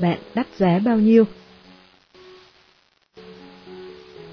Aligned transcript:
bạn 0.00 0.18
đắt 0.34 0.46
giá 0.56 0.78
bao 0.78 0.96
nhiêu. 0.96 1.24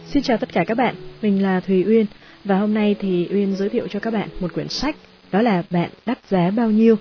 Xin 0.05 0.23
chào 0.23 0.37
tất 0.37 0.53
cả 0.53 0.63
các 0.67 0.77
bạn, 0.77 0.95
mình 1.21 1.43
là 1.43 1.59
Thùy 1.59 1.83
Uyên 1.87 2.05
và 2.43 2.57
hôm 2.57 2.73
nay 2.73 2.95
thì 2.99 3.27
Uyên 3.31 3.55
giới 3.55 3.69
thiệu 3.69 3.87
cho 3.87 3.99
các 3.99 4.13
bạn 4.13 4.29
một 4.39 4.53
quyển 4.53 4.69
sách 4.69 4.95
đó 5.31 5.41
là 5.41 5.63
Bạn 5.69 5.89
đắt 6.05 6.19
giá 6.29 6.51
bao 6.51 6.71
nhiêu. 6.71 6.95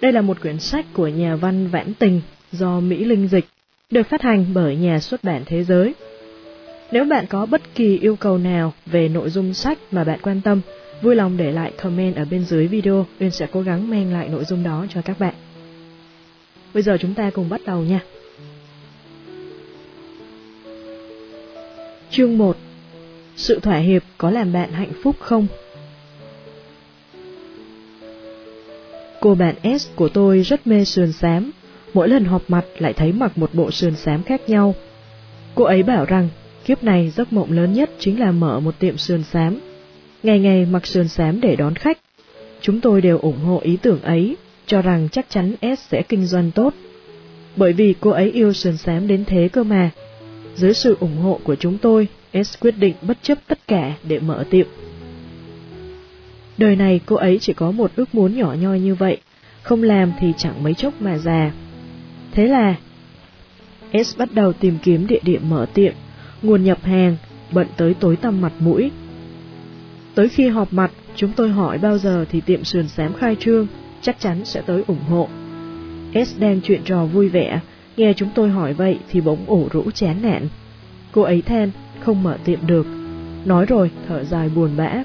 Đây 0.00 0.12
là 0.12 0.20
một 0.20 0.40
quyển 0.42 0.58
sách 0.58 0.86
của 0.92 1.08
nhà 1.08 1.36
văn 1.36 1.68
Vãn 1.68 1.94
Tình 1.94 2.20
do 2.52 2.80
Mỹ 2.80 3.04
Linh 3.04 3.28
dịch, 3.28 3.44
được 3.90 4.06
phát 4.06 4.22
hành 4.22 4.46
bởi 4.54 4.76
nhà 4.76 5.00
xuất 5.00 5.24
bản 5.24 5.42
thế 5.46 5.64
giới. 5.64 5.94
Nếu 6.92 7.04
bạn 7.04 7.26
có 7.26 7.46
bất 7.46 7.74
kỳ 7.74 7.98
yêu 7.98 8.16
cầu 8.16 8.38
nào 8.38 8.72
về 8.86 9.08
nội 9.08 9.30
dung 9.30 9.54
sách 9.54 9.78
mà 9.90 10.04
bạn 10.04 10.18
quan 10.22 10.40
tâm, 10.40 10.60
vui 11.02 11.16
lòng 11.16 11.36
để 11.36 11.52
lại 11.52 11.72
comment 11.82 12.16
ở 12.16 12.24
bên 12.30 12.44
dưới 12.44 12.66
video, 12.66 13.06
Uyên 13.20 13.30
sẽ 13.30 13.46
cố 13.52 13.60
gắng 13.60 13.90
mang 13.90 14.12
lại 14.12 14.28
nội 14.28 14.44
dung 14.44 14.62
đó 14.62 14.86
cho 14.90 15.02
các 15.02 15.18
bạn. 15.18 15.34
Bây 16.74 16.82
giờ 16.82 16.96
chúng 17.00 17.14
ta 17.14 17.30
cùng 17.30 17.48
bắt 17.48 17.60
đầu 17.66 17.82
nha. 17.82 18.00
Chương 22.10 22.38
1 22.38 22.56
Sự 23.36 23.60
thỏa 23.60 23.76
hiệp 23.76 24.02
có 24.18 24.30
làm 24.30 24.52
bạn 24.52 24.72
hạnh 24.72 24.92
phúc 25.02 25.16
không? 25.18 25.46
Cô 29.20 29.34
bạn 29.34 29.78
S 29.78 29.88
của 29.94 30.08
tôi 30.08 30.40
rất 30.42 30.66
mê 30.66 30.84
sườn 30.84 31.12
xám, 31.12 31.50
mỗi 31.94 32.08
lần 32.08 32.24
họp 32.24 32.42
mặt 32.48 32.64
lại 32.78 32.92
thấy 32.92 33.12
mặc 33.12 33.38
một 33.38 33.54
bộ 33.54 33.70
sườn 33.70 33.96
xám 33.96 34.22
khác 34.22 34.48
nhau. 34.48 34.74
Cô 35.54 35.64
ấy 35.64 35.82
bảo 35.82 36.04
rằng 36.04 36.28
kiếp 36.64 36.84
này 36.84 37.12
giấc 37.16 37.32
mộng 37.32 37.52
lớn 37.52 37.72
nhất 37.72 37.90
chính 37.98 38.20
là 38.20 38.30
mở 38.30 38.60
một 38.60 38.78
tiệm 38.78 38.96
sườn 38.96 39.22
xám. 39.22 39.60
Ngày 40.22 40.38
ngày 40.38 40.66
mặc 40.66 40.86
sườn 40.86 41.08
xám 41.08 41.40
để 41.40 41.56
đón 41.56 41.74
khách. 41.74 41.98
Chúng 42.60 42.80
tôi 42.80 43.00
đều 43.00 43.18
ủng 43.18 43.38
hộ 43.38 43.60
ý 43.62 43.76
tưởng 43.82 44.02
ấy, 44.02 44.36
cho 44.74 44.82
rằng 44.82 45.08
chắc 45.08 45.26
chắn 45.30 45.54
S 45.62 45.80
sẽ 45.90 46.02
kinh 46.02 46.26
doanh 46.26 46.50
tốt. 46.50 46.74
Bởi 47.56 47.72
vì 47.72 47.94
cô 48.00 48.10
ấy 48.10 48.30
yêu 48.30 48.52
sườn 48.52 48.76
xám 48.76 49.08
đến 49.08 49.24
thế 49.24 49.48
cơ 49.52 49.64
mà. 49.64 49.90
Dưới 50.54 50.74
sự 50.74 50.96
ủng 51.00 51.16
hộ 51.16 51.40
của 51.44 51.54
chúng 51.54 51.78
tôi, 51.78 52.08
S 52.44 52.58
quyết 52.60 52.74
định 52.78 52.94
bất 53.02 53.18
chấp 53.22 53.38
tất 53.46 53.58
cả 53.68 53.94
để 54.08 54.18
mở 54.18 54.44
tiệm. 54.50 54.66
Đời 56.58 56.76
này 56.76 57.00
cô 57.06 57.16
ấy 57.16 57.38
chỉ 57.38 57.52
có 57.52 57.70
một 57.70 57.90
ước 57.96 58.14
muốn 58.14 58.36
nhỏ 58.36 58.54
nhoi 58.60 58.80
như 58.80 58.94
vậy, 58.94 59.16
không 59.62 59.82
làm 59.82 60.12
thì 60.20 60.32
chẳng 60.38 60.62
mấy 60.62 60.74
chốc 60.74 61.02
mà 61.02 61.18
già. 61.18 61.52
Thế 62.32 62.46
là 62.46 62.76
S 64.04 64.18
bắt 64.18 64.28
đầu 64.34 64.52
tìm 64.52 64.78
kiếm 64.82 65.06
địa 65.06 65.20
điểm 65.22 65.50
mở 65.50 65.66
tiệm, 65.74 65.92
nguồn 66.42 66.64
nhập 66.64 66.78
hàng, 66.82 67.16
bận 67.52 67.66
tới 67.76 67.94
tối 67.94 68.16
tăm 68.16 68.40
mặt 68.40 68.52
mũi. 68.58 68.90
Tới 70.14 70.28
khi 70.28 70.48
họp 70.48 70.72
mặt, 70.72 70.90
chúng 71.16 71.32
tôi 71.36 71.48
hỏi 71.48 71.78
bao 71.78 71.98
giờ 71.98 72.24
thì 72.30 72.40
tiệm 72.40 72.64
sườn 72.64 72.88
xám 72.88 73.14
khai 73.14 73.36
trương, 73.40 73.66
chắc 74.04 74.20
chắn 74.20 74.44
sẽ 74.44 74.62
tới 74.66 74.82
ủng 74.86 75.04
hộ. 75.08 75.28
S 76.26 76.38
đang 76.38 76.60
chuyện 76.60 76.80
trò 76.84 77.04
vui 77.04 77.28
vẻ, 77.28 77.60
nghe 77.96 78.12
chúng 78.12 78.28
tôi 78.34 78.48
hỏi 78.50 78.72
vậy 78.72 78.98
thì 79.10 79.20
bỗng 79.20 79.46
ủ 79.46 79.68
rũ 79.72 79.90
chán 79.90 80.16
nản. 80.22 80.48
Cô 81.12 81.22
ấy 81.22 81.42
than, 81.42 81.70
không 82.00 82.22
mở 82.22 82.38
tiệm 82.44 82.66
được. 82.66 82.86
Nói 83.44 83.66
rồi, 83.66 83.90
thở 84.08 84.24
dài 84.24 84.48
buồn 84.48 84.70
bã. 84.76 85.02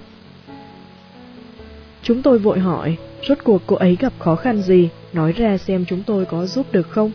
Chúng 2.04 2.22
tôi 2.22 2.40
vội 2.40 2.60
hỏi, 2.60 2.98
rốt 3.30 3.38
cuộc 3.44 3.62
cô 3.68 3.76
ấy 3.76 3.98
gặp 4.00 4.14
khó 4.20 4.36
khăn 4.36 4.62
gì, 4.62 4.90
nói 5.14 5.32
ra 5.32 5.58
xem 5.58 5.86
chúng 5.88 6.04
tôi 6.04 6.26
có 6.26 6.46
giúp 6.46 6.66
được 6.72 6.90
không? 6.90 7.12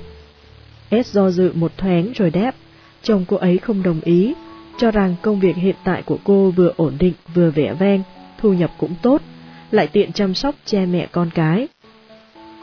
S 0.91 1.13
do 1.13 1.31
dự 1.31 1.53
một 1.55 1.73
thoáng 1.77 2.13
rồi 2.15 2.31
đáp, 2.31 2.55
chồng 3.03 3.25
cô 3.29 3.37
ấy 3.37 3.59
không 3.59 3.83
đồng 3.83 4.01
ý, 4.01 4.35
cho 4.79 4.91
rằng 4.91 5.15
công 5.23 5.41
việc 5.41 5.57
hiện 5.57 5.77
tại 5.85 6.03
của 6.03 6.19
cô 6.25 6.51
vừa 6.51 6.73
ổn 6.77 6.95
định 6.99 7.15
vừa 7.35 7.51
vẻ 7.51 7.75
vang, 7.79 8.03
thu 8.39 8.53
nhập 8.53 8.71
cũng 8.79 8.95
tốt, 9.03 9.23
lại 9.71 9.87
tiện 9.87 10.13
chăm 10.13 10.35
sóc 10.35 10.55
cha 10.65 10.87
mẹ 10.91 11.07
con 11.13 11.31
cái. 11.35 11.69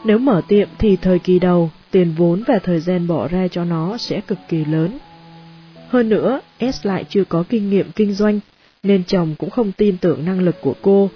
Nếu 0.04 0.18
mở 0.18 0.42
tiệm 0.48 0.68
thì 0.78 0.96
thời 0.96 1.18
kỳ 1.18 1.38
đầu, 1.38 1.70
tiền 1.90 2.14
vốn 2.16 2.42
và 2.46 2.58
thời 2.58 2.80
gian 2.80 3.06
bỏ 3.06 3.28
ra 3.28 3.48
cho 3.48 3.64
nó 3.64 3.96
sẽ 3.96 4.20
cực 4.20 4.38
kỳ 4.48 4.64
lớn. 4.64 4.98
Hơn 5.88 6.08
nữa, 6.08 6.40
S 6.72 6.86
lại 6.86 7.04
chưa 7.08 7.24
có 7.24 7.44
kinh 7.48 7.70
nghiệm 7.70 7.90
kinh 7.96 8.12
doanh, 8.12 8.40
nên 8.82 9.04
chồng 9.04 9.34
cũng 9.38 9.50
không 9.50 9.72
tin 9.72 9.96
tưởng 9.96 10.24
năng 10.24 10.40
lực 10.40 10.60
của 10.60 10.74
cô. 10.82 11.10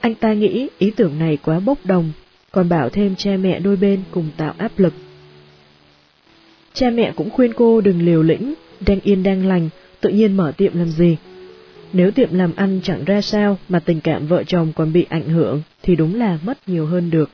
Anh 0.00 0.14
ta 0.14 0.32
nghĩ 0.32 0.68
ý 0.78 0.90
tưởng 0.90 1.18
này 1.18 1.38
quá 1.44 1.60
bốc 1.60 1.78
đồng, 1.84 2.12
còn 2.50 2.68
bảo 2.68 2.88
thêm 2.88 3.14
cha 3.16 3.36
mẹ 3.36 3.60
đôi 3.60 3.76
bên 3.76 4.02
cùng 4.10 4.28
tạo 4.36 4.54
áp 4.58 4.72
lực. 4.76 4.92
Cha 6.72 6.90
mẹ 6.90 7.12
cũng 7.16 7.30
khuyên 7.30 7.52
cô 7.54 7.80
đừng 7.80 8.02
liều 8.02 8.22
lĩnh, 8.22 8.54
đang 8.86 9.00
yên 9.00 9.22
đang 9.22 9.46
lành, 9.46 9.68
tự 10.00 10.10
nhiên 10.10 10.36
mở 10.36 10.52
tiệm 10.56 10.78
làm 10.78 10.88
gì. 10.88 11.16
Nếu 11.92 12.10
tiệm 12.10 12.34
làm 12.34 12.52
ăn 12.56 12.80
chẳng 12.82 13.04
ra 13.04 13.20
sao 13.20 13.58
mà 13.68 13.80
tình 13.80 14.00
cảm 14.00 14.26
vợ 14.26 14.44
chồng 14.44 14.72
còn 14.76 14.92
bị 14.92 15.06
ảnh 15.08 15.28
hưởng 15.28 15.62
thì 15.82 15.96
đúng 15.96 16.14
là 16.14 16.38
mất 16.44 16.58
nhiều 16.68 16.86
hơn 16.86 17.10
được. 17.10 17.30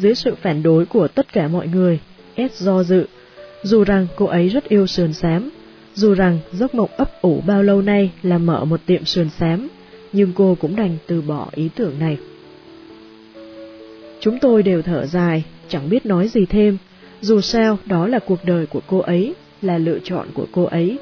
Dưới 0.00 0.14
sự 0.14 0.34
phản 0.42 0.62
đối 0.62 0.86
của 0.86 1.08
tất 1.08 1.32
cả 1.32 1.48
mọi 1.48 1.68
người, 1.68 2.00
S 2.36 2.62
do 2.62 2.82
dự, 2.82 3.06
dù 3.62 3.84
rằng 3.84 4.06
cô 4.16 4.26
ấy 4.26 4.48
rất 4.48 4.68
yêu 4.68 4.86
sườn 4.86 5.12
xám, 5.12 5.50
dù 5.94 6.14
rằng 6.14 6.38
giấc 6.52 6.74
mộng 6.74 6.90
ấp 6.96 7.22
ủ 7.22 7.42
bao 7.46 7.62
lâu 7.62 7.82
nay 7.82 8.10
là 8.22 8.38
mở 8.38 8.64
một 8.64 8.80
tiệm 8.86 9.04
sườn 9.04 9.28
xám, 9.30 9.68
nhưng 10.12 10.32
cô 10.34 10.56
cũng 10.60 10.76
đành 10.76 10.96
từ 11.06 11.20
bỏ 11.20 11.48
ý 11.54 11.68
tưởng 11.74 11.98
này. 11.98 12.18
Chúng 14.20 14.38
tôi 14.38 14.62
đều 14.62 14.82
thở 14.82 15.06
dài, 15.06 15.44
chẳng 15.68 15.90
biết 15.90 16.06
nói 16.06 16.28
gì 16.28 16.46
thêm, 16.46 16.78
dù 17.20 17.40
sao 17.40 17.78
đó 17.86 18.06
là 18.06 18.18
cuộc 18.18 18.44
đời 18.44 18.66
của 18.66 18.80
cô 18.86 18.98
ấy, 18.98 19.34
là 19.62 19.78
lựa 19.78 19.98
chọn 20.04 20.26
của 20.34 20.46
cô 20.52 20.64
ấy, 20.64 20.98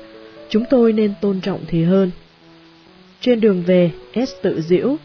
chúng 0.48 0.64
tôi 0.70 0.92
nên 0.92 1.12
tôn 1.20 1.40
trọng 1.40 1.60
thì 1.68 1.84
hơn. 1.84 2.10
Trên 3.20 3.40
đường 3.40 3.62
về, 3.66 3.90
S 4.14 4.30
tự 4.42 4.60
diễu, 4.60 4.96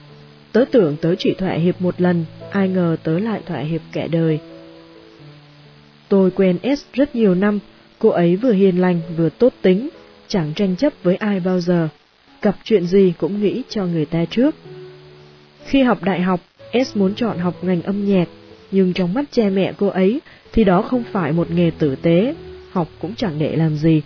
tớ 0.52 0.66
tưởng 0.72 0.96
tớ 1.02 1.16
chỉ 1.16 1.34
thỏa 1.34 1.54
hiệp 1.54 1.82
một 1.82 2.02
lần, 2.02 2.26
ai 2.52 2.68
ngờ 2.68 2.98
tớ 3.04 3.20
lại 3.20 3.42
thỏa 3.46 3.60
hiệp 3.60 3.82
kẻ 3.92 4.08
đời. 4.08 4.40
Tôi 6.10 6.32
quen 6.32 6.58
S 6.78 6.86
rất 6.94 7.16
nhiều 7.16 7.36
năm, 7.36 7.60
cô 8.00 8.10
ấy 8.10 8.36
vừa 8.36 8.52
hiền 8.52 8.82
lành 8.82 9.02
vừa 9.18 9.30
tốt 9.30 9.54
tính, 9.62 9.90
chẳng 10.28 10.54
tranh 10.56 10.76
chấp 10.76 10.94
với 11.04 11.16
ai 11.16 11.40
bao 11.40 11.60
giờ, 11.60 11.88
gặp 12.42 12.56
chuyện 12.64 12.86
gì 12.86 13.14
cũng 13.18 13.42
nghĩ 13.42 13.62
cho 13.70 13.86
người 13.86 14.06
ta 14.06 14.26
trước. 14.26 14.56
Khi 15.66 15.82
học 15.82 16.04
đại 16.04 16.22
học, 16.22 16.40
S 16.86 16.98
muốn 16.98 17.16
chọn 17.16 17.38
học 17.38 17.56
ngành 17.62 17.82
âm 17.82 18.06
nhạc, 18.06 18.28
nhưng 18.72 18.94
trong 18.94 19.14
mắt 19.14 19.26
cha 19.32 19.44
mẹ 19.50 19.74
cô 19.78 19.88
ấy 19.88 20.22
thì 20.54 20.64
đó 20.64 20.82
không 20.82 21.04
phải 21.12 21.32
một 21.32 21.52
nghề 21.52 21.72
tử 21.80 21.96
tế, 21.96 22.36
học 22.72 22.88
cũng 23.02 23.16
chẳng 23.16 23.40
để 23.40 23.56
làm 23.56 23.76
gì. 23.76 24.02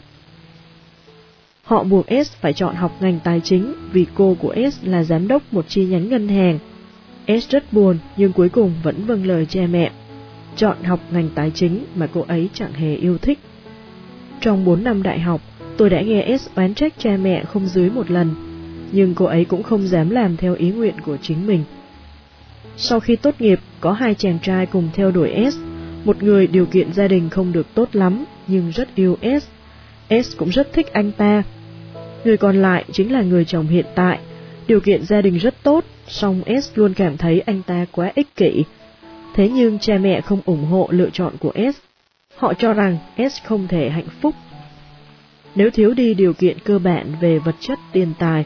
Họ 1.64 1.84
buộc 1.84 2.06
S 2.26 2.32
phải 2.42 2.54
chọn 2.54 2.76
học 2.76 2.92
ngành 3.00 3.20
tài 3.24 3.42
chính 3.44 3.74
vì 3.92 4.06
cô 4.16 4.38
của 4.40 4.56
S 4.74 4.78
là 4.84 5.04
giám 5.04 5.28
đốc 5.28 5.54
một 5.54 5.66
chi 5.68 5.86
nhánh 5.86 6.10
ngân 6.10 6.28
hàng. 6.28 6.60
S 7.28 7.50
rất 7.50 7.74
buồn 7.74 7.98
nhưng 8.18 8.34
cuối 8.34 8.50
cùng 8.50 8.74
vẫn 8.84 9.06
vâng 9.06 9.26
lời 9.26 9.46
cha 9.46 9.62
mẹ. 9.72 9.92
Chọn 10.56 10.84
học 10.84 11.00
ngành 11.12 11.30
tài 11.36 11.52
chính 11.52 11.86
mà 11.96 12.08
cô 12.14 12.26
ấy 12.28 12.50
chẳng 12.54 12.74
hề 12.74 12.96
yêu 12.96 13.18
thích. 13.18 13.40
Trong 14.42 14.66
4 14.66 14.84
năm 14.84 15.04
đại 15.04 15.20
học, 15.20 15.42
tôi 15.78 15.90
đã 15.90 16.02
nghe 16.02 16.38
S 16.38 16.48
oán 16.56 16.74
trách 16.74 16.94
cha 16.98 17.18
mẹ 17.18 17.44
không 17.46 17.68
dưới 17.68 17.90
một 17.90 18.12
lần, 18.12 18.36
nhưng 18.92 19.16
cô 19.16 19.26
ấy 19.26 19.46
cũng 19.46 19.64
không 19.64 19.88
dám 19.88 20.10
làm 20.10 20.38
theo 20.38 20.56
ý 20.56 20.72
nguyện 20.72 20.96
của 21.06 21.18
chính 21.22 21.48
mình. 21.48 21.64
Sau 22.78 23.00
khi 23.00 23.16
tốt 23.16 23.36
nghiệp, 23.40 23.60
có 23.80 23.92
hai 23.92 24.16
chàng 24.16 24.40
trai 24.42 24.66
cùng 24.66 24.90
theo 24.94 25.12
đuổi 25.12 25.52
S, 25.52 25.58
một 26.06 26.24
người 26.24 26.48
điều 26.48 26.66
kiện 26.66 26.94
gia 26.94 27.08
đình 27.08 27.30
không 27.30 27.52
được 27.52 27.68
tốt 27.74 27.90
lắm, 27.94 28.26
nhưng 28.48 28.72
rất 28.76 28.96
yêu 28.96 29.18
S. 29.22 29.48
S 30.10 30.38
cũng 30.38 30.50
rất 30.50 30.74
thích 30.74 30.94
anh 30.94 31.12
ta. 31.12 31.44
Người 32.26 32.38
còn 32.38 32.62
lại 32.62 32.86
chính 32.92 33.14
là 33.14 33.22
người 33.22 33.46
chồng 33.46 33.68
hiện 33.68 33.86
tại, 33.96 34.20
điều 34.68 34.80
kiện 34.80 35.06
gia 35.06 35.22
đình 35.22 35.38
rất 35.38 35.64
tốt, 35.64 35.86
song 36.08 36.42
S 36.62 36.72
luôn 36.76 36.94
cảm 36.94 37.18
thấy 37.18 37.40
anh 37.40 37.62
ta 37.62 37.86
quá 37.92 38.12
ích 38.16 38.36
kỷ. 38.36 38.64
Thế 39.34 39.50
nhưng 39.50 39.80
cha 39.80 39.98
mẹ 39.98 40.22
không 40.22 40.42
ủng 40.46 40.66
hộ 40.66 40.88
lựa 40.92 41.10
chọn 41.14 41.34
của 41.40 41.54
S. 41.56 41.78
Họ 42.36 42.54
cho 42.54 42.74
rằng 42.74 42.98
S 43.18 43.44
không 43.44 43.68
thể 43.68 43.90
hạnh 43.90 44.08
phúc. 44.22 44.36
Nếu 45.56 45.70
thiếu 45.70 45.94
đi 45.94 46.14
điều 46.14 46.34
kiện 46.34 46.60
cơ 46.60 46.80
bản 46.80 47.14
về 47.22 47.40
vật 47.40 47.56
chất 47.60 47.80
tiền 47.92 48.14
tài. 48.20 48.46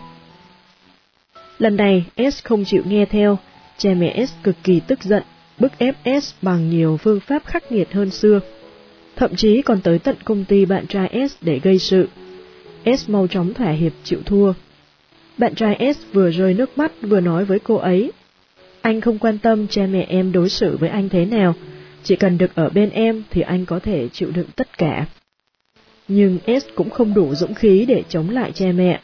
Lần 1.58 1.76
này 1.76 2.06
S 2.32 2.44
không 2.44 2.66
chịu 2.66 2.84
nghe 2.86 3.06
theo, 3.06 3.38
cha 3.78 3.90
mẹ 3.94 4.26
S 4.26 4.34
cực 4.44 4.56
kỳ 4.64 4.80
tức 4.80 5.04
giận, 5.04 5.24
bức 5.60 5.78
ép 5.78 5.96
S 6.22 6.34
bằng 6.42 6.70
nhiều 6.70 6.98
phương 6.98 7.20
pháp 7.20 7.46
khắc 7.46 7.72
nghiệt 7.72 7.94
hơn 7.94 8.10
xưa. 8.10 8.40
Thậm 9.16 9.36
chí 9.36 9.62
còn 9.62 9.82
tới 9.82 10.00
tận 10.00 10.16
công 10.24 10.46
ty 10.46 10.66
bạn 10.66 10.88
trai 10.88 11.28
S 11.30 11.36
để 11.42 11.60
gây 11.64 11.80
sự. 11.80 12.08
S 12.98 13.10
mau 13.10 13.28
chóng 13.28 13.54
thỏa 13.54 13.72
hiệp 13.72 13.92
chịu 14.04 14.20
thua. 14.26 14.54
Bạn 15.40 15.56
trai 15.56 15.94
S 15.94 16.14
vừa 16.14 16.32
rơi 16.32 16.54
nước 16.54 16.78
mắt 16.78 16.92
vừa 17.02 17.20
nói 17.20 17.46
với 17.46 17.60
cô 17.60 17.76
ấy. 17.76 18.12
Anh 18.82 19.02
không 19.02 19.20
quan 19.20 19.38
tâm 19.38 19.68
cha 19.68 19.86
mẹ 19.86 20.06
em 20.10 20.32
đối 20.32 20.50
xử 20.50 20.78
với 20.78 20.90
anh 20.90 21.10
thế 21.10 21.26
nào, 21.26 21.54
chỉ 22.04 22.16
cần 22.16 22.38
được 22.38 22.56
ở 22.56 22.70
bên 22.70 22.90
em 22.90 23.24
thì 23.30 23.42
anh 23.42 23.66
có 23.66 23.80
thể 23.80 24.08
chịu 24.10 24.32
đựng 24.32 24.48
tất 24.56 24.78
cả. 24.78 25.06
Nhưng 26.08 26.38
S 26.48 26.66
cũng 26.76 26.90
không 26.90 27.14
đủ 27.14 27.36
dũng 27.36 27.54
khí 27.54 27.86
để 27.88 28.04
chống 28.10 28.30
lại 28.30 28.52
cha 28.52 28.66
mẹ. 28.76 29.02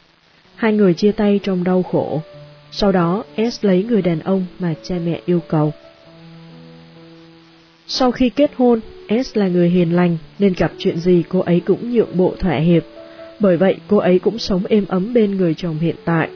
Hai 0.54 0.72
người 0.72 0.94
chia 0.94 1.12
tay 1.12 1.40
trong 1.42 1.64
đau 1.64 1.82
khổ. 1.82 2.22
Sau 2.70 2.92
đó 2.92 3.24
S 3.50 3.64
lấy 3.64 3.82
người 3.82 4.02
đàn 4.02 4.20
ông 4.20 4.46
mà 4.58 4.74
cha 4.82 4.94
mẹ 5.04 5.20
yêu 5.26 5.40
cầu. 5.48 5.72
Sau 7.86 8.12
khi 8.12 8.28
kết 8.28 8.50
hôn, 8.56 8.80
S 9.24 9.36
là 9.36 9.48
người 9.48 9.70
hiền 9.70 9.96
lành 9.96 10.16
nên 10.38 10.54
gặp 10.56 10.72
chuyện 10.78 10.98
gì 10.98 11.22
cô 11.28 11.40
ấy 11.40 11.60
cũng 11.60 11.94
nhượng 11.94 12.16
bộ 12.16 12.34
thỏa 12.38 12.56
hiệp. 12.56 12.82
Bởi 13.40 13.56
vậy 13.56 13.76
cô 13.88 13.96
ấy 13.96 14.18
cũng 14.18 14.38
sống 14.38 14.62
êm 14.68 14.84
ấm 14.88 15.14
bên 15.14 15.36
người 15.36 15.54
chồng 15.54 15.78
hiện 15.78 15.96
tại. 16.04 16.28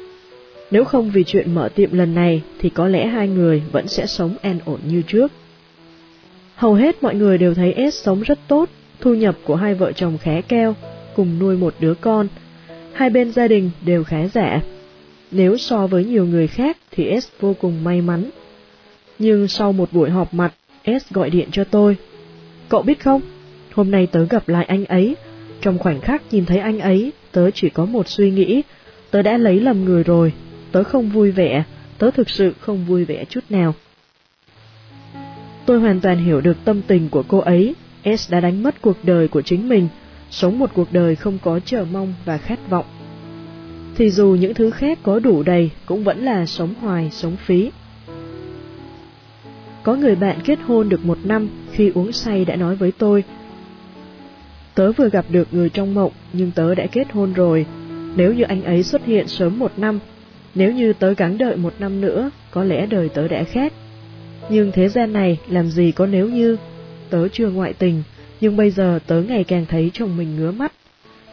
Nếu 0.71 0.85
không 0.85 1.11
vì 1.11 1.25
chuyện 1.25 1.55
mở 1.55 1.69
tiệm 1.75 1.93
lần 1.93 2.15
này 2.15 2.43
thì 2.59 2.71
có 2.71 2.89
lẽ 2.89 3.07
hai 3.07 3.29
người 3.29 3.63
vẫn 3.73 3.89
sẽ 3.89 4.07
sống 4.07 4.35
an 4.43 4.59
ổn 4.65 4.81
như 4.87 5.03
trước. 5.03 5.33
Hầu 6.55 6.75
hết 6.75 7.03
mọi 7.03 7.15
người 7.15 7.39
đều 7.39 7.55
thấy 7.55 7.91
S 7.93 7.95
sống 7.95 8.23
rất 8.23 8.39
tốt, 8.49 8.69
thu 9.01 9.15
nhập 9.15 9.37
của 9.45 9.57
hai 9.57 9.75
vợ 9.75 9.93
chồng 9.93 10.19
khá 10.19 10.41
keo, 10.41 10.75
cùng 11.17 11.39
nuôi 11.39 11.57
một 11.57 11.75
đứa 11.81 11.95
con. 11.95 12.29
Hai 12.93 13.11
bên 13.11 13.33
gia 13.33 13.49
đình 13.49 13.71
đều 13.85 14.05
khá 14.05 14.29
giả. 14.29 14.61
Nếu 15.31 15.57
so 15.57 15.87
với 15.87 16.05
nhiều 16.05 16.27
người 16.27 16.47
khác 16.47 16.77
thì 16.91 17.21
S 17.21 17.29
vô 17.41 17.55
cùng 17.61 17.85
may 17.85 18.01
mắn. 18.01 18.31
Nhưng 19.19 19.49
sau 19.49 19.73
một 19.73 19.93
buổi 19.93 20.11
họp 20.11 20.35
mặt, 20.35 20.55
S 20.85 21.13
gọi 21.13 21.31
điện 21.31 21.49
cho 21.53 21.65
tôi. 21.65 21.97
Cậu 22.69 22.83
biết 22.83 23.01
không, 23.01 23.21
hôm 23.73 23.91
nay 23.91 24.07
tớ 24.07 24.25
gặp 24.25 24.49
lại 24.49 24.65
anh 24.65 24.85
ấy, 24.85 25.17
trong 25.61 25.79
khoảnh 25.79 26.01
khắc 26.01 26.23
nhìn 26.31 26.47
thấy 26.47 26.59
anh 26.59 26.79
ấy, 26.79 27.13
tớ 27.33 27.51
chỉ 27.51 27.71
có 27.71 27.85
một 27.85 28.09
suy 28.09 28.31
nghĩ, 28.31 28.63
tớ 29.11 29.23
đã 29.23 29.37
lấy 29.37 29.61
lầm 29.61 29.85
người 29.85 30.05
rồi, 30.05 30.33
tớ 30.73 30.83
không 30.83 31.09
vui 31.09 31.31
vẻ, 31.31 31.65
tớ 31.99 32.11
thực 32.11 32.31
sự 32.31 32.55
không 32.61 32.85
vui 32.85 33.05
vẻ 33.05 33.25
chút 33.25 33.45
nào. 33.51 33.75
Tôi 35.67 35.81
hoàn 35.81 36.01
toàn 36.01 36.25
hiểu 36.25 36.41
được 36.41 36.57
tâm 36.65 36.83
tình 36.87 37.09
của 37.09 37.23
cô 37.29 37.39
ấy, 37.39 37.75
S 38.19 38.33
đã 38.33 38.41
đánh 38.41 38.63
mất 38.63 38.83
cuộc 38.83 38.97
đời 39.03 39.29
của 39.29 39.43
chính 39.43 39.69
mình, 39.69 39.89
sống 40.31 40.59
một 40.59 40.71
cuộc 40.75 40.93
đời 40.93 41.17
không 41.17 41.39
có 41.43 41.61
chờ 41.65 41.87
mong 41.93 42.15
và 42.25 42.39
khát 42.39 42.71
vọng. 42.71 42.85
Thì 43.97 44.11
dù 44.11 44.37
những 44.41 44.55
thứ 44.55 44.71
khác 44.71 44.99
có 45.03 45.19
đủ 45.19 45.43
đầy, 45.43 45.71
cũng 45.87 46.05
vẫn 46.05 46.25
là 46.25 46.47
sống 46.47 46.75
hoài, 46.81 47.11
sống 47.11 47.37
phí. 47.37 47.71
Có 49.83 49.95
người 49.95 50.15
bạn 50.15 50.39
kết 50.45 50.59
hôn 50.67 50.89
được 50.89 51.05
một 51.05 51.19
năm, 51.25 51.49
khi 51.73 51.91
uống 51.95 52.13
say 52.13 52.45
đã 52.45 52.57
nói 52.57 52.77
với 52.77 52.93
tôi, 52.99 53.25
Tớ 54.81 54.93
vừa 54.93 55.09
gặp 55.09 55.25
được 55.29 55.49
người 55.55 55.69
trong 55.69 55.95
mộng, 55.95 56.13
nhưng 56.33 56.51
tớ 56.51 56.75
đã 56.75 56.87
kết 56.87 57.13
hôn 57.13 57.33
rồi. 57.33 57.67
Nếu 58.17 58.35
như 58.35 58.43
anh 58.43 58.65
ấy 58.65 58.83
xuất 58.83 59.05
hiện 59.05 59.29
sớm 59.29 59.59
một 59.59 59.73
năm, 59.77 59.99
nếu 60.55 60.73
như 60.73 60.93
tớ 60.93 61.15
gắng 61.15 61.39
đợi 61.39 61.57
một 61.57 61.75
năm 61.79 62.01
nữa, 62.01 62.31
có 62.51 62.65
lẽ 62.65 62.87
đời 62.87 63.09
tớ 63.09 63.29
đã 63.29 63.45
khác. 63.45 63.73
Nhưng 64.51 64.73
thế 64.73 64.89
gian 64.89 65.13
này 65.13 65.39
làm 65.49 65.69
gì 65.69 65.93
có 65.93 66.07
nếu 66.07 66.29
như, 66.29 66.57
tớ 67.11 67.29
chưa 67.29 67.51
ngoại 67.51 67.73
tình, 67.73 68.03
nhưng 68.41 68.57
bây 68.57 68.71
giờ 68.71 68.99
tớ 69.07 69.23
ngày 69.23 69.45
càng 69.45 69.67
thấy 69.69 69.91
chồng 69.93 70.17
mình 70.17 70.37
ngứa 70.37 70.51
mắt. 70.51 70.73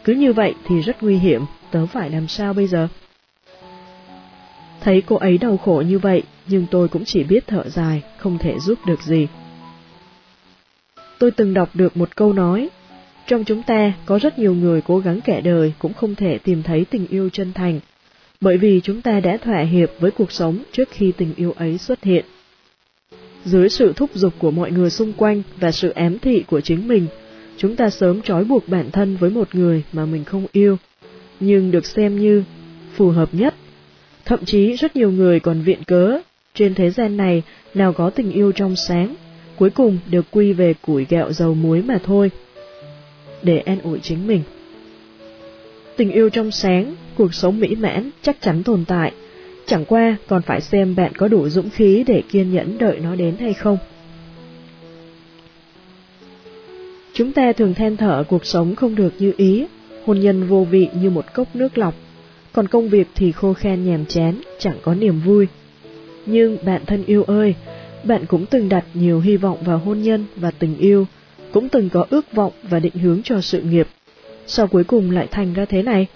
Cứ 0.04 0.14
như 0.14 0.32
vậy 0.32 0.54
thì 0.66 0.80
rất 0.80 1.02
nguy 1.02 1.18
hiểm, 1.18 1.42
tớ 1.70 1.86
phải 1.86 2.10
làm 2.10 2.28
sao 2.28 2.54
bây 2.54 2.66
giờ? 2.66 2.88
Thấy 4.80 5.02
cô 5.06 5.16
ấy 5.16 5.38
đau 5.38 5.56
khổ 5.56 5.82
như 5.86 5.98
vậy, 5.98 6.22
nhưng 6.46 6.66
tôi 6.70 6.88
cũng 6.88 7.04
chỉ 7.04 7.24
biết 7.24 7.46
thở 7.46 7.68
dài, 7.68 8.02
không 8.18 8.38
thể 8.38 8.54
giúp 8.58 8.78
được 8.86 9.02
gì. 9.02 9.26
Tôi 11.18 11.30
từng 11.30 11.54
đọc 11.54 11.68
được 11.74 11.96
một 11.96 12.16
câu 12.16 12.32
nói, 12.32 12.68
trong 13.28 13.44
chúng 13.44 13.62
ta 13.62 13.92
có 14.06 14.18
rất 14.18 14.38
nhiều 14.38 14.54
người 14.54 14.80
cố 14.80 14.98
gắng 14.98 15.20
kẻ 15.20 15.40
đời 15.40 15.72
cũng 15.78 15.94
không 15.94 16.14
thể 16.14 16.38
tìm 16.38 16.62
thấy 16.62 16.84
tình 16.90 17.06
yêu 17.10 17.28
chân 17.28 17.52
thành, 17.52 17.80
bởi 18.40 18.58
vì 18.58 18.80
chúng 18.84 19.02
ta 19.02 19.20
đã 19.20 19.36
thỏa 19.36 19.60
hiệp 19.60 19.90
với 20.00 20.10
cuộc 20.10 20.32
sống 20.32 20.58
trước 20.72 20.88
khi 20.90 21.12
tình 21.12 21.34
yêu 21.36 21.52
ấy 21.52 21.78
xuất 21.78 22.04
hiện. 22.04 22.24
Dưới 23.44 23.68
sự 23.68 23.92
thúc 23.96 24.10
giục 24.14 24.34
của 24.38 24.50
mọi 24.50 24.70
người 24.70 24.90
xung 24.90 25.12
quanh 25.12 25.42
và 25.60 25.72
sự 25.72 25.90
ám 25.90 26.18
thị 26.18 26.44
của 26.46 26.60
chính 26.60 26.88
mình, 26.88 27.06
chúng 27.56 27.76
ta 27.76 27.90
sớm 27.90 28.22
trói 28.22 28.44
buộc 28.44 28.68
bản 28.68 28.90
thân 28.90 29.16
với 29.16 29.30
một 29.30 29.54
người 29.54 29.82
mà 29.92 30.06
mình 30.06 30.24
không 30.24 30.46
yêu, 30.52 30.76
nhưng 31.40 31.70
được 31.70 31.86
xem 31.86 32.18
như 32.18 32.44
phù 32.96 33.10
hợp 33.10 33.28
nhất. 33.32 33.54
Thậm 34.24 34.44
chí 34.44 34.72
rất 34.72 34.96
nhiều 34.96 35.10
người 35.10 35.40
còn 35.40 35.62
viện 35.62 35.84
cớ, 35.86 36.18
trên 36.54 36.74
thế 36.74 36.90
gian 36.90 37.16
này 37.16 37.42
nào 37.74 37.92
có 37.92 38.10
tình 38.10 38.32
yêu 38.32 38.52
trong 38.52 38.76
sáng, 38.76 39.14
cuối 39.56 39.70
cùng 39.70 39.98
đều 40.10 40.22
quy 40.30 40.52
về 40.52 40.74
củi 40.82 41.06
gạo 41.08 41.32
dầu 41.32 41.54
muối 41.54 41.82
mà 41.82 41.98
thôi. 42.04 42.30
Để 43.42 43.58
an 43.58 43.78
ủi 43.82 43.98
chính 44.00 44.26
mình. 44.26 44.42
Tình 45.96 46.10
yêu 46.10 46.28
trong 46.28 46.50
sáng, 46.50 46.94
cuộc 47.14 47.34
sống 47.34 47.60
mỹ 47.60 47.74
mãn 47.74 48.10
chắc 48.22 48.40
chắn 48.40 48.62
tồn 48.62 48.84
tại, 48.84 49.12
chẳng 49.66 49.84
qua 49.84 50.16
còn 50.26 50.42
phải 50.42 50.60
xem 50.60 50.94
bạn 50.96 51.12
có 51.16 51.28
đủ 51.28 51.48
dũng 51.48 51.70
khí 51.70 52.04
để 52.06 52.22
kiên 52.30 52.52
nhẫn 52.52 52.78
đợi 52.78 52.98
nó 53.00 53.14
đến 53.14 53.36
hay 53.40 53.54
không. 53.54 53.78
Chúng 57.12 57.32
ta 57.32 57.52
thường 57.52 57.74
than 57.74 57.96
thở 57.96 58.24
cuộc 58.28 58.46
sống 58.46 58.74
không 58.74 58.94
được 58.94 59.12
như 59.18 59.32
ý, 59.36 59.66
hôn 60.06 60.20
nhân 60.20 60.46
vô 60.46 60.66
vị 60.70 60.88
như 61.00 61.10
một 61.10 61.24
cốc 61.34 61.56
nước 61.56 61.78
lọc, 61.78 61.94
còn 62.52 62.68
công 62.68 62.88
việc 62.88 63.08
thì 63.14 63.32
khô 63.32 63.52
khan 63.52 63.86
nhàm 63.86 64.04
chán, 64.06 64.40
chẳng 64.58 64.76
có 64.82 64.94
niềm 64.94 65.20
vui. 65.20 65.46
Nhưng 66.26 66.58
bạn 66.64 66.82
thân 66.86 67.04
yêu 67.04 67.22
ơi, 67.22 67.54
bạn 68.04 68.26
cũng 68.26 68.46
từng 68.46 68.68
đặt 68.68 68.84
nhiều 68.94 69.20
hy 69.20 69.36
vọng 69.36 69.58
vào 69.64 69.78
hôn 69.78 70.02
nhân 70.02 70.24
và 70.36 70.50
tình 70.50 70.76
yêu, 70.78 71.06
cũng 71.52 71.68
từng 71.68 71.90
có 71.90 72.06
ước 72.10 72.32
vọng 72.32 72.52
và 72.62 72.78
định 72.78 72.94
hướng 72.94 73.22
cho 73.24 73.40
sự 73.40 73.62
nghiệp. 73.62 73.88
Sao 74.46 74.66
cuối 74.66 74.84
cùng 74.84 75.10
lại 75.10 75.28
thành 75.30 75.54
ra 75.54 75.64
thế 75.64 75.82
này? 75.82 76.06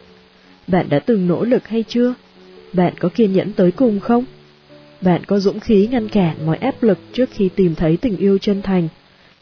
Bạn 0.66 0.88
đã 0.88 0.98
từng 0.98 1.28
nỗ 1.28 1.44
lực 1.44 1.68
hay 1.68 1.84
chưa? 1.88 2.14
Bạn 2.72 2.94
có 2.98 3.08
kiên 3.08 3.32
nhẫn 3.32 3.52
tới 3.52 3.70
cùng 3.70 4.00
không? 4.00 4.24
Bạn 5.00 5.24
có 5.24 5.38
dũng 5.38 5.60
khí 5.60 5.88
ngăn 5.90 6.08
cản 6.08 6.46
mọi 6.46 6.56
áp 6.56 6.82
lực 6.82 6.98
trước 7.12 7.30
khi 7.30 7.48
tìm 7.48 7.74
thấy 7.74 7.96
tình 7.96 8.16
yêu 8.16 8.38
chân 8.38 8.62
thành, 8.62 8.88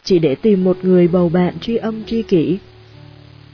chỉ 0.05 0.19
để 0.19 0.35
tìm 0.35 0.65
một 0.65 0.79
người 0.83 1.09
bầu 1.09 1.29
bạn 1.29 1.59
tri 1.61 1.77
âm 1.77 2.05
tri 2.05 2.23
kỷ? 2.23 2.59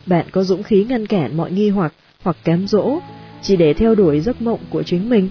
Bạn 0.07 0.27
có 0.31 0.43
dũng 0.43 0.63
khí 0.63 0.85
ngăn 0.89 1.07
cản 1.07 1.37
mọi 1.37 1.53
nghi 1.53 1.69
hoặc 1.69 1.95
hoặc 2.23 2.37
cám 2.45 2.67
dỗ, 2.67 2.99
chỉ 3.43 3.57
để 3.57 3.75
theo 3.75 3.95
đuổi 3.95 4.21
giấc 4.21 4.43
mộng 4.43 4.61
của 4.71 4.83
chính 4.83 5.09
mình? 5.09 5.29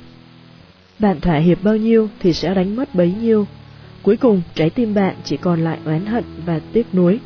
Bạn 0.99 1.21
thỏa 1.21 1.37
hiệp 1.37 1.63
bao 1.63 1.77
nhiêu 1.77 2.09
thì 2.19 2.33
sẽ 2.33 2.53
đánh 2.53 2.75
mất 2.75 2.95
bấy 2.95 3.13
nhiêu. 3.21 3.45
Cuối 4.05 4.17
cùng, 4.17 4.41
trái 4.55 4.69
tim 4.69 4.93
bạn 4.93 5.15
chỉ 5.23 5.37
còn 5.37 5.63
lại 5.63 5.79
oán 5.85 6.05
hận 6.05 6.23
và 6.45 6.59
tiếc 6.73 6.95
nuối. 6.95 7.19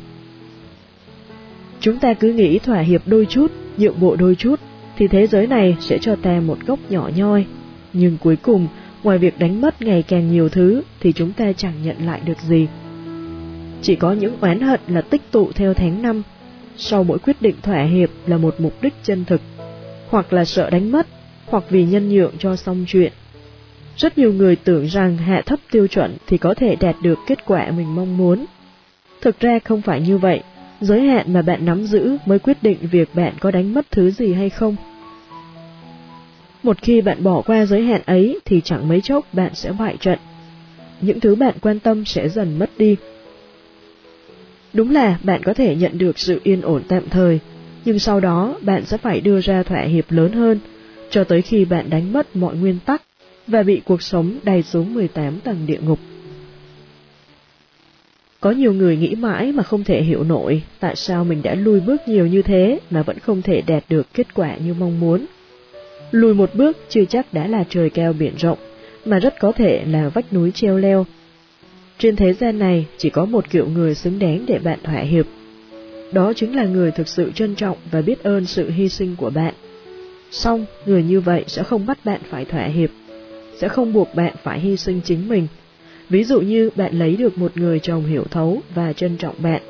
Chúng 1.80 1.98
ta 1.98 2.14
cứ 2.14 2.32
nghĩ 2.32 2.58
thỏa 2.58 2.80
hiệp 2.80 3.02
đôi 3.06 3.26
chút, 3.26 3.50
nhượng 3.76 4.00
bộ 4.00 4.16
đôi 4.16 4.34
chút, 4.34 4.60
thì 4.96 5.08
thế 5.08 5.26
giới 5.26 5.46
này 5.46 5.76
sẽ 5.80 5.98
cho 5.98 6.16
ta 6.16 6.40
một 6.40 6.58
góc 6.66 6.78
nhỏ 6.90 7.10
nhoi. 7.16 7.46
Nhưng 7.92 8.16
cuối 8.22 8.36
cùng, 8.36 8.68
ngoài 9.02 9.18
việc 9.18 9.38
đánh 9.38 9.60
mất 9.60 9.82
ngày 9.82 10.02
càng 10.02 10.32
nhiều 10.32 10.48
thứ, 10.48 10.82
thì 11.00 11.12
chúng 11.12 11.32
ta 11.32 11.52
chẳng 11.52 11.74
nhận 11.84 11.96
lại 12.06 12.20
được 12.24 12.38
gì. 12.40 12.66
Chỉ 13.82 13.94
có 13.96 14.12
những 14.12 14.36
oán 14.40 14.60
hận 14.60 14.80
là 14.88 15.00
tích 15.00 15.22
tụ 15.30 15.52
theo 15.52 15.74
tháng 15.74 16.02
năm, 16.02 16.22
sau 16.76 17.04
mỗi 17.04 17.18
quyết 17.18 17.42
định 17.42 17.56
thỏa 17.62 17.82
hiệp 17.82 18.10
là 18.26 18.36
một 18.36 18.54
mục 18.58 18.82
đích 18.82 18.94
chân 19.02 19.24
thực, 19.24 19.40
hoặc 20.08 20.32
là 20.32 20.44
sợ 20.44 20.70
đánh 20.70 20.92
mất, 20.92 21.06
hoặc 21.46 21.64
vì 21.70 21.84
nhân 21.84 22.08
nhượng 22.08 22.32
cho 22.38 22.56
xong 22.56 22.84
chuyện. 22.88 23.12
Rất 24.00 24.18
nhiều 24.18 24.32
người 24.32 24.56
tưởng 24.56 24.86
rằng 24.86 25.16
hạ 25.16 25.42
thấp 25.46 25.60
tiêu 25.70 25.86
chuẩn 25.86 26.16
thì 26.26 26.38
có 26.38 26.54
thể 26.54 26.76
đạt 26.76 26.96
được 27.02 27.18
kết 27.26 27.46
quả 27.46 27.70
mình 27.70 27.94
mong 27.94 28.16
muốn. 28.16 28.44
Thực 29.20 29.40
ra 29.40 29.58
không 29.64 29.82
phải 29.82 30.00
như 30.00 30.18
vậy, 30.18 30.40
giới 30.80 31.00
hạn 31.00 31.32
mà 31.32 31.42
bạn 31.42 31.64
nắm 31.64 31.84
giữ 31.84 32.16
mới 32.26 32.38
quyết 32.38 32.62
định 32.62 32.78
việc 32.90 33.14
bạn 33.14 33.34
có 33.40 33.50
đánh 33.50 33.74
mất 33.74 33.90
thứ 33.90 34.10
gì 34.10 34.32
hay 34.32 34.50
không. 34.50 34.76
Một 36.62 36.82
khi 36.82 37.00
bạn 37.00 37.22
bỏ 37.22 37.42
qua 37.42 37.66
giới 37.66 37.82
hạn 37.82 38.00
ấy 38.06 38.40
thì 38.44 38.60
chẳng 38.60 38.88
mấy 38.88 39.00
chốc 39.00 39.26
bạn 39.32 39.54
sẽ 39.54 39.72
bại 39.72 39.96
trận. 40.00 40.18
Những 41.00 41.20
thứ 41.20 41.34
bạn 41.34 41.54
quan 41.60 41.78
tâm 41.78 42.04
sẽ 42.04 42.28
dần 42.28 42.58
mất 42.58 42.70
đi. 42.76 42.96
Đúng 44.72 44.90
là 44.90 45.18
bạn 45.22 45.42
có 45.42 45.54
thể 45.54 45.76
nhận 45.76 45.98
được 45.98 46.18
sự 46.18 46.40
yên 46.42 46.60
ổn 46.60 46.82
tạm 46.88 47.08
thời, 47.10 47.40
nhưng 47.84 47.98
sau 47.98 48.20
đó 48.20 48.56
bạn 48.60 48.84
sẽ 48.84 48.96
phải 48.96 49.20
đưa 49.20 49.40
ra 49.40 49.62
thỏa 49.62 49.82
hiệp 49.82 50.10
lớn 50.10 50.32
hơn, 50.32 50.58
cho 51.10 51.24
tới 51.24 51.42
khi 51.42 51.64
bạn 51.64 51.90
đánh 51.90 52.12
mất 52.12 52.36
mọi 52.36 52.56
nguyên 52.56 52.78
tắc 52.86 53.02
và 53.50 53.62
bị 53.62 53.80
cuộc 53.84 54.02
sống 54.02 54.38
đầy 54.42 54.62
xuống 54.62 54.94
18 54.94 55.40
tầng 55.40 55.66
địa 55.66 55.78
ngục. 55.82 55.98
Có 58.40 58.50
nhiều 58.50 58.72
người 58.72 58.96
nghĩ 58.96 59.14
mãi 59.14 59.52
mà 59.52 59.62
không 59.62 59.84
thể 59.84 60.02
hiểu 60.02 60.24
nổi 60.24 60.62
tại 60.80 60.96
sao 60.96 61.24
mình 61.24 61.42
đã 61.42 61.54
lùi 61.54 61.80
bước 61.80 62.08
nhiều 62.08 62.26
như 62.26 62.42
thế 62.42 62.80
mà 62.90 63.02
vẫn 63.02 63.18
không 63.18 63.42
thể 63.42 63.62
đạt 63.66 63.84
được 63.88 64.06
kết 64.14 64.34
quả 64.34 64.56
như 64.56 64.74
mong 64.74 65.00
muốn. 65.00 65.26
Lùi 66.10 66.34
một 66.34 66.54
bước 66.54 66.76
chưa 66.88 67.04
chắc 67.04 67.34
đã 67.34 67.46
là 67.46 67.64
trời 67.68 67.90
cao 67.90 68.12
biển 68.12 68.34
rộng, 68.38 68.58
mà 69.04 69.18
rất 69.18 69.40
có 69.40 69.52
thể 69.52 69.84
là 69.86 70.08
vách 70.08 70.32
núi 70.32 70.50
treo 70.50 70.78
leo. 70.78 71.06
Trên 71.98 72.16
thế 72.16 72.32
gian 72.32 72.58
này 72.58 72.86
chỉ 72.96 73.10
có 73.10 73.24
một 73.24 73.50
kiểu 73.50 73.66
người 73.66 73.94
xứng 73.94 74.18
đáng 74.18 74.44
để 74.46 74.58
bạn 74.58 74.78
thỏa 74.82 75.00
hiệp. 75.00 75.26
Đó 76.12 76.32
chính 76.36 76.56
là 76.56 76.64
người 76.64 76.90
thực 76.90 77.08
sự 77.08 77.32
trân 77.34 77.54
trọng 77.54 77.76
và 77.90 78.02
biết 78.02 78.22
ơn 78.22 78.46
sự 78.46 78.70
hy 78.70 78.88
sinh 78.88 79.16
của 79.16 79.30
bạn. 79.30 79.54
Xong, 80.30 80.66
người 80.86 81.02
như 81.02 81.20
vậy 81.20 81.44
sẽ 81.46 81.62
không 81.62 81.86
bắt 81.86 81.98
bạn 82.04 82.20
phải 82.30 82.44
thỏa 82.44 82.64
hiệp, 82.64 82.90
sẽ 83.60 83.68
không 83.68 83.92
buộc 83.92 84.14
bạn 84.14 84.34
phải 84.42 84.60
hy 84.60 84.76
sinh 84.76 85.00
chính 85.04 85.28
mình. 85.28 85.46
Ví 86.08 86.24
dụ 86.24 86.40
như 86.40 86.70
bạn 86.76 86.98
lấy 86.98 87.16
được 87.16 87.38
một 87.38 87.56
người 87.56 87.80
chồng 87.80 88.04
hiểu 88.06 88.24
thấu 88.30 88.62
và 88.74 88.92
trân 88.92 89.16
trọng 89.16 89.34
bạn, 89.38 89.62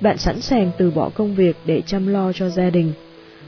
bạn 0.00 0.18
sẵn 0.18 0.40
sàng 0.40 0.70
từ 0.78 0.90
bỏ 0.90 1.08
công 1.08 1.34
việc 1.34 1.56
để 1.64 1.82
chăm 1.86 2.06
lo 2.06 2.32
cho 2.32 2.48
gia 2.48 2.70
đình, 2.70 2.92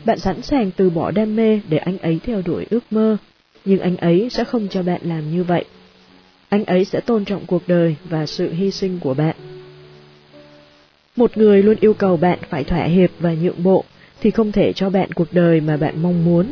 bạn 0.05 0.19
sẵn 0.19 0.43
sàng 0.43 0.71
từ 0.77 0.91
bỏ 0.91 1.11
đam 1.11 1.37
mê 1.37 1.61
để 1.69 1.79
anh 1.79 1.99
ấy 1.99 2.21
theo 2.27 2.43
đuổi 2.45 2.67
ước 2.71 2.85
mơ, 2.91 3.17
nhưng 3.65 3.81
anh 3.81 3.97
ấy 3.97 4.29
sẽ 4.31 4.45
không 4.45 4.69
cho 4.69 4.83
bạn 4.83 5.01
làm 5.05 5.31
như 5.33 5.45
vậy. 5.45 5.65
Anh 6.49 6.65
ấy 6.65 6.85
sẽ 6.85 7.01
tôn 7.01 7.25
trọng 7.25 7.47
cuộc 7.47 7.63
đời 7.67 7.97
và 8.05 8.27
sự 8.27 8.53
hy 8.53 8.71
sinh 8.71 8.99
của 8.99 9.15
bạn. 9.15 9.37
Một 11.17 11.37
người 11.37 11.63
luôn 11.63 11.77
yêu 11.81 11.95
cầu 11.95 12.17
bạn 12.17 12.39
phải 12.51 12.65
thỏa 12.65 12.85
hiệp 12.85 13.11
và 13.19 13.35
nhượng 13.35 13.63
bộ 13.63 13.85
thì 14.21 14.31
không 14.31 14.53
thể 14.53 14.73
cho 14.73 14.91
bạn 14.91 15.13
cuộc 15.13 15.33
đời 15.33 15.61
mà 15.61 15.77
bạn 15.77 16.03
mong 16.03 16.25
muốn. 16.25 16.47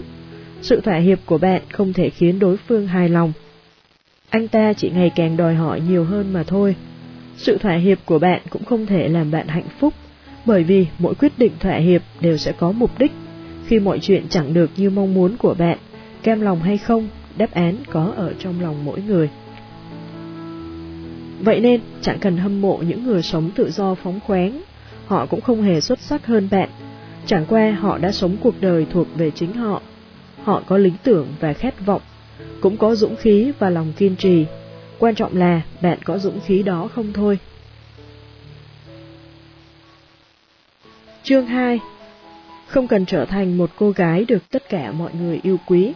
Sự 0.62 0.80
thỏa 0.80 0.96
hiệp 0.96 1.18
của 1.26 1.38
bạn 1.38 1.62
không 1.72 1.92
thể 1.92 2.10
khiến 2.10 2.38
đối 2.38 2.56
phương 2.56 2.86
hài 2.86 3.08
lòng. 3.08 3.32
Anh 4.30 4.48
ta 4.48 4.72
chỉ 4.72 4.90
ngày 4.90 5.10
càng 5.16 5.36
đòi 5.36 5.54
hỏi 5.54 5.80
nhiều 5.80 6.04
hơn 6.04 6.32
mà 6.32 6.42
thôi. 6.42 6.76
Sự 7.36 7.58
thỏa 7.58 7.76
hiệp 7.76 7.98
của 8.04 8.18
bạn 8.18 8.42
cũng 8.50 8.64
không 8.64 8.86
thể 8.86 9.08
làm 9.08 9.30
bạn 9.30 9.48
hạnh 9.48 9.68
phúc, 9.80 9.94
bởi 10.44 10.64
vì 10.64 10.86
mỗi 10.98 11.14
quyết 11.14 11.32
định 11.38 11.52
thỏa 11.60 11.76
hiệp 11.76 12.02
đều 12.20 12.36
sẽ 12.36 12.52
có 12.52 12.72
mục 12.72 12.98
đích 12.98 13.12
khi 13.66 13.78
mọi 13.78 13.98
chuyện 13.98 14.28
chẳng 14.28 14.54
được 14.54 14.70
như 14.76 14.90
mong 14.90 15.14
muốn 15.14 15.36
của 15.36 15.54
bạn, 15.54 15.78
cam 16.22 16.40
lòng 16.40 16.60
hay 16.60 16.78
không, 16.78 17.08
đáp 17.36 17.50
án 17.50 17.76
có 17.90 18.12
ở 18.16 18.32
trong 18.38 18.60
lòng 18.60 18.84
mỗi 18.84 19.02
người. 19.02 19.30
Vậy 21.40 21.60
nên, 21.60 21.80
chẳng 22.02 22.18
cần 22.20 22.36
hâm 22.36 22.60
mộ 22.60 22.78
những 22.88 23.04
người 23.04 23.22
sống 23.22 23.50
tự 23.54 23.70
do 23.70 23.94
phóng 23.94 24.20
khoáng, 24.26 24.62
họ 25.06 25.26
cũng 25.26 25.40
không 25.40 25.62
hề 25.62 25.80
xuất 25.80 25.98
sắc 25.98 26.26
hơn 26.26 26.48
bạn. 26.50 26.68
Chẳng 27.26 27.44
qua 27.48 27.70
họ 27.70 27.98
đã 27.98 28.12
sống 28.12 28.36
cuộc 28.40 28.54
đời 28.60 28.86
thuộc 28.92 29.06
về 29.16 29.30
chính 29.30 29.52
họ. 29.52 29.82
Họ 30.48 30.62
có 30.66 30.78
lý 30.78 30.92
tưởng 31.02 31.26
và 31.40 31.52
khát 31.52 31.86
vọng, 31.86 32.02
cũng 32.60 32.76
có 32.76 32.94
dũng 32.94 33.16
khí 33.16 33.52
và 33.58 33.70
lòng 33.70 33.92
kiên 33.96 34.16
trì. 34.16 34.44
Quan 34.98 35.14
trọng 35.14 35.36
là 35.36 35.62
bạn 35.82 35.98
có 36.04 36.18
dũng 36.18 36.40
khí 36.40 36.62
đó 36.62 36.88
không 36.94 37.12
thôi. 37.12 37.38
Chương 41.22 41.46
2 41.46 41.80
Không 42.66 42.88
cần 42.88 43.06
trở 43.06 43.24
thành 43.24 43.58
một 43.58 43.70
cô 43.76 43.90
gái 43.90 44.24
được 44.24 44.50
tất 44.50 44.68
cả 44.68 44.92
mọi 44.92 45.10
người 45.14 45.40
yêu 45.42 45.56
quý. 45.66 45.92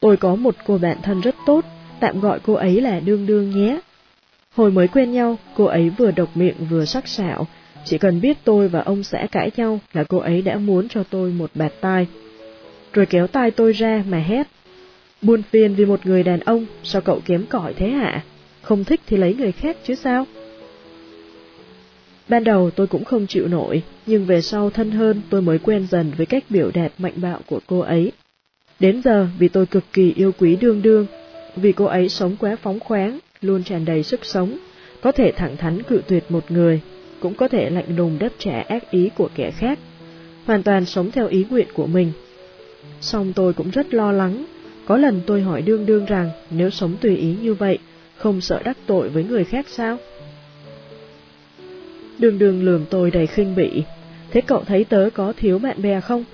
Tôi 0.00 0.16
có 0.16 0.36
một 0.36 0.54
cô 0.66 0.78
bạn 0.78 0.96
thân 1.02 1.20
rất 1.20 1.34
tốt, 1.46 1.64
tạm 2.00 2.20
gọi 2.20 2.40
cô 2.40 2.52
ấy 2.52 2.80
là 2.80 3.00
Đương 3.00 3.26
Đương 3.26 3.50
nhé. 3.50 3.80
Hồi 4.54 4.70
mới 4.70 4.88
quen 4.88 5.12
nhau, 5.12 5.38
cô 5.54 5.64
ấy 5.64 5.90
vừa 5.90 6.10
độc 6.10 6.36
miệng 6.36 6.56
vừa 6.70 6.84
sắc 6.84 7.08
sảo, 7.08 7.46
chỉ 7.84 7.98
cần 7.98 8.20
biết 8.20 8.36
tôi 8.44 8.68
và 8.68 8.80
ông 8.80 9.02
sẽ 9.02 9.26
cãi 9.26 9.50
nhau 9.56 9.80
là 9.92 10.04
cô 10.04 10.18
ấy 10.18 10.42
đã 10.42 10.56
muốn 10.56 10.88
cho 10.88 11.04
tôi 11.10 11.30
một 11.30 11.50
bạt 11.54 11.72
tai. 11.80 12.06
Rồi 12.92 13.06
kéo 13.06 13.26
tai 13.26 13.50
tôi 13.50 13.72
ra 13.72 14.04
mà 14.08 14.18
hét. 14.18 14.46
Buồn 15.22 15.42
phiền 15.42 15.74
vì 15.74 15.84
một 15.84 16.06
người 16.06 16.22
đàn 16.22 16.40
ông, 16.40 16.66
sao 16.82 17.02
cậu 17.02 17.20
kém 17.24 17.46
cỏi 17.46 17.74
thế 17.74 17.88
hả? 17.88 18.24
Không 18.62 18.84
thích 18.84 19.00
thì 19.06 19.16
lấy 19.16 19.34
người 19.34 19.52
khác 19.52 19.76
chứ 19.84 19.94
sao? 19.94 20.26
Ban 22.28 22.44
đầu 22.44 22.70
tôi 22.70 22.86
cũng 22.86 23.04
không 23.04 23.26
chịu 23.26 23.48
nổi, 23.48 23.82
nhưng 24.06 24.24
về 24.24 24.40
sau 24.40 24.70
thân 24.70 24.90
hơn 24.90 25.20
tôi 25.30 25.42
mới 25.42 25.58
quen 25.58 25.86
dần 25.90 26.12
với 26.16 26.26
cách 26.26 26.44
biểu 26.50 26.70
đạt 26.74 26.92
mạnh 26.98 27.12
bạo 27.16 27.40
của 27.46 27.60
cô 27.66 27.78
ấy. 27.78 28.12
Đến 28.80 29.02
giờ 29.04 29.26
vì 29.38 29.48
tôi 29.48 29.66
cực 29.66 29.84
kỳ 29.92 30.12
yêu 30.16 30.32
quý 30.38 30.56
đương 30.56 30.82
đương, 30.82 31.06
vì 31.56 31.72
cô 31.72 31.84
ấy 31.84 32.08
sống 32.08 32.36
quá 32.40 32.56
phóng 32.62 32.80
khoáng, 32.80 33.18
luôn 33.40 33.64
tràn 33.64 33.84
đầy 33.84 34.02
sức 34.02 34.24
sống, 34.24 34.58
có 35.00 35.12
thể 35.12 35.32
thẳng 35.32 35.56
thắn 35.56 35.82
cự 35.82 36.02
tuyệt 36.08 36.24
một 36.28 36.50
người, 36.50 36.80
cũng 37.22 37.34
có 37.34 37.48
thể 37.48 37.70
lạnh 37.70 37.96
lùng 37.96 38.18
đáp 38.18 38.28
trả 38.38 38.60
ác 38.60 38.90
ý 38.90 39.10
của 39.16 39.28
kẻ 39.34 39.50
khác, 39.50 39.78
hoàn 40.44 40.62
toàn 40.62 40.84
sống 40.84 41.10
theo 41.10 41.28
ý 41.28 41.46
nguyện 41.50 41.66
của 41.74 41.86
mình. 41.86 42.12
Song 43.00 43.32
tôi 43.32 43.52
cũng 43.52 43.70
rất 43.70 43.94
lo 43.94 44.12
lắng, 44.12 44.44
có 44.86 44.96
lần 44.96 45.20
tôi 45.26 45.42
hỏi 45.42 45.62
đương 45.62 45.86
đương 45.86 46.06
rằng 46.06 46.30
nếu 46.50 46.70
sống 46.70 46.96
tùy 47.00 47.16
ý 47.16 47.36
như 47.42 47.54
vậy, 47.54 47.78
không 48.16 48.40
sợ 48.40 48.62
đắc 48.64 48.76
tội 48.86 49.08
với 49.08 49.24
người 49.24 49.44
khác 49.44 49.68
sao? 49.68 49.98
Đường 52.18 52.38
đường 52.38 52.64
lườm 52.64 52.84
tôi 52.90 53.10
đầy 53.10 53.26
khinh 53.26 53.54
bỉ, 53.54 53.82
thế 54.30 54.40
cậu 54.40 54.64
thấy 54.64 54.84
tớ 54.84 55.10
có 55.14 55.32
thiếu 55.36 55.58
bạn 55.58 55.82
bè 55.82 56.00
không? 56.00 56.24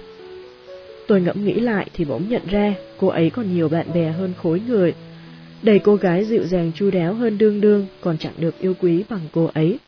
Tôi 1.06 1.20
ngẫm 1.20 1.44
nghĩ 1.44 1.54
lại 1.54 1.86
thì 1.94 2.04
bỗng 2.04 2.28
nhận 2.28 2.42
ra 2.50 2.74
cô 2.98 3.06
ấy 3.06 3.30
còn 3.30 3.54
nhiều 3.54 3.68
bạn 3.68 3.86
bè 3.94 4.10
hơn 4.10 4.32
khối 4.42 4.60
người. 4.68 4.94
Đầy 5.62 5.78
cô 5.78 5.96
gái 5.96 6.24
dịu 6.24 6.44
dàng 6.44 6.72
chu 6.74 6.90
đáo 6.90 7.14
hơn 7.14 7.38
đương 7.38 7.60
đương 7.60 7.86
còn 8.00 8.18
chẳng 8.18 8.32
được 8.38 8.58
yêu 8.58 8.74
quý 8.80 9.04
bằng 9.10 9.20
cô 9.32 9.50
ấy. 9.54 9.78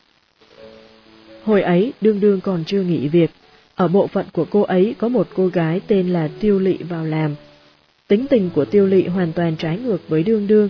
Hồi 1.45 1.63
ấy, 1.63 1.93
đương 2.01 2.21
đương 2.21 2.41
còn 2.41 2.65
chưa 2.65 2.83
nghỉ 2.83 3.09
việc. 3.09 3.31
Ở 3.75 3.89
bộ 3.89 4.07
phận 4.07 4.27
của 4.33 4.47
cô 4.51 4.63
ấy 4.63 4.95
có 4.99 5.09
một 5.09 5.29
cô 5.35 5.47
gái 5.47 5.81
tên 5.87 6.09
là 6.09 6.29
Tiêu 6.41 6.59
Lị 6.59 6.77
vào 6.77 7.05
làm. 7.05 7.35
Tính 8.09 8.27
tình 8.31 8.51
của 8.55 8.65
Tiêu 8.65 8.87
Lị 8.87 9.07
hoàn 9.07 9.33
toàn 9.33 9.57
trái 9.57 9.79
ngược 9.79 10.09
với 10.09 10.23
đương 10.23 10.47
đương. 10.47 10.69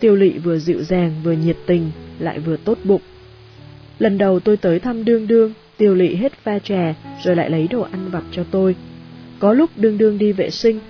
Tiêu 0.00 0.16
Lị 0.16 0.38
vừa 0.38 0.58
dịu 0.58 0.82
dàng 0.82 1.14
vừa 1.22 1.32
nhiệt 1.32 1.56
tình, 1.66 1.90
lại 2.18 2.38
vừa 2.38 2.56
tốt 2.56 2.78
bụng. 2.84 3.00
Lần 3.98 4.18
đầu 4.18 4.40
tôi 4.40 4.56
tới 4.56 4.78
thăm 4.80 5.04
đương 5.04 5.26
đương, 5.26 5.52
Tiêu 5.76 5.94
Lị 5.94 6.14
hết 6.14 6.32
pha 6.32 6.58
trà 6.58 6.94
rồi 7.22 7.36
lại 7.36 7.50
lấy 7.50 7.68
đồ 7.68 7.80
ăn 7.80 8.10
vặt 8.10 8.22
cho 8.32 8.44
tôi. 8.50 8.76
Có 9.38 9.52
lúc 9.52 9.70
đương 9.76 9.98
đương 9.98 10.18
đi 10.18 10.32
vệ 10.32 10.50
sinh. 10.50 10.80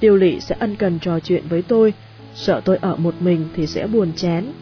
Tiêu 0.00 0.16
Lị 0.16 0.40
sẽ 0.40 0.56
ân 0.58 0.76
cần 0.76 0.98
trò 0.98 1.20
chuyện 1.20 1.42
với 1.48 1.62
tôi, 1.62 1.92
sợ 2.34 2.60
tôi 2.64 2.76
ở 2.76 2.96
một 2.96 3.14
mình 3.20 3.44
thì 3.56 3.66
sẽ 3.66 3.86
buồn 3.86 4.12
chán. 4.16 4.52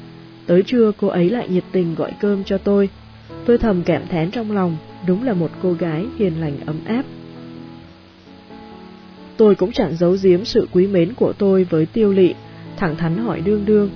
Tới 0.47 0.63
trưa 0.63 0.93
cô 1.01 1.09
ấy 1.09 1.31
lại 1.31 1.49
nhiệt 1.49 1.65
tình 1.73 1.95
gọi 1.95 2.13
cơm 2.21 2.45
cho 2.45 2.59
tôi. 2.59 2.89
Tôi 3.47 3.59
thầm 3.59 3.83
cảm 3.83 4.03
thán 4.07 4.31
trong 4.31 4.53
lòng, 4.53 4.77
đúng 5.07 5.25
là 5.25 5.33
một 5.33 5.51
cô 5.63 5.73
gái 5.73 6.07
hiền 6.19 6.41
lành 6.41 6.57
ấm 6.67 6.77
áp. 6.87 7.05
Tôi 9.37 9.55
cũng 9.55 9.73
chẳng 9.73 9.97
giấu 9.97 10.17
giếm 10.23 10.45
sự 10.45 10.69
quý 10.73 10.87
mến 10.87 11.15
của 11.15 11.33
tôi 11.33 11.65
với 11.65 11.87
tiêu 11.87 12.13
lị, 12.13 12.35
thẳng 12.77 12.97
thắn 12.97 13.17
hỏi 13.17 13.41
đương 13.41 13.65
đương. 13.67 13.91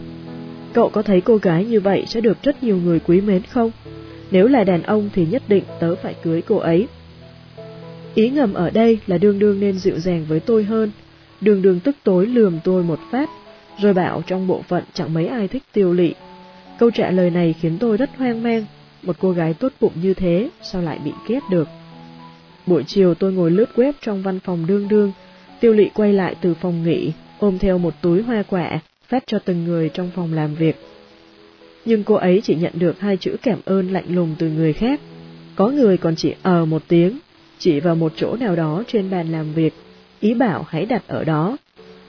Cậu 0.73 0.88
có 0.88 1.02
thấy 1.02 1.21
cô 1.21 1.37
gái 1.37 1.64
như 1.64 1.81
vậy 1.81 2.05
sẽ 2.07 2.21
được 2.21 2.43
rất 2.43 2.62
nhiều 2.62 2.76
người 2.76 3.00
quý 3.00 3.21
mến 3.21 3.43
không? 3.43 3.71
Nếu 4.31 4.49
là 4.49 4.64
đàn 4.64 4.83
ông 4.83 5.11
thì 5.14 5.26
nhất 5.26 5.43
định 5.49 5.64
tớ 5.81 5.95
phải 5.95 6.14
cưới 6.23 6.43
cô 6.43 6.57
ấy. 6.57 6.88
Ý 8.14 8.31
ngầm 8.31 8.55
ở 8.55 8.71
đây 8.71 8.99
là 9.07 9.19
đương 9.19 9.38
đương 9.38 9.61
nên 9.61 9.78
dịu 9.78 9.99
dàng 9.99 10.25
với 10.28 10.40
tôi 10.40 10.64
hơn. 10.64 10.90
Đường 11.40 11.62
đường 11.62 11.81
tức 11.81 11.97
tối 12.05 12.26
lườm 12.26 12.59
tôi 12.64 12.83
một 12.83 12.99
phát, 13.11 13.31
rồi 13.81 13.95
bảo 13.95 14.23
trong 14.26 14.47
bộ 14.47 14.62
phận 14.69 14.85
chẳng 14.95 15.14
mấy 15.14 15.26
ai 15.26 15.49
thích 15.49 15.62
tiêu 15.73 15.93
lị. 15.93 16.14
Câu 16.78 16.90
trả 16.90 17.11
lời 17.11 17.31
này 17.31 17.55
khiến 17.61 17.76
tôi 17.81 17.97
rất 17.97 18.11
hoang 18.17 18.43
mang, 18.43 18.64
một 19.02 19.17
cô 19.21 19.31
gái 19.31 19.55
tốt 19.55 19.73
bụng 19.81 19.93
như 20.02 20.14
thế 20.14 20.49
sao 20.62 20.83
lại 20.83 20.99
bị 21.05 21.12
ghét 21.28 21.40
được. 21.50 21.69
Buổi 22.67 22.85
chiều 22.87 23.14
tôi 23.14 23.33
ngồi 23.33 23.50
lướt 23.50 23.69
web 23.76 23.93
trong 24.00 24.23
văn 24.23 24.40
phòng 24.40 24.67
đương 24.67 24.88
đương, 24.88 25.12
tiêu 25.61 25.73
lị 25.73 25.88
quay 25.95 26.12
lại 26.12 26.35
từ 26.40 26.55
phòng 26.55 26.83
nghỉ, 26.83 27.12
ôm 27.38 27.59
theo 27.59 27.78
một 27.78 27.95
túi 28.02 28.23
hoa 28.23 28.43
quả, 28.43 28.81
phát 29.09 29.25
cho 29.26 29.38
từng 29.38 29.64
người 29.64 29.88
trong 29.88 30.11
phòng 30.17 30.33
làm 30.33 30.55
việc. 30.55 30.76
Nhưng 31.85 32.05
cô 32.05 32.14
ấy 32.14 32.40
chỉ 32.45 32.55
nhận 32.55 32.73
được 32.75 33.00
hai 33.00 33.17
chữ 33.17 33.37
cảm 33.43 33.59
ơn 33.64 33.93
lạnh 33.93 34.05
lùng 34.09 34.35
từ 34.38 34.49
người 34.49 34.73
khác. 34.73 35.00
Có 35.57 35.69
người 35.69 35.97
còn 35.97 36.17
chỉ 36.17 36.35
ờ 36.43 36.64
một 36.64 36.83
tiếng, 36.88 37.19
chỉ 37.59 37.81
vào 37.81 37.95
một 37.95 38.12
chỗ 38.17 38.37
nào 38.37 38.57
đó 38.57 38.83
trên 38.87 39.11
bàn 39.11 39.33
làm 39.33 39.52
việc, 39.52 39.75
ý 40.21 40.35
bảo 40.35 40.67
hãy 40.69 40.87
đặt 40.87 41.02
ở 41.07 41.25
đó. 41.25 41.57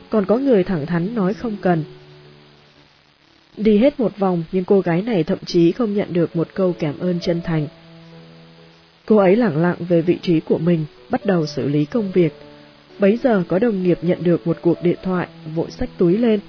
Còn 0.10 0.26
có 0.26 0.38
người 0.38 0.64
thẳng 0.64 0.86
thắn 0.86 1.16
nói 1.16 1.34
không 1.34 1.58
cần. 1.62 1.84
Đi 3.60 3.78
hết 3.78 4.00
một 4.00 4.18
vòng 4.18 4.44
nhưng 4.52 4.64
cô 4.64 4.80
gái 4.80 5.02
này 5.02 5.24
thậm 5.24 5.38
chí 5.46 5.72
không 5.72 5.94
nhận 5.94 6.14
được 6.14 6.36
một 6.36 6.48
câu 6.54 6.76
cảm 6.80 7.00
ơn 7.00 7.20
chân 7.20 7.42
thành. 7.44 7.68
Cô 9.06 9.18
ấy 9.18 9.36
lặng 9.36 9.58
lặng 9.58 9.76
về 9.90 10.02
vị 10.02 10.18
trí 10.22 10.40
của 10.40 10.58
mình, 10.58 10.86
bắt 11.10 11.26
đầu 11.26 11.46
xử 11.46 11.68
lý 11.68 11.86
công 11.86 12.12
việc. 12.12 12.34
Bấy 13.00 13.20
giờ 13.24 13.44
có 13.48 13.60
đồng 13.60 13.84
nghiệp 13.84 14.00
nhận 14.02 14.24
được 14.24 14.48
một 14.48 14.58
cuộc 14.62 14.84
điện 14.84 14.98
thoại, 15.04 15.28
vội 15.56 15.72
xách 15.72 15.90
túi 15.98 16.18
lên. 16.18 16.40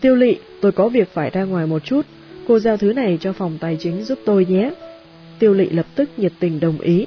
Tiêu 0.00 0.16
lị, 0.16 0.36
tôi 0.60 0.72
có 0.72 0.88
việc 0.88 1.08
phải 1.12 1.30
ra 1.30 1.44
ngoài 1.44 1.66
một 1.66 1.84
chút, 1.84 2.06
cô 2.48 2.58
giao 2.58 2.76
thứ 2.76 2.92
này 2.92 3.18
cho 3.20 3.32
phòng 3.32 3.58
tài 3.60 3.76
chính 3.80 4.02
giúp 4.02 4.18
tôi 4.24 4.46
nhé. 4.48 4.70
Tiêu 5.38 5.54
lị 5.54 5.68
lập 5.68 5.86
tức 5.94 6.10
nhiệt 6.16 6.32
tình 6.38 6.60
đồng 6.60 6.80
ý, 6.80 7.06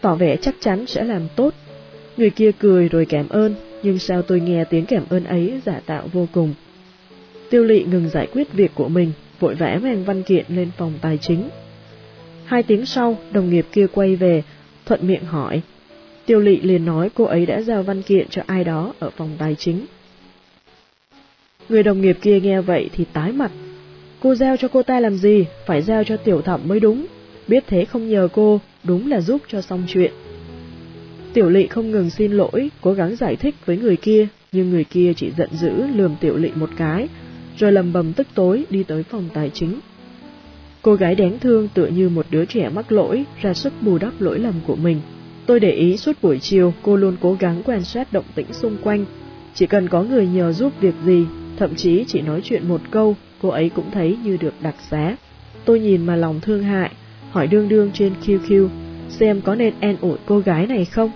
tỏ 0.00 0.14
vẻ 0.14 0.36
chắc 0.36 0.54
chắn 0.60 0.86
sẽ 0.86 1.04
làm 1.04 1.22
tốt. 1.36 1.54
Người 2.16 2.30
kia 2.30 2.50
cười 2.58 2.88
rồi 2.88 3.06
cảm 3.06 3.28
ơn, 3.28 3.54
nhưng 3.82 3.98
sao 3.98 4.22
tôi 4.22 4.40
nghe 4.40 4.64
tiếng 4.64 4.86
cảm 4.86 5.04
ơn 5.10 5.24
ấy 5.24 5.60
giả 5.66 5.80
tạo 5.86 6.08
vô 6.12 6.28
cùng. 6.32 6.54
Tiêu 7.52 7.64
lị 7.64 7.84
ngừng 7.84 8.08
giải 8.08 8.28
quyết 8.32 8.52
việc 8.52 8.70
của 8.74 8.88
mình, 8.88 9.12
vội 9.40 9.54
vã 9.54 9.78
mang 9.82 10.04
văn 10.04 10.22
kiện 10.22 10.44
lên 10.48 10.70
phòng 10.76 10.92
tài 11.00 11.18
chính. 11.18 11.48
Hai 12.44 12.62
tiếng 12.62 12.86
sau, 12.86 13.16
đồng 13.32 13.50
nghiệp 13.50 13.66
kia 13.72 13.86
quay 13.92 14.16
về, 14.16 14.42
thuận 14.86 15.06
miệng 15.06 15.24
hỏi. 15.24 15.62
Tiêu 16.26 16.40
lị 16.40 16.60
liền 16.60 16.84
nói 16.84 17.10
cô 17.14 17.24
ấy 17.24 17.46
đã 17.46 17.60
giao 17.62 17.82
văn 17.82 18.02
kiện 18.02 18.28
cho 18.28 18.42
ai 18.46 18.64
đó 18.64 18.94
ở 18.98 19.10
phòng 19.10 19.30
tài 19.38 19.54
chính. 19.54 19.86
Người 21.68 21.82
đồng 21.82 22.00
nghiệp 22.00 22.18
kia 22.22 22.40
nghe 22.40 22.60
vậy 22.60 22.90
thì 22.92 23.04
tái 23.12 23.32
mặt. 23.32 23.50
Cô 24.20 24.34
giao 24.34 24.56
cho 24.56 24.68
cô 24.68 24.82
ta 24.82 25.00
làm 25.00 25.16
gì, 25.16 25.44
phải 25.66 25.82
giao 25.82 26.04
cho 26.04 26.16
tiểu 26.16 26.42
thẩm 26.42 26.60
mới 26.64 26.80
đúng. 26.80 27.06
Biết 27.48 27.64
thế 27.66 27.84
không 27.84 28.08
nhờ 28.08 28.28
cô, 28.32 28.60
đúng 28.84 29.10
là 29.10 29.20
giúp 29.20 29.42
cho 29.48 29.60
xong 29.60 29.82
chuyện. 29.88 30.12
Tiểu 31.32 31.48
lị 31.48 31.66
không 31.66 31.90
ngừng 31.90 32.10
xin 32.10 32.32
lỗi, 32.32 32.70
cố 32.80 32.92
gắng 32.92 33.16
giải 33.16 33.36
thích 33.36 33.54
với 33.64 33.76
người 33.76 33.96
kia, 33.96 34.26
nhưng 34.52 34.70
người 34.70 34.84
kia 34.84 35.12
chỉ 35.16 35.30
giận 35.36 35.48
dữ 35.52 35.70
lườm 35.96 36.16
tiểu 36.20 36.36
lị 36.36 36.50
một 36.54 36.70
cái, 36.76 37.08
rồi 37.58 37.72
lầm 37.72 37.92
bầm 37.92 38.12
tức 38.12 38.26
tối 38.34 38.64
đi 38.70 38.82
tới 38.82 39.02
phòng 39.02 39.28
tài 39.34 39.50
chính. 39.50 39.80
Cô 40.82 40.94
gái 40.94 41.14
đáng 41.14 41.38
thương 41.38 41.68
tựa 41.74 41.86
như 41.86 42.08
một 42.08 42.26
đứa 42.30 42.44
trẻ 42.44 42.68
mắc 42.68 42.92
lỗi, 42.92 43.24
ra 43.40 43.54
sức 43.54 43.72
bù 43.80 43.98
đắp 43.98 44.20
lỗi 44.20 44.38
lầm 44.38 44.54
của 44.66 44.76
mình. 44.76 45.00
Tôi 45.46 45.60
để 45.60 45.70
ý 45.70 45.96
suốt 45.96 46.12
buổi 46.22 46.38
chiều 46.38 46.74
cô 46.82 46.96
luôn 46.96 47.16
cố 47.20 47.36
gắng 47.40 47.62
quan 47.64 47.84
sát 47.84 48.12
động 48.12 48.24
tĩnh 48.34 48.52
xung 48.52 48.76
quanh. 48.82 49.04
Chỉ 49.54 49.66
cần 49.66 49.88
có 49.88 50.02
người 50.02 50.26
nhờ 50.26 50.52
giúp 50.52 50.72
việc 50.80 50.94
gì, 51.04 51.26
thậm 51.56 51.74
chí 51.74 52.04
chỉ 52.08 52.20
nói 52.20 52.40
chuyện 52.44 52.68
một 52.68 52.80
câu, 52.90 53.16
cô 53.42 53.48
ấy 53.48 53.68
cũng 53.68 53.90
thấy 53.90 54.16
như 54.24 54.36
được 54.36 54.54
đặc 54.62 54.74
xá. 54.90 55.16
Tôi 55.64 55.80
nhìn 55.80 56.06
mà 56.06 56.16
lòng 56.16 56.40
thương 56.40 56.62
hại, 56.62 56.90
hỏi 57.30 57.46
đương 57.46 57.68
đương 57.68 57.90
trên 57.94 58.12
QQ, 58.26 58.68
xem 59.08 59.40
có 59.40 59.54
nên 59.54 59.74
an 59.80 59.96
ủi 60.00 60.18
cô 60.26 60.38
gái 60.38 60.66
này 60.66 60.84
không? 60.84 61.10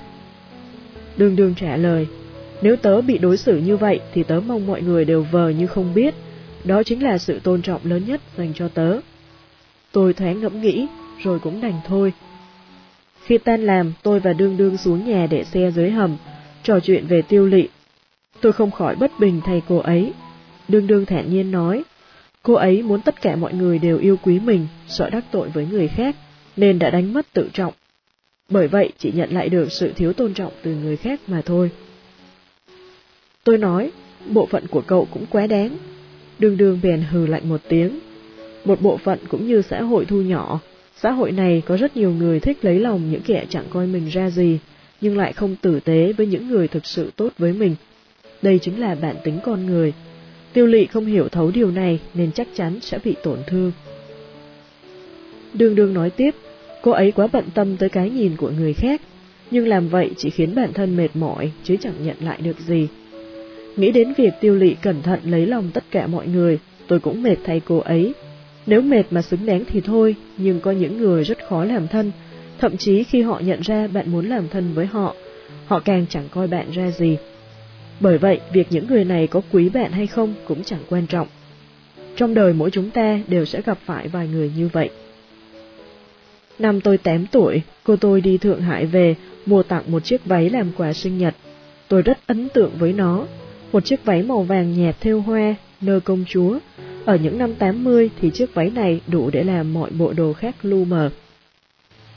Đương 1.16 1.36
đương 1.36 1.54
trả 1.54 1.76
lời, 1.76 2.06
nếu 2.62 2.76
tớ 2.76 3.00
bị 3.00 3.18
đối 3.18 3.36
xử 3.36 3.56
như 3.56 3.76
vậy 3.76 4.00
thì 4.14 4.22
tớ 4.22 4.40
mong 4.46 4.66
mọi 4.66 4.82
người 4.82 5.04
đều 5.04 5.26
vờ 5.30 5.48
như 5.48 5.66
không 5.66 5.94
biết, 5.94 6.14
đó 6.66 6.82
chính 6.82 7.02
là 7.02 7.18
sự 7.18 7.38
tôn 7.38 7.62
trọng 7.62 7.80
lớn 7.84 8.02
nhất 8.06 8.20
dành 8.36 8.52
cho 8.54 8.68
tớ. 8.68 9.00
Tôi 9.92 10.14
thoáng 10.14 10.40
ngẫm 10.40 10.60
nghĩ, 10.60 10.86
rồi 11.22 11.38
cũng 11.38 11.60
đành 11.60 11.80
thôi. 11.86 12.12
Khi 13.22 13.38
tan 13.38 13.66
làm, 13.66 13.92
tôi 14.02 14.20
và 14.20 14.32
Đương 14.32 14.56
Đương 14.56 14.76
xuống 14.76 15.08
nhà 15.08 15.26
để 15.30 15.44
xe 15.44 15.70
dưới 15.70 15.90
hầm, 15.90 16.16
trò 16.62 16.80
chuyện 16.80 17.06
về 17.06 17.22
tiêu 17.22 17.46
lị. 17.46 17.68
Tôi 18.40 18.52
không 18.52 18.70
khỏi 18.70 18.96
bất 18.96 19.12
bình 19.20 19.40
thay 19.44 19.62
cô 19.68 19.78
ấy. 19.78 20.12
Đương 20.68 20.86
Đương 20.86 21.06
thản 21.06 21.30
nhiên 21.30 21.50
nói, 21.50 21.84
cô 22.42 22.54
ấy 22.54 22.82
muốn 22.82 23.00
tất 23.00 23.22
cả 23.22 23.36
mọi 23.36 23.54
người 23.54 23.78
đều 23.78 23.98
yêu 23.98 24.16
quý 24.22 24.38
mình, 24.38 24.66
sợ 24.88 25.10
đắc 25.10 25.24
tội 25.30 25.48
với 25.48 25.66
người 25.70 25.88
khác, 25.88 26.16
nên 26.56 26.78
đã 26.78 26.90
đánh 26.90 27.12
mất 27.12 27.26
tự 27.32 27.50
trọng. 27.52 27.74
Bởi 28.48 28.68
vậy 28.68 28.92
chỉ 28.98 29.12
nhận 29.12 29.30
lại 29.30 29.48
được 29.48 29.72
sự 29.72 29.92
thiếu 29.96 30.12
tôn 30.12 30.34
trọng 30.34 30.52
từ 30.62 30.74
người 30.74 30.96
khác 30.96 31.20
mà 31.26 31.42
thôi. 31.44 31.70
Tôi 33.44 33.58
nói, 33.58 33.92
bộ 34.26 34.46
phận 34.46 34.66
của 34.66 34.80
cậu 34.80 35.08
cũng 35.10 35.26
quá 35.30 35.46
đáng, 35.46 35.76
Đường 36.38 36.56
đường 36.56 36.80
bèn 36.82 37.02
hừ 37.10 37.26
lạnh 37.26 37.48
một 37.48 37.60
tiếng. 37.68 37.98
Một 38.64 38.80
bộ 38.80 38.96
phận 38.96 39.18
cũng 39.28 39.46
như 39.46 39.62
xã 39.62 39.82
hội 39.82 40.04
thu 40.04 40.22
nhỏ, 40.22 40.60
xã 40.96 41.10
hội 41.10 41.32
này 41.32 41.62
có 41.66 41.76
rất 41.76 41.96
nhiều 41.96 42.10
người 42.10 42.40
thích 42.40 42.58
lấy 42.62 42.80
lòng 42.80 43.10
những 43.10 43.20
kẻ 43.20 43.46
chẳng 43.48 43.64
coi 43.70 43.86
mình 43.86 44.08
ra 44.08 44.30
gì, 44.30 44.58
nhưng 45.00 45.18
lại 45.18 45.32
không 45.32 45.56
tử 45.56 45.80
tế 45.80 46.12
với 46.12 46.26
những 46.26 46.48
người 46.48 46.68
thực 46.68 46.86
sự 46.86 47.10
tốt 47.16 47.28
với 47.38 47.52
mình. 47.52 47.76
Đây 48.42 48.58
chính 48.58 48.80
là 48.80 48.94
bản 48.94 49.16
tính 49.24 49.38
con 49.44 49.66
người. 49.66 49.92
Tiêu 50.52 50.66
lỵ 50.66 50.86
không 50.86 51.06
hiểu 51.06 51.28
thấu 51.28 51.50
điều 51.50 51.70
này 51.70 52.00
nên 52.14 52.32
chắc 52.32 52.48
chắn 52.54 52.78
sẽ 52.80 52.98
bị 53.04 53.14
tổn 53.22 53.38
thương. 53.46 53.72
Đường 55.54 55.74
đường 55.74 55.94
nói 55.94 56.10
tiếp, 56.10 56.34
cô 56.82 56.90
ấy 56.90 57.12
quá 57.12 57.26
bận 57.32 57.44
tâm 57.54 57.76
tới 57.76 57.88
cái 57.88 58.10
nhìn 58.10 58.36
của 58.36 58.50
người 58.50 58.72
khác, 58.72 59.00
nhưng 59.50 59.68
làm 59.68 59.88
vậy 59.88 60.10
chỉ 60.16 60.30
khiến 60.30 60.54
bản 60.54 60.72
thân 60.72 60.96
mệt 60.96 61.08
mỏi 61.14 61.50
chứ 61.64 61.76
chẳng 61.80 61.94
nhận 62.02 62.16
lại 62.20 62.40
được 62.40 62.60
gì. 62.60 62.88
Nghĩ 63.76 63.92
đến 63.92 64.12
việc 64.16 64.32
tiêu 64.40 64.54
lị 64.54 64.74
cẩn 64.74 65.02
thận 65.02 65.20
lấy 65.24 65.46
lòng 65.46 65.70
tất 65.74 65.84
cả 65.90 66.06
mọi 66.06 66.26
người, 66.26 66.58
tôi 66.86 67.00
cũng 67.00 67.22
mệt 67.22 67.36
thay 67.44 67.60
cô 67.64 67.78
ấy. 67.78 68.14
Nếu 68.66 68.82
mệt 68.82 69.02
mà 69.10 69.22
xứng 69.22 69.46
đáng 69.46 69.64
thì 69.68 69.80
thôi, 69.80 70.16
nhưng 70.36 70.60
có 70.60 70.70
những 70.70 70.98
người 70.98 71.24
rất 71.24 71.38
khó 71.48 71.64
làm 71.64 71.88
thân, 71.88 72.12
thậm 72.58 72.76
chí 72.76 73.04
khi 73.04 73.22
họ 73.22 73.40
nhận 73.44 73.60
ra 73.60 73.86
bạn 73.86 74.10
muốn 74.12 74.28
làm 74.28 74.48
thân 74.48 74.74
với 74.74 74.86
họ, 74.86 75.14
họ 75.66 75.80
càng 75.80 76.06
chẳng 76.08 76.28
coi 76.30 76.46
bạn 76.46 76.70
ra 76.70 76.90
gì. 76.90 77.16
Bởi 78.00 78.18
vậy, 78.18 78.40
việc 78.52 78.66
những 78.70 78.86
người 78.86 79.04
này 79.04 79.26
có 79.26 79.40
quý 79.52 79.68
bạn 79.68 79.92
hay 79.92 80.06
không 80.06 80.34
cũng 80.48 80.64
chẳng 80.64 80.82
quan 80.88 81.06
trọng. 81.06 81.28
Trong 82.16 82.34
đời 82.34 82.52
mỗi 82.52 82.70
chúng 82.70 82.90
ta 82.90 83.20
đều 83.28 83.44
sẽ 83.44 83.62
gặp 83.66 83.78
phải 83.84 84.08
vài 84.08 84.28
người 84.28 84.52
như 84.56 84.68
vậy. 84.72 84.90
Năm 86.58 86.80
tôi 86.80 86.98
8 86.98 87.26
tuổi, 87.26 87.62
cô 87.84 87.96
tôi 87.96 88.20
đi 88.20 88.38
Thượng 88.38 88.60
Hải 88.60 88.86
về, 88.86 89.14
mua 89.46 89.62
tặng 89.62 89.82
một 89.86 90.04
chiếc 90.04 90.24
váy 90.24 90.50
làm 90.50 90.70
quà 90.76 90.92
sinh 90.92 91.18
nhật. 91.18 91.34
Tôi 91.88 92.02
rất 92.02 92.18
ấn 92.26 92.48
tượng 92.48 92.70
với 92.78 92.92
nó. 92.92 93.26
Một 93.76 93.84
chiếc 93.84 94.04
váy 94.04 94.22
màu 94.22 94.42
vàng 94.42 94.80
nhạt 94.80 94.96
theo 95.00 95.20
hoa, 95.20 95.54
nơ 95.80 96.00
công 96.04 96.24
chúa. 96.28 96.58
Ở 97.04 97.16
những 97.16 97.38
năm 97.38 97.54
80 97.54 98.10
thì 98.20 98.30
chiếc 98.30 98.54
váy 98.54 98.70
này 98.70 99.00
đủ 99.06 99.30
để 99.30 99.44
làm 99.44 99.74
mọi 99.74 99.90
bộ 99.90 100.12
đồ 100.12 100.32
khác 100.32 100.54
lu 100.62 100.84
mờ. 100.84 101.10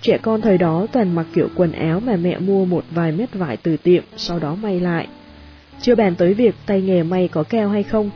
Trẻ 0.02 0.18
con 0.22 0.42
thời 0.42 0.58
đó 0.58 0.88
toàn 0.92 1.16
mặc 1.16 1.26
kiểu 1.34 1.48
quần 1.56 1.72
áo 1.72 2.00
mà 2.00 2.16
mẹ 2.16 2.40
mua 2.40 2.66
một 2.66 2.84
vài 2.92 3.12
mét 3.12 3.34
vải 3.34 3.58
từ 3.58 3.78
tiệm, 3.78 4.04
sau 4.18 4.40
đó 4.40 4.56
may 4.56 4.80
lại. 4.80 5.08
Chưa 5.82 5.96
bàn 5.96 6.16
tới 6.16 6.34
việc 6.34 6.56
tay 6.66 6.82
nghề 6.82 7.04
may 7.04 7.28
có 7.28 7.44
cao 7.44 7.70
hay 7.70 7.84
không. 7.84 8.10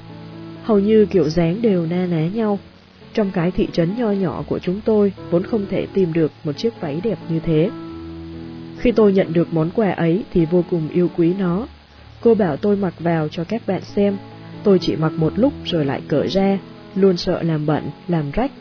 Hầu 0.64 0.80
như 0.80 1.06
kiểu 1.06 1.30
dáng 1.30 1.62
đều 1.62 1.86
na 1.86 2.06
ná 2.06 2.28
nhau. 2.28 2.60
Trong 3.14 3.32
cái 3.32 3.52
thị 3.52 3.68
trấn 3.72 3.98
nho 3.98 4.12
nhỏ 4.12 4.44
của 4.48 4.60
chúng 4.60 4.82
tôi 4.86 5.14
vốn 5.30 5.44
không 5.44 5.66
thể 5.70 5.88
tìm 5.94 6.14
được 6.14 6.32
một 6.44 6.58
chiếc 6.58 6.82
váy 6.82 7.02
đẹp 7.04 7.18
như 7.30 7.40
thế. 7.40 7.70
Khi 8.80 8.92
tôi 8.92 9.14
nhận 9.14 9.34
được 9.34 9.54
món 9.54 9.70
quà 9.76 9.92
ấy 9.92 10.24
thì 10.34 10.46
vô 10.46 10.64
cùng 10.70 10.90
yêu 10.90 11.10
quý 11.18 11.34
nó. 11.40 11.68
Cô 12.24 12.36
bảo 12.36 12.58
tôi 12.58 12.76
mặc 12.76 12.94
vào 13.00 13.28
cho 13.28 13.44
các 13.44 13.62
bạn 13.68 13.82
xem. 13.82 14.18
Tôi 14.64 14.80
chỉ 14.80 14.96
mặc 14.96 15.12
một 15.16 15.34
lúc 15.36 15.54
rồi 15.66 15.86
lại 15.86 16.02
cởi 16.08 16.28
ra, 16.28 16.60
luôn 16.96 17.18
sợ 17.18 17.42
làm 17.42 17.66
bận, 17.66 17.84
làm 18.08 18.32
rách. 18.32 18.52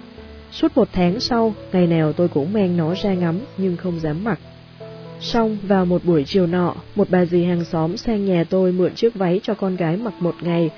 Suốt 0.50 0.76
một 0.76 0.88
tháng 0.92 1.21
sau, 1.21 1.54
ngày 1.73 1.87
nào 1.87 2.12
tôi 2.12 2.28
cũng 2.28 2.52
mang 2.52 2.76
nó 2.76 2.95
ra 2.95 3.14
ngắm 3.14 3.40
nhưng 3.57 3.76
không 3.76 4.00
dám 4.00 4.25
mặc. 4.25 4.38
Xong, 5.21 5.59
vào 5.62 5.87
một 5.87 6.04
buổi 6.04 6.25
chiều 6.25 6.47
nọ, 6.47 6.75
một 6.95 7.11
bà 7.11 7.25
dì 7.25 7.45
hàng 7.45 7.64
xóm 7.64 7.97
sang 7.97 8.25
nhà 8.25 8.45
tôi 8.50 8.73
mượn 8.73 8.95
chiếc 8.95 9.14
váy 9.14 9.40
cho 9.42 9.54
con 9.54 9.76
gái 9.76 9.97
mặc 9.97 10.14
một 10.21 10.35
ngày. 10.40 10.71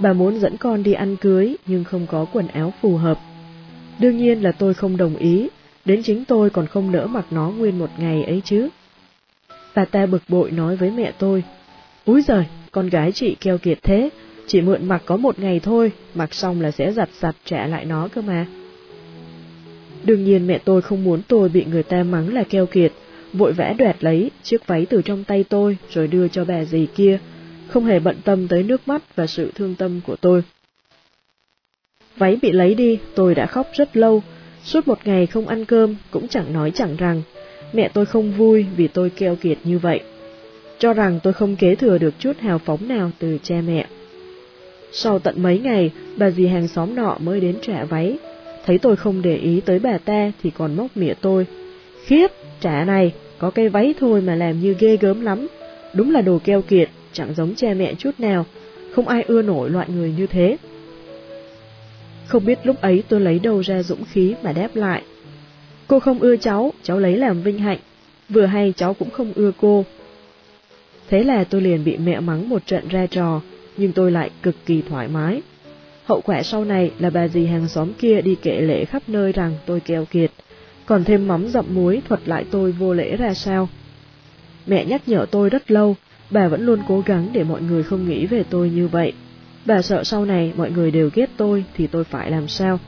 Bà 0.00 0.12
muốn 0.12 0.40
dẫn 0.40 0.56
con 0.56 0.82
đi 0.82 0.92
ăn 0.92 1.16
cưới 1.16 1.56
nhưng 1.66 1.84
không 1.84 2.06
có 2.06 2.26
quần 2.32 2.46
áo 2.46 2.72
phù 2.82 2.96
hợp. 2.96 3.18
Đương 3.98 4.16
nhiên 4.16 4.42
là 4.42 4.52
tôi 4.52 4.74
không 4.74 4.96
đồng 4.96 5.16
ý, 5.16 5.48
đến 5.84 6.02
chính 6.02 6.24
tôi 6.24 6.50
còn 6.50 6.66
không 6.66 6.92
nỡ 6.92 7.06
mặc 7.06 7.24
nó 7.30 7.50
nguyên 7.50 7.78
một 7.78 7.90
ngày 7.98 8.24
ấy 8.24 8.42
chứ. 8.44 8.68
Bà 9.74 9.84
ta 9.84 10.06
bực 10.06 10.22
bội 10.28 10.50
nói 10.50 10.76
với 10.76 10.90
mẹ 10.90 11.12
tôi, 11.18 11.44
Úi 12.04 12.22
giời, 12.22 12.44
con 12.72 12.88
gái 12.88 13.12
chị 13.12 13.36
keo 13.40 13.58
kiệt 13.58 13.78
thế, 13.82 14.10
chỉ 14.46 14.60
mượn 14.60 14.88
mặc 14.88 15.02
có 15.06 15.16
một 15.16 15.38
ngày 15.38 15.60
thôi, 15.60 15.92
mặc 16.14 16.34
xong 16.34 16.60
là 16.60 16.70
sẽ 16.70 16.92
giặt 16.92 17.08
giặt 17.20 17.36
trả 17.44 17.66
lại 17.66 17.84
nó 17.84 18.08
cơ 18.08 18.22
mà. 18.22 18.46
Đương 20.04 20.24
nhiên 20.24 20.46
mẹ 20.46 20.58
tôi 20.58 20.82
không 20.82 21.04
muốn 21.04 21.22
tôi 21.28 21.48
bị 21.48 21.64
người 21.64 21.82
ta 21.82 22.02
mắng 22.02 22.34
là 22.34 22.44
keo 22.44 22.66
kiệt, 22.66 22.92
vội 23.32 23.52
vã 23.52 23.74
đoạt 23.78 24.04
lấy 24.04 24.30
chiếc 24.42 24.66
váy 24.66 24.86
từ 24.86 25.02
trong 25.02 25.24
tay 25.24 25.44
tôi 25.44 25.76
rồi 25.90 26.08
đưa 26.08 26.28
cho 26.28 26.44
bà 26.44 26.64
dì 26.64 26.86
kia, 26.94 27.18
không 27.68 27.84
hề 27.84 27.98
bận 27.98 28.16
tâm 28.24 28.48
tới 28.48 28.62
nước 28.62 28.88
mắt 28.88 29.16
và 29.16 29.26
sự 29.26 29.52
thương 29.54 29.74
tâm 29.74 30.00
của 30.06 30.16
tôi. 30.16 30.42
Váy 32.16 32.38
bị 32.42 32.52
lấy 32.52 32.74
đi, 32.74 32.98
tôi 33.14 33.34
đã 33.34 33.46
khóc 33.46 33.68
rất 33.74 33.96
lâu, 33.96 34.22
suốt 34.62 34.88
một 34.88 34.98
ngày 35.04 35.26
không 35.26 35.48
ăn 35.48 35.64
cơm, 35.64 35.96
cũng 36.10 36.28
chẳng 36.28 36.52
nói 36.52 36.70
chẳng 36.74 36.96
rằng, 36.96 37.22
mẹ 37.72 37.88
tôi 37.88 38.06
không 38.06 38.32
vui 38.32 38.66
vì 38.76 38.88
tôi 38.88 39.10
keo 39.10 39.36
kiệt 39.36 39.58
như 39.64 39.78
vậy, 39.78 40.00
cho 40.78 40.92
rằng 40.92 41.20
tôi 41.22 41.32
không 41.32 41.56
kế 41.56 41.74
thừa 41.74 41.98
được 41.98 42.14
chút 42.18 42.38
hào 42.40 42.58
phóng 42.58 42.88
nào 42.88 43.10
từ 43.18 43.38
cha 43.42 43.54
mẹ. 43.66 43.86
Sau 44.92 45.18
tận 45.18 45.42
mấy 45.42 45.58
ngày, 45.58 45.90
bà 46.16 46.30
dì 46.30 46.46
hàng 46.46 46.68
xóm 46.68 46.94
nọ 46.94 47.16
mới 47.20 47.40
đến 47.40 47.56
trả 47.62 47.84
váy, 47.84 48.18
thấy 48.66 48.78
tôi 48.78 48.96
không 48.96 49.22
để 49.22 49.36
ý 49.36 49.60
tới 49.60 49.78
bà 49.78 49.98
ta 49.98 50.32
thì 50.42 50.50
còn 50.50 50.76
móc 50.76 50.96
mỉa 50.96 51.14
tôi. 51.20 51.46
Khiếp, 52.04 52.26
trả 52.60 52.84
này, 52.84 53.12
có 53.38 53.50
cây 53.50 53.68
váy 53.68 53.94
thôi 54.00 54.20
mà 54.20 54.34
làm 54.34 54.60
như 54.60 54.74
ghê 54.78 54.96
gớm 55.00 55.20
lắm, 55.20 55.46
đúng 55.94 56.12
là 56.12 56.20
đồ 56.20 56.38
keo 56.44 56.62
kiệt, 56.62 56.88
chẳng 57.12 57.34
giống 57.34 57.54
cha 57.54 57.74
mẹ 57.74 57.94
chút 57.94 58.10
nào, 58.18 58.46
không 58.94 59.08
ai 59.08 59.22
ưa 59.22 59.42
nổi 59.42 59.70
loại 59.70 59.88
người 59.88 60.12
như 60.18 60.26
thế. 60.26 60.56
Không 62.26 62.44
biết 62.44 62.58
lúc 62.64 62.80
ấy 62.80 63.02
tôi 63.08 63.20
lấy 63.20 63.38
đâu 63.38 63.60
ra 63.60 63.82
dũng 63.82 64.04
khí 64.12 64.34
mà 64.42 64.52
đáp 64.52 64.76
lại. 64.76 65.02
Cô 65.86 66.00
không 66.00 66.18
ưa 66.18 66.36
cháu, 66.36 66.72
cháu 66.82 66.98
lấy 66.98 67.16
làm 67.16 67.42
vinh 67.42 67.58
hạnh, 67.58 67.78
vừa 68.28 68.46
hay 68.46 68.72
cháu 68.76 68.94
cũng 68.94 69.10
không 69.10 69.32
ưa 69.34 69.52
cô. 69.60 69.84
Thế 71.14 71.24
là 71.24 71.44
tôi 71.44 71.60
liền 71.60 71.84
bị 71.84 71.96
mẹ 71.96 72.20
mắng 72.20 72.48
một 72.48 72.66
trận 72.66 72.88
ra 72.88 73.06
trò, 73.06 73.40
nhưng 73.76 73.92
tôi 73.92 74.10
lại 74.10 74.30
cực 74.42 74.54
kỳ 74.66 74.82
thoải 74.82 75.08
mái. 75.08 75.42
Hậu 76.04 76.20
quả 76.20 76.42
sau 76.42 76.64
này 76.64 76.90
là 76.98 77.10
bà 77.10 77.28
dì 77.28 77.46
hàng 77.46 77.68
xóm 77.68 77.92
kia 77.98 78.20
đi 78.20 78.36
kể 78.42 78.60
lễ 78.60 78.84
khắp 78.84 79.02
nơi 79.06 79.32
rằng 79.32 79.54
tôi 79.66 79.80
keo 79.80 80.04
kiệt, 80.04 80.30
còn 80.86 81.04
thêm 81.04 81.28
mắm 81.28 81.48
dặm 81.48 81.64
muối 81.74 82.02
thuật 82.08 82.20
lại 82.28 82.44
tôi 82.50 82.72
vô 82.72 82.94
lễ 82.94 83.16
ra 83.16 83.34
sao. 83.34 83.68
Mẹ 84.66 84.84
nhắc 84.84 85.08
nhở 85.08 85.26
tôi 85.30 85.50
rất 85.50 85.70
lâu, 85.70 85.96
bà 86.30 86.48
vẫn 86.48 86.66
luôn 86.66 86.80
cố 86.88 87.02
gắng 87.06 87.28
để 87.32 87.44
mọi 87.44 87.62
người 87.62 87.82
không 87.82 88.08
nghĩ 88.08 88.26
về 88.26 88.44
tôi 88.50 88.70
như 88.70 88.88
vậy. 88.88 89.12
Bà 89.66 89.82
sợ 89.82 90.04
sau 90.04 90.24
này 90.24 90.52
mọi 90.56 90.70
người 90.70 90.90
đều 90.90 91.10
ghét 91.14 91.30
tôi 91.36 91.64
thì 91.76 91.86
tôi 91.86 92.04
phải 92.04 92.30
làm 92.30 92.48
sao. 92.48 92.78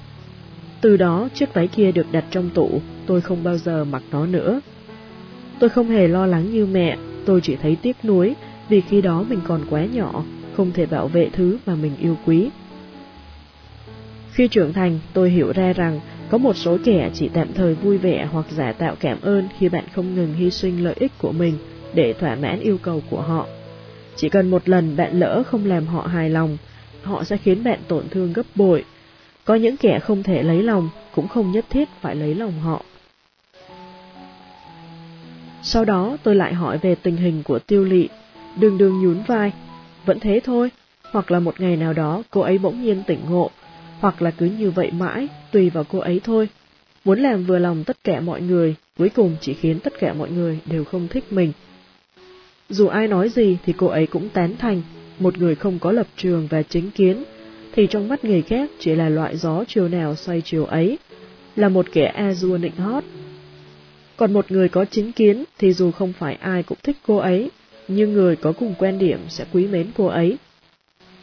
Từ 0.80 0.96
đó 0.96 1.28
chiếc 1.34 1.54
váy 1.54 1.66
kia 1.66 1.92
được 1.92 2.06
đặt 2.12 2.24
trong 2.30 2.50
tủ, 2.50 2.80
tôi 3.06 3.20
không 3.20 3.44
bao 3.44 3.58
giờ 3.58 3.84
mặc 3.84 4.02
nó 4.10 4.26
nữa. 4.26 4.60
Tôi 5.58 5.70
không 5.70 5.88
hề 5.88 6.08
lo 6.08 6.26
lắng 6.26 6.52
như 6.52 6.66
mẹ, 6.66 6.96
tôi 7.26 7.40
chỉ 7.40 7.56
thấy 7.56 7.76
tiếc 7.82 8.04
nuối 8.04 8.34
vì 8.68 8.80
khi 8.80 9.00
đó 9.00 9.24
mình 9.28 9.40
còn 9.46 9.60
quá 9.70 9.84
nhỏ, 9.84 10.24
không 10.56 10.72
thể 10.72 10.86
bảo 10.86 11.08
vệ 11.08 11.28
thứ 11.32 11.58
mà 11.66 11.74
mình 11.74 11.92
yêu 12.00 12.16
quý. 12.26 12.50
Khi 14.32 14.48
trưởng 14.48 14.72
thành, 14.72 14.98
tôi 15.12 15.30
hiểu 15.30 15.52
ra 15.52 15.72
rằng 15.72 16.00
có 16.30 16.38
một 16.38 16.56
số 16.56 16.78
kẻ 16.84 17.10
chỉ 17.14 17.28
tạm 17.28 17.52
thời 17.54 17.74
vui 17.74 17.98
vẻ 17.98 18.28
hoặc 18.32 18.46
giả 18.50 18.72
tạo 18.72 18.96
cảm 19.00 19.20
ơn 19.20 19.48
khi 19.58 19.68
bạn 19.68 19.84
không 19.94 20.14
ngừng 20.14 20.34
hy 20.34 20.50
sinh 20.50 20.84
lợi 20.84 20.94
ích 20.98 21.12
của 21.18 21.32
mình 21.32 21.54
để 21.94 22.12
thỏa 22.12 22.34
mãn 22.34 22.60
yêu 22.60 22.78
cầu 22.82 23.02
của 23.10 23.20
họ. 23.20 23.46
Chỉ 24.16 24.28
cần 24.28 24.50
một 24.50 24.68
lần 24.68 24.96
bạn 24.96 25.20
lỡ 25.20 25.42
không 25.46 25.66
làm 25.66 25.86
họ 25.86 26.06
hài 26.06 26.30
lòng, 26.30 26.56
họ 27.02 27.24
sẽ 27.24 27.36
khiến 27.36 27.64
bạn 27.64 27.78
tổn 27.88 28.08
thương 28.10 28.32
gấp 28.32 28.46
bội. 28.54 28.84
Có 29.44 29.54
những 29.54 29.76
kẻ 29.76 29.98
không 29.98 30.22
thể 30.22 30.42
lấy 30.42 30.62
lòng, 30.62 30.88
cũng 31.14 31.28
không 31.28 31.52
nhất 31.52 31.64
thiết 31.70 31.88
phải 32.00 32.14
lấy 32.14 32.34
lòng 32.34 32.60
họ. 32.60 32.82
Sau 35.68 35.84
đó 35.84 36.16
tôi 36.22 36.34
lại 36.34 36.54
hỏi 36.54 36.78
về 36.78 36.94
tình 36.94 37.16
hình 37.16 37.42
của 37.42 37.58
tiêu 37.58 37.84
lị, 37.84 38.08
đường 38.60 38.78
đường 38.78 39.02
nhún 39.02 39.22
vai. 39.26 39.52
Vẫn 40.04 40.20
thế 40.20 40.40
thôi, 40.44 40.70
hoặc 41.10 41.30
là 41.30 41.40
một 41.40 41.60
ngày 41.60 41.76
nào 41.76 41.92
đó 41.92 42.22
cô 42.30 42.40
ấy 42.40 42.58
bỗng 42.58 42.82
nhiên 42.82 43.02
tỉnh 43.06 43.18
ngộ, 43.28 43.50
hoặc 44.00 44.22
là 44.22 44.30
cứ 44.30 44.46
như 44.46 44.70
vậy 44.70 44.90
mãi, 44.90 45.28
tùy 45.52 45.70
vào 45.70 45.84
cô 45.88 45.98
ấy 45.98 46.20
thôi. 46.24 46.48
Muốn 47.04 47.18
làm 47.18 47.44
vừa 47.44 47.58
lòng 47.58 47.84
tất 47.84 47.96
cả 48.04 48.20
mọi 48.20 48.40
người, 48.40 48.74
cuối 48.98 49.08
cùng 49.08 49.36
chỉ 49.40 49.54
khiến 49.54 49.80
tất 49.80 49.92
cả 50.00 50.12
mọi 50.12 50.30
người 50.30 50.58
đều 50.66 50.84
không 50.84 51.08
thích 51.08 51.24
mình. 51.30 51.52
Dù 52.68 52.86
ai 52.86 53.08
nói 53.08 53.28
gì 53.28 53.58
thì 53.66 53.72
cô 53.76 53.86
ấy 53.86 54.06
cũng 54.06 54.28
tán 54.28 54.56
thành, 54.58 54.82
một 55.18 55.38
người 55.38 55.54
không 55.54 55.78
có 55.78 55.92
lập 55.92 56.06
trường 56.16 56.46
và 56.50 56.62
chính 56.62 56.90
kiến, 56.90 57.24
thì 57.72 57.86
trong 57.86 58.08
mắt 58.08 58.24
người 58.24 58.42
khác 58.42 58.70
chỉ 58.78 58.94
là 58.94 59.08
loại 59.08 59.36
gió 59.36 59.64
chiều 59.68 59.88
nào 59.88 60.14
xoay 60.14 60.40
chiều 60.40 60.64
ấy, 60.64 60.98
là 61.56 61.68
một 61.68 61.86
kẻ 61.92 62.06
a 62.06 62.34
dua 62.34 62.58
nịnh 62.58 62.76
hót. 62.76 63.04
Còn 64.16 64.32
một 64.32 64.52
người 64.52 64.68
có 64.68 64.84
chính 64.84 65.12
kiến 65.12 65.44
thì 65.58 65.72
dù 65.72 65.90
không 65.90 66.12
phải 66.12 66.34
ai 66.34 66.62
cũng 66.62 66.78
thích 66.82 66.96
cô 67.06 67.16
ấy, 67.16 67.50
nhưng 67.88 68.12
người 68.12 68.36
có 68.36 68.52
cùng 68.52 68.74
quan 68.78 68.98
điểm 68.98 69.18
sẽ 69.28 69.44
quý 69.52 69.66
mến 69.66 69.86
cô 69.96 70.06
ấy. 70.06 70.36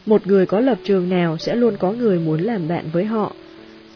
Một 0.06 0.27
người 0.27 0.45
có 0.45 0.60
lập 0.60 0.77
trường 0.84 1.10
nào 1.10 1.38
sẽ 1.38 1.56
luôn 1.56 1.77
có 1.79 1.91
người 1.91 2.19
muốn 2.19 2.41
làm 2.41 2.67
bạn 2.67 2.86
với 2.93 3.06
họ. 3.06 3.34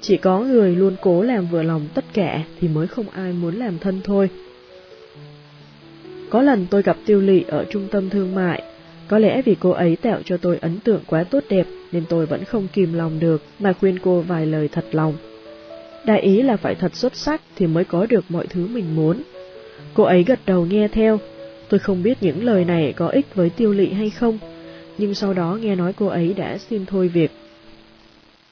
Chỉ 0.01 0.17
có 0.17 0.39
người 0.39 0.75
luôn 0.75 0.95
cố 1.01 1.21
làm 1.21 1.47
vừa 1.47 1.63
lòng 1.63 1.88
tất 1.93 2.05
cả 2.13 2.43
thì 2.60 2.67
mới 2.67 2.88
không 2.88 3.10
ai 3.10 3.33
muốn 3.33 3.55
làm 3.55 3.79
thân 3.79 4.01
thôi. 4.03 4.29
Có 6.29 6.41
lần 6.41 6.65
tôi 6.69 6.81
gặp 6.81 6.97
tiêu 7.05 7.21
lị 7.21 7.43
ở 7.47 7.65
trung 7.69 7.88
tâm 7.91 8.10
thương 8.10 8.36
mại, 8.36 8.63
có 9.07 9.19
lẽ 9.19 9.41
vì 9.41 9.55
cô 9.60 9.69
ấy 9.69 9.95
tạo 9.95 10.19
cho 10.25 10.38
tôi 10.38 10.57
ấn 10.62 10.79
tượng 10.79 11.01
quá 11.07 11.23
tốt 11.23 11.43
đẹp 11.49 11.67
nên 11.91 12.03
tôi 12.10 12.25
vẫn 12.25 12.45
không 12.45 12.67
kìm 12.73 12.93
lòng 12.93 13.19
được 13.19 13.41
mà 13.60 13.73
khuyên 13.73 13.99
cô 13.99 14.21
vài 14.21 14.45
lời 14.45 14.69
thật 14.71 14.86
lòng. 14.91 15.13
Đại 16.08 16.22
ý 16.22 16.41
là 16.41 16.58
phải 16.58 16.76
thật 16.76 16.96
xuất 16.96 17.15
sắc 17.15 17.41
thì 17.56 17.67
mới 17.67 17.84
có 17.84 18.06
được 18.06 18.26
mọi 18.30 18.48
thứ 18.48 18.67
mình 18.67 18.96
muốn. 18.96 19.22
Cô 19.93 20.04
ấy 20.04 20.24
gật 20.24 20.39
đầu 20.46 20.65
nghe 20.65 20.88
theo, 20.88 21.20
tôi 21.70 21.80
không 21.80 22.04
biết 22.04 22.17
những 22.22 22.46
lời 22.46 22.65
này 22.65 22.93
có 22.93 23.08
ích 23.08 23.36
với 23.36 23.50
tiêu 23.50 23.74
lị 23.74 23.88
hay 23.88 24.10
không, 24.10 24.39
nhưng 24.98 25.13
sau 25.13 25.34
đó 25.34 25.58
nghe 25.62 25.76
nói 25.76 25.93
cô 25.93 26.08
ấy 26.08 26.34
đã 26.34 26.58
xin 26.58 26.86
thôi 26.86 27.08
việc. 27.08 27.32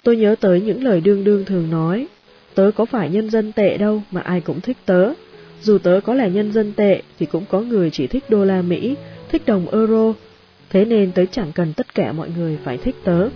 Tôi 0.04 0.18
nhớ 0.18 0.36
tới 0.40 0.62
những 0.62 0.84
lời 0.84 1.02
đương 1.02 1.24
đương 1.24 1.46
thường 1.46 1.72
nói, 1.72 2.08
tớ 2.56 2.72
có 2.76 2.86
phải 2.86 3.10
nhân 3.10 3.30
dân 3.30 3.52
tệ 3.52 3.78
đâu 3.78 4.02
mà 4.12 4.22
ai 4.22 4.42
cũng 4.42 4.62
thích 4.62 4.78
tớ. 4.86 5.14
Dù 5.62 5.78
tớ 5.78 6.00
có 6.04 6.14
là 6.14 6.28
nhân 6.28 6.52
dân 6.52 6.74
tệ 6.74 7.02
thì 7.20 7.26
cũng 7.26 7.46
có 7.50 7.62
người 7.62 7.90
chỉ 7.90 8.08
thích 8.08 8.24
đô 8.30 8.46
la 8.46 8.62
Mỹ, 8.62 8.96
thích 9.30 9.42
đồng 9.46 9.70
euro, 9.70 10.14
thế 10.70 10.86
nên 10.86 11.12
tớ 11.12 11.26
chẳng 11.26 11.52
cần 11.56 11.74
tất 11.74 11.96
cả 11.96 12.12
mọi 12.12 12.30
người 12.38 12.58
phải 12.64 12.78
thích 12.78 12.96
tớ. 13.04 13.30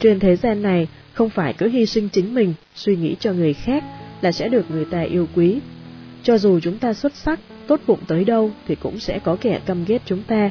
Trên 0.00 0.20
thế 0.20 0.36
gian 0.36 0.62
này, 0.62 0.88
không 1.18 1.30
phải 1.30 1.52
cứ 1.52 1.68
hy 1.68 1.86
sinh 1.86 2.08
chính 2.08 2.34
mình, 2.34 2.54
suy 2.74 2.96
nghĩ 2.96 3.16
cho 3.20 3.32
người 3.32 3.54
khác 3.54 3.84
là 4.20 4.32
sẽ 4.32 4.48
được 4.48 4.70
người 4.70 4.84
ta 4.84 5.00
yêu 5.00 5.28
quý. 5.34 5.58
Cho 6.22 6.38
dù 6.38 6.60
chúng 6.60 6.78
ta 6.78 6.92
xuất 6.92 7.14
sắc, 7.14 7.40
tốt 7.66 7.80
bụng 7.86 7.98
tới 8.06 8.24
đâu 8.24 8.50
thì 8.66 8.74
cũng 8.74 8.98
sẽ 8.98 9.18
có 9.18 9.36
kẻ 9.40 9.60
căm 9.66 9.84
ghét 9.84 10.02
chúng 10.04 10.22
ta. 10.22 10.50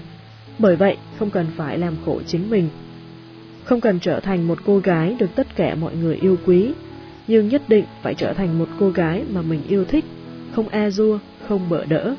Bởi 0.59 0.75
vậy, 0.75 0.97
không 1.19 1.29
cần 1.29 1.47
phải 1.55 1.77
làm 1.77 1.95
khổ 2.05 2.21
chính 2.27 2.49
mình. 2.49 2.69
Không 3.63 3.81
cần 3.81 3.99
trở 3.99 4.19
thành 4.19 4.47
một 4.47 4.59
cô 4.65 4.79
gái 4.79 5.15
được 5.19 5.29
tất 5.35 5.47
cả 5.55 5.75
mọi 5.75 5.95
người 5.95 6.15
yêu 6.15 6.37
quý, 6.45 6.71
nhưng 7.27 7.47
nhất 7.47 7.61
định 7.67 7.85
phải 8.01 8.13
trở 8.13 8.33
thành 8.33 8.59
một 8.59 8.69
cô 8.79 8.89
gái 8.89 9.23
mà 9.29 9.41
mình 9.41 9.61
yêu 9.67 9.85
thích, 9.85 10.05
không 10.51 10.69
a 10.69 10.89
dua, 10.89 11.19
không 11.47 11.69
bỡ 11.69 11.85
đỡ. 11.85 12.15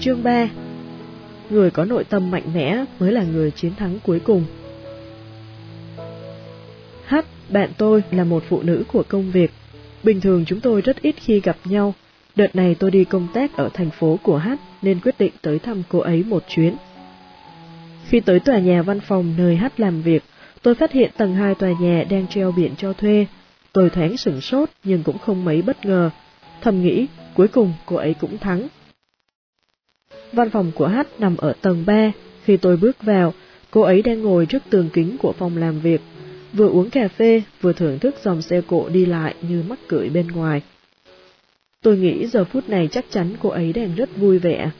Chương 0.00 0.22
3 0.22 0.48
Người 1.50 1.70
có 1.70 1.84
nội 1.84 2.04
tâm 2.04 2.30
mạnh 2.30 2.42
mẽ 2.54 2.84
mới 2.98 3.12
là 3.12 3.22
người 3.22 3.50
chiến 3.50 3.74
thắng 3.74 3.98
cuối 4.02 4.20
cùng. 4.20 4.44
H, 7.06 7.14
bạn 7.48 7.70
tôi 7.78 8.02
là 8.10 8.24
một 8.24 8.42
phụ 8.48 8.62
nữ 8.62 8.84
của 8.92 9.02
công 9.08 9.30
việc. 9.30 9.50
Bình 10.02 10.20
thường 10.20 10.44
chúng 10.46 10.60
tôi 10.60 10.80
rất 10.80 11.02
ít 11.02 11.14
khi 11.18 11.40
gặp 11.40 11.56
nhau. 11.64 11.94
Đợt 12.36 12.56
này 12.56 12.74
tôi 12.74 12.90
đi 12.90 13.04
công 13.04 13.28
tác 13.34 13.56
ở 13.56 13.68
thành 13.74 13.90
phố 13.90 14.18
của 14.22 14.38
H 14.38 14.48
nên 14.82 15.00
quyết 15.00 15.14
định 15.18 15.32
tới 15.42 15.58
thăm 15.58 15.82
cô 15.88 15.98
ấy 15.98 16.24
một 16.24 16.44
chuyến. 16.48 16.76
Khi 18.08 18.20
tới 18.20 18.40
tòa 18.40 18.58
nhà 18.58 18.82
văn 18.82 19.00
phòng 19.00 19.34
nơi 19.38 19.56
H 19.56 19.64
làm 19.76 20.02
việc, 20.02 20.22
tôi 20.62 20.74
phát 20.74 20.92
hiện 20.92 21.10
tầng 21.16 21.34
2 21.34 21.54
tòa 21.54 21.70
nhà 21.80 22.04
đang 22.10 22.26
treo 22.26 22.52
biển 22.52 22.74
cho 22.76 22.92
thuê. 22.92 23.26
Tôi 23.72 23.90
thoáng 23.90 24.16
sửng 24.16 24.40
sốt 24.40 24.70
nhưng 24.84 25.02
cũng 25.02 25.18
không 25.18 25.44
mấy 25.44 25.62
bất 25.62 25.84
ngờ. 25.84 26.10
Thầm 26.60 26.82
nghĩ, 26.82 27.06
cuối 27.34 27.48
cùng 27.48 27.72
cô 27.86 27.96
ấy 27.96 28.14
cũng 28.14 28.38
thắng. 28.38 28.68
Văn 30.32 30.50
phòng 30.50 30.72
của 30.74 30.88
H 30.88 30.98
nằm 31.18 31.36
ở 31.36 31.52
tầng 31.60 31.84
3. 31.86 32.12
Khi 32.44 32.56
tôi 32.56 32.76
bước 32.76 33.02
vào, 33.02 33.34
cô 33.70 33.80
ấy 33.80 34.02
đang 34.02 34.22
ngồi 34.22 34.46
trước 34.46 34.62
tường 34.70 34.88
kính 34.92 35.16
của 35.18 35.32
phòng 35.32 35.56
làm 35.56 35.80
việc, 35.80 36.00
vừa 36.52 36.68
uống 36.68 36.90
cà 36.90 37.08
phê, 37.08 37.42
vừa 37.60 37.72
thưởng 37.72 37.98
thức 37.98 38.14
dòng 38.22 38.42
xe 38.42 38.60
cộ 38.60 38.88
đi 38.88 39.06
lại 39.06 39.34
như 39.42 39.62
mắc 39.68 39.78
cười 39.88 40.08
bên 40.08 40.26
ngoài. 40.26 40.62
Tôi 41.82 41.96
nghĩ 41.96 42.26
giờ 42.26 42.44
phút 42.44 42.68
này 42.68 42.88
chắc 42.92 43.04
chắn 43.10 43.34
cô 43.40 43.48
ấy 43.48 43.72
đang 43.72 43.94
rất 43.94 44.16
vui 44.16 44.38
vẻ. 44.38 44.70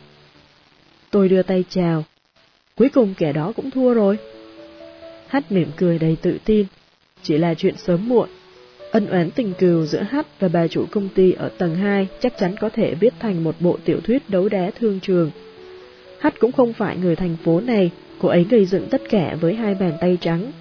Tôi 1.11 1.29
đưa 1.29 1.43
tay 1.43 1.65
chào. 1.69 2.05
Cuối 2.77 2.89
cùng 2.89 3.15
kẻ 3.19 3.33
đó 3.33 3.53
cũng 3.57 3.71
thua 3.71 3.95
rồi. 3.95 4.19
Hát 5.27 5.53
mỉm 5.53 5.69
cười 5.77 5.99
đầy 5.99 6.17
tự 6.23 6.39
tin. 6.45 6.67
Chỉ 7.23 7.39
là 7.39 7.55
chuyện 7.55 7.77
sớm 7.77 8.09
muộn. 8.09 8.29
Ân 8.91 9.07
oán 9.07 9.31
tình 9.31 9.53
cừu 9.59 9.87
giữa 9.87 10.03
Hát 10.11 10.27
và 10.41 10.49
bà 10.49 10.69
chủ 10.69 10.85
công 10.91 11.09
ty 11.09 11.33
ở 11.33 11.49
tầng 11.49 11.75
2 11.75 12.09
chắc 12.21 12.39
chắn 12.39 12.55
có 12.61 12.69
thể 12.69 12.95
viết 12.95 13.15
thành 13.19 13.45
một 13.45 13.55
bộ 13.61 13.79
tiểu 13.85 14.01
thuyết 14.01 14.31
đấu 14.31 14.49
đá 14.49 14.71
thương 14.81 15.01
trường. 15.01 15.31
Hát 16.19 16.35
cũng 16.41 16.53
không 16.53 16.73
phải 16.73 16.97
người 16.97 17.17
thành 17.17 17.37
phố 17.45 17.61
này, 17.61 17.91
cô 18.19 18.29
ấy 18.29 18.47
gây 18.51 18.65
dựng 18.65 18.87
tất 18.91 19.03
cả 19.11 19.37
với 19.41 19.55
hai 19.55 19.75
bàn 19.75 19.93
tay 20.01 20.19
trắng. 20.21 20.53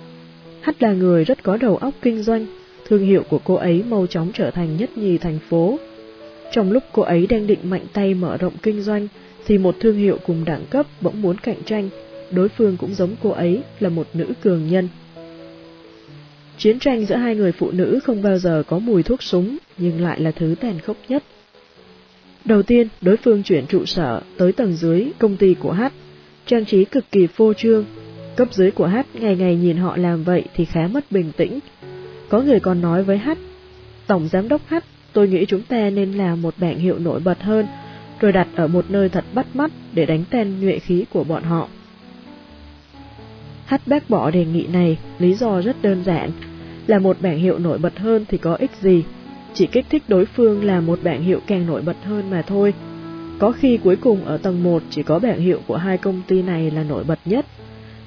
Hát 0.62 0.84
là 0.84 0.94
người 0.94 1.24
rất 1.24 1.44
có 1.44 1.58
đầu 1.58 1.78
óc 1.78 1.94
kinh 2.02 2.24
doanh, 2.24 2.46
thương 2.88 3.06
hiệu 3.06 3.24
của 3.30 3.40
cô 3.44 3.56
ấy 3.56 3.84
mau 3.90 4.08
chóng 4.08 4.32
trở 4.34 4.52
thành 4.52 4.78
nhất 4.78 4.98
nhì 4.98 5.18
thành 5.18 5.40
phố. 5.50 5.80
Trong 6.52 6.72
lúc 6.72 6.84
cô 6.92 7.02
ấy 7.02 7.28
đang 7.28 7.48
định 7.48 7.60
mạnh 7.64 7.86
tay 7.94 8.14
mở 8.14 8.38
rộng 8.38 8.54
kinh 8.62 8.82
doanh, 8.82 9.08
thì 9.46 9.58
một 9.58 9.76
thương 9.80 9.98
hiệu 9.98 10.18
cùng 10.28 10.46
đẳng 10.46 10.66
cấp 10.70 10.86
bỗng 11.02 11.22
muốn 11.22 11.38
cạnh 11.38 11.64
tranh, 11.66 11.90
đối 12.32 12.50
phương 12.50 12.78
cũng 12.78 12.94
giống 12.94 13.16
cô 13.24 13.30
ấy 13.30 13.62
là 13.80 13.90
một 13.90 14.08
nữ 14.14 14.26
cường 14.42 14.68
nhân. 14.68 14.88
Chiến 16.60 16.80
tranh 16.80 17.06
giữa 17.06 17.16
hai 17.16 17.36
người 17.36 17.52
phụ 17.52 17.72
nữ 17.72 18.00
không 18.04 18.22
bao 18.22 18.38
giờ 18.38 18.64
có 18.68 18.80
mùi 18.80 19.04
thuốc 19.04 19.24
súng, 19.24 19.58
nhưng 19.78 20.02
lại 20.02 20.20
là 20.20 20.32
thứ 20.32 20.56
tàn 20.62 20.80
khốc 20.80 20.98
nhất. 21.08 21.24
Đầu 22.46 22.64
tiên, 22.64 22.88
đối 23.02 23.18
phương 23.18 23.44
chuyển 23.44 23.66
trụ 23.68 23.86
sở 23.86 24.22
tới 24.38 24.52
tầng 24.52 24.74
dưới 24.74 25.08
công 25.20 25.38
ty 25.38 25.54
của 25.54 25.74
H, 25.74 25.84
trang 26.46 26.66
trí 26.66 26.86
cực 26.86 27.12
kỳ 27.12 27.28
phô 27.28 27.54
trương. 27.54 27.86
Cấp 28.36 28.54
dưới 28.54 28.72
của 28.72 28.88
H 28.88 28.96
ngày 29.14 29.36
ngày 29.36 29.56
nhìn 29.56 29.78
họ 29.78 29.98
làm 29.98 30.24
vậy 30.24 30.44
thì 30.56 30.66
khá 30.66 30.88
mất 30.88 31.12
bình 31.12 31.32
tĩnh. 31.38 31.60
Có 32.30 32.42
người 32.42 32.60
còn 32.60 32.82
nói 32.82 33.04
với 33.04 33.18
H, 33.18 33.30
Tổng 34.08 34.28
Giám 34.28 34.48
đốc 34.48 34.62
H, 34.70 34.76
tôi 35.14 35.28
nghĩ 35.28 35.46
chúng 35.46 35.62
ta 35.62 35.90
nên 35.90 36.12
làm 36.12 36.42
một 36.42 36.54
bảng 36.58 36.80
hiệu 36.80 37.00
nổi 37.00 37.20
bật 37.20 37.42
hơn, 37.42 37.66
rồi 38.20 38.32
đặt 38.32 38.48
ở 38.56 38.68
một 38.68 38.86
nơi 38.90 39.10
thật 39.10 39.24
bắt 39.34 39.56
mắt 39.56 39.72
để 39.94 40.06
đánh 40.06 40.24
tan 40.30 40.62
nhuệ 40.62 40.80
khí 40.80 41.06
của 41.10 41.24
bọn 41.24 41.44
họ. 41.44 41.68
H 43.70 43.76
bác 43.86 44.10
bỏ 44.10 44.32
đề 44.32 44.46
nghị 44.46 44.68
này, 44.68 44.98
lý 45.20 45.34
do 45.34 45.62
rất 45.62 45.82
đơn 45.82 46.04
giản, 46.06 46.32
là 46.90 47.00
một 47.00 47.18
bảng 47.22 47.40
hiệu 47.40 47.60
nổi 47.60 47.78
bật 47.78 48.00
hơn 48.00 48.26
thì 48.28 48.38
có 48.38 48.56
ích 48.56 48.72
gì, 48.82 49.04
chỉ 49.54 49.68
kích 49.68 49.86
thích 49.90 50.04
đối 50.08 50.26
phương 50.26 50.66
là 50.66 50.80
một 50.80 51.00
bảng 51.04 51.24
hiệu 51.24 51.40
càng 51.48 51.68
nổi 51.68 51.82
bật 51.82 51.96
hơn 52.04 52.30
mà 52.30 52.42
thôi. 52.42 52.74
Có 53.40 53.52
khi 53.52 53.78
cuối 53.84 53.96
cùng 53.96 54.26
ở 54.26 54.38
tầng 54.38 54.64
1 54.64 54.84
chỉ 54.90 55.04
có 55.04 55.20
bảng 55.20 55.40
hiệu 55.40 55.60
của 55.68 55.78
hai 55.78 55.98
công 55.98 56.22
ty 56.28 56.42
này 56.42 56.72
là 56.72 56.84
nổi 56.84 57.04
bật 57.04 57.20
nhất. 57.26 57.46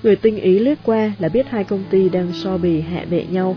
Người 0.03 0.17
tinh 0.17 0.37
ý 0.37 0.59
lướt 0.59 0.75
qua 0.83 1.13
là 1.19 1.29
biết 1.29 1.47
hai 1.49 1.65
công 1.65 1.85
ty 1.91 2.09
đang 2.09 2.33
so 2.33 2.59
bì 2.59 2.81
hạ 2.81 3.05
bệ 3.11 3.25
nhau, 3.31 3.57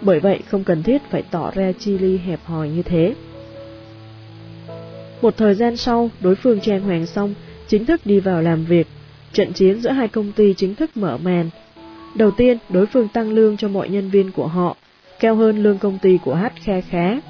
bởi 0.00 0.20
vậy 0.20 0.40
không 0.48 0.64
cần 0.64 0.82
thiết 0.82 1.02
phải 1.10 1.22
tỏ 1.30 1.50
ra 1.54 1.72
chi 1.78 1.98
ly 1.98 2.18
hẹp 2.18 2.40
hòi 2.44 2.68
như 2.68 2.82
thế. 2.82 3.14
Một 5.22 5.36
thời 5.36 5.54
gian 5.54 5.76
sau, 5.76 6.10
đối 6.20 6.34
phương 6.34 6.60
trang 6.60 6.80
hoàng 6.80 7.06
xong, 7.06 7.34
chính 7.68 7.84
thức 7.84 8.00
đi 8.04 8.20
vào 8.20 8.42
làm 8.42 8.64
việc. 8.64 8.86
Trận 9.32 9.52
chiến 9.52 9.80
giữa 9.80 9.90
hai 9.90 10.08
công 10.08 10.32
ty 10.32 10.54
chính 10.54 10.74
thức 10.74 10.96
mở 10.96 11.18
màn. 11.22 11.50
Đầu 12.18 12.30
tiên, 12.30 12.58
đối 12.68 12.86
phương 12.86 13.08
tăng 13.08 13.32
lương 13.32 13.56
cho 13.56 13.68
mọi 13.68 13.88
nhân 13.88 14.10
viên 14.10 14.32
của 14.32 14.46
họ, 14.46 14.76
cao 15.20 15.34
hơn 15.34 15.62
lương 15.62 15.78
công 15.78 15.98
ty 16.02 16.18
của 16.24 16.34
H 16.34 16.44
khe 16.64 16.80
khá. 16.80 17.20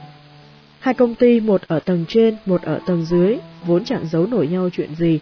Hai 0.78 0.94
công 0.94 1.14
ty 1.14 1.40
một 1.40 1.62
ở 1.66 1.80
tầng 1.80 2.04
trên, 2.08 2.36
một 2.46 2.62
ở 2.62 2.80
tầng 2.86 3.04
dưới, 3.04 3.36
vốn 3.66 3.84
chẳng 3.84 4.06
giấu 4.12 4.26
nổi 4.26 4.46
nhau 4.46 4.70
chuyện 4.72 4.94
gì. 4.94 5.20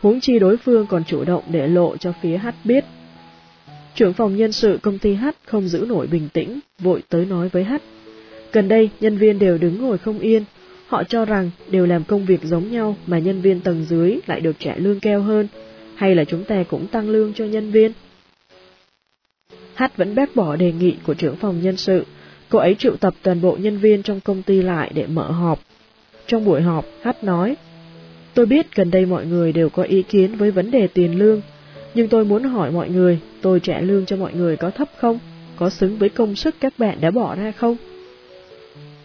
Huống 0.00 0.20
chi 0.20 0.38
đối 0.38 0.56
phương 0.56 0.86
còn 0.86 1.04
chủ 1.04 1.24
động 1.24 1.42
để 1.50 1.68
lộ 1.68 1.96
cho 1.96 2.12
phía 2.22 2.36
H 2.36 2.48
biết. 2.64 2.84
Trưởng 3.94 4.12
phòng 4.12 4.36
nhân 4.36 4.52
sự 4.52 4.78
công 4.82 4.98
ty 4.98 5.14
H 5.14 5.26
không 5.44 5.68
giữ 5.68 5.84
nổi 5.88 6.06
bình 6.06 6.28
tĩnh, 6.32 6.60
vội 6.78 7.02
tới 7.08 7.24
nói 7.24 7.48
với 7.48 7.64
H. 7.64 7.74
Gần 8.52 8.68
đây, 8.68 8.90
nhân 9.00 9.18
viên 9.18 9.38
đều 9.38 9.58
đứng 9.58 9.82
ngồi 9.82 9.98
không 9.98 10.18
yên. 10.18 10.44
Họ 10.86 11.04
cho 11.04 11.24
rằng 11.24 11.50
đều 11.70 11.86
làm 11.86 12.04
công 12.04 12.24
việc 12.24 12.40
giống 12.42 12.70
nhau 12.72 12.96
mà 13.06 13.18
nhân 13.18 13.40
viên 13.40 13.60
tầng 13.60 13.84
dưới 13.88 14.18
lại 14.26 14.40
được 14.40 14.56
trả 14.58 14.74
lương 14.76 15.00
cao 15.00 15.20
hơn, 15.20 15.48
hay 15.94 16.14
là 16.14 16.24
chúng 16.24 16.44
ta 16.44 16.64
cũng 16.68 16.86
tăng 16.86 17.08
lương 17.08 17.32
cho 17.34 17.44
nhân 17.44 17.70
viên? 17.70 17.92
Hát 19.78 19.96
vẫn 19.96 20.14
bác 20.14 20.36
bỏ 20.36 20.56
đề 20.56 20.72
nghị 20.72 20.94
của 21.06 21.14
trưởng 21.14 21.36
phòng 21.36 21.62
nhân 21.62 21.76
sự, 21.76 22.06
cô 22.48 22.58
ấy 22.58 22.74
triệu 22.74 22.96
tập 22.96 23.14
toàn 23.22 23.40
bộ 23.40 23.56
nhân 23.60 23.78
viên 23.78 24.02
trong 24.02 24.20
công 24.20 24.42
ty 24.42 24.62
lại 24.62 24.90
để 24.94 25.06
mở 25.06 25.30
họp. 25.30 25.60
Trong 26.26 26.44
buổi 26.44 26.62
họp, 26.62 26.84
Hát 27.02 27.24
nói, 27.24 27.56
Tôi 28.34 28.46
biết 28.46 28.74
gần 28.74 28.90
đây 28.90 29.06
mọi 29.06 29.26
người 29.26 29.52
đều 29.52 29.68
có 29.68 29.82
ý 29.82 30.02
kiến 30.02 30.36
với 30.36 30.50
vấn 30.50 30.70
đề 30.70 30.86
tiền 30.86 31.18
lương, 31.18 31.40
nhưng 31.94 32.08
tôi 32.08 32.24
muốn 32.24 32.42
hỏi 32.42 32.70
mọi 32.70 32.88
người, 32.88 33.18
tôi 33.42 33.60
trả 33.60 33.80
lương 33.80 34.06
cho 34.06 34.16
mọi 34.16 34.32
người 34.34 34.56
có 34.56 34.70
thấp 34.70 34.88
không? 34.96 35.18
Có 35.56 35.70
xứng 35.70 35.98
với 35.98 36.08
công 36.08 36.34
sức 36.34 36.54
các 36.60 36.72
bạn 36.78 36.98
đã 37.00 37.10
bỏ 37.10 37.34
ra 37.34 37.52
không? 37.52 37.76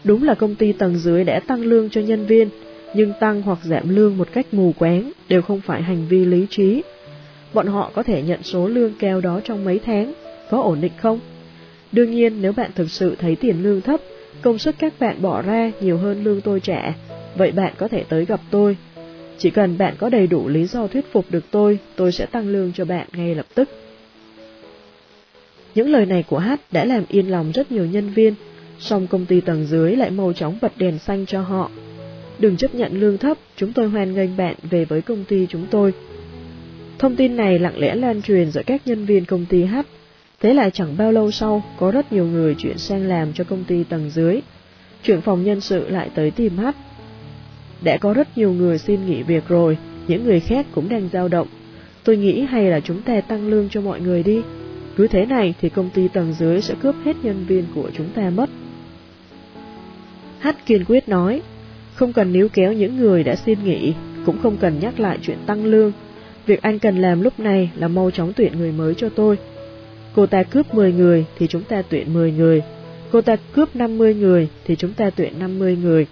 Đúng 0.03 0.23
là 0.23 0.33
công 0.33 0.55
ty 0.55 0.73
tầng 0.73 0.97
dưới 0.97 1.23
đã 1.23 1.39
tăng 1.39 1.61
lương 1.61 1.89
cho 1.89 2.01
nhân 2.01 2.25
viên, 2.25 2.49
nhưng 2.95 3.13
tăng 3.19 3.41
hoặc 3.41 3.59
giảm 3.63 3.95
lương 3.95 4.17
một 4.17 4.27
cách 4.33 4.45
mù 4.51 4.73
quáng 4.79 5.11
đều 5.29 5.41
không 5.41 5.61
phải 5.61 5.81
hành 5.81 6.05
vi 6.09 6.25
lý 6.25 6.45
trí. 6.49 6.81
Bọn 7.53 7.67
họ 7.67 7.91
có 7.93 8.03
thể 8.03 8.21
nhận 8.21 8.43
số 8.43 8.67
lương 8.67 8.93
cao 8.99 9.21
đó 9.21 9.39
trong 9.43 9.65
mấy 9.65 9.79
tháng, 9.79 10.13
có 10.49 10.61
ổn 10.61 10.81
định 10.81 10.91
không? 10.97 11.19
Đương 11.91 12.11
nhiên 12.11 12.41
nếu 12.41 12.53
bạn 12.53 12.71
thực 12.75 12.91
sự 12.91 13.15
thấy 13.19 13.35
tiền 13.35 13.63
lương 13.63 13.81
thấp, 13.81 14.01
công 14.41 14.57
sức 14.57 14.75
các 14.79 14.93
bạn 14.99 15.21
bỏ 15.21 15.41
ra 15.41 15.71
nhiều 15.81 15.97
hơn 15.97 16.23
lương 16.23 16.41
tôi 16.41 16.59
trả, 16.59 16.93
vậy 17.35 17.51
bạn 17.51 17.73
có 17.77 17.87
thể 17.87 18.03
tới 18.09 18.25
gặp 18.25 18.39
tôi. 18.51 18.77
Chỉ 19.37 19.49
cần 19.49 19.77
bạn 19.77 19.95
có 19.97 20.09
đầy 20.09 20.27
đủ 20.27 20.47
lý 20.47 20.65
do 20.65 20.87
thuyết 20.87 21.05
phục 21.11 21.25
được 21.29 21.43
tôi, 21.51 21.79
tôi 21.95 22.11
sẽ 22.11 22.25
tăng 22.25 22.47
lương 22.47 22.71
cho 22.73 22.85
bạn 22.85 23.07
ngay 23.13 23.35
lập 23.35 23.45
tức. 23.55 23.69
Những 25.75 25.89
lời 25.89 26.05
này 26.05 26.23
của 26.29 26.37
Hát 26.37 26.59
đã 26.71 26.85
làm 26.85 27.03
yên 27.09 27.31
lòng 27.31 27.51
rất 27.51 27.71
nhiều 27.71 27.85
nhân 27.85 28.09
viên, 28.09 28.33
song 28.79 29.07
công 29.07 29.25
ty 29.25 29.41
tầng 29.41 29.65
dưới 29.65 29.95
lại 29.95 30.09
mau 30.09 30.33
chóng 30.33 30.57
bật 30.61 30.71
đèn 30.77 30.99
xanh 30.99 31.25
cho 31.25 31.41
họ. 31.41 31.71
Đừng 32.39 32.57
chấp 32.57 32.75
nhận 32.75 32.99
lương 32.99 33.17
thấp, 33.17 33.37
chúng 33.55 33.73
tôi 33.73 33.89
hoan 33.89 34.15
nghênh 34.15 34.37
bạn 34.37 34.55
về 34.69 34.85
với 34.85 35.01
công 35.01 35.23
ty 35.25 35.47
chúng 35.49 35.65
tôi. 35.71 35.93
Thông 36.99 37.15
tin 37.15 37.35
này 37.35 37.59
lặng 37.59 37.77
lẽ 37.77 37.95
lan 37.95 38.21
truyền 38.21 38.51
giữa 38.51 38.61
các 38.65 38.81
nhân 38.87 39.05
viên 39.05 39.25
công 39.25 39.45
ty 39.45 39.63
H 39.63 39.75
Thế 40.43 40.53
là 40.53 40.69
chẳng 40.69 40.97
bao 40.97 41.11
lâu 41.11 41.31
sau, 41.31 41.63
có 41.77 41.91
rất 41.91 42.13
nhiều 42.13 42.25
người 42.25 42.55
chuyển 42.55 42.77
sang 42.77 43.07
làm 43.07 43.33
cho 43.33 43.43
công 43.43 43.63
ty 43.63 43.83
tầng 43.83 44.09
dưới. 44.09 44.39
Trưởng 45.03 45.21
phòng 45.21 45.43
nhân 45.43 45.61
sự 45.61 45.89
lại 45.89 46.09
tới 46.15 46.31
tìm 46.31 46.57
hát. 46.57 46.75
Đã 47.83 47.97
có 47.97 48.13
rất 48.13 48.37
nhiều 48.37 48.53
người 48.53 48.77
xin 48.77 49.05
nghỉ 49.05 49.23
việc 49.23 49.47
rồi, 49.47 49.77
những 50.07 50.23
người 50.23 50.39
khác 50.39 50.65
cũng 50.75 50.89
đang 50.89 51.09
dao 51.13 51.27
động. 51.27 51.47
Tôi 52.03 52.17
nghĩ 52.17 52.41
hay 52.41 52.63
là 52.63 52.79
chúng 52.79 53.01
ta 53.01 53.21
tăng 53.21 53.47
lương 53.47 53.69
cho 53.69 53.81
mọi 53.81 54.01
người 54.01 54.23
đi. 54.23 54.41
Cứ 54.95 55.07
thế 55.07 55.25
này 55.25 55.53
thì 55.61 55.69
công 55.69 55.89
ty 55.89 56.07
tầng 56.07 56.33
dưới 56.33 56.61
sẽ 56.61 56.73
cướp 56.81 56.95
hết 57.05 57.15
nhân 57.23 57.45
viên 57.47 57.65
của 57.75 57.89
chúng 57.97 58.09
ta 58.15 58.29
mất. 58.29 58.49
Hát 60.39 60.65
kiên 60.65 60.85
quyết 60.85 61.09
nói, 61.09 61.41
không 61.93 62.13
cần 62.13 62.33
níu 62.33 62.47
kéo 62.49 62.73
những 62.73 62.97
người 62.97 63.23
đã 63.23 63.35
xin 63.35 63.59
nghỉ, 63.63 63.93
cũng 64.25 64.37
không 64.43 64.57
cần 64.57 64.79
nhắc 64.79 64.99
lại 64.99 65.17
chuyện 65.21 65.37
tăng 65.45 65.65
lương. 65.65 65.91
Việc 66.45 66.61
anh 66.61 66.79
cần 66.79 66.97
làm 66.97 67.21
lúc 67.21 67.39
này 67.39 67.71
là 67.75 67.87
mau 67.87 68.11
chóng 68.11 68.33
tuyển 68.35 68.57
người 68.57 68.71
mới 68.71 68.95
cho 68.95 69.09
tôi. 69.09 69.37
Cô 70.15 70.25
ta 70.25 70.43
cướp 70.43 70.73
10 70.73 70.93
người 70.93 71.25
thì 71.37 71.47
chúng 71.47 71.63
ta 71.63 71.81
tuyển 71.89 72.13
10 72.13 72.31
người. 72.31 72.61
Cô 73.11 73.21
ta 73.21 73.35
cướp 73.35 73.75
50 73.75 74.13
người 74.13 74.49
thì 74.65 74.75
chúng 74.75 74.93
ta 74.93 75.09
tuyển 75.09 75.39
50 75.39 75.77
người. 75.81 76.07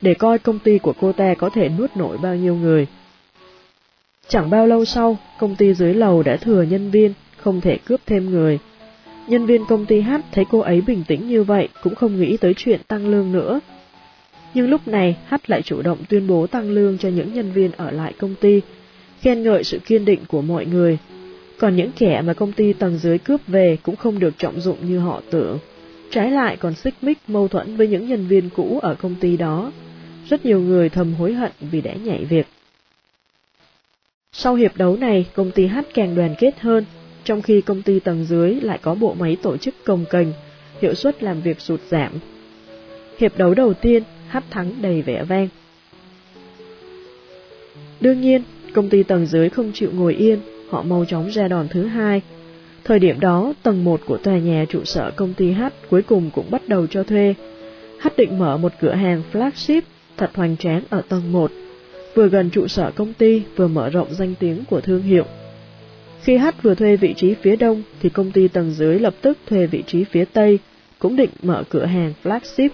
Để 0.00 0.14
coi 0.14 0.38
công 0.38 0.58
ty 0.58 0.78
của 0.78 0.92
cô 1.00 1.12
ta 1.12 1.34
có 1.34 1.50
thể 1.54 1.68
nuốt 1.68 1.96
nổi 1.96 2.18
bao 2.18 2.36
nhiêu 2.36 2.54
người. 2.54 2.86
Chẳng 4.28 4.50
bao 4.50 4.66
lâu 4.66 4.84
sau, 4.84 5.18
công 5.38 5.56
ty 5.56 5.74
dưới 5.74 5.94
lầu 5.94 6.22
đã 6.22 6.36
thừa 6.36 6.62
nhân 6.62 6.90
viên, 6.90 7.12
không 7.36 7.60
thể 7.60 7.78
cướp 7.84 8.00
thêm 8.06 8.30
người. 8.30 8.58
Nhân 9.28 9.46
viên 9.46 9.66
công 9.66 9.86
ty 9.86 10.00
H 10.00 10.10
thấy 10.32 10.44
cô 10.50 10.58
ấy 10.58 10.80
bình 10.80 11.04
tĩnh 11.08 11.28
như 11.28 11.42
vậy 11.42 11.68
cũng 11.82 11.94
không 11.94 12.20
nghĩ 12.20 12.36
tới 12.36 12.54
chuyện 12.56 12.80
tăng 12.88 13.08
lương 13.08 13.32
nữa. 13.32 13.60
Nhưng 14.54 14.70
lúc 14.70 14.88
này 14.88 15.16
H 15.28 15.34
lại 15.46 15.62
chủ 15.62 15.82
động 15.82 15.98
tuyên 16.08 16.26
bố 16.26 16.46
tăng 16.46 16.70
lương 16.70 16.98
cho 16.98 17.08
những 17.08 17.34
nhân 17.34 17.52
viên 17.52 17.72
ở 17.72 17.90
lại 17.90 18.12
công 18.18 18.34
ty, 18.40 18.60
khen 19.20 19.42
ngợi 19.42 19.64
sự 19.64 19.78
kiên 19.78 20.04
định 20.04 20.20
của 20.28 20.42
mọi 20.42 20.66
người. 20.66 20.98
Còn 21.62 21.76
những 21.76 21.90
kẻ 21.98 22.22
mà 22.22 22.34
công 22.34 22.52
ty 22.52 22.72
tầng 22.72 22.98
dưới 22.98 23.18
cướp 23.18 23.40
về 23.46 23.78
cũng 23.82 23.96
không 23.96 24.18
được 24.18 24.38
trọng 24.38 24.60
dụng 24.60 24.76
như 24.88 24.98
họ 24.98 25.22
tưởng. 25.30 25.58
Trái 26.10 26.30
lại 26.30 26.56
còn 26.56 26.74
xích 26.74 26.94
mích 27.02 27.18
mâu 27.26 27.48
thuẫn 27.48 27.76
với 27.76 27.88
những 27.88 28.08
nhân 28.08 28.26
viên 28.26 28.50
cũ 28.50 28.78
ở 28.82 28.94
công 28.94 29.14
ty 29.14 29.36
đó. 29.36 29.72
Rất 30.28 30.46
nhiều 30.46 30.60
người 30.60 30.88
thầm 30.88 31.14
hối 31.14 31.32
hận 31.32 31.52
vì 31.60 31.80
đã 31.80 31.94
nhảy 31.94 32.24
việc. 32.24 32.46
Sau 34.32 34.54
hiệp 34.54 34.76
đấu 34.76 34.96
này, 34.96 35.26
công 35.34 35.50
ty 35.50 35.66
H 35.66 35.78
càng 35.94 36.14
đoàn 36.14 36.34
kết 36.38 36.60
hơn, 36.60 36.84
trong 37.24 37.42
khi 37.42 37.60
công 37.60 37.82
ty 37.82 38.00
tầng 38.00 38.24
dưới 38.24 38.54
lại 38.54 38.78
có 38.82 38.94
bộ 38.94 39.14
máy 39.18 39.36
tổ 39.42 39.56
chức 39.56 39.74
công 39.84 40.04
kềnh, 40.10 40.32
hiệu 40.80 40.94
suất 40.94 41.22
làm 41.22 41.40
việc 41.40 41.60
sụt 41.60 41.80
giảm. 41.90 42.12
Hiệp 43.18 43.38
đấu 43.38 43.54
đầu 43.54 43.74
tiên, 43.74 44.02
H 44.28 44.36
thắng 44.50 44.82
đầy 44.82 45.02
vẻ 45.02 45.24
vang. 45.24 45.48
Đương 48.00 48.20
nhiên, 48.20 48.42
công 48.74 48.88
ty 48.88 49.02
tầng 49.02 49.26
dưới 49.26 49.48
không 49.48 49.70
chịu 49.74 49.90
ngồi 49.92 50.14
yên, 50.14 50.38
họ 50.72 50.82
mau 50.82 51.04
chóng 51.04 51.28
ra 51.30 51.48
đòn 51.48 51.68
thứ 51.68 51.86
hai. 51.86 52.22
Thời 52.84 52.98
điểm 52.98 53.20
đó, 53.20 53.52
tầng 53.62 53.84
1 53.84 54.00
của 54.06 54.16
tòa 54.16 54.38
nhà 54.38 54.64
trụ 54.68 54.84
sở 54.84 55.10
công 55.16 55.34
ty 55.34 55.52
H 55.52 55.62
cuối 55.90 56.02
cùng 56.02 56.30
cũng 56.34 56.50
bắt 56.50 56.68
đầu 56.68 56.86
cho 56.86 57.02
thuê. 57.02 57.34
H 58.00 58.08
định 58.16 58.38
mở 58.38 58.56
một 58.56 58.72
cửa 58.80 58.92
hàng 58.92 59.22
flagship 59.32 59.80
thật 60.16 60.30
hoành 60.34 60.56
tráng 60.56 60.82
ở 60.90 61.02
tầng 61.08 61.32
1, 61.32 61.50
vừa 62.14 62.28
gần 62.28 62.50
trụ 62.50 62.68
sở 62.68 62.90
công 62.94 63.12
ty 63.12 63.42
vừa 63.56 63.68
mở 63.68 63.90
rộng 63.90 64.14
danh 64.14 64.34
tiếng 64.40 64.64
của 64.70 64.80
thương 64.80 65.02
hiệu. 65.02 65.24
Khi 66.22 66.36
H 66.36 66.46
vừa 66.62 66.74
thuê 66.74 66.96
vị 66.96 67.14
trí 67.16 67.34
phía 67.34 67.56
đông 67.56 67.82
thì 68.00 68.08
công 68.08 68.30
ty 68.30 68.48
tầng 68.48 68.70
dưới 68.70 68.98
lập 68.98 69.14
tức 69.20 69.38
thuê 69.46 69.66
vị 69.66 69.82
trí 69.86 70.04
phía 70.04 70.24
tây, 70.24 70.58
cũng 70.98 71.16
định 71.16 71.30
mở 71.42 71.62
cửa 71.68 71.84
hàng 71.84 72.12
flagship. 72.24 72.68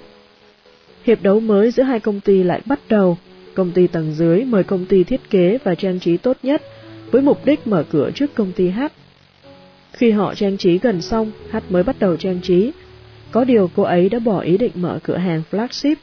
Hiệp 1.05 1.23
đấu 1.23 1.41
mới 1.41 1.71
giữa 1.71 1.83
hai 1.83 2.01
công 2.01 2.21
ty 2.21 2.43
lại 2.43 2.61
bắt 2.67 2.81
đầu. 2.89 3.19
Công 3.55 3.71
ty 3.71 3.87
tầng 3.87 4.15
dưới 4.15 4.45
mời 4.45 4.65
công 4.65 4.85
ty 4.85 5.05
thiết 5.05 5.31
kế 5.31 5.59
và 5.65 5.75
trang 5.75 6.01
trí 6.01 6.17
tốt 6.17 6.37
nhất 6.43 6.63
với 7.11 7.23
mục 7.23 7.45
đích 7.45 7.67
mở 7.67 7.85
cửa 7.91 8.11
trước 8.15 8.35
công 8.35 8.53
ty 8.53 8.69
H. 8.69 8.81
Khi 9.93 10.11
họ 10.11 10.35
trang 10.35 10.57
trí 10.57 10.79
gần 10.79 11.03
xong, 11.03 11.33
H 11.51 11.57
mới 11.69 11.83
bắt 11.83 11.97
đầu 11.99 12.17
trang 12.17 12.41
trí. 12.43 12.73
Có 13.31 13.45
điều 13.45 13.71
cô 13.77 13.83
ấy 13.83 14.09
đã 14.09 14.19
bỏ 14.19 14.41
ý 14.41 14.59
định 14.59 14.73
mở 14.75 14.99
cửa 15.03 15.17
hàng 15.17 15.43
flagship. 15.51 15.95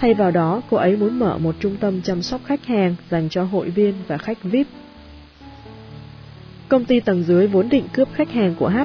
Thay 0.00 0.14
vào 0.14 0.30
đó, 0.30 0.62
cô 0.70 0.76
ấy 0.76 0.96
muốn 0.96 1.18
mở 1.18 1.38
một 1.38 1.54
trung 1.60 1.76
tâm 1.76 2.02
chăm 2.02 2.22
sóc 2.22 2.40
khách 2.44 2.66
hàng 2.66 2.94
dành 3.10 3.28
cho 3.28 3.44
hội 3.44 3.70
viên 3.70 3.94
và 4.06 4.18
khách 4.18 4.42
VIP. 4.42 4.66
Công 6.68 6.84
ty 6.84 7.00
tầng 7.00 7.22
dưới 7.22 7.46
vốn 7.46 7.68
định 7.68 7.84
cướp 7.92 8.08
khách 8.14 8.30
hàng 8.30 8.54
của 8.58 8.68
H, 8.68 8.78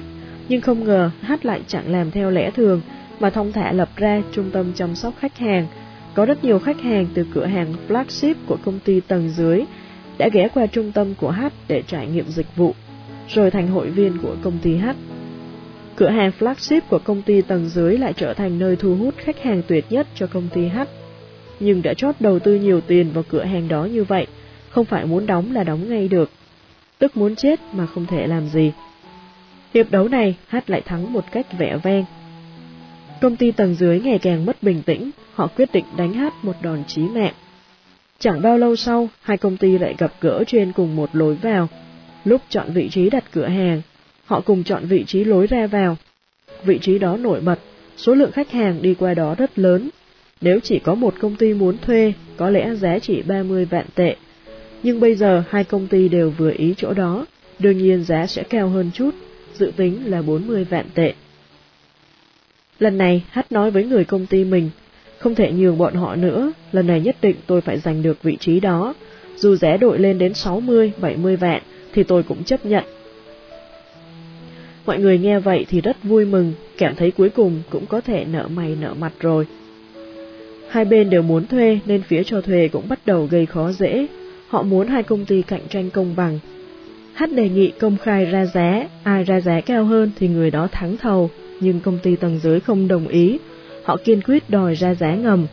nhưng 0.50 0.62
không 0.62 0.84
ngờ 0.84 1.12
H 1.22 1.32
lại 1.41 1.62
chẳng 1.67 1.91
làm 1.91 2.12
theo 2.12 2.32
lẽ 2.32 2.52
thường, 2.52 2.82
mà 3.19 3.30
thông 3.30 3.52
thả 3.52 3.72
lập 3.72 3.89
ra 3.95 4.22
trung 4.32 4.52
tâm 4.52 4.74
chăm 4.76 4.95
sóc 4.95 5.13
khách 5.19 5.38
hàng. 5.38 5.67
Có 6.13 6.26
rất 6.26 6.43
nhiều 6.43 6.60
khách 6.60 6.82
hàng 6.82 7.08
từ 7.13 7.26
cửa 7.34 7.45
hàng 7.45 7.74
flagship 7.88 8.34
của 8.48 8.58
công 8.65 8.80
ty 8.80 9.00
tầng 9.00 9.30
dưới 9.30 9.63
đã 10.19 10.29
ghé 10.34 10.47
qua 10.53 10.65
trung 10.65 10.91
tâm 10.91 11.15
của 11.15 11.32
H 11.32 11.41
để 11.67 11.84
trải 11.88 12.08
nghiệm 12.08 12.25
dịch 12.27 12.55
vụ, 12.55 12.73
rồi 13.29 13.51
thành 13.51 13.67
hội 13.67 13.89
viên 13.89 14.17
của 14.17 14.36
công 14.41 14.58
ty 14.62 14.75
H. 14.75 14.88
Cửa 15.95 16.10
hàng 16.10 16.32
flagship 16.39 16.82
của 16.89 16.99
công 16.99 17.21
ty 17.21 17.41
tầng 17.41 17.69
dưới 17.69 17.97
lại 17.97 18.13
trở 18.13 18.34
thành 18.34 18.60
nơi 18.60 18.75
thu 18.75 18.95
hút 18.95 19.13
khách 19.17 19.43
hàng 19.43 19.62
tuyệt 19.67 19.86
nhất 19.89 20.08
cho 20.15 20.27
công 20.27 20.47
ty 20.53 20.67
H. 20.67 20.79
Nhưng 21.60 21.82
đã 21.82 21.93
chót 21.93 22.15
đầu 22.19 22.39
tư 22.39 22.55
nhiều 22.55 22.82
tiền 22.82 23.12
vào 23.12 23.23
cửa 23.29 23.43
hàng 23.43 23.67
đó 23.67 23.86
như 23.86 24.03
vậy, 24.03 24.27
không 24.69 24.86
phải 24.86 25.05
muốn 25.05 25.25
đóng 25.25 25.53
là 25.53 25.63
đóng 25.63 25.89
ngay 25.89 26.08
được. 26.08 26.32
Tức 26.97 27.17
muốn 27.17 27.36
chết 27.36 27.60
mà 27.73 27.86
không 27.86 28.05
thể 28.05 28.27
làm 28.27 28.47
gì. 28.47 28.71
Hiệp 29.73 29.91
đấu 29.91 30.08
này, 30.08 30.36
H 30.49 30.55
lại 30.67 30.82
thắng 30.82 31.13
một 31.13 31.23
cách 31.32 31.45
vẻ 31.60 31.77
vang. 31.84 32.05
Công 33.21 33.36
ty 33.36 33.51
tầng 33.51 33.75
dưới 33.75 33.99
ngày 33.99 34.19
càng 34.19 34.45
mất 34.45 34.63
bình 34.63 34.82
tĩnh, 34.82 35.12
họ 35.34 35.47
quyết 35.47 35.69
định 35.73 35.86
đánh 35.97 36.13
H 36.13 36.23
một 36.41 36.55
đòn 36.62 36.84
chí 36.88 37.01
mạng. 37.01 37.34
Chẳng 38.19 38.41
bao 38.41 38.58
lâu 38.58 38.75
sau, 38.75 39.10
hai 39.21 39.38
công 39.38 39.58
ty 39.58 39.77
lại 39.77 39.95
gặp 39.97 40.13
gỡ 40.21 40.43
trên 40.47 40.71
cùng 40.71 40.95
một 40.95 41.10
lối 41.13 41.36
vào. 41.36 41.67
Lúc 42.25 42.41
chọn 42.49 42.73
vị 42.73 42.89
trí 42.89 43.10
đặt 43.10 43.23
cửa 43.32 43.47
hàng, 43.47 43.82
họ 44.25 44.41
cùng 44.41 44.63
chọn 44.63 44.86
vị 44.86 45.03
trí 45.08 45.23
lối 45.23 45.47
ra 45.47 45.67
vào. 45.67 45.97
Vị 46.63 46.79
trí 46.82 46.99
đó 46.99 47.17
nổi 47.17 47.41
bật, 47.41 47.60
số 47.97 48.13
lượng 48.13 48.32
khách 48.32 48.51
hàng 48.51 48.82
đi 48.82 48.93
qua 48.93 49.13
đó 49.13 49.36
rất 49.36 49.60
lớn. 49.60 49.89
Nếu 50.41 50.60
chỉ 50.60 50.79
có 50.79 50.95
một 50.95 51.13
công 51.19 51.36
ty 51.36 51.53
muốn 51.53 51.77
thuê, 51.77 52.13
có 52.38 52.49
lẽ 52.49 52.75
giá 52.75 52.99
chỉ 52.99 53.21
30 53.21 53.65
vạn 53.65 53.86
tệ. 53.95 54.15
Nhưng 54.84 54.99
bây 54.99 55.15
giờ 55.15 55.43
hai 55.49 55.63
công 55.63 55.88
ty 55.88 56.10
đều 56.10 56.29
vừa 56.29 56.51
ý 56.51 56.73
chỗ 56.77 56.93
đó, 56.93 57.25
đương 57.60 57.77
nhiên 57.77 58.03
giá 58.03 58.27
sẽ 58.27 58.43
cao 58.43 58.69
hơn 58.69 58.91
chút, 58.93 59.15
dự 59.53 59.71
tính 59.75 60.12
là 60.12 60.21
40 60.21 60.63
vạn 60.63 60.86
tệ. 60.93 61.13
Lần 62.79 62.97
này, 62.97 63.23
Hát 63.29 63.51
nói 63.51 63.71
với 63.71 63.84
người 63.84 64.05
công 64.05 64.25
ty 64.25 64.43
mình, 64.43 64.69
không 65.19 65.36
thể 65.36 65.51
nhường 65.51 65.77
bọn 65.77 65.93
họ 65.93 66.15
nữa, 66.15 66.51
lần 66.71 66.88
này 66.88 67.01
nhất 67.01 67.15
định 67.21 67.36
tôi 67.47 67.62
phải 67.62 67.79
giành 67.79 68.01
được 68.01 68.23
vị 68.23 68.38
trí 68.39 68.60
đó. 68.60 68.93
Dù 69.36 69.55
giá 69.55 69.77
đội 69.77 69.99
lên 69.99 70.17
đến 70.17 70.34
60, 70.34 70.91
70 71.01 71.36
vạn, 71.36 71.62
thì 71.93 72.03
tôi 72.03 72.23
cũng 72.23 72.43
chấp 72.43 72.65
nhận. 72.65 72.84
Mọi 74.86 74.99
người 74.99 75.17
nghe 75.17 75.39
vậy 75.39 75.65
thì 75.69 75.82
rất 75.82 76.03
vui 76.03 76.25
mừng, 76.25 76.53
cảm 76.77 76.95
thấy 76.95 77.12
cuối 77.12 77.29
cùng 77.29 77.62
cũng 77.69 77.86
có 77.86 78.01
thể 78.01 78.25
nợ 78.25 78.47
mày 78.47 78.77
nợ 78.82 78.93
mặt 78.93 79.13
rồi. 79.19 79.47
Hai 80.69 80.86
bên 80.86 81.10
đều 81.10 81.21
muốn 81.21 81.47
thuê 81.47 81.79
nên 81.86 82.01
phía 82.01 82.23
cho 82.23 82.41
thuê 82.41 82.67
cũng 82.67 82.89
bắt 82.89 82.99
đầu 83.05 83.27
gây 83.32 83.45
khó 83.45 83.71
dễ. 83.71 84.08
Họ 84.47 84.63
muốn 84.63 84.88
hai 84.88 85.03
công 85.03 85.25
ty 85.25 85.41
cạnh 85.41 85.67
tranh 85.69 85.89
công 85.89 86.15
bằng. 86.15 86.39
Hát 87.13 87.32
đề 87.34 87.49
nghị 87.49 87.71
công 87.79 87.97
khai 87.97 88.25
ra 88.25 88.45
giá, 88.45 88.88
ai 89.03 89.23
ra 89.23 89.41
giá 89.41 89.62
cao 89.62 89.86
hơn 89.86 90.12
thì 90.19 90.27
người 90.27 90.51
đó 90.51 90.67
thắng 90.71 90.97
thầu, 90.97 91.29
nhưng 91.60 91.79
công 91.79 91.97
ty 92.03 92.15
tầng 92.15 92.39
dưới 92.43 92.60
không 92.60 92.88
đồng 92.88 93.08
ý, 93.08 93.38
họ 93.84 93.98
kiên 94.04 94.22
quyết 94.22 94.50
đòi 94.50 94.76
ra 94.76 94.94
giá 94.94 95.15
ngầm. 95.15 95.48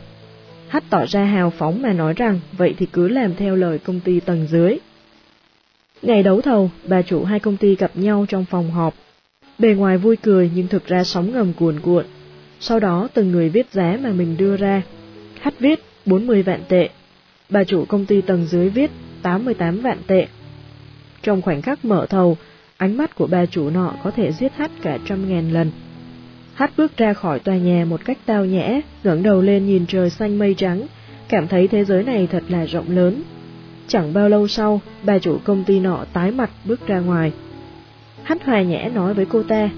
Hắt 0.67 0.83
tỏ 0.89 1.05
ra 1.05 1.23
hào 1.23 1.49
phóng 1.49 1.81
mà 1.81 1.93
nói 1.93 2.13
rằng 2.13 2.39
vậy 2.57 2.75
thì 2.77 2.85
cứ 2.85 3.07
làm 3.07 3.35
theo 3.35 3.55
lời 3.55 3.79
công 3.79 3.99
ty 3.99 4.19
tầng 4.19 4.47
dưới. 4.49 4.77
Ngày 6.01 6.23
đấu 6.23 6.41
thầu, 6.41 6.71
bà 6.87 7.01
chủ 7.01 7.23
hai 7.23 7.39
công 7.39 7.57
ty 7.57 7.75
gặp 7.75 7.91
nhau 7.95 8.25
trong 8.29 8.45
phòng 8.45 8.71
họp. 8.71 8.93
Bề 9.59 9.69
ngoài 9.69 9.97
vui 9.97 10.15
cười 10.15 10.51
nhưng 10.55 10.67
thực 10.67 10.85
ra 10.85 11.03
sóng 11.03 11.31
ngầm 11.31 11.53
cuồn 11.53 11.79
cuộn. 11.79 12.05
Sau 12.59 12.79
đó 12.79 13.07
từng 13.13 13.31
người 13.31 13.49
viết 13.49 13.67
giá 13.71 13.97
mà 14.01 14.09
mình 14.09 14.37
đưa 14.37 14.57
ra. 14.57 14.81
Hắt 15.39 15.59
viết 15.59 15.83
40 16.05 16.43
vạn 16.43 16.61
tệ. 16.67 16.89
Bà 17.49 17.63
chủ 17.63 17.85
công 17.85 18.05
ty 18.05 18.21
tầng 18.21 18.45
dưới 18.45 18.69
viết 18.69 18.91
88 19.21 19.81
vạn 19.81 19.97
tệ. 20.07 20.27
Trong 21.21 21.41
khoảnh 21.41 21.61
khắc 21.61 21.85
mở 21.85 22.05
thầu, 22.09 22.37
ánh 22.77 22.97
mắt 22.97 23.15
của 23.15 23.27
bà 23.27 23.45
chủ 23.45 23.69
nọ 23.69 23.93
có 24.03 24.11
thể 24.11 24.31
giết 24.31 24.53
hắt 24.55 24.71
cả 24.81 24.97
trăm 25.05 25.29
ngàn 25.29 25.53
lần. 25.53 25.71
Hát 26.57 26.71
bước 26.77 26.97
ra 26.97 27.13
khỏi 27.13 27.39
tòa 27.39 27.55
nhà 27.55 27.85
một 27.85 28.05
cách 28.05 28.17
tao 28.25 28.45
nhã, 28.45 28.81
ngẩng 29.03 29.23
đầu 29.23 29.41
lên 29.41 29.65
nhìn 29.65 29.85
trời 29.87 30.09
xanh 30.09 30.39
mây 30.39 30.53
trắng, 30.53 30.87
cảm 31.29 31.47
thấy 31.47 31.67
thế 31.67 31.85
giới 31.85 32.03
này 32.03 32.27
thật 32.27 32.43
là 32.47 32.65
rộng 32.65 32.89
lớn. 32.89 33.21
Chẳng 33.87 34.13
bao 34.13 34.29
lâu 34.29 34.47
sau, 34.47 34.81
bà 35.03 35.19
chủ 35.19 35.37
công 35.43 35.63
ty 35.63 35.79
nọ 35.79 36.05
tái 36.13 36.31
mặt 36.31 36.49
bước 36.65 36.87
ra 36.87 36.99
ngoài. 36.99 37.31
Hát 38.23 38.45
hòa 38.45 38.61
nhã 38.61 38.89
nói 38.93 39.13
với 39.13 39.25
cô 39.25 39.43
ta, 39.43 39.69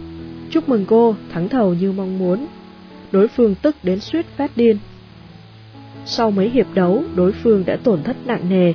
chúc 0.49 0.69
mừng 0.69 0.85
cô, 0.85 1.15
thắng 1.33 1.49
thầu 1.49 1.73
như 1.73 1.91
mong 1.91 2.19
muốn. 2.19 2.47
Đối 3.11 3.27
phương 3.27 3.55
tức 3.61 3.75
đến 3.83 3.99
suýt 3.99 4.25
phát 4.37 4.51
điên. 4.55 4.77
Sau 6.05 6.31
mấy 6.31 6.49
hiệp 6.49 6.67
đấu, 6.73 7.03
đối 7.15 7.31
phương 7.31 7.63
đã 7.65 7.77
tổn 7.83 8.03
thất 8.03 8.17
nặng 8.25 8.49
nề, 8.49 8.73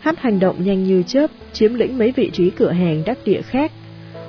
Hát 0.00 0.18
hành 0.18 0.40
động 0.40 0.64
nhanh 0.64 0.84
như 0.84 1.02
chớp, 1.02 1.30
chiếm 1.52 1.74
lĩnh 1.74 1.98
mấy 1.98 2.12
vị 2.12 2.30
trí 2.32 2.50
cửa 2.50 2.70
hàng 2.70 3.02
đắc 3.06 3.18
địa 3.24 3.42
khác. 3.42 3.72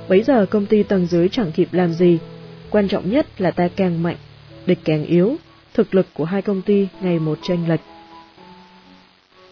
Bấy 0.10 0.24
giờ 0.24 0.46
công 0.46 0.66
ty 0.66 0.84
tầng 0.84 1.06
dưới 1.06 1.30
chẳng 1.30 1.52
kịp 1.52 1.68
làm 1.72 1.94
gì, 1.94 2.20
Quan 2.70 2.88
trọng 2.88 3.12
nhất 3.12 3.42
là 3.42 3.52
ta 3.52 3.68
càng 3.76 4.04
mạnh, 4.04 4.18
địch 4.66 4.80
càng 4.84 5.06
yếu, 5.06 5.36
thực 5.74 5.96
lực 5.96 6.08
của 6.14 6.26
hai 6.26 6.42
công 6.42 6.62
ty 6.62 6.88
ngày 7.02 7.20
một 7.20 7.40
tranh 7.42 7.70
lệch. 7.70 7.82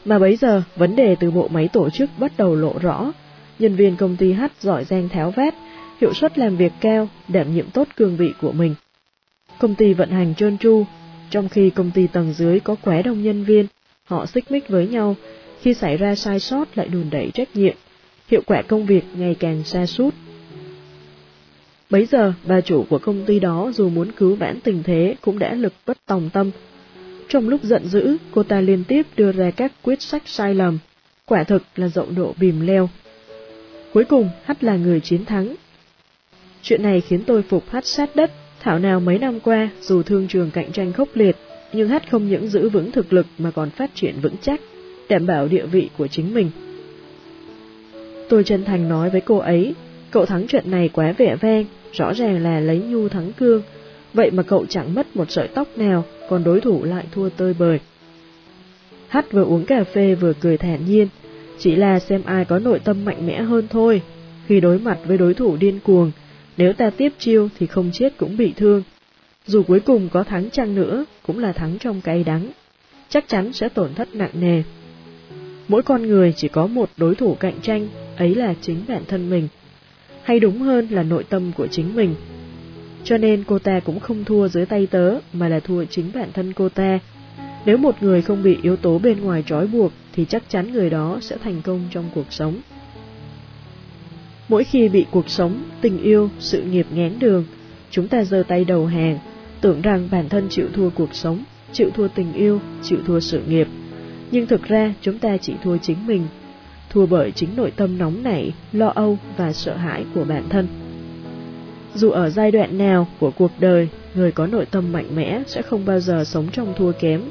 Mà 0.06 0.20
bấy 0.20 0.36
giờ, 0.36 0.64
vấn 0.76 0.96
đề 0.96 1.16
từ 1.20 1.32
bộ 1.32 1.48
máy 1.48 1.68
tổ 1.68 1.90
chức 1.90 2.10
bắt 2.18 2.32
đầu 2.38 2.56
lộ 2.56 2.74
rõ, 2.82 3.12
nhân 3.60 3.76
viên 3.76 3.96
công 3.96 4.16
ty 4.16 4.34
H 4.34 4.44
giỏi 4.62 4.86
giang 4.86 5.10
tháo 5.10 5.32
vét 5.32 5.54
hiệu 6.02 6.14
suất 6.14 6.38
làm 6.38 6.58
việc 6.58 6.72
cao, 6.80 7.10
đảm 7.28 7.54
nhiệm 7.54 7.70
tốt 7.70 7.88
cương 7.96 8.18
vị 8.18 8.34
của 8.42 8.52
mình. 8.52 8.76
Công 9.60 9.76
ty 9.76 9.94
vận 9.94 10.10
hành 10.10 10.36
trơn 10.36 10.58
tru, 10.58 10.86
trong 11.30 11.50
khi 11.50 11.70
công 11.70 11.92
ty 11.92 12.08
tầng 12.08 12.34
dưới 12.34 12.60
có 12.60 12.76
quá 12.82 13.02
đông 13.02 13.24
nhân 13.24 13.44
viên, 13.44 13.66
họ 14.04 14.26
xích 14.26 14.52
mích 14.52 14.70
với 14.70 14.88
nhau, 14.88 15.16
khi 15.62 15.74
xảy 15.74 15.98
ra 15.98 16.16
sai 16.16 16.40
sót 16.40 16.78
lại 16.78 16.88
đùn 16.88 17.10
đẩy 17.10 17.32
trách 17.34 17.56
nhiệm, 17.56 17.76
hiệu 18.28 18.42
quả 18.46 18.62
công 18.62 18.86
việc 18.86 19.04
ngày 19.16 19.36
càng 19.40 19.64
xa 19.64 19.86
sút 19.86 20.14
Bấy 21.90 22.06
giờ, 22.06 22.34
bà 22.46 22.62
chủ 22.62 22.86
của 22.90 22.98
công 22.98 23.26
ty 23.26 23.40
đó 23.40 23.72
dù 23.74 23.90
muốn 23.90 24.12
cứu 24.12 24.36
vãn 24.36 24.60
tình 24.62 24.84
thế 24.84 25.16
cũng 25.22 25.40
đã 25.40 25.54
lực 25.54 25.74
bất 25.86 25.98
tòng 26.06 26.30
tâm. 26.34 26.52
Trong 27.28 27.50
lúc 27.50 27.64
giận 27.64 27.88
dữ, 27.88 28.18
cô 28.32 28.44
ta 28.44 28.62
liên 28.62 28.84
tiếp 28.84 29.06
đưa 29.16 29.32
ra 29.32 29.52
các 29.52 29.72
quyết 29.82 30.02
sách 30.02 30.24
sai 30.26 30.56
lầm. 30.56 30.78
quả 31.26 31.44
thực 31.44 31.62
là 31.76 31.88
rộng 31.88 32.16
độ 32.16 32.34
bìm 32.40 32.62
leo. 32.62 32.90
Cuối 33.94 34.06
cùng, 34.06 34.30
Hắt 34.44 34.64
là 34.64 34.76
người 34.76 35.00
chiến 35.00 35.26
thắng. 35.26 35.56
Chuyện 36.62 36.84
này 36.84 37.02
khiến 37.02 37.24
tôi 37.26 37.42
phục 37.42 37.70
Hắt 37.70 37.86
sát 37.86 38.16
đất, 38.16 38.32
thảo 38.60 38.80
nào 38.80 39.00
mấy 39.00 39.20
năm 39.20 39.40
qua, 39.40 39.70
dù 39.82 40.04
thương 40.04 40.28
trường 40.28 40.52
cạnh 40.52 40.72
tranh 40.72 40.94
khốc 40.94 41.10
liệt, 41.14 41.36
nhưng 41.74 41.90
Hắt 41.90 42.12
không 42.12 42.30
những 42.30 42.48
giữ 42.48 42.70
vững 42.70 42.92
thực 42.92 43.14
lực 43.14 43.26
mà 43.38 43.52
còn 43.52 43.70
phát 43.70 43.92
triển 43.96 44.16
vững 44.22 44.36
chắc, 44.42 44.62
đảm 45.10 45.26
bảo 45.26 45.48
địa 45.48 45.66
vị 45.66 45.90
của 45.98 46.08
chính 46.08 46.34
mình. 46.34 46.52
Tôi 48.30 48.44
chân 48.44 48.66
thành 48.66 48.90
nói 48.90 49.10
với 49.10 49.22
cô 49.22 49.38
ấy, 49.38 49.76
cậu 50.16 50.26
thắng 50.26 50.48
trận 50.48 50.72
này 50.72 50.90
quá 50.94 51.14
vẻ 51.18 51.36
vang, 51.42 51.66
rõ 51.94 52.14
ràng 52.14 52.44
là 52.44 52.60
lấy 52.60 52.80
nhu 52.80 53.10
thắng 53.10 53.34
cương, 53.34 53.62
vậy 54.14 54.32
mà 54.32 54.44
cậu 54.44 54.66
chẳng 54.66 54.94
mất 54.94 55.16
một 55.16 55.32
sợi 55.32 55.48
tóc 55.48 55.68
nào, 55.78 56.04
còn 56.30 56.44
đối 56.44 56.62
thủ 56.62 56.84
lại 56.84 57.06
thua 57.12 57.30
tơi 57.30 57.54
bời. 57.60 57.80
Hắt 59.08 59.32
vừa 59.32 59.44
uống 59.44 59.66
cà 59.66 59.84
phê 59.84 60.16
vừa 60.16 60.34
cười 60.34 60.58
thản 60.58 60.86
nhiên, 60.86 61.08
chỉ 61.60 61.76
là 61.76 62.00
xem 62.00 62.22
ai 62.26 62.46
có 62.46 62.60
nội 62.60 62.80
tâm 62.80 63.06
mạnh 63.06 63.28
mẽ 63.28 63.42
hơn 63.42 63.68
thôi. 63.70 64.02
Khi 64.48 64.60
đối 64.60 64.80
mặt 64.80 64.98
với 65.06 65.18
đối 65.18 65.34
thủ 65.34 65.58
điên 65.58 65.80
cuồng, 65.84 66.12
nếu 66.58 66.74
ta 66.74 66.90
tiếp 66.90 67.14
chiêu 67.18 67.50
thì 67.60 67.68
không 67.68 67.90
chết 67.94 68.18
cũng 68.18 68.38
bị 68.38 68.54
thương. 68.58 68.84
Dù 69.46 69.64
cuối 69.64 69.80
cùng 69.80 70.10
có 70.10 70.24
thắng 70.24 70.50
chăng 70.50 70.76
nữa, 70.76 71.06
cũng 71.28 71.40
là 71.40 71.52
thắng 71.52 71.78
trong 71.80 72.02
cay 72.02 72.24
đắng. 72.24 72.52
Chắc 73.10 73.28
chắn 73.28 73.54
sẽ 73.54 73.70
tổn 73.70 73.94
thất 73.94 74.16
nặng 74.16 74.32
nề. 74.34 74.64
Mỗi 75.68 75.84
con 75.84 76.08
người 76.08 76.34
chỉ 76.38 76.48
có 76.48 76.68
một 76.68 76.90
đối 76.98 77.16
thủ 77.16 77.36
cạnh 77.40 77.62
tranh, 77.62 77.88
ấy 78.18 78.36
là 78.36 78.54
chính 78.62 78.78
bản 78.88 79.04
thân 79.08 79.30
mình. 79.30 79.48
Hay 80.26 80.40
đúng 80.40 80.60
hơn 80.60 80.88
là 80.90 81.04
nội 81.04 81.24
tâm 81.24 81.52
của 81.58 81.68
chính 81.68 81.96
mình. 81.96 82.16
Cho 83.04 83.18
nên 83.18 83.44
cô 83.48 83.60
ta 83.60 83.80
cũng 83.80 84.00
không 84.00 84.24
thua 84.24 84.48
dưới 84.48 84.66
tay 84.66 84.88
tớ, 84.88 85.20
mà 85.34 85.48
là 85.48 85.60
thua 85.60 85.86
chính 85.86 86.12
bản 86.14 86.30
thân 86.34 86.54
cô 86.54 86.70
ta. 86.70 87.00
Nếu 87.66 87.78
một 87.78 88.04
người 88.04 88.22
không 88.22 88.44
bị 88.44 88.58
yếu 88.62 88.76
tố 88.76 89.00
bên 89.00 89.22
ngoài 89.22 89.44
trói 89.46 89.68
buộc, 89.68 89.92
thì 90.14 90.26
chắc 90.26 90.44
chắn 90.50 90.74
người 90.74 90.90
đó 90.90 91.18
sẽ 91.22 91.38
thành 91.44 91.62
công 91.62 91.82
trong 91.92 92.10
cuộc 92.16 92.34
sống. 92.34 92.56
Mỗi 94.50 94.64
khi 94.64 94.90
bị 94.90 95.06
cuộc 95.12 95.30
sống, 95.30 95.64
tình 95.82 96.04
yêu, 96.04 96.30
sự 96.40 96.62
nghiệp 96.62 96.88
ngén 96.94 97.20
đường, 97.20 97.46
chúng 97.92 98.08
ta 98.08 98.24
giơ 98.24 98.44
tay 98.48 98.66
đầu 98.66 98.86
hàng, 98.86 99.20
tưởng 99.62 99.82
rằng 99.82 100.08
bản 100.12 100.30
thân 100.30 100.48
chịu 100.50 100.68
thua 100.74 100.90
cuộc 100.90 101.16
sống, 101.16 101.44
chịu 101.72 101.90
thua 101.96 102.08
tình 102.08 102.34
yêu, 102.34 102.60
chịu 102.84 103.00
thua 103.08 103.20
sự 103.20 103.42
nghiệp. 103.48 103.68
Nhưng 104.32 104.48
thực 104.48 104.64
ra 104.64 104.94
chúng 105.02 105.20
ta 105.20 105.38
chỉ 105.38 105.54
thua 105.64 105.78
chính 105.78 106.08
mình, 106.08 106.28
thua 106.96 107.06
bởi 107.06 107.32
chính 107.32 107.50
nội 107.56 107.72
tâm 107.76 107.98
nóng 107.98 108.24
nảy, 108.24 108.54
lo 108.72 108.88
âu 108.88 109.18
và 109.38 109.54
sợ 109.54 109.76
hãi 109.76 110.06
của 110.16 110.24
bản 110.24 110.44
thân. 110.50 110.68
Dù 111.96 112.10
ở 112.10 112.30
giai 112.30 112.52
đoạn 112.52 112.78
nào 112.78 113.08
của 113.20 113.32
cuộc 113.32 113.52
đời, 113.60 113.90
người 114.14 114.32
có 114.32 114.48
nội 114.48 114.66
tâm 114.66 114.92
mạnh 114.92 115.16
mẽ 115.16 115.44
sẽ 115.48 115.62
không 115.62 115.86
bao 115.86 116.00
giờ 116.00 116.24
sống 116.24 116.48
trong 116.52 116.74
thua 116.78 116.92
kém. 116.92 117.22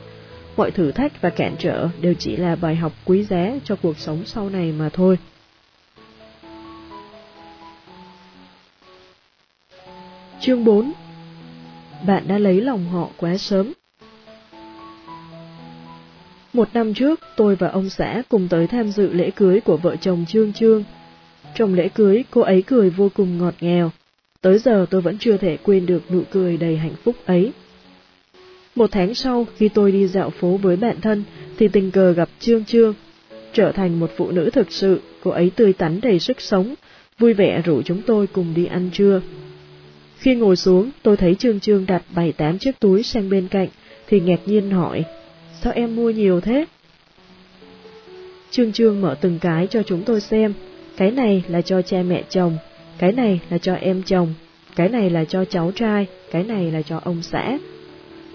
Mọi 0.57 0.71
thử 0.71 0.93
thách 0.93 1.23
và 1.23 1.31
cản 1.31 1.55
trở 1.59 1.89
đều 2.01 2.15
chỉ 2.15 2.37
là 2.37 2.57
bài 2.57 2.77
học 2.77 2.93
quý 3.05 3.25
giá 3.25 3.53
cho 3.65 3.77
cuộc 3.77 3.99
sống 3.99 4.23
sau 4.27 4.51
này 4.51 4.73
mà 4.79 4.89
thôi. 4.89 5.19
Chương 10.41 10.65
4 10.65 10.93
Bạn 12.07 12.29
đã 12.29 12.39
lấy 12.39 12.61
lòng 12.61 12.89
họ 12.89 13.09
quá 13.17 13.37
sớm 13.37 13.73
một 16.55 16.69
năm 16.75 16.95
trước, 16.95 17.21
tôi 17.37 17.57
và 17.57 17.69
ông 17.69 17.89
xã 17.89 18.23
cùng 18.29 18.49
tới 18.49 18.67
tham 18.67 18.89
dự 18.89 19.13
lễ 19.13 19.31
cưới 19.31 19.61
của 19.61 19.77
vợ 19.77 19.97
chồng 19.97 20.25
Trương 20.29 20.53
Trương. 20.53 20.85
Trong 21.55 21.75
lễ 21.75 21.89
cưới, 21.89 22.25
cô 22.31 22.41
ấy 22.41 22.63
cười 22.63 22.91
vô 22.91 23.11
cùng 23.15 23.39
ngọt 23.39 23.55
ngào. 23.61 23.93
Tới 24.41 24.59
giờ 24.59 24.87
tôi 24.91 25.01
vẫn 25.01 25.19
chưa 25.19 25.37
thể 25.37 25.57
quên 25.63 25.87
được 25.87 26.03
nụ 26.13 26.23
cười 26.31 26.57
đầy 26.57 26.77
hạnh 26.77 26.95
phúc 27.05 27.17
ấy. 27.27 27.53
Một 28.75 28.93
tháng 28.93 29.15
sau, 29.15 29.47
khi 29.57 29.69
tôi 29.69 29.93
đi 29.93 30.07
dạo 30.07 30.31
phố 30.31 30.57
với 30.57 30.77
bạn 30.77 31.01
thân, 31.01 31.25
thì 31.59 31.69
tình 31.69 31.91
cờ 31.91 32.13
gặp 32.13 32.29
Trương 32.41 32.65
Trương. 32.65 32.95
Trở 33.53 33.73
thành 33.73 34.01
một 34.01 34.11
phụ 34.17 34.31
nữ 34.31 34.51
thực 34.51 34.73
sự, 34.73 35.01
cô 35.23 35.31
ấy 35.31 35.51
tươi 35.57 35.73
tắn 35.73 36.01
đầy 36.01 36.19
sức 36.19 36.41
sống, 36.41 36.75
vui 37.19 37.35
vẻ 37.35 37.63
rủ 37.65 37.83
chúng 37.83 38.03
tôi 38.03 38.27
cùng 38.27 38.55
đi 38.55 38.67
ăn 38.67 38.91
trưa. 38.93 39.21
Khi 40.19 40.35
ngồi 40.35 40.57
xuống, 40.57 40.91
tôi 41.03 41.17
thấy 41.17 41.35
Trương 41.35 41.61
Trương 41.61 41.87
đặt 41.87 42.03
bảy 42.15 42.33
tám 42.33 42.59
chiếc 42.59 42.81
túi 42.81 43.03
sang 43.03 43.31
bên 43.31 43.49
cạnh, 43.49 43.69
thì 44.07 44.21
ngạc 44.21 44.41
nhiên 44.47 44.71
hỏi, 44.71 45.05
sao 45.65 45.73
em 45.77 45.97
mua 45.97 46.11
nhiều 46.11 46.41
thế? 46.41 46.65
Trương 48.51 48.73
Trương 48.73 49.01
mở 49.01 49.17
từng 49.21 49.39
cái 49.39 49.67
cho 49.67 49.83
chúng 49.83 50.03
tôi 50.03 50.21
xem, 50.21 50.55
cái 50.97 51.11
này 51.11 51.45
là 51.49 51.63
cho 51.63 51.83
cha 51.83 52.03
mẹ 52.03 52.23
chồng, 52.29 52.57
cái 52.99 53.13
này 53.13 53.41
là 53.51 53.59
cho 53.59 53.75
em 53.75 54.03
chồng, 54.03 54.35
cái 54.77 54.89
này 54.89 55.11
là 55.11 55.25
cho 55.25 55.45
cháu 55.45 55.73
trai, 55.75 56.07
cái 56.31 56.43
này 56.45 56.71
là 56.71 56.83
cho 56.83 57.01
ông 57.05 57.23
xã. 57.23 57.59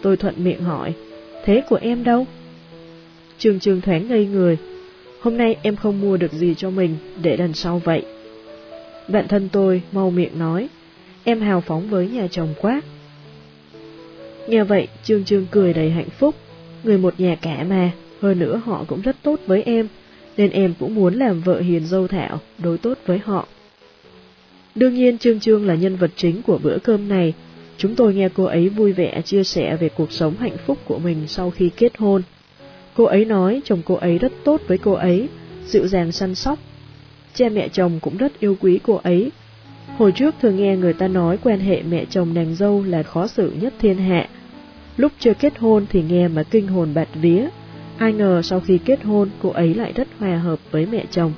Tôi 0.01 0.17
thuận 0.17 0.43
miệng 0.43 0.61
hỏi, 0.61 0.93
thế 1.45 1.61
của 1.69 1.79
em 1.81 2.03
đâu? 2.03 2.27
Trương 3.37 3.59
Trương 3.59 3.81
thoáng 3.81 4.07
ngây 4.07 4.25
người, 4.25 4.57
hôm 5.21 5.37
nay 5.37 5.55
em 5.61 5.75
không 5.75 6.01
mua 6.01 6.17
được 6.17 6.31
gì 6.31 6.55
cho 6.57 6.69
mình, 6.69 6.95
để 7.21 7.37
lần 7.37 7.53
sau 7.53 7.81
vậy. 7.85 8.05
Bạn 9.07 9.27
thân 9.27 9.49
tôi 9.51 9.81
mau 9.91 10.09
miệng 10.09 10.39
nói, 10.39 10.69
em 11.23 11.41
hào 11.41 11.61
phóng 11.61 11.89
với 11.89 12.07
nhà 12.07 12.27
chồng 12.31 12.53
quá. 12.61 12.81
Nghe 14.47 14.63
vậy, 14.63 14.87
Trương 15.03 15.25
Trương 15.25 15.45
cười 15.51 15.73
đầy 15.73 15.89
hạnh 15.89 16.09
phúc, 16.09 16.35
người 16.83 16.97
một 16.97 17.19
nhà 17.19 17.35
cả 17.35 17.65
mà, 17.69 17.91
hơn 18.21 18.39
nữa 18.39 18.61
họ 18.65 18.83
cũng 18.87 19.01
rất 19.01 19.15
tốt 19.23 19.39
với 19.45 19.63
em, 19.63 19.87
nên 20.37 20.51
em 20.51 20.73
cũng 20.79 20.95
muốn 20.95 21.13
làm 21.13 21.41
vợ 21.41 21.59
hiền 21.59 21.85
dâu 21.85 22.07
thảo, 22.07 22.39
đối 22.57 22.77
tốt 22.77 22.97
với 23.05 23.19
họ. 23.19 23.47
Đương 24.75 24.93
nhiên 24.93 25.17
Trương 25.17 25.39
Trương 25.39 25.67
là 25.67 25.75
nhân 25.75 25.95
vật 25.95 26.11
chính 26.15 26.41
của 26.41 26.59
bữa 26.63 26.77
cơm 26.83 27.09
này, 27.09 27.33
chúng 27.77 27.95
tôi 27.95 28.13
nghe 28.13 28.29
cô 28.29 28.43
ấy 28.43 28.69
vui 28.69 28.93
vẻ 28.93 29.21
chia 29.25 29.43
sẻ 29.43 29.75
về 29.75 29.89
cuộc 29.89 30.11
sống 30.11 30.33
hạnh 30.39 30.57
phúc 30.65 30.77
của 30.85 30.99
mình 30.99 31.27
sau 31.27 31.51
khi 31.51 31.69
kết 31.77 31.97
hôn. 31.97 32.21
Cô 32.93 33.03
ấy 33.03 33.25
nói 33.25 33.61
chồng 33.65 33.81
cô 33.85 33.95
ấy 33.95 34.17
rất 34.17 34.31
tốt 34.43 34.61
với 34.67 34.77
cô 34.77 34.91
ấy, 34.91 35.27
dịu 35.65 35.87
dàng 35.87 36.11
săn 36.11 36.35
sóc. 36.35 36.59
Cha 37.33 37.49
mẹ 37.49 37.67
chồng 37.69 37.99
cũng 38.01 38.17
rất 38.17 38.39
yêu 38.39 38.57
quý 38.59 38.79
cô 38.83 38.99
ấy, 39.03 39.31
Hồi 39.97 40.11
trước 40.11 40.35
thường 40.41 40.57
nghe 40.57 40.77
người 40.77 40.93
ta 40.93 41.07
nói 41.07 41.37
quan 41.43 41.59
hệ 41.59 41.81
mẹ 41.81 42.05
chồng 42.09 42.33
nàng 42.33 42.55
dâu 42.55 42.83
là 42.83 43.03
khó 43.03 43.27
xử 43.27 43.51
nhất 43.61 43.73
thiên 43.79 43.97
hạ. 43.97 44.29
Lúc 44.99 45.11
chưa 45.19 45.33
kết 45.33 45.57
hôn 45.57 45.85
thì 45.89 46.03
nghe 46.03 46.27
mà 46.27 46.43
kinh 46.43 46.67
hồn 46.67 46.93
bạt 46.93 47.07
vía. 47.21 47.47
Ai 47.97 48.13
ngờ 48.13 48.41
sau 48.41 48.59
khi 48.59 48.77
kết 48.77 49.03
hôn 49.03 49.29
cô 49.41 49.49
ấy 49.49 49.73
lại 49.73 49.93
rất 49.95 50.07
hòa 50.19 50.37
hợp 50.37 50.59
với 50.71 50.85
mẹ 50.85 51.05
chồng. 51.11 51.33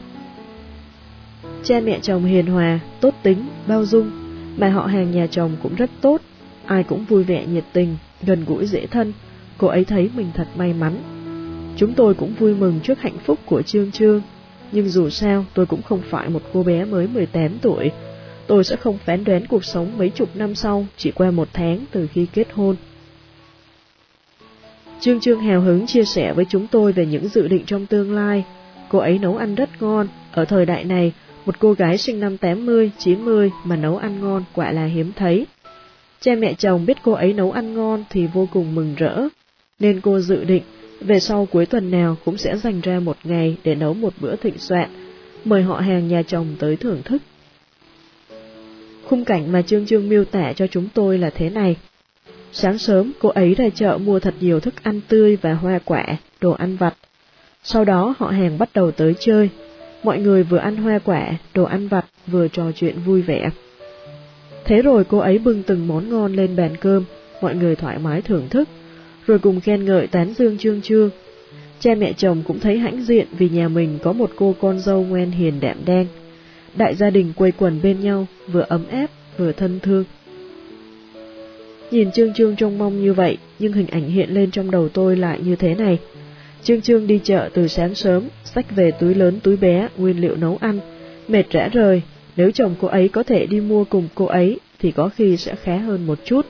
Cha 1.63 1.79
mẹ 1.79 1.99
chồng 2.01 2.25
hiền 2.25 2.45
hòa, 2.45 2.79
tốt 3.01 3.13
tính, 3.23 3.37
bao 3.67 3.85
dung, 3.85 4.11
mà 4.57 4.69
họ 4.69 4.85
hàng 4.85 5.11
nhà 5.11 5.27
chồng 5.27 5.51
cũng 5.63 5.75
rất 5.75 5.89
tốt, 6.01 6.21
ai 6.65 6.83
cũng 6.83 7.05
vui 7.05 7.23
vẻ 7.23 7.45
nhiệt 7.45 7.63
tình, 7.73 7.97
gần 8.23 8.45
gũi 8.45 8.65
dễ 8.65 8.87
thân, 8.87 9.13
cô 9.57 9.67
ấy 9.67 9.85
thấy 9.85 10.09
mình 10.15 10.27
thật 10.33 10.47
may 10.55 10.73
mắn. 10.73 10.97
Chúng 11.77 11.93
tôi 11.93 12.13
cũng 12.13 12.33
vui 12.39 12.55
mừng 12.55 12.79
trước 12.83 13.01
hạnh 13.01 13.17
phúc 13.25 13.39
của 13.45 13.61
Trương 13.61 13.91
Trương, 13.91 14.21
nhưng 14.71 14.89
dù 14.89 15.09
sao 15.09 15.45
tôi 15.53 15.65
cũng 15.65 15.81
không 15.81 16.01
phải 16.09 16.29
một 16.29 16.41
cô 16.53 16.63
bé 16.63 16.85
mới 16.85 17.07
18 17.07 17.59
tuổi, 17.61 17.91
tôi 18.47 18.63
sẽ 18.63 18.75
không 18.75 18.97
phán 18.97 19.23
đoán 19.23 19.47
cuộc 19.47 19.65
sống 19.65 19.97
mấy 19.97 20.09
chục 20.09 20.29
năm 20.35 20.55
sau 20.55 20.85
chỉ 20.97 21.11
qua 21.11 21.31
một 21.31 21.47
tháng 21.53 21.85
từ 21.91 22.07
khi 22.07 22.27
kết 22.33 22.47
hôn. 22.53 22.75
Trương 25.01 25.19
Trương 25.19 25.39
hào 25.39 25.61
hứng 25.61 25.87
chia 25.87 26.03
sẻ 26.03 26.33
với 26.33 26.45
chúng 26.49 26.67
tôi 26.67 26.91
về 26.91 27.05
những 27.05 27.27
dự 27.27 27.47
định 27.47 27.63
trong 27.65 27.85
tương 27.85 28.15
lai. 28.15 28.43
Cô 28.89 28.99
ấy 28.99 29.19
nấu 29.19 29.37
ăn 29.37 29.55
rất 29.55 29.69
ngon, 29.81 30.07
ở 30.31 30.45
thời 30.45 30.65
đại 30.65 30.83
này, 30.83 31.13
một 31.45 31.59
cô 31.59 31.73
gái 31.73 31.97
sinh 31.97 32.19
năm 32.19 32.37
80, 32.37 32.91
90 32.97 33.51
mà 33.63 33.75
nấu 33.75 33.97
ăn 33.97 34.21
ngon 34.21 34.43
quả 34.53 34.71
là 34.71 34.85
hiếm 34.85 35.11
thấy. 35.15 35.45
Cha 36.19 36.35
mẹ 36.35 36.53
chồng 36.53 36.85
biết 36.85 36.97
cô 37.03 37.11
ấy 37.11 37.33
nấu 37.33 37.51
ăn 37.51 37.73
ngon 37.73 38.03
thì 38.09 38.27
vô 38.33 38.47
cùng 38.51 38.75
mừng 38.75 38.95
rỡ, 38.97 39.27
nên 39.79 40.01
cô 40.01 40.19
dự 40.19 40.43
định 40.43 40.63
về 40.99 41.19
sau 41.19 41.47
cuối 41.51 41.65
tuần 41.65 41.91
nào 41.91 42.17
cũng 42.25 42.37
sẽ 42.37 42.57
dành 42.57 42.81
ra 42.81 42.99
một 42.99 43.17
ngày 43.23 43.57
để 43.63 43.75
nấu 43.75 43.93
một 43.93 44.13
bữa 44.19 44.35
thịnh 44.35 44.57
soạn, 44.57 44.89
mời 45.45 45.63
họ 45.63 45.79
hàng 45.79 46.07
nhà 46.07 46.23
chồng 46.23 46.55
tới 46.59 46.75
thưởng 46.75 47.01
thức. 47.05 47.21
Khung 49.07 49.25
cảnh 49.25 49.51
mà 49.51 49.61
Trương 49.61 49.85
Trương 49.85 50.09
miêu 50.09 50.25
tả 50.25 50.53
cho 50.53 50.67
chúng 50.67 50.87
tôi 50.93 51.17
là 51.17 51.29
thế 51.29 51.49
này. 51.49 51.75
Sáng 52.53 52.77
sớm, 52.77 53.11
cô 53.19 53.29
ấy 53.29 53.53
ra 53.53 53.69
chợ 53.75 53.97
mua 53.97 54.19
thật 54.19 54.33
nhiều 54.39 54.59
thức 54.59 54.73
ăn 54.83 55.01
tươi 55.07 55.37
và 55.41 55.53
hoa 55.53 55.79
quả, 55.85 56.05
đồ 56.41 56.51
ăn 56.51 56.77
vặt. 56.77 56.93
Sau 57.63 57.85
đó 57.85 58.15
họ 58.17 58.27
hàng 58.27 58.57
bắt 58.57 58.69
đầu 58.73 58.91
tới 58.91 59.13
chơi. 59.19 59.49
Mọi 60.03 60.19
người 60.19 60.43
vừa 60.43 60.57
ăn 60.57 60.77
hoa 60.77 60.99
quả, 60.99 61.31
đồ 61.53 61.63
ăn 61.63 61.87
vặt, 61.87 62.05
vừa 62.27 62.47
trò 62.47 62.71
chuyện 62.75 62.95
vui 63.05 63.21
vẻ. 63.21 63.49
Thế 64.65 64.81
rồi 64.81 65.03
cô 65.03 65.17
ấy 65.17 65.37
bưng 65.37 65.63
từng 65.63 65.87
món 65.87 66.09
ngon 66.09 66.33
lên 66.33 66.55
bàn 66.55 66.77
cơm, 66.77 67.03
mọi 67.41 67.55
người 67.55 67.75
thoải 67.75 67.99
mái 67.99 68.21
thưởng 68.21 68.49
thức, 68.49 68.69
rồi 69.27 69.39
cùng 69.39 69.61
khen 69.61 69.85
ngợi 69.85 70.07
tán 70.07 70.33
dương 70.33 70.57
trương 70.57 70.81
trương. 70.81 71.09
Cha 71.79 71.95
mẹ 71.95 72.13
chồng 72.13 72.43
cũng 72.47 72.59
thấy 72.59 72.77
hãnh 72.77 73.03
diện 73.03 73.27
vì 73.31 73.49
nhà 73.49 73.67
mình 73.67 73.99
có 74.03 74.13
một 74.13 74.31
cô 74.35 74.55
con 74.61 74.79
dâu 74.79 75.03
ngoan 75.03 75.31
hiền 75.31 75.59
đạm 75.59 75.77
đen 75.85 76.07
đại 76.75 76.95
gia 76.95 77.09
đình 77.09 77.33
quây 77.35 77.51
quần 77.51 77.81
bên 77.83 77.99
nhau, 77.99 78.27
vừa 78.51 78.65
ấm 78.69 78.87
áp, 78.87 79.07
vừa 79.37 79.51
thân 79.51 79.79
thương. 79.79 80.03
Nhìn 81.91 82.11
Trương 82.11 82.33
Trương 82.33 82.55
trông 82.55 82.77
mong 82.77 83.03
như 83.03 83.13
vậy, 83.13 83.37
nhưng 83.59 83.73
hình 83.73 83.87
ảnh 83.87 84.09
hiện 84.09 84.29
lên 84.29 84.51
trong 84.51 84.71
đầu 84.71 84.89
tôi 84.89 85.17
lại 85.17 85.39
như 85.43 85.55
thế 85.55 85.75
này. 85.75 85.99
Trương 86.63 86.81
Trương 86.81 87.07
đi 87.07 87.19
chợ 87.23 87.49
từ 87.53 87.67
sáng 87.67 87.95
sớm, 87.95 88.23
xách 88.43 88.75
về 88.75 88.91
túi 88.91 89.15
lớn 89.15 89.39
túi 89.43 89.57
bé, 89.57 89.87
nguyên 89.97 90.21
liệu 90.21 90.35
nấu 90.35 90.57
ăn, 90.61 90.79
mệt 91.27 91.49
rã 91.49 91.69
rời, 91.73 92.01
nếu 92.35 92.51
chồng 92.51 92.75
cô 92.81 92.87
ấy 92.87 93.07
có 93.07 93.23
thể 93.23 93.45
đi 93.45 93.59
mua 93.59 93.83
cùng 93.83 94.07
cô 94.15 94.25
ấy, 94.25 94.59
thì 94.79 94.91
có 94.91 95.09
khi 95.09 95.37
sẽ 95.37 95.55
khá 95.63 95.77
hơn 95.77 96.07
một 96.07 96.19
chút. 96.25 96.45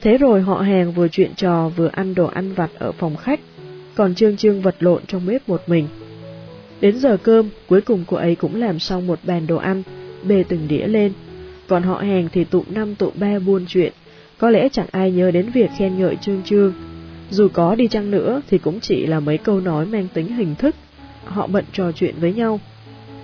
Thế 0.00 0.18
rồi 0.18 0.40
họ 0.40 0.60
hàng 0.60 0.92
vừa 0.92 1.08
chuyện 1.08 1.30
trò 1.36 1.68
vừa 1.68 1.90
ăn 1.92 2.14
đồ 2.14 2.26
ăn 2.26 2.52
vặt 2.52 2.70
ở 2.78 2.92
phòng 2.92 3.16
khách, 3.16 3.40
còn 3.94 4.14
Trương 4.14 4.36
Trương 4.36 4.62
vật 4.62 4.76
lộn 4.80 5.02
trong 5.06 5.26
bếp 5.26 5.48
một 5.48 5.62
mình. 5.66 5.88
Đến 6.80 6.98
giờ 6.98 7.16
cơm, 7.22 7.48
cuối 7.66 7.80
cùng 7.80 8.04
cô 8.06 8.16
ấy 8.16 8.34
cũng 8.34 8.60
làm 8.60 8.78
xong 8.78 9.06
một 9.06 9.18
bàn 9.22 9.46
đồ 9.46 9.56
ăn, 9.56 9.82
bê 10.24 10.44
từng 10.48 10.68
đĩa 10.68 10.86
lên. 10.86 11.12
Còn 11.66 11.82
họ 11.82 11.94
hàng 11.94 12.28
thì 12.32 12.44
tụ 12.44 12.64
năm 12.68 12.94
tụ 12.94 13.10
ba 13.14 13.38
buôn 13.38 13.64
chuyện, 13.68 13.92
có 14.38 14.50
lẽ 14.50 14.68
chẳng 14.68 14.86
ai 14.90 15.10
nhớ 15.10 15.30
đến 15.30 15.50
việc 15.50 15.70
khen 15.78 15.98
ngợi 15.98 16.16
Trương 16.16 16.42
Trương. 16.42 16.72
Dù 17.30 17.48
có 17.52 17.74
đi 17.74 17.88
chăng 17.88 18.10
nữa 18.10 18.42
thì 18.50 18.58
cũng 18.58 18.80
chỉ 18.80 19.06
là 19.06 19.20
mấy 19.20 19.38
câu 19.38 19.60
nói 19.60 19.86
mang 19.86 20.08
tính 20.14 20.36
hình 20.36 20.54
thức, 20.54 20.74
họ 21.24 21.46
bận 21.46 21.64
trò 21.72 21.92
chuyện 21.92 22.14
với 22.20 22.32
nhau. 22.32 22.60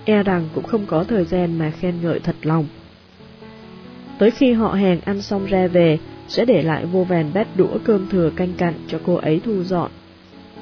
E 0.05 0.23
rằng 0.23 0.49
cũng 0.55 0.63
không 0.63 0.85
có 0.85 1.03
thời 1.03 1.25
gian 1.25 1.59
mà 1.59 1.71
khen 1.71 1.95
ngợi 2.01 2.19
thật 2.19 2.35
lòng. 2.41 2.65
Tới 4.19 4.31
khi 4.31 4.53
họ 4.53 4.73
hàng 4.73 4.99
ăn 5.05 5.21
xong 5.21 5.45
ra 5.45 5.67
về, 5.67 5.97
sẽ 6.27 6.45
để 6.45 6.61
lại 6.61 6.85
vô 6.85 7.03
vàn 7.03 7.31
bát 7.33 7.47
đũa 7.55 7.77
cơm 7.83 8.09
thừa 8.09 8.31
canh 8.35 8.53
cặn 8.53 8.73
cho 8.87 8.99
cô 9.05 9.15
ấy 9.15 9.41
thu 9.45 9.63
dọn. 9.63 9.91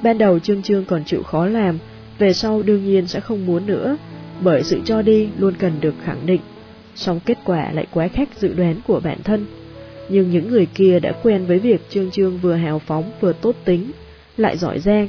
Ban 0.02 0.18
đầu 0.18 0.38
Trương 0.38 0.62
Trương 0.62 0.84
còn 0.84 1.04
chịu 1.04 1.22
khó 1.22 1.46
làm, 1.46 1.78
về 2.18 2.32
sau 2.32 2.62
đương 2.62 2.84
nhiên 2.84 3.06
sẽ 3.06 3.20
không 3.20 3.46
muốn 3.46 3.66
nữa, 3.66 3.96
bởi 4.40 4.62
sự 4.62 4.80
cho 4.84 5.02
đi 5.02 5.28
luôn 5.38 5.54
cần 5.58 5.72
được 5.80 5.94
khẳng 6.04 6.26
định, 6.26 6.40
song 6.94 7.20
kết 7.24 7.38
quả 7.44 7.72
lại 7.72 7.86
quá 7.90 8.08
khác 8.08 8.28
dự 8.38 8.54
đoán 8.54 8.74
của 8.86 9.00
bản 9.04 9.18
thân. 9.24 9.46
Nhưng 10.12 10.30
những 10.30 10.50
người 10.50 10.66
kia 10.66 11.00
đã 11.00 11.12
quen 11.22 11.46
với 11.46 11.58
việc 11.58 11.90
Trương 11.90 12.10
Trương 12.10 12.38
vừa 12.38 12.54
hào 12.54 12.78
phóng 12.78 13.10
vừa 13.20 13.32
tốt 13.32 13.56
tính, 13.64 13.90
lại 14.36 14.56
giỏi 14.56 14.78
giang. 14.78 15.08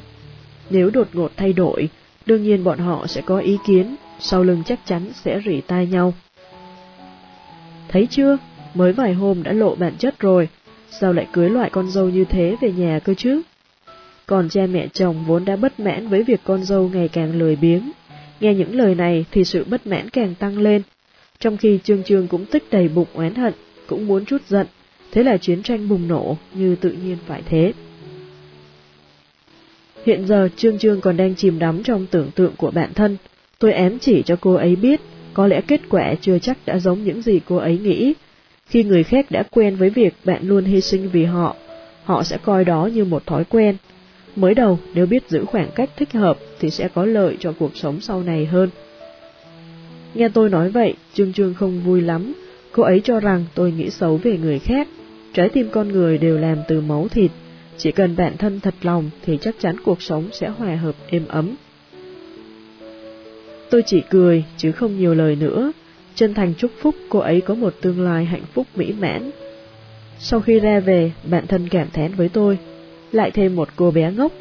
Nếu 0.70 0.90
đột 0.90 1.08
ngột 1.14 1.32
thay 1.38 1.54
đổi, 1.54 1.90
đương 2.26 2.44
nhiên 2.44 2.64
bọn 2.64 2.80
họ 2.80 3.08
sẽ 3.08 3.22
có 3.22 3.40
ý 3.40 3.58
kiến, 3.68 3.96
sau 4.20 4.44
lưng 4.44 4.64
chắc 4.66 4.80
chắn 4.86 5.02
sẽ 5.14 5.42
rỉ 5.46 5.62
tai 5.62 5.88
nhau. 5.88 6.14
Thấy 7.88 8.08
chưa, 8.08 8.38
mới 8.74 8.94
vài 8.94 9.14
hôm 9.14 9.44
đã 9.44 9.54
lộ 9.54 9.76
bản 9.76 9.94
chất 9.98 10.20
rồi, 10.20 10.50
sao 10.90 11.14
lại 11.14 11.28
cưới 11.34 11.50
loại 11.50 11.70
con 11.70 11.92
dâu 11.92 12.10
như 12.10 12.26
thế 12.26 12.56
về 12.62 12.72
nhà 12.72 13.00
cơ 13.04 13.14
chứ? 13.14 13.42
Còn 14.26 14.50
cha 14.50 14.66
mẹ 14.66 14.88
chồng 14.88 15.26
vốn 15.28 15.46
đã 15.46 15.56
bất 15.56 15.80
mãn 15.80 16.08
với 16.08 16.24
việc 16.24 16.40
con 16.44 16.64
dâu 16.64 16.90
ngày 16.90 17.08
càng 17.08 17.40
lười 17.40 17.56
biếng. 17.56 17.92
Nghe 18.40 18.54
những 18.54 18.76
lời 18.76 18.96
này 18.96 19.26
thì 19.32 19.44
sự 19.44 19.64
bất 19.64 19.88
mãn 19.88 20.10
càng 20.10 20.36
tăng 20.36 20.58
lên, 20.58 20.82
trong 21.40 21.58
khi 21.58 21.80
Trương 21.84 22.04
Trương 22.04 22.28
cũng 22.28 22.46
tích 22.46 22.64
đầy 22.72 22.88
bụng 22.88 23.08
oán 23.14 23.36
hận, 23.36 23.54
cũng 23.88 24.08
muốn 24.08 24.26
chút 24.26 24.42
giận, 24.48 24.68
thế 25.12 25.24
là 25.24 25.38
chiến 25.38 25.64
tranh 25.64 25.90
bùng 25.90 26.08
nổ 26.08 26.38
như 26.54 26.76
tự 26.76 26.92
nhiên 26.92 27.18
phải 27.28 27.42
thế. 27.50 27.74
Hiện 30.06 30.28
giờ 30.28 30.50
Trương 30.56 30.78
Trương 30.78 31.02
còn 31.02 31.18
đang 31.18 31.36
chìm 31.36 31.60
đắm 31.60 31.84
trong 31.84 32.08
tưởng 32.12 32.32
tượng 32.36 32.54
của 32.58 32.72
bản 32.72 32.94
thân, 32.94 33.18
tôi 33.60 33.74
ém 33.74 34.00
chỉ 34.00 34.24
cho 34.26 34.36
cô 34.42 34.54
ấy 34.54 34.76
biết, 34.76 35.02
có 35.34 35.48
lẽ 35.48 35.62
kết 35.68 35.82
quả 35.90 36.16
chưa 36.22 36.40
chắc 36.40 36.58
đã 36.66 36.80
giống 36.80 37.04
những 37.04 37.22
gì 37.22 37.40
cô 37.46 37.56
ấy 37.56 37.78
nghĩ. 37.78 38.14
Khi 38.68 38.84
người 38.84 39.04
khác 39.04 39.32
đã 39.32 39.44
quen 39.52 39.76
với 39.76 39.90
việc 39.90 40.14
bạn 40.24 40.48
luôn 40.48 40.66
hy 40.66 40.82
sinh 40.82 41.10
vì 41.10 41.26
họ, 41.26 41.56
họ 42.04 42.24
sẽ 42.24 42.38
coi 42.44 42.66
đó 42.66 42.90
như 42.94 43.06
một 43.06 43.26
thói 43.26 43.44
quen, 43.44 43.76
Mới 44.36 44.54
đầu, 44.54 44.80
nếu 44.94 45.06
biết 45.06 45.30
giữ 45.30 45.46
khoảng 45.46 45.72
cách 45.76 45.90
thích 45.98 46.14
hợp 46.14 46.38
thì 46.60 46.70
sẽ 46.70 46.88
có 46.88 47.06
lợi 47.06 47.38
cho 47.40 47.54
cuộc 47.60 47.76
sống 47.76 48.02
sau 48.02 48.24
này 48.24 48.46
hơn. 48.46 48.70
Nghe 50.14 50.30
tôi 50.30 50.50
nói 50.50 50.70
vậy, 50.70 50.94
Trương 51.14 51.34
Trương 51.34 51.54
không 51.54 51.80
vui 51.80 52.02
lắm, 52.02 52.34
cô 52.72 52.84
ấy 52.84 53.02
cho 53.04 53.20
rằng 53.20 53.46
tôi 53.56 53.72
nghĩ 53.72 53.90
xấu 53.90 54.18
về 54.18 54.38
người 54.38 54.60
khác. 54.60 54.88
Trái 55.34 55.50
tim 55.50 55.70
con 55.72 55.88
người 55.88 56.18
đều 56.18 56.38
làm 56.38 56.58
từ 56.68 56.82
máu 56.82 57.08
thịt, 57.08 57.32
chỉ 57.78 57.92
cần 57.92 58.16
bản 58.16 58.38
thân 58.38 58.60
thật 58.60 58.74
lòng 58.82 59.10
thì 59.26 59.38
chắc 59.42 59.56
chắn 59.60 59.76
cuộc 59.84 60.02
sống 60.02 60.30
sẽ 60.32 60.50
hòa 60.50 60.76
hợp 60.76 60.96
êm 61.10 61.28
ấm. 61.28 61.56
Tôi 63.70 63.84
chỉ 63.86 64.02
cười, 64.10 64.44
chứ 64.58 64.72
không 64.72 65.00
nhiều 65.00 65.16
lời 65.16 65.36
nữa, 65.36 65.72
chân 66.16 66.34
thành 66.34 66.54
chúc 66.58 66.72
phúc 66.82 66.96
cô 67.10 67.20
ấy 67.20 67.42
có 67.42 67.56
một 67.56 67.74
tương 67.82 68.02
lai 68.02 68.26
hạnh 68.26 68.44
phúc 68.54 68.68
mỹ 68.76 68.94
mãn. 69.00 69.32
Sau 70.20 70.42
khi 70.42 70.60
ra 70.60 70.80
về, 70.80 71.12
bạn 71.24 71.48
thân 71.48 71.70
cảm 71.70 71.88
thán 71.94 72.14
với 72.14 72.30
tôi, 72.30 72.58
lại 73.12 73.32
thêm 73.32 73.56
một 73.56 73.70
cô 73.76 73.92
bé 73.92 74.12
ngốc. 74.12 74.32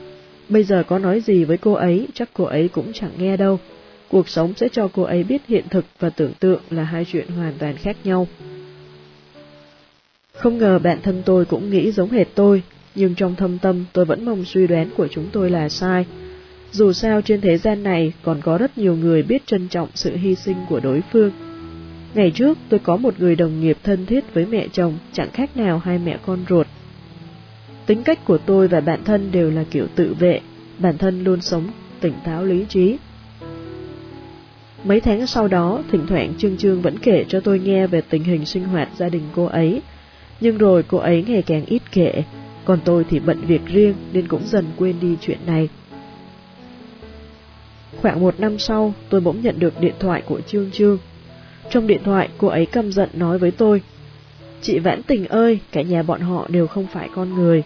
Bây 0.48 0.64
giờ 0.64 0.82
có 0.86 0.98
nói 0.98 1.20
gì 1.20 1.44
với 1.44 1.56
cô 1.56 1.72
ấy, 1.72 2.08
chắc 2.14 2.30
cô 2.32 2.44
ấy 2.44 2.68
cũng 2.68 2.92
chẳng 2.92 3.10
nghe 3.18 3.36
đâu. 3.36 3.58
Cuộc 4.08 4.28
sống 4.28 4.52
sẽ 4.56 4.68
cho 4.72 4.88
cô 4.92 5.02
ấy 5.02 5.24
biết 5.24 5.42
hiện 5.48 5.64
thực 5.70 5.84
và 5.98 6.10
tưởng 6.10 6.32
tượng 6.40 6.60
là 6.70 6.82
hai 6.82 7.04
chuyện 7.04 7.28
hoàn 7.28 7.52
toàn 7.58 7.76
khác 7.76 7.96
nhau. 8.04 8.26
Không 10.40 10.58
ngờ 10.58 10.78
bạn 10.78 10.98
thân 11.02 11.22
tôi 11.24 11.44
cũng 11.44 11.70
nghĩ 11.70 11.92
giống 11.92 12.10
hệt 12.10 12.26
tôi, 12.34 12.62
nhưng 12.94 13.14
trong 13.14 13.36
thâm 13.36 13.58
tâm 13.58 13.84
tôi 13.92 14.04
vẫn 14.04 14.24
mong 14.24 14.44
suy 14.44 14.66
đoán 14.66 14.90
của 14.96 15.08
chúng 15.08 15.26
tôi 15.32 15.50
là 15.50 15.68
sai. 15.68 16.06
Dù 16.72 16.92
sao 16.92 17.22
trên 17.22 17.40
thế 17.40 17.58
gian 17.58 17.82
này 17.82 18.12
còn 18.22 18.40
có 18.42 18.58
rất 18.58 18.78
nhiều 18.78 18.96
người 18.96 19.22
biết 19.22 19.46
trân 19.46 19.68
trọng 19.68 19.88
sự 19.94 20.16
hy 20.16 20.34
sinh 20.34 20.56
của 20.68 20.80
đối 20.80 21.02
phương. 21.12 21.30
Ngày 22.14 22.30
trước 22.30 22.58
tôi 22.68 22.80
có 22.80 22.96
một 22.96 23.14
người 23.18 23.36
đồng 23.36 23.60
nghiệp 23.60 23.78
thân 23.82 24.06
thiết 24.06 24.34
với 24.34 24.46
mẹ 24.46 24.68
chồng, 24.72 24.98
chẳng 25.12 25.30
khác 25.30 25.56
nào 25.56 25.78
hai 25.78 25.98
mẹ 25.98 26.18
con 26.26 26.44
ruột. 26.48 26.66
Tính 27.86 28.02
cách 28.02 28.24
của 28.24 28.38
tôi 28.38 28.68
và 28.68 28.80
bản 28.80 29.04
thân 29.04 29.32
đều 29.32 29.50
là 29.50 29.64
kiểu 29.70 29.86
tự 29.94 30.14
vệ, 30.18 30.40
bản 30.78 30.98
thân 30.98 31.24
luôn 31.24 31.40
sống 31.40 31.68
tỉnh 32.00 32.14
táo 32.24 32.44
lý 32.44 32.64
trí. 32.68 32.96
Mấy 34.84 35.00
tháng 35.00 35.26
sau 35.26 35.48
đó, 35.48 35.82
thỉnh 35.90 36.06
thoảng 36.06 36.32
Trương 36.38 36.56
Trương 36.56 36.82
vẫn 36.82 36.98
kể 36.98 37.24
cho 37.28 37.40
tôi 37.40 37.58
nghe 37.58 37.86
về 37.86 38.00
tình 38.00 38.24
hình 38.24 38.46
sinh 38.46 38.64
hoạt 38.64 38.88
gia 38.96 39.08
đình 39.08 39.22
cô 39.34 39.44
ấy, 39.44 39.82
nhưng 40.40 40.58
rồi 40.58 40.82
cô 40.82 40.98
ấy 40.98 41.24
ngày 41.28 41.42
càng 41.42 41.64
ít 41.66 41.82
kể, 41.92 42.22
còn 42.64 42.80
tôi 42.84 43.04
thì 43.10 43.18
bận 43.18 43.40
việc 43.46 43.60
riêng 43.66 43.94
nên 44.12 44.28
cũng 44.28 44.42
dần 44.46 44.64
quên 44.76 45.00
đi 45.00 45.16
chuyện 45.20 45.38
này. 45.46 45.68
Khoảng 47.96 48.20
một 48.20 48.40
năm 48.40 48.58
sau, 48.58 48.94
tôi 49.08 49.20
bỗng 49.20 49.42
nhận 49.42 49.58
được 49.58 49.80
điện 49.80 49.94
thoại 49.98 50.22
của 50.26 50.40
Trương 50.40 50.70
Trương. 50.70 50.98
Trong 51.70 51.86
điện 51.86 52.00
thoại, 52.04 52.28
cô 52.38 52.48
ấy 52.48 52.66
căm 52.66 52.92
giận 52.92 53.08
nói 53.14 53.38
với 53.38 53.50
tôi, 53.50 53.82
Chị 54.62 54.78
Vãn 54.78 55.02
Tình 55.02 55.26
ơi, 55.26 55.58
cả 55.72 55.82
nhà 55.82 56.02
bọn 56.02 56.20
họ 56.20 56.46
đều 56.48 56.66
không 56.66 56.86
phải 56.86 57.08
con 57.14 57.34
người. 57.34 57.62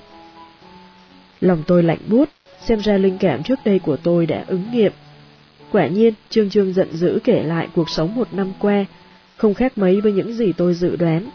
Lòng 1.41 1.62
tôi 1.66 1.83
lạnh 1.83 1.99
bút, 2.09 2.29
xem 2.61 2.81
ra 2.81 2.97
linh 2.97 3.18
cảm 3.18 3.43
trước 3.43 3.59
đây 3.64 3.79
của 3.79 3.97
tôi 3.97 4.27
đã 4.27 4.45
ứng 4.47 4.64
nghiệm. 4.72 4.93
Quả 5.72 5.87
nhiên, 5.87 6.14
Trương 6.31 6.51
Trương 6.51 6.72
giận 6.72 6.89
dữ 6.93 7.18
kể 7.25 7.43
lại 7.43 7.68
cuộc 7.75 7.91
sống 7.91 8.14
một 8.14 8.35
năm 8.35 8.53
qua, 8.59 8.85
không 9.37 9.55
khác 9.55 9.79
mấy 9.79 10.01
với 10.01 10.12
những 10.12 10.35
gì 10.35 10.53
tôi 10.53 10.75
dự 10.75 10.97
đoán. 10.97 11.31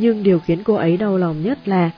Nhưng 0.00 0.22
điều 0.22 0.38
khiến 0.38 0.62
cô 0.64 0.74
ấy 0.74 0.96
đau 0.96 1.16
lòng 1.16 1.42
nhất 1.42 1.68
là, 1.68 1.90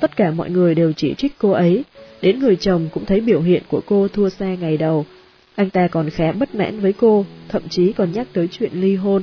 tất 0.00 0.16
cả 0.16 0.30
mọi 0.30 0.50
người 0.50 0.74
đều 0.74 0.92
chỉ 0.92 1.14
trích 1.14 1.32
cô 1.38 1.50
ấy, 1.50 1.84
đến 2.22 2.38
người 2.38 2.56
chồng 2.56 2.88
cũng 2.92 3.04
thấy 3.04 3.20
biểu 3.20 3.40
hiện 3.40 3.62
của 3.68 3.80
cô 3.86 4.08
thua 4.08 4.28
xa 4.28 4.54
ngày 4.54 4.76
đầu. 4.76 5.06
Anh 5.54 5.70
ta 5.70 5.88
còn 5.88 6.10
khá 6.10 6.32
bất 6.32 6.54
mãn 6.54 6.80
với 6.80 6.92
cô, 6.92 7.24
thậm 7.48 7.68
chí 7.68 7.92
còn 7.92 8.12
nhắc 8.12 8.26
tới 8.32 8.48
chuyện 8.52 8.70
ly 8.74 8.96
hôn. 8.96 9.22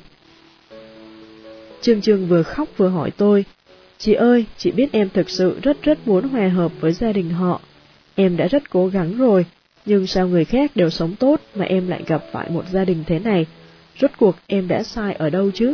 Trương 1.81 2.01
Trương 2.01 2.27
vừa 2.27 2.43
khóc 2.43 2.69
vừa 2.77 2.87
hỏi 2.87 3.11
tôi, 3.11 3.45
Chị 3.97 4.13
ơi, 4.13 4.45
chị 4.57 4.71
biết 4.71 4.91
em 4.91 5.09
thực 5.09 5.29
sự 5.29 5.59
rất 5.61 5.81
rất 5.81 6.07
muốn 6.07 6.29
hòa 6.29 6.47
hợp 6.47 6.71
với 6.79 6.93
gia 6.93 7.11
đình 7.11 7.29
họ. 7.29 7.61
Em 8.15 8.37
đã 8.37 8.47
rất 8.47 8.69
cố 8.69 8.87
gắng 8.87 9.17
rồi, 9.17 9.45
nhưng 9.85 10.07
sao 10.07 10.27
người 10.27 10.45
khác 10.45 10.71
đều 10.75 10.89
sống 10.89 11.15
tốt 11.15 11.41
mà 11.55 11.65
em 11.65 11.87
lại 11.87 12.03
gặp 12.07 12.23
phải 12.31 12.49
một 12.49 12.65
gia 12.71 12.85
đình 12.85 13.03
thế 13.07 13.19
này? 13.19 13.45
Rốt 13.99 14.11
cuộc 14.17 14.35
em 14.47 14.67
đã 14.67 14.83
sai 14.83 15.13
ở 15.13 15.29
đâu 15.29 15.51
chứ? 15.51 15.73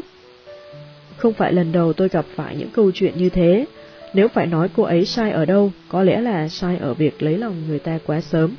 Không 1.19 1.33
phải 1.33 1.53
lần 1.53 1.71
đầu 1.71 1.93
tôi 1.93 2.09
gặp 2.09 2.25
phải 2.35 2.55
những 2.55 2.69
câu 2.69 2.91
chuyện 2.91 3.13
như 3.17 3.29
thế. 3.29 3.65
Nếu 4.13 4.27
phải 4.27 4.47
nói 4.47 4.69
cô 4.75 4.83
ấy 4.83 5.05
sai 5.05 5.31
ở 5.31 5.45
đâu, 5.45 5.71
có 5.89 6.03
lẽ 6.03 6.21
là 6.21 6.47
sai 6.47 6.77
ở 6.77 6.93
việc 6.93 7.23
lấy 7.23 7.37
lòng 7.37 7.55
người 7.67 7.79
ta 7.79 7.99
quá 8.05 8.21
sớm. 8.21 8.55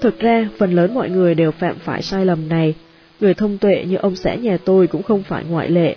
Thực 0.00 0.18
ra, 0.18 0.48
phần 0.58 0.72
lớn 0.72 0.94
mọi 0.94 1.10
người 1.10 1.34
đều 1.34 1.50
phạm 1.50 1.78
phải 1.78 2.02
sai 2.02 2.26
lầm 2.26 2.48
này, 2.48 2.74
Người 3.22 3.34
thông 3.34 3.58
tuệ 3.58 3.84
như 3.88 3.96
ông 3.96 4.16
xã 4.16 4.34
nhà 4.34 4.58
tôi 4.64 4.86
cũng 4.86 5.02
không 5.02 5.22
phải 5.22 5.44
ngoại 5.48 5.70
lệ. 5.70 5.96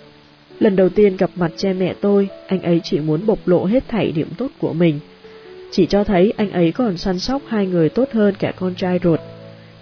Lần 0.60 0.76
đầu 0.76 0.88
tiên 0.88 1.16
gặp 1.16 1.30
mặt 1.36 1.52
cha 1.56 1.72
mẹ 1.78 1.94
tôi, 2.00 2.28
anh 2.46 2.62
ấy 2.62 2.80
chỉ 2.84 3.00
muốn 3.00 3.26
bộc 3.26 3.48
lộ 3.48 3.64
hết 3.64 3.88
thảy 3.88 4.12
điểm 4.12 4.28
tốt 4.38 4.48
của 4.58 4.72
mình. 4.72 5.00
Chỉ 5.70 5.86
cho 5.86 6.04
thấy 6.04 6.32
anh 6.36 6.50
ấy 6.50 6.72
còn 6.72 6.96
săn 6.96 7.18
sóc 7.18 7.42
hai 7.46 7.66
người 7.66 7.88
tốt 7.88 8.08
hơn 8.12 8.34
cả 8.38 8.52
con 8.56 8.74
trai 8.74 8.98
ruột. 9.04 9.20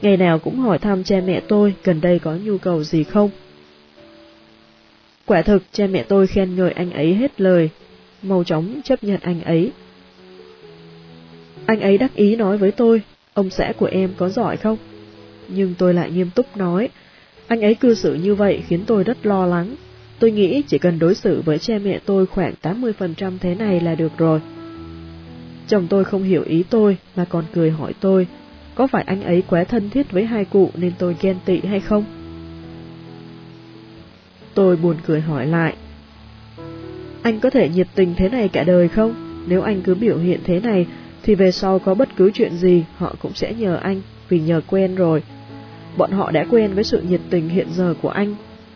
Ngày 0.03 0.17
nào 0.17 0.39
cũng 0.39 0.59
hỏi 0.59 0.79
thăm 0.79 1.05
cha 1.05 1.21
mẹ 1.27 1.41
tôi 1.49 1.75
gần 1.85 2.01
đây 2.01 2.19
có 2.19 2.35
nhu 2.45 2.59
cầu 2.59 2.83
gì 2.83 3.05
không. 3.05 3.31
Quả 5.27 5.43
thực 5.43 5.63
cha 5.73 5.87
mẹ 5.87 6.05
tôi 6.09 6.27
khen 6.27 6.57
ngợi 6.57 6.73
anh 6.73 6.91
ấy 6.91 7.15
hết 7.15 7.41
lời, 7.41 7.71
mau 8.23 8.45
chóng 8.45 8.81
chấp 8.85 9.05
nhận 9.05 9.21
anh 9.23 9.43
ấy. 9.43 9.73
Anh 11.67 11.81
ấy 11.81 11.99
đắc 11.99 12.15
ý 12.15 12.37
nói 12.37 12.59
với 12.59 12.73
tôi, 12.73 13.03
ông 13.35 13.51
xã 13.51 13.73
của 13.77 13.87
em 13.87 14.11
có 14.17 14.29
giỏi 14.29 14.57
không? 14.57 14.77
Nhưng 15.49 15.75
tôi 15.79 15.95
lại 15.95 16.11
nghiêm 16.11 16.31
túc 16.35 16.57
nói, 16.57 16.89
anh 17.47 17.61
ấy 17.61 17.75
cư 17.75 17.95
xử 17.95 18.15
như 18.15 18.35
vậy 18.35 18.63
khiến 18.67 18.81
tôi 18.87 19.05
rất 19.05 19.27
lo 19.27 19.47
lắng. 19.47 19.75
Tôi 20.19 20.31
nghĩ 20.31 20.63
chỉ 20.63 20.79
cần 20.79 20.99
đối 20.99 21.15
xử 21.15 21.41
với 21.41 21.59
cha 21.59 21.79
mẹ 21.85 22.01
tôi 22.07 22.27
khoảng 22.27 22.55
80% 22.63 23.39
thế 23.41 23.55
này 23.55 23.81
là 23.81 23.95
được 23.95 24.19
rồi. 24.19 24.41
Chồng 25.69 25.87
tôi 25.91 26.05
không 26.05 26.23
hiểu 26.23 26.43
ý 26.43 26.65
tôi 26.71 26.97
mà 27.17 27.25
còn 27.25 27.45
cười 27.53 27.71
hỏi 27.71 27.93
tôi, 28.01 28.27
có 28.75 28.87
phải 28.87 29.05
anh 29.07 29.23
ấy 29.23 29.43
quá 29.49 29.65
thân 29.65 29.91
thiết 29.91 30.13
với 30.13 30.25
hai 30.25 30.45
cụ 30.45 30.71
nên 30.77 30.93
tôi 30.99 31.17
ghen 31.21 31.37
tị 31.45 31.61
hay 31.61 31.81
không? 31.81 32.05
Tôi 34.55 34.77
buồn 34.77 34.97
cười 35.07 35.21
hỏi 35.21 35.47
lại, 35.47 35.75
anh 37.23 37.41
có 37.41 37.51
thể 37.51 37.69
nhiệt 37.69 37.87
tình 37.95 38.15
thế 38.17 38.29
này 38.29 38.49
cả 38.49 38.65
đời 38.65 38.89
không? 38.89 39.15
Nếu 39.47 39.63
anh 39.63 39.83
cứ 39.83 39.95
biểu 39.95 40.19
hiện 40.19 40.41
thế 40.45 40.61
này, 40.61 40.87
thì 41.23 41.35
về 41.35 41.51
sau 41.51 41.79
có 41.79 41.95
bất 41.95 42.17
cứ 42.17 42.31
chuyện 42.35 42.57
gì 42.57 42.85
họ 42.97 43.15
cũng 43.23 43.35
sẽ 43.35 43.55
nhờ 43.55 43.77
anh, 43.77 44.01
vì 44.29 44.41
nhờ 44.41 44.61
quen 44.67 44.95
rồi, 44.95 45.23
Bọn 45.97 46.11
họ 46.11 46.31
đã 46.31 46.45
quen 46.51 46.75
với 46.75 46.85
sự 46.85 47.03
nhiệt 47.03 47.21
tình 47.31 47.49
hiện 47.49 47.67
giờ 47.73 47.95
của 48.03 48.09
anh. 48.09 48.35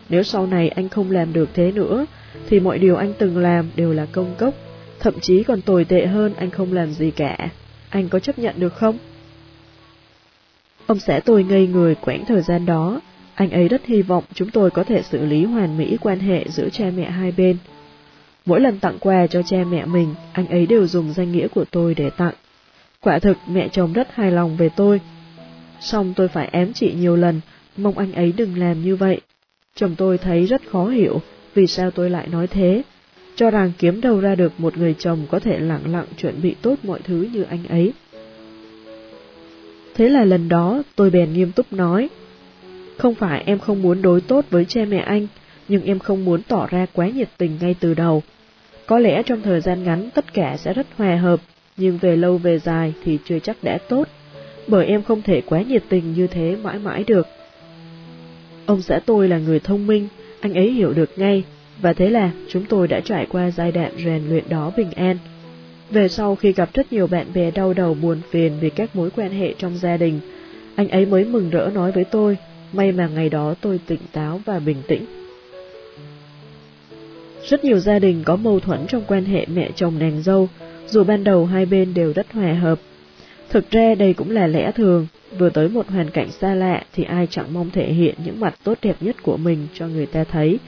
Nếu 0.09 0.23
sau 0.23 0.47
này 0.47 0.69
anh 0.69 0.89
không 0.89 1.11
làm 1.11 1.33
được 1.33 1.49
thế 1.53 1.71
nữa, 1.71 2.05
thì 2.49 2.59
mọi 2.59 2.79
điều 2.79 2.95
anh 2.95 3.13
từng 3.17 3.37
làm 3.37 3.69
đều 3.75 3.93
là 3.93 4.05
công 4.11 4.35
cốc, 4.37 4.53
thậm 4.99 5.19
chí 5.19 5.43
còn 5.43 5.61
tồi 5.61 5.85
tệ 5.85 6.05
hơn 6.05 6.33
anh 6.33 6.49
không 6.49 6.73
làm 6.73 6.91
gì 6.91 7.11
cả. 7.11 7.49
Anh 7.89 8.09
có 8.09 8.19
chấp 8.19 8.39
nhận 8.39 8.59
được 8.59 8.73
không? 8.73 8.97
Ông 10.85 10.99
xã 10.99 11.19
tôi 11.19 11.43
ngây 11.43 11.67
người 11.67 11.95
quãng 11.95 12.25
thời 12.25 12.41
gian 12.41 12.65
đó, 12.65 13.01
anh 13.39 13.51
ấy 13.51 13.67
rất 13.67 13.85
hy 13.85 14.01
vọng 14.01 14.23
chúng 14.33 14.49
tôi 14.49 14.71
có 14.71 14.83
thể 14.83 15.01
xử 15.01 15.25
lý 15.25 15.43
hoàn 15.43 15.77
mỹ 15.77 15.97
quan 16.01 16.19
hệ 16.19 16.45
giữa 16.49 16.69
cha 16.69 16.85
mẹ 16.95 17.09
hai 17.09 17.31
bên. 17.37 17.57
Mỗi 18.45 18.59
lần 18.59 18.79
tặng 18.79 18.97
quà 18.99 19.27
cho 19.27 19.41
cha 19.41 19.57
mẹ 19.71 19.85
mình, 19.85 20.15
anh 20.33 20.47
ấy 20.47 20.65
đều 20.65 20.87
dùng 20.87 21.13
danh 21.13 21.31
nghĩa 21.31 21.47
của 21.47 21.65
tôi 21.71 21.95
để 21.95 22.09
tặng. 22.09 22.33
Quả 23.01 23.19
thực 23.19 23.37
mẹ 23.47 23.67
chồng 23.67 23.93
rất 23.93 24.07
hài 24.13 24.31
lòng 24.31 24.57
về 24.57 24.69
tôi. 24.75 25.01
Xong 25.81 26.13
tôi 26.15 26.27
phải 26.27 26.49
ém 26.51 26.73
chị 26.73 26.93
nhiều 26.93 27.15
lần, 27.15 27.41
mong 27.77 27.97
anh 27.97 28.13
ấy 28.13 28.33
đừng 28.37 28.57
làm 28.57 28.81
như 28.81 28.95
vậy. 28.95 29.21
Chồng 29.75 29.95
tôi 29.97 30.17
thấy 30.17 30.45
rất 30.45 30.61
khó 30.69 30.87
hiểu 30.87 31.21
vì 31.53 31.67
sao 31.67 31.91
tôi 31.91 32.09
lại 32.09 32.27
nói 32.27 32.47
thế, 32.47 32.81
cho 33.35 33.51
rằng 33.51 33.71
kiếm 33.77 34.01
đâu 34.01 34.19
ra 34.19 34.35
được 34.35 34.59
một 34.59 34.77
người 34.77 34.95
chồng 34.99 35.19
có 35.29 35.39
thể 35.39 35.59
lặng 35.59 35.91
lặng 35.91 36.07
chuẩn 36.17 36.41
bị 36.41 36.55
tốt 36.61 36.75
mọi 36.83 36.99
thứ 37.03 37.27
như 37.33 37.43
anh 37.43 37.67
ấy. 37.69 37.93
Thế 39.95 40.09
là 40.09 40.25
lần 40.25 40.49
đó 40.49 40.83
tôi 40.95 41.09
bèn 41.09 41.33
nghiêm 41.33 41.51
túc 41.51 41.73
nói, 41.73 42.09
không 42.99 43.15
phải 43.15 43.43
em 43.45 43.59
không 43.59 43.81
muốn 43.81 44.01
đối 44.01 44.21
tốt 44.21 44.45
với 44.49 44.65
cha 44.65 44.81
mẹ 44.85 44.97
anh, 44.97 45.27
nhưng 45.67 45.85
em 45.85 45.99
không 45.99 46.25
muốn 46.25 46.41
tỏ 46.47 46.67
ra 46.67 46.85
quá 46.93 47.09
nhiệt 47.09 47.29
tình 47.37 47.57
ngay 47.61 47.75
từ 47.79 47.93
đầu. 47.93 48.23
Có 48.85 48.99
lẽ 48.99 49.23
trong 49.23 49.41
thời 49.41 49.61
gian 49.61 49.83
ngắn 49.83 50.09
tất 50.13 50.33
cả 50.33 50.57
sẽ 50.57 50.73
rất 50.73 50.87
hòa 50.97 51.15
hợp, 51.15 51.39
nhưng 51.77 51.97
về 51.97 52.15
lâu 52.15 52.37
về 52.37 52.59
dài 52.59 52.93
thì 53.03 53.17
chưa 53.25 53.39
chắc 53.39 53.57
đã 53.63 53.77
tốt, 53.89 54.07
bởi 54.67 54.85
em 54.85 55.03
không 55.03 55.21
thể 55.21 55.41
quá 55.41 55.61
nhiệt 55.61 55.83
tình 55.89 56.13
như 56.13 56.27
thế 56.27 56.55
mãi 56.63 56.79
mãi 56.79 57.03
được. 57.07 57.27
Ông 58.65 58.81
xã 58.81 58.99
tôi 59.05 59.27
là 59.27 59.37
người 59.37 59.59
thông 59.59 59.87
minh, 59.87 60.07
anh 60.39 60.53
ấy 60.53 60.71
hiểu 60.71 60.93
được 60.93 61.09
ngay, 61.15 61.43
và 61.81 61.93
thế 61.93 62.09
là 62.09 62.31
chúng 62.49 62.65
tôi 62.65 62.87
đã 62.87 62.99
trải 62.99 63.25
qua 63.29 63.51
giai 63.51 63.71
đoạn 63.71 63.91
rèn 64.05 64.29
luyện 64.29 64.43
đó 64.49 64.71
bình 64.77 64.91
an. 64.91 65.17
Về 65.89 66.07
sau 66.07 66.35
khi 66.35 66.53
gặp 66.53 66.69
rất 66.73 66.93
nhiều 66.93 67.07
bạn 67.07 67.27
bè 67.33 67.51
đau 67.51 67.73
đầu 67.73 67.93
buồn 67.93 68.21
phiền 68.29 68.53
vì 68.59 68.69
các 68.69 68.95
mối 68.95 69.09
quan 69.15 69.31
hệ 69.31 69.53
trong 69.57 69.77
gia 69.77 69.97
đình, 69.97 70.19
anh 70.75 70.89
ấy 70.89 71.05
mới 71.05 71.25
mừng 71.25 71.49
rỡ 71.49 71.69
nói 71.73 71.91
với 71.91 72.03
tôi, 72.03 72.37
may 72.73 72.91
mà 72.91 73.07
ngày 73.07 73.29
đó 73.29 73.55
tôi 73.61 73.79
tỉnh 73.87 74.01
táo 74.11 74.41
và 74.45 74.59
bình 74.59 74.81
tĩnh. 74.87 75.05
Rất 77.49 77.65
nhiều 77.65 77.79
gia 77.79 77.99
đình 77.99 78.23
có 78.25 78.35
mâu 78.35 78.59
thuẫn 78.59 78.87
trong 78.87 79.03
quan 79.07 79.25
hệ 79.25 79.45
mẹ 79.45 79.69
chồng 79.75 79.99
nàng 79.99 80.21
dâu, 80.23 80.49
dù 80.87 81.03
ban 81.03 81.23
đầu 81.23 81.45
hai 81.45 81.65
bên 81.65 81.93
đều 81.93 82.13
rất 82.13 82.31
hòa 82.31 82.53
hợp. 82.53 82.79
Thực 83.49 83.71
ra 83.71 83.95
đây 83.95 84.13
cũng 84.13 84.31
là 84.31 84.47
lẽ 84.47 84.71
thường, 84.71 85.07
vừa 85.37 85.49
tới 85.49 85.69
một 85.69 85.87
hoàn 85.87 86.09
cảnh 86.09 86.31
xa 86.31 86.55
lạ 86.55 86.83
thì 86.93 87.03
ai 87.03 87.27
chẳng 87.29 87.53
mong 87.53 87.69
thể 87.69 87.93
hiện 87.93 88.15
những 88.25 88.39
mặt 88.39 88.55
tốt 88.63 88.77
đẹp 88.81 88.95
nhất 88.99 89.15
của 89.23 89.37
mình 89.37 89.67
cho 89.73 89.87
người 89.87 90.05
ta 90.05 90.23
thấy. 90.23 90.59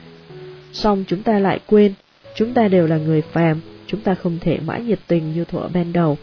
Xong 0.73 1.03
chúng 1.07 1.23
ta 1.23 1.39
lại 1.39 1.59
quên, 1.65 1.93
chúng 2.35 2.53
ta 2.53 2.67
đều 2.67 2.87
là 2.87 2.97
người 2.97 3.21
phàm, 3.21 3.61
chúng 3.87 4.01
ta 4.01 4.15
không 4.15 4.37
thể 4.41 4.59
mãi 4.65 4.81
nhiệt 4.81 4.99
tình 5.07 5.33
như 5.33 5.45
thuở 5.45 5.67
ban 5.73 5.93
đầu. 5.93 6.17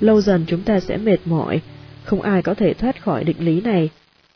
Lâu 0.00 0.20
dần 0.20 0.44
chúng 0.46 0.62
ta 0.62 0.80
sẽ 0.80 0.96
mệt 0.96 1.18
mỏi, 1.24 1.60
không 2.04 2.22
ai 2.22 2.42
có 2.42 2.54
thể 2.54 2.74
thoát 2.74 3.02
khỏi 3.02 3.24
định 3.24 3.36
lý 3.40 3.60
này. 3.60 3.90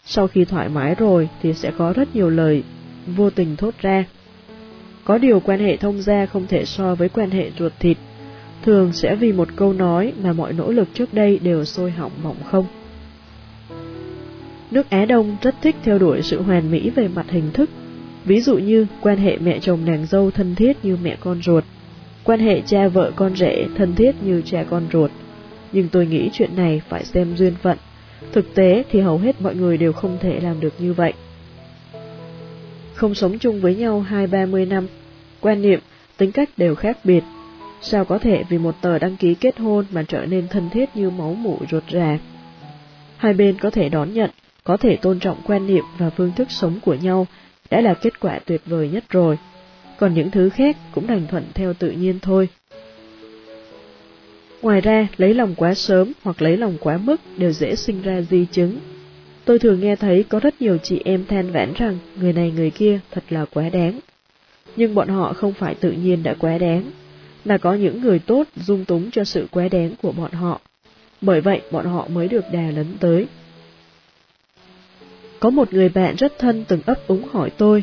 Sau 0.05 0.27
khi 0.27 0.45
thoải 0.45 0.69
mái 0.69 0.95
rồi 0.95 1.29
thì 1.43 1.53
sẽ 1.53 1.73
có 1.79 1.93
rất 1.93 2.17
nhiều 2.17 2.31
lời 2.31 2.63
vô 3.07 3.31
tình 3.31 3.57
thốt 3.57 3.75
ra. 3.81 4.05
Có 5.05 5.19
điều 5.19 5.41
quan 5.41 5.61
hệ 5.61 5.77
thông 5.77 6.03
gia 6.03 6.27
không 6.27 6.47
thể 6.47 6.65
so 6.65 6.95
với 6.95 7.09
quan 7.09 7.31
hệ 7.31 7.51
ruột 7.59 7.73
thịt, 7.79 7.97
thường 8.63 8.93
sẽ 8.93 9.15
vì 9.15 9.33
một 9.33 9.49
câu 9.57 9.73
nói 9.73 10.13
mà 10.23 10.33
mọi 10.33 10.53
nỗ 10.53 10.71
lực 10.71 10.89
trước 10.95 11.15
đây 11.15 11.39
đều 11.39 11.65
sôi 11.65 11.91
hỏng 11.91 12.13
mỏng 12.23 12.37
không. 12.45 12.67
Nước 14.71 14.91
Á 14.91 15.05
Đông 15.05 15.37
rất 15.43 15.55
thích 15.63 15.77
theo 15.83 15.99
đuổi 15.99 16.23
sự 16.23 16.43
hoàn 16.43 16.71
mỹ 16.71 16.91
về 16.91 17.09
mặt 17.09 17.27
hình 17.29 17.51
thức, 17.53 17.71
ví 18.25 18.41
dụ 18.41 18.59
như 18.59 18.87
quan 19.01 19.19
hệ 19.19 19.39
mẹ 19.39 19.59
chồng 19.59 19.85
nàng 19.85 20.07
dâu 20.07 20.31
thân 20.31 20.55
thiết 20.55 20.85
như 20.85 20.99
mẹ 21.03 21.17
con 21.21 21.43
ruột, 21.43 21.65
quan 22.25 22.41
hệ 22.41 22.61
cha 22.61 22.89
vợ 22.89 23.13
con 23.17 23.37
rể 23.37 23.67
thân 23.77 23.95
thiết 23.95 24.23
như 24.23 24.43
cha 24.45 24.65
con 24.71 24.87
ruột. 24.93 25.11
Nhưng 25.73 25.89
tôi 25.89 26.07
nghĩ 26.07 26.31
chuyện 26.33 26.57
này 26.57 26.83
phải 26.89 27.05
xem 27.05 27.37
duyên 27.37 27.55
phận, 27.63 27.79
thực 28.33 28.55
tế 28.55 28.85
thì 28.91 29.01
hầu 29.01 29.19
hết 29.19 29.41
mọi 29.41 29.55
người 29.55 29.77
đều 29.77 29.93
không 29.93 30.19
thể 30.21 30.41
làm 30.41 30.61
được 30.61 30.75
như 30.79 30.93
vậy. 30.93 31.13
Không 32.95 33.15
sống 33.15 33.39
chung 33.39 33.61
với 33.61 33.75
nhau 33.77 34.01
hai 34.01 34.27
ba 34.27 34.47
mươi 34.47 34.67
năm, 34.67 34.87
quan 35.41 35.63
niệm, 35.63 35.81
tính 36.17 36.33
cách 36.33 36.49
đều 36.57 36.75
khác 36.75 36.99
biệt. 37.05 37.25
Sao 37.83 38.05
có 38.05 38.19
thể 38.19 38.43
vì 38.49 38.59
một 38.59 38.75
tờ 38.81 38.99
đăng 38.99 39.17
ký 39.17 39.35
kết 39.35 39.59
hôn 39.59 39.85
mà 39.91 40.03
trở 40.09 40.27
nên 40.27 40.49
thân 40.49 40.71
thiết 40.71 40.97
như 40.97 41.11
máu 41.11 41.35
mủ 41.35 41.59
ruột 41.71 41.85
rà? 41.93 42.19
Hai 43.17 43.33
bên 43.33 43.59
có 43.59 43.71
thể 43.71 43.89
đón 43.89 44.15
nhận, 44.15 44.31
có 44.65 44.77
thể 44.77 44.97
tôn 44.97 45.19
trọng 45.19 45.41
quan 45.47 45.67
niệm 45.67 45.85
và 45.99 46.11
phương 46.11 46.33
thức 46.37 46.51
sống 46.51 46.79
của 46.83 46.95
nhau 46.95 47.27
đã 47.71 47.81
là 47.81 47.95
kết 47.95 48.21
quả 48.21 48.39
tuyệt 48.39 48.63
vời 48.67 48.89
nhất 48.89 49.05
rồi. 49.11 49.39
Còn 49.97 50.15
những 50.15 50.31
thứ 50.31 50.49
khác 50.49 50.77
cũng 50.95 51.07
đành 51.07 51.27
thuận 51.27 51.45
theo 51.55 51.75
tự 51.75 51.91
nhiên 51.91 52.19
thôi. 52.23 52.49
Ngoài 54.63 54.81
ra, 54.81 55.09
lấy 55.17 55.35
lòng 55.35 55.55
quá 55.57 55.75
sớm 55.75 56.13
hoặc 56.23 56.43
lấy 56.43 56.57
lòng 56.57 56.77
quá 56.81 56.97
mức 56.97 57.21
đều 57.37 57.53
dễ 57.53 57.77
sinh 57.77 58.03
ra 58.03 58.21
di 58.21 58.47
chứng. 58.53 58.79
Tôi 59.45 59.59
thường 59.59 59.81
nghe 59.81 59.97
thấy 59.97 60.25
có 60.29 60.41
rất 60.41 60.63
nhiều 60.63 60.79
chị 60.79 61.01
em 61.05 61.25
than 61.27 61.53
vãn 61.53 61.73
rằng 61.77 61.99
người 62.21 62.33
này 62.33 62.51
người 62.57 62.71
kia 62.71 63.01
thật 63.11 63.25
là 63.31 63.45
quá 63.45 63.69
đáng. 63.69 64.01
Nhưng 64.77 64.95
bọn 64.95 65.09
họ 65.09 65.33
không 65.33 65.53
phải 65.53 65.75
tự 65.75 65.93
nhiên 65.93 66.23
đã 66.23 66.35
quá 66.39 66.59
đáng, 66.59 66.91
mà 67.45 67.59
có 67.59 67.75
những 67.75 68.01
người 68.01 68.19
tốt 68.19 68.45
dung 68.57 68.85
túng 68.85 69.11
cho 69.11 69.25
sự 69.25 69.47
quá 69.51 69.69
đáng 69.69 69.95
của 70.03 70.13
bọn 70.13 70.33
họ. 70.33 70.61
Bởi 71.21 71.41
vậy 71.41 71.61
bọn 71.71 71.87
họ 71.87 72.09
mới 72.09 72.29
được 72.29 72.45
đà 72.53 72.71
lấn 72.71 72.87
tới. 73.01 73.27
Có 75.41 75.51
một 75.51 75.73
người 75.73 75.89
bạn 75.89 76.17
rất 76.17 76.39
thân 76.39 76.65
từng 76.69 76.81
ấp 76.87 77.07
úng 77.07 77.23
hỏi 77.33 77.51
tôi, 77.51 77.83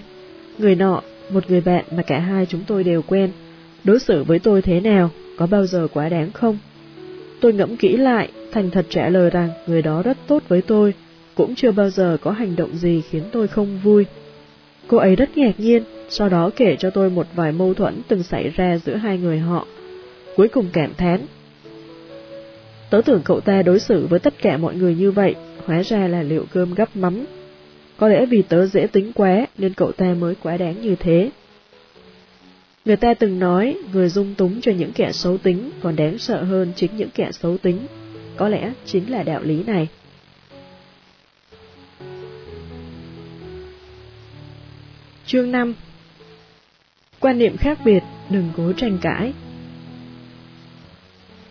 người 0.57 0.75
nọ, 0.75 1.01
một 1.29 1.49
người 1.49 1.61
bạn 1.61 1.85
mà 1.91 2.03
cả 2.03 2.19
hai 2.19 2.45
chúng 2.45 2.61
tôi 2.67 2.83
đều 2.83 3.01
quen, 3.01 3.31
đối 3.83 3.99
xử 3.99 4.23
với 4.23 4.39
tôi 4.39 4.61
thế 4.61 4.79
nào, 4.79 5.09
có 5.37 5.47
bao 5.47 5.65
giờ 5.65 5.87
quá 5.93 6.09
đáng 6.09 6.31
không? 6.31 6.57
Tôi 7.39 7.53
ngẫm 7.53 7.77
kỹ 7.77 7.97
lại, 7.97 8.29
thành 8.51 8.69
thật 8.69 8.85
trả 8.89 9.09
lời 9.09 9.29
rằng 9.29 9.49
người 9.67 9.81
đó 9.81 10.01
rất 10.01 10.17
tốt 10.27 10.43
với 10.47 10.61
tôi, 10.61 10.93
cũng 11.35 11.55
chưa 11.55 11.71
bao 11.71 11.89
giờ 11.89 12.17
có 12.21 12.31
hành 12.31 12.55
động 12.55 12.77
gì 12.77 13.01
khiến 13.09 13.23
tôi 13.31 13.47
không 13.47 13.79
vui. 13.83 14.05
Cô 14.87 14.97
ấy 14.97 15.15
rất 15.15 15.37
ngạc 15.37 15.59
nhiên, 15.59 15.83
sau 16.09 16.29
đó 16.29 16.49
kể 16.55 16.75
cho 16.79 16.89
tôi 16.89 17.09
một 17.09 17.27
vài 17.35 17.51
mâu 17.51 17.73
thuẫn 17.73 18.01
từng 18.07 18.23
xảy 18.23 18.49
ra 18.49 18.77
giữa 18.85 18.95
hai 18.95 19.17
người 19.17 19.39
họ. 19.39 19.67
Cuối 20.35 20.47
cùng 20.47 20.65
cảm 20.73 20.93
thán. 20.97 21.19
Tớ 22.89 23.01
tưởng 23.05 23.21
cậu 23.25 23.39
ta 23.39 23.61
đối 23.61 23.79
xử 23.79 24.07
với 24.07 24.19
tất 24.19 24.33
cả 24.41 24.57
mọi 24.57 24.75
người 24.75 24.95
như 24.95 25.11
vậy, 25.11 25.35
hóa 25.65 25.83
ra 25.83 26.07
là 26.07 26.23
liệu 26.23 26.45
cơm 26.53 26.73
gấp 26.73 26.95
mắm. 26.95 27.25
Có 27.97 28.07
lẽ 28.07 28.25
vì 28.25 28.41
tớ 28.41 28.65
dễ 28.65 28.87
tính 28.87 29.11
quá 29.15 29.45
nên 29.57 29.73
cậu 29.73 29.91
ta 29.91 30.15
mới 30.19 30.35
quá 30.43 30.57
đáng 30.57 30.81
như 30.81 30.95
thế. 30.95 31.29
Người 32.87 32.97
ta 32.97 33.13
từng 33.13 33.39
nói 33.39 33.77
người 33.93 34.09
dung 34.09 34.33
túng 34.35 34.61
cho 34.61 34.71
những 34.71 34.91
kẻ 34.91 35.11
xấu 35.11 35.37
tính 35.37 35.71
còn 35.81 35.95
đáng 35.95 36.17
sợ 36.17 36.43
hơn 36.43 36.73
chính 36.75 36.97
những 36.97 37.09
kẻ 37.09 37.31
xấu 37.31 37.57
tính. 37.57 37.79
Có 38.37 38.49
lẽ 38.49 38.73
chính 38.85 39.11
là 39.11 39.23
đạo 39.23 39.41
lý 39.43 39.63
này. 39.63 39.87
Chương 45.25 45.51
5 45.51 45.73
Quan 47.19 47.37
niệm 47.37 47.57
khác 47.57 47.79
biệt, 47.85 48.03
đừng 48.29 48.49
cố 48.57 48.73
tranh 48.73 48.97
cãi. 49.01 49.33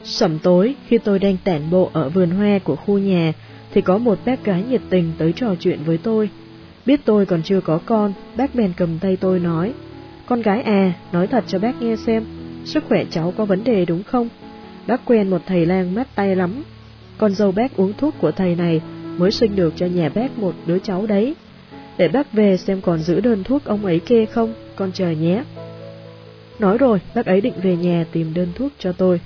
Sẩm 0.05 0.39
tối, 0.39 0.74
khi 0.89 0.99
tôi 0.99 1.18
đang 1.18 1.37
tản 1.45 1.70
bộ 1.70 1.91
ở 1.93 2.09
vườn 2.09 2.30
hoa 2.30 2.59
của 2.59 2.76
khu 2.76 2.99
nhà, 2.99 3.32
thì 3.72 3.80
có 3.80 3.99
một 3.99 4.18
bác 4.24 4.45
gái 4.45 4.64
nhiệt 4.68 4.82
tình 4.91 5.12
tới 5.18 5.32
trò 5.37 5.55
chuyện 5.61 5.78
với 5.84 5.99
tôi. 5.99 6.30
Biết 6.87 7.01
tôi 7.05 7.26
còn 7.26 7.43
chưa 7.43 7.61
có 7.61 7.80
con, 7.87 8.12
bác 8.37 8.55
bèn 8.55 8.72
cầm 8.76 8.99
tay 8.99 9.16
tôi 9.16 9.41
nói, 9.41 9.72
con 10.26 10.42
gái 10.42 10.62
à, 10.62 10.92
nói 11.12 11.26
thật 11.26 11.44
cho 11.46 11.58
bác 11.58 11.82
nghe 11.82 11.96
xem, 11.96 12.24
sức 12.64 12.84
khỏe 12.88 13.04
cháu 13.10 13.32
có 13.36 13.44
vấn 13.44 13.64
đề 13.64 13.84
đúng 13.84 14.02
không? 14.02 14.28
Bác 14.86 15.04
quen 15.04 15.30
một 15.30 15.42
thầy 15.46 15.66
lang 15.66 15.94
mát 15.94 16.08
tay 16.14 16.36
lắm. 16.36 16.62
Con 17.18 17.34
dâu 17.34 17.52
bác 17.52 17.76
uống 17.76 17.92
thuốc 17.92 18.14
của 18.18 18.32
thầy 18.32 18.54
này 18.54 18.80
mới 19.16 19.30
sinh 19.30 19.56
được 19.56 19.72
cho 19.76 19.86
nhà 19.86 20.08
bác 20.08 20.38
một 20.38 20.54
đứa 20.66 20.78
cháu 20.78 21.06
đấy. 21.06 21.34
Để 21.98 22.08
bác 22.08 22.32
về 22.32 22.56
xem 22.56 22.80
còn 22.80 22.98
giữ 22.98 23.20
đơn 23.20 23.44
thuốc 23.44 23.64
ông 23.64 23.86
ấy 23.86 24.00
kê 24.00 24.26
không, 24.26 24.54
con 24.76 24.92
chờ 24.92 25.10
nhé. 25.10 25.42
Nói 26.58 26.78
rồi, 26.78 27.00
bác 27.14 27.26
ấy 27.26 27.40
định 27.40 27.54
về 27.62 27.76
nhà 27.76 28.06
tìm 28.12 28.34
đơn 28.34 28.48
thuốc 28.54 28.72
cho 28.78 28.92
tôi. 28.92 29.20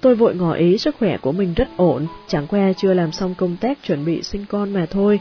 Tôi 0.00 0.14
vội 0.14 0.34
ngỏ 0.34 0.52
ý 0.52 0.78
sức 0.78 0.96
khỏe 0.98 1.16
của 1.16 1.32
mình 1.32 1.54
rất 1.54 1.68
ổn, 1.76 2.06
chẳng 2.28 2.46
qua 2.46 2.72
chưa 2.76 2.94
làm 2.94 3.12
xong 3.12 3.34
công 3.34 3.56
tác 3.56 3.78
chuẩn 3.82 4.04
bị 4.04 4.22
sinh 4.22 4.44
con 4.48 4.72
mà 4.72 4.86
thôi. 4.86 5.20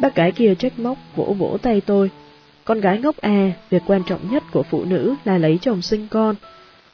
Bác 0.00 0.14
gái 0.14 0.32
kia 0.32 0.54
trách 0.54 0.78
móc, 0.78 0.98
vỗ 1.16 1.34
vỗ 1.38 1.56
tay 1.62 1.80
tôi. 1.80 2.10
Con 2.66 2.80
gái 2.80 2.98
ngốc 2.98 3.16
à, 3.16 3.52
việc 3.70 3.82
quan 3.86 4.02
trọng 4.06 4.30
nhất 4.30 4.42
của 4.52 4.62
phụ 4.62 4.84
nữ 4.84 5.14
là 5.24 5.38
lấy 5.38 5.58
chồng 5.60 5.82
sinh 5.82 6.06
con. 6.10 6.34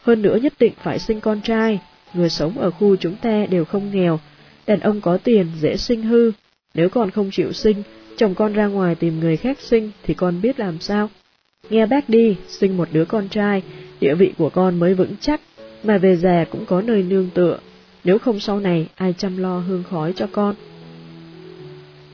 Hơn 0.02 0.22
nữa 0.22 0.38
nhất 0.42 0.52
định 0.58 0.72
phải 0.82 0.98
sinh 0.98 1.20
con 1.20 1.40
trai, 1.40 1.80
người 2.14 2.30
sống 2.30 2.58
ở 2.58 2.70
khu 2.70 2.96
chúng 2.96 3.16
ta 3.16 3.46
đều 3.50 3.64
không 3.64 3.90
nghèo, 3.92 4.20
đàn 4.66 4.80
ông 4.80 5.00
có 5.00 5.18
tiền 5.24 5.46
dễ 5.60 5.76
sinh 5.76 6.02
hư, 6.02 6.32
nếu 6.74 6.88
còn 6.88 7.10
không 7.10 7.30
chịu 7.30 7.52
sinh, 7.52 7.82
chồng 8.16 8.34
con 8.34 8.52
ra 8.52 8.66
ngoài 8.66 8.94
tìm 8.94 9.20
người 9.20 9.36
khác 9.36 9.60
sinh 9.60 9.90
thì 10.02 10.14
con 10.14 10.40
biết 10.40 10.60
làm 10.60 10.80
sao. 10.80 11.10
Nghe 11.70 11.86
bác 11.86 12.08
đi, 12.08 12.36
sinh 12.48 12.76
một 12.76 12.88
đứa 12.92 13.04
con 13.04 13.28
trai, 13.28 13.62
địa 14.00 14.14
vị 14.14 14.32
của 14.38 14.50
con 14.50 14.78
mới 14.78 14.94
vững 14.94 15.14
chắc, 15.20 15.40
mà 15.82 15.98
về 15.98 16.16
già 16.16 16.44
cũng 16.50 16.66
có 16.66 16.82
nơi 16.82 17.02
nương 17.02 17.30
tựa, 17.34 17.58
nếu 18.04 18.18
không 18.18 18.40
sau 18.40 18.60
này 18.60 18.88
ai 18.94 19.14
chăm 19.18 19.36
lo 19.36 19.58
hương 19.58 19.84
khói 19.90 20.12
cho 20.16 20.26
con. 20.32 20.54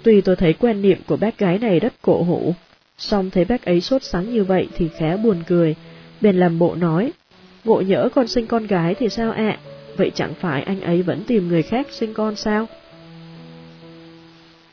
Tuy 0.02 0.20
tôi 0.20 0.36
thấy 0.36 0.52
quan 0.52 0.82
niệm 0.82 0.98
của 1.06 1.16
bác 1.16 1.38
gái 1.38 1.58
này 1.58 1.80
rất 1.80 1.92
cổ 2.02 2.22
hủ, 2.22 2.54
xong 2.98 3.30
thấy 3.30 3.44
bác 3.44 3.64
ấy 3.64 3.80
sốt 3.80 4.02
sắng 4.02 4.32
như 4.32 4.44
vậy 4.44 4.68
thì 4.76 4.88
khá 4.98 5.16
buồn 5.16 5.42
cười, 5.46 5.74
bèn 6.20 6.36
làm 6.36 6.58
bộ 6.58 6.74
nói, 6.74 7.12
ngộ 7.64 7.80
nhỡ 7.80 8.08
con 8.14 8.28
sinh 8.28 8.46
con 8.46 8.66
gái 8.66 8.94
thì 8.94 9.08
sao 9.08 9.32
ạ, 9.32 9.58
vậy 9.96 10.10
chẳng 10.14 10.34
phải 10.40 10.62
anh 10.62 10.80
ấy 10.80 11.02
vẫn 11.02 11.22
tìm 11.26 11.48
người 11.48 11.62
khác 11.62 11.86
sinh 11.90 12.14
con 12.14 12.36
sao? 12.36 12.66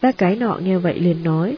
Bác 0.02 0.18
cái 0.18 0.36
nọ 0.36 0.60
nghe 0.64 0.78
vậy 0.78 1.00
liền 1.00 1.24
nói, 1.24 1.56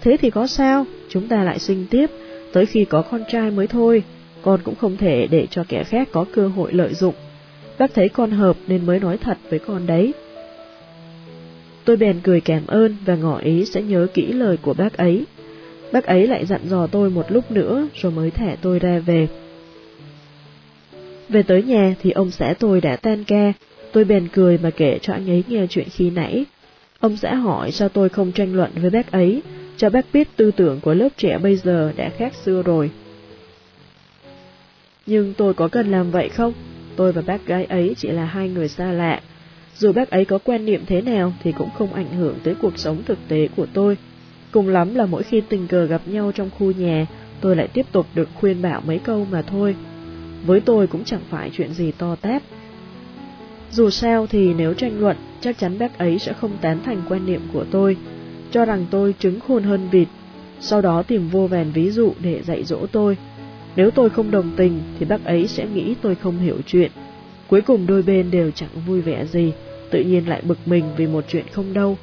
thế 0.00 0.16
thì 0.16 0.30
có 0.30 0.46
sao, 0.46 0.86
chúng 1.08 1.28
ta 1.28 1.44
lại 1.44 1.58
sinh 1.58 1.86
tiếp, 1.90 2.10
tới 2.52 2.66
khi 2.66 2.84
có 2.84 3.02
con 3.02 3.24
trai 3.28 3.50
mới 3.50 3.66
thôi, 3.66 4.02
con 4.42 4.60
cũng 4.64 4.74
không 4.74 4.96
thể 4.96 5.26
để 5.30 5.46
cho 5.50 5.64
kẻ 5.68 5.84
khác 5.84 6.08
có 6.12 6.24
cơ 6.32 6.48
hội 6.48 6.72
lợi 6.72 6.94
dụng. 6.94 7.14
Bác 7.78 7.94
thấy 7.94 8.08
con 8.08 8.30
hợp 8.30 8.56
nên 8.66 8.86
mới 8.86 9.00
nói 9.00 9.18
thật 9.18 9.38
với 9.50 9.58
con 9.58 9.86
đấy. 9.86 10.14
Tôi 11.84 11.96
bèn 11.96 12.20
cười 12.22 12.40
cảm 12.40 12.66
ơn 12.66 12.96
và 13.04 13.14
ngỏ 13.14 13.38
ý 13.38 13.64
sẽ 13.64 13.82
nhớ 13.82 14.06
kỹ 14.14 14.32
lời 14.32 14.56
của 14.62 14.74
bác 14.74 14.96
ấy. 14.96 15.24
Bác 15.94 16.06
ấy 16.06 16.26
lại 16.26 16.46
dặn 16.46 16.60
dò 16.68 16.86
tôi 16.86 17.10
một 17.10 17.32
lúc 17.32 17.50
nữa 17.50 17.88
rồi 17.94 18.12
mới 18.12 18.30
thả 18.30 18.56
tôi 18.62 18.78
ra 18.78 18.98
về. 18.98 19.28
Về 21.28 21.42
tới 21.42 21.62
nhà 21.62 21.94
thì 22.02 22.10
ông 22.10 22.30
xã 22.30 22.54
tôi 22.58 22.80
đã 22.80 22.96
tan 22.96 23.24
ca, 23.24 23.52
tôi 23.92 24.04
bèn 24.04 24.28
cười 24.32 24.58
mà 24.58 24.70
kể 24.70 24.98
cho 25.02 25.12
anh 25.12 25.30
ấy 25.30 25.44
nghe 25.48 25.66
chuyện 25.70 25.88
khi 25.90 26.10
nãy. 26.10 26.44
Ông 27.00 27.16
xã 27.16 27.34
hỏi 27.34 27.72
sao 27.72 27.88
tôi 27.88 28.08
không 28.08 28.32
tranh 28.32 28.54
luận 28.54 28.70
với 28.74 28.90
bác 28.90 29.12
ấy, 29.12 29.42
cho 29.76 29.90
bác 29.90 30.06
biết 30.12 30.28
tư 30.36 30.50
tưởng 30.50 30.80
của 30.80 30.94
lớp 30.94 31.08
trẻ 31.16 31.38
bây 31.38 31.56
giờ 31.56 31.92
đã 31.96 32.10
khác 32.18 32.34
xưa 32.44 32.62
rồi. 32.62 32.90
Nhưng 35.06 35.34
tôi 35.34 35.54
có 35.54 35.68
cần 35.68 35.90
làm 35.90 36.10
vậy 36.10 36.28
không? 36.28 36.52
Tôi 36.96 37.12
và 37.12 37.22
bác 37.26 37.46
gái 37.46 37.64
ấy 37.64 37.94
chỉ 37.96 38.08
là 38.08 38.24
hai 38.24 38.48
người 38.48 38.68
xa 38.68 38.92
lạ. 38.92 39.20
Dù 39.76 39.92
bác 39.92 40.10
ấy 40.10 40.24
có 40.24 40.38
quan 40.44 40.64
niệm 40.64 40.80
thế 40.86 41.02
nào 41.02 41.32
thì 41.42 41.52
cũng 41.52 41.68
không 41.78 41.94
ảnh 41.94 42.16
hưởng 42.16 42.36
tới 42.44 42.54
cuộc 42.62 42.78
sống 42.78 43.02
thực 43.06 43.18
tế 43.28 43.48
của 43.56 43.66
tôi. 43.72 43.96
Cùng 44.54 44.68
lắm 44.68 44.94
là 44.94 45.06
mỗi 45.06 45.22
khi 45.22 45.42
tình 45.48 45.66
cờ 45.68 45.84
gặp 45.84 46.02
nhau 46.06 46.32
trong 46.34 46.50
khu 46.58 46.72
nhà, 46.72 47.06
tôi 47.40 47.56
lại 47.56 47.68
tiếp 47.68 47.86
tục 47.92 48.06
được 48.14 48.28
khuyên 48.34 48.62
bảo 48.62 48.82
mấy 48.86 48.98
câu 48.98 49.26
mà 49.30 49.42
thôi. 49.42 49.76
Với 50.46 50.60
tôi 50.60 50.86
cũng 50.86 51.04
chẳng 51.04 51.20
phải 51.30 51.50
chuyện 51.52 51.72
gì 51.72 51.92
to 51.92 52.16
tát. 52.16 52.42
Dù 53.70 53.90
sao 53.90 54.26
thì 54.26 54.54
nếu 54.54 54.74
tranh 54.74 55.00
luận, 55.00 55.16
chắc 55.40 55.58
chắn 55.58 55.78
bác 55.78 55.98
ấy 55.98 56.18
sẽ 56.18 56.32
không 56.32 56.50
tán 56.60 56.80
thành 56.84 57.02
quan 57.08 57.26
niệm 57.26 57.40
của 57.52 57.64
tôi, 57.70 57.96
cho 58.50 58.64
rằng 58.64 58.86
tôi 58.90 59.14
trứng 59.18 59.40
khôn 59.40 59.62
hơn 59.62 59.88
vịt, 59.90 60.08
sau 60.60 60.80
đó 60.80 61.02
tìm 61.02 61.28
vô 61.28 61.46
vàn 61.46 61.72
ví 61.72 61.90
dụ 61.90 62.12
để 62.20 62.42
dạy 62.42 62.64
dỗ 62.64 62.86
tôi. 62.92 63.16
Nếu 63.76 63.90
tôi 63.90 64.10
không 64.10 64.30
đồng 64.30 64.50
tình 64.56 64.80
thì 64.98 65.06
bác 65.06 65.24
ấy 65.24 65.46
sẽ 65.46 65.66
nghĩ 65.66 65.94
tôi 66.02 66.14
không 66.14 66.38
hiểu 66.38 66.56
chuyện. 66.66 66.90
Cuối 67.48 67.60
cùng 67.60 67.86
đôi 67.86 68.02
bên 68.02 68.30
đều 68.30 68.50
chẳng 68.50 68.70
vui 68.86 69.00
vẻ 69.00 69.26
gì, 69.26 69.52
tự 69.90 70.02
nhiên 70.02 70.28
lại 70.28 70.42
bực 70.42 70.58
mình 70.66 70.84
vì 70.96 71.06
một 71.06 71.24
chuyện 71.28 71.44
không 71.52 71.72
đâu. 71.72 71.96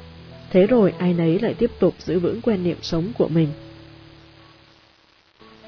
Thế 0.52 0.66
rồi 0.66 0.92
ai 0.98 1.14
nấy 1.14 1.38
lại 1.38 1.54
tiếp 1.54 1.70
tục 1.78 1.94
giữ 1.98 2.18
vững 2.18 2.40
quan 2.40 2.64
niệm 2.64 2.76
sống 2.82 3.04
của 3.18 3.28
mình. 3.28 3.48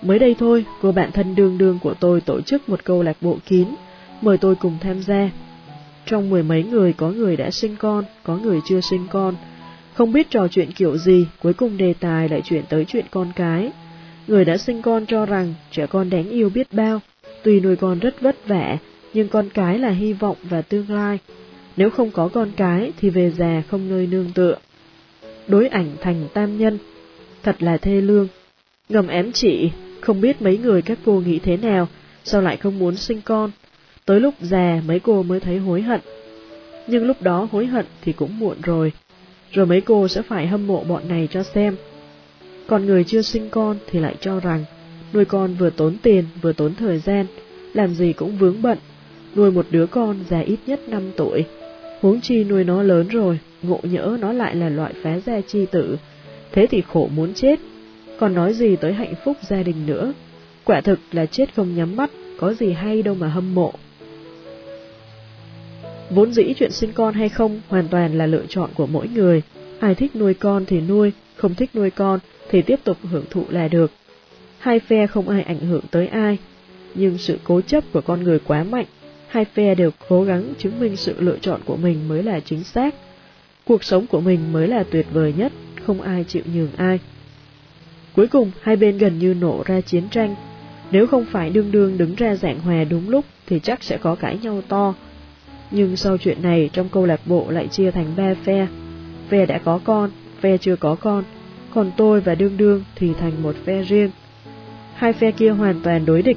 Mới 0.02 0.18
đây 0.18 0.36
thôi, 0.38 0.64
cô 0.82 0.92
bạn 0.92 1.12
thân 1.12 1.34
đương 1.34 1.58
đương 1.58 1.78
của 1.82 1.94
tôi 1.94 2.20
tổ 2.20 2.40
chức 2.40 2.68
một 2.68 2.84
câu 2.84 3.02
lạc 3.02 3.16
bộ 3.20 3.38
kín, 3.46 3.68
mời 4.20 4.38
tôi 4.38 4.54
cùng 4.54 4.78
tham 4.80 5.02
gia. 5.02 5.30
Trong 6.06 6.30
mười 6.30 6.42
mấy 6.42 6.62
người 6.62 6.92
có 6.92 7.10
người 7.10 7.36
đã 7.36 7.50
sinh 7.50 7.76
con, 7.76 8.04
có 8.22 8.36
người 8.36 8.60
chưa 8.64 8.80
sinh 8.80 9.06
con. 9.10 9.34
Không 9.94 10.12
biết 10.12 10.30
trò 10.30 10.48
chuyện 10.48 10.72
kiểu 10.72 10.96
gì, 10.96 11.26
cuối 11.42 11.52
cùng 11.52 11.76
đề 11.76 11.94
tài 12.00 12.28
lại 12.28 12.40
chuyển 12.44 12.64
tới 12.68 12.84
chuyện 12.88 13.04
con 13.10 13.32
cái. 13.36 13.70
Người 14.26 14.44
đã 14.44 14.56
sinh 14.56 14.82
con 14.82 15.06
cho 15.06 15.26
rằng 15.26 15.54
trẻ 15.70 15.86
con 15.86 16.10
đáng 16.10 16.28
yêu 16.28 16.48
biết 16.48 16.72
bao, 16.72 17.00
tuy 17.42 17.60
nuôi 17.60 17.76
con 17.76 17.98
rất 17.98 18.20
vất 18.20 18.36
vả, 18.46 18.78
nhưng 19.14 19.28
con 19.28 19.48
cái 19.54 19.78
là 19.78 19.90
hy 19.90 20.12
vọng 20.12 20.36
và 20.42 20.62
tương 20.62 20.90
lai. 20.90 21.18
Nếu 21.76 21.90
không 21.90 22.10
có 22.10 22.28
con 22.28 22.50
cái 22.56 22.92
thì 23.00 23.10
về 23.10 23.30
già 23.30 23.62
không 23.68 23.88
nơi 23.88 24.06
nương 24.06 24.32
tựa. 24.34 24.56
Đối 25.48 25.68
ảnh 25.68 25.90
thành 26.00 26.28
tam 26.34 26.58
nhân, 26.58 26.78
thật 27.42 27.62
là 27.62 27.76
thê 27.76 28.00
lương. 28.00 28.28
Ngầm 28.88 29.08
ém 29.08 29.32
chị 29.32 29.70
không 30.00 30.20
biết 30.20 30.42
mấy 30.42 30.58
người 30.58 30.82
các 30.82 30.98
cô 31.04 31.20
nghĩ 31.20 31.38
thế 31.38 31.56
nào, 31.56 31.88
sao 32.24 32.42
lại 32.42 32.56
không 32.56 32.78
muốn 32.78 32.96
sinh 32.96 33.20
con. 33.24 33.50
Tới 34.04 34.20
lúc 34.20 34.34
già 34.40 34.82
mấy 34.86 35.00
cô 35.00 35.22
mới 35.22 35.40
thấy 35.40 35.58
hối 35.58 35.82
hận. 35.82 36.00
Nhưng 36.86 37.06
lúc 37.06 37.22
đó 37.22 37.48
hối 37.52 37.66
hận 37.66 37.86
thì 38.02 38.12
cũng 38.12 38.38
muộn 38.38 38.56
rồi. 38.62 38.92
Rồi 39.52 39.66
mấy 39.66 39.80
cô 39.80 40.08
sẽ 40.08 40.22
phải 40.22 40.46
hâm 40.46 40.66
mộ 40.66 40.84
bọn 40.84 41.08
này 41.08 41.28
cho 41.30 41.42
xem. 41.42 41.76
Còn 42.66 42.86
người 42.86 43.04
chưa 43.04 43.22
sinh 43.22 43.50
con 43.50 43.78
thì 43.86 43.98
lại 43.98 44.14
cho 44.20 44.40
rằng 44.40 44.64
nuôi 45.12 45.24
con 45.24 45.54
vừa 45.54 45.70
tốn 45.70 45.96
tiền 46.02 46.24
vừa 46.42 46.52
tốn 46.52 46.74
thời 46.74 46.98
gian, 46.98 47.26
làm 47.72 47.94
gì 47.94 48.12
cũng 48.12 48.38
vướng 48.38 48.62
bận. 48.62 48.78
Nuôi 49.34 49.50
một 49.50 49.66
đứa 49.70 49.86
con 49.86 50.16
già 50.30 50.40
ít 50.40 50.58
nhất 50.66 50.88
5 50.88 51.02
tuổi, 51.16 51.44
huống 52.04 52.20
chi 52.20 52.44
nuôi 52.44 52.64
nó 52.64 52.82
lớn 52.82 53.08
rồi, 53.08 53.38
ngộ 53.62 53.80
nhỡ 53.82 54.16
nó 54.20 54.32
lại 54.32 54.54
là 54.54 54.68
loại 54.68 54.92
phá 55.02 55.18
gia 55.26 55.40
chi 55.40 55.66
tử, 55.66 55.96
thế 56.52 56.66
thì 56.66 56.82
khổ 56.92 57.08
muốn 57.14 57.34
chết. 57.34 57.60
Còn 58.18 58.34
nói 58.34 58.54
gì 58.54 58.76
tới 58.76 58.92
hạnh 58.92 59.14
phúc 59.24 59.36
gia 59.42 59.62
đình 59.62 59.86
nữa, 59.86 60.12
quả 60.64 60.80
thực 60.80 60.98
là 61.12 61.26
chết 61.26 61.54
không 61.54 61.76
nhắm 61.76 61.96
mắt, 61.96 62.10
có 62.38 62.52
gì 62.52 62.72
hay 62.72 63.02
đâu 63.02 63.14
mà 63.14 63.28
hâm 63.28 63.54
mộ. 63.54 63.72
Vốn 66.10 66.32
dĩ 66.32 66.54
chuyện 66.56 66.70
sinh 66.70 66.92
con 66.92 67.14
hay 67.14 67.28
không 67.28 67.60
hoàn 67.68 67.88
toàn 67.88 68.18
là 68.18 68.26
lựa 68.26 68.44
chọn 68.48 68.70
của 68.74 68.86
mỗi 68.86 69.08
người, 69.08 69.42
ai 69.80 69.94
thích 69.94 70.16
nuôi 70.16 70.34
con 70.34 70.64
thì 70.66 70.80
nuôi, 70.80 71.12
không 71.36 71.54
thích 71.54 71.70
nuôi 71.74 71.90
con 71.90 72.18
thì 72.50 72.62
tiếp 72.62 72.80
tục 72.84 72.96
hưởng 73.02 73.24
thụ 73.30 73.44
là 73.48 73.68
được. 73.68 73.90
Hai 74.58 74.80
phe 74.80 75.06
không 75.06 75.28
ai 75.28 75.42
ảnh 75.42 75.60
hưởng 75.60 75.82
tới 75.90 76.06
ai, 76.06 76.38
nhưng 76.94 77.18
sự 77.18 77.38
cố 77.44 77.60
chấp 77.60 77.84
của 77.92 78.00
con 78.00 78.22
người 78.22 78.38
quá 78.38 78.64
mạnh, 78.64 78.86
hai 79.34 79.44
phe 79.44 79.74
đều 79.74 79.90
cố 80.08 80.22
gắng 80.22 80.54
chứng 80.58 80.80
minh 80.80 80.96
sự 80.96 81.14
lựa 81.18 81.38
chọn 81.38 81.60
của 81.64 81.76
mình 81.76 82.08
mới 82.08 82.22
là 82.22 82.40
chính 82.40 82.64
xác. 82.64 82.94
Cuộc 83.64 83.84
sống 83.84 84.06
của 84.06 84.20
mình 84.20 84.52
mới 84.52 84.68
là 84.68 84.84
tuyệt 84.90 85.06
vời 85.12 85.34
nhất, 85.36 85.52
không 85.86 86.00
ai 86.00 86.24
chịu 86.24 86.42
nhường 86.54 86.70
ai. 86.76 86.98
Cuối 88.16 88.26
cùng, 88.26 88.50
hai 88.62 88.76
bên 88.76 88.98
gần 88.98 89.18
như 89.18 89.34
nổ 89.34 89.62
ra 89.66 89.80
chiến 89.80 90.08
tranh. 90.10 90.34
Nếu 90.90 91.06
không 91.06 91.24
phải 91.24 91.50
đương 91.50 91.72
đương 91.72 91.98
đứng 91.98 92.14
ra 92.14 92.34
giảng 92.34 92.60
hòa 92.60 92.84
đúng 92.84 93.08
lúc 93.08 93.24
thì 93.46 93.60
chắc 93.60 93.82
sẽ 93.82 93.96
có 93.96 94.14
cãi 94.14 94.38
nhau 94.42 94.62
to. 94.68 94.94
Nhưng 95.70 95.96
sau 95.96 96.18
chuyện 96.18 96.42
này 96.42 96.70
trong 96.72 96.88
câu 96.88 97.06
lạc 97.06 97.20
bộ 97.26 97.50
lại 97.50 97.68
chia 97.68 97.90
thành 97.90 98.12
ba 98.16 98.34
phe. 98.44 98.66
Phe 99.28 99.46
đã 99.46 99.58
có 99.58 99.80
con, 99.84 100.10
phe 100.40 100.56
chưa 100.58 100.76
có 100.76 100.94
con, 100.94 101.24
còn 101.74 101.90
tôi 101.96 102.20
và 102.20 102.34
đương 102.34 102.56
đương 102.56 102.84
thì 102.94 103.12
thành 103.20 103.42
một 103.42 103.54
phe 103.64 103.82
riêng. 103.82 104.10
Hai 104.94 105.12
phe 105.12 105.30
kia 105.30 105.50
hoàn 105.50 105.80
toàn 105.80 106.06
đối 106.06 106.22
địch. 106.22 106.36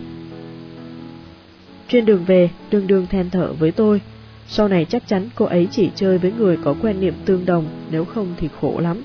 Trên 1.87 2.05
đường 2.05 2.25
về, 2.25 2.49
đương 2.69 2.87
đương 2.87 3.07
than 3.07 3.29
thở 3.29 3.53
với 3.53 3.71
tôi, 3.71 4.01
sau 4.47 4.67
này 4.67 4.85
chắc 4.85 5.07
chắn 5.07 5.29
cô 5.35 5.45
ấy 5.45 5.67
chỉ 5.71 5.89
chơi 5.95 6.17
với 6.17 6.31
người 6.37 6.57
có 6.63 6.75
quan 6.81 6.99
niệm 6.99 7.13
tương 7.25 7.45
đồng, 7.45 7.65
nếu 7.91 8.05
không 8.05 8.33
thì 8.37 8.49
khổ 8.61 8.79
lắm. 8.79 9.03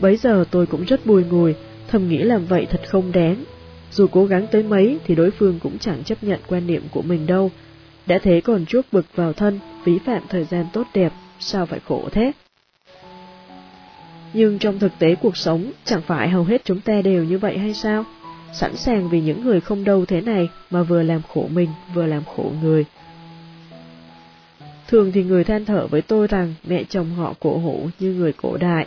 Bấy 0.00 0.16
giờ 0.16 0.44
tôi 0.50 0.66
cũng 0.66 0.84
rất 0.84 1.06
bùi 1.06 1.24
ngùi, 1.24 1.54
thầm 1.88 2.08
nghĩ 2.08 2.18
làm 2.18 2.46
vậy 2.46 2.66
thật 2.70 2.80
không 2.88 3.12
đáng. 3.12 3.44
Dù 3.92 4.06
cố 4.06 4.24
gắng 4.26 4.46
tới 4.50 4.62
mấy 4.62 4.98
thì 5.04 5.14
đối 5.14 5.30
phương 5.30 5.58
cũng 5.62 5.78
chẳng 5.78 6.04
chấp 6.04 6.24
nhận 6.24 6.40
quan 6.46 6.66
niệm 6.66 6.82
của 6.90 7.02
mình 7.02 7.26
đâu. 7.26 7.50
Đã 8.06 8.18
thế 8.22 8.40
còn 8.40 8.66
chuốc 8.66 8.86
bực 8.92 9.06
vào 9.14 9.32
thân, 9.32 9.60
vi 9.84 9.98
phạm 10.06 10.22
thời 10.28 10.44
gian 10.44 10.66
tốt 10.72 10.86
đẹp, 10.94 11.12
sao 11.40 11.66
phải 11.66 11.80
khổ 11.88 12.08
thế? 12.12 12.32
Nhưng 14.32 14.58
trong 14.58 14.78
thực 14.78 14.92
tế 14.98 15.14
cuộc 15.14 15.36
sống, 15.36 15.72
chẳng 15.84 16.02
phải 16.06 16.28
hầu 16.28 16.44
hết 16.44 16.64
chúng 16.64 16.80
ta 16.80 17.02
đều 17.02 17.24
như 17.24 17.38
vậy 17.38 17.58
hay 17.58 17.74
sao? 17.74 18.04
Sẵn 18.52 18.76
sàng 18.76 19.08
vì 19.08 19.20
những 19.20 19.44
người 19.44 19.60
không 19.60 19.84
đâu 19.84 20.04
thế 20.04 20.20
này 20.20 20.48
mà 20.70 20.82
vừa 20.82 21.02
làm 21.02 21.20
khổ 21.34 21.48
mình, 21.54 21.68
vừa 21.94 22.06
làm 22.06 22.22
khổ 22.36 22.52
người. 22.62 22.84
Thường 24.88 25.12
thì 25.12 25.24
người 25.24 25.44
than 25.44 25.64
thở 25.64 25.86
với 25.86 26.02
tôi 26.02 26.26
rằng 26.26 26.54
mẹ 26.64 26.84
chồng 26.88 27.14
họ 27.14 27.34
cổ 27.40 27.58
hủ 27.58 27.88
như 27.98 28.12
người 28.12 28.32
cổ 28.32 28.56
đại, 28.56 28.86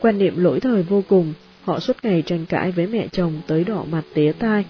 quan 0.00 0.18
niệm 0.18 0.34
lỗi 0.36 0.60
thời 0.60 0.82
vô 0.82 1.02
cùng, 1.08 1.32
họ 1.64 1.80
suốt 1.80 1.96
ngày 2.02 2.22
tranh 2.22 2.46
cãi 2.46 2.70
với 2.70 2.86
mẹ 2.86 3.08
chồng 3.12 3.32
tới 3.46 3.64
đỏ 3.64 3.84
mặt 3.90 4.02
tía 4.14 4.32
tai. 4.32 4.64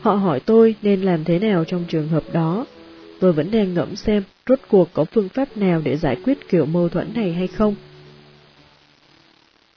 Họ 0.00 0.14
hỏi 0.14 0.40
tôi 0.40 0.74
nên 0.82 1.02
làm 1.02 1.24
thế 1.24 1.38
nào 1.38 1.64
trong 1.64 1.84
trường 1.88 2.08
hợp 2.08 2.22
đó. 2.32 2.66
Tôi 3.20 3.32
vẫn 3.32 3.50
đang 3.50 3.74
ngẫm 3.74 3.96
xem 3.96 4.22
rốt 4.48 4.58
cuộc 4.68 4.88
có 4.92 5.04
phương 5.04 5.28
pháp 5.28 5.56
nào 5.56 5.80
để 5.84 5.96
giải 5.96 6.16
quyết 6.24 6.48
kiểu 6.48 6.66
mâu 6.66 6.88
thuẫn 6.88 7.14
này 7.14 7.32
hay 7.32 7.46
không 7.46 7.74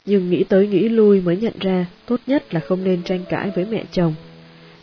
nhưng 0.05 0.29
nghĩ 0.29 0.43
tới 0.43 0.67
nghĩ 0.67 0.89
lui 0.89 1.21
mới 1.21 1.37
nhận 1.37 1.53
ra 1.59 1.85
tốt 2.05 2.19
nhất 2.27 2.53
là 2.53 2.59
không 2.59 2.83
nên 2.83 3.03
tranh 3.03 3.21
cãi 3.29 3.51
với 3.55 3.65
mẹ 3.71 3.83
chồng. 3.91 4.13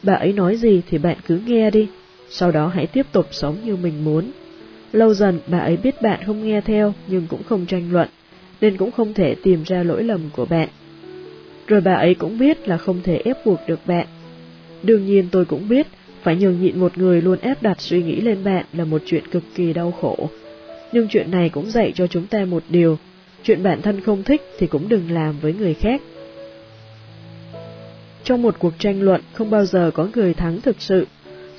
Bà 0.02 0.14
ấy 0.14 0.32
nói 0.32 0.56
gì 0.56 0.82
thì 0.90 0.98
bạn 0.98 1.16
cứ 1.26 1.40
nghe 1.46 1.70
đi, 1.70 1.88
sau 2.28 2.50
đó 2.50 2.68
hãy 2.68 2.86
tiếp 2.86 3.06
tục 3.12 3.26
sống 3.30 3.56
như 3.64 3.76
mình 3.76 4.04
muốn. 4.04 4.30
Lâu 4.92 5.14
dần 5.14 5.40
bà 5.46 5.58
ấy 5.58 5.76
biết 5.76 6.02
bạn 6.02 6.20
không 6.26 6.44
nghe 6.44 6.60
theo 6.60 6.94
nhưng 7.06 7.26
cũng 7.28 7.42
không 7.42 7.66
tranh 7.66 7.92
luận, 7.92 8.08
nên 8.60 8.76
cũng 8.76 8.90
không 8.90 9.14
thể 9.14 9.34
tìm 9.42 9.62
ra 9.66 9.82
lỗi 9.82 10.04
lầm 10.04 10.20
của 10.32 10.44
bạn. 10.44 10.68
Rồi 11.66 11.80
bà 11.80 11.94
ấy 11.94 12.14
cũng 12.14 12.38
biết 12.38 12.68
là 12.68 12.78
không 12.78 13.00
thể 13.02 13.20
ép 13.24 13.46
buộc 13.46 13.60
được 13.66 13.80
bạn. 13.86 14.06
Đương 14.82 15.06
nhiên 15.06 15.28
tôi 15.30 15.44
cũng 15.44 15.68
biết, 15.68 15.86
phải 16.22 16.36
nhường 16.36 16.60
nhịn 16.62 16.80
một 16.80 16.98
người 16.98 17.22
luôn 17.22 17.38
ép 17.40 17.62
đặt 17.62 17.80
suy 17.80 18.02
nghĩ 18.02 18.20
lên 18.20 18.44
bạn 18.44 18.64
là 18.72 18.84
một 18.84 19.02
chuyện 19.06 19.28
cực 19.30 19.42
kỳ 19.54 19.72
đau 19.72 19.92
khổ. 20.00 20.28
Nhưng 20.92 21.08
chuyện 21.08 21.30
này 21.30 21.48
cũng 21.48 21.70
dạy 21.70 21.92
cho 21.94 22.06
chúng 22.06 22.26
ta 22.26 22.44
một 22.44 22.62
điều, 22.68 22.98
Chuyện 23.42 23.62
bản 23.62 23.82
thân 23.82 24.00
không 24.00 24.22
thích 24.22 24.42
thì 24.58 24.66
cũng 24.66 24.88
đừng 24.88 25.10
làm 25.10 25.34
với 25.40 25.52
người 25.52 25.74
khác. 25.74 26.00
Trong 28.24 28.42
một 28.42 28.58
cuộc 28.58 28.72
tranh 28.78 29.02
luận 29.02 29.20
không 29.32 29.50
bao 29.50 29.64
giờ 29.64 29.90
có 29.94 30.08
người 30.14 30.34
thắng 30.34 30.60
thực 30.60 30.76
sự. 30.78 31.06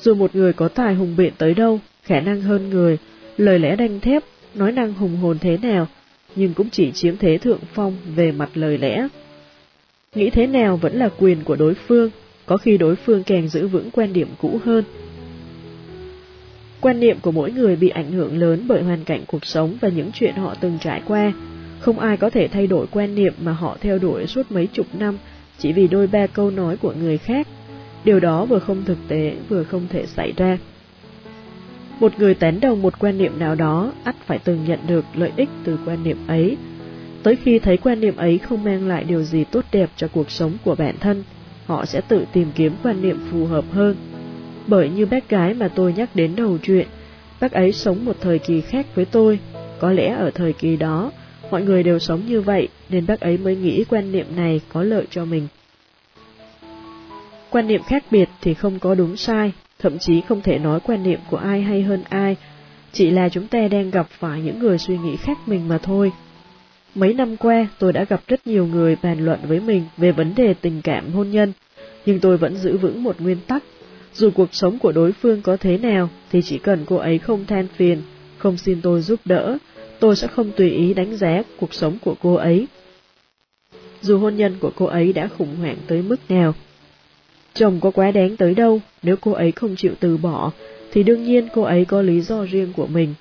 Dù 0.01 0.15
một 0.15 0.35
người 0.35 0.53
có 0.53 0.67
tài 0.67 0.95
hùng 0.95 1.15
biện 1.17 1.33
tới 1.37 1.53
đâu, 1.53 1.79
khả 2.03 2.19
năng 2.19 2.41
hơn 2.41 2.69
người, 2.69 2.97
lời 3.37 3.59
lẽ 3.59 3.75
đanh 3.75 3.99
thép, 3.99 4.23
nói 4.53 4.71
năng 4.71 4.93
hùng 4.93 5.17
hồn 5.17 5.37
thế 5.39 5.57
nào, 5.57 5.87
nhưng 6.35 6.53
cũng 6.53 6.69
chỉ 6.69 6.91
chiếm 6.91 7.17
thế 7.17 7.37
thượng 7.37 7.59
phong 7.73 7.97
về 8.15 8.31
mặt 8.31 8.49
lời 8.53 8.77
lẽ. 8.77 9.07
Nghĩ 10.15 10.29
thế 10.29 10.47
nào 10.47 10.77
vẫn 10.77 10.95
là 10.95 11.09
quyền 11.17 11.43
của 11.43 11.55
đối 11.55 11.73
phương, 11.73 12.09
có 12.45 12.57
khi 12.57 12.77
đối 12.77 12.95
phương 12.95 13.23
càng 13.23 13.47
giữ 13.47 13.67
vững 13.67 13.91
quan 13.91 14.13
điểm 14.13 14.27
cũ 14.41 14.59
hơn. 14.65 14.83
Quan 16.81 16.99
niệm 16.99 17.17
của 17.21 17.31
mỗi 17.31 17.51
người 17.51 17.75
bị 17.75 17.89
ảnh 17.89 18.11
hưởng 18.11 18.39
lớn 18.39 18.63
bởi 18.67 18.83
hoàn 18.83 19.03
cảnh 19.03 19.23
cuộc 19.27 19.45
sống 19.45 19.77
và 19.81 19.89
những 19.89 20.11
chuyện 20.13 20.35
họ 20.35 20.55
từng 20.61 20.77
trải 20.81 21.01
qua, 21.05 21.33
không 21.79 21.99
ai 21.99 22.17
có 22.17 22.29
thể 22.29 22.47
thay 22.47 22.67
đổi 22.67 22.87
quan 22.91 23.15
niệm 23.15 23.33
mà 23.41 23.51
họ 23.51 23.77
theo 23.81 23.99
đuổi 23.99 24.27
suốt 24.27 24.51
mấy 24.51 24.67
chục 24.67 24.87
năm 24.93 25.17
chỉ 25.57 25.73
vì 25.73 25.87
đôi 25.87 26.07
ba 26.07 26.27
câu 26.27 26.51
nói 26.51 26.77
của 26.77 26.93
người 26.99 27.17
khác. 27.17 27.47
Điều 28.03 28.19
đó 28.19 28.45
vừa 28.45 28.59
không 28.59 28.83
thực 28.85 28.97
tế, 29.07 29.35
vừa 29.49 29.63
không 29.63 29.87
thể 29.89 30.05
xảy 30.05 30.33
ra. 30.37 30.57
Một 31.99 32.19
người 32.19 32.33
tán 32.33 32.59
đồng 32.59 32.81
một 32.81 32.99
quan 32.99 33.17
niệm 33.17 33.39
nào 33.39 33.55
đó, 33.55 33.91
ắt 34.03 34.15
phải 34.25 34.39
từng 34.39 34.65
nhận 34.67 34.79
được 34.87 35.05
lợi 35.15 35.31
ích 35.35 35.49
từ 35.63 35.79
quan 35.85 36.03
niệm 36.03 36.17
ấy. 36.27 36.57
Tới 37.23 37.35
khi 37.35 37.59
thấy 37.59 37.77
quan 37.77 37.99
niệm 37.99 38.15
ấy 38.15 38.37
không 38.37 38.63
mang 38.63 38.87
lại 38.87 39.03
điều 39.03 39.23
gì 39.23 39.43
tốt 39.43 39.65
đẹp 39.71 39.89
cho 39.95 40.07
cuộc 40.07 40.31
sống 40.31 40.51
của 40.63 40.75
bản 40.75 40.95
thân, 40.99 41.23
họ 41.65 41.85
sẽ 41.85 42.01
tự 42.01 42.25
tìm 42.33 42.47
kiếm 42.55 42.73
quan 42.83 43.01
niệm 43.01 43.19
phù 43.31 43.45
hợp 43.45 43.65
hơn. 43.71 43.95
Bởi 44.67 44.89
như 44.89 45.05
bác 45.05 45.29
gái 45.29 45.53
mà 45.53 45.67
tôi 45.67 45.93
nhắc 45.93 46.15
đến 46.15 46.35
đầu 46.35 46.57
chuyện, 46.63 46.87
bác 47.39 47.51
ấy 47.51 47.71
sống 47.71 48.05
một 48.05 48.15
thời 48.21 48.39
kỳ 48.39 48.61
khác 48.61 48.85
với 48.95 49.05
tôi, 49.05 49.39
có 49.79 49.91
lẽ 49.91 50.15
ở 50.15 50.31
thời 50.31 50.53
kỳ 50.53 50.75
đó, 50.77 51.11
mọi 51.51 51.61
người 51.61 51.83
đều 51.83 51.99
sống 51.99 52.21
như 52.27 52.41
vậy 52.41 52.67
nên 52.89 53.05
bác 53.05 53.19
ấy 53.19 53.37
mới 53.37 53.55
nghĩ 53.55 53.83
quan 53.89 54.11
niệm 54.11 54.25
này 54.35 54.61
có 54.69 54.83
lợi 54.83 55.05
cho 55.09 55.25
mình. 55.25 55.47
Quan 57.49 57.67
niệm 57.67 57.81
khác 57.83 58.03
biệt 58.11 58.29
thì 58.41 58.53
không 58.53 58.79
có 58.79 58.95
đúng 58.95 59.17
sai, 59.17 59.51
thậm 59.79 59.97
chí 59.99 60.21
không 60.21 60.41
thể 60.41 60.59
nói 60.59 60.79
quan 60.79 61.03
niệm 61.03 61.19
của 61.29 61.37
ai 61.37 61.61
hay 61.61 61.81
hơn 61.81 62.03
ai, 62.09 62.35
chỉ 62.91 63.09
là 63.09 63.29
chúng 63.29 63.47
ta 63.47 63.67
đang 63.67 63.91
gặp 63.91 64.07
phải 64.09 64.41
những 64.41 64.59
người 64.59 64.77
suy 64.77 64.97
nghĩ 64.97 65.15
khác 65.17 65.37
mình 65.45 65.67
mà 65.67 65.77
thôi. 65.77 66.11
Mấy 66.95 67.13
năm 67.13 67.37
qua, 67.37 67.67
tôi 67.79 67.93
đã 67.93 68.05
gặp 68.09 68.21
rất 68.27 68.47
nhiều 68.47 68.65
người 68.65 68.97
bàn 69.03 69.25
luận 69.25 69.39
với 69.47 69.59
mình 69.59 69.83
về 69.97 70.11
vấn 70.11 70.35
đề 70.35 70.53
tình 70.53 70.81
cảm 70.81 71.11
hôn 71.11 71.31
nhân, 71.31 71.53
nhưng 72.05 72.19
tôi 72.19 72.37
vẫn 72.37 72.57
giữ 72.57 72.77
vững 72.77 73.03
một 73.03 73.21
nguyên 73.21 73.37
tắc. 73.47 73.63
Dù 74.13 74.29
cuộc 74.31 74.49
sống 74.51 74.79
của 74.79 74.91
đối 74.91 75.11
phương 75.11 75.41
có 75.41 75.57
thế 75.57 75.77
nào, 75.77 76.09
thì 76.31 76.41
chỉ 76.41 76.57
cần 76.57 76.85
cô 76.85 76.95
ấy 76.95 77.17
không 77.17 77.45
than 77.45 77.67
phiền, 77.67 78.01
không 78.37 78.57
xin 78.57 78.81
tôi 78.81 79.01
giúp 79.01 79.19
đỡ, 79.25 79.57
tôi 79.99 80.15
sẽ 80.15 80.27
không 80.27 80.51
tùy 80.51 80.69
ý 80.69 80.93
đánh 80.93 81.17
giá 81.17 81.43
cuộc 81.59 81.73
sống 81.73 81.97
của 82.01 82.15
cô 82.21 82.33
ấy. 82.33 82.67
Dù 84.01 84.17
hôn 84.17 84.35
nhân 84.35 84.55
của 84.59 84.71
cô 84.75 84.85
ấy 84.85 85.13
đã 85.13 85.27
khủng 85.37 85.55
hoảng 85.55 85.77
tới 85.87 86.01
mức 86.01 86.19
nào. 86.29 86.53
Chồng 87.53 87.79
có 87.79 87.91
quá 87.91 88.11
đáng 88.11 88.37
tới 88.37 88.55
đâu, 88.55 88.81
nếu 89.03 89.15
cô 89.21 89.31
ấy 89.31 89.51
không 89.51 89.75
chịu 89.75 89.93
từ 89.99 90.17
bỏ, 90.17 90.51
thì 90.91 91.03
đương 91.03 91.23
nhiên 91.23 91.47
cô 91.53 91.61
ấy 91.61 91.85
có 91.85 92.01
lý 92.01 92.21
do 92.21 92.45
riêng 92.45 92.73
của 92.75 92.87
mình. 92.87 93.13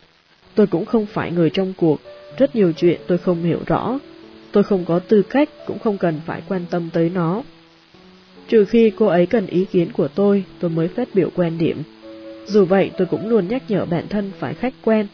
Tôi 0.54 0.66
cũng 0.66 0.84
không 0.84 1.06
phải 1.06 1.32
người 1.32 1.50
trong 1.50 1.72
cuộc, 1.76 2.00
rất 2.38 2.56
nhiều 2.56 2.72
chuyện 2.72 3.00
tôi 3.06 3.18
không 3.18 3.42
hiểu 3.42 3.60
rõ. 3.66 3.98
Tôi 4.52 4.64
không 4.64 4.84
có 4.84 4.98
tư 4.98 5.22
cách, 5.22 5.48
cũng 5.66 5.78
không 5.78 5.98
cần 5.98 6.20
phải 6.26 6.42
quan 6.48 6.64
tâm 6.70 6.88
tới 6.92 7.10
nó. 7.14 7.42
Trừ 8.48 8.64
khi 8.64 8.90
cô 8.90 9.06
ấy 9.06 9.26
cần 9.26 9.46
ý 9.46 9.64
kiến 9.64 9.88
của 9.92 10.08
tôi, 10.08 10.44
tôi 10.60 10.70
mới 10.70 10.88
phát 10.88 11.08
biểu 11.14 11.30
quan 11.34 11.58
điểm. 11.58 11.82
Dù 12.46 12.64
vậy, 12.64 12.90
tôi 12.98 13.06
cũng 13.06 13.28
luôn 13.28 13.48
nhắc 13.48 13.62
nhở 13.68 13.84
bản 13.84 14.08
thân 14.08 14.30
phải 14.38 14.54
khách 14.54 14.74
quan, 14.84 15.06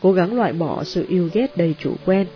cố 0.00 0.12
gắng 0.12 0.36
loại 0.36 0.52
bỏ 0.52 0.84
sự 0.84 1.04
yêu 1.08 1.28
ghét 1.32 1.56
đầy 1.56 1.74
chủ 1.78 1.94
quen. 2.06 2.26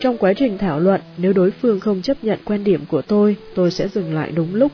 Trong 0.00 0.18
quá 0.18 0.32
trình 0.32 0.58
thảo 0.58 0.80
luận, 0.80 1.00
nếu 1.16 1.32
đối 1.32 1.50
phương 1.50 1.80
không 1.80 2.02
chấp 2.02 2.24
nhận 2.24 2.38
quan 2.44 2.64
điểm 2.64 2.80
của 2.88 3.02
tôi, 3.02 3.36
tôi 3.54 3.70
sẽ 3.70 3.88
dừng 3.88 4.14
lại 4.14 4.32
đúng 4.34 4.54
lúc. 4.54 4.72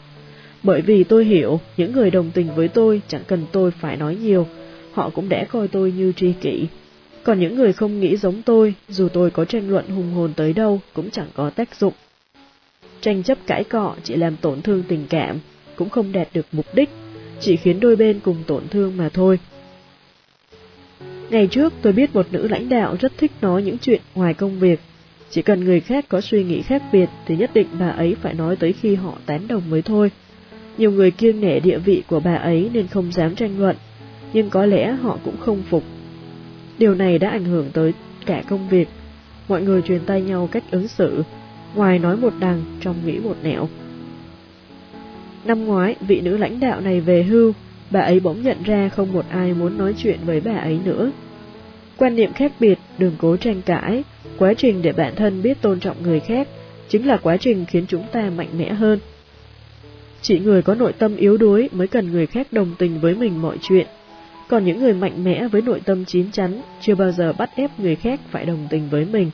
Bởi 0.62 0.80
vì 0.80 1.04
tôi 1.04 1.24
hiểu, 1.24 1.60
những 1.76 1.92
người 1.92 2.10
đồng 2.10 2.30
tình 2.34 2.54
với 2.54 2.68
tôi 2.68 3.02
chẳng 3.08 3.22
cần 3.26 3.46
tôi 3.52 3.70
phải 3.70 3.96
nói 3.96 4.16
nhiều, 4.22 4.46
họ 4.92 5.10
cũng 5.10 5.28
đã 5.28 5.44
coi 5.44 5.68
tôi 5.68 5.92
như 5.92 6.12
tri 6.12 6.32
kỷ. 6.32 6.66
Còn 7.22 7.40
những 7.40 7.54
người 7.54 7.72
không 7.72 8.00
nghĩ 8.00 8.16
giống 8.16 8.42
tôi, 8.42 8.74
dù 8.88 9.08
tôi 9.08 9.30
có 9.30 9.44
tranh 9.44 9.70
luận 9.70 9.88
hùng 9.88 10.12
hồn 10.12 10.32
tới 10.36 10.52
đâu, 10.52 10.80
cũng 10.92 11.10
chẳng 11.10 11.28
có 11.34 11.50
tác 11.50 11.74
dụng. 11.74 11.92
Tranh 13.00 13.22
chấp 13.22 13.38
cãi 13.46 13.64
cọ 13.64 13.94
chỉ 14.02 14.16
làm 14.16 14.36
tổn 14.36 14.62
thương 14.62 14.82
tình 14.88 15.06
cảm, 15.10 15.38
cũng 15.76 15.88
không 15.88 16.12
đạt 16.12 16.28
được 16.34 16.46
mục 16.52 16.66
đích, 16.74 16.90
chỉ 17.40 17.56
khiến 17.56 17.80
đôi 17.80 17.96
bên 17.96 18.20
cùng 18.20 18.36
tổn 18.46 18.68
thương 18.68 18.96
mà 18.96 19.08
thôi. 19.08 19.38
Ngày 21.30 21.46
trước 21.46 21.72
tôi 21.82 21.92
biết 21.92 22.14
một 22.14 22.26
nữ 22.30 22.48
lãnh 22.48 22.68
đạo 22.68 22.96
rất 23.00 23.12
thích 23.18 23.32
nói 23.40 23.62
những 23.62 23.78
chuyện 23.78 24.00
ngoài 24.14 24.34
công 24.34 24.58
việc. 24.58 24.80
Chỉ 25.30 25.42
cần 25.42 25.64
người 25.64 25.80
khác 25.80 26.04
có 26.08 26.20
suy 26.20 26.44
nghĩ 26.44 26.62
khác 26.62 26.82
biệt 26.92 27.08
thì 27.26 27.36
nhất 27.36 27.50
định 27.54 27.66
bà 27.78 27.88
ấy 27.88 28.16
phải 28.22 28.34
nói 28.34 28.56
tới 28.56 28.72
khi 28.72 28.94
họ 28.94 29.18
tán 29.26 29.48
đồng 29.48 29.62
mới 29.70 29.82
thôi. 29.82 30.10
Nhiều 30.78 30.92
người 30.92 31.10
kiêng 31.10 31.40
nể 31.40 31.60
địa 31.60 31.78
vị 31.78 32.02
của 32.06 32.20
bà 32.20 32.34
ấy 32.34 32.70
nên 32.72 32.86
không 32.86 33.12
dám 33.12 33.34
tranh 33.34 33.58
luận, 33.58 33.76
nhưng 34.32 34.50
có 34.50 34.66
lẽ 34.66 34.92
họ 34.92 35.18
cũng 35.24 35.36
không 35.40 35.62
phục. 35.70 35.84
Điều 36.78 36.94
này 36.94 37.18
đã 37.18 37.30
ảnh 37.30 37.44
hưởng 37.44 37.70
tới 37.72 37.92
cả 38.26 38.42
công 38.48 38.68
việc. 38.68 38.88
Mọi 39.48 39.62
người 39.62 39.82
truyền 39.82 40.00
tay 40.06 40.22
nhau 40.22 40.48
cách 40.52 40.64
ứng 40.70 40.88
xử, 40.88 41.22
ngoài 41.74 41.98
nói 41.98 42.16
một 42.16 42.32
đằng, 42.40 42.62
trong 42.80 42.96
nghĩ 43.06 43.18
một 43.18 43.36
nẻo. 43.42 43.68
Năm 45.44 45.64
ngoái, 45.64 45.96
vị 46.00 46.20
nữ 46.20 46.36
lãnh 46.36 46.60
đạo 46.60 46.80
này 46.80 47.00
về 47.00 47.22
hưu, 47.22 47.52
bà 47.90 48.00
ấy 48.00 48.20
bỗng 48.20 48.42
nhận 48.42 48.62
ra 48.64 48.88
không 48.88 49.12
một 49.12 49.24
ai 49.30 49.54
muốn 49.54 49.78
nói 49.78 49.94
chuyện 49.98 50.18
với 50.24 50.40
bà 50.40 50.56
ấy 50.56 50.78
nữa. 50.84 51.10
Quan 51.96 52.16
niệm 52.16 52.32
khác 52.32 52.52
biệt, 52.60 52.78
đừng 52.98 53.12
cố 53.18 53.36
tranh 53.36 53.62
cãi, 53.62 54.04
quá 54.38 54.54
trình 54.54 54.82
để 54.82 54.92
bản 54.92 55.14
thân 55.16 55.42
biết 55.42 55.62
tôn 55.62 55.80
trọng 55.80 56.02
người 56.02 56.20
khác, 56.20 56.48
chính 56.88 57.06
là 57.06 57.16
quá 57.16 57.36
trình 57.36 57.64
khiến 57.68 57.84
chúng 57.88 58.04
ta 58.12 58.30
mạnh 58.36 58.48
mẽ 58.58 58.72
hơn. 58.72 58.98
Chỉ 60.22 60.38
người 60.38 60.62
có 60.62 60.74
nội 60.74 60.92
tâm 60.92 61.16
yếu 61.16 61.36
đuối 61.36 61.68
mới 61.72 61.86
cần 61.86 62.12
người 62.12 62.26
khác 62.26 62.52
đồng 62.52 62.74
tình 62.78 63.00
với 63.00 63.14
mình 63.14 63.42
mọi 63.42 63.56
chuyện, 63.62 63.86
còn 64.48 64.64
những 64.64 64.80
người 64.80 64.92
mạnh 64.92 65.24
mẽ 65.24 65.48
với 65.48 65.62
nội 65.62 65.80
tâm 65.84 66.04
chín 66.04 66.30
chắn 66.32 66.62
chưa 66.80 66.94
bao 66.94 67.12
giờ 67.12 67.32
bắt 67.32 67.50
ép 67.56 67.70
người 67.80 67.96
khác 67.96 68.20
phải 68.30 68.44
đồng 68.44 68.66
tình 68.70 68.88
với 68.90 69.04
mình. 69.04 69.30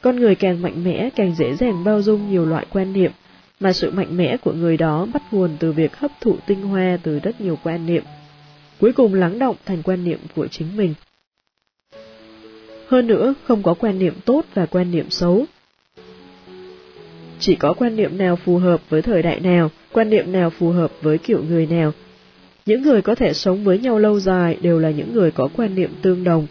Con 0.00 0.16
người 0.16 0.34
càng 0.34 0.62
mạnh 0.62 0.84
mẽ 0.84 1.10
càng 1.16 1.34
dễ 1.34 1.54
dàng 1.56 1.84
bao 1.84 2.02
dung 2.02 2.30
nhiều 2.30 2.46
loại 2.46 2.66
quan 2.70 2.92
niệm, 2.92 3.10
mà 3.60 3.72
sự 3.72 3.90
mạnh 3.90 4.16
mẽ 4.16 4.36
của 4.36 4.52
người 4.52 4.76
đó 4.76 5.06
bắt 5.14 5.22
nguồn 5.30 5.56
từ 5.58 5.72
việc 5.72 5.96
hấp 5.96 6.10
thụ 6.20 6.36
tinh 6.46 6.62
hoa 6.62 6.98
từ 7.02 7.18
rất 7.18 7.40
nhiều 7.40 7.58
quan 7.64 7.86
niệm, 7.86 8.02
cuối 8.80 8.92
cùng 8.92 9.14
lắng 9.14 9.38
động 9.38 9.56
thành 9.64 9.82
quan 9.82 10.04
niệm 10.04 10.18
của 10.34 10.46
chính 10.46 10.76
mình. 10.76 10.94
Hơn 12.88 13.06
nữa, 13.06 13.34
không 13.44 13.62
có 13.62 13.74
quan 13.74 13.98
niệm 13.98 14.14
tốt 14.24 14.44
và 14.54 14.66
quan 14.66 14.90
niệm 14.90 15.10
xấu. 15.10 15.44
Chỉ 17.40 17.54
có 17.54 17.72
quan 17.72 17.96
niệm 17.96 18.18
nào 18.18 18.36
phù 18.36 18.58
hợp 18.58 18.80
với 18.88 19.02
thời 19.02 19.22
đại 19.22 19.40
nào, 19.40 19.70
quan 19.92 20.10
niệm 20.10 20.32
nào 20.32 20.50
phù 20.50 20.70
hợp 20.70 20.92
với 21.02 21.18
kiểu 21.18 21.44
người 21.48 21.66
nào. 21.66 21.92
Những 22.66 22.82
người 22.82 23.02
có 23.02 23.14
thể 23.14 23.32
sống 23.32 23.64
với 23.64 23.78
nhau 23.78 23.98
lâu 23.98 24.20
dài 24.20 24.58
đều 24.60 24.78
là 24.78 24.90
những 24.90 25.12
người 25.12 25.30
có 25.30 25.48
quan 25.56 25.74
niệm 25.74 25.90
tương 26.02 26.24
đồng. 26.24 26.46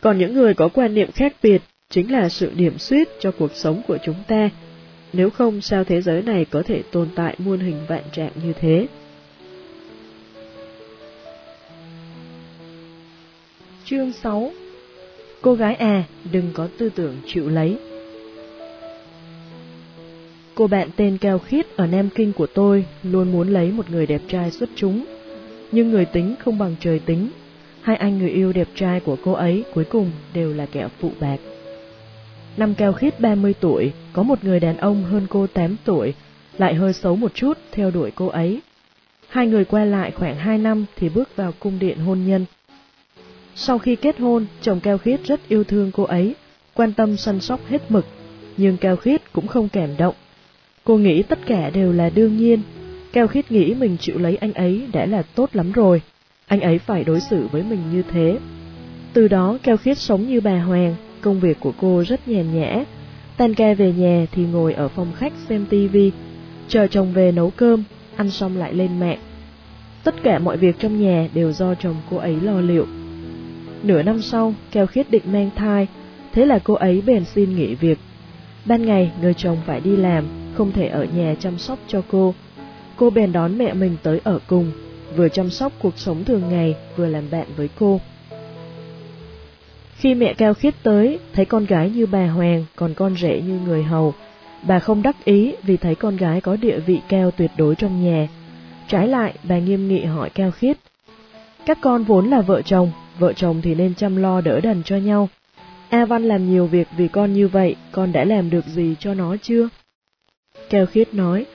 Còn 0.00 0.18
những 0.18 0.34
người 0.34 0.54
có 0.54 0.68
quan 0.68 0.94
niệm 0.94 1.10
khác 1.12 1.36
biệt 1.42 1.62
chính 1.90 2.12
là 2.12 2.28
sự 2.28 2.50
điểm 2.54 2.78
xuyết 2.78 3.08
cho 3.20 3.30
cuộc 3.30 3.54
sống 3.54 3.82
của 3.86 3.98
chúng 4.04 4.16
ta, 4.28 4.50
nếu 5.12 5.30
không 5.30 5.60
sao 5.60 5.84
thế 5.84 6.02
giới 6.02 6.22
này 6.22 6.44
có 6.44 6.62
thể 6.62 6.82
tồn 6.92 7.08
tại 7.14 7.34
muôn 7.38 7.58
hình 7.58 7.76
vạn 7.88 8.02
trạng 8.12 8.32
như 8.44 8.52
thế. 8.52 8.86
Chương 13.84 14.12
6 14.12 14.52
Cô 15.40 15.54
gái 15.54 15.74
à, 15.74 16.04
đừng 16.32 16.50
có 16.54 16.68
tư 16.78 16.90
tưởng 16.94 17.16
chịu 17.26 17.48
lấy. 17.48 17.76
Cô 20.54 20.66
bạn 20.66 20.88
tên 20.96 21.18
Cao 21.18 21.38
Khiết 21.38 21.76
ở 21.76 21.86
Nam 21.86 22.08
Kinh 22.14 22.32
của 22.32 22.46
tôi 22.46 22.84
luôn 23.02 23.32
muốn 23.32 23.48
lấy 23.48 23.72
một 23.72 23.90
người 23.90 24.06
đẹp 24.06 24.20
trai 24.28 24.50
xuất 24.50 24.68
chúng, 24.74 25.04
nhưng 25.72 25.90
người 25.90 26.04
tính 26.04 26.34
không 26.38 26.58
bằng 26.58 26.76
trời 26.80 26.98
tính. 26.98 27.28
Hai 27.82 27.96
anh 27.96 28.18
người 28.18 28.30
yêu 28.30 28.52
đẹp 28.52 28.68
trai 28.74 29.00
của 29.00 29.16
cô 29.24 29.32
ấy 29.32 29.64
cuối 29.74 29.84
cùng 29.84 30.10
đều 30.34 30.54
là 30.54 30.66
kẻ 30.66 30.88
phụ 31.00 31.10
bạc. 31.20 31.36
Năm 32.58 32.74
Cao 32.74 32.92
Khiết 32.92 33.20
30 33.20 33.54
tuổi, 33.60 33.92
có 34.12 34.22
một 34.22 34.44
người 34.44 34.60
đàn 34.60 34.76
ông 34.76 35.04
hơn 35.04 35.26
cô 35.30 35.46
8 35.46 35.76
tuổi, 35.84 36.14
lại 36.58 36.74
hơi 36.74 36.92
xấu 36.92 37.16
một 37.16 37.34
chút 37.34 37.58
theo 37.72 37.90
đuổi 37.90 38.10
cô 38.14 38.26
ấy. 38.26 38.60
Hai 39.28 39.46
người 39.46 39.64
qua 39.64 39.84
lại 39.84 40.10
khoảng 40.10 40.36
2 40.36 40.58
năm 40.58 40.84
thì 40.96 41.08
bước 41.08 41.36
vào 41.36 41.52
cung 41.58 41.78
điện 41.78 41.98
hôn 41.98 42.24
nhân. 42.26 42.44
Sau 43.54 43.78
khi 43.78 43.96
kết 43.96 44.20
hôn, 44.20 44.46
chồng 44.62 44.80
Cao 44.80 44.98
Khiết 44.98 45.24
rất 45.24 45.40
yêu 45.48 45.64
thương 45.64 45.90
cô 45.92 46.02
ấy, 46.02 46.34
quan 46.74 46.92
tâm 46.92 47.16
săn 47.16 47.40
sóc 47.40 47.60
hết 47.68 47.90
mực, 47.90 48.06
nhưng 48.56 48.76
Cao 48.76 48.96
Khiết 48.96 49.32
cũng 49.32 49.46
không 49.46 49.68
cảm 49.68 49.96
động. 49.96 50.14
Cô 50.84 50.96
nghĩ 50.96 51.22
tất 51.22 51.38
cả 51.46 51.70
đều 51.70 51.92
là 51.92 52.10
đương 52.10 52.36
nhiên. 52.36 52.62
Cao 53.12 53.26
Khiết 53.26 53.52
nghĩ 53.52 53.74
mình 53.74 53.96
chịu 54.00 54.18
lấy 54.18 54.36
anh 54.36 54.52
ấy 54.52 54.88
đã 54.92 55.06
là 55.06 55.22
tốt 55.22 55.50
lắm 55.52 55.72
rồi, 55.72 56.02
anh 56.46 56.60
ấy 56.60 56.78
phải 56.78 57.04
đối 57.04 57.20
xử 57.20 57.46
với 57.52 57.62
mình 57.62 57.80
như 57.92 58.02
thế. 58.10 58.38
Từ 59.12 59.28
đó 59.28 59.58
Cao 59.62 59.76
Khiết 59.76 59.98
sống 59.98 60.28
như 60.28 60.40
bà 60.40 60.58
Hoàng, 60.58 60.94
công 61.22 61.40
việc 61.40 61.60
của 61.60 61.72
cô 61.80 62.04
rất 62.04 62.28
nhàn 62.28 62.60
nhã. 62.60 62.84
Tan 63.36 63.54
ca 63.54 63.74
về 63.74 63.92
nhà 63.92 64.26
thì 64.32 64.44
ngồi 64.44 64.72
ở 64.72 64.88
phòng 64.88 65.12
khách 65.16 65.32
xem 65.48 65.66
tivi, 65.70 66.12
chờ 66.68 66.86
chồng 66.86 67.12
về 67.12 67.32
nấu 67.32 67.50
cơm, 67.50 67.84
ăn 68.16 68.30
xong 68.30 68.56
lại 68.56 68.74
lên 68.74 69.00
mạng. 69.00 69.18
Tất 70.04 70.14
cả 70.22 70.38
mọi 70.38 70.56
việc 70.56 70.78
trong 70.78 71.00
nhà 71.00 71.28
đều 71.34 71.52
do 71.52 71.74
chồng 71.74 71.96
cô 72.10 72.16
ấy 72.16 72.40
lo 72.40 72.60
liệu. 72.60 72.86
Nửa 73.82 74.02
năm 74.02 74.22
sau, 74.22 74.54
Keo 74.72 74.86
Khiết 74.86 75.10
định 75.10 75.22
mang 75.32 75.50
thai, 75.56 75.86
thế 76.32 76.46
là 76.46 76.58
cô 76.64 76.74
ấy 76.74 77.02
bèn 77.06 77.24
xin 77.24 77.56
nghỉ 77.56 77.74
việc. 77.74 77.98
Ban 78.64 78.86
ngày, 78.86 79.12
người 79.20 79.34
chồng 79.34 79.56
phải 79.66 79.80
đi 79.80 79.96
làm, 79.96 80.24
không 80.54 80.72
thể 80.72 80.86
ở 80.86 81.06
nhà 81.16 81.34
chăm 81.40 81.58
sóc 81.58 81.78
cho 81.88 82.02
cô. 82.10 82.34
Cô 82.96 83.10
bèn 83.10 83.32
đón 83.32 83.58
mẹ 83.58 83.72
mình 83.74 83.96
tới 84.02 84.20
ở 84.24 84.38
cùng, 84.46 84.70
vừa 85.16 85.28
chăm 85.28 85.50
sóc 85.50 85.72
cuộc 85.78 85.98
sống 85.98 86.24
thường 86.24 86.42
ngày, 86.50 86.74
vừa 86.96 87.06
làm 87.06 87.24
bạn 87.30 87.46
với 87.56 87.68
cô. 87.78 88.00
Khi 89.98 90.14
mẹ 90.14 90.34
Cao 90.34 90.54
Khiết 90.54 90.74
tới, 90.82 91.18
thấy 91.32 91.44
con 91.44 91.66
gái 91.66 91.90
như 91.90 92.06
bà 92.06 92.26
Hoàng, 92.26 92.64
còn 92.76 92.94
con 92.94 93.16
rể 93.16 93.42
như 93.46 93.60
người 93.66 93.82
hầu. 93.82 94.14
Bà 94.62 94.78
không 94.78 95.02
đắc 95.02 95.24
ý 95.24 95.54
vì 95.62 95.76
thấy 95.76 95.94
con 95.94 96.16
gái 96.16 96.40
có 96.40 96.56
địa 96.56 96.78
vị 96.78 97.00
cao 97.08 97.30
tuyệt 97.30 97.50
đối 97.56 97.74
trong 97.74 98.04
nhà. 98.04 98.28
Trái 98.88 99.08
lại, 99.08 99.34
bà 99.42 99.58
nghiêm 99.58 99.88
nghị 99.88 100.04
hỏi 100.04 100.30
Cao 100.30 100.50
Khiết. 100.50 100.76
Các 101.66 101.78
con 101.80 102.04
vốn 102.04 102.30
là 102.30 102.40
vợ 102.40 102.62
chồng, 102.62 102.90
vợ 103.18 103.32
chồng 103.32 103.60
thì 103.62 103.74
nên 103.74 103.94
chăm 103.94 104.16
lo 104.16 104.40
đỡ 104.40 104.60
đần 104.60 104.82
cho 104.82 104.96
nhau. 104.96 105.28
A 105.88 106.04
Văn 106.04 106.24
làm 106.24 106.50
nhiều 106.50 106.66
việc 106.66 106.88
vì 106.96 107.08
con 107.08 107.32
như 107.32 107.48
vậy, 107.48 107.76
con 107.92 108.12
đã 108.12 108.24
làm 108.24 108.50
được 108.50 108.66
gì 108.66 108.94
cho 109.00 109.14
nó 109.14 109.36
chưa? 109.42 109.68
Cao 110.70 110.86
khiết 110.86 111.14
nói, 111.14 111.46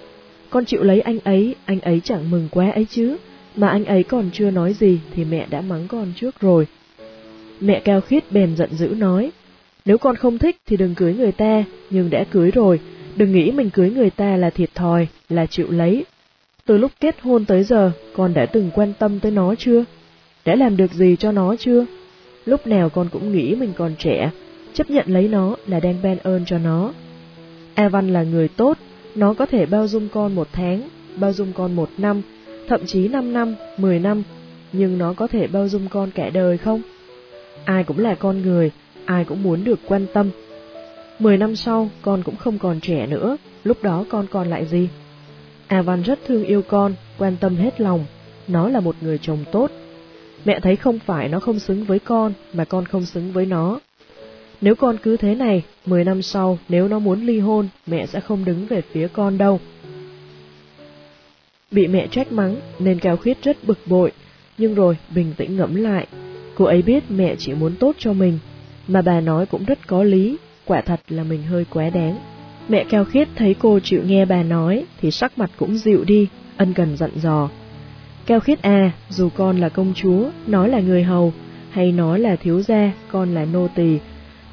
con 0.50 0.66
chịu 0.66 0.84
lấy 0.84 1.02
anh 1.02 1.20
ấy, 1.24 1.56
anh 1.66 1.80
ấy 1.80 2.02
chẳng 2.04 2.32
mừng 2.32 2.48
quá 2.52 2.72
ấy 2.72 2.86
chứ, 2.90 3.18
mà 3.56 3.68
anh 3.68 3.86
ấy 3.86 4.04
còn 4.04 4.30
chưa 4.34 4.52
nói 4.52 4.74
gì 4.74 5.00
thì 5.14 5.26
mẹ 5.26 5.48
đã 5.50 5.62
mắng 5.62 5.88
con 5.88 6.14
trước 6.16 6.40
rồi. 6.40 6.68
Mẹ 7.60 7.80
Keo 7.80 8.02
khiết 8.02 8.32
bèn 8.32 8.56
giận 8.56 8.70
dữ 8.76 8.88
nói, 8.88 9.32
nếu 9.86 9.98
con 9.98 10.16
không 10.16 10.38
thích 10.38 10.58
thì 10.66 10.78
đừng 10.78 10.96
cưới 10.96 11.14
người 11.14 11.32
ta, 11.32 11.64
nhưng 11.90 12.10
đã 12.10 12.24
cưới 12.32 12.52
rồi, 12.52 12.80
đừng 13.16 13.32
nghĩ 13.32 13.52
mình 13.52 13.70
cưới 13.70 13.90
người 13.90 14.10
ta 14.10 14.38
là 14.38 14.50
thiệt 14.50 14.76
thòi, 14.76 15.08
là 15.30 15.46
chịu 15.46 15.68
lấy. 15.72 16.06
Từ 16.66 16.78
lúc 16.78 16.92
kết 17.00 17.22
hôn 17.22 17.46
tới 17.46 17.64
giờ, 17.64 17.92
con 18.14 18.34
đã 18.34 18.46
từng 18.46 18.72
quan 18.74 18.94
tâm 19.00 19.20
tới 19.20 19.32
nó 19.32 19.56
chưa? 19.56 19.86
Đã 20.46 20.56
làm 20.56 20.78
được 20.78 20.94
gì 20.94 21.16
cho 21.20 21.32
nó 21.32 21.56
chưa? 21.56 21.86
Lúc 22.46 22.68
nào 22.68 22.90
con 22.90 23.10
cũng 23.12 23.32
nghĩ 23.32 23.56
mình 23.56 23.74
còn 23.78 23.96
trẻ, 24.00 24.32
chấp 24.74 24.90
nhận 24.90 25.06
lấy 25.08 25.28
nó 25.28 25.56
là 25.68 25.80
đang 25.80 25.96
ban 26.04 26.18
ơn 26.18 26.46
cho 26.46 26.58
nó. 26.58 26.94
Evan 27.76 28.14
là 28.14 28.24
người 28.24 28.48
tốt, 28.48 28.78
nó 29.16 29.34
có 29.34 29.46
thể 29.46 29.66
bao 29.66 29.88
dung 29.88 30.08
con 30.14 30.36
một 30.36 30.48
tháng, 30.52 30.82
bao 31.16 31.34
dung 31.34 31.54
con 31.54 31.76
một 31.76 31.90
năm, 31.98 32.22
thậm 32.68 32.86
chí 32.86 33.08
năm 33.08 33.34
năm, 33.34 33.56
mười 33.78 34.00
năm, 34.00 34.24
nhưng 34.74 34.98
nó 34.98 35.14
có 35.14 35.28
thể 35.28 35.48
bao 35.48 35.68
dung 35.68 35.88
con 35.90 36.12
cả 36.12 36.30
đời 36.30 36.58
không? 36.58 36.82
Ai 37.66 37.84
cũng 37.84 38.00
là 38.00 38.16
con 38.16 38.42
người, 38.42 38.72
ai 39.06 39.26
cũng 39.26 39.44
muốn 39.44 39.64
được 39.64 39.80
quan 39.88 40.06
tâm. 40.14 40.30
Mười 41.20 41.38
năm 41.38 41.56
sau, 41.56 41.90
con 42.02 42.24
cũng 42.24 42.36
không 42.36 42.60
còn 42.60 42.80
trẻ 42.80 43.08
nữa, 43.08 43.38
lúc 43.64 43.84
đó 43.84 44.06
con 44.10 44.28
còn 44.32 44.50
lại 44.50 44.66
gì? 44.66 44.90
Avan 45.68 46.02
rất 46.02 46.20
thương 46.28 46.44
yêu 46.44 46.62
con, 46.62 46.94
quan 47.18 47.36
tâm 47.40 47.56
hết 47.56 47.82
lòng, 47.82 48.06
nó 48.48 48.70
là 48.70 48.80
một 48.80 48.96
người 49.02 49.18
chồng 49.18 49.44
tốt. 49.52 49.72
Mẹ 50.46 50.60
thấy 50.60 50.76
không 50.76 51.00
phải 51.00 51.30
nó 51.30 51.40
không 51.40 51.60
xứng 51.60 51.86
với 51.86 52.00
con, 52.00 52.34
mà 52.54 52.66
con 52.66 52.86
không 52.86 53.06
xứng 53.06 53.32
với 53.32 53.46
nó. 53.46 53.80
Nếu 54.62 54.76
con 54.76 54.98
cứ 55.04 55.18
thế 55.18 55.36
này, 55.36 55.64
10 55.86 56.04
năm 56.04 56.22
sau 56.22 56.58
nếu 56.70 56.88
nó 56.88 57.00
muốn 57.00 57.26
ly 57.26 57.40
hôn, 57.40 57.68
mẹ 57.88 58.06
sẽ 58.06 58.20
không 58.20 58.46
đứng 58.46 58.66
về 58.66 58.82
phía 58.92 59.08
con 59.08 59.38
đâu. 59.38 59.60
Bị 61.72 61.88
mẹ 61.88 62.08
trách 62.08 62.32
mắng 62.32 62.56
nên 62.80 63.00
Cao 63.00 63.18
Khuyết 63.18 63.44
rất 63.44 63.58
bực 63.64 63.80
bội, 63.86 64.12
nhưng 64.58 64.76
rồi 64.76 64.98
bình 65.16 65.34
tĩnh 65.38 65.58
ngẫm 65.58 65.76
lại. 65.76 66.08
Cô 66.56 66.66
ấy 66.66 66.82
biết 66.82 67.04
mẹ 67.10 67.36
chỉ 67.36 67.54
muốn 67.54 67.76
tốt 67.80 67.96
cho 68.00 68.14
mình, 68.14 68.40
mà 68.88 69.02
bà 69.02 69.22
nói 69.22 69.46
cũng 69.46 69.66
rất 69.66 69.88
có 69.88 70.04
lý, 70.04 70.38
quả 70.66 70.82
thật 70.82 71.00
là 71.10 71.24
mình 71.24 71.44
hơi 71.44 71.66
quá 71.70 71.90
đáng. 71.90 72.20
Mẹ 72.70 72.86
Cao 72.90 73.06
Khiết 73.06 73.28
thấy 73.36 73.56
cô 73.60 73.80
chịu 73.80 74.02
nghe 74.06 74.26
bà 74.26 74.44
nói 74.44 74.86
thì 75.02 75.12
sắc 75.12 75.38
mặt 75.38 75.52
cũng 75.58 75.78
dịu 75.78 76.04
đi, 76.04 76.28
ân 76.58 76.74
cần 76.74 76.98
dặn 76.98 77.12
dò. 77.16 77.50
Cao 78.26 78.40
Khiết 78.40 78.62
à, 78.62 78.92
dù 79.10 79.30
con 79.36 79.58
là 79.58 79.70
công 79.70 79.94
chúa, 79.96 80.30
nói 80.48 80.70
là 80.70 80.80
người 80.80 81.04
hầu, 81.04 81.34
hay 81.70 81.92
nói 81.92 82.20
là 82.20 82.36
thiếu 82.36 82.62
gia, 82.62 82.92
con 83.12 83.34
là 83.34 83.46
nô 83.46 83.68
tỳ, 83.76 83.98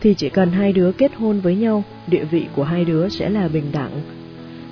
thì 0.01 0.14
chỉ 0.14 0.28
cần 0.28 0.51
hai 0.51 0.72
đứa 0.72 0.92
kết 0.92 1.14
hôn 1.14 1.40
với 1.40 1.57
nhau, 1.57 1.84
địa 2.07 2.24
vị 2.24 2.44
của 2.57 2.64
hai 2.64 2.84
đứa 2.84 3.09
sẽ 3.09 3.28
là 3.28 3.48
bình 3.48 3.72
đẳng. 3.72 4.01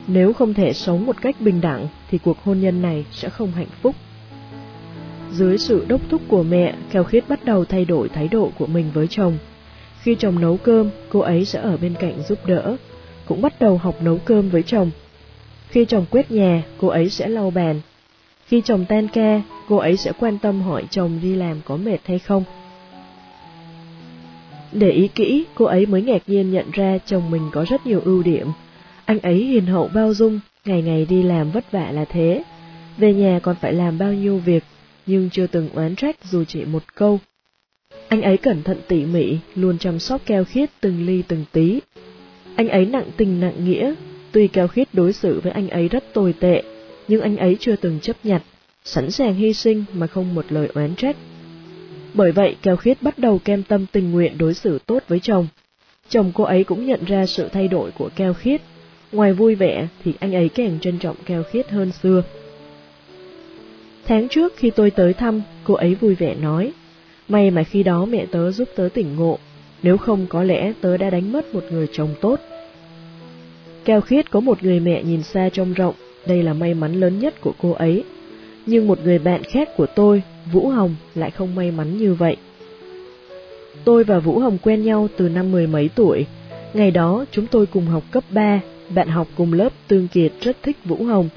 Nếu 0.07 0.33
không 0.33 0.55
thể 0.55 0.73
sống 0.73 1.07
một 1.07 1.21
cách 1.23 1.37
bình 1.41 1.61
đẳng 1.61 1.89
thì 2.11 2.19
cuộc 2.19 2.39
hôn 2.45 2.61
nhân 2.61 2.83
này 2.83 3.05
sẽ 3.11 3.29
không 3.29 3.53
hạnh 3.53 3.67
phúc. 3.83 3.95
Dưới 5.33 5.59
sự 5.59 5.85
đốc 5.89 6.01
thúc 6.11 6.23
của 6.29 6.43
mẹ, 6.43 6.75
kheo 6.91 7.05
Khiết 7.05 7.29
bắt 7.29 7.45
đầu 7.45 7.65
thay 7.65 7.85
đổi 7.85 8.09
thái 8.09 8.29
độ 8.29 8.51
của 8.59 8.67
mình 8.67 8.91
với 8.95 9.07
chồng. 9.07 9.39
Khi 10.03 10.17
chồng 10.19 10.41
nấu 10.41 10.57
cơm, 10.57 10.91
cô 11.09 11.21
ấy 11.21 11.45
sẽ 11.45 11.61
ở 11.61 11.77
bên 11.77 11.95
cạnh 12.01 12.23
giúp 12.29 12.39
đỡ, 12.47 12.77
cũng 13.27 13.43
bắt 13.43 13.61
đầu 13.61 13.79
học 13.79 14.03
nấu 14.03 14.19
cơm 14.19 14.49
với 14.49 14.63
chồng. 14.63 14.91
Khi 15.69 15.85
chồng 15.85 16.05
quét 16.11 16.31
nhà, 16.31 16.63
cô 16.79 16.89
ấy 16.89 17.09
sẽ 17.11 17.29
lau 17.29 17.51
bàn. 17.51 17.81
Khi 18.47 18.61
chồng 18.65 18.85
tan 18.89 19.09
ca, 19.09 19.43
cô 19.69 19.77
ấy 19.77 19.97
sẽ 19.97 20.13
quan 20.19 20.39
tâm 20.39 20.63
hỏi 20.63 20.85
chồng 20.91 21.19
đi 21.23 21.35
làm 21.35 21.61
có 21.65 21.77
mệt 21.77 21.99
hay 22.05 22.19
không. 22.19 22.45
Để 24.73 24.91
ý 24.91 25.09
kỹ, 25.09 25.45
cô 25.55 25.65
ấy 25.65 25.87
mới 25.87 26.03
ngạc 26.03 26.23
nhiên 26.27 26.51
nhận 26.51 26.71
ra 26.73 26.99
chồng 27.07 27.31
mình 27.31 27.43
có 27.53 27.65
rất 27.69 27.87
nhiều 27.87 28.01
ưu 28.05 28.23
điểm. 28.23 28.49
Anh 29.05 29.19
ấy 29.19 29.45
hiền 29.45 29.67
hậu 29.67 29.91
bao 29.95 30.15
dung, 30.15 30.41
ngày 30.65 30.83
ngày 30.83 31.07
đi 31.11 31.23
làm 31.23 31.51
vất 31.51 31.73
vả 31.73 31.91
là 31.91 32.05
thế. 32.05 32.43
Về 32.99 33.15
nhà 33.15 33.41
còn 33.43 33.57
phải 33.61 33.73
làm 33.73 33.99
bao 33.99 34.13
nhiêu 34.13 34.39
việc, 34.39 34.65
nhưng 35.09 35.31
chưa 35.31 35.47
từng 35.47 35.69
oán 35.75 35.97
trách 35.97 36.17
dù 36.25 36.45
chỉ 36.45 36.65
một 36.65 36.83
câu. 36.95 37.21
Anh 38.09 38.23
ấy 38.23 38.37
cẩn 38.37 38.63
thận 38.63 38.79
tỉ 38.89 39.05
mỉ, 39.05 39.37
luôn 39.55 39.79
chăm 39.79 39.99
sóc 39.99 40.21
keo 40.27 40.45
khiết 40.45 40.71
từng 40.81 41.07
ly 41.07 41.23
từng 41.29 41.45
tí. 41.53 41.81
Anh 42.57 42.69
ấy 42.69 42.87
nặng 42.87 43.11
tình 43.17 43.41
nặng 43.41 43.65
nghĩa, 43.65 43.95
tuy 44.33 44.49
keo 44.49 44.69
khiết 44.69 44.89
đối 44.93 45.13
xử 45.13 45.41
với 45.41 45.53
anh 45.53 45.69
ấy 45.69 45.89
rất 45.89 46.15
tồi 46.15 46.35
tệ, 46.41 46.63
nhưng 47.09 47.21
anh 47.21 47.37
ấy 47.37 47.57
chưa 47.61 47.77
từng 47.77 48.01
chấp 48.01 48.17
nhận, 48.25 48.43
sẵn 48.85 49.11
sàng 49.11 49.35
hy 49.35 49.55
sinh 49.55 49.85
mà 49.93 50.07
không 50.07 50.35
một 50.35 50.53
lời 50.53 50.69
oán 50.75 50.95
trách. 50.95 51.17
Bởi 52.15 52.33
vậy 52.33 52.57
Keo 52.63 52.77
Khiết 52.77 53.03
bắt 53.03 53.19
đầu 53.19 53.39
kem 53.39 53.63
tâm 53.63 53.87
tình 53.93 54.13
nguyện 54.13 54.39
đối 54.39 54.55
xử 54.55 54.79
tốt 54.87 55.03
với 55.09 55.21
chồng. 55.21 55.47
Chồng 56.09 56.33
cô 56.35 56.45
ấy 56.45 56.65
cũng 56.65 56.87
nhận 56.87 57.05
ra 57.05 57.27
sự 57.27 57.49
thay 57.49 57.69
đổi 57.69 57.91
của 57.91 58.11
Keo 58.17 58.35
Khiết, 58.35 58.61
ngoài 59.13 59.33
vui 59.33 59.55
vẻ 59.55 59.89
thì 60.05 60.15
anh 60.21 60.35
ấy 60.35 60.49
càng 60.49 60.79
trân 60.81 60.99
trọng 60.99 61.17
Keo 61.27 61.43
Khiết 61.43 61.71
hơn 61.71 61.93
xưa. 61.93 62.23
Tháng 64.09 64.29
trước 64.29 64.57
khi 64.57 64.71
tôi 64.71 64.91
tới 64.91 65.15
thăm, 65.15 65.43
cô 65.65 65.75
ấy 65.75 65.95
vui 65.95 66.15
vẻ 66.15 66.35
nói, 66.35 66.73
may 67.29 67.51
mà 67.51 67.63
khi 67.63 67.83
đó 67.83 68.05
mẹ 68.05 68.27
tớ 68.31 68.51
giúp 68.51 68.69
tớ 68.77 68.89
tỉnh 68.95 69.17
ngộ, 69.17 69.39
nếu 69.83 69.97
không 69.97 70.27
có 70.29 70.43
lẽ 70.43 70.73
tớ 70.81 70.97
đã 70.97 71.11
đánh 71.11 71.33
mất 71.33 71.55
một 71.55 71.65
người 71.71 71.89
chồng 71.93 72.15
tốt. 72.21 72.41
Keo 73.85 74.01
Khiết 74.01 74.31
có 74.31 74.41
một 74.41 74.63
người 74.63 74.81
mẹ 74.81 75.03
nhìn 75.03 75.23
xa 75.23 75.49
trông 75.53 75.73
rộng, 75.73 75.95
đây 76.27 76.43
là 76.43 76.53
may 76.53 76.75
mắn 76.75 77.01
lớn 77.01 77.19
nhất 77.19 77.35
của 77.41 77.53
cô 77.63 77.73
ấy. 77.73 78.05
Nhưng 78.67 78.87
một 78.87 78.99
người 79.05 79.19
bạn 79.19 79.43
khác 79.45 79.69
của 79.77 79.87
tôi, 79.87 80.23
Vũ 80.53 80.69
Hồng, 80.69 80.97
lại 81.15 81.31
không 81.31 81.55
may 81.55 81.71
mắn 81.71 81.99
như 81.99 82.15
vậy. 82.15 82.37
Tôi 83.85 84.05
và 84.05 84.19
Vũ 84.19 84.39
Hồng 84.39 84.59
quen 84.63 84.83
nhau 84.83 85.09
từ 85.17 85.29
năm 85.29 85.53
mười 85.53 85.67
mấy 85.67 85.91
tuổi. 85.95 86.27
Ngày 86.75 86.91
đó 86.91 87.25
chúng 87.31 87.47
tôi 87.47 87.67
cùng 87.67 87.87
học 87.87 88.03
cấp 88.11 88.25
3, 88.31 88.61
bạn 88.95 89.09
học 89.09 89.29
cùng 89.37 89.53
lớp 89.53 89.73
Tương 89.89 90.09
Kiệt 90.09 90.33
rất 90.41 90.57
thích 90.63 90.77
Vũ 90.85 91.05
Hồng. 91.05 91.29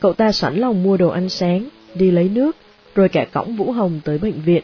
Cậu 0.00 0.12
ta 0.12 0.32
sẵn 0.32 0.56
lòng 0.56 0.82
mua 0.82 0.96
đồ 0.96 1.08
ăn 1.08 1.28
sáng, 1.28 1.68
đi 1.94 2.10
lấy 2.10 2.28
nước, 2.28 2.56
rồi 2.94 3.08
cả 3.08 3.26
cõng 3.32 3.56
Vũ 3.56 3.72
Hồng 3.72 4.00
tới 4.04 4.18
bệnh 4.18 4.40
viện. 4.40 4.62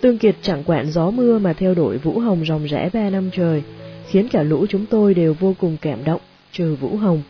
Tương 0.00 0.18
Kiệt 0.18 0.36
chẳng 0.42 0.64
quản 0.64 0.90
gió 0.90 1.10
mưa 1.10 1.38
mà 1.38 1.52
theo 1.52 1.74
đuổi 1.74 1.98
Vũ 1.98 2.18
Hồng 2.18 2.44
ròng 2.48 2.64
rẽ 2.64 2.90
ba 2.92 3.10
năm 3.10 3.30
trời, 3.32 3.62
khiến 4.08 4.28
cả 4.28 4.42
lũ 4.42 4.66
chúng 4.68 4.86
tôi 4.86 5.14
đều 5.14 5.34
vô 5.40 5.54
cùng 5.60 5.76
cảm 5.80 6.04
động, 6.04 6.20
trừ 6.52 6.74
Vũ 6.74 6.96
Hồng. 6.96 7.22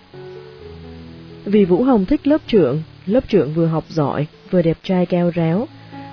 Vì 1.44 1.64
Vũ 1.64 1.82
Hồng 1.82 2.04
thích 2.04 2.26
lớp 2.26 2.40
trưởng, 2.46 2.82
lớp 3.06 3.28
trưởng 3.28 3.52
vừa 3.52 3.66
học 3.66 3.84
giỏi, 3.88 4.26
vừa 4.50 4.62
đẹp 4.62 4.78
trai 4.82 5.06
cao 5.06 5.30
ráo. 5.34 5.68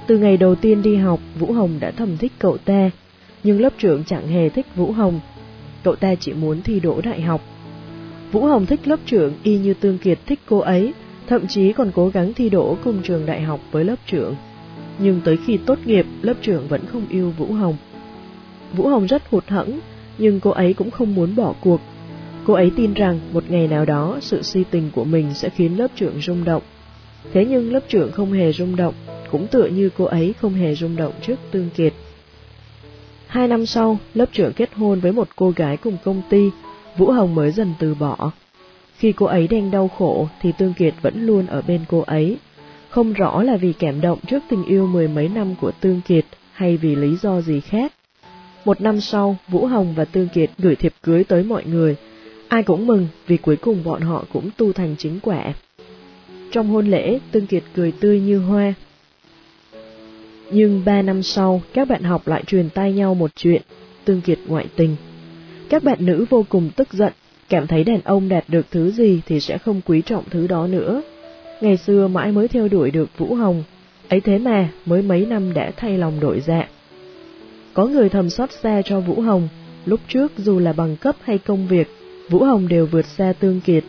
Từ 0.07 0.17
ngày 0.17 0.37
đầu 0.37 0.55
tiên 0.55 0.81
đi 0.81 0.95
học, 0.95 1.19
Vũ 1.39 1.53
Hồng 1.53 1.77
đã 1.79 1.91
thầm 1.91 2.17
thích 2.17 2.31
cậu 2.39 2.57
ta, 2.57 2.91
nhưng 3.43 3.61
lớp 3.61 3.73
trưởng 3.77 4.03
chẳng 4.03 4.27
hề 4.27 4.49
thích 4.49 4.65
Vũ 4.75 4.91
Hồng. 4.91 5.19
Cậu 5.83 5.95
ta 5.95 6.15
chỉ 6.15 6.33
muốn 6.33 6.61
thi 6.61 6.79
đỗ 6.79 7.01
đại 7.01 7.21
học. 7.21 7.41
Vũ 8.31 8.45
Hồng 8.45 8.65
thích 8.65 8.87
lớp 8.87 8.99
trưởng 9.05 9.33
y 9.43 9.57
như 9.57 9.73
Tương 9.73 9.97
Kiệt 9.97 10.19
thích 10.25 10.39
cô 10.45 10.59
ấy, 10.59 10.93
thậm 11.27 11.47
chí 11.47 11.73
còn 11.73 11.91
cố 11.95 12.09
gắng 12.09 12.33
thi 12.33 12.49
đỗ 12.49 12.77
cùng 12.83 13.01
trường 13.03 13.25
đại 13.25 13.41
học 13.41 13.59
với 13.71 13.83
lớp 13.83 13.95
trưởng. 14.05 14.35
Nhưng 14.99 15.21
tới 15.25 15.37
khi 15.45 15.57
tốt 15.57 15.79
nghiệp, 15.85 16.05
lớp 16.21 16.33
trưởng 16.41 16.67
vẫn 16.67 16.81
không 16.85 17.05
yêu 17.09 17.33
Vũ 17.37 17.45
Hồng. 17.45 17.77
Vũ 18.73 18.87
Hồng 18.87 19.05
rất 19.05 19.29
hụt 19.29 19.47
hẫng, 19.47 19.79
nhưng 20.17 20.39
cô 20.39 20.51
ấy 20.51 20.73
cũng 20.73 20.91
không 20.91 21.15
muốn 21.15 21.35
bỏ 21.35 21.53
cuộc. 21.61 21.81
Cô 22.45 22.53
ấy 22.53 22.71
tin 22.75 22.93
rằng 22.93 23.19
một 23.33 23.43
ngày 23.49 23.67
nào 23.67 23.85
đó 23.85 24.17
sự 24.21 24.41
si 24.41 24.63
tình 24.71 24.91
của 24.95 25.03
mình 25.03 25.33
sẽ 25.33 25.49
khiến 25.49 25.77
lớp 25.77 25.87
trưởng 25.95 26.21
rung 26.21 26.43
động. 26.43 26.63
Thế 27.33 27.45
nhưng 27.45 27.73
lớp 27.73 27.79
trưởng 27.87 28.11
không 28.11 28.31
hề 28.31 28.51
rung 28.51 28.75
động, 28.75 28.93
cũng 29.31 29.47
tựa 29.47 29.67
như 29.67 29.89
cô 29.97 30.05
ấy 30.05 30.33
không 30.41 30.53
hề 30.53 30.75
rung 30.75 30.95
động 30.95 31.13
trước 31.21 31.39
Tương 31.51 31.69
Kiệt. 31.69 31.93
Hai 33.27 33.47
năm 33.47 33.65
sau, 33.65 33.97
lớp 34.13 34.25
trưởng 34.31 34.53
kết 34.53 34.69
hôn 34.75 34.99
với 34.99 35.11
một 35.11 35.27
cô 35.35 35.53
gái 35.55 35.77
cùng 35.77 35.97
công 36.03 36.21
ty, 36.29 36.49
Vũ 36.97 37.11
Hồng 37.11 37.35
mới 37.35 37.51
dần 37.51 37.73
từ 37.79 37.95
bỏ. 37.95 38.31
Khi 38.97 39.11
cô 39.11 39.25
ấy 39.25 39.47
đang 39.47 39.71
đau 39.71 39.87
khổ 39.87 40.27
thì 40.41 40.51
Tương 40.57 40.73
Kiệt 40.73 40.93
vẫn 41.01 41.25
luôn 41.25 41.47
ở 41.47 41.61
bên 41.61 41.81
cô 41.87 41.99
ấy. 41.99 42.37
Không 42.89 43.13
rõ 43.13 43.43
là 43.43 43.57
vì 43.57 43.73
cảm 43.73 44.01
động 44.01 44.19
trước 44.27 44.43
tình 44.49 44.65
yêu 44.65 44.87
mười 44.87 45.07
mấy 45.07 45.27
năm 45.27 45.55
của 45.61 45.71
Tương 45.71 46.01
Kiệt 46.01 46.25
hay 46.51 46.77
vì 46.77 46.95
lý 46.95 47.15
do 47.21 47.41
gì 47.41 47.59
khác. 47.59 47.93
Một 48.65 48.81
năm 48.81 49.01
sau, 49.01 49.37
Vũ 49.47 49.65
Hồng 49.65 49.93
và 49.95 50.05
Tương 50.05 50.27
Kiệt 50.27 50.49
gửi 50.57 50.75
thiệp 50.75 50.93
cưới 51.03 51.23
tới 51.23 51.43
mọi 51.43 51.65
người. 51.65 51.95
Ai 52.47 52.63
cũng 52.63 52.87
mừng 52.87 53.07
vì 53.27 53.37
cuối 53.37 53.55
cùng 53.55 53.83
bọn 53.83 54.01
họ 54.01 54.25
cũng 54.33 54.49
tu 54.57 54.73
thành 54.73 54.95
chính 54.97 55.19
quả. 55.19 55.53
Trong 56.51 56.67
hôn 56.67 56.87
lễ, 56.87 57.19
Tương 57.31 57.47
Kiệt 57.47 57.63
cười 57.73 57.91
tươi 57.91 58.19
như 58.19 58.39
hoa. 58.39 58.73
Nhưng 60.51 60.85
ba 60.85 61.01
năm 61.01 61.23
sau, 61.23 61.61
các 61.73 61.87
bạn 61.87 62.03
học 62.03 62.27
lại 62.27 62.43
truyền 62.47 62.69
tay 62.69 62.93
nhau 62.93 63.15
một 63.15 63.31
chuyện, 63.35 63.61
Tương 64.05 64.21
Kiệt 64.21 64.39
ngoại 64.47 64.65
tình. 64.75 64.95
Các 65.69 65.83
bạn 65.83 65.97
nữ 65.99 66.25
vô 66.29 66.45
cùng 66.49 66.69
tức 66.75 66.93
giận, 66.93 67.13
cảm 67.49 67.67
thấy 67.67 67.83
đàn 67.83 68.01
ông 68.03 68.29
đạt 68.29 68.43
được 68.47 68.65
thứ 68.71 68.91
gì 68.91 69.21
thì 69.25 69.39
sẽ 69.39 69.57
không 69.57 69.81
quý 69.85 70.01
trọng 70.01 70.23
thứ 70.29 70.47
đó 70.47 70.67
nữa. 70.67 71.01
Ngày 71.61 71.77
xưa 71.77 72.07
mãi 72.07 72.31
mới 72.31 72.47
theo 72.47 72.67
đuổi 72.67 72.91
được 72.91 73.09
Vũ 73.17 73.35
Hồng, 73.35 73.63
ấy 74.09 74.21
thế 74.21 74.37
mà 74.37 74.69
mới 74.85 75.01
mấy 75.01 75.25
năm 75.25 75.53
đã 75.53 75.71
thay 75.77 75.97
lòng 75.97 76.19
đổi 76.19 76.39
dạ. 76.39 76.67
Có 77.73 77.85
người 77.85 78.09
thầm 78.09 78.29
xót 78.29 78.51
xa 78.51 78.81
cho 78.85 78.99
Vũ 78.99 79.21
Hồng, 79.21 79.47
lúc 79.85 79.99
trước 80.07 80.31
dù 80.37 80.59
là 80.59 80.73
bằng 80.73 80.97
cấp 80.97 81.15
hay 81.21 81.37
công 81.37 81.67
việc, 81.67 81.87
Vũ 82.29 82.39
Hồng 82.39 82.67
đều 82.67 82.85
vượt 82.85 83.05
xa 83.05 83.33
Tương 83.39 83.61
Kiệt. 83.61 83.83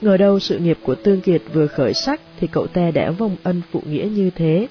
Ngờ 0.00 0.16
đâu 0.16 0.38
sự 0.40 0.58
nghiệp 0.58 0.78
của 0.82 0.94
Tương 0.94 1.20
Kiệt 1.20 1.42
vừa 1.52 1.66
khởi 1.66 1.94
sắc 1.94 2.20
thì 2.40 2.46
cậu 2.46 2.66
ta 2.66 2.90
đã 2.90 3.10
vong 3.10 3.36
ân 3.42 3.62
phụ 3.70 3.82
nghĩa 3.90 4.08
như 4.14 4.30
thế. 4.30 4.66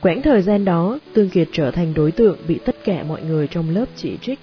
Quãng 0.00 0.22
thời 0.22 0.42
gian 0.42 0.64
đó, 0.64 0.98
Tương 1.12 1.30
Kiệt 1.30 1.48
trở 1.52 1.70
thành 1.70 1.94
đối 1.94 2.12
tượng 2.12 2.36
bị 2.48 2.58
tất 2.64 2.76
cả 2.84 3.02
mọi 3.08 3.22
người 3.22 3.46
trong 3.46 3.70
lớp 3.70 3.84
chỉ 3.96 4.16
trích. 4.22 4.38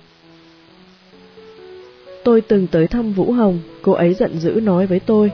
Tôi 2.24 2.42
từng 2.42 2.68
tới 2.68 2.88
thăm 2.88 3.14
Vũ 3.14 3.32
Hồng, 3.32 3.60
cô 3.82 3.92
ấy 3.92 4.14
giận 4.14 4.40
dữ 4.40 4.52
nói 4.52 4.88
với 4.88 5.00
tôi. 5.00 5.32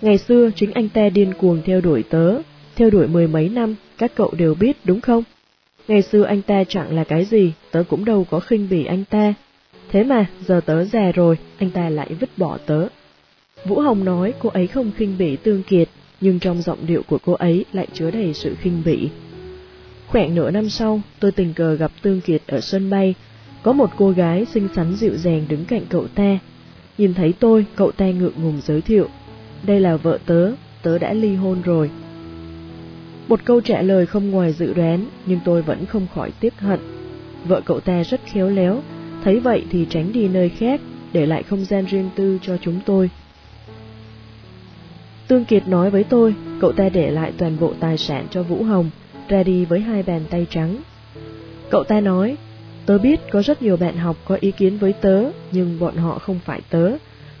Ngày 0.00 0.18
xưa 0.18 0.50
chính 0.56 0.72
anh 0.72 0.88
ta 0.88 1.08
điên 1.08 1.34
cuồng 1.34 1.62
theo 1.64 1.80
đuổi 1.80 2.02
tớ, 2.02 2.34
theo 2.76 2.90
đuổi 2.90 3.06
mười 3.06 3.26
mấy 3.26 3.48
năm, 3.48 3.74
các 3.98 4.12
cậu 4.14 4.32
đều 4.38 4.54
biết 4.54 4.76
đúng 4.84 5.00
không? 5.00 5.22
Ngày 5.88 6.02
xưa 6.02 6.22
anh 6.22 6.42
ta 6.42 6.64
chẳng 6.64 6.96
là 6.96 7.04
cái 7.04 7.24
gì, 7.24 7.52
tớ 7.70 7.82
cũng 7.88 8.04
đâu 8.04 8.26
có 8.30 8.40
khinh 8.40 8.68
bỉ 8.70 8.84
anh 8.84 9.04
ta. 9.10 9.34
Thế 9.88 10.04
mà, 10.04 10.26
giờ 10.46 10.60
tớ 10.66 10.84
già 10.84 11.12
rồi, 11.12 11.36
anh 11.58 11.70
ta 11.70 11.88
lại 11.88 12.14
vứt 12.20 12.30
bỏ 12.36 12.58
tớ. 12.66 12.88
Vũ 13.64 13.80
Hồng 13.80 14.04
nói 14.04 14.34
cô 14.38 14.48
ấy 14.48 14.66
không 14.66 14.90
khinh 14.96 15.18
bỉ 15.18 15.36
Tương 15.36 15.62
Kiệt, 15.62 15.88
nhưng 16.20 16.38
trong 16.38 16.62
giọng 16.62 16.78
điệu 16.86 17.02
của 17.06 17.18
cô 17.24 17.32
ấy 17.32 17.64
lại 17.72 17.86
chứa 17.92 18.10
đầy 18.10 18.34
sự 18.34 18.54
khinh 18.60 18.82
bỉ. 18.84 19.08
Khoảng 20.06 20.34
nửa 20.34 20.50
năm 20.50 20.68
sau, 20.68 21.00
tôi 21.20 21.32
tình 21.32 21.54
cờ 21.54 21.74
gặp 21.74 21.92
Tương 22.02 22.20
Kiệt 22.20 22.42
ở 22.46 22.60
sân 22.60 22.90
bay, 22.90 23.14
có 23.62 23.72
một 23.72 23.90
cô 23.96 24.10
gái 24.10 24.44
xinh 24.44 24.68
xắn 24.74 24.94
dịu 24.94 25.16
dàng 25.16 25.44
đứng 25.48 25.64
cạnh 25.64 25.82
cậu 25.88 26.06
ta. 26.08 26.38
Nhìn 26.98 27.14
thấy 27.14 27.34
tôi, 27.40 27.66
cậu 27.76 27.92
ta 27.92 28.06
ngượng 28.06 28.42
ngùng 28.42 28.60
giới 28.62 28.80
thiệu. 28.80 29.08
Đây 29.62 29.80
là 29.80 29.96
vợ 29.96 30.18
tớ, 30.26 30.52
tớ 30.82 30.98
đã 30.98 31.12
ly 31.12 31.34
hôn 31.34 31.62
rồi. 31.62 31.90
Một 33.28 33.40
câu 33.44 33.60
trả 33.60 33.82
lời 33.82 34.06
không 34.06 34.30
ngoài 34.30 34.52
dự 34.52 34.74
đoán, 34.74 35.06
nhưng 35.26 35.40
tôi 35.44 35.62
vẫn 35.62 35.86
không 35.86 36.06
khỏi 36.14 36.32
tiếc 36.40 36.60
hận. 36.60 36.80
Vợ 37.44 37.60
cậu 37.64 37.80
ta 37.80 38.02
rất 38.04 38.20
khéo 38.24 38.48
léo, 38.48 38.82
thấy 39.24 39.40
vậy 39.40 39.64
thì 39.70 39.86
tránh 39.90 40.12
đi 40.12 40.28
nơi 40.28 40.48
khác, 40.48 40.80
để 41.12 41.26
lại 41.26 41.42
không 41.42 41.64
gian 41.64 41.86
riêng 41.86 42.10
tư 42.14 42.38
cho 42.42 42.56
chúng 42.56 42.80
tôi. 42.86 43.10
Tương 45.28 45.44
Kiệt 45.44 45.68
nói 45.68 45.90
với 45.90 46.04
tôi, 46.04 46.34
cậu 46.60 46.72
ta 46.72 46.88
để 46.88 47.10
lại 47.10 47.32
toàn 47.38 47.56
bộ 47.60 47.72
tài 47.80 47.98
sản 47.98 48.26
cho 48.30 48.42
Vũ 48.42 48.62
Hồng, 48.62 48.90
ra 49.28 49.42
đi 49.42 49.64
với 49.64 49.80
hai 49.80 50.02
bàn 50.02 50.20
tay 50.30 50.46
trắng. 50.50 50.76
Cậu 51.70 51.84
ta 51.84 52.00
nói, 52.00 52.36
tớ 52.86 52.98
biết 52.98 53.20
có 53.30 53.42
rất 53.42 53.62
nhiều 53.62 53.76
bạn 53.76 53.96
học 53.96 54.16
có 54.24 54.38
ý 54.40 54.50
kiến 54.50 54.78
với 54.78 54.92
tớ, 54.92 55.24
nhưng 55.52 55.78
bọn 55.78 55.96
họ 55.96 56.18
không 56.18 56.40
phải 56.44 56.60
tớ, 56.70 56.92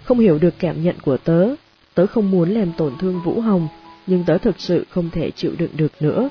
không 0.04 0.18
hiểu 0.18 0.38
được 0.38 0.54
cảm 0.58 0.82
nhận 0.82 0.96
của 1.02 1.16
tớ. 1.16 1.48
Tớ 1.94 2.06
không 2.06 2.30
muốn 2.30 2.50
làm 2.50 2.72
tổn 2.72 2.92
thương 3.00 3.20
Vũ 3.24 3.40
Hồng, 3.40 3.68
nhưng 4.06 4.24
tớ 4.24 4.38
thực 4.38 4.60
sự 4.60 4.86
không 4.90 5.10
thể 5.10 5.30
chịu 5.30 5.52
đựng 5.58 5.70
được 5.76 5.92
nữa. 6.00 6.28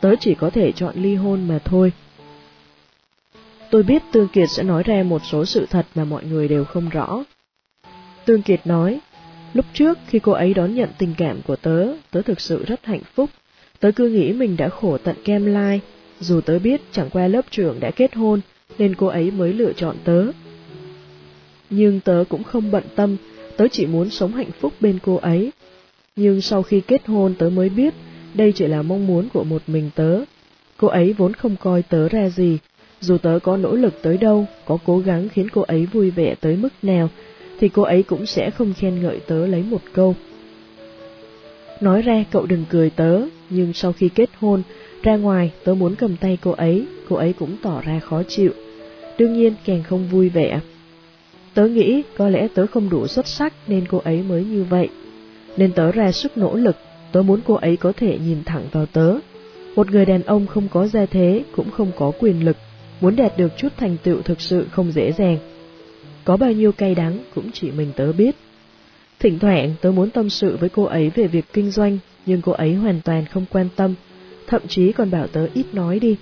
Tớ 0.00 0.14
chỉ 0.20 0.34
có 0.34 0.50
thể 0.50 0.72
chọn 0.72 0.94
ly 0.96 1.14
hôn 1.14 1.48
mà 1.48 1.58
thôi. 1.64 1.92
Tôi 3.70 3.82
biết 3.82 4.02
Tương 4.12 4.28
Kiệt 4.28 4.50
sẽ 4.50 4.62
nói 4.62 4.82
ra 4.82 5.02
một 5.02 5.22
số 5.24 5.44
sự 5.44 5.66
thật 5.70 5.86
mà 5.94 6.04
mọi 6.04 6.24
người 6.24 6.48
đều 6.48 6.64
không 6.64 6.88
rõ. 6.88 7.24
Tương 8.24 8.42
Kiệt 8.42 8.66
nói, 8.66 9.00
lúc 9.52 9.66
trước 9.74 9.98
khi 10.06 10.18
cô 10.18 10.32
ấy 10.32 10.54
đón 10.54 10.74
nhận 10.74 10.88
tình 10.98 11.14
cảm 11.18 11.40
của 11.46 11.56
tớ, 11.56 11.86
tớ 12.10 12.22
thực 12.22 12.40
sự 12.40 12.64
rất 12.64 12.84
hạnh 12.86 13.02
phúc. 13.14 13.30
Tớ 13.80 13.90
cứ 13.96 14.08
nghĩ 14.08 14.32
mình 14.32 14.56
đã 14.56 14.68
khổ 14.68 14.98
tận 14.98 15.16
kem 15.24 15.46
lai, 15.46 15.80
dù 16.20 16.40
tớ 16.40 16.58
biết 16.58 16.80
chẳng 16.92 17.10
qua 17.10 17.28
lớp 17.28 17.44
trưởng 17.50 17.80
đã 17.80 17.90
kết 17.90 18.14
hôn, 18.14 18.40
nên 18.78 18.94
cô 18.94 19.06
ấy 19.06 19.30
mới 19.30 19.52
lựa 19.52 19.72
chọn 19.72 19.96
tớ. 20.04 20.26
Nhưng 21.70 22.00
tớ 22.00 22.24
cũng 22.28 22.44
không 22.44 22.70
bận 22.70 22.84
tâm, 22.96 23.16
tớ 23.56 23.68
chỉ 23.68 23.86
muốn 23.86 24.10
sống 24.10 24.32
hạnh 24.32 24.50
phúc 24.60 24.72
bên 24.80 24.98
cô 25.02 25.16
ấy. 25.16 25.50
Nhưng 26.16 26.40
sau 26.40 26.62
khi 26.62 26.80
kết 26.80 27.06
hôn 27.06 27.34
tớ 27.38 27.50
mới 27.50 27.68
biết, 27.68 27.94
đây 28.34 28.52
chỉ 28.52 28.66
là 28.66 28.82
mong 28.82 29.06
muốn 29.06 29.28
của 29.32 29.44
một 29.44 29.62
mình 29.66 29.90
tớ. 29.94 30.20
Cô 30.76 30.88
ấy 30.88 31.12
vốn 31.12 31.32
không 31.34 31.56
coi 31.56 31.82
tớ 31.82 32.08
ra 32.08 32.28
gì, 32.28 32.58
dù 33.00 33.18
tớ 33.18 33.38
có 33.42 33.56
nỗ 33.56 33.74
lực 33.74 34.02
tới 34.02 34.16
đâu, 34.16 34.46
có 34.64 34.78
cố 34.84 34.98
gắng 34.98 35.28
khiến 35.28 35.48
cô 35.52 35.62
ấy 35.62 35.86
vui 35.86 36.10
vẻ 36.10 36.34
tới 36.40 36.56
mức 36.56 36.68
nào, 36.82 37.08
thì 37.60 37.68
cô 37.68 37.82
ấy 37.82 38.02
cũng 38.02 38.26
sẽ 38.26 38.50
không 38.50 38.74
khen 38.74 39.02
ngợi 39.02 39.20
tớ 39.20 39.46
lấy 39.46 39.62
một 39.62 39.82
câu. 39.92 40.14
Nói 41.80 42.02
ra 42.02 42.24
cậu 42.30 42.46
đừng 42.46 42.64
cười 42.70 42.90
tớ, 42.90 43.20
nhưng 43.50 43.72
sau 43.72 43.92
khi 43.92 44.08
kết 44.08 44.30
hôn, 44.38 44.62
ra 45.02 45.16
ngoài 45.16 45.52
tớ 45.64 45.74
muốn 45.74 45.94
cầm 45.94 46.16
tay 46.16 46.38
cô 46.42 46.50
ấy, 46.50 46.86
cô 47.08 47.16
ấy 47.16 47.32
cũng 47.32 47.56
tỏ 47.62 47.80
ra 47.80 48.00
khó 48.00 48.22
chịu. 48.28 48.52
Đương 49.18 49.32
nhiên 49.32 49.54
càng 49.66 49.82
không 49.82 50.08
vui 50.08 50.28
vẻ. 50.28 50.60
Tớ 51.54 51.68
nghĩ 51.68 52.02
có 52.16 52.28
lẽ 52.28 52.48
tớ 52.54 52.66
không 52.66 52.90
đủ 52.90 53.06
xuất 53.06 53.26
sắc 53.26 53.52
nên 53.66 53.84
cô 53.88 53.98
ấy 53.98 54.22
mới 54.22 54.44
như 54.44 54.64
vậy. 54.64 54.88
Nên 55.56 55.72
tớ 55.72 55.92
ra 55.92 56.12
sức 56.12 56.38
nỗ 56.38 56.56
lực, 56.56 56.76
tớ 57.12 57.22
muốn 57.22 57.40
cô 57.46 57.54
ấy 57.54 57.76
có 57.76 57.92
thể 57.96 58.18
nhìn 58.18 58.44
thẳng 58.44 58.64
vào 58.72 58.86
tớ. 58.86 59.14
Một 59.76 59.90
người 59.90 60.04
đàn 60.04 60.22
ông 60.22 60.46
không 60.46 60.68
có 60.68 60.86
gia 60.86 61.06
thế, 61.06 61.42
cũng 61.56 61.70
không 61.70 61.92
có 61.98 62.12
quyền 62.18 62.44
lực, 62.44 62.56
muốn 63.00 63.16
đạt 63.16 63.38
được 63.38 63.52
chút 63.56 63.68
thành 63.76 63.96
tựu 64.02 64.22
thực 64.22 64.40
sự 64.40 64.66
không 64.70 64.92
dễ 64.92 65.12
dàng. 65.12 65.38
Có 66.24 66.36
bao 66.36 66.52
nhiêu 66.52 66.72
cay 66.72 66.94
đắng 66.94 67.18
cũng 67.34 67.50
chỉ 67.52 67.70
mình 67.70 67.92
tớ 67.96 68.12
biết. 68.12 68.36
Thỉnh 69.18 69.38
thoảng 69.38 69.74
tớ 69.80 69.90
muốn 69.90 70.10
tâm 70.10 70.30
sự 70.30 70.56
với 70.56 70.68
cô 70.68 70.84
ấy 70.84 71.10
về 71.14 71.26
việc 71.26 71.44
kinh 71.52 71.70
doanh, 71.70 71.98
nhưng 72.26 72.42
cô 72.42 72.52
ấy 72.52 72.74
hoàn 72.74 73.00
toàn 73.04 73.24
không 73.26 73.44
quan 73.50 73.68
tâm, 73.76 73.94
thậm 74.50 74.62
chí 74.68 74.92
còn 74.92 75.10
bảo 75.10 75.26
tớ 75.26 75.46
ít 75.54 75.66
nói 75.72 75.98
đi. 75.98 76.16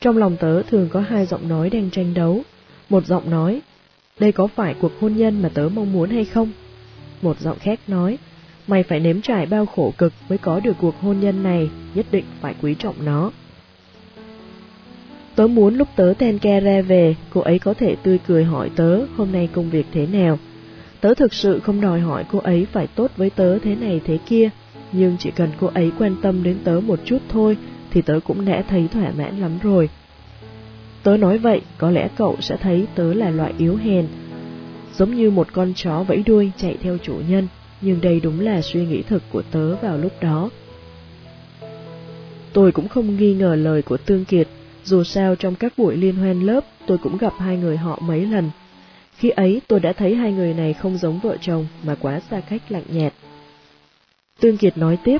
Trong 0.00 0.16
lòng 0.16 0.36
tớ 0.40 0.62
thường 0.62 0.88
có 0.92 1.00
hai 1.00 1.26
giọng 1.26 1.48
nói 1.48 1.70
đang 1.70 1.90
tranh 1.90 2.14
đấu. 2.14 2.42
Một 2.88 3.06
giọng 3.06 3.30
nói, 3.30 3.60
đây 4.18 4.32
có 4.32 4.46
phải 4.46 4.74
cuộc 4.80 4.92
hôn 5.00 5.16
nhân 5.16 5.42
mà 5.42 5.48
tớ 5.54 5.68
mong 5.74 5.92
muốn 5.92 6.10
hay 6.10 6.24
không? 6.24 6.52
Một 7.22 7.40
giọng 7.40 7.58
khác 7.58 7.80
nói, 7.88 8.18
mày 8.66 8.82
phải 8.82 9.00
nếm 9.00 9.20
trải 9.20 9.46
bao 9.46 9.66
khổ 9.66 9.92
cực 9.98 10.12
mới 10.28 10.38
có 10.38 10.60
được 10.60 10.76
cuộc 10.80 11.00
hôn 11.00 11.20
nhân 11.20 11.42
này, 11.42 11.70
nhất 11.94 12.06
định 12.12 12.24
phải 12.40 12.54
quý 12.62 12.74
trọng 12.78 13.04
nó. 13.04 13.30
Tớ 15.34 15.46
muốn 15.46 15.74
lúc 15.74 15.88
tớ 15.96 16.14
ten 16.18 16.38
ke 16.38 16.60
ra 16.60 16.82
về, 16.82 17.14
cô 17.30 17.40
ấy 17.40 17.58
có 17.58 17.74
thể 17.74 17.96
tươi 18.02 18.18
cười 18.26 18.44
hỏi 18.44 18.70
tớ 18.76 19.04
hôm 19.16 19.32
nay 19.32 19.48
công 19.52 19.70
việc 19.70 19.86
thế 19.92 20.06
nào. 20.06 20.38
Tớ 21.00 21.14
thực 21.14 21.34
sự 21.34 21.60
không 21.60 21.80
đòi 21.80 22.00
hỏi 22.00 22.24
cô 22.30 22.38
ấy 22.38 22.66
phải 22.72 22.86
tốt 22.86 23.10
với 23.16 23.30
tớ 23.30 23.58
thế 23.58 23.74
này 23.74 24.00
thế 24.04 24.18
kia, 24.26 24.50
nhưng 24.92 25.16
chỉ 25.18 25.30
cần 25.30 25.50
cô 25.60 25.66
ấy 25.74 25.92
quan 25.98 26.16
tâm 26.22 26.42
đến 26.42 26.58
tớ 26.64 26.80
một 26.86 27.00
chút 27.04 27.18
thôi 27.28 27.56
thì 27.90 28.02
tớ 28.02 28.20
cũng 28.24 28.44
đã 28.44 28.62
thấy 28.68 28.88
thỏa 28.92 29.12
mãn 29.18 29.40
lắm 29.40 29.58
rồi. 29.62 29.88
Tớ 31.02 31.16
nói 31.16 31.38
vậy, 31.38 31.60
có 31.78 31.90
lẽ 31.90 32.08
cậu 32.16 32.36
sẽ 32.40 32.56
thấy 32.56 32.86
tớ 32.94 33.14
là 33.14 33.30
loại 33.30 33.52
yếu 33.58 33.76
hèn, 33.76 34.06
giống 34.96 35.14
như 35.14 35.30
một 35.30 35.52
con 35.52 35.72
chó 35.76 36.02
vẫy 36.02 36.22
đuôi 36.26 36.50
chạy 36.56 36.76
theo 36.82 36.98
chủ 37.02 37.14
nhân, 37.28 37.48
nhưng 37.80 38.00
đây 38.00 38.20
đúng 38.20 38.40
là 38.40 38.60
suy 38.62 38.86
nghĩ 38.86 39.02
thực 39.02 39.22
của 39.32 39.42
tớ 39.42 39.76
vào 39.76 39.98
lúc 39.98 40.12
đó. 40.20 40.50
Tôi 42.52 42.72
cũng 42.72 42.88
không 42.88 43.16
nghi 43.16 43.34
ngờ 43.34 43.54
lời 43.54 43.82
của 43.82 43.96
Tương 43.96 44.24
Kiệt, 44.24 44.48
dù 44.84 45.04
sao 45.04 45.34
trong 45.36 45.54
các 45.54 45.72
buổi 45.76 45.96
liên 45.96 46.16
hoan 46.16 46.40
lớp 46.40 46.64
tôi 46.86 46.98
cũng 46.98 47.18
gặp 47.18 47.32
hai 47.38 47.56
người 47.56 47.76
họ 47.76 47.98
mấy 48.02 48.26
lần. 48.26 48.50
Khi 49.16 49.30
ấy 49.30 49.60
tôi 49.68 49.80
đã 49.80 49.92
thấy 49.92 50.14
hai 50.14 50.32
người 50.32 50.54
này 50.54 50.72
không 50.72 50.98
giống 50.98 51.18
vợ 51.18 51.36
chồng 51.40 51.66
mà 51.82 51.94
quá 51.94 52.20
xa 52.30 52.40
cách 52.40 52.62
lạnh 52.68 52.84
nhạt. 52.88 53.12
Tương 54.40 54.56
Kiệt 54.56 54.78
nói 54.78 54.98
tiếp, 55.04 55.18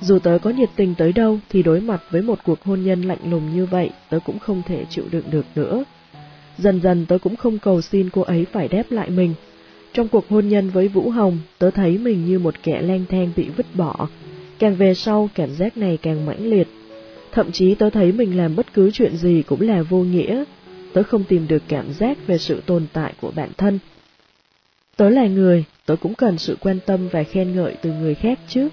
dù 0.00 0.18
tớ 0.18 0.38
có 0.42 0.50
nhiệt 0.50 0.70
tình 0.76 0.94
tới 0.94 1.12
đâu 1.12 1.38
thì 1.48 1.62
đối 1.62 1.80
mặt 1.80 2.02
với 2.10 2.22
một 2.22 2.38
cuộc 2.44 2.62
hôn 2.62 2.82
nhân 2.82 3.02
lạnh 3.02 3.30
lùng 3.30 3.54
như 3.54 3.66
vậy 3.66 3.90
tớ 4.10 4.18
cũng 4.24 4.38
không 4.38 4.62
thể 4.66 4.84
chịu 4.90 5.04
đựng 5.10 5.24
được 5.30 5.46
nữa. 5.54 5.84
Dần 6.58 6.80
dần 6.80 7.06
tớ 7.06 7.18
cũng 7.18 7.36
không 7.36 7.58
cầu 7.58 7.80
xin 7.80 8.10
cô 8.10 8.22
ấy 8.22 8.46
phải 8.52 8.68
đáp 8.68 8.82
lại 8.90 9.10
mình. 9.10 9.34
Trong 9.92 10.08
cuộc 10.08 10.28
hôn 10.28 10.48
nhân 10.48 10.70
với 10.70 10.88
Vũ 10.88 11.10
Hồng, 11.10 11.38
tớ 11.58 11.70
thấy 11.70 11.98
mình 11.98 12.26
như 12.26 12.38
một 12.38 12.54
kẻ 12.62 12.82
lang 12.82 13.04
thang 13.08 13.30
bị 13.36 13.48
vứt 13.56 13.66
bỏ. 13.74 14.08
Càng 14.58 14.76
về 14.76 14.94
sau, 14.94 15.30
cảm 15.34 15.54
giác 15.54 15.76
này 15.76 15.98
càng 16.02 16.26
mãnh 16.26 16.50
liệt. 16.50 16.68
Thậm 17.32 17.52
chí 17.52 17.74
tớ 17.74 17.90
thấy 17.90 18.12
mình 18.12 18.36
làm 18.36 18.56
bất 18.56 18.72
cứ 18.72 18.90
chuyện 18.90 19.16
gì 19.16 19.42
cũng 19.46 19.60
là 19.60 19.82
vô 19.82 19.98
nghĩa. 19.98 20.44
Tớ 20.92 21.02
không 21.02 21.24
tìm 21.24 21.48
được 21.48 21.62
cảm 21.68 21.92
giác 21.92 22.18
về 22.26 22.38
sự 22.38 22.62
tồn 22.66 22.86
tại 22.92 23.12
của 23.20 23.32
bản 23.36 23.50
thân. 23.56 23.78
Tớ 24.96 25.10
là 25.10 25.26
người, 25.26 25.64
tớ 25.90 25.96
cũng 25.96 26.14
cần 26.14 26.38
sự 26.38 26.56
quan 26.60 26.78
tâm 26.86 27.08
và 27.08 27.22
khen 27.22 27.56
ngợi 27.56 27.74
từ 27.82 27.92
người 27.92 28.14
khác 28.14 28.38
chứ. 28.48 28.68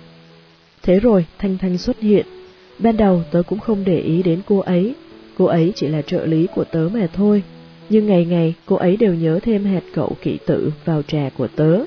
Thế 0.83 0.99
rồi, 0.99 1.25
Thanh 1.39 1.57
Thanh 1.57 1.77
xuất 1.77 1.99
hiện. 1.99 2.25
Ban 2.79 2.97
đầu 2.97 3.21
tớ 3.31 3.41
cũng 3.47 3.59
không 3.59 3.83
để 3.85 3.99
ý 3.99 4.23
đến 4.23 4.41
cô 4.47 4.59
ấy, 4.59 4.93
cô 5.37 5.45
ấy 5.45 5.71
chỉ 5.75 5.87
là 5.87 6.01
trợ 6.01 6.25
lý 6.25 6.47
của 6.55 6.63
tớ 6.63 6.89
mà 6.93 7.07
thôi. 7.13 7.43
Nhưng 7.89 8.07
ngày 8.07 8.25
ngày 8.25 8.53
cô 8.65 8.75
ấy 8.75 8.97
đều 8.97 9.13
nhớ 9.13 9.39
thêm 9.43 9.65
hạt 9.65 9.81
cậu 9.93 10.15
kỵ 10.21 10.37
tử 10.45 10.71
vào 10.85 11.01
trà 11.01 11.29
của 11.37 11.47
tớ. 11.47 11.79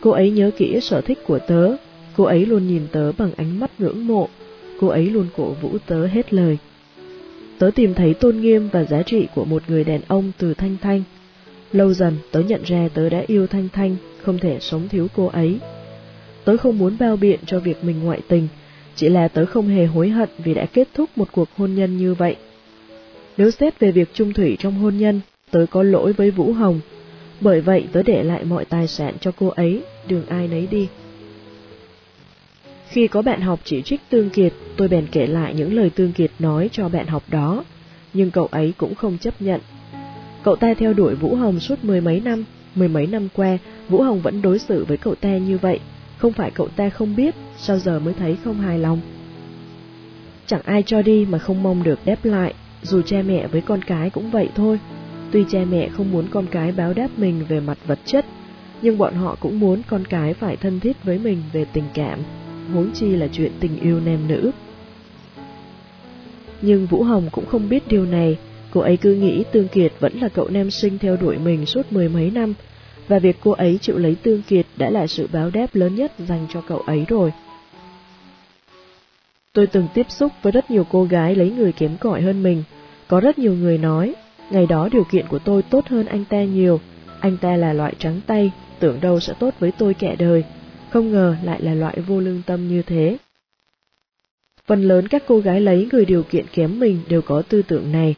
Cô 0.00 0.10
ấy 0.10 0.30
nhớ 0.30 0.50
kỹ 0.56 0.80
sở 0.80 1.00
thích 1.00 1.18
của 1.26 1.38
tớ, 1.38 1.76
cô 2.16 2.24
ấy 2.24 2.46
luôn 2.46 2.68
nhìn 2.68 2.82
tớ 2.92 3.12
bằng 3.12 3.30
ánh 3.36 3.60
mắt 3.60 3.70
ngưỡng 3.78 4.06
mộ, 4.06 4.28
cô 4.80 4.88
ấy 4.88 5.06
luôn 5.06 5.26
cổ 5.36 5.52
vũ 5.62 5.78
tớ 5.86 6.06
hết 6.06 6.34
lời. 6.34 6.58
Tớ 7.58 7.70
tìm 7.74 7.94
thấy 7.94 8.14
tôn 8.14 8.40
nghiêm 8.40 8.68
và 8.72 8.84
giá 8.84 9.02
trị 9.02 9.26
của 9.34 9.44
một 9.44 9.62
người 9.68 9.84
đàn 9.84 10.00
ông 10.08 10.32
từ 10.38 10.54
Thanh 10.54 10.76
Thanh. 10.82 11.02
Lâu 11.72 11.92
dần 11.92 12.16
tớ 12.30 12.40
nhận 12.40 12.62
ra 12.64 12.88
tớ 12.94 13.08
đã 13.08 13.24
yêu 13.26 13.46
Thanh 13.46 13.68
Thanh, 13.72 13.96
không 14.26 14.38
thể 14.38 14.58
sống 14.60 14.88
thiếu 14.88 15.08
cô 15.16 15.26
ấy. 15.26 15.58
Tớ 16.44 16.56
không 16.56 16.78
muốn 16.78 16.96
bao 17.00 17.16
biện 17.16 17.40
cho 17.46 17.60
việc 17.60 17.84
mình 17.84 18.04
ngoại 18.04 18.20
tình, 18.28 18.48
chỉ 18.96 19.08
là 19.08 19.28
tớ 19.28 19.46
không 19.46 19.68
hề 19.68 19.86
hối 19.86 20.08
hận 20.08 20.28
vì 20.38 20.54
đã 20.54 20.66
kết 20.66 20.88
thúc 20.94 21.10
một 21.16 21.28
cuộc 21.32 21.48
hôn 21.56 21.74
nhân 21.74 21.96
như 21.96 22.14
vậy. 22.14 22.36
Nếu 23.36 23.50
xét 23.50 23.80
về 23.80 23.90
việc 23.92 24.08
trung 24.14 24.32
thủy 24.32 24.56
trong 24.58 24.74
hôn 24.74 24.98
nhân, 24.98 25.20
tớ 25.50 25.66
có 25.70 25.82
lỗi 25.82 26.12
với 26.12 26.30
Vũ 26.30 26.52
Hồng, 26.52 26.80
bởi 27.40 27.60
vậy 27.60 27.84
tớ 27.92 28.02
để 28.02 28.22
lại 28.22 28.44
mọi 28.44 28.64
tài 28.64 28.86
sản 28.86 29.14
cho 29.20 29.32
cô 29.38 29.48
ấy, 29.48 29.82
đường 30.08 30.26
ai 30.28 30.48
nấy 30.48 30.68
đi. 30.70 30.88
Khi 32.88 33.06
có 33.06 33.22
bạn 33.22 33.40
học 33.40 33.60
chỉ 33.64 33.82
trích 33.82 34.00
Tương 34.10 34.30
Kiệt, 34.30 34.52
tôi 34.76 34.88
bèn 34.88 35.06
kể 35.12 35.26
lại 35.26 35.54
những 35.54 35.74
lời 35.74 35.90
Tương 35.90 36.12
Kiệt 36.12 36.30
nói 36.38 36.68
cho 36.72 36.88
bạn 36.88 37.06
học 37.06 37.22
đó, 37.28 37.64
nhưng 38.14 38.30
cậu 38.30 38.46
ấy 38.46 38.72
cũng 38.76 38.94
không 38.94 39.18
chấp 39.18 39.42
nhận. 39.42 39.60
Cậu 40.42 40.56
ta 40.56 40.74
theo 40.74 40.92
đuổi 40.92 41.14
Vũ 41.14 41.34
Hồng 41.34 41.60
suốt 41.60 41.84
mười 41.84 42.00
mấy 42.00 42.20
năm, 42.20 42.44
mười 42.74 42.88
mấy 42.88 43.06
năm 43.06 43.28
qua, 43.34 43.58
Vũ 43.88 44.02
Hồng 44.02 44.20
vẫn 44.20 44.42
đối 44.42 44.58
xử 44.58 44.84
với 44.84 44.96
cậu 44.96 45.14
ta 45.14 45.36
như 45.36 45.58
vậy, 45.58 45.80
không 46.16 46.32
phải 46.32 46.50
cậu 46.50 46.68
ta 46.68 46.90
không 46.90 47.16
biết, 47.16 47.34
sao 47.56 47.78
giờ 47.78 48.00
mới 48.00 48.14
thấy 48.14 48.36
không 48.44 48.60
hài 48.60 48.78
lòng. 48.78 49.00
Chẳng 50.46 50.62
ai 50.64 50.82
cho 50.86 51.02
đi 51.02 51.26
mà 51.28 51.38
không 51.38 51.62
mong 51.62 51.82
được 51.82 52.04
đáp 52.04 52.24
lại, 52.24 52.54
dù 52.82 53.02
cha 53.02 53.22
mẹ 53.26 53.46
với 53.46 53.60
con 53.60 53.82
cái 53.82 54.10
cũng 54.10 54.30
vậy 54.30 54.48
thôi. 54.54 54.78
Tuy 55.30 55.44
cha 55.48 55.64
mẹ 55.70 55.88
không 55.88 56.12
muốn 56.12 56.28
con 56.28 56.46
cái 56.46 56.72
báo 56.72 56.92
đáp 56.92 57.08
mình 57.16 57.44
về 57.48 57.60
mặt 57.60 57.78
vật 57.86 57.98
chất, 58.04 58.26
nhưng 58.82 58.98
bọn 58.98 59.14
họ 59.14 59.36
cũng 59.40 59.60
muốn 59.60 59.82
con 59.88 60.04
cái 60.04 60.34
phải 60.34 60.56
thân 60.56 60.80
thiết 60.80 61.04
với 61.04 61.18
mình 61.18 61.42
về 61.52 61.64
tình 61.72 61.84
cảm, 61.94 62.20
huống 62.72 62.90
chi 62.92 63.16
là 63.16 63.28
chuyện 63.32 63.52
tình 63.60 63.80
yêu 63.80 64.00
nam 64.00 64.28
nữ. 64.28 64.50
Nhưng 66.62 66.86
Vũ 66.86 67.02
Hồng 67.02 67.28
cũng 67.32 67.46
không 67.46 67.68
biết 67.68 67.88
điều 67.88 68.04
này, 68.04 68.38
cô 68.70 68.80
ấy 68.80 68.96
cứ 68.96 69.14
nghĩ 69.14 69.44
Tương 69.52 69.68
Kiệt 69.68 69.92
vẫn 70.00 70.18
là 70.18 70.28
cậu 70.28 70.48
nam 70.48 70.70
sinh 70.70 70.98
theo 70.98 71.16
đuổi 71.16 71.38
mình 71.38 71.66
suốt 71.66 71.92
mười 71.92 72.08
mấy 72.08 72.30
năm, 72.30 72.54
và 73.08 73.18
việc 73.18 73.36
cô 73.40 73.50
ấy 73.50 73.78
chịu 73.82 73.98
lấy 73.98 74.14
Tương 74.22 74.42
Kiệt 74.42 74.66
đã 74.76 74.90
là 74.90 75.06
sự 75.06 75.28
báo 75.32 75.50
đáp 75.50 75.66
lớn 75.72 75.94
nhất 75.94 76.12
dành 76.18 76.46
cho 76.52 76.60
cậu 76.60 76.78
ấy 76.78 77.04
rồi. 77.08 77.32
Tôi 79.52 79.66
từng 79.66 79.88
tiếp 79.94 80.06
xúc 80.08 80.32
với 80.42 80.52
rất 80.52 80.70
nhiều 80.70 80.86
cô 80.90 81.04
gái 81.04 81.34
lấy 81.34 81.50
người 81.50 81.72
kém 81.72 81.96
cỏi 82.00 82.22
hơn 82.22 82.42
mình, 82.42 82.62
có 83.08 83.20
rất 83.20 83.38
nhiều 83.38 83.54
người 83.54 83.78
nói, 83.78 84.14
ngày 84.50 84.66
đó 84.66 84.88
điều 84.92 85.04
kiện 85.04 85.26
của 85.28 85.38
tôi 85.38 85.62
tốt 85.62 85.86
hơn 85.88 86.06
anh 86.06 86.24
ta 86.24 86.44
nhiều, 86.44 86.80
anh 87.20 87.36
ta 87.36 87.56
là 87.56 87.72
loại 87.72 87.94
trắng 87.98 88.20
tay, 88.26 88.50
tưởng 88.78 89.00
đâu 89.00 89.20
sẽ 89.20 89.34
tốt 89.38 89.54
với 89.58 89.72
tôi 89.72 89.94
kẻ 89.94 90.16
đời, 90.18 90.44
không 90.90 91.12
ngờ 91.12 91.36
lại 91.42 91.60
là 91.62 91.74
loại 91.74 92.00
vô 92.00 92.20
lương 92.20 92.42
tâm 92.46 92.68
như 92.68 92.82
thế. 92.82 93.16
Phần 94.66 94.82
lớn 94.82 95.08
các 95.08 95.22
cô 95.26 95.38
gái 95.38 95.60
lấy 95.60 95.88
người 95.92 96.04
điều 96.04 96.22
kiện 96.22 96.46
kém 96.52 96.80
mình 96.80 97.00
đều 97.08 97.22
có 97.22 97.42
tư 97.42 97.62
tưởng 97.62 97.92
này. 97.92 98.14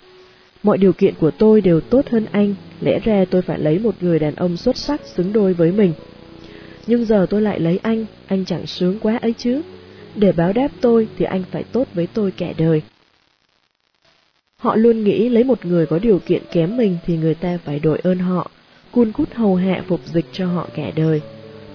Mọi 0.66 0.78
điều 0.78 0.92
kiện 0.92 1.14
của 1.20 1.30
tôi 1.30 1.60
đều 1.60 1.80
tốt 1.80 2.08
hơn 2.10 2.26
anh, 2.32 2.54
lẽ 2.80 2.98
ra 3.04 3.24
tôi 3.30 3.42
phải 3.42 3.58
lấy 3.58 3.78
một 3.78 3.94
người 4.00 4.18
đàn 4.18 4.34
ông 4.34 4.56
xuất 4.56 4.76
sắc 4.76 5.00
xứng 5.06 5.32
đôi 5.32 5.54
với 5.54 5.72
mình. 5.72 5.92
Nhưng 6.86 7.04
giờ 7.04 7.26
tôi 7.30 7.42
lại 7.42 7.60
lấy 7.60 7.78
anh, 7.82 8.06
anh 8.26 8.44
chẳng 8.44 8.66
sướng 8.66 8.98
quá 8.98 9.18
ấy 9.22 9.34
chứ. 9.38 9.62
Để 10.14 10.32
báo 10.32 10.52
đáp 10.52 10.68
tôi 10.80 11.08
thì 11.18 11.24
anh 11.24 11.42
phải 11.50 11.64
tốt 11.72 11.88
với 11.94 12.08
tôi 12.14 12.30
kẻ 12.30 12.54
đời. 12.58 12.82
Họ 14.56 14.76
luôn 14.76 15.04
nghĩ 15.04 15.28
lấy 15.28 15.44
một 15.44 15.66
người 15.66 15.86
có 15.86 15.98
điều 15.98 16.18
kiện 16.18 16.42
kém 16.52 16.76
mình 16.76 16.96
thì 17.06 17.16
người 17.16 17.34
ta 17.34 17.58
phải 17.64 17.78
đội 17.78 17.98
ơn 18.02 18.18
họ, 18.18 18.50
cun 18.92 19.12
cút 19.12 19.34
hầu 19.34 19.56
hạ 19.56 19.82
phục 19.88 20.00
dịch 20.04 20.26
cho 20.32 20.46
họ 20.46 20.68
kẻ 20.74 20.92
đời, 20.96 21.20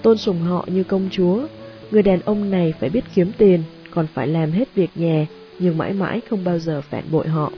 tôn 0.02 0.18
sùng 0.18 0.40
họ 0.40 0.66
như 0.66 0.84
công 0.84 1.08
chúa. 1.12 1.46
Người 1.90 2.02
đàn 2.02 2.20
ông 2.20 2.50
này 2.50 2.74
phải 2.80 2.90
biết 2.90 3.04
kiếm 3.14 3.32
tiền, 3.38 3.62
còn 3.90 4.06
phải 4.14 4.26
làm 4.26 4.50
hết 4.50 4.74
việc 4.74 4.90
nhà, 4.94 5.26
nhưng 5.58 5.78
mãi 5.78 5.92
mãi 5.92 6.20
không 6.30 6.44
bao 6.44 6.58
giờ 6.58 6.80
phản 6.80 7.04
bội 7.10 7.28
họ. 7.28 7.52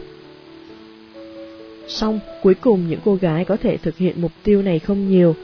Xong, 1.89 2.21
cuối 2.43 2.55
cùng 2.55 2.89
những 2.89 3.01
cô 3.05 3.15
gái 3.15 3.45
có 3.45 3.57
thể 3.57 3.77
thực 3.77 3.97
hiện 3.97 4.21
mục 4.21 4.33
tiêu 4.43 4.63
này 4.63 4.79
không 4.79 5.09
nhiều. 5.11 5.35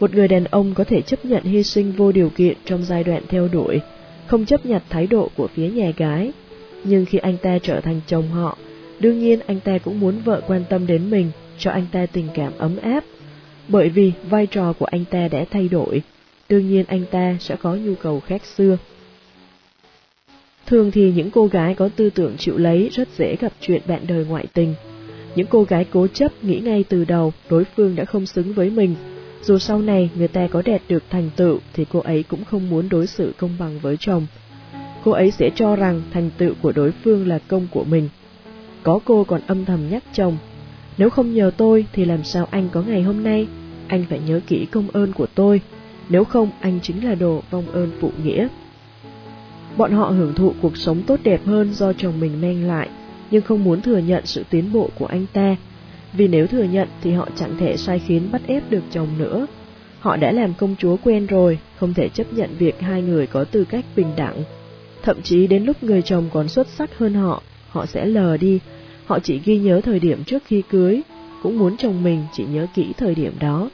Một 0.00 0.14
người 0.14 0.28
đàn 0.28 0.44
ông 0.44 0.74
có 0.74 0.84
thể 0.84 1.02
chấp 1.02 1.24
nhận 1.24 1.42
hy 1.42 1.62
sinh 1.62 1.92
vô 1.92 2.12
điều 2.12 2.30
kiện 2.30 2.56
trong 2.64 2.84
giai 2.84 3.04
đoạn 3.04 3.22
theo 3.28 3.48
đuổi, 3.48 3.80
không 4.26 4.46
chấp 4.46 4.66
nhận 4.66 4.82
thái 4.88 5.06
độ 5.06 5.30
của 5.36 5.48
phía 5.54 5.68
nhà 5.68 5.92
gái. 5.96 6.32
Nhưng 6.84 7.04
khi 7.04 7.18
anh 7.18 7.36
ta 7.36 7.58
trở 7.62 7.80
thành 7.80 8.00
chồng 8.06 8.28
họ, 8.28 8.58
đương 9.00 9.18
nhiên 9.18 9.40
anh 9.46 9.60
ta 9.60 9.78
cũng 9.78 10.00
muốn 10.00 10.20
vợ 10.24 10.40
quan 10.46 10.64
tâm 10.68 10.86
đến 10.86 11.10
mình, 11.10 11.30
cho 11.58 11.70
anh 11.70 11.86
ta 11.92 12.06
tình 12.06 12.28
cảm 12.34 12.52
ấm 12.58 12.76
áp. 12.76 13.04
Bởi 13.68 13.88
vì 13.88 14.12
vai 14.30 14.46
trò 14.46 14.72
của 14.72 14.86
anh 14.86 15.04
ta 15.04 15.28
đã 15.28 15.44
thay 15.50 15.68
đổi, 15.68 16.02
đương 16.48 16.68
nhiên 16.68 16.84
anh 16.88 17.04
ta 17.10 17.36
sẽ 17.40 17.56
có 17.62 17.74
nhu 17.74 17.94
cầu 17.94 18.20
khác 18.20 18.44
xưa. 18.44 18.78
Thường 20.66 20.90
thì 20.90 21.12
những 21.12 21.30
cô 21.30 21.46
gái 21.46 21.74
có 21.74 21.88
tư 21.96 22.10
tưởng 22.10 22.36
chịu 22.38 22.58
lấy 22.58 22.88
rất 22.92 23.08
dễ 23.18 23.36
gặp 23.40 23.52
chuyện 23.60 23.82
bạn 23.86 24.00
đời 24.08 24.24
ngoại 24.24 24.46
tình. 24.52 24.74
Những 25.34 25.46
cô 25.50 25.62
gái 25.62 25.86
cố 25.90 26.06
chấp 26.06 26.44
nghĩ 26.44 26.60
ngay 26.60 26.84
từ 26.88 27.04
đầu 27.04 27.32
đối 27.50 27.64
phương 27.64 27.96
đã 27.96 28.04
không 28.04 28.26
xứng 28.26 28.52
với 28.52 28.70
mình. 28.70 28.94
Dù 29.42 29.58
sau 29.58 29.78
này 29.78 30.10
người 30.14 30.28
ta 30.28 30.48
có 30.50 30.62
đẹp 30.62 30.82
được 30.88 31.02
thành 31.10 31.30
tựu 31.36 31.58
thì 31.72 31.86
cô 31.92 32.00
ấy 32.00 32.22
cũng 32.22 32.44
không 32.44 32.70
muốn 32.70 32.88
đối 32.88 33.06
xử 33.06 33.32
công 33.38 33.50
bằng 33.58 33.78
với 33.78 33.96
chồng. 34.00 34.26
Cô 35.04 35.10
ấy 35.10 35.30
sẽ 35.30 35.50
cho 35.54 35.76
rằng 35.76 36.02
thành 36.12 36.30
tựu 36.38 36.54
của 36.62 36.72
đối 36.72 36.92
phương 36.92 37.28
là 37.28 37.38
công 37.38 37.66
của 37.70 37.84
mình. 37.84 38.08
Có 38.82 39.00
cô 39.04 39.24
còn 39.24 39.40
âm 39.46 39.64
thầm 39.64 39.80
nhắc 39.90 40.02
chồng, 40.12 40.36
nếu 40.98 41.10
không 41.10 41.34
nhờ 41.34 41.50
tôi 41.56 41.86
thì 41.92 42.04
làm 42.04 42.24
sao 42.24 42.48
anh 42.50 42.68
có 42.72 42.82
ngày 42.82 43.02
hôm 43.02 43.22
nay, 43.22 43.46
anh 43.88 44.04
phải 44.10 44.20
nhớ 44.26 44.40
kỹ 44.46 44.66
công 44.66 44.90
ơn 44.90 45.12
của 45.12 45.26
tôi, 45.34 45.60
nếu 46.08 46.24
không 46.24 46.50
anh 46.60 46.78
chính 46.82 47.04
là 47.04 47.14
đồ 47.14 47.42
vong 47.50 47.66
ơn 47.72 47.90
phụ 48.00 48.10
nghĩa. 48.24 48.48
Bọn 49.76 49.92
họ 49.92 50.04
hưởng 50.04 50.34
thụ 50.34 50.52
cuộc 50.62 50.76
sống 50.76 51.02
tốt 51.06 51.20
đẹp 51.22 51.46
hơn 51.46 51.72
do 51.72 51.92
chồng 51.92 52.20
mình 52.20 52.40
mang 52.40 52.64
lại, 52.64 52.88
nhưng 53.30 53.42
không 53.42 53.64
muốn 53.64 53.82
thừa 53.82 53.98
nhận 53.98 54.26
sự 54.26 54.44
tiến 54.50 54.72
bộ 54.72 54.90
của 54.98 55.06
anh 55.06 55.26
ta, 55.32 55.56
vì 56.12 56.28
nếu 56.28 56.46
thừa 56.46 56.62
nhận 56.62 56.88
thì 57.02 57.12
họ 57.12 57.28
chẳng 57.36 57.56
thể 57.58 57.76
sai 57.76 57.98
khiến 57.98 58.28
bắt 58.32 58.42
ép 58.46 58.70
được 58.70 58.82
chồng 58.90 59.08
nữa. 59.18 59.46
Họ 60.00 60.16
đã 60.16 60.32
làm 60.32 60.54
công 60.54 60.74
chúa 60.78 60.96
quen 61.04 61.26
rồi, 61.26 61.58
không 61.76 61.94
thể 61.94 62.08
chấp 62.08 62.32
nhận 62.32 62.50
việc 62.58 62.80
hai 62.80 63.02
người 63.02 63.26
có 63.26 63.44
tư 63.44 63.64
cách 63.64 63.84
bình 63.96 64.08
đẳng. 64.16 64.42
Thậm 65.02 65.22
chí 65.22 65.46
đến 65.46 65.64
lúc 65.64 65.82
người 65.82 66.02
chồng 66.02 66.28
còn 66.32 66.48
xuất 66.48 66.68
sắc 66.68 66.98
hơn 66.98 67.14
họ, 67.14 67.42
họ 67.68 67.86
sẽ 67.86 68.06
lờ 68.06 68.36
đi, 68.36 68.58
họ 69.06 69.18
chỉ 69.18 69.40
ghi 69.44 69.58
nhớ 69.58 69.80
thời 69.80 69.98
điểm 69.98 70.24
trước 70.24 70.42
khi 70.46 70.62
cưới, 70.68 71.00
cũng 71.42 71.58
muốn 71.58 71.76
chồng 71.76 72.02
mình 72.02 72.24
chỉ 72.32 72.44
nhớ 72.44 72.66
kỹ 72.74 72.92
thời 72.96 73.14
điểm 73.14 73.32
đó. 73.40 73.70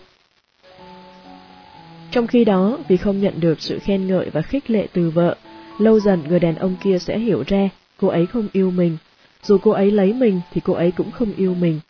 Trong 2.11 2.27
khi 2.27 2.45
đó, 2.45 2.79
vì 2.89 2.97
không 2.97 3.21
nhận 3.21 3.41
được 3.41 3.61
sự 3.61 3.79
khen 3.79 4.07
ngợi 4.07 4.31
và 4.31 4.43
khích 4.43 4.71
lệ 4.71 4.87
từ 4.93 5.11
vợ, 5.11 5.37
lâu 5.79 6.01
dần 6.01 6.23
người 6.29 6.41
đàn 6.41 6.55
ông 6.55 6.77
kia 6.85 6.99
sẽ 6.99 7.19
hiểu 7.19 7.45
ra 7.47 7.69
cô 8.01 8.09
ấy 8.09 8.27
không 8.27 8.49
yêu 8.53 8.71
mình. 8.71 8.97
Dù 9.45 9.59
cô 9.59 9.71
ấy 9.71 9.91
lấy 9.91 10.13
mình 10.13 10.41
thì 10.53 10.61
cô 10.65 10.73
ấy 10.73 10.91
cũng 10.91 11.11
không 11.11 11.33
yêu 11.37 11.55
mình. 11.55 11.81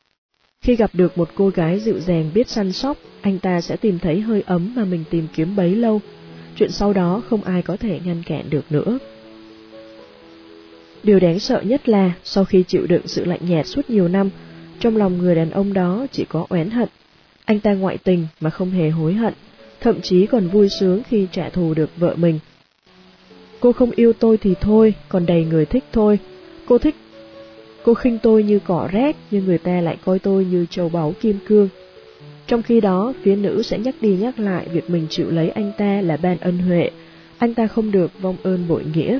Khi 0.62 0.76
gặp 0.76 0.90
được 0.92 1.18
một 1.18 1.30
cô 1.34 1.48
gái 1.48 1.80
dịu 1.80 1.98
dàng 1.98 2.30
biết 2.34 2.48
săn 2.48 2.72
sóc, 2.72 2.96
anh 3.20 3.38
ta 3.38 3.60
sẽ 3.60 3.76
tìm 3.76 3.98
thấy 3.98 4.20
hơi 4.20 4.42
ấm 4.46 4.72
mà 4.76 4.84
mình 4.84 5.04
tìm 5.10 5.26
kiếm 5.34 5.56
bấy 5.56 5.76
lâu. 5.76 6.00
Chuyện 6.56 6.70
sau 6.70 6.92
đó 6.92 7.22
không 7.28 7.44
ai 7.44 7.62
có 7.62 7.76
thể 7.76 8.00
ngăn 8.04 8.22
cản 8.26 8.50
được 8.50 8.64
nữa. 8.70 8.98
Điều 11.02 11.20
đáng 11.20 11.38
sợ 11.38 11.62
nhất 11.62 11.88
là, 11.88 12.12
sau 12.24 12.44
khi 12.44 12.64
chịu 12.66 12.86
đựng 12.86 13.06
sự 13.06 13.24
lạnh 13.24 13.40
nhạt 13.48 13.66
suốt 13.66 13.90
nhiều 13.90 14.08
năm, 14.08 14.30
trong 14.80 14.96
lòng 14.96 15.18
người 15.18 15.34
đàn 15.34 15.50
ông 15.50 15.72
đó 15.72 16.06
chỉ 16.12 16.24
có 16.28 16.46
oán 16.48 16.70
hận. 16.70 16.88
Anh 17.44 17.60
ta 17.60 17.74
ngoại 17.74 17.98
tình 17.98 18.26
mà 18.40 18.50
không 18.50 18.70
hề 18.70 18.90
hối 18.90 19.14
hận, 19.14 19.34
thậm 19.80 20.00
chí 20.00 20.26
còn 20.26 20.48
vui 20.48 20.68
sướng 20.68 21.02
khi 21.08 21.26
trả 21.32 21.48
thù 21.48 21.74
được 21.74 21.90
vợ 21.96 22.14
mình. 22.16 22.38
Cô 23.60 23.72
không 23.72 23.90
yêu 23.90 24.12
tôi 24.12 24.36
thì 24.36 24.54
thôi, 24.60 24.94
còn 25.08 25.26
đầy 25.26 25.44
người 25.44 25.66
thích 25.66 25.84
thôi. 25.92 26.18
Cô 26.66 26.78
thích... 26.78 26.94
Cô 27.84 27.94
khinh 27.94 28.18
tôi 28.18 28.42
như 28.42 28.58
cỏ 28.58 28.88
rác, 28.92 29.16
nhưng 29.30 29.44
người 29.44 29.58
ta 29.58 29.80
lại 29.80 29.96
coi 30.04 30.18
tôi 30.18 30.44
như 30.44 30.66
châu 30.70 30.88
báu 30.88 31.12
kim 31.20 31.38
cương. 31.46 31.68
Trong 32.46 32.62
khi 32.62 32.80
đó, 32.80 33.12
phía 33.22 33.36
nữ 33.36 33.62
sẽ 33.62 33.78
nhắc 33.78 33.94
đi 34.00 34.16
nhắc 34.16 34.38
lại 34.38 34.66
việc 34.72 34.90
mình 34.90 35.06
chịu 35.10 35.30
lấy 35.30 35.50
anh 35.50 35.72
ta 35.78 36.00
là 36.00 36.16
ban 36.16 36.38
ân 36.38 36.58
huệ, 36.58 36.90
anh 37.38 37.54
ta 37.54 37.66
không 37.66 37.90
được 37.90 38.10
vong 38.20 38.36
ơn 38.42 38.68
bội 38.68 38.82
nghĩa. 38.94 39.18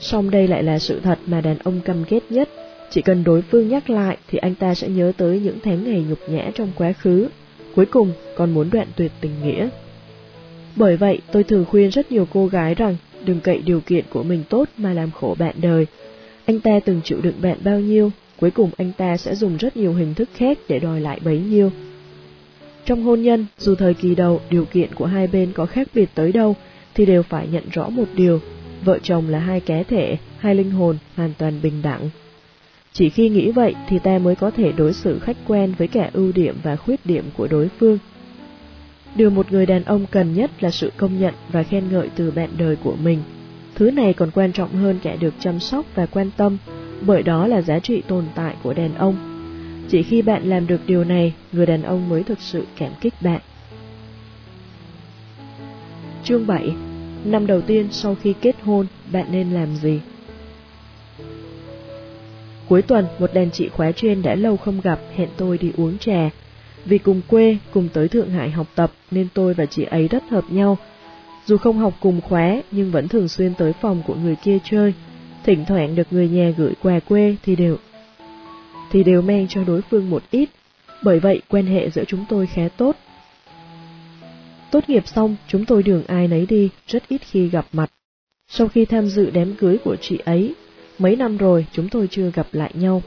Song 0.00 0.30
đây 0.30 0.48
lại 0.48 0.62
là 0.62 0.78
sự 0.78 1.00
thật 1.00 1.18
mà 1.26 1.40
đàn 1.40 1.58
ông 1.58 1.80
căm 1.80 2.04
ghét 2.08 2.20
nhất, 2.30 2.48
chỉ 2.90 3.02
cần 3.02 3.24
đối 3.24 3.42
phương 3.42 3.68
nhắc 3.68 3.90
lại 3.90 4.16
thì 4.28 4.38
anh 4.38 4.54
ta 4.54 4.74
sẽ 4.74 4.88
nhớ 4.88 5.12
tới 5.16 5.40
những 5.40 5.58
tháng 5.64 5.84
ngày 5.84 6.04
nhục 6.08 6.18
nhã 6.28 6.50
trong 6.54 6.72
quá 6.76 6.92
khứ, 6.92 7.28
cuối 7.74 7.86
cùng 7.86 8.12
còn 8.36 8.54
muốn 8.54 8.70
đoạn 8.72 8.86
tuyệt 8.96 9.12
tình 9.20 9.32
nghĩa. 9.42 9.68
Bởi 10.76 10.96
vậy, 10.96 11.18
tôi 11.32 11.44
thường 11.44 11.64
khuyên 11.70 11.90
rất 11.90 12.12
nhiều 12.12 12.28
cô 12.32 12.46
gái 12.46 12.74
rằng 12.74 12.96
đừng 13.24 13.40
cậy 13.40 13.58
điều 13.58 13.80
kiện 13.80 14.04
của 14.10 14.22
mình 14.22 14.42
tốt 14.48 14.68
mà 14.76 14.92
làm 14.92 15.10
khổ 15.10 15.36
bạn 15.38 15.54
đời. 15.60 15.86
Anh 16.46 16.60
ta 16.60 16.80
từng 16.84 17.00
chịu 17.04 17.20
đựng 17.22 17.42
bạn 17.42 17.58
bao 17.64 17.80
nhiêu, 17.80 18.10
cuối 18.40 18.50
cùng 18.50 18.70
anh 18.76 18.92
ta 18.96 19.16
sẽ 19.16 19.34
dùng 19.34 19.56
rất 19.56 19.76
nhiều 19.76 19.94
hình 19.94 20.14
thức 20.14 20.28
khác 20.34 20.58
để 20.68 20.78
đòi 20.78 21.00
lại 21.00 21.20
bấy 21.24 21.40
nhiêu. 21.40 21.70
Trong 22.84 23.02
hôn 23.02 23.22
nhân, 23.22 23.46
dù 23.58 23.74
thời 23.74 23.94
kỳ 23.94 24.14
đầu 24.14 24.40
điều 24.50 24.64
kiện 24.64 24.94
của 24.94 25.06
hai 25.06 25.26
bên 25.26 25.52
có 25.52 25.66
khác 25.66 25.88
biệt 25.94 26.08
tới 26.14 26.32
đâu, 26.32 26.56
thì 26.94 27.06
đều 27.06 27.22
phải 27.22 27.48
nhận 27.48 27.64
rõ 27.72 27.88
một 27.88 28.04
điều, 28.14 28.40
vợ 28.84 28.98
chồng 29.02 29.28
là 29.28 29.38
hai 29.38 29.60
cá 29.60 29.82
thể, 29.82 30.16
hai 30.38 30.54
linh 30.54 30.70
hồn 30.70 30.98
hoàn 31.16 31.32
toàn 31.38 31.60
bình 31.62 31.82
đẳng. 31.82 32.10
Chỉ 32.92 33.10
khi 33.10 33.28
nghĩ 33.28 33.50
vậy 33.50 33.74
thì 33.88 33.98
ta 33.98 34.18
mới 34.18 34.34
có 34.34 34.50
thể 34.50 34.72
đối 34.72 34.92
xử 34.92 35.18
khách 35.18 35.36
quan 35.46 35.72
với 35.78 35.88
cả 35.88 36.10
ưu 36.12 36.32
điểm 36.32 36.56
và 36.62 36.76
khuyết 36.76 37.06
điểm 37.06 37.24
của 37.36 37.46
đối 37.46 37.68
phương. 37.78 37.98
Điều 39.14 39.30
một 39.30 39.52
người 39.52 39.66
đàn 39.66 39.84
ông 39.84 40.06
cần 40.10 40.34
nhất 40.34 40.50
là 40.60 40.70
sự 40.70 40.92
công 40.96 41.20
nhận 41.20 41.34
và 41.52 41.62
khen 41.62 41.84
ngợi 41.92 42.08
từ 42.16 42.30
bạn 42.30 42.50
đời 42.58 42.76
của 42.76 42.96
mình. 43.02 43.18
Thứ 43.76 43.90
này 43.90 44.12
còn 44.12 44.30
quan 44.30 44.52
trọng 44.52 44.72
hơn 44.72 44.98
kẻ 45.02 45.16
được 45.16 45.34
chăm 45.40 45.60
sóc 45.60 45.86
và 45.94 46.06
quan 46.06 46.30
tâm, 46.36 46.58
bởi 47.00 47.22
đó 47.22 47.46
là 47.46 47.62
giá 47.62 47.78
trị 47.78 48.02
tồn 48.08 48.24
tại 48.34 48.54
của 48.62 48.74
đàn 48.74 48.94
ông. 48.94 49.16
Chỉ 49.88 50.02
khi 50.02 50.22
bạn 50.22 50.42
làm 50.50 50.66
được 50.66 50.80
điều 50.86 51.04
này, 51.04 51.34
người 51.52 51.66
đàn 51.66 51.82
ông 51.82 52.08
mới 52.08 52.22
thực 52.22 52.40
sự 52.40 52.66
cảm 52.78 52.92
kích 53.00 53.14
bạn. 53.20 53.40
Chương 56.24 56.46
7 56.46 56.74
Năm 57.24 57.46
đầu 57.46 57.60
tiên 57.60 57.88
sau 57.90 58.16
khi 58.22 58.34
kết 58.40 58.56
hôn, 58.62 58.86
bạn 59.12 59.26
nên 59.30 59.50
làm 59.50 59.76
gì? 59.76 60.00
Cuối 62.68 62.82
tuần, 62.82 63.06
một 63.18 63.34
đàn 63.34 63.50
chị 63.50 63.68
khóa 63.68 63.92
trên 63.92 64.22
đã 64.22 64.34
lâu 64.34 64.56
không 64.56 64.80
gặp 64.80 64.98
hẹn 65.16 65.28
tôi 65.36 65.58
đi 65.58 65.72
uống 65.76 65.98
trà. 65.98 66.30
Vì 66.84 66.98
cùng 66.98 67.20
quê, 67.28 67.56
cùng 67.70 67.88
tới 67.92 68.08
Thượng 68.08 68.30
Hải 68.30 68.50
học 68.50 68.66
tập 68.74 68.92
nên 69.10 69.28
tôi 69.34 69.54
và 69.54 69.66
chị 69.66 69.82
ấy 69.82 70.08
rất 70.08 70.22
hợp 70.30 70.44
nhau. 70.50 70.78
Dù 71.46 71.56
không 71.56 71.78
học 71.78 71.94
cùng 72.00 72.20
khóa 72.20 72.62
nhưng 72.70 72.90
vẫn 72.90 73.08
thường 73.08 73.28
xuyên 73.28 73.54
tới 73.54 73.72
phòng 73.72 74.02
của 74.06 74.14
người 74.14 74.36
kia 74.36 74.58
chơi. 74.64 74.94
Thỉnh 75.44 75.64
thoảng 75.68 75.94
được 75.94 76.06
người 76.10 76.28
nhà 76.28 76.52
gửi 76.56 76.72
quà 76.82 77.00
quê 77.00 77.36
thì 77.42 77.56
đều 77.56 77.76
thì 78.90 79.04
đều 79.04 79.22
mang 79.22 79.46
cho 79.48 79.64
đối 79.64 79.82
phương 79.82 80.10
một 80.10 80.22
ít. 80.30 80.48
Bởi 81.02 81.20
vậy 81.20 81.42
quan 81.48 81.66
hệ 81.66 81.90
giữa 81.90 82.04
chúng 82.04 82.24
tôi 82.28 82.46
khá 82.46 82.68
tốt. 82.76 82.96
Tốt 84.70 84.88
nghiệp 84.88 85.06
xong, 85.06 85.36
chúng 85.48 85.64
tôi 85.64 85.82
đường 85.82 86.02
ai 86.06 86.28
nấy 86.28 86.46
đi, 86.46 86.70
rất 86.86 87.08
ít 87.08 87.20
khi 87.24 87.48
gặp 87.48 87.66
mặt. 87.72 87.90
Sau 88.48 88.68
khi 88.68 88.84
tham 88.84 89.06
dự 89.06 89.30
đám 89.30 89.54
cưới 89.54 89.78
của 89.84 89.96
chị 89.96 90.18
ấy, 90.24 90.54
Mấy 90.98 91.16
năm 91.16 91.36
rồi 91.36 91.66
chúng 91.72 91.88
tôi 91.88 92.08
chưa 92.10 92.30
gặp 92.30 92.46
lại 92.52 92.70
nhau. 92.74 93.02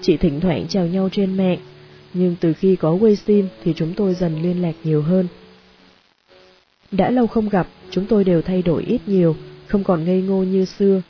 Chỉ 0.00 0.16
thỉnh 0.16 0.40
thoảng 0.40 0.66
chào 0.68 0.86
nhau 0.86 1.08
trên 1.12 1.36
mạng, 1.36 1.58
nhưng 2.14 2.36
từ 2.40 2.52
khi 2.52 2.76
có 2.76 2.96
Weixin 2.96 3.44
thì 3.64 3.72
chúng 3.76 3.94
tôi 3.96 4.14
dần 4.14 4.42
liên 4.42 4.62
lạc 4.62 4.72
nhiều 4.84 5.02
hơn. 5.02 5.26
Đã 6.92 7.10
lâu 7.10 7.26
không 7.26 7.48
gặp, 7.48 7.66
chúng 7.90 8.06
tôi 8.06 8.24
đều 8.24 8.42
thay 8.42 8.62
đổi 8.62 8.82
ít 8.82 9.00
nhiều, 9.06 9.36
không 9.66 9.84
còn 9.84 10.04
ngây 10.04 10.22
ngô 10.22 10.42
như 10.42 10.64
xưa. 10.64 11.02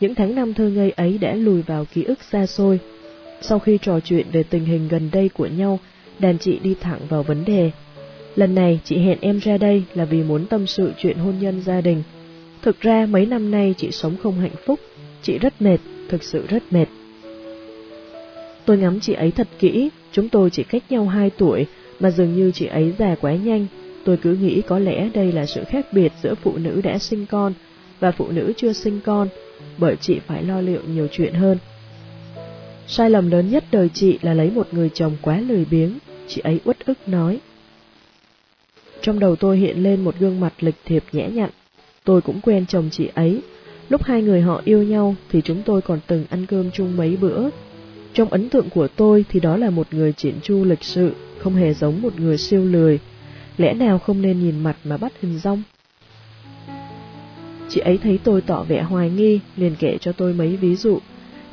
Những 0.00 0.14
tháng 0.14 0.34
năm 0.34 0.54
thơ 0.54 0.68
ngây 0.68 0.90
ấy 0.90 1.18
đã 1.18 1.34
lùi 1.34 1.62
vào 1.62 1.84
ký 1.94 2.02
ức 2.02 2.18
xa 2.30 2.46
xôi. 2.46 2.78
Sau 3.40 3.58
khi 3.58 3.78
trò 3.82 4.00
chuyện 4.00 4.26
về 4.32 4.42
tình 4.42 4.64
hình 4.64 4.88
gần 4.88 5.08
đây 5.12 5.28
của 5.28 5.46
nhau, 5.46 5.78
đàn 6.18 6.38
chị 6.38 6.58
đi 6.62 6.74
thẳng 6.80 7.00
vào 7.08 7.22
vấn 7.22 7.44
đề. 7.44 7.70
Lần 8.36 8.54
này 8.54 8.80
chị 8.84 8.98
hẹn 8.98 9.18
em 9.20 9.38
ra 9.38 9.58
đây 9.58 9.82
là 9.94 10.04
vì 10.04 10.22
muốn 10.22 10.46
tâm 10.46 10.66
sự 10.66 10.92
chuyện 10.98 11.18
hôn 11.18 11.34
nhân 11.40 11.62
gia 11.64 11.80
đình. 11.80 12.02
Thực 12.62 12.80
ra 12.80 13.06
mấy 13.06 13.26
năm 13.26 13.50
nay 13.50 13.74
chị 13.76 13.90
sống 13.90 14.16
không 14.22 14.40
hạnh 14.40 14.56
phúc, 14.66 14.80
chị 15.22 15.38
rất 15.38 15.62
mệt, 15.62 15.78
thực 16.08 16.22
sự 16.22 16.46
rất 16.48 16.62
mệt. 16.70 16.86
Tôi 18.64 18.78
ngắm 18.78 19.00
chị 19.00 19.12
ấy 19.12 19.30
thật 19.30 19.48
kỹ, 19.58 19.90
chúng 20.12 20.28
tôi 20.28 20.50
chỉ 20.50 20.62
cách 20.62 20.82
nhau 20.90 21.06
2 21.06 21.30
tuổi, 21.30 21.66
mà 22.00 22.10
dường 22.10 22.34
như 22.34 22.50
chị 22.54 22.66
ấy 22.66 22.92
già 22.98 23.14
quá 23.20 23.34
nhanh. 23.34 23.66
Tôi 24.04 24.16
cứ 24.16 24.34
nghĩ 24.34 24.62
có 24.62 24.78
lẽ 24.78 25.08
đây 25.14 25.32
là 25.32 25.46
sự 25.46 25.64
khác 25.64 25.86
biệt 25.92 26.12
giữa 26.22 26.34
phụ 26.34 26.56
nữ 26.56 26.80
đã 26.84 26.98
sinh 26.98 27.26
con 27.26 27.52
và 28.00 28.12
phụ 28.12 28.28
nữ 28.30 28.52
chưa 28.56 28.72
sinh 28.72 29.00
con, 29.04 29.28
bởi 29.78 29.96
chị 29.96 30.20
phải 30.26 30.42
lo 30.42 30.60
liệu 30.60 30.80
nhiều 30.88 31.08
chuyện 31.12 31.34
hơn. 31.34 31.58
Sai 32.86 33.10
lầm 33.10 33.30
lớn 33.30 33.50
nhất 33.50 33.64
đời 33.72 33.88
chị 33.94 34.18
là 34.22 34.34
lấy 34.34 34.50
một 34.50 34.68
người 34.74 34.90
chồng 34.94 35.16
quá 35.22 35.40
lười 35.40 35.64
biếng, 35.70 35.98
chị 36.28 36.40
ấy 36.44 36.60
uất 36.64 36.86
ức 36.86 36.98
nói. 37.06 37.40
Trong 39.02 39.18
đầu 39.18 39.36
tôi 39.36 39.58
hiện 39.58 39.82
lên 39.82 40.04
một 40.04 40.14
gương 40.18 40.40
mặt 40.40 40.52
lịch 40.60 40.74
thiệp 40.84 41.04
nhẽ 41.12 41.28
nhặn. 41.28 41.50
Tôi 42.04 42.20
cũng 42.20 42.40
quen 42.40 42.66
chồng 42.66 42.88
chị 42.92 43.08
ấy. 43.14 43.42
Lúc 43.88 44.02
hai 44.04 44.22
người 44.22 44.40
họ 44.40 44.62
yêu 44.64 44.82
nhau 44.82 45.14
thì 45.30 45.40
chúng 45.44 45.62
tôi 45.62 45.82
còn 45.82 46.00
từng 46.06 46.24
ăn 46.30 46.46
cơm 46.46 46.70
chung 46.70 46.96
mấy 46.96 47.16
bữa. 47.16 47.48
Trong 48.12 48.28
ấn 48.28 48.48
tượng 48.48 48.70
của 48.70 48.88
tôi 48.88 49.24
thì 49.28 49.40
đó 49.40 49.56
là 49.56 49.70
một 49.70 49.86
người 49.90 50.12
triển 50.12 50.34
chu 50.42 50.64
lịch 50.64 50.84
sự, 50.84 51.12
không 51.38 51.54
hề 51.54 51.74
giống 51.74 52.02
một 52.02 52.20
người 52.20 52.38
siêu 52.38 52.64
lười. 52.64 52.98
Lẽ 53.56 53.74
nào 53.74 53.98
không 53.98 54.22
nên 54.22 54.40
nhìn 54.40 54.58
mặt 54.58 54.76
mà 54.84 54.96
bắt 54.96 55.12
hình 55.22 55.38
rong? 55.38 55.62
Chị 57.68 57.80
ấy 57.80 57.98
thấy 57.98 58.18
tôi 58.24 58.40
tỏ 58.40 58.64
vẻ 58.68 58.82
hoài 58.82 59.10
nghi, 59.10 59.40
liền 59.56 59.74
kể 59.78 59.98
cho 60.00 60.12
tôi 60.12 60.34
mấy 60.34 60.56
ví 60.56 60.76
dụ. 60.76 60.98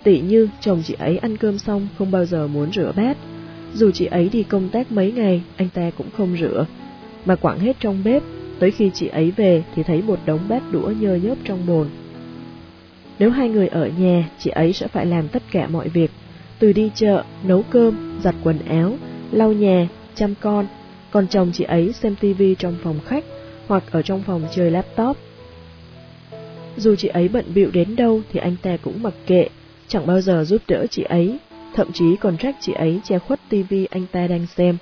Tỷ 0.03 0.19
như 0.19 0.49
chồng 0.61 0.81
chị 0.85 0.95
ấy 0.99 1.17
ăn 1.17 1.37
cơm 1.37 1.57
xong 1.57 1.87
không 1.97 2.11
bao 2.11 2.25
giờ 2.25 2.47
muốn 2.47 2.71
rửa 2.73 2.91
bát. 2.95 3.17
Dù 3.73 3.91
chị 3.91 4.05
ấy 4.05 4.29
đi 4.29 4.43
công 4.43 4.69
tác 4.69 4.91
mấy 4.91 5.11
ngày, 5.11 5.41
anh 5.57 5.69
ta 5.73 5.91
cũng 5.97 6.07
không 6.17 6.37
rửa, 6.39 6.65
mà 7.25 7.35
quẳng 7.35 7.59
hết 7.59 7.77
trong 7.79 8.03
bếp, 8.03 8.23
tới 8.59 8.71
khi 8.71 8.91
chị 8.93 9.07
ấy 9.07 9.31
về 9.31 9.63
thì 9.75 9.83
thấy 9.83 10.01
một 10.01 10.19
đống 10.25 10.39
bát 10.49 10.63
đũa 10.71 10.93
nhơ 10.99 11.15
nhớp 11.15 11.35
trong 11.43 11.67
bồn. 11.67 11.87
Nếu 13.19 13.29
hai 13.29 13.49
người 13.49 13.67
ở 13.67 13.89
nhà, 13.97 14.29
chị 14.39 14.49
ấy 14.49 14.73
sẽ 14.73 14.87
phải 14.87 15.05
làm 15.05 15.27
tất 15.27 15.43
cả 15.51 15.67
mọi 15.67 15.89
việc, 15.89 16.11
từ 16.59 16.73
đi 16.73 16.91
chợ, 16.95 17.23
nấu 17.43 17.63
cơm, 17.69 18.19
giặt 18.23 18.35
quần 18.43 18.59
áo, 18.59 18.97
lau 19.31 19.53
nhà, 19.53 19.87
chăm 20.15 20.33
con, 20.41 20.67
còn 21.11 21.27
chồng 21.27 21.51
chị 21.53 21.63
ấy 21.63 21.93
xem 21.93 22.15
tivi 22.15 22.55
trong 22.55 22.75
phòng 22.83 22.99
khách 23.05 23.23
hoặc 23.67 23.83
ở 23.91 24.01
trong 24.01 24.23
phòng 24.23 24.47
chơi 24.55 24.71
laptop. 24.71 25.17
Dù 26.77 26.95
chị 26.95 27.07
ấy 27.07 27.27
bận 27.27 27.45
bịu 27.53 27.71
đến 27.71 27.95
đâu 27.95 28.21
thì 28.31 28.39
anh 28.39 28.55
ta 28.61 28.77
cũng 28.77 29.03
mặc 29.03 29.13
kệ, 29.25 29.47
chẳng 29.87 30.07
bao 30.07 30.21
giờ 30.21 30.43
giúp 30.43 30.61
đỡ 30.67 30.85
chị 30.87 31.03
ấy, 31.03 31.37
thậm 31.75 31.91
chí 31.93 32.15
còn 32.15 32.37
trách 32.37 32.55
chị 32.59 32.73
ấy 32.73 32.99
che 33.03 33.19
khuất 33.19 33.39
tivi 33.49 33.87
anh 33.91 34.05
ta 34.11 34.27
đang 34.27 34.47
xem. 34.47 34.77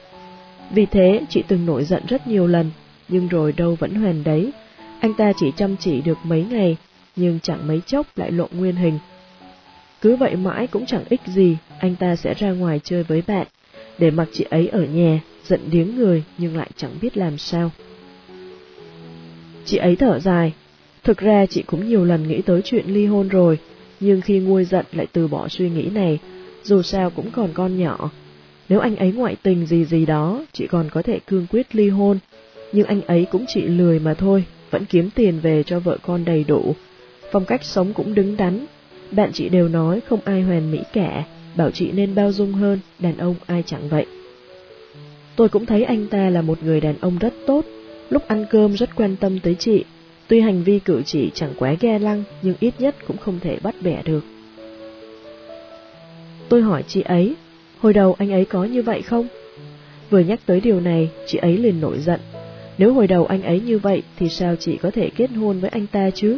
Vì 0.72 0.85
thế, 0.85 1.22
chị 1.30 1.43
từng 1.47 1.65
nổi 1.65 1.84
giận 1.84 2.03
rất 2.07 2.27
nhiều 2.27 2.47
lần, 2.47 2.72
nhưng 3.07 3.27
rồi 3.27 3.51
đâu 3.51 3.76
vẫn 3.80 3.95
hoàn 3.95 4.23
đấy. 4.23 4.51
Anh 4.99 5.14
ta 5.14 5.34
chỉ 5.38 5.51
chăm 5.57 5.76
chỉ 5.77 6.01
được 6.01 6.18
mấy 6.23 6.45
ngày, 6.49 6.77
nhưng 7.15 7.39
chẳng 7.39 7.68
mấy 7.68 7.81
chốc 7.85 8.18
lại 8.18 8.31
lộ 8.31 8.47
nguyên 8.51 8.76
hình. 8.76 8.99
Cứ 10.01 10.15
vậy 10.15 10.35
mãi 10.35 10.68
cũng 10.68 10.85
chẳng 10.85 11.03
ích 11.10 11.22
gì, 11.26 11.57
anh 11.80 11.95
ta 11.95 12.15
sẽ 12.15 12.34
ra 12.34 12.51
ngoài 12.51 12.80
chơi 12.84 13.03
với 13.03 13.23
bạn, 13.27 13.47
để 13.97 14.11
mặc 14.11 14.27
chị 14.31 14.45
ấy 14.49 14.68
ở 14.68 14.81
nhà, 14.81 15.19
giận 15.50 15.60
điếng 15.72 15.96
người 15.96 16.24
nhưng 16.38 16.58
lại 16.58 16.70
chẳng 16.76 16.92
biết 17.02 17.18
làm 17.18 17.38
sao. 17.38 17.72
Chị 19.66 19.78
ấy 19.78 19.96
thở 19.96 20.20
dài, 20.20 20.54
thực 21.04 21.18
ra 21.18 21.46
chị 21.46 21.64
cũng 21.68 21.90
nhiều 21.90 22.06
lần 22.06 22.28
nghĩ 22.28 22.42
tới 22.42 22.62
chuyện 22.66 22.86
ly 22.88 23.06
hôn 23.06 23.28
rồi, 23.28 23.60
nhưng 24.00 24.22
khi 24.22 24.40
nguôi 24.40 24.66
giận 24.66 24.86
lại 24.92 25.08
từ 25.12 25.28
bỏ 25.28 25.48
suy 25.48 25.70
nghĩ 25.70 25.90
này, 25.94 26.20
dù 26.64 26.82
sao 26.82 27.10
cũng 27.10 27.32
còn 27.32 27.50
con 27.54 27.78
nhỏ, 27.78 28.12
nếu 28.70 28.80
anh 28.80 28.96
ấy 28.96 29.12
ngoại 29.12 29.36
tình 29.44 29.66
gì 29.66 29.86
gì 29.86 30.06
đó, 30.06 30.46
chị 30.54 30.68
còn 30.68 30.90
có 30.90 31.02
thể 31.02 31.20
cương 31.28 31.46
quyết 31.50 31.76
ly 31.76 31.90
hôn, 31.90 32.20
nhưng 32.72 32.88
anh 32.88 33.02
ấy 33.02 33.28
cũng 33.32 33.46
chỉ 33.48 33.62
lười 33.62 34.00
mà 34.00 34.14
thôi, 34.14 34.44
vẫn 34.72 34.86
kiếm 34.86 35.10
tiền 35.16 35.40
về 35.40 35.64
cho 35.64 35.80
vợ 35.80 35.98
con 36.02 36.26
đầy 36.26 36.44
đủ. 36.44 36.76
Phong 37.32 37.46
cách 37.46 37.64
sống 37.64 37.94
cũng 37.94 38.16
đứng 38.16 38.38
đắn, 38.38 38.66
bạn 39.12 39.32
chị 39.34 39.50
đều 39.50 39.68
nói 39.68 40.02
không 40.10 40.20
ai 40.26 40.42
hoàn 40.42 40.72
mỹ 40.72 40.80
cả, 40.94 41.24
bảo 41.56 41.72
chị 41.72 41.92
nên 41.92 42.16
bao 42.16 42.32
dung 42.32 42.54
hơn, 42.54 42.80
đàn 43.00 43.18
ông 43.18 43.36
ai 43.46 43.64
chẳng 43.66 43.90
vậy. 43.90 44.06
Tôi 45.40 45.49
cũng 45.49 45.66
thấy 45.66 45.84
anh 45.84 46.07
ta 46.07 46.30
là 46.30 46.41
một 46.41 46.64
người 46.64 46.82
đàn 46.82 46.95
ông 47.02 47.18
rất 47.18 47.34
tốt, 47.48 47.66
lúc 48.10 48.28
ăn 48.28 48.45
cơm 48.49 48.74
rất 48.74 48.95
quan 48.95 49.16
tâm 49.16 49.40
tới 49.40 49.56
chị, 49.60 49.84
tuy 50.28 50.40
hành 50.40 50.64
vi 50.64 50.80
cử 50.80 51.02
chỉ 51.06 51.32
chẳng 51.34 51.53
quá 51.60 51.76
ghe 51.80 51.99
lăng 51.99 52.24
nhưng 52.41 52.56
ít 52.60 52.74
nhất 52.80 52.95
cũng 53.07 53.18
không 53.18 53.40
thể 53.40 53.57
bắt 53.64 53.76
bẻ 53.82 54.02
được. 54.06 54.24
Tôi 56.49 56.61
hỏi 56.61 56.84
chị 56.88 57.02
ấy, 57.02 57.36
Hồi 57.80 57.94
đầu 57.94 58.16
anh 58.20 58.32
ấy 58.32 58.45
có 58.45 58.64
như 58.64 58.82
vậy 58.82 59.02
không? 59.02 59.28
Vừa 60.10 60.20
nhắc 60.20 60.40
tới 60.45 60.60
điều 60.61 60.80
này, 60.80 61.10
chị 61.28 61.38
ấy 61.38 61.57
liền 61.57 61.82
nổi 61.82 61.99
giận. 61.99 62.20
Nếu 62.78 62.94
hồi 62.94 63.07
đầu 63.07 63.26
anh 63.26 63.44
ấy 63.44 63.60
như 63.60 63.80
vậy 63.80 64.03
thì 64.18 64.30
sao 64.30 64.56
chị 64.56 64.78
có 64.78 64.91
thể 64.91 65.10
kết 65.10 65.32
hôn 65.32 65.60
với 65.60 65.70
anh 65.70 65.88
ta 65.88 66.10
chứ? 66.10 66.38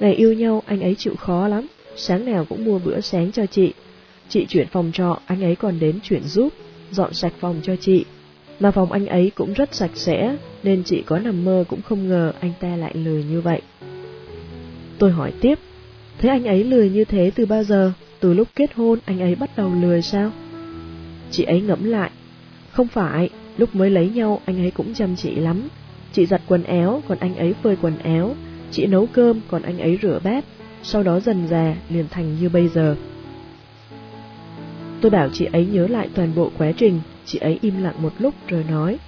Ngày 0.00 0.14
yêu 0.14 0.32
nhau 0.32 0.62
anh 0.66 0.80
ấy 0.80 0.94
chịu 0.94 1.14
khó 1.14 1.48
lắm, 1.48 1.66
sáng 1.96 2.24
nào 2.24 2.46
cũng 2.48 2.64
mua 2.64 2.78
bữa 2.78 3.00
sáng 3.00 3.32
cho 3.32 3.46
chị. 3.46 3.72
Chị 4.28 4.46
chuyển 4.48 4.66
phòng 4.66 4.90
trọ, 4.94 5.18
anh 5.26 5.44
ấy 5.44 5.56
còn 5.56 5.80
đến 5.80 5.98
chuyển 6.02 6.22
giúp, 6.22 6.52
dọn 6.90 7.14
sạch 7.14 7.32
phòng 7.40 7.60
cho 7.62 7.76
chị. 7.76 8.04
Mà 8.60 8.70
phòng 8.70 8.92
anh 8.92 9.06
ấy 9.06 9.32
cũng 9.34 9.52
rất 9.52 9.74
sạch 9.74 9.90
sẽ, 9.94 10.36
nên 10.62 10.82
chị 10.84 11.02
có 11.06 11.18
nằm 11.18 11.44
mơ 11.44 11.64
cũng 11.68 11.82
không 11.82 12.08
ngờ 12.08 12.32
anh 12.40 12.52
ta 12.60 12.76
lại 12.76 12.94
lười 12.94 13.24
như 13.24 13.40
vậy. 13.40 13.62
Tôi 14.98 15.10
hỏi 15.10 15.32
tiếp, 15.40 15.58
thế 16.18 16.28
anh 16.28 16.44
ấy 16.44 16.64
lười 16.64 16.90
như 16.90 17.04
thế 17.04 17.30
từ 17.34 17.46
bao 17.46 17.64
giờ? 17.64 17.92
Từ 18.20 18.34
lúc 18.34 18.48
kết 18.56 18.74
hôn 18.74 18.98
anh 19.04 19.20
ấy 19.20 19.34
bắt 19.34 19.50
đầu 19.56 19.72
lười 19.82 20.02
sao? 20.02 20.30
Chị 21.30 21.44
ấy 21.44 21.60
ngẫm 21.60 21.84
lại. 21.84 22.10
Không 22.70 22.88
phải, 22.88 23.30
lúc 23.56 23.74
mới 23.74 23.90
lấy 23.90 24.08
nhau 24.08 24.40
anh 24.44 24.58
ấy 24.58 24.70
cũng 24.70 24.94
chăm 24.94 25.16
chỉ 25.16 25.34
lắm. 25.34 25.68
Chị 26.12 26.26
giặt 26.26 26.42
quần 26.46 26.62
áo, 26.62 27.02
còn 27.08 27.18
anh 27.18 27.36
ấy 27.36 27.54
phơi 27.62 27.76
quần 27.82 27.98
áo. 27.98 28.34
Chị 28.70 28.86
nấu 28.86 29.06
cơm, 29.06 29.40
còn 29.48 29.62
anh 29.62 29.78
ấy 29.78 29.98
rửa 30.02 30.20
bát. 30.24 30.44
Sau 30.82 31.02
đó 31.02 31.20
dần 31.20 31.46
già, 31.50 31.76
liền 31.90 32.04
thành 32.10 32.36
như 32.40 32.48
bây 32.48 32.68
giờ. 32.68 32.96
Tôi 35.00 35.10
bảo 35.10 35.28
chị 35.32 35.44
ấy 35.52 35.66
nhớ 35.66 35.86
lại 35.86 36.08
toàn 36.14 36.32
bộ 36.34 36.50
quá 36.58 36.72
trình, 36.76 37.00
chị 37.26 37.38
ấy 37.38 37.58
im 37.62 37.82
lặng 37.82 38.02
một 38.02 38.12
lúc 38.18 38.34
rồi 38.48 38.64
nói. 38.70 38.98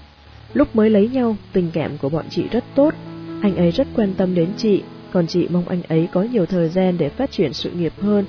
Lúc 0.55 0.76
mới 0.76 0.90
lấy 0.90 1.09
nhau, 1.09 1.36
tình 1.52 1.70
cảm 1.72 1.98
của 1.98 2.09
bọn 2.09 2.24
chị 2.30 2.44
rất 2.51 2.64
tốt. 2.74 2.94
Anh 3.43 3.56
ấy 3.56 3.70
rất 3.70 3.86
quan 3.97 4.14
tâm 4.16 4.34
đến 4.34 4.48
chị, 4.56 4.82
còn 5.12 5.26
chị 5.26 5.47
mong 5.51 5.68
anh 5.68 5.82
ấy 5.88 6.09
có 6.12 6.22
nhiều 6.22 6.47
thời 6.47 6.68
gian 6.68 6.98
để 6.98 7.09
phát 7.09 7.30
triển 7.30 7.52
sự 7.52 7.70
nghiệp 7.70 7.93
hơn, 8.01 8.24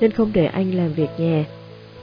nên 0.00 0.10
không 0.10 0.30
để 0.32 0.46
anh 0.46 0.74
làm 0.74 0.92
việc 0.92 1.10
nhà, 1.18 1.44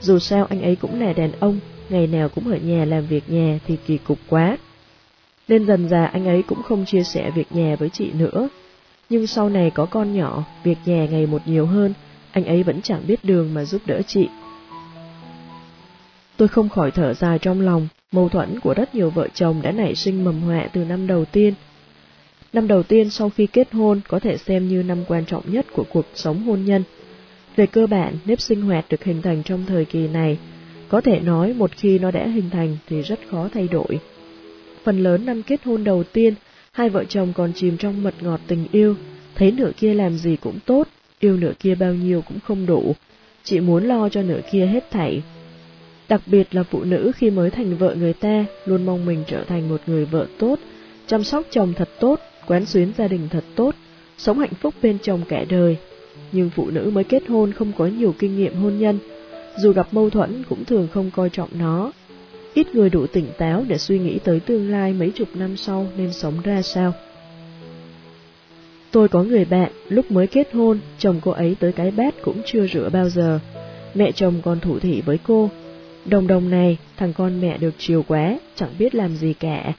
dù 0.00 0.18
sao 0.18 0.46
anh 0.50 0.62
ấy 0.62 0.76
cũng 0.76 1.00
là 1.00 1.12
đàn 1.12 1.32
ông, 1.40 1.58
ngày 1.88 2.06
nào 2.06 2.28
cũng 2.28 2.50
ở 2.50 2.56
nhà 2.56 2.84
làm 2.84 3.06
việc 3.06 3.30
nhà 3.30 3.58
thì 3.66 3.76
kỳ 3.86 3.98
cục 3.98 4.18
quá. 4.28 4.58
Nên 5.48 5.66
dần 5.66 5.88
già 5.88 6.04
anh 6.04 6.26
ấy 6.26 6.42
cũng 6.42 6.62
không 6.62 6.84
chia 6.84 7.02
sẻ 7.02 7.30
việc 7.30 7.46
nhà 7.50 7.76
với 7.76 7.88
chị 7.88 8.10
nữa. 8.12 8.48
Nhưng 9.10 9.26
sau 9.26 9.48
này 9.48 9.70
có 9.70 9.86
con 9.86 10.14
nhỏ, 10.14 10.44
việc 10.64 10.78
nhà 10.84 11.06
ngày 11.10 11.26
một 11.26 11.42
nhiều 11.46 11.66
hơn, 11.66 11.94
anh 12.32 12.44
ấy 12.44 12.62
vẫn 12.62 12.82
chẳng 12.82 13.02
biết 13.06 13.24
đường 13.24 13.54
mà 13.54 13.64
giúp 13.64 13.82
đỡ 13.86 14.02
chị. 14.06 14.28
Tôi 16.36 16.48
không 16.48 16.68
khỏi 16.68 16.90
thở 16.90 17.14
dài 17.14 17.38
trong 17.38 17.60
lòng, 17.60 17.88
mâu 18.12 18.28
thuẫn 18.28 18.60
của 18.60 18.74
rất 18.74 18.94
nhiều 18.94 19.10
vợ 19.10 19.28
chồng 19.34 19.62
đã 19.62 19.72
nảy 19.72 19.94
sinh 19.94 20.24
mầm 20.24 20.40
họa 20.40 20.68
từ 20.72 20.84
năm 20.84 21.06
đầu 21.06 21.24
tiên. 21.24 21.54
Năm 22.52 22.68
đầu 22.68 22.82
tiên 22.82 23.10
sau 23.10 23.30
khi 23.30 23.46
kết 23.46 23.72
hôn 23.72 24.00
có 24.08 24.18
thể 24.18 24.36
xem 24.36 24.68
như 24.68 24.82
năm 24.82 25.04
quan 25.08 25.24
trọng 25.24 25.52
nhất 25.52 25.66
của 25.72 25.84
cuộc 25.92 26.06
sống 26.14 26.42
hôn 26.42 26.64
nhân. 26.64 26.82
Về 27.56 27.66
cơ 27.66 27.86
bản, 27.86 28.14
nếp 28.24 28.40
sinh 28.40 28.62
hoạt 28.62 28.84
được 28.88 29.04
hình 29.04 29.22
thành 29.22 29.42
trong 29.42 29.64
thời 29.66 29.84
kỳ 29.84 30.08
này, 30.08 30.38
có 30.88 31.00
thể 31.00 31.20
nói 31.20 31.54
một 31.54 31.70
khi 31.76 31.98
nó 31.98 32.10
đã 32.10 32.26
hình 32.26 32.50
thành 32.50 32.76
thì 32.88 33.02
rất 33.02 33.18
khó 33.30 33.48
thay 33.54 33.68
đổi. 33.68 33.98
Phần 34.84 35.02
lớn 35.02 35.26
năm 35.26 35.42
kết 35.42 35.64
hôn 35.64 35.84
đầu 35.84 36.04
tiên, 36.04 36.34
hai 36.72 36.88
vợ 36.88 37.04
chồng 37.04 37.32
còn 37.32 37.52
chìm 37.52 37.76
trong 37.76 38.02
mật 38.02 38.14
ngọt 38.20 38.40
tình 38.46 38.66
yêu, 38.72 38.96
thấy 39.34 39.52
nửa 39.52 39.70
kia 39.76 39.94
làm 39.94 40.18
gì 40.18 40.36
cũng 40.36 40.58
tốt, 40.66 40.88
yêu 41.20 41.36
nửa 41.36 41.52
kia 41.58 41.74
bao 41.74 41.94
nhiêu 41.94 42.22
cũng 42.22 42.38
không 42.40 42.66
đủ, 42.66 42.94
chỉ 43.42 43.60
muốn 43.60 43.84
lo 43.84 44.08
cho 44.08 44.22
nửa 44.22 44.40
kia 44.52 44.66
hết 44.66 44.90
thảy. 44.90 45.22
Đặc 46.08 46.20
biệt 46.26 46.54
là 46.54 46.62
phụ 46.62 46.84
nữ 46.84 47.12
khi 47.16 47.30
mới 47.30 47.50
thành 47.50 47.76
vợ 47.76 47.94
người 47.94 48.12
ta, 48.12 48.44
luôn 48.64 48.86
mong 48.86 49.06
mình 49.06 49.24
trở 49.26 49.44
thành 49.44 49.68
một 49.68 49.80
người 49.86 50.04
vợ 50.04 50.26
tốt, 50.38 50.58
chăm 51.06 51.24
sóc 51.24 51.46
chồng 51.50 51.72
thật 51.76 51.88
tốt, 52.00 52.20
quán 52.46 52.66
xuyến 52.66 52.92
gia 52.98 53.08
đình 53.08 53.28
thật 53.30 53.44
tốt, 53.54 53.74
sống 54.18 54.38
hạnh 54.38 54.54
phúc 54.60 54.74
bên 54.82 54.98
chồng 55.02 55.20
cả 55.28 55.44
đời, 55.48 55.76
nhưng 56.32 56.50
phụ 56.50 56.70
nữ 56.70 56.90
mới 56.94 57.04
kết 57.04 57.28
hôn 57.28 57.52
không 57.52 57.72
có 57.78 57.86
nhiều 57.86 58.14
kinh 58.18 58.36
nghiệm 58.36 58.54
hôn 58.54 58.78
nhân, 58.78 58.98
dù 59.56 59.72
gặp 59.72 59.88
mâu 59.92 60.10
thuẫn 60.10 60.42
cũng 60.48 60.64
thường 60.64 60.88
không 60.92 61.10
coi 61.10 61.30
trọng 61.30 61.48
nó. 61.58 61.92
Ít 62.54 62.74
người 62.74 62.90
đủ 62.90 63.06
tỉnh 63.06 63.26
táo 63.38 63.64
để 63.68 63.78
suy 63.78 63.98
nghĩ 63.98 64.18
tới 64.18 64.40
tương 64.40 64.70
lai 64.70 64.92
mấy 64.92 65.10
chục 65.10 65.28
năm 65.34 65.56
sau 65.56 65.86
nên 65.96 66.12
sống 66.12 66.34
ra 66.44 66.62
sao. 66.62 66.92
Tôi 68.90 69.08
có 69.08 69.22
người 69.22 69.44
bạn, 69.44 69.72
lúc 69.88 70.10
mới 70.10 70.26
kết 70.26 70.52
hôn, 70.52 70.78
chồng 70.98 71.20
cô 71.24 71.30
ấy 71.30 71.56
tới 71.60 71.72
cái 71.72 71.90
bát 71.90 72.14
cũng 72.22 72.42
chưa 72.46 72.66
rửa 72.66 72.88
bao 72.92 73.08
giờ. 73.08 73.38
Mẹ 73.94 74.12
chồng 74.12 74.34
còn 74.44 74.60
thủ 74.60 74.78
thị 74.78 75.02
với 75.06 75.18
cô. 75.26 75.50
Đồng 76.04 76.26
đồng 76.26 76.50
này, 76.50 76.78
thằng 76.96 77.12
con 77.12 77.40
mẹ 77.40 77.58
được 77.58 77.74
chiều 77.78 78.04
quá, 78.08 78.38
chẳng 78.56 78.70
biết 78.78 78.94
làm 78.94 79.16
gì 79.16 79.32
cả. 79.32 79.72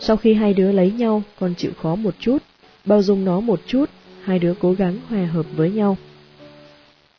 Sau 0.00 0.16
khi 0.16 0.34
hai 0.34 0.54
đứa 0.54 0.72
lấy 0.72 0.90
nhau, 0.90 1.22
con 1.40 1.54
chịu 1.54 1.70
khó 1.82 1.94
một 1.94 2.14
chút, 2.20 2.38
bao 2.84 3.02
dung 3.02 3.24
nó 3.24 3.40
một 3.40 3.60
chút, 3.66 3.90
hai 4.22 4.38
đứa 4.38 4.54
cố 4.54 4.72
gắng 4.72 4.98
hòa 5.08 5.26
hợp 5.26 5.46
với 5.56 5.70
nhau. 5.70 5.96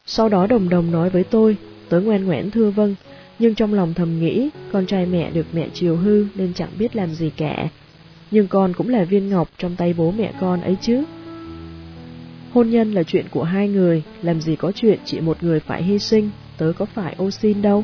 Sau 0.06 0.30
đó 0.30 0.48
đồng 0.48 0.69
đồng 0.69 0.91
nói 0.91 1.10
với 1.10 1.23
tôi, 1.23 1.57
tớ 1.90 1.99
ngoan 1.99 2.26
ngoãn 2.26 2.52
thưa 2.52 2.69
vâng, 2.69 2.95
nhưng 3.40 3.56
trong 3.56 3.73
lòng 3.73 3.94
thầm 3.94 4.19
nghĩ, 4.19 4.49
con 4.72 4.86
trai 4.86 5.06
mẹ 5.06 5.32
được 5.32 5.45
mẹ 5.53 5.68
chiều 5.73 5.95
hư 5.95 6.26
nên 6.36 6.53
chẳng 6.53 6.69
biết 6.80 6.95
làm 6.95 7.14
gì 7.14 7.32
cả. 7.38 7.69
Nhưng 8.32 8.48
con 8.48 8.73
cũng 8.73 8.90
là 8.90 9.03
viên 9.03 9.30
ngọc 9.30 9.49
trong 9.57 9.76
tay 9.76 9.94
bố 9.98 10.11
mẹ 10.11 10.34
con 10.40 10.61
ấy 10.61 10.78
chứ. 10.82 11.03
Hôn 12.53 12.69
nhân 12.69 12.94
là 12.94 13.03
chuyện 13.03 13.26
của 13.32 13.44
hai 13.44 13.68
người, 13.68 14.03
làm 14.22 14.41
gì 14.41 14.56
có 14.56 14.72
chuyện 14.72 14.99
chỉ 15.06 15.19
một 15.19 15.44
người 15.44 15.60
phải 15.60 15.84
hy 15.84 15.99
sinh, 15.99 16.30
tớ 16.57 16.73
có 16.78 16.86
phải 16.86 17.15
ô 17.18 17.32
xin 17.32 17.61
đâu. 17.61 17.84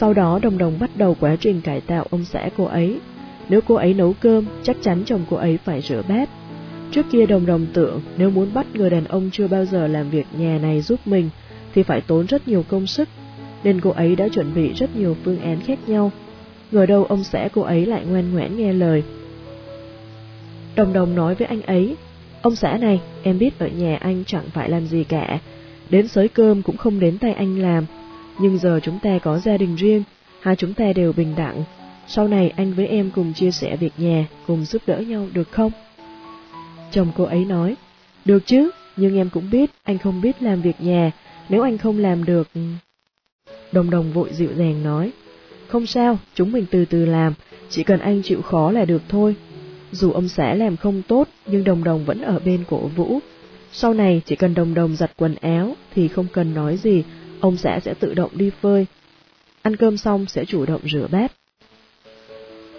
Sau 0.00 0.14
đó 0.14 0.38
đồng 0.42 0.58
đồng 0.58 0.78
bắt 0.80 0.90
đầu 0.96 1.16
quá 1.20 1.36
trình 1.40 1.60
cải 1.60 1.80
tạo 1.80 2.06
ông 2.10 2.24
xã 2.24 2.48
cô 2.56 2.64
ấy. 2.64 3.00
Nếu 3.48 3.60
cô 3.68 3.74
ấy 3.74 3.94
nấu 3.94 4.14
cơm, 4.20 4.44
chắc 4.62 4.76
chắn 4.82 5.02
chồng 5.06 5.20
cô 5.30 5.36
ấy 5.36 5.58
phải 5.64 5.80
rửa 5.80 6.02
bát. 6.08 6.28
Trước 6.90 7.06
kia 7.12 7.26
đồng 7.26 7.46
đồng 7.46 7.66
tưởng 7.72 8.00
nếu 8.16 8.30
muốn 8.30 8.54
bắt 8.54 8.66
người 8.74 8.90
đàn 8.90 9.04
ông 9.04 9.30
chưa 9.32 9.48
bao 9.48 9.64
giờ 9.64 9.86
làm 9.86 10.10
việc 10.10 10.26
nhà 10.38 10.58
này 10.62 10.80
giúp 10.80 11.00
mình, 11.04 11.30
thì 11.74 11.82
phải 11.82 12.00
tốn 12.00 12.26
rất 12.26 12.48
nhiều 12.48 12.64
công 12.68 12.86
sức, 12.86 13.08
nên 13.64 13.80
cô 13.80 13.90
ấy 13.90 14.16
đã 14.16 14.28
chuẩn 14.28 14.54
bị 14.54 14.72
rất 14.72 14.96
nhiều 14.96 15.16
phương 15.24 15.40
án 15.40 15.60
khác 15.60 15.78
nhau. 15.86 16.12
Ngờ 16.70 16.86
đâu 16.86 17.04
ông 17.04 17.24
xã 17.24 17.48
cô 17.52 17.62
ấy 17.62 17.86
lại 17.86 18.04
ngoan 18.04 18.32
ngoãn 18.32 18.56
nghe 18.56 18.72
lời. 18.72 19.02
Đồng 20.76 20.92
đồng 20.92 21.14
nói 21.14 21.34
với 21.34 21.46
anh 21.46 21.62
ấy, 21.62 21.96
Ông 22.42 22.56
xã 22.56 22.76
này, 22.76 23.00
em 23.22 23.38
biết 23.38 23.58
ở 23.58 23.68
nhà 23.68 23.96
anh 23.96 24.24
chẳng 24.26 24.44
phải 24.52 24.68
làm 24.68 24.86
gì 24.86 25.04
cả, 25.04 25.38
đến 25.90 26.08
sới 26.08 26.28
cơm 26.28 26.62
cũng 26.62 26.76
không 26.76 27.00
đến 27.00 27.18
tay 27.18 27.32
anh 27.32 27.58
làm, 27.58 27.86
nhưng 28.40 28.58
giờ 28.58 28.80
chúng 28.82 28.98
ta 28.98 29.18
có 29.18 29.38
gia 29.38 29.56
đình 29.56 29.76
riêng, 29.76 30.02
hai 30.40 30.56
chúng 30.56 30.74
ta 30.74 30.92
đều 30.92 31.12
bình 31.12 31.34
đẳng, 31.36 31.64
sau 32.08 32.28
này 32.28 32.52
anh 32.56 32.72
với 32.72 32.86
em 32.86 33.10
cùng 33.14 33.32
chia 33.32 33.50
sẻ 33.50 33.76
việc 33.76 33.92
nhà, 33.96 34.26
cùng 34.46 34.64
giúp 34.64 34.82
đỡ 34.86 34.98
nhau 34.98 35.26
được 35.32 35.50
không? 35.50 35.72
Chồng 36.90 37.12
cô 37.16 37.24
ấy 37.24 37.44
nói, 37.44 37.76
được 38.24 38.46
chứ, 38.46 38.70
nhưng 38.96 39.16
em 39.16 39.30
cũng 39.30 39.50
biết 39.50 39.70
anh 39.82 39.98
không 39.98 40.20
biết 40.20 40.42
làm 40.42 40.62
việc 40.62 40.80
nhà, 40.80 41.10
nếu 41.48 41.62
anh 41.62 41.78
không 41.78 41.98
làm 41.98 42.24
được... 42.24 42.48
Đồng 43.72 43.90
đồng 43.90 44.12
vội 44.12 44.28
dịu 44.32 44.50
dàng 44.56 44.82
nói, 44.82 45.12
không 45.68 45.86
sao, 45.86 46.18
chúng 46.34 46.52
mình 46.52 46.66
từ 46.70 46.84
từ 46.84 47.06
làm, 47.06 47.34
chỉ 47.68 47.84
cần 47.84 48.00
anh 48.00 48.22
chịu 48.22 48.42
khó 48.42 48.70
là 48.70 48.84
được 48.84 49.02
thôi, 49.08 49.34
dù 49.92 50.12
ông 50.12 50.28
xã 50.28 50.54
làm 50.54 50.76
không 50.76 51.02
tốt, 51.08 51.28
nhưng 51.46 51.64
đồng 51.64 51.84
đồng 51.84 52.04
vẫn 52.04 52.22
ở 52.22 52.38
bên 52.44 52.64
cổ 52.70 52.78
vũ. 52.78 53.18
Sau 53.72 53.94
này 53.94 54.22
chỉ 54.26 54.36
cần 54.36 54.54
đồng 54.54 54.74
đồng 54.74 54.96
giặt 54.96 55.10
quần 55.16 55.34
áo 55.34 55.74
thì 55.94 56.08
không 56.08 56.26
cần 56.32 56.54
nói 56.54 56.76
gì, 56.76 57.04
ông 57.40 57.56
xã 57.56 57.80
sẽ 57.80 57.94
tự 57.94 58.14
động 58.14 58.30
đi 58.34 58.50
phơi. 58.60 58.86
Ăn 59.62 59.76
cơm 59.76 59.96
xong 59.96 60.26
sẽ 60.26 60.44
chủ 60.44 60.66
động 60.66 60.80
rửa 60.92 61.06
bát. 61.10 61.32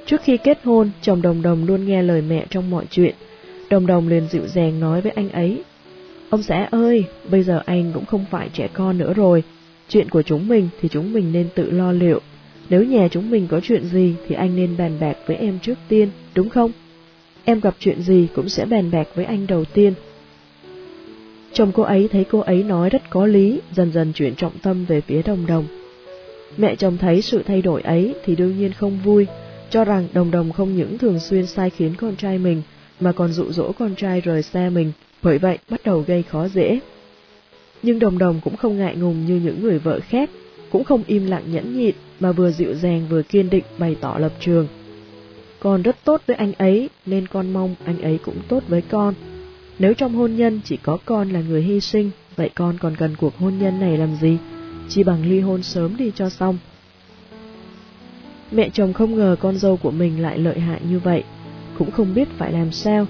Trước 0.06 0.22
khi 0.24 0.38
kết 0.38 0.60
hôn, 0.64 0.90
chồng 1.02 1.22
đồng 1.22 1.42
đồng 1.42 1.66
luôn 1.66 1.86
nghe 1.86 2.04
lời 2.04 2.22
mẹ 2.22 2.46
trong 2.50 2.70
mọi 2.70 2.86
chuyện. 2.90 3.16
Đồng 3.70 3.88
đồng 3.88 4.08
liền 4.08 4.28
dịu 4.28 4.48
dàng 4.48 4.80
nói 4.80 5.02
với 5.02 5.12
anh 5.12 5.30
ấy. 5.30 5.64
Ông 6.30 6.44
xã 6.44 6.68
ơi, 6.72 7.04
bây 7.30 7.44
giờ 7.44 7.62
anh 7.66 7.92
cũng 7.94 8.06
không 8.06 8.26
phải 8.32 8.50
trẻ 8.54 8.68
con 8.74 8.98
nữa 8.98 9.14
rồi. 9.14 9.44
Chuyện 9.90 10.10
của 10.10 10.22
chúng 10.22 10.48
mình 10.48 10.70
thì 10.82 10.90
chúng 10.90 11.14
mình 11.14 11.32
nên 11.32 11.48
tự 11.56 11.72
lo 11.72 11.92
liệu. 11.92 12.20
Nếu 12.70 12.84
nhà 12.84 13.08
chúng 13.12 13.30
mình 13.32 13.48
có 13.48 13.60
chuyện 13.64 13.86
gì 13.86 14.16
thì 14.28 14.36
anh 14.36 14.56
nên 14.56 14.78
bàn 14.78 14.98
bạc 15.00 15.18
với 15.26 15.36
em 15.36 15.60
trước 15.60 15.76
tiên, 15.88 16.10
đúng 16.36 16.50
không? 16.50 16.72
em 17.46 17.60
gặp 17.60 17.76
chuyện 17.80 18.02
gì 18.02 18.28
cũng 18.36 18.50
sẽ 18.50 18.66
bàn 18.66 18.92
bạc 18.92 19.08
với 19.16 19.26
anh 19.26 19.48
đầu 19.48 19.66
tiên. 19.66 19.94
Chồng 21.54 21.72
cô 21.74 21.84
ấy 21.84 22.10
thấy 22.12 22.26
cô 22.32 22.40
ấy 22.40 22.64
nói 22.64 22.90
rất 22.90 23.10
có 23.10 23.26
lý, 23.26 23.60
dần 23.76 23.92
dần 23.92 24.14
chuyển 24.14 24.36
trọng 24.36 24.58
tâm 24.62 24.86
về 24.86 25.02
phía 25.02 25.22
đồng 25.22 25.46
đồng. 25.46 25.66
Mẹ 26.58 26.76
chồng 26.76 26.98
thấy 26.98 27.22
sự 27.22 27.44
thay 27.44 27.62
đổi 27.62 27.82
ấy 27.82 28.16
thì 28.26 28.36
đương 28.36 28.58
nhiên 28.58 28.74
không 28.74 29.00
vui, 29.04 29.28
cho 29.70 29.86
rằng 29.86 30.08
đồng 30.14 30.32
đồng 30.32 30.52
không 30.52 30.76
những 30.76 30.98
thường 30.98 31.20
xuyên 31.20 31.46
sai 31.46 31.70
khiến 31.70 31.94
con 31.98 32.16
trai 32.16 32.38
mình, 32.38 32.62
mà 33.00 33.12
còn 33.12 33.34
dụ 33.34 33.52
dỗ 33.52 33.72
con 33.72 33.96
trai 33.96 34.22
rời 34.22 34.42
xa 34.44 34.70
mình, 34.70 34.92
bởi 35.24 35.38
vậy 35.38 35.58
bắt 35.70 35.82
đầu 35.84 36.04
gây 36.08 36.24
khó 36.24 36.48
dễ. 36.48 36.80
Nhưng 37.84 38.00
đồng 38.00 38.18
đồng 38.18 38.40
cũng 38.44 38.58
không 38.58 38.78
ngại 38.78 38.96
ngùng 38.96 39.26
như 39.26 39.36
những 39.36 39.64
người 39.64 39.80
vợ 39.80 40.00
khác, 40.00 40.30
cũng 40.72 40.84
không 40.84 41.04
im 41.08 41.28
lặng 41.28 41.44
nhẫn 41.52 41.78
nhịn, 41.78 41.96
mà 42.20 42.32
vừa 42.32 42.52
dịu 42.52 42.74
dàng 42.74 43.06
vừa 43.10 43.22
kiên 43.22 43.50
định 43.50 43.64
bày 43.78 43.96
tỏ 44.02 44.18
lập 44.20 44.32
trường. 44.40 44.68
Con 45.60 45.82
rất 45.82 45.96
tốt 46.04 46.22
với 46.28 46.36
anh 46.36 46.54
ấy, 46.58 46.90
nên 47.06 47.28
con 47.28 47.54
mong 47.54 47.76
anh 47.86 48.02
ấy 48.02 48.20
cũng 48.26 48.38
tốt 48.48 48.64
với 48.68 48.82
con. 48.82 49.14
Nếu 49.82 49.94
trong 49.94 50.16
hôn 50.16 50.36
nhân 50.36 50.60
chỉ 50.64 50.78
có 50.78 50.98
con 51.06 51.30
là 51.30 51.42
người 51.42 51.62
hy 51.62 51.80
sinh, 51.80 52.12
vậy 52.36 52.50
con 52.56 52.78
còn 52.78 52.96
cần 52.96 53.16
cuộc 53.16 53.38
hôn 53.38 53.58
nhân 53.60 53.80
này 53.80 53.98
làm 53.98 54.16
gì? 54.16 54.38
Chỉ 54.90 55.04
bằng 55.04 55.26
ly 55.26 55.40
hôn 55.40 55.64
sớm 55.64 55.98
đi 55.98 56.12
cho 56.16 56.30
xong. 56.30 56.58
Mẹ 58.52 58.70
chồng 58.70 58.94
không 58.94 59.16
ngờ 59.16 59.36
con 59.40 59.58
dâu 59.58 59.78
của 59.78 59.92
mình 59.92 60.22
lại 60.22 60.38
lợi 60.38 60.60
hại 60.60 60.82
như 60.90 61.00
vậy, 61.00 61.24
cũng 61.78 61.92
không 61.92 62.14
biết 62.14 62.28
phải 62.38 62.52
làm 62.52 62.72
sao. 62.72 63.06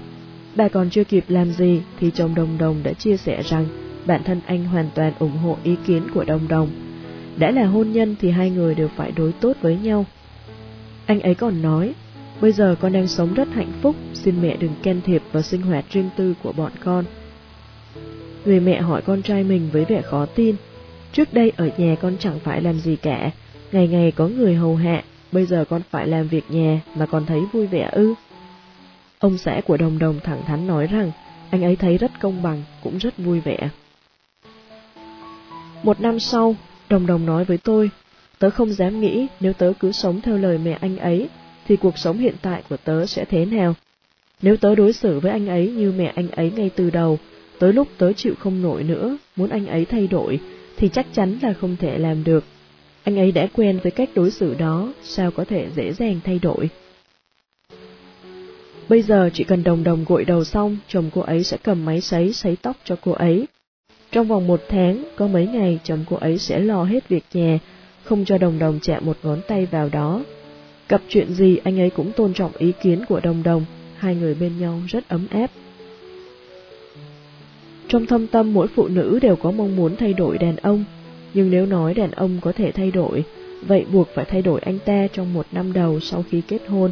Bà 0.56 0.68
còn 0.68 0.90
chưa 0.90 1.04
kịp 1.04 1.24
làm 1.28 1.52
gì 1.52 1.80
thì 2.00 2.10
chồng 2.14 2.34
đồng 2.34 2.58
đồng 2.58 2.82
đã 2.82 2.92
chia 2.92 3.16
sẻ 3.16 3.42
rằng 3.42 3.66
bản 4.06 4.22
thân 4.24 4.40
anh 4.46 4.64
hoàn 4.64 4.88
toàn 4.94 5.12
ủng 5.18 5.36
hộ 5.36 5.56
ý 5.62 5.76
kiến 5.86 6.02
của 6.14 6.24
đồng 6.24 6.48
đồng. 6.48 6.68
Đã 7.36 7.50
là 7.50 7.66
hôn 7.66 7.92
nhân 7.92 8.16
thì 8.20 8.30
hai 8.30 8.50
người 8.50 8.74
đều 8.74 8.88
phải 8.88 9.12
đối 9.16 9.32
tốt 9.32 9.56
với 9.60 9.76
nhau. 9.76 10.06
Anh 11.06 11.20
ấy 11.20 11.34
còn 11.34 11.62
nói, 11.62 11.94
Bây 12.42 12.52
giờ 12.52 12.76
con 12.80 12.92
đang 12.92 13.06
sống 13.06 13.34
rất 13.34 13.48
hạnh 13.48 13.72
phúc, 13.82 13.96
xin 14.14 14.42
mẹ 14.42 14.56
đừng 14.56 14.74
can 14.82 15.00
thiệp 15.04 15.22
vào 15.32 15.42
sinh 15.42 15.62
hoạt 15.62 15.84
riêng 15.90 16.10
tư 16.16 16.34
của 16.42 16.52
bọn 16.52 16.72
con. 16.84 17.04
Người 18.44 18.60
mẹ 18.60 18.80
hỏi 18.80 19.02
con 19.02 19.22
trai 19.22 19.44
mình 19.44 19.68
với 19.72 19.84
vẻ 19.84 20.02
khó 20.02 20.26
tin. 20.26 20.56
Trước 21.12 21.34
đây 21.34 21.52
ở 21.56 21.70
nhà 21.76 21.96
con 22.00 22.16
chẳng 22.18 22.38
phải 22.38 22.62
làm 22.62 22.78
gì 22.78 22.96
cả, 22.96 23.30
ngày 23.72 23.88
ngày 23.88 24.12
có 24.12 24.28
người 24.28 24.54
hầu 24.54 24.76
hạ, 24.76 25.02
bây 25.32 25.46
giờ 25.46 25.64
con 25.68 25.82
phải 25.90 26.06
làm 26.06 26.28
việc 26.28 26.44
nhà 26.50 26.80
mà 26.94 27.06
còn 27.06 27.26
thấy 27.26 27.40
vui 27.52 27.66
vẻ 27.66 27.88
ư. 27.92 28.14
Ông 29.18 29.38
xã 29.38 29.60
của 29.66 29.76
đồng 29.76 29.98
đồng 29.98 30.20
thẳng 30.20 30.42
thắn 30.46 30.66
nói 30.66 30.86
rằng 30.86 31.12
anh 31.50 31.64
ấy 31.64 31.76
thấy 31.76 31.98
rất 31.98 32.20
công 32.20 32.42
bằng, 32.42 32.62
cũng 32.82 32.98
rất 32.98 33.18
vui 33.18 33.40
vẻ. 33.40 33.68
Một 35.82 36.00
năm 36.00 36.20
sau, 36.20 36.56
đồng 36.88 37.06
đồng 37.06 37.26
nói 37.26 37.44
với 37.44 37.58
tôi, 37.58 37.90
tớ 38.38 38.50
không 38.50 38.72
dám 38.72 39.00
nghĩ 39.00 39.26
nếu 39.40 39.52
tớ 39.52 39.72
cứ 39.80 39.92
sống 39.92 40.20
theo 40.20 40.36
lời 40.38 40.58
mẹ 40.58 40.78
anh 40.80 40.98
ấy 40.98 41.28
thì 41.68 41.76
cuộc 41.76 41.98
sống 41.98 42.18
hiện 42.18 42.34
tại 42.42 42.62
của 42.68 42.76
tớ 42.76 43.06
sẽ 43.06 43.24
thế 43.24 43.44
nào? 43.44 43.74
Nếu 44.42 44.56
tớ 44.56 44.74
đối 44.74 44.92
xử 44.92 45.20
với 45.20 45.32
anh 45.32 45.48
ấy 45.48 45.70
như 45.70 45.92
mẹ 45.96 46.12
anh 46.16 46.30
ấy 46.30 46.52
ngay 46.56 46.70
từ 46.76 46.90
đầu, 46.90 47.18
tới 47.58 47.72
lúc 47.72 47.88
tớ 47.98 48.12
chịu 48.12 48.34
không 48.38 48.62
nổi 48.62 48.84
nữa, 48.84 49.18
muốn 49.36 49.50
anh 49.50 49.66
ấy 49.66 49.84
thay 49.84 50.06
đổi, 50.06 50.40
thì 50.76 50.88
chắc 50.88 51.06
chắn 51.12 51.38
là 51.42 51.52
không 51.52 51.76
thể 51.76 51.98
làm 51.98 52.24
được. 52.24 52.44
Anh 53.04 53.18
ấy 53.18 53.32
đã 53.32 53.46
quen 53.52 53.78
với 53.82 53.92
cách 53.92 54.10
đối 54.14 54.30
xử 54.30 54.54
đó, 54.54 54.92
sao 55.02 55.30
có 55.30 55.44
thể 55.44 55.66
dễ 55.76 55.92
dàng 55.92 56.20
thay 56.24 56.38
đổi? 56.38 56.70
Bây 58.88 59.02
giờ 59.02 59.30
chỉ 59.34 59.44
cần 59.44 59.64
đồng 59.64 59.84
đồng 59.84 60.04
gội 60.08 60.24
đầu 60.24 60.44
xong, 60.44 60.76
chồng 60.88 61.10
cô 61.14 61.20
ấy 61.20 61.44
sẽ 61.44 61.56
cầm 61.62 61.84
máy 61.84 62.00
sấy 62.00 62.32
sấy 62.32 62.56
tóc 62.62 62.76
cho 62.84 62.96
cô 63.00 63.12
ấy. 63.12 63.46
Trong 64.12 64.28
vòng 64.28 64.46
một 64.46 64.60
tháng, 64.68 65.04
có 65.16 65.26
mấy 65.26 65.46
ngày 65.46 65.78
chồng 65.84 66.04
cô 66.10 66.16
ấy 66.16 66.38
sẽ 66.38 66.58
lo 66.58 66.84
hết 66.84 67.08
việc 67.08 67.24
nhà, 67.32 67.58
không 68.04 68.24
cho 68.24 68.38
đồng 68.38 68.58
đồng 68.58 68.78
chạm 68.82 69.06
một 69.06 69.16
ngón 69.22 69.40
tay 69.48 69.66
vào 69.66 69.88
đó, 69.88 70.22
Gặp 70.92 71.02
chuyện 71.08 71.34
gì 71.34 71.58
anh 71.64 71.80
ấy 71.80 71.90
cũng 71.90 72.12
tôn 72.16 72.34
trọng 72.34 72.52
ý 72.58 72.72
kiến 72.82 73.04
của 73.08 73.20
đồng 73.20 73.42
đồng, 73.42 73.64
hai 73.96 74.14
người 74.14 74.34
bên 74.34 74.52
nhau 74.60 74.80
rất 74.88 75.08
ấm 75.08 75.26
áp. 75.30 75.50
Trong 77.88 78.06
thâm 78.06 78.26
tâm 78.26 78.52
mỗi 78.52 78.68
phụ 78.68 78.88
nữ 78.88 79.18
đều 79.22 79.36
có 79.36 79.50
mong 79.50 79.76
muốn 79.76 79.96
thay 79.96 80.12
đổi 80.12 80.38
đàn 80.38 80.56
ông, 80.56 80.84
nhưng 81.34 81.50
nếu 81.50 81.66
nói 81.66 81.94
đàn 81.94 82.10
ông 82.10 82.38
có 82.40 82.52
thể 82.52 82.72
thay 82.72 82.90
đổi, 82.90 83.24
vậy 83.66 83.84
buộc 83.92 84.08
phải 84.14 84.24
thay 84.24 84.42
đổi 84.42 84.60
anh 84.60 84.78
ta 84.84 85.06
trong 85.12 85.34
một 85.34 85.46
năm 85.52 85.72
đầu 85.72 86.00
sau 86.00 86.24
khi 86.30 86.42
kết 86.48 86.60
hôn. 86.68 86.90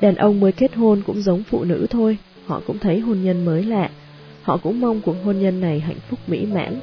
Đàn 0.00 0.14
ông 0.14 0.40
mới 0.40 0.52
kết 0.52 0.74
hôn 0.74 1.02
cũng 1.06 1.22
giống 1.22 1.42
phụ 1.42 1.64
nữ 1.64 1.86
thôi, 1.90 2.18
họ 2.46 2.62
cũng 2.66 2.78
thấy 2.78 2.98
hôn 2.98 3.22
nhân 3.22 3.44
mới 3.44 3.62
lạ, 3.62 3.90
họ 4.42 4.56
cũng 4.56 4.80
mong 4.80 5.00
cuộc 5.00 5.16
hôn 5.24 5.40
nhân 5.40 5.60
này 5.60 5.80
hạnh 5.80 6.00
phúc 6.08 6.18
mỹ 6.26 6.46
mãn. 6.46 6.80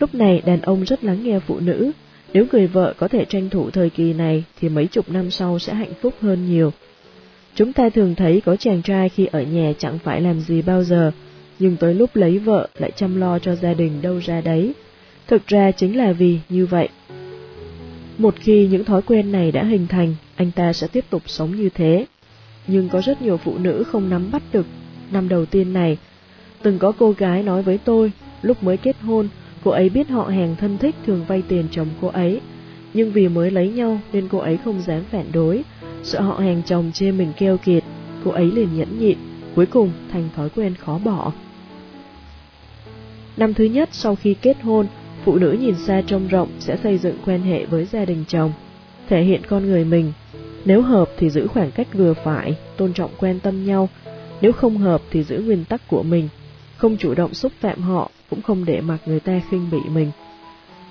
Lúc 0.00 0.14
này 0.14 0.42
đàn 0.46 0.60
ông 0.60 0.84
rất 0.84 1.04
lắng 1.04 1.18
nghe 1.22 1.38
phụ 1.38 1.60
nữ, 1.60 1.92
nếu 2.34 2.46
người 2.52 2.66
vợ 2.66 2.94
có 2.98 3.08
thể 3.08 3.24
tranh 3.24 3.50
thủ 3.50 3.70
thời 3.70 3.90
kỳ 3.90 4.12
này 4.12 4.44
thì 4.60 4.68
mấy 4.68 4.86
chục 4.86 5.10
năm 5.10 5.30
sau 5.30 5.58
sẽ 5.58 5.74
hạnh 5.74 5.92
phúc 6.00 6.14
hơn 6.20 6.46
nhiều. 6.50 6.72
Chúng 7.54 7.72
ta 7.72 7.88
thường 7.88 8.14
thấy 8.14 8.40
có 8.44 8.56
chàng 8.56 8.82
trai 8.82 9.08
khi 9.08 9.26
ở 9.26 9.42
nhà 9.42 9.72
chẳng 9.78 9.98
phải 9.98 10.20
làm 10.20 10.40
gì 10.40 10.62
bao 10.62 10.84
giờ, 10.84 11.12
nhưng 11.58 11.76
tới 11.76 11.94
lúc 11.94 12.16
lấy 12.16 12.38
vợ 12.38 12.68
lại 12.78 12.90
chăm 12.96 13.20
lo 13.20 13.38
cho 13.38 13.54
gia 13.54 13.74
đình 13.74 14.02
đâu 14.02 14.18
ra 14.18 14.40
đấy. 14.40 14.72
Thực 15.26 15.46
ra 15.46 15.70
chính 15.70 15.96
là 15.96 16.12
vì 16.12 16.38
như 16.48 16.66
vậy. 16.66 16.88
Một 18.18 18.34
khi 18.40 18.66
những 18.66 18.84
thói 18.84 19.02
quen 19.02 19.32
này 19.32 19.52
đã 19.52 19.64
hình 19.64 19.86
thành, 19.86 20.14
anh 20.36 20.50
ta 20.50 20.72
sẽ 20.72 20.86
tiếp 20.86 21.04
tục 21.10 21.22
sống 21.26 21.56
như 21.56 21.68
thế. 21.68 22.06
Nhưng 22.66 22.88
có 22.88 23.00
rất 23.00 23.22
nhiều 23.22 23.36
phụ 23.36 23.58
nữ 23.58 23.84
không 23.92 24.10
nắm 24.10 24.30
bắt 24.32 24.42
được 24.52 24.66
năm 25.10 25.28
đầu 25.28 25.46
tiên 25.46 25.72
này. 25.72 25.98
Từng 26.62 26.78
có 26.78 26.92
cô 26.98 27.10
gái 27.10 27.42
nói 27.42 27.62
với 27.62 27.78
tôi, 27.78 28.12
lúc 28.42 28.62
mới 28.62 28.76
kết 28.76 28.96
hôn, 29.00 29.28
Cô 29.64 29.70
ấy 29.70 29.88
biết 29.88 30.08
họ 30.08 30.24
hàng 30.24 30.56
thân 30.56 30.78
thích 30.78 30.94
thường 31.06 31.24
vay 31.28 31.42
tiền 31.48 31.68
chồng 31.70 31.88
cô 32.00 32.08
ấy, 32.08 32.40
nhưng 32.94 33.12
vì 33.12 33.28
mới 33.28 33.50
lấy 33.50 33.68
nhau 33.68 34.00
nên 34.12 34.28
cô 34.28 34.38
ấy 34.38 34.56
không 34.64 34.80
dám 34.80 35.04
phản 35.10 35.32
đối, 35.32 35.64
sợ 36.02 36.20
họ 36.20 36.34
hàng 36.34 36.62
chồng 36.66 36.90
chê 36.94 37.12
mình 37.12 37.32
keo 37.36 37.56
kiệt, 37.56 37.84
cô 38.24 38.30
ấy 38.30 38.52
liền 38.52 38.76
nhẫn 38.76 38.98
nhịn, 38.98 39.18
cuối 39.54 39.66
cùng 39.66 39.90
thành 40.12 40.28
thói 40.36 40.48
quen 40.48 40.74
khó 40.74 41.00
bỏ. 41.04 41.32
Năm 43.36 43.54
thứ 43.54 43.64
nhất 43.64 43.88
sau 43.92 44.16
khi 44.16 44.34
kết 44.34 44.62
hôn, 44.62 44.86
phụ 45.24 45.36
nữ 45.36 45.56
nhìn 45.60 45.74
xa 45.74 46.02
trông 46.06 46.28
rộng 46.28 46.48
sẽ 46.58 46.76
xây 46.82 46.98
dựng 46.98 47.16
quan 47.26 47.42
hệ 47.42 47.66
với 47.66 47.84
gia 47.84 48.04
đình 48.04 48.24
chồng, 48.28 48.52
thể 49.08 49.22
hiện 49.22 49.40
con 49.48 49.66
người 49.66 49.84
mình. 49.84 50.12
Nếu 50.64 50.82
hợp 50.82 51.10
thì 51.18 51.30
giữ 51.30 51.46
khoảng 51.46 51.70
cách 51.70 51.88
vừa 51.94 52.14
phải, 52.14 52.56
tôn 52.76 52.92
trọng 52.92 53.10
quan 53.18 53.40
tâm 53.40 53.66
nhau, 53.66 53.88
nếu 54.40 54.52
không 54.52 54.78
hợp 54.78 55.02
thì 55.10 55.22
giữ 55.22 55.38
nguyên 55.38 55.64
tắc 55.64 55.88
của 55.88 56.02
mình, 56.02 56.28
không 56.76 56.96
chủ 56.96 57.14
động 57.14 57.34
xúc 57.34 57.52
phạm 57.60 57.82
họ, 57.82 58.10
cũng 58.34 58.42
không 58.42 58.64
để 58.64 58.80
mặc 58.80 58.98
người 59.06 59.20
ta 59.20 59.40
khinh 59.50 59.70
bị 59.70 59.78
mình. 59.92 60.10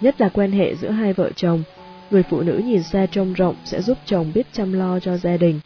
Nhất 0.02 0.22
là 0.22 0.30
quan 0.30 0.52
hệ 0.52 0.76
giữa 0.76 0.90
hai 0.90 1.14
vợ 1.14 1.32
chồng, 1.36 1.64
người 2.12 2.24
phụ 2.24 2.42
nữ 2.42 2.62
nhìn 2.66 2.84
xa 2.84 3.06
trông 3.06 3.34
rộng 3.34 3.56
sẽ 3.66 3.82
giúp 3.82 3.98
chồng 4.06 4.32
biết 4.36 4.48
chăm 4.54 4.74
lo 4.74 5.00
cho 5.00 5.18
gia 5.18 5.38
đình. 5.38 5.60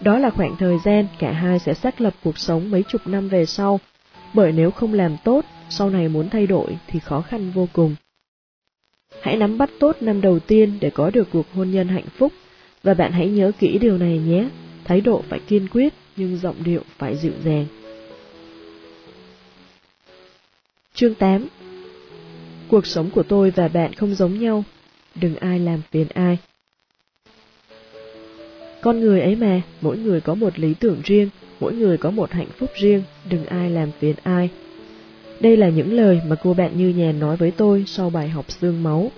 Đó 0.00 0.18
là 0.18 0.30
khoảng 0.30 0.56
thời 0.56 0.78
gian 0.84 1.06
cả 1.18 1.32
hai 1.32 1.58
sẽ 1.58 1.74
xác 1.74 2.00
lập 2.00 2.14
cuộc 2.24 2.38
sống 2.38 2.70
mấy 2.70 2.82
chục 2.82 3.06
năm 3.06 3.28
về 3.28 3.46
sau, 3.46 3.80
bởi 4.34 4.52
nếu 4.52 4.70
không 4.70 4.94
làm 4.94 5.16
tốt, 5.24 5.44
sau 5.68 5.90
này 5.90 6.08
muốn 6.08 6.28
thay 6.28 6.46
đổi 6.46 6.76
thì 6.86 6.98
khó 6.98 7.20
khăn 7.20 7.50
vô 7.50 7.68
cùng. 7.72 7.96
Hãy 9.22 9.36
nắm 9.36 9.58
bắt 9.58 9.70
tốt 9.80 9.96
năm 10.00 10.20
đầu 10.20 10.38
tiên 10.38 10.78
để 10.80 10.90
có 10.90 11.10
được 11.10 11.28
cuộc 11.32 11.46
hôn 11.54 11.70
nhân 11.70 11.88
hạnh 11.88 12.08
phúc, 12.18 12.32
và 12.82 12.94
bạn 12.94 13.12
hãy 13.12 13.28
nhớ 13.28 13.52
kỹ 13.58 13.78
điều 13.78 13.98
này 13.98 14.18
nhé, 14.18 14.48
thái 14.84 15.00
độ 15.00 15.22
phải 15.28 15.40
kiên 15.48 15.68
quyết 15.68 15.94
nhưng 16.16 16.36
giọng 16.36 16.56
điệu 16.64 16.82
phải 16.98 17.16
dịu 17.16 17.32
dàng. 17.44 17.66
Chương 20.96 21.14
8 21.14 21.46
Cuộc 22.68 22.86
sống 22.86 23.10
của 23.14 23.22
tôi 23.22 23.50
và 23.50 23.68
bạn 23.68 23.92
không 23.92 24.14
giống 24.14 24.40
nhau, 24.40 24.64
đừng 25.14 25.36
ai 25.36 25.58
làm 25.58 25.80
phiền 25.90 26.06
ai. 26.14 26.38
Con 28.80 29.00
người 29.00 29.20
ấy 29.20 29.36
mà, 29.36 29.62
mỗi 29.80 29.98
người 29.98 30.20
có 30.20 30.34
một 30.34 30.58
lý 30.58 30.74
tưởng 30.74 31.00
riêng, 31.04 31.28
mỗi 31.60 31.74
người 31.74 31.96
có 31.96 32.10
một 32.10 32.30
hạnh 32.32 32.46
phúc 32.58 32.70
riêng, 32.80 33.02
đừng 33.30 33.46
ai 33.46 33.70
làm 33.70 33.90
phiền 33.98 34.14
ai. 34.22 34.50
Đây 35.40 35.56
là 35.56 35.68
những 35.68 35.92
lời 35.92 36.20
mà 36.28 36.36
cô 36.42 36.54
bạn 36.54 36.78
Như 36.78 36.88
Nhàn 36.88 37.20
nói 37.20 37.36
với 37.36 37.50
tôi 37.50 37.84
sau 37.86 38.10
bài 38.10 38.28
học 38.28 38.50
xương 38.50 38.82
máu. 38.82 39.10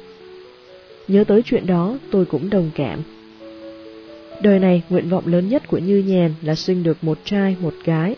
Nhớ 1.09 1.24
tới 1.24 1.42
chuyện 1.44 1.66
đó, 1.66 1.98
tôi 2.10 2.24
cũng 2.24 2.50
đồng 2.50 2.70
cảm. 2.74 3.02
Đời 4.42 4.59
này, 4.59 4.82
nguyện 4.88 5.09
vọng 5.09 5.26
lớn 5.26 5.48
nhất 5.48 5.68
của 5.68 5.78
Như 5.78 5.98
Nhàn 6.06 6.34
là 6.42 6.55
sinh 6.55 6.82
được 6.82 7.05
một 7.05 7.18
trai, 7.24 7.56
một 7.60 7.74
gái. 7.84 8.16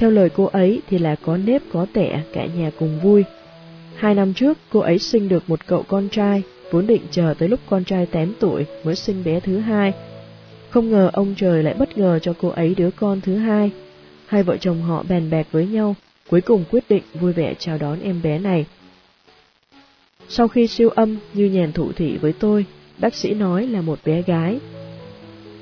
Theo 0.00 0.10
lời 0.10 0.30
cô 0.36 0.44
ấy 0.44 0.80
thì 0.88 0.98
là 0.98 1.14
có 1.14 1.36
nếp 1.36 1.62
có 1.72 1.86
tẻ, 1.92 2.22
cả 2.32 2.46
nhà 2.46 2.70
cùng 2.78 3.00
vui. 3.00 3.24
Hai 3.96 4.14
năm 4.14 4.34
trước, 4.34 4.58
cô 4.70 4.80
ấy 4.80 4.98
sinh 4.98 5.28
được 5.28 5.50
một 5.50 5.66
cậu 5.66 5.82
con 5.88 6.08
trai, 6.08 6.42
vốn 6.70 6.86
định 6.86 7.02
chờ 7.10 7.34
tới 7.38 7.48
lúc 7.48 7.60
con 7.68 7.84
trai 7.84 8.06
8 8.06 8.34
tuổi 8.40 8.66
mới 8.84 8.94
sinh 8.94 9.24
bé 9.24 9.40
thứ 9.40 9.58
hai. 9.58 9.92
Không 10.70 10.90
ngờ 10.90 11.10
ông 11.12 11.34
trời 11.36 11.62
lại 11.62 11.74
bất 11.74 11.98
ngờ 11.98 12.18
cho 12.18 12.34
cô 12.40 12.48
ấy 12.48 12.74
đứa 12.74 12.90
con 12.90 13.20
thứ 13.20 13.36
hai. 13.36 13.70
Hai 14.26 14.42
vợ 14.42 14.56
chồng 14.56 14.82
họ 14.82 15.04
bàn 15.08 15.30
bạc 15.30 15.46
với 15.52 15.66
nhau, 15.66 15.94
cuối 16.30 16.40
cùng 16.40 16.64
quyết 16.70 16.84
định 16.88 17.02
vui 17.14 17.32
vẻ 17.32 17.54
chào 17.58 17.78
đón 17.78 18.00
em 18.02 18.22
bé 18.22 18.38
này. 18.38 18.66
Sau 20.28 20.48
khi 20.48 20.66
siêu 20.66 20.88
âm, 20.88 21.16
Như 21.32 21.44
Nhàn 21.44 21.72
thủ 21.72 21.92
thị 21.92 22.16
với 22.16 22.32
tôi, 22.32 22.66
bác 22.98 23.14
sĩ 23.14 23.34
nói 23.34 23.66
là 23.66 23.80
một 23.80 23.98
bé 24.04 24.22
gái. 24.22 24.58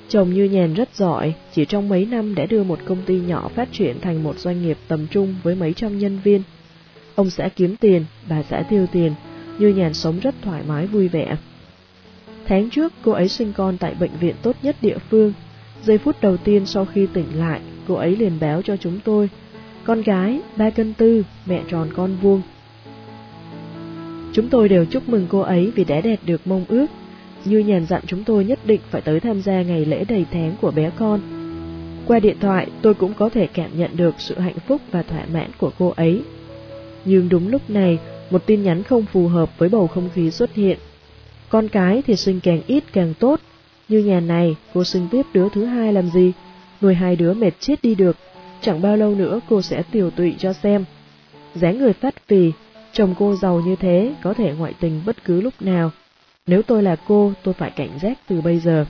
Chồng 0.08 0.34
Như 0.34 0.44
Nhàn 0.44 0.74
rất 0.74 0.88
giỏi, 0.94 1.34
chỉ 1.52 1.64
trong 1.64 1.88
mấy 1.88 2.06
năm 2.06 2.34
đã 2.34 2.46
đưa 2.46 2.62
một 2.62 2.78
công 2.84 3.02
ty 3.06 3.20
nhỏ 3.20 3.48
phát 3.54 3.68
triển 3.72 4.00
thành 4.00 4.22
một 4.22 4.38
doanh 4.38 4.62
nghiệp 4.62 4.78
tầm 4.88 5.06
trung 5.10 5.34
với 5.42 5.54
mấy 5.54 5.72
trăm 5.72 5.98
nhân 5.98 6.18
viên. 6.24 6.42
Ông 7.14 7.30
xã 7.30 7.48
kiếm 7.56 7.76
tiền, 7.76 8.04
bà 8.28 8.42
xã 8.42 8.62
tiêu 8.70 8.86
tiền, 8.92 9.12
Như 9.58 9.68
Nhàn 9.68 9.94
sống 9.94 10.18
rất 10.20 10.34
thoải 10.42 10.62
mái 10.68 10.86
vui 10.86 11.08
vẻ. 11.08 11.36
Tháng 12.46 12.70
trước, 12.70 12.92
cô 13.02 13.12
ấy 13.12 13.28
sinh 13.28 13.52
con 13.52 13.78
tại 13.78 13.94
bệnh 14.00 14.16
viện 14.20 14.34
tốt 14.42 14.56
nhất 14.62 14.76
địa 14.82 14.98
phương. 15.10 15.32
Giây 15.84 15.98
phút 15.98 16.16
đầu 16.20 16.36
tiên 16.36 16.66
sau 16.66 16.84
khi 16.84 17.06
tỉnh 17.12 17.38
lại, 17.38 17.60
cô 17.88 17.94
ấy 17.94 18.16
liền 18.16 18.32
báo 18.40 18.62
cho 18.62 18.76
chúng 18.76 19.00
tôi 19.04 19.28
con 19.88 20.02
gái, 20.02 20.40
ba 20.56 20.70
cân 20.70 20.94
tư, 20.94 21.22
mẹ 21.46 21.62
tròn 21.68 21.88
con 21.96 22.16
vuông. 22.22 22.42
Chúng 24.32 24.48
tôi 24.48 24.68
đều 24.68 24.84
chúc 24.84 25.08
mừng 25.08 25.26
cô 25.28 25.40
ấy 25.40 25.72
vì 25.74 25.84
đã 25.84 26.00
đạt 26.00 26.18
được 26.26 26.46
mong 26.46 26.64
ước. 26.68 26.86
Như 27.44 27.58
nhàn 27.58 27.86
dặn 27.86 28.02
chúng 28.06 28.24
tôi 28.24 28.44
nhất 28.44 28.58
định 28.64 28.80
phải 28.90 29.00
tới 29.00 29.20
tham 29.20 29.42
gia 29.42 29.62
ngày 29.62 29.84
lễ 29.84 30.04
đầy 30.04 30.26
tháng 30.32 30.54
của 30.60 30.70
bé 30.70 30.90
con. 30.96 31.20
Qua 32.06 32.20
điện 32.20 32.36
thoại, 32.40 32.66
tôi 32.82 32.94
cũng 32.94 33.14
có 33.14 33.28
thể 33.28 33.46
cảm 33.46 33.78
nhận 33.78 33.96
được 33.96 34.14
sự 34.18 34.38
hạnh 34.38 34.58
phúc 34.66 34.80
và 34.92 35.02
thỏa 35.02 35.24
mãn 35.32 35.50
của 35.58 35.70
cô 35.78 35.92
ấy. 35.96 36.22
Nhưng 37.04 37.28
đúng 37.28 37.48
lúc 37.48 37.70
này, 37.70 37.98
một 38.30 38.46
tin 38.46 38.62
nhắn 38.62 38.82
không 38.82 39.04
phù 39.04 39.28
hợp 39.28 39.58
với 39.58 39.68
bầu 39.68 39.86
không 39.86 40.08
khí 40.14 40.30
xuất 40.30 40.54
hiện. 40.54 40.78
Con 41.48 41.68
cái 41.68 42.02
thì 42.06 42.16
sinh 42.16 42.40
càng 42.40 42.60
ít 42.66 42.84
càng 42.92 43.14
tốt. 43.18 43.40
Như 43.88 43.98
nhà 43.98 44.20
này, 44.20 44.56
cô 44.74 44.84
sinh 44.84 45.08
tiếp 45.10 45.22
đứa 45.32 45.48
thứ 45.48 45.64
hai 45.64 45.92
làm 45.92 46.10
gì? 46.10 46.32
Nuôi 46.80 46.94
hai 46.94 47.16
đứa 47.16 47.34
mệt 47.34 47.50
chết 47.60 47.82
đi 47.82 47.94
được, 47.94 48.16
chẳng 48.60 48.82
bao 48.82 48.96
lâu 48.96 49.14
nữa 49.14 49.40
cô 49.48 49.62
sẽ 49.62 49.82
tiểu 49.82 50.10
tụy 50.10 50.34
cho 50.38 50.52
xem. 50.52 50.84
dáng 51.54 51.78
người 51.78 51.92
phát 51.92 52.14
phì, 52.28 52.52
chồng 52.92 53.14
cô 53.18 53.36
giàu 53.36 53.62
như 53.66 53.76
thế 53.76 54.14
có 54.22 54.34
thể 54.34 54.52
ngoại 54.58 54.74
tình 54.80 55.00
bất 55.06 55.24
cứ 55.24 55.40
lúc 55.40 55.54
nào. 55.60 55.90
Nếu 56.48 56.62
tôi 56.62 56.82
là 56.82 56.96
cô, 56.96 57.32
tôi 57.42 57.54
phải 57.54 57.70
cảnh 57.70 57.98
giác 58.02 58.18
từ 58.28 58.40
bây 58.40 58.58
giờ. 58.58 58.86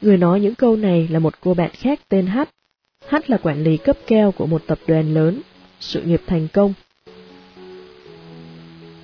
Người 0.00 0.16
nói 0.16 0.40
những 0.40 0.54
câu 0.54 0.76
này 0.76 1.08
là 1.10 1.18
một 1.18 1.34
cô 1.40 1.54
bạn 1.54 1.70
khác 1.70 2.00
tên 2.08 2.26
H. 2.26 2.38
H 3.08 3.16
là 3.26 3.36
quản 3.36 3.62
lý 3.62 3.76
cấp 3.76 3.96
cao 4.06 4.32
của 4.32 4.46
một 4.46 4.62
tập 4.66 4.78
đoàn 4.86 5.14
lớn, 5.14 5.40
sự 5.80 6.02
nghiệp 6.02 6.22
thành 6.26 6.48
công. 6.52 6.74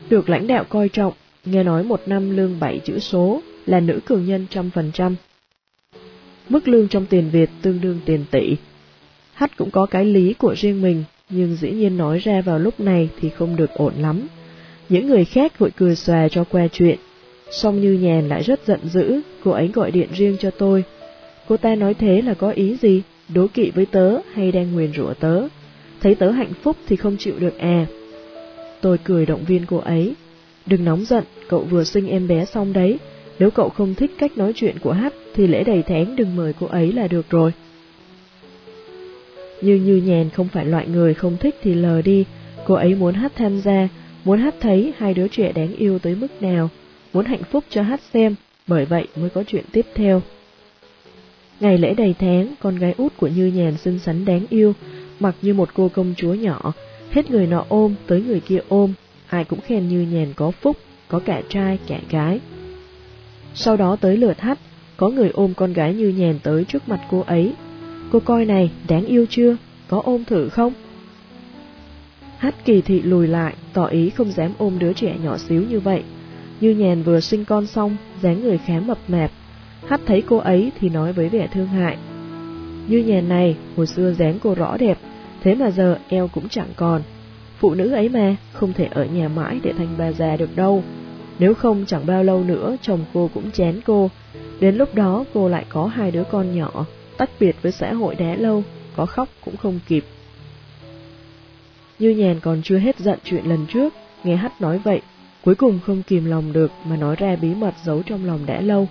Được 0.09 0.29
lãnh 0.29 0.47
đạo 0.47 0.65
coi 0.69 0.89
trọng, 0.89 1.13
nghe 1.45 1.63
nói 1.63 1.85
một 1.85 2.03
năm 2.07 2.37
lương 2.37 2.61
7 2.61 2.81
chữ 2.85 2.99
số, 2.99 3.43
là 3.67 3.81
nữ 3.81 4.01
cường 4.07 4.27
nhân 4.27 4.47
trăm 4.51 4.71
phần 4.71 4.91
trăm. 4.95 5.17
Mức 6.49 6.69
lương 6.69 6.89
trong 6.89 7.07
tiền 7.07 7.31
Việt 7.31 7.51
tương 7.63 7.81
đương 7.81 8.01
tiền 8.05 8.25
tỷ. 8.31 8.57
H 9.35 9.45
cũng 9.57 9.71
có 9.71 9.87
cái 9.87 10.05
lý 10.05 10.35
của 10.35 10.55
riêng 10.57 10.83
mình, 10.83 11.05
nhưng 11.29 11.57
dĩ 11.57 11.71
nhiên 11.71 11.97
nói 11.97 12.19
ra 12.19 12.41
vào 12.41 12.59
lúc 12.59 12.81
này 12.81 13.09
thì 13.21 13.29
không 13.29 13.57
được 13.57 13.71
ổn 13.75 13.95
lắm. 13.99 14.29
Những 14.89 15.07
người 15.07 15.25
khác 15.25 15.59
vội 15.59 15.71
cười 15.77 15.97
xòa 15.97 16.29
cho 16.29 16.45
qua 16.45 16.69
chuyện. 16.73 16.99
Song 17.51 17.81
như 17.81 17.93
nhàn 17.93 18.29
lại 18.29 18.43
rất 18.43 18.61
giận 18.67 18.81
dữ, 18.85 19.21
cô 19.45 19.51
ấy 19.51 19.71
gọi 19.75 19.91
điện 19.91 20.09
riêng 20.13 20.37
cho 20.41 20.51
tôi. 20.51 20.85
Cô 21.49 21.57
ta 21.57 21.75
nói 21.75 21.95
thế 21.95 22.23
là 22.23 22.35
có 22.35 22.51
ý 22.51 22.77
gì? 22.77 23.03
Đố 23.29 23.47
kỵ 23.55 23.71
với 23.71 23.87
tớ 23.87 24.19
hay 24.35 24.53
đang 24.53 24.73
nguyền 24.73 24.93
rủa 24.93 25.15
tớ? 25.15 25.49
Thấy 26.01 26.15
tớ 26.15 26.31
hạnh 26.31 26.53
phúc 26.63 26.77
thì 26.87 26.97
không 26.97 27.17
chịu 27.17 27.35
được 27.39 27.59
à? 27.59 27.87
Tôi 28.81 28.99
cười 29.05 29.27
động 29.27 29.45
viên 29.47 29.67
cô 29.67 29.77
ấy. 29.77 30.15
Đừng 30.67 30.85
nóng 30.85 31.05
giận, 31.05 31.25
cậu 31.49 31.61
vừa 31.61 31.85
sinh 31.85 32.09
em 32.09 32.29
bé 32.29 32.45
xong 32.45 32.73
đấy, 32.73 32.99
nếu 33.39 33.51
cậu 33.51 33.69
không 33.69 33.95
thích 33.95 34.11
cách 34.19 34.39
nói 34.39 34.53
chuyện 34.57 34.79
của 34.79 34.93
Hát 34.93 35.13
thì 35.35 35.47
lễ 35.47 35.65
đầy 35.65 35.83
tháng 35.83 36.17
đừng 36.17 36.37
mời 36.37 36.53
cô 36.61 36.67
ấy 36.67 36.93
là 36.93 37.09
được 37.09 37.31
rồi. 37.31 37.53
Nhưng 39.63 39.85
Như 39.85 39.97
Nhàn 39.97 40.31
không 40.31 40.49
phải 40.49 40.65
loại 40.65 40.87
người 40.89 41.15
không 41.15 41.37
thích 41.41 41.57
thì 41.63 41.75
lờ 41.75 42.03
đi, 42.03 42.25
cô 42.65 42.75
ấy 42.75 42.95
muốn 42.95 43.15
Hát 43.15 43.33
tham 43.37 43.61
gia, 43.61 43.89
muốn 44.27 44.39
Hát 44.39 44.55
thấy 44.61 44.93
hai 44.99 45.15
đứa 45.15 45.29
trẻ 45.29 45.53
đáng 45.53 45.77
yêu 45.77 45.99
tới 45.99 46.15
mức 46.15 46.43
nào, 46.43 46.71
muốn 47.13 47.25
hạnh 47.25 47.43
phúc 47.51 47.65
cho 47.71 47.83
Hát 47.83 48.01
xem, 48.15 48.35
bởi 48.67 48.85
vậy 48.85 49.09
mới 49.17 49.31
có 49.31 49.45
chuyện 49.47 49.65
tiếp 49.73 49.87
theo. 49.95 50.23
Ngày 51.61 51.79
lễ 51.79 51.95
đầy 51.95 52.15
tháng, 52.19 52.55
con 52.61 52.77
gái 52.77 52.95
út 52.99 53.17
của 53.17 53.29
Như 53.29 53.47
Nhàn 53.47 53.77
xinh 53.77 53.99
xắn 53.99 54.25
đáng 54.25 54.47
yêu, 54.51 54.73
mặc 55.21 55.35
như 55.43 55.55
một 55.55 55.69
cô 55.75 55.89
công 55.89 56.15
chúa 56.17 56.35
nhỏ, 56.35 56.73
hết 57.11 57.31
người 57.31 57.47
nọ 57.47 57.65
ôm 57.69 57.95
tới 58.07 58.23
người 58.23 58.41
kia 58.41 58.61
ôm, 58.69 58.93
ai 59.27 59.45
cũng 59.45 59.61
khen 59.61 59.89
Như 59.89 60.01
Nhàn 60.01 60.33
có 60.37 60.51
phúc, 60.51 60.77
có 61.09 61.19
cả 61.19 61.43
trai 61.49 61.79
cả 61.87 61.99
gái. 62.11 62.41
Sau 63.55 63.77
đó 63.77 63.97
tới 64.01 64.17
lượt 64.17 64.41
hát, 64.41 64.59
có 64.97 65.09
người 65.09 65.31
ôm 65.35 65.55
con 65.57 65.73
gái 65.73 65.95
như 65.95 66.09
nhàn 66.09 66.39
tới 66.43 66.65
trước 66.65 66.89
mặt 66.89 67.01
cô 67.11 67.25
ấy. 67.27 67.53
Cô 68.13 68.21
coi 68.21 68.45
này, 68.45 68.71
đáng 68.89 69.07
yêu 69.07 69.27
chưa? 69.31 69.57
Có 69.89 70.03
ôm 70.05 70.25
thử 70.25 70.49
không? 70.49 70.73
Hát 72.39 72.55
kỳ 72.65 72.81
thị 72.81 73.03
lùi 73.03 73.27
lại, 73.27 73.55
tỏ 73.73 73.87
ý 73.87 74.11
không 74.11 74.33
dám 74.33 74.53
ôm 74.59 74.79
đứa 74.79 74.93
trẻ 74.93 75.17
nhỏ 75.23 75.37
xíu 75.39 75.63
như 75.63 75.81
vậy. 75.81 76.03
Như 76.61 76.71
nhàn 76.71 77.03
vừa 77.03 77.21
sinh 77.21 77.45
con 77.45 77.67
xong, 77.67 77.97
dáng 78.23 78.43
người 78.43 78.59
khá 78.59 78.81
mập 78.81 78.99
mạp. 79.09 79.31
Hát 79.87 80.01
thấy 80.07 80.23
cô 80.29 80.37
ấy 80.37 80.73
thì 80.81 80.89
nói 80.89 81.13
với 81.13 81.29
vẻ 81.29 81.49
thương 81.53 81.67
hại. 81.67 81.97
Như 82.89 82.99
nhàn 82.99 83.29
này, 83.29 83.57
hồi 83.77 83.87
xưa 83.87 84.13
dáng 84.13 84.39
cô 84.43 84.55
rõ 84.55 84.77
đẹp, 84.77 84.99
thế 85.43 85.55
mà 85.55 85.71
giờ 85.71 85.99
eo 86.09 86.29
cũng 86.29 86.49
chẳng 86.49 86.69
còn. 86.77 87.03
Phụ 87.59 87.75
nữ 87.75 87.91
ấy 87.91 88.09
mà, 88.09 88.37
không 88.53 88.73
thể 88.73 88.89
ở 88.91 89.05
nhà 89.05 89.29
mãi 89.29 89.61
để 89.63 89.73
thành 89.79 89.95
bà 89.99 90.13
già 90.13 90.37
được 90.37 90.57
đâu. 90.57 90.83
Nếu 91.39 91.55
không 91.55 91.85
chẳng 91.87 92.07
bao 92.07 92.25
lâu 92.25 92.45
nữa 92.45 92.77
chồng 92.83 93.05
cô 93.15 93.31
cũng 93.35 93.51
chén 93.51 93.81
cô, 93.87 94.11
đến 94.61 94.77
lúc 94.77 94.95
đó 94.95 95.25
cô 95.35 95.49
lại 95.49 95.65
có 95.69 95.87
hai 95.87 96.11
đứa 96.11 96.25
con 96.25 96.57
nhỏ, 96.57 96.87
tách 97.17 97.31
biệt 97.41 97.57
với 97.63 97.73
xã 97.73 97.93
hội 97.93 98.15
đã 98.15 98.35
lâu, 98.37 98.63
có 98.97 99.07
khóc 99.07 99.29
cũng 99.45 99.57
không 99.57 99.81
kịp. 99.89 100.05
Như 101.99 102.11
nhàn 102.11 102.41
còn 102.41 102.63
chưa 102.65 102.79
hết 102.79 102.99
giận 102.99 103.19
chuyện 103.25 103.45
lần 103.45 103.67
trước, 103.67 103.95
nghe 104.25 104.37
hắt 104.37 104.61
nói 104.61 104.81
vậy, 104.85 105.01
cuối 105.45 105.55
cùng 105.55 105.79
không 105.87 106.03
kìm 106.03 106.25
lòng 106.25 106.53
được 106.53 106.71
mà 106.87 106.97
nói 106.97 107.17
ra 107.17 107.37
bí 107.37 107.55
mật 107.55 107.75
giấu 107.85 108.03
trong 108.03 108.25
lòng 108.25 108.47
đã 108.47 108.61
lâu. 108.61 108.89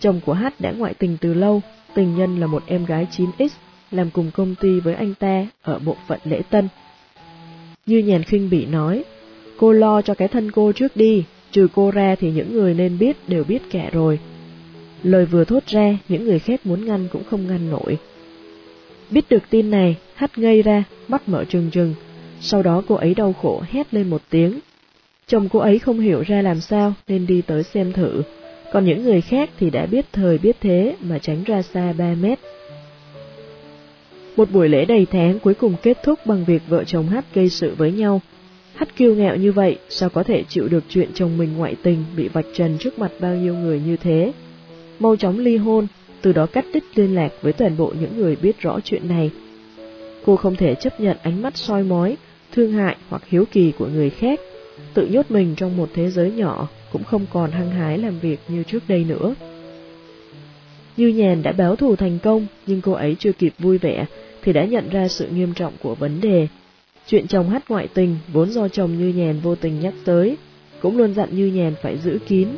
Chồng 0.00 0.20
của 0.26 0.32
hát 0.32 0.60
đã 0.60 0.72
ngoại 0.72 0.94
tình 0.94 1.16
từ 1.20 1.34
lâu, 1.34 1.62
tình 1.94 2.16
nhân 2.16 2.40
là 2.40 2.46
một 2.46 2.62
em 2.66 2.84
gái 2.84 3.06
9X, 3.10 3.48
làm 3.90 4.10
cùng 4.10 4.30
công 4.34 4.54
ty 4.54 4.80
với 4.80 4.94
anh 4.94 5.14
ta 5.14 5.46
ở 5.62 5.78
bộ 5.78 5.96
phận 6.08 6.20
lễ 6.24 6.42
tân. 6.50 6.68
Như 7.86 7.98
nhàn 7.98 8.22
khinh 8.22 8.50
bị 8.50 8.66
nói, 8.66 9.04
cô 9.58 9.72
lo 9.72 10.02
cho 10.02 10.14
cái 10.14 10.28
thân 10.28 10.50
cô 10.50 10.72
trước 10.72 10.96
đi, 10.96 11.24
Trừ 11.52 11.68
cô 11.74 11.90
ra 11.90 12.14
thì 12.14 12.30
những 12.30 12.52
người 12.52 12.74
nên 12.74 12.98
biết 12.98 13.16
đều 13.28 13.44
biết 13.44 13.62
cả 13.70 13.90
rồi. 13.92 14.18
Lời 15.02 15.26
vừa 15.26 15.44
thốt 15.44 15.66
ra, 15.66 15.98
những 16.08 16.24
người 16.24 16.38
khác 16.38 16.66
muốn 16.66 16.84
ngăn 16.84 17.08
cũng 17.12 17.24
không 17.30 17.46
ngăn 17.46 17.70
nổi. 17.70 17.98
Biết 19.10 19.24
được 19.30 19.42
tin 19.50 19.70
này, 19.70 19.96
hắt 20.14 20.38
ngây 20.38 20.62
ra, 20.62 20.84
mắt 21.08 21.28
mở 21.28 21.44
trừng 21.44 21.70
trừng. 21.70 21.94
Sau 22.40 22.62
đó 22.62 22.82
cô 22.88 22.94
ấy 22.94 23.14
đau 23.14 23.32
khổ 23.32 23.62
hét 23.70 23.94
lên 23.94 24.10
một 24.10 24.22
tiếng. 24.30 24.58
Chồng 25.26 25.48
cô 25.48 25.58
ấy 25.58 25.78
không 25.78 26.00
hiểu 26.00 26.22
ra 26.26 26.42
làm 26.42 26.60
sao 26.60 26.94
nên 27.08 27.26
đi 27.26 27.42
tới 27.42 27.62
xem 27.62 27.92
thử. 27.92 28.22
Còn 28.72 28.84
những 28.84 29.04
người 29.04 29.20
khác 29.20 29.50
thì 29.58 29.70
đã 29.70 29.86
biết 29.86 30.06
thời 30.12 30.38
biết 30.38 30.56
thế 30.60 30.96
mà 31.00 31.18
tránh 31.18 31.44
ra 31.44 31.62
xa 31.62 31.92
3 31.98 32.14
mét. 32.20 32.38
Một 34.36 34.50
buổi 34.52 34.68
lễ 34.68 34.84
đầy 34.84 35.06
tháng 35.06 35.38
cuối 35.38 35.54
cùng 35.54 35.74
kết 35.82 35.98
thúc 36.02 36.18
bằng 36.26 36.44
việc 36.44 36.62
vợ 36.68 36.84
chồng 36.84 37.08
hát 37.08 37.24
gây 37.34 37.48
sự 37.48 37.74
với 37.78 37.92
nhau. 37.92 38.20
Hát 38.74 38.96
kiêu 38.96 39.14
ngạo 39.14 39.36
như 39.36 39.52
vậy, 39.52 39.78
sao 39.88 40.08
có 40.08 40.22
thể 40.22 40.44
chịu 40.48 40.68
được 40.68 40.84
chuyện 40.88 41.08
chồng 41.14 41.38
mình 41.38 41.56
ngoại 41.56 41.76
tình 41.82 42.04
bị 42.16 42.28
vạch 42.28 42.46
trần 42.54 42.78
trước 42.78 42.98
mặt 42.98 43.12
bao 43.20 43.34
nhiêu 43.34 43.54
người 43.54 43.80
như 43.86 43.96
thế? 43.96 44.32
Mau 44.98 45.16
chóng 45.16 45.38
ly 45.38 45.56
hôn, 45.56 45.86
từ 46.22 46.32
đó 46.32 46.46
cắt 46.46 46.64
đứt 46.74 46.84
liên 46.94 47.14
lạc 47.14 47.32
với 47.42 47.52
toàn 47.52 47.76
bộ 47.76 47.92
những 48.00 48.18
người 48.18 48.36
biết 48.36 48.60
rõ 48.60 48.80
chuyện 48.84 49.08
này. 49.08 49.30
Cô 50.24 50.36
không 50.36 50.56
thể 50.56 50.74
chấp 50.74 51.00
nhận 51.00 51.16
ánh 51.22 51.42
mắt 51.42 51.56
soi 51.56 51.82
mói, 51.82 52.16
thương 52.52 52.72
hại 52.72 52.96
hoặc 53.08 53.22
hiếu 53.28 53.44
kỳ 53.52 53.72
của 53.78 53.86
người 53.86 54.10
khác, 54.10 54.40
tự 54.94 55.06
nhốt 55.06 55.30
mình 55.30 55.54
trong 55.56 55.76
một 55.76 55.90
thế 55.94 56.10
giới 56.10 56.30
nhỏ 56.30 56.68
cũng 56.92 57.04
không 57.04 57.26
còn 57.32 57.50
hăng 57.50 57.70
hái 57.70 57.98
làm 57.98 58.18
việc 58.18 58.40
như 58.48 58.62
trước 58.62 58.82
đây 58.88 59.04
nữa. 59.04 59.34
Như 60.96 61.08
nhàn 61.08 61.42
đã 61.42 61.52
báo 61.52 61.76
thù 61.76 61.96
thành 61.96 62.18
công, 62.22 62.46
nhưng 62.66 62.80
cô 62.80 62.92
ấy 62.92 63.16
chưa 63.18 63.32
kịp 63.32 63.52
vui 63.58 63.78
vẻ, 63.78 64.06
thì 64.42 64.52
đã 64.52 64.64
nhận 64.64 64.88
ra 64.88 65.08
sự 65.08 65.28
nghiêm 65.28 65.54
trọng 65.54 65.72
của 65.82 65.94
vấn 65.94 66.20
đề. 66.20 66.48
Chuyện 67.06 67.26
chồng 67.26 67.50
hát 67.50 67.62
ngoại 67.68 67.88
tình 67.94 68.16
vốn 68.32 68.50
do 68.50 68.68
chồng 68.68 68.98
Như 68.98 69.08
Nhàn 69.08 69.40
vô 69.40 69.54
tình 69.54 69.80
nhắc 69.80 69.94
tới, 70.04 70.36
cũng 70.80 70.98
luôn 70.98 71.14
dặn 71.14 71.28
Như 71.32 71.46
Nhàn 71.46 71.74
phải 71.82 71.98
giữ 71.98 72.18
kín. 72.28 72.48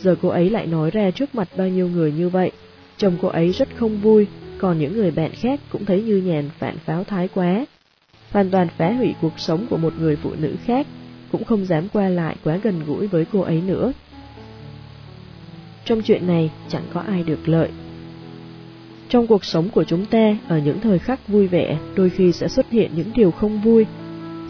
Giờ 0.00 0.16
cô 0.22 0.28
ấy 0.28 0.50
lại 0.50 0.66
nói 0.66 0.90
ra 0.90 1.10
trước 1.10 1.34
mặt 1.34 1.48
bao 1.56 1.68
nhiêu 1.68 1.88
người 1.88 2.12
như 2.12 2.28
vậy, 2.28 2.52
chồng 2.96 3.16
cô 3.22 3.28
ấy 3.28 3.50
rất 3.50 3.68
không 3.76 4.00
vui, 4.00 4.26
còn 4.58 4.78
những 4.78 4.96
người 4.96 5.10
bạn 5.10 5.30
khác 5.34 5.60
cũng 5.70 5.84
thấy 5.84 6.02
Như 6.02 6.16
Nhàn 6.16 6.50
phản 6.58 6.78
pháo 6.78 7.04
thái 7.04 7.28
quá. 7.28 7.66
Hoàn 8.34 8.50
toàn 8.50 8.68
phá 8.68 8.92
hủy 8.92 9.14
cuộc 9.20 9.38
sống 9.38 9.66
của 9.70 9.76
một 9.76 9.92
người 9.98 10.16
phụ 10.16 10.30
nữ 10.38 10.54
khác, 10.64 10.86
cũng 11.32 11.44
không 11.44 11.64
dám 11.64 11.88
qua 11.92 12.08
lại 12.08 12.36
quá 12.44 12.58
gần 12.62 12.80
gũi 12.86 13.06
với 13.06 13.24
cô 13.32 13.40
ấy 13.40 13.62
nữa. 13.66 13.92
Trong 15.84 16.02
chuyện 16.02 16.26
này 16.26 16.50
chẳng 16.68 16.82
có 16.92 17.00
ai 17.00 17.22
được 17.22 17.48
lợi. 17.48 17.68
Trong 19.08 19.26
cuộc 19.26 19.44
sống 19.44 19.68
của 19.68 19.84
chúng 19.84 20.06
ta, 20.06 20.36
ở 20.48 20.58
những 20.58 20.80
thời 20.80 20.98
khắc 20.98 21.28
vui 21.28 21.46
vẻ, 21.46 21.78
đôi 21.94 22.10
khi 22.10 22.32
sẽ 22.32 22.48
xuất 22.48 22.70
hiện 22.70 22.90
những 22.96 23.10
điều 23.14 23.30
không 23.30 23.60
vui. 23.60 23.86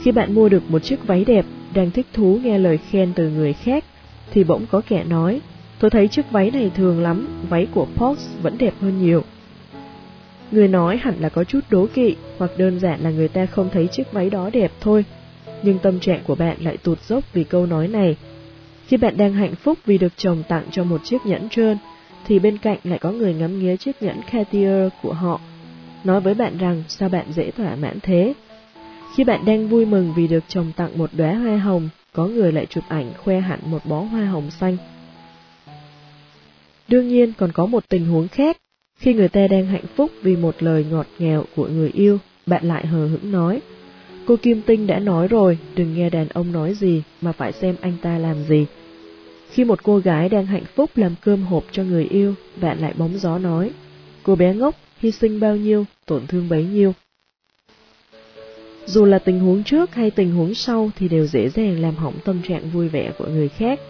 Khi 0.03 0.13
bạn 0.13 0.35
mua 0.35 0.49
được 0.49 0.63
một 0.71 0.83
chiếc 0.83 1.07
váy 1.07 1.25
đẹp, 1.25 1.45
đang 1.75 1.91
thích 1.91 2.07
thú 2.13 2.39
nghe 2.43 2.59
lời 2.59 2.79
khen 2.79 3.13
từ 3.15 3.31
người 3.31 3.53
khác, 3.53 3.85
thì 4.31 4.45
bỗng 4.45 4.67
có 4.71 4.81
kẻ 4.89 5.05
nói, 5.09 5.41
tôi 5.79 5.91
thấy 5.91 6.09
chiếc 6.09 6.31
váy 6.31 6.51
này 6.51 6.71
thường 6.75 7.03
lắm, 7.03 7.29
váy 7.49 7.67
của 7.75 7.87
Pox 7.97 8.19
vẫn 8.43 8.59
đẹp 8.59 8.75
hơn 8.81 9.03
nhiều. 9.03 9.23
Người 10.55 10.69
nói 10.69 10.97
hẳn 10.97 11.15
là 11.21 11.29
có 11.29 11.45
chút 11.45 11.61
đố 11.71 11.87
kỵ, 11.95 12.17
hoặc 12.39 12.51
đơn 12.57 12.81
giản 12.81 13.01
là 13.01 13.11
người 13.11 13.29
ta 13.29 13.47
không 13.47 13.69
thấy 13.73 13.87
chiếc 13.87 14.13
váy 14.13 14.31
đó 14.31 14.51
đẹp 14.53 14.73
thôi. 14.81 15.05
Nhưng 15.63 15.79
tâm 15.79 16.01
trạng 16.01 16.21
của 16.27 16.35
bạn 16.35 16.57
lại 16.61 16.77
tụt 16.77 17.01
dốc 17.03 17.25
vì 17.33 17.45
câu 17.45 17.67
nói 17.67 17.89
này. 17.89 18.17
Khi 18.87 18.97
bạn 18.97 19.17
đang 19.17 19.33
hạnh 19.33 19.55
phúc 19.55 19.79
vì 19.87 19.99
được 19.99 20.13
chồng 20.17 20.43
tặng 20.49 20.65
cho 20.71 20.85
một 20.85 21.01
chiếc 21.05 21.27
nhẫn 21.27 21.49
trơn, 21.49 21.79
thì 22.27 22.39
bên 22.39 22.59
cạnh 22.59 22.79
lại 22.85 22.99
có 22.99 23.11
người 23.11 23.35
ngắm 23.35 23.59
nghía 23.59 23.77
chiếc 23.77 24.03
nhẫn 24.03 24.21
Cartier 24.33 24.93
của 25.03 25.13
họ, 25.13 25.41
nói 26.05 26.21
với 26.21 26.35
bạn 26.35 26.59
rằng 26.59 26.83
sao 26.89 27.09
bạn 27.09 27.27
dễ 27.33 27.51
thỏa 27.51 27.77
mãn 27.77 27.99
thế. 28.03 28.35
Khi 29.17 29.25
bạn 29.25 29.45
đang 29.45 29.69
vui 29.69 29.87
mừng 29.87 30.13
vì 30.17 30.27
được 30.27 30.45
chồng 30.49 30.73
tặng 30.77 30.99
một 30.99 31.11
đóa 31.13 31.35
hoa 31.35 31.57
hồng, 31.57 31.89
có 32.13 32.27
người 32.27 32.53
lại 32.53 32.67
chụp 32.67 32.85
ảnh 32.89 33.13
khoe 33.25 33.41
hẳn 33.41 33.61
một 33.65 33.87
bó 33.87 34.01
hoa 34.01 34.25
hồng 34.25 34.51
xanh. 34.51 34.77
Đương 36.89 37.09
nhiên 37.09 37.33
còn 37.39 37.53
có 37.53 37.67
một 37.67 37.89
tình 37.89 38.07
huống 38.07 38.29
khác, 38.29 38.57
khi 39.05 39.15
người 39.15 39.29
ta 39.29 39.47
đang 39.47 39.67
hạnh 39.67 39.87
phúc 39.97 40.11
vì 40.23 40.37
một 40.37 40.63
lời 40.63 40.87
ngọt 40.91 41.07
ngào 41.19 41.45
của 41.57 41.67
người 41.67 41.91
yêu, 41.95 42.19
bạn 42.47 42.65
lại 42.69 42.87
hờ 42.87 43.07
hững 43.07 43.33
nói, 43.33 43.61
cô 44.27 44.37
Kim 44.37 44.63
Tinh 44.63 44.87
đã 44.87 44.99
nói 44.99 45.29
rồi, 45.29 45.59
đừng 45.77 45.95
nghe 45.95 46.11
đàn 46.11 46.29
ông 46.29 46.53
nói 46.53 46.75
gì 46.75 47.03
mà 47.21 47.33
phải 47.33 47.53
xem 47.53 47.77
anh 47.81 47.93
ta 48.03 48.19
làm 48.19 48.37
gì. 48.49 48.67
Khi 49.51 49.65
một 49.65 49.83
cô 49.83 49.99
gái 49.99 50.29
đang 50.29 50.47
hạnh 50.47 50.65
phúc 50.75 50.91
làm 50.95 51.15
cơm 51.21 51.43
hộp 51.43 51.65
cho 51.73 51.83
người 51.83 52.05
yêu, 52.05 52.35
bạn 52.61 52.79
lại 52.79 52.95
bóng 52.97 53.19
gió 53.19 53.39
nói, 53.39 53.71
cô 54.23 54.37
bé 54.37 54.55
ngốc, 54.55 54.75
hy 54.99 55.11
sinh 55.11 55.41
bao 55.41 55.57
nhiêu, 55.57 55.85
tổn 56.07 56.27
thương 56.27 56.49
bấy 56.49 56.65
nhiêu. 56.65 56.93
Dù 58.87 59.05
là 59.05 59.19
tình 59.19 59.41
huống 59.41 59.65
trước 59.65 59.95
hay 59.95 60.11
tình 60.11 60.35
huống 60.35 60.55
sau 60.55 60.91
thì 60.99 61.09
đều 61.09 61.27
dễ 61.27 61.49
dàng 61.49 61.83
làm 61.83 61.97
hỏng 61.97 62.15
tâm 62.25 62.43
trạng 62.49 62.71
vui 62.71 62.89
vẻ 62.89 63.13
của 63.19 63.27
người 63.27 63.49
khác. 63.49 63.81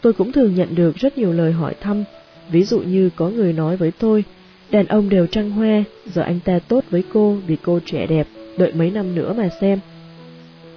Tôi 0.00 0.12
cũng 0.12 0.32
thường 0.32 0.54
nhận 0.54 0.74
được 0.74 0.96
rất 0.96 1.18
nhiều 1.18 1.32
lời 1.32 1.52
hỏi 1.52 1.74
thăm, 1.80 2.04
ví 2.50 2.62
dụ 2.62 2.80
như 2.80 3.10
có 3.16 3.28
người 3.28 3.52
nói 3.52 3.76
với 3.76 3.90
tôi, 3.98 4.24
đàn 4.70 4.86
ông 4.86 5.08
đều 5.08 5.26
trăng 5.26 5.50
hoa, 5.50 5.84
giờ 6.14 6.22
anh 6.22 6.40
ta 6.44 6.58
tốt 6.58 6.84
với 6.90 7.02
cô 7.12 7.36
vì 7.46 7.56
cô 7.62 7.80
trẻ 7.84 8.06
đẹp, 8.06 8.26
đợi 8.58 8.72
mấy 8.72 8.90
năm 8.90 9.14
nữa 9.14 9.34
mà 9.38 9.48
xem. 9.60 9.78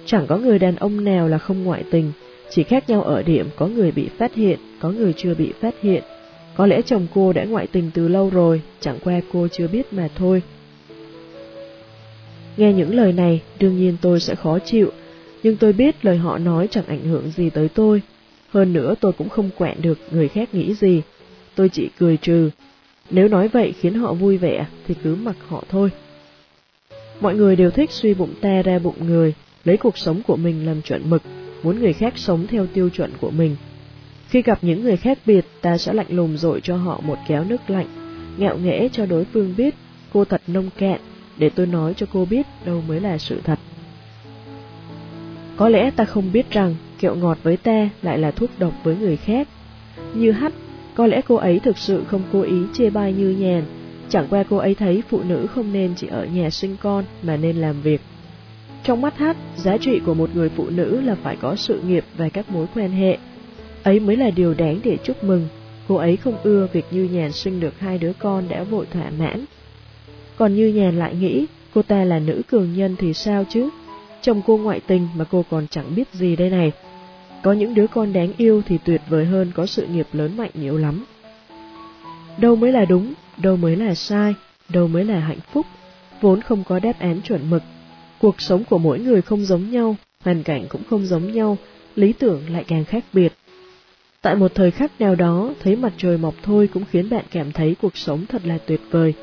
Chẳng 0.06 0.26
có 0.26 0.36
người 0.36 0.58
đàn 0.58 0.76
ông 0.76 1.04
nào 1.04 1.28
là 1.28 1.38
không 1.38 1.64
ngoại 1.64 1.84
tình, 1.90 2.12
chỉ 2.50 2.62
khác 2.62 2.90
nhau 2.90 3.02
ở 3.02 3.22
điểm 3.22 3.48
có 3.56 3.66
người 3.66 3.92
bị 3.92 4.08
phát 4.18 4.34
hiện, 4.34 4.58
có 4.80 4.90
người 4.90 5.12
chưa 5.12 5.34
bị 5.34 5.52
phát 5.60 5.74
hiện. 5.82 6.02
Có 6.54 6.66
lẽ 6.66 6.82
chồng 6.82 7.06
cô 7.14 7.32
đã 7.32 7.44
ngoại 7.44 7.66
tình 7.66 7.90
từ 7.94 8.08
lâu 8.08 8.30
rồi, 8.30 8.62
chẳng 8.80 8.98
qua 9.04 9.20
cô 9.32 9.48
chưa 9.48 9.68
biết 9.68 9.92
mà 9.92 10.08
thôi. 10.14 10.42
Nghe 12.56 12.72
những 12.72 12.94
lời 12.94 13.12
này, 13.12 13.40
đương 13.60 13.76
nhiên 13.76 13.96
tôi 14.00 14.20
sẽ 14.20 14.34
khó 14.34 14.58
chịu, 14.58 14.90
nhưng 15.42 15.56
tôi 15.56 15.72
biết 15.72 16.04
lời 16.04 16.16
họ 16.16 16.38
nói 16.38 16.68
chẳng 16.70 16.86
ảnh 16.86 17.04
hưởng 17.04 17.30
gì 17.30 17.50
tới 17.50 17.68
tôi. 17.68 18.02
Hơn 18.48 18.72
nữa 18.72 18.94
tôi 19.00 19.12
cũng 19.12 19.28
không 19.28 19.50
quẹn 19.58 19.82
được 19.82 19.98
người 20.10 20.28
khác 20.28 20.54
nghĩ 20.54 20.74
gì. 20.74 21.02
Tôi 21.54 21.68
chỉ 21.68 21.88
cười 21.98 22.16
trừ. 22.16 22.50
Nếu 23.10 23.28
nói 23.28 23.48
vậy 23.48 23.74
khiến 23.80 23.94
họ 23.94 24.12
vui 24.12 24.36
vẻ, 24.38 24.66
thì 24.86 24.94
cứ 25.02 25.14
mặc 25.14 25.36
họ 25.48 25.64
thôi. 25.68 25.90
Mọi 27.20 27.34
người 27.34 27.56
đều 27.56 27.70
thích 27.70 27.90
suy 27.90 28.14
bụng 28.14 28.34
ta 28.40 28.62
ra 28.62 28.78
bụng 28.78 29.06
người, 29.06 29.34
lấy 29.64 29.76
cuộc 29.76 29.98
sống 29.98 30.22
của 30.26 30.36
mình 30.36 30.66
làm 30.66 30.82
chuẩn 30.82 31.10
mực, 31.10 31.22
muốn 31.62 31.80
người 31.80 31.92
khác 31.92 32.12
sống 32.16 32.46
theo 32.46 32.66
tiêu 32.66 32.88
chuẩn 32.88 33.10
của 33.20 33.30
mình. 33.30 33.56
Khi 34.28 34.42
gặp 34.42 34.58
những 34.62 34.82
người 34.82 34.96
khác 34.96 35.18
biệt, 35.26 35.44
ta 35.60 35.78
sẽ 35.78 35.92
lạnh 35.92 36.06
lùng 36.08 36.36
dội 36.36 36.60
cho 36.60 36.76
họ 36.76 37.00
một 37.00 37.18
kéo 37.28 37.44
nước 37.44 37.70
lạnh, 37.70 37.86
ngạo 38.36 38.58
nghễ 38.58 38.88
cho 38.88 39.06
đối 39.06 39.24
phương 39.24 39.54
biết 39.56 39.74
cô 40.12 40.24
thật 40.24 40.42
nông 40.46 40.70
cạn, 40.78 41.00
để 41.36 41.50
tôi 41.50 41.66
nói 41.66 41.94
cho 41.96 42.06
cô 42.12 42.24
biết 42.24 42.46
đâu 42.64 42.82
mới 42.88 43.00
là 43.00 43.18
sự 43.18 43.40
thật. 43.44 43.58
Có 45.56 45.68
lẽ 45.68 45.90
ta 45.90 46.04
không 46.04 46.32
biết 46.32 46.50
rằng 46.50 46.74
kẹo 47.00 47.14
ngọt 47.14 47.38
với 47.42 47.56
ta 47.56 47.88
lại 48.02 48.18
là 48.18 48.30
thuốc 48.30 48.50
độc 48.58 48.72
với 48.84 48.96
người 48.96 49.16
khác. 49.16 49.48
Như 50.14 50.32
hắt, 50.32 50.52
có 50.94 51.06
lẽ 51.06 51.20
cô 51.28 51.34
ấy 51.34 51.58
thực 51.58 51.78
sự 51.78 52.04
không 52.08 52.22
cố 52.32 52.42
ý 52.42 52.56
chê 52.72 52.90
bai 52.90 53.12
như 53.12 53.30
nhàn, 53.30 53.64
chẳng 54.08 54.26
qua 54.30 54.44
cô 54.50 54.56
ấy 54.56 54.74
thấy 54.74 55.02
phụ 55.08 55.20
nữ 55.28 55.46
không 55.46 55.72
nên 55.72 55.94
chỉ 55.96 56.06
ở 56.06 56.24
nhà 56.24 56.50
sinh 56.50 56.76
con 56.80 57.04
mà 57.22 57.36
nên 57.36 57.56
làm 57.56 57.82
việc. 57.82 58.00
Trong 58.84 59.00
mắt 59.00 59.18
hát, 59.18 59.36
giá 59.56 59.76
trị 59.76 60.00
của 60.06 60.14
một 60.14 60.30
người 60.34 60.48
phụ 60.48 60.70
nữ 60.70 61.00
là 61.00 61.14
phải 61.14 61.36
có 61.36 61.56
sự 61.56 61.80
nghiệp 61.86 62.04
và 62.16 62.28
các 62.28 62.50
mối 62.50 62.66
quan 62.74 62.90
hệ. 62.90 63.18
Ấy 63.82 64.00
mới 64.00 64.16
là 64.16 64.30
điều 64.30 64.54
đáng 64.54 64.80
để 64.84 64.98
chúc 65.04 65.24
mừng. 65.24 65.48
Cô 65.88 65.94
ấy 65.94 66.16
không 66.16 66.36
ưa 66.42 66.68
việc 66.72 66.84
Như 66.90 67.08
Nhàn 67.12 67.32
sinh 67.32 67.60
được 67.60 67.80
hai 67.80 67.98
đứa 67.98 68.12
con 68.18 68.44
đã 68.48 68.62
vội 68.62 68.86
thỏa 68.92 69.10
mãn. 69.18 69.44
Còn 70.36 70.54
Như 70.54 70.68
Nhàn 70.68 70.98
lại 70.98 71.14
nghĩ, 71.14 71.46
cô 71.74 71.82
ta 71.82 72.04
là 72.04 72.18
nữ 72.18 72.42
cường 72.50 72.74
nhân 72.76 72.96
thì 72.98 73.14
sao 73.14 73.44
chứ? 73.48 73.68
Chồng 74.22 74.42
cô 74.46 74.56
ngoại 74.56 74.80
tình 74.86 75.08
mà 75.16 75.24
cô 75.30 75.44
còn 75.50 75.66
chẳng 75.70 75.94
biết 75.94 76.08
gì 76.12 76.36
đây 76.36 76.50
này. 76.50 76.72
Có 77.42 77.52
những 77.52 77.74
đứa 77.74 77.86
con 77.86 78.12
đáng 78.12 78.32
yêu 78.36 78.62
thì 78.66 78.78
tuyệt 78.84 79.00
vời 79.08 79.24
hơn 79.24 79.52
có 79.54 79.66
sự 79.66 79.86
nghiệp 79.86 80.06
lớn 80.12 80.36
mạnh 80.36 80.50
nhiều 80.54 80.78
lắm. 80.78 81.04
Đâu 82.38 82.56
mới 82.56 82.72
là 82.72 82.84
đúng, 82.84 83.12
đâu 83.36 83.56
mới 83.56 83.76
là 83.76 83.94
sai, 83.94 84.34
đâu 84.68 84.88
mới 84.88 85.04
là 85.04 85.20
hạnh 85.20 85.40
phúc, 85.52 85.66
vốn 86.20 86.40
không 86.40 86.64
có 86.64 86.78
đáp 86.78 86.98
án 86.98 87.20
chuẩn 87.20 87.50
mực 87.50 87.62
Cuộc 88.22 88.40
sống 88.40 88.64
của 88.64 88.78
mỗi 88.78 88.98
người 88.98 89.22
không 89.22 89.44
giống 89.44 89.70
nhau, 89.70 89.96
hoàn 90.20 90.42
cảnh 90.42 90.66
cũng 90.68 90.82
không 90.90 91.06
giống 91.06 91.32
nhau, 91.32 91.58
lý 91.96 92.12
tưởng 92.12 92.40
lại 92.50 92.64
càng 92.68 92.84
khác 92.84 93.04
biệt. 93.12 93.32
Tại 94.20 94.34
một 94.34 94.54
thời 94.54 94.70
khắc 94.70 95.00
nào 95.00 95.14
đó, 95.14 95.54
thấy 95.60 95.76
mặt 95.76 95.92
trời 95.96 96.18
mọc 96.18 96.34
thôi 96.42 96.68
cũng 96.74 96.84
khiến 96.90 97.10
bạn 97.10 97.24
cảm 97.30 97.52
thấy 97.52 97.76
cuộc 97.82 97.96
sống 97.96 98.26
thật 98.28 98.42
là 98.44 98.58
tuyệt 98.66 98.80
vời. 98.90 99.14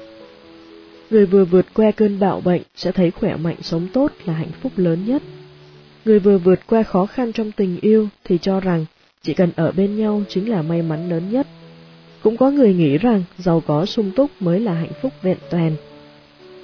Người 1.10 1.26
vừa 1.26 1.46
vượt 1.46 1.66
qua 1.74 1.92
cơn 1.92 2.20
bạo 2.20 2.42
bệnh 2.42 2.62
sẽ 2.76 2.92
thấy 2.92 3.12
khỏe 3.12 3.36
mạnh 3.36 3.56
sống 3.62 3.88
tốt 3.94 4.12
là 4.26 4.34
hạnh 4.34 4.52
phúc 4.62 4.72
lớn 4.76 5.06
nhất. 5.06 5.22
Người 6.10 6.20
vừa 6.20 6.38
vượt 6.38 6.60
qua 6.68 6.84
khó 6.84 7.06
khăn 7.06 7.32
trong 7.34 7.52
tình 7.52 7.78
yêu 7.82 8.08
thì 8.24 8.38
cho 8.42 8.60
rằng 8.60 8.86
chỉ 9.22 9.34
cần 9.34 9.50
ở 9.56 9.72
bên 9.72 9.98
nhau 9.98 10.24
chính 10.30 10.50
là 10.50 10.62
may 10.62 10.82
mắn 10.82 11.10
lớn 11.10 11.24
nhất. 11.32 11.48
Cũng 12.24 12.38
có 12.38 12.52
người 12.52 12.74
nghĩ 12.74 12.98
rằng 12.98 13.24
giàu 13.38 13.64
có 13.68 13.86
sung 13.86 14.12
túc 14.16 14.32
mới 14.40 14.60
là 14.60 14.74
hạnh 14.74 14.92
phúc 15.02 15.14
vẹn 15.22 15.38
toàn. 15.50 15.76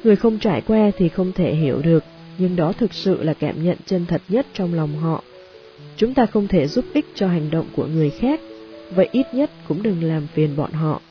Người 0.04 0.16
không 0.16 0.40
trải 0.40 0.62
qua 0.62 0.92
thì 0.98 1.10
không 1.10 1.32
thể 1.32 1.56
hiểu 1.56 1.82
được 1.82 2.04
nhưng 2.38 2.56
đó 2.56 2.74
thực 2.78 2.94
sự 2.94 3.24
là 3.24 3.34
cảm 3.34 3.64
nhận 3.64 3.78
chân 3.86 4.06
thật 4.06 4.22
nhất 4.30 4.46
trong 4.54 4.74
lòng 4.74 4.98
họ. 4.98 5.24
Chúng 5.98 6.14
ta 6.14 6.26
không 6.26 6.48
thể 6.48 6.68
giúp 6.68 6.86
ích 6.94 7.06
cho 7.16 7.28
hành 7.28 7.50
động 7.52 7.66
của 7.76 7.86
người 7.86 8.10
khác, 8.10 8.40
vậy 8.96 9.10
ít 9.12 9.26
nhất 9.34 9.52
cũng 9.68 9.84
đừng 9.84 10.04
làm 10.04 10.28
phiền 10.28 10.56
bọn 10.56 10.72
họ. 10.72 11.02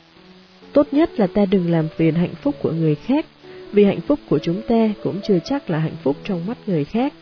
Tốt 0.73 0.87
nhất 0.91 1.19
là 1.19 1.27
ta 1.27 1.45
đừng 1.45 1.71
làm 1.71 1.87
phiền 1.95 2.15
hạnh 2.15 2.35
phúc 2.41 2.55
của 2.61 2.71
người 2.71 2.95
khác, 2.95 3.25
vì 3.71 3.83
hạnh 3.83 4.01
phúc 4.01 4.19
của 4.29 4.39
chúng 4.39 4.61
ta 4.67 4.89
cũng 5.03 5.19
chưa 5.23 5.39
chắc 5.45 5.69
là 5.69 5.79
hạnh 5.79 5.95
phúc 6.03 6.15
trong 6.23 6.45
mắt 6.45 6.57
người 6.67 6.85
khác, 6.85 7.13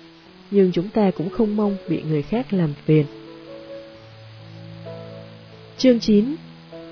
nhưng 0.54 0.72
chúng 0.72 0.90
ta 0.90 1.12
cũng 1.12 1.30
không 1.30 1.56
mong 1.56 1.78
bị 1.90 2.02
người 2.02 2.22
khác 2.22 2.54
làm 2.54 2.74
phiền. 2.86 3.06
Chương 5.78 6.00
9 6.00 6.36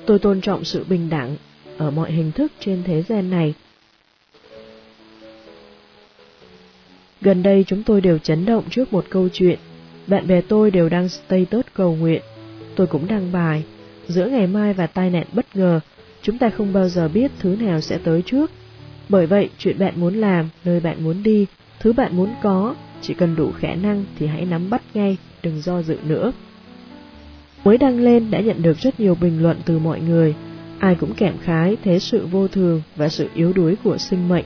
Tôi 0.05 0.19
tôn 0.19 0.41
trọng 0.41 0.63
sự 0.63 0.85
bình 0.89 1.09
đẳng 1.09 1.35
ở 1.77 1.91
mọi 1.91 2.11
hình 2.11 2.31
thức 2.31 2.51
trên 2.59 2.83
thế 2.83 3.03
gian 3.09 3.29
này 3.29 3.53
Gần 7.21 7.43
đây 7.43 7.63
chúng 7.67 7.83
tôi 7.83 8.01
đều 8.01 8.17
chấn 8.17 8.45
động 8.45 8.63
trước 8.69 8.93
một 8.93 9.05
câu 9.09 9.29
chuyện. 9.33 9.59
Bạn 10.07 10.27
bè 10.27 10.41
tôi 10.41 10.71
đều 10.71 10.89
đăng 10.89 11.09
status 11.09 11.65
cầu 11.73 11.95
nguyện. 11.95 12.21
Tôi 12.75 12.87
cũng 12.87 13.07
đăng 13.07 13.31
bài. 13.31 13.63
Giữa 14.07 14.25
ngày 14.25 14.47
mai 14.47 14.73
và 14.73 14.87
tai 14.87 15.09
nạn 15.09 15.25
bất 15.33 15.55
ngờ, 15.55 15.79
chúng 16.21 16.37
ta 16.37 16.49
không 16.49 16.73
bao 16.73 16.89
giờ 16.89 17.07
biết 17.07 17.31
thứ 17.39 17.55
nào 17.59 17.81
sẽ 17.81 17.97
tới 18.03 18.21
trước. 18.25 18.51
Bởi 19.09 19.27
vậy, 19.27 19.49
chuyện 19.57 19.79
bạn 19.79 19.93
muốn 19.95 20.15
làm, 20.15 20.49
nơi 20.65 20.79
bạn 20.79 21.03
muốn 21.03 21.23
đi, 21.23 21.45
thứ 21.79 21.93
bạn 21.93 22.17
muốn 22.17 22.29
có, 22.43 22.75
chỉ 23.01 23.13
cần 23.13 23.35
đủ 23.35 23.51
khả 23.51 23.75
năng 23.75 24.05
thì 24.19 24.27
hãy 24.27 24.45
nắm 24.45 24.69
bắt 24.69 24.81
ngay, 24.93 25.17
đừng 25.43 25.61
do 25.61 25.81
dự 25.81 25.97
nữa. 26.07 26.31
Mới 27.63 27.77
đăng 27.77 27.99
lên 27.99 28.31
đã 28.31 28.39
nhận 28.39 28.61
được 28.61 28.77
rất 28.77 28.99
nhiều 28.99 29.15
bình 29.15 29.41
luận 29.41 29.57
từ 29.65 29.79
mọi 29.79 30.01
người, 30.01 30.35
ai 30.79 30.95
cũng 30.95 31.13
cảm 31.13 31.37
khái 31.37 31.77
thế 31.83 31.99
sự 31.99 32.25
vô 32.25 32.47
thường 32.47 32.81
và 32.95 33.09
sự 33.09 33.29
yếu 33.35 33.53
đuối 33.53 33.75
của 33.83 33.97
sinh 33.97 34.29
mệnh. 34.29 34.45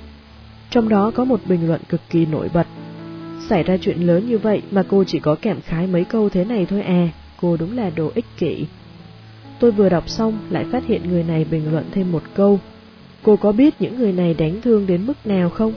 Trong 0.69 0.89
đó 0.89 1.11
có 1.15 1.25
một 1.25 1.39
bình 1.45 1.67
luận 1.67 1.81
cực 1.89 2.01
kỳ 2.09 2.25
nổi 2.25 2.49
bật. 2.53 2.67
Xảy 3.49 3.63
ra 3.63 3.77
chuyện 3.77 4.01
lớn 4.01 4.29
như 4.29 4.37
vậy 4.37 4.61
mà 4.71 4.83
cô 4.89 5.03
chỉ 5.03 5.19
có 5.19 5.35
cảm 5.35 5.61
khái 5.61 5.87
mấy 5.87 6.03
câu 6.03 6.29
thế 6.29 6.45
này 6.45 6.65
thôi 6.65 6.81
à, 6.81 7.09
cô 7.41 7.57
đúng 7.57 7.77
là 7.77 7.89
đồ 7.89 8.11
ích 8.15 8.25
kỷ. 8.37 8.65
Tôi 9.59 9.71
vừa 9.71 9.89
đọc 9.89 10.09
xong 10.09 10.37
lại 10.49 10.65
phát 10.71 10.85
hiện 10.85 11.09
người 11.09 11.23
này 11.23 11.45
bình 11.51 11.71
luận 11.71 11.85
thêm 11.91 12.11
một 12.11 12.23
câu. 12.35 12.59
Cô 13.23 13.35
có 13.35 13.51
biết 13.51 13.73
những 13.79 13.97
người 13.97 14.11
này 14.11 14.33
đánh 14.33 14.61
thương 14.61 14.87
đến 14.87 15.05
mức 15.05 15.27
nào 15.27 15.49
không? 15.49 15.73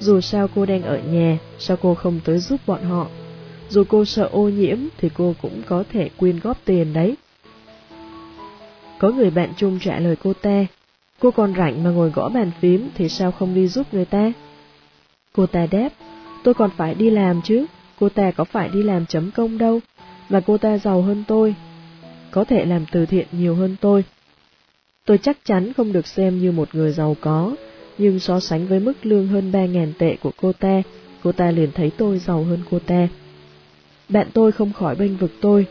Dù 0.00 0.20
sao 0.20 0.48
cô 0.54 0.66
đang 0.66 0.82
ở 0.82 0.98
nhà, 0.98 1.38
sao 1.58 1.76
cô 1.82 1.94
không 1.94 2.20
tới 2.24 2.38
giúp 2.38 2.60
bọn 2.66 2.82
họ? 2.84 3.06
Dù 3.68 3.84
cô 3.88 4.04
sợ 4.04 4.28
ô 4.32 4.48
nhiễm 4.48 4.78
thì 4.98 5.08
cô 5.14 5.34
cũng 5.42 5.62
có 5.66 5.84
thể 5.92 6.08
quyên 6.16 6.40
góp 6.40 6.58
tiền 6.64 6.92
đấy. 6.92 7.16
Có 8.98 9.10
người 9.10 9.30
bạn 9.30 9.52
chung 9.56 9.78
trả 9.80 10.00
lời 10.00 10.16
cô 10.22 10.32
ta, 10.32 10.66
cô 11.18 11.30
còn 11.30 11.54
rảnh 11.56 11.84
mà 11.84 11.90
ngồi 11.90 12.10
gõ 12.10 12.28
bàn 12.28 12.50
phím 12.60 12.88
thì 12.94 13.08
sao 13.08 13.32
không 13.32 13.54
đi 13.54 13.68
giúp 13.68 13.86
người 13.92 14.04
ta? 14.04 14.32
Cô 15.32 15.46
ta 15.46 15.66
đáp, 15.70 15.88
tôi 16.44 16.54
còn 16.54 16.70
phải 16.76 16.94
đi 16.94 17.10
làm 17.10 17.40
chứ, 17.44 17.66
cô 18.00 18.08
ta 18.08 18.30
có 18.30 18.44
phải 18.44 18.68
đi 18.68 18.82
làm 18.82 19.06
chấm 19.06 19.30
công 19.30 19.58
đâu, 19.58 19.80
mà 20.28 20.40
cô 20.46 20.58
ta 20.58 20.78
giàu 20.78 21.02
hơn 21.02 21.24
tôi, 21.28 21.54
có 22.30 22.44
thể 22.44 22.64
làm 22.64 22.86
từ 22.92 23.06
thiện 23.06 23.26
nhiều 23.32 23.54
hơn 23.54 23.76
tôi. 23.80 24.04
Tôi 25.04 25.18
chắc 25.18 25.38
chắn 25.44 25.72
không 25.72 25.92
được 25.92 26.06
xem 26.06 26.38
như 26.38 26.52
một 26.52 26.74
người 26.74 26.92
giàu 26.92 27.16
có, 27.20 27.54
nhưng 28.00 28.18
so 28.18 28.40
sánh 28.40 28.66
với 28.66 28.80
mức 28.80 29.06
lương 29.06 29.26
hơn 29.26 29.52
3.000 29.52 29.92
tệ 29.98 30.16
của 30.22 30.30
cô 30.40 30.52
ta, 30.52 30.82
cô 31.22 31.32
ta 31.32 31.50
liền 31.50 31.72
thấy 31.72 31.90
tôi 31.96 32.18
giàu 32.18 32.44
hơn 32.44 32.58
cô 32.70 32.78
ta. 32.78 33.08
Bạn 34.08 34.26
tôi 34.32 34.52
không 34.52 34.72
khỏi 34.72 34.94
bênh 34.94 35.16
vực 35.16 35.30
tôi, 35.40 35.66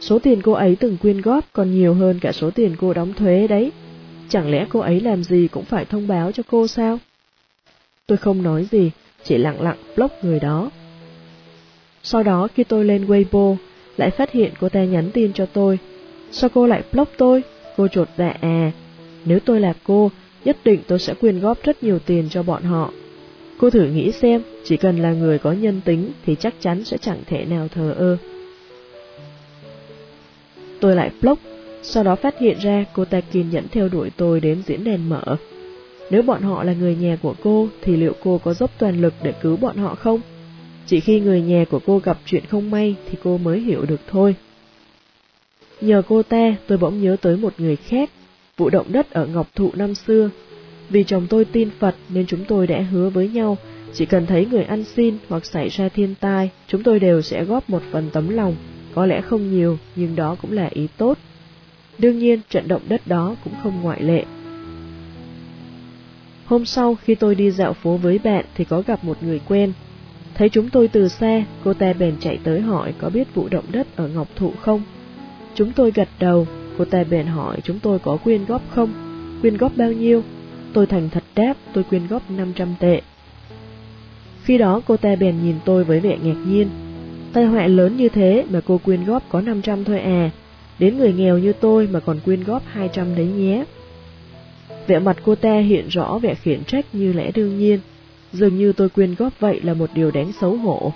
số 0.00 0.18
tiền 0.18 0.42
cô 0.42 0.52
ấy 0.52 0.76
từng 0.76 0.96
quyên 0.96 1.20
góp 1.20 1.44
còn 1.52 1.74
nhiều 1.74 1.94
hơn 1.94 2.18
cả 2.20 2.32
số 2.32 2.50
tiền 2.50 2.76
cô 2.80 2.92
đóng 2.92 3.12
thuế 3.14 3.46
đấy. 3.46 3.72
Chẳng 4.28 4.50
lẽ 4.50 4.66
cô 4.68 4.80
ấy 4.80 5.00
làm 5.00 5.24
gì 5.24 5.48
cũng 5.48 5.64
phải 5.64 5.84
thông 5.84 6.08
báo 6.08 6.32
cho 6.32 6.42
cô 6.50 6.66
sao? 6.66 6.98
Tôi 8.06 8.18
không 8.18 8.42
nói 8.42 8.66
gì, 8.70 8.90
chỉ 9.24 9.38
lặng 9.38 9.62
lặng 9.62 9.78
block 9.96 10.24
người 10.24 10.40
đó. 10.40 10.70
Sau 12.02 12.22
đó 12.22 12.48
khi 12.54 12.64
tôi 12.64 12.84
lên 12.84 13.06
Weibo, 13.06 13.56
lại 13.96 14.10
phát 14.10 14.32
hiện 14.32 14.52
cô 14.60 14.68
ta 14.68 14.84
nhắn 14.84 15.10
tin 15.10 15.32
cho 15.32 15.46
tôi. 15.46 15.78
Sao 16.30 16.50
cô 16.54 16.66
lại 16.66 16.82
block 16.92 17.12
tôi? 17.18 17.42
Cô 17.76 17.88
trột 17.88 18.08
dạ 18.18 18.34
à. 18.40 18.72
Nếu 19.24 19.38
tôi 19.40 19.60
là 19.60 19.72
cô, 19.84 20.10
nhất 20.44 20.56
định 20.64 20.80
tôi 20.86 20.98
sẽ 20.98 21.14
quyên 21.14 21.40
góp 21.40 21.62
rất 21.62 21.82
nhiều 21.82 21.98
tiền 21.98 22.28
cho 22.30 22.42
bọn 22.42 22.62
họ. 22.62 22.92
Cô 23.58 23.70
thử 23.70 23.84
nghĩ 23.84 24.12
xem, 24.12 24.42
chỉ 24.64 24.76
cần 24.76 24.96
là 24.98 25.12
người 25.12 25.38
có 25.38 25.52
nhân 25.52 25.80
tính 25.84 26.10
thì 26.26 26.36
chắc 26.40 26.54
chắn 26.60 26.84
sẽ 26.84 26.98
chẳng 26.98 27.18
thể 27.26 27.44
nào 27.44 27.68
thờ 27.68 27.94
ơ. 27.98 28.16
Tôi 30.80 30.96
lại 30.96 31.10
block, 31.20 31.42
sau 31.82 32.04
đó 32.04 32.16
phát 32.16 32.38
hiện 32.38 32.58
ra 32.62 32.84
cô 32.92 33.04
ta 33.04 33.20
kiên 33.20 33.50
nhẫn 33.50 33.68
theo 33.68 33.88
đuổi 33.88 34.10
tôi 34.16 34.40
đến 34.40 34.62
diễn 34.66 34.84
đèn 34.84 35.08
mở. 35.08 35.36
Nếu 36.10 36.22
bọn 36.22 36.42
họ 36.42 36.64
là 36.64 36.72
người 36.72 36.96
nhà 36.96 37.18
của 37.22 37.34
cô 37.42 37.68
thì 37.82 37.96
liệu 37.96 38.12
cô 38.22 38.38
có 38.44 38.54
dốc 38.54 38.70
toàn 38.78 39.00
lực 39.00 39.14
để 39.22 39.32
cứu 39.42 39.56
bọn 39.56 39.76
họ 39.76 39.94
không? 39.94 40.20
Chỉ 40.86 41.00
khi 41.00 41.20
người 41.20 41.40
nhà 41.40 41.64
của 41.70 41.80
cô 41.86 41.98
gặp 41.98 42.18
chuyện 42.26 42.44
không 42.46 42.70
may 42.70 42.94
thì 43.10 43.18
cô 43.24 43.38
mới 43.38 43.60
hiểu 43.60 43.84
được 43.88 44.00
thôi. 44.10 44.34
Nhờ 45.80 46.02
cô 46.08 46.22
ta, 46.22 46.56
tôi 46.66 46.78
bỗng 46.78 47.02
nhớ 47.02 47.16
tới 47.22 47.36
một 47.36 47.54
người 47.58 47.76
khác, 47.76 48.10
vụ 48.62 48.70
động 48.70 48.92
đất 48.92 49.10
ở 49.10 49.26
Ngọc 49.26 49.48
Thụ 49.54 49.70
năm 49.74 49.94
xưa. 49.94 50.30
Vì 50.90 51.04
chồng 51.04 51.26
tôi 51.30 51.44
tin 51.44 51.68
Phật 51.78 51.94
nên 52.08 52.26
chúng 52.26 52.44
tôi 52.48 52.66
đã 52.66 52.80
hứa 52.80 53.10
với 53.10 53.28
nhau, 53.28 53.58
chỉ 53.94 54.06
cần 54.06 54.26
thấy 54.26 54.46
người 54.46 54.64
ăn 54.64 54.84
xin 54.84 55.18
hoặc 55.28 55.46
xảy 55.46 55.68
ra 55.68 55.88
thiên 55.88 56.14
tai, 56.20 56.50
chúng 56.68 56.82
tôi 56.82 56.98
đều 56.98 57.22
sẽ 57.22 57.44
góp 57.44 57.70
một 57.70 57.82
phần 57.90 58.10
tấm 58.12 58.28
lòng, 58.28 58.56
có 58.94 59.06
lẽ 59.06 59.20
không 59.20 59.50
nhiều, 59.50 59.78
nhưng 59.96 60.16
đó 60.16 60.36
cũng 60.42 60.52
là 60.52 60.68
ý 60.72 60.88
tốt. 60.96 61.18
Đương 61.98 62.18
nhiên, 62.18 62.40
trận 62.50 62.68
động 62.68 62.82
đất 62.88 63.06
đó 63.06 63.36
cũng 63.44 63.52
không 63.62 63.80
ngoại 63.82 64.02
lệ. 64.02 64.24
Hôm 66.44 66.64
sau, 66.64 66.94
khi 66.94 67.14
tôi 67.14 67.34
đi 67.34 67.50
dạo 67.50 67.72
phố 67.72 67.96
với 67.96 68.18
bạn 68.18 68.44
thì 68.54 68.64
có 68.64 68.82
gặp 68.86 69.04
một 69.04 69.22
người 69.22 69.40
quen. 69.48 69.72
Thấy 70.34 70.48
chúng 70.48 70.70
tôi 70.70 70.88
từ 70.88 71.08
xe, 71.08 71.44
cô 71.64 71.74
ta 71.74 71.92
bèn 71.92 72.14
chạy 72.20 72.38
tới 72.44 72.60
hỏi 72.60 72.94
có 72.98 73.10
biết 73.10 73.34
vụ 73.34 73.48
động 73.50 73.64
đất 73.72 73.86
ở 73.96 74.08
Ngọc 74.08 74.28
Thụ 74.36 74.52
không. 74.60 74.82
Chúng 75.54 75.72
tôi 75.72 75.92
gật 75.94 76.08
đầu, 76.18 76.46
cô 76.78 76.84
ta 76.84 77.04
bèn 77.04 77.26
hỏi 77.26 77.56
chúng 77.64 77.78
tôi 77.78 77.98
có 77.98 78.16
quyên 78.16 78.44
góp 78.44 78.62
không, 78.70 78.92
quyên 79.42 79.56
góp 79.56 79.76
bao 79.76 79.92
nhiêu. 79.92 80.22
Tôi 80.72 80.86
thành 80.86 81.08
thật 81.10 81.22
đáp 81.34 81.54
tôi 81.72 81.84
quyên 81.84 82.06
góp 82.06 82.30
500 82.30 82.74
tệ. 82.80 83.00
Khi 84.44 84.58
đó 84.58 84.80
cô 84.86 84.96
ta 84.96 85.16
bèn 85.16 85.42
nhìn 85.42 85.56
tôi 85.64 85.84
với 85.84 86.00
vẻ 86.00 86.18
ngạc 86.22 86.36
nhiên. 86.46 86.68
Tai 87.32 87.44
họa 87.44 87.66
lớn 87.66 87.96
như 87.96 88.08
thế 88.08 88.44
mà 88.50 88.60
cô 88.66 88.78
quyên 88.78 89.04
góp 89.04 89.22
có 89.28 89.40
500 89.40 89.84
thôi 89.84 90.00
à, 90.00 90.30
đến 90.78 90.98
người 90.98 91.12
nghèo 91.12 91.38
như 91.38 91.52
tôi 91.52 91.88
mà 91.92 92.00
còn 92.00 92.20
quyên 92.24 92.44
góp 92.44 92.62
200 92.66 93.16
đấy 93.16 93.26
nhé. 93.26 93.64
Vẻ 94.86 94.98
mặt 94.98 95.16
cô 95.24 95.34
ta 95.34 95.58
hiện 95.58 95.88
rõ 95.88 96.18
vẻ 96.18 96.34
khiển 96.34 96.64
trách 96.64 96.86
như 96.92 97.12
lẽ 97.12 97.30
đương 97.34 97.58
nhiên, 97.58 97.80
dường 98.32 98.58
như 98.58 98.72
tôi 98.72 98.88
quyên 98.88 99.14
góp 99.14 99.40
vậy 99.40 99.60
là 99.60 99.74
một 99.74 99.90
điều 99.94 100.10
đáng 100.10 100.32
xấu 100.40 100.56
hổ. 100.56 100.92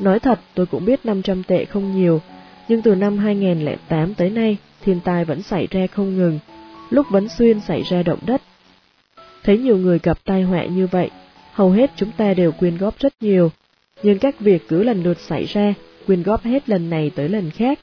Nói 0.00 0.20
thật, 0.20 0.40
tôi 0.54 0.66
cũng 0.66 0.84
biết 0.84 1.06
500 1.06 1.42
tệ 1.42 1.64
không 1.64 2.00
nhiều, 2.00 2.20
nhưng 2.68 2.82
từ 2.82 2.94
năm 2.94 3.18
2008 3.18 4.14
tới 4.14 4.30
nay, 4.30 4.56
thiên 4.84 5.00
tai 5.00 5.24
vẫn 5.24 5.42
xảy 5.42 5.66
ra 5.70 5.86
không 5.86 6.16
ngừng, 6.18 6.38
lúc 6.90 7.06
vẫn 7.10 7.28
xuyên 7.28 7.60
xảy 7.60 7.82
ra 7.82 8.02
động 8.02 8.18
đất. 8.26 8.42
Thấy 9.42 9.58
nhiều 9.58 9.76
người 9.76 9.98
gặp 10.02 10.18
tai 10.24 10.42
họa 10.42 10.64
như 10.64 10.86
vậy, 10.86 11.10
hầu 11.52 11.70
hết 11.70 11.90
chúng 11.96 12.10
ta 12.16 12.34
đều 12.34 12.52
quyên 12.52 12.76
góp 12.76 12.98
rất 12.98 13.14
nhiều, 13.20 13.50
nhưng 14.02 14.18
các 14.18 14.40
việc 14.40 14.68
cứ 14.68 14.82
lần 14.82 15.02
lượt 15.02 15.18
xảy 15.18 15.44
ra, 15.44 15.74
quyên 16.06 16.22
góp 16.22 16.44
hết 16.44 16.68
lần 16.68 16.90
này 16.90 17.10
tới 17.14 17.28
lần 17.28 17.50
khác. 17.50 17.78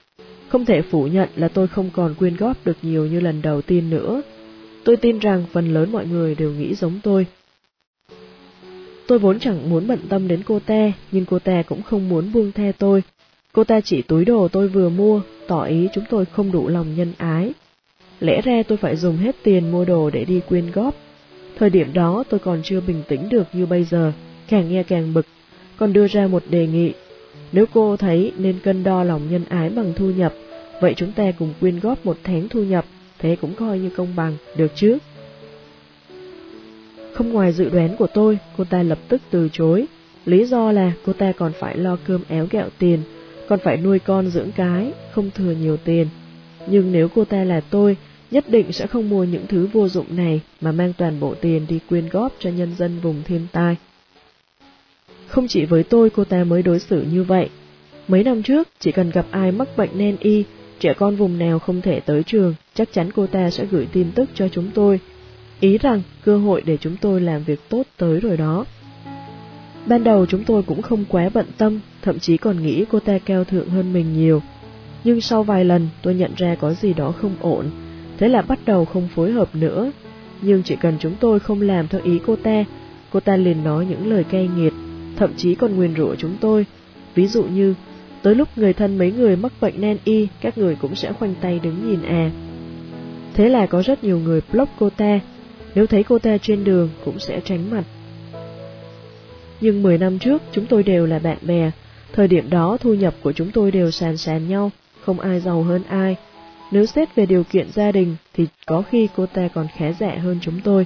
Không 0.50 0.66
thể 0.66 0.82
phủ 0.82 1.08
nhận 1.08 1.30
là 1.36 1.48
tôi 1.48 1.68
không 1.68 1.90
còn 1.94 2.16
quyên 2.16 2.36
góp 2.36 2.66
được 2.66 2.78
nhiều 2.82 3.06
như 3.06 3.20
lần 3.20 3.42
đầu 3.42 3.62
tiên 3.62 3.90
nữa. 3.90 4.22
Tôi 4.84 4.98
tin 4.98 5.20
rằng 5.20 5.46
phần 5.52 5.74
lớn 5.74 5.92
mọi 5.92 6.06
người 6.06 6.36
đều 6.36 6.52
nghĩ 6.52 6.76
giống 6.76 7.00
tôi. 7.04 7.26
Tôi 9.08 9.20
vốn 9.20 9.40
chẳng 9.40 9.70
muốn 9.70 9.88
bận 9.88 10.00
tâm 10.10 10.28
đến 10.28 10.42
cô 10.46 10.60
ta, 10.60 10.92
nhưng 11.12 11.26
cô 11.26 11.40
ta 11.40 11.64
cũng 11.68 11.82
không 11.82 12.10
muốn 12.10 12.32
buông 12.34 12.52
tha 12.52 12.72
tôi. 12.78 13.04
Cô 13.54 13.64
ta 13.64 13.82
chỉ 13.82 14.02
túi 14.02 14.26
đồ 14.26 14.48
tôi 14.48 14.68
vừa 14.68 14.90
mua, 14.90 15.22
tỏ 15.48 15.64
ý 15.64 15.88
chúng 15.94 16.04
tôi 16.10 16.26
không 16.26 16.52
đủ 16.52 16.68
lòng 16.68 16.96
nhân 16.96 17.14
ái. 17.18 17.54
Lẽ 18.20 18.42
ra 18.42 18.64
tôi 18.68 18.78
phải 18.78 18.96
dùng 18.96 19.18
hết 19.18 19.36
tiền 19.44 19.72
mua 19.72 19.86
đồ 19.86 20.10
để 20.10 20.26
đi 20.26 20.42
quyên 20.50 20.72
góp. 20.72 20.96
Thời 21.58 21.70
điểm 21.70 21.94
đó 21.94 22.24
tôi 22.30 22.40
còn 22.40 22.62
chưa 22.64 22.82
bình 22.82 23.04
tĩnh 23.08 23.30
được 23.30 23.48
như 23.54 23.66
bây 23.66 23.84
giờ, 23.84 24.12
càng 24.48 24.70
nghe 24.70 24.84
càng 24.84 25.14
bực, 25.14 25.26
còn 25.78 25.94
đưa 25.94 26.08
ra 26.08 26.28
một 26.28 26.44
đề 26.50 26.68
nghị. 26.68 26.94
Nếu 27.52 27.66
cô 27.74 27.98
thấy 27.98 28.32
nên 28.38 28.60
cân 28.64 28.84
đo 28.84 29.04
lòng 29.04 29.22
nhân 29.32 29.46
ái 29.50 29.70
bằng 29.70 29.94
thu 29.96 30.12
nhập, 30.12 30.34
vậy 30.82 30.94
chúng 30.98 31.12
ta 31.12 31.32
cùng 31.40 31.54
quyên 31.60 31.80
góp 31.80 32.06
một 32.06 32.18
tháng 32.24 32.50
thu 32.50 32.64
nhập, 32.64 32.86
thế 33.20 33.38
cũng 33.42 33.54
coi 33.54 33.80
như 33.80 33.90
công 33.90 34.16
bằng, 34.16 34.34
được 34.58 34.72
chứ? 34.76 34.98
Không 37.14 37.34
ngoài 37.34 37.52
dự 37.52 37.70
đoán 37.70 37.96
của 37.98 38.08
tôi, 38.14 38.40
cô 38.58 38.64
ta 38.64 38.84
lập 38.84 39.00
tức 39.08 39.22
từ 39.30 39.50
chối. 39.52 39.86
Lý 40.26 40.46
do 40.46 40.72
là 40.72 40.92
cô 41.06 41.14
ta 41.14 41.32
còn 41.32 41.52
phải 41.60 41.78
lo 41.78 41.98
cơm 42.08 42.22
éo 42.28 42.48
gạo 42.52 42.68
tiền, 42.80 43.00
còn 43.50 43.60
phải 43.60 43.78
nuôi 43.78 44.00
con 44.00 44.30
dưỡng 44.30 44.52
cái, 44.52 44.92
không 45.12 45.32
thừa 45.36 45.52
nhiều 45.52 45.78
tiền. 45.78 46.08
Nhưng 46.68 46.92
nếu 46.92 47.08
cô 47.16 47.26
ta 47.26 47.44
là 47.44 47.62
tôi, 47.70 47.98
nhất 48.32 48.50
định 48.50 48.72
sẽ 48.72 48.88
không 48.88 49.10
mua 49.10 49.24
những 49.24 49.48
thứ 49.48 49.68
vô 49.74 49.88
dụng 49.88 50.06
này 50.10 50.42
mà 50.62 50.72
mang 50.72 50.94
toàn 50.98 51.20
bộ 51.20 51.36
tiền 51.42 51.66
đi 51.70 51.80
quyên 51.90 52.10
góp 52.10 52.34
cho 52.40 52.50
nhân 52.50 52.76
dân 52.78 53.00
vùng 53.00 53.24
thiên 53.26 53.48
tai. 53.52 53.76
Không 55.28 55.48
chỉ 55.48 55.66
với 55.66 55.84
tôi 55.84 56.10
cô 56.10 56.24
ta 56.24 56.44
mới 56.44 56.64
đối 56.64 56.80
xử 56.80 57.06
như 57.12 57.24
vậy. 57.24 57.50
Mấy 58.08 58.24
năm 58.24 58.44
trước, 58.44 58.68
chỉ 58.80 58.92
cần 58.92 59.10
gặp 59.10 59.26
ai 59.32 59.52
mắc 59.52 59.78
bệnh 59.78 59.90
nên 59.94 60.18
y, 60.20 60.44
trẻ 60.80 60.94
con 60.94 61.16
vùng 61.16 61.40
nào 61.40 61.60
không 61.60 61.82
thể 61.82 62.00
tới 62.00 62.24
trường, 62.24 62.56
chắc 62.74 62.94
chắn 62.94 63.12
cô 63.16 63.28
ta 63.28 63.50
sẽ 63.50 63.66
gửi 63.66 63.88
tin 63.92 64.12
tức 64.12 64.30
cho 64.34 64.50
chúng 64.50 64.72
tôi. 64.74 65.00
Ý 65.60 65.78
rằng 65.78 66.02
cơ 66.26 66.38
hội 66.38 66.62
để 66.66 66.78
chúng 66.78 66.96
tôi 67.02 67.22
làm 67.22 67.44
việc 67.44 67.60
tốt 67.70 67.84
tới 67.98 68.20
rồi 68.20 68.38
đó. 68.38 68.66
Ban 69.86 70.04
đầu 70.04 70.26
chúng 70.26 70.44
tôi 70.44 70.64
cũng 70.64 70.82
không 70.82 71.06
quá 71.10 71.30
bận 71.34 71.46
tâm, 71.58 71.80
thậm 72.02 72.20
chí 72.20 72.38
còn 72.38 72.64
nghĩ 72.64 72.86
cô 72.92 73.00
ta 73.00 73.20
cao 73.26 73.44
thượng 73.44 73.70
hơn 73.70 73.94
mình 73.94 74.14
nhiều. 74.14 74.42
Nhưng 75.04 75.22
sau 75.22 75.44
vài 75.44 75.66
lần 75.66 75.88
tôi 76.02 76.16
nhận 76.16 76.32
ra 76.38 76.56
có 76.56 76.74
gì 76.74 76.94
đó 76.94 77.12
không 77.12 77.36
ổn, 77.42 77.66
thế 78.18 78.28
là 78.28 78.42
bắt 78.42 78.60
đầu 78.66 78.86
không 78.86 79.08
phối 79.16 79.32
hợp 79.32 79.56
nữa. 79.56 79.92
Nhưng 80.42 80.64
chỉ 80.64 80.76
cần 80.76 80.98
chúng 81.00 81.16
tôi 81.20 81.40
không 81.40 81.62
làm 81.62 81.88
theo 81.88 82.02
ý 82.04 82.20
cô 82.26 82.36
ta, 82.36 82.66
cô 83.12 83.20
ta 83.20 83.36
liền 83.36 83.64
nói 83.64 83.86
những 83.90 84.10
lời 84.10 84.24
cay 84.24 84.50
nghiệt, 84.58 84.74
thậm 85.16 85.32
chí 85.38 85.56
còn 85.56 85.76
nguyền 85.76 85.96
rủa 85.96 86.16
chúng 86.16 86.38
tôi. 86.42 86.66
Ví 87.16 87.28
dụ 87.28 87.44
như, 87.44 87.74
tới 88.22 88.36
lúc 88.36 88.48
người 88.56 88.74
thân 88.74 88.98
mấy 88.98 89.12
người 89.12 89.36
mắc 89.36 89.52
bệnh 89.62 89.82
nan 89.82 89.98
y, 90.04 90.28
các 90.42 90.58
người 90.58 90.76
cũng 90.76 90.96
sẽ 90.96 91.14
khoanh 91.14 91.36
tay 91.42 91.60
đứng 91.60 91.90
nhìn 91.90 92.02
à. 92.02 92.32
Thế 93.34 93.50
là 93.50 93.66
có 93.66 93.82
rất 93.82 94.04
nhiều 94.04 94.20
người 94.20 94.42
block 94.52 94.72
cô 94.80 94.90
ta, 94.90 95.20
nếu 95.76 95.88
thấy 95.88 96.04
cô 96.04 96.20
ta 96.20 96.38
trên 96.38 96.64
đường 96.64 96.90
cũng 97.06 97.20
sẽ 97.20 97.42
tránh 97.46 97.70
mặt. 97.72 97.84
Nhưng 99.62 99.84
10 99.84 99.98
năm 99.98 100.20
trước 100.20 100.42
chúng 100.52 100.66
tôi 100.66 100.84
đều 100.84 101.06
là 101.06 101.20
bạn 101.20 101.38
bè, 101.42 101.72
thời 102.14 102.28
điểm 102.28 102.50
đó 102.50 102.78
thu 102.80 102.94
nhập 102.94 103.16
của 103.22 103.32
chúng 103.32 103.52
tôi 103.52 103.72
đều 103.72 103.92
sàn 103.92 104.18
sàn 104.18 104.48
nhau, 104.48 104.72
không 105.02 105.20
ai 105.20 105.40
giàu 105.40 105.64
hơn 105.64 105.84
ai. 105.90 106.16
Nếu 106.72 106.86
xét 106.86 107.16
về 107.16 107.26
điều 107.26 107.44
kiện 107.44 107.72
gia 107.72 107.92
đình 107.92 108.16
thì 108.34 108.48
có 108.66 108.84
khi 108.90 109.08
cô 109.16 109.26
ta 109.26 109.48
còn 109.54 109.68
khá 109.76 109.92
giả 110.00 110.16
hơn 110.24 110.40
chúng 110.42 110.62
tôi. 110.64 110.86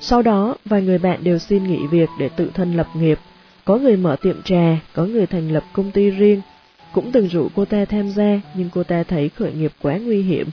Sau 0.00 0.22
đó, 0.22 0.56
vài 0.64 0.82
người 0.82 0.98
bạn 0.98 1.24
đều 1.24 1.38
xin 1.38 1.64
nghỉ 1.64 1.86
việc 1.90 2.08
để 2.18 2.28
tự 2.28 2.50
thân 2.54 2.76
lập 2.76 2.86
nghiệp. 2.94 3.18
Có 3.64 3.76
người 3.76 3.96
mở 3.96 4.16
tiệm 4.22 4.42
trà, 4.42 4.80
có 4.94 5.04
người 5.04 5.26
thành 5.26 5.50
lập 5.52 5.64
công 5.72 5.90
ty 5.90 6.10
riêng. 6.10 6.40
Cũng 6.92 7.12
từng 7.12 7.28
rủ 7.28 7.48
cô 7.54 7.64
ta 7.64 7.84
tham 7.84 8.08
gia, 8.08 8.40
nhưng 8.54 8.68
cô 8.74 8.84
ta 8.84 9.02
thấy 9.02 9.28
khởi 9.28 9.52
nghiệp 9.52 9.72
quá 9.82 9.98
nguy 9.98 10.22
hiểm. 10.22 10.48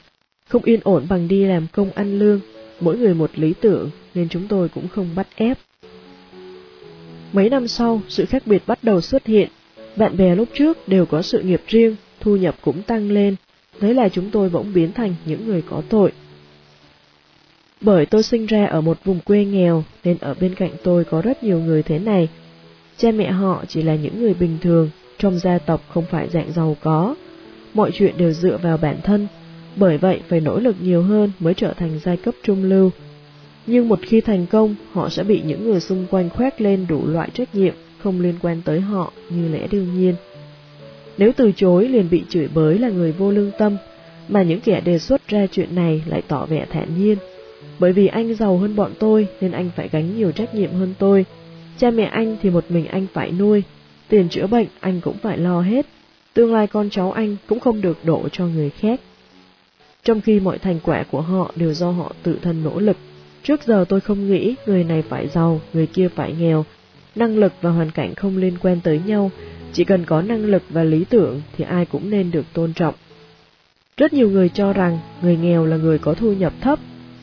Không 0.49 0.63
yên 0.63 0.79
ổn 0.83 1.05
bằng 1.09 1.27
đi 1.27 1.45
làm 1.45 1.67
công 1.71 1.91
ăn 1.91 2.19
lương, 2.19 2.39
mỗi 2.79 2.97
người 2.97 3.13
một 3.13 3.31
lý 3.35 3.53
tưởng, 3.61 3.89
nên 4.15 4.29
chúng 4.29 4.47
tôi 4.47 4.69
cũng 4.69 4.87
không 4.87 5.09
bắt 5.15 5.27
ép. 5.35 5.57
Mấy 7.33 7.49
năm 7.49 7.67
sau, 7.67 8.01
sự 8.09 8.25
khác 8.25 8.43
biệt 8.45 8.63
bắt 8.67 8.79
đầu 8.83 9.01
xuất 9.01 9.25
hiện. 9.25 9.49
Bạn 9.95 10.17
bè 10.17 10.35
lúc 10.35 10.49
trước 10.53 10.87
đều 10.87 11.05
có 11.05 11.21
sự 11.21 11.39
nghiệp 11.41 11.61
riêng, 11.67 11.95
thu 12.19 12.35
nhập 12.35 12.55
cũng 12.61 12.81
tăng 12.81 13.11
lên. 13.11 13.35
Thế 13.79 13.93
là 13.93 14.09
chúng 14.09 14.29
tôi 14.31 14.49
bỗng 14.49 14.73
biến 14.73 14.91
thành 14.91 15.15
những 15.25 15.47
người 15.47 15.63
có 15.69 15.81
tội. 15.89 16.11
Bởi 17.81 18.05
tôi 18.05 18.23
sinh 18.23 18.45
ra 18.45 18.65
ở 18.65 18.81
một 18.81 18.97
vùng 19.03 19.19
quê 19.19 19.45
nghèo, 19.45 19.83
nên 20.03 20.17
ở 20.19 20.33
bên 20.39 20.55
cạnh 20.55 20.71
tôi 20.83 21.03
có 21.03 21.21
rất 21.21 21.43
nhiều 21.43 21.59
người 21.59 21.83
thế 21.83 21.99
này. 21.99 22.27
Cha 22.97 23.11
mẹ 23.11 23.31
họ 23.31 23.63
chỉ 23.67 23.81
là 23.81 23.95
những 23.95 24.21
người 24.21 24.33
bình 24.33 24.57
thường, 24.61 24.89
trong 25.17 25.39
gia 25.39 25.57
tộc 25.57 25.81
không 25.89 26.05
phải 26.09 26.29
dạng 26.29 26.51
giàu 26.51 26.77
có. 26.81 27.15
Mọi 27.73 27.91
chuyện 27.91 28.17
đều 28.17 28.31
dựa 28.31 28.57
vào 28.57 28.77
bản 28.77 28.97
thân, 29.03 29.27
bởi 29.75 29.97
vậy 29.97 30.21
phải 30.27 30.39
nỗ 30.39 30.59
lực 30.59 30.75
nhiều 30.81 31.01
hơn 31.01 31.31
mới 31.39 31.53
trở 31.53 31.73
thành 31.73 31.99
giai 32.03 32.17
cấp 32.17 32.35
trung 32.43 32.63
lưu. 32.63 32.91
Nhưng 33.67 33.89
một 33.89 33.99
khi 34.01 34.21
thành 34.21 34.45
công, 34.45 34.75
họ 34.91 35.09
sẽ 35.09 35.23
bị 35.23 35.41
những 35.45 35.69
người 35.69 35.79
xung 35.79 36.05
quanh 36.09 36.29
khoét 36.29 36.61
lên 36.61 36.85
đủ 36.89 37.07
loại 37.07 37.29
trách 37.33 37.55
nhiệm 37.55 37.73
không 37.97 38.21
liên 38.21 38.35
quan 38.41 38.61
tới 38.65 38.79
họ 38.79 39.11
như 39.29 39.47
lẽ 39.47 39.67
đương 39.71 39.97
nhiên. 39.97 40.15
Nếu 41.17 41.31
từ 41.37 41.51
chối 41.55 41.87
liền 41.87 42.09
bị 42.09 42.23
chửi 42.29 42.47
bới 42.53 42.79
là 42.79 42.89
người 42.89 43.11
vô 43.11 43.31
lương 43.31 43.51
tâm, 43.57 43.77
mà 44.27 44.43
những 44.43 44.59
kẻ 44.59 44.81
đề 44.81 44.99
xuất 44.99 45.27
ra 45.27 45.47
chuyện 45.51 45.75
này 45.75 46.03
lại 46.05 46.21
tỏ 46.27 46.45
vẻ 46.45 46.65
thản 46.69 46.87
nhiên. 46.99 47.17
Bởi 47.79 47.93
vì 47.93 48.07
anh 48.07 48.35
giàu 48.35 48.57
hơn 48.57 48.75
bọn 48.75 48.91
tôi 48.99 49.27
nên 49.41 49.51
anh 49.51 49.69
phải 49.75 49.89
gánh 49.91 50.17
nhiều 50.17 50.31
trách 50.31 50.55
nhiệm 50.55 50.73
hơn 50.73 50.93
tôi. 50.99 51.25
Cha 51.77 51.91
mẹ 51.91 52.03
anh 52.03 52.37
thì 52.41 52.49
một 52.49 52.65
mình 52.69 52.85
anh 52.85 53.07
phải 53.13 53.31
nuôi, 53.31 53.63
tiền 54.07 54.29
chữa 54.29 54.47
bệnh 54.47 54.67
anh 54.79 55.01
cũng 55.01 55.17
phải 55.17 55.37
lo 55.37 55.61
hết. 55.61 55.85
Tương 56.33 56.53
lai 56.53 56.67
con 56.67 56.89
cháu 56.89 57.11
anh 57.11 57.35
cũng 57.47 57.59
không 57.59 57.81
được 57.81 57.97
đổ 58.05 58.29
cho 58.31 58.45
người 58.45 58.69
khác. 58.69 59.01
Trong 60.03 60.21
khi 60.21 60.39
mọi 60.39 60.57
thành 60.57 60.79
quả 60.83 61.03
của 61.11 61.21
họ 61.21 61.51
đều 61.55 61.73
do 61.73 61.91
họ 61.91 62.13
tự 62.23 62.39
thân 62.41 62.63
nỗ 62.63 62.79
lực. 62.79 62.97
Trước 63.47 63.63
giờ 63.63 63.85
tôi 63.89 64.01
không 64.01 64.27
nghĩ 64.27 64.55
người 64.65 64.83
này 64.83 65.01
phải 65.01 65.27
giàu, 65.27 65.61
người 65.73 65.87
kia 65.87 66.07
phải 66.15 66.35
nghèo. 66.39 66.65
Năng 67.15 67.37
lực 67.37 67.53
và 67.61 67.69
hoàn 67.69 67.91
cảnh 67.91 68.15
không 68.15 68.37
liên 68.37 68.53
quan 68.61 68.79
tới 68.83 69.01
nhau, 69.05 69.31
chỉ 69.73 69.83
cần 69.83 70.05
có 70.05 70.21
năng 70.21 70.45
lực 70.45 70.63
và 70.69 70.83
lý 70.83 71.05
tưởng 71.09 71.41
thì 71.57 71.63
ai 71.63 71.85
cũng 71.85 72.09
nên 72.09 72.31
được 72.31 72.45
tôn 72.53 72.73
trọng. 72.73 72.93
Rất 73.97 74.13
nhiều 74.13 74.29
người 74.29 74.49
cho 74.49 74.73
rằng 74.73 74.99
người 75.21 75.37
nghèo 75.37 75.65
là 75.65 75.77
người 75.77 75.99
có 75.99 76.13
thu 76.13 76.33
nhập 76.33 76.53
thấp, 76.61 76.79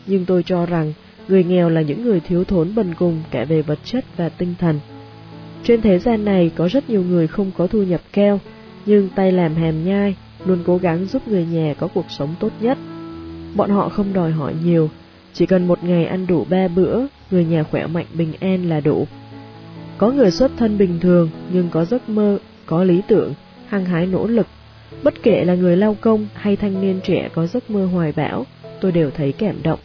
nhưng 0.06 0.24
tôi 0.24 0.42
cho 0.42 0.66
rằng 0.66 0.92
người 1.28 1.44
nghèo 1.44 1.68
là 1.68 1.80
những 1.80 2.04
người 2.04 2.20
thiếu 2.20 2.44
thốn 2.44 2.74
bần 2.74 2.94
cùng 2.94 3.22
cả 3.30 3.44
về 3.44 3.62
vật 3.62 3.78
chất 3.84 4.04
và 4.16 4.28
tinh 4.28 4.54
thần. 4.58 4.80
Trên 5.64 5.80
thế 5.80 5.98
gian 5.98 6.24
này 6.24 6.50
có 6.56 6.68
rất 6.68 6.90
nhiều 6.90 7.02
người 7.02 7.26
không 7.26 7.50
có 7.56 7.66
thu 7.66 7.82
nhập 7.82 8.00
keo 8.12 8.40
nhưng 8.86 9.08
tay 9.14 9.32
làm 9.32 9.54
hàm 9.54 9.84
nhai, 9.84 10.16
luôn 10.46 10.58
cố 10.66 10.76
gắng 10.76 11.06
giúp 11.06 11.28
người 11.28 11.46
nhà 11.46 11.74
có 11.78 11.88
cuộc 11.94 12.06
sống 12.08 12.34
tốt 12.40 12.52
nhất. 12.60 12.78
Bọn 13.56 13.70
họ 13.70 13.88
không 13.88 14.12
đòi 14.12 14.30
hỏi 14.30 14.54
nhiều, 14.64 14.90
chỉ 15.34 15.46
cần 15.46 15.66
một 15.66 15.84
ngày 15.84 16.06
ăn 16.06 16.26
đủ 16.26 16.44
ba 16.50 16.68
bữa, 16.68 17.00
người 17.30 17.44
nhà 17.44 17.62
khỏe 17.62 17.86
mạnh 17.86 18.06
bình 18.14 18.32
an 18.40 18.68
là 18.68 18.80
đủ. 18.80 19.06
Có 19.98 20.10
người 20.10 20.30
xuất 20.30 20.50
thân 20.56 20.78
bình 20.78 21.00
thường 21.00 21.30
nhưng 21.52 21.68
có 21.70 21.84
giấc 21.84 22.08
mơ, 22.08 22.38
có 22.66 22.84
lý 22.84 23.02
tưởng, 23.08 23.34
hăng 23.66 23.84
hái 23.84 24.06
nỗ 24.06 24.26
lực. 24.26 24.46
Bất 25.02 25.22
kể 25.22 25.44
là 25.44 25.54
người 25.54 25.76
lao 25.76 25.96
công 26.00 26.26
hay 26.34 26.56
thanh 26.56 26.80
niên 26.80 27.00
trẻ 27.04 27.28
có 27.34 27.46
giấc 27.46 27.70
mơ 27.70 27.86
hoài 27.86 28.12
bão, 28.12 28.46
tôi 28.80 28.92
đều 28.92 29.10
thấy 29.10 29.32
cảm 29.32 29.62
động. 29.62 29.78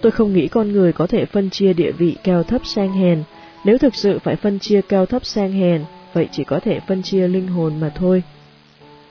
Tôi 0.00 0.12
không 0.12 0.32
nghĩ 0.32 0.48
con 0.48 0.72
người 0.72 0.92
có 0.92 1.06
thể 1.06 1.24
phân 1.24 1.50
chia 1.50 1.72
địa 1.72 1.92
vị 1.92 2.16
cao 2.24 2.42
thấp 2.42 2.66
sang 2.66 2.92
hèn, 2.92 3.22
nếu 3.64 3.78
thực 3.78 3.94
sự 3.94 4.18
phải 4.18 4.36
phân 4.36 4.58
chia 4.58 4.80
cao 4.88 5.06
thấp 5.06 5.24
sang 5.24 5.52
hèn, 5.52 5.84
vậy 6.12 6.28
chỉ 6.32 6.44
có 6.44 6.60
thể 6.60 6.80
phân 6.88 7.02
chia 7.02 7.28
linh 7.28 7.48
hồn 7.48 7.80
mà 7.80 7.92
thôi. 7.94 8.22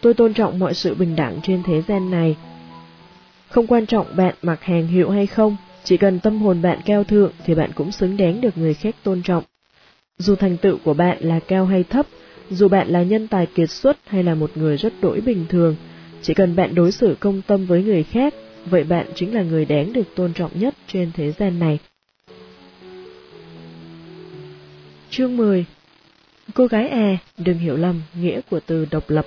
Tôi 0.02 0.14
tôn 0.14 0.34
trọng 0.34 0.60
mọi 0.60 0.74
sự 0.74 0.96
bình 0.96 1.16
đẳng 1.16 1.40
trên 1.44 1.64
thế 1.64 1.82
gian 1.88 2.12
này. 2.12 2.36
Không 3.50 3.68
quan 3.68 3.86
trọng 3.86 4.16
bạn 4.16 4.36
mặc 4.42 4.64
hàng 4.64 4.88
hiệu 4.88 5.10
hay 5.10 5.28
không, 5.28 5.58
chỉ 5.84 5.98
cần 5.98 6.20
tâm 6.20 6.42
hồn 6.42 6.62
bạn 6.62 6.80
cao 6.86 7.04
thượng 7.04 7.32
thì 7.46 7.56
bạn 7.56 7.72
cũng 7.76 7.92
xứng 7.92 8.18
đáng 8.18 8.42
được 8.42 8.58
người 8.58 8.74
khác 8.74 8.96
tôn 9.04 9.22
trọng. 9.24 9.44
Dù 10.18 10.36
thành 10.36 10.58
tựu 10.58 10.78
của 10.84 10.94
bạn 10.94 11.18
là 11.22 11.40
cao 11.40 11.66
hay 11.66 11.84
thấp, 11.84 12.08
dù 12.50 12.68
bạn 12.68 12.88
là 12.88 13.04
nhân 13.04 13.28
tài 13.28 13.46
kiệt 13.46 13.70
xuất 13.70 13.98
hay 14.06 14.24
là 14.24 14.36
một 14.36 14.52
người 14.56 14.78
rất 14.78 14.94
đổi 15.02 15.22
bình 15.22 15.46
thường, 15.50 15.76
chỉ 16.22 16.34
cần 16.34 16.56
bạn 16.56 16.76
đối 16.76 16.92
xử 16.92 17.16
công 17.20 17.42
tâm 17.42 17.66
với 17.66 17.84
người 17.84 18.04
khác, 18.04 18.34
vậy 18.66 18.84
bạn 18.84 19.08
chính 19.16 19.36
là 19.36 19.44
người 19.44 19.66
đáng 19.66 19.94
được 19.94 20.16
tôn 20.16 20.34
trọng 20.34 20.52
nhất 20.60 20.76
trên 20.88 21.12
thế 21.14 21.32
gian 21.32 21.60
này. 21.60 21.80
Chương 25.10 25.38
10 25.38 25.66
Cô 26.54 26.68
gái 26.68 26.88
à, 26.88 27.18
đừng 27.38 27.58
hiểu 27.58 27.78
lầm 27.78 28.02
nghĩa 28.22 28.42
của 28.50 28.60
từ 28.60 28.86
độc 28.92 29.10
lập. 29.10 29.26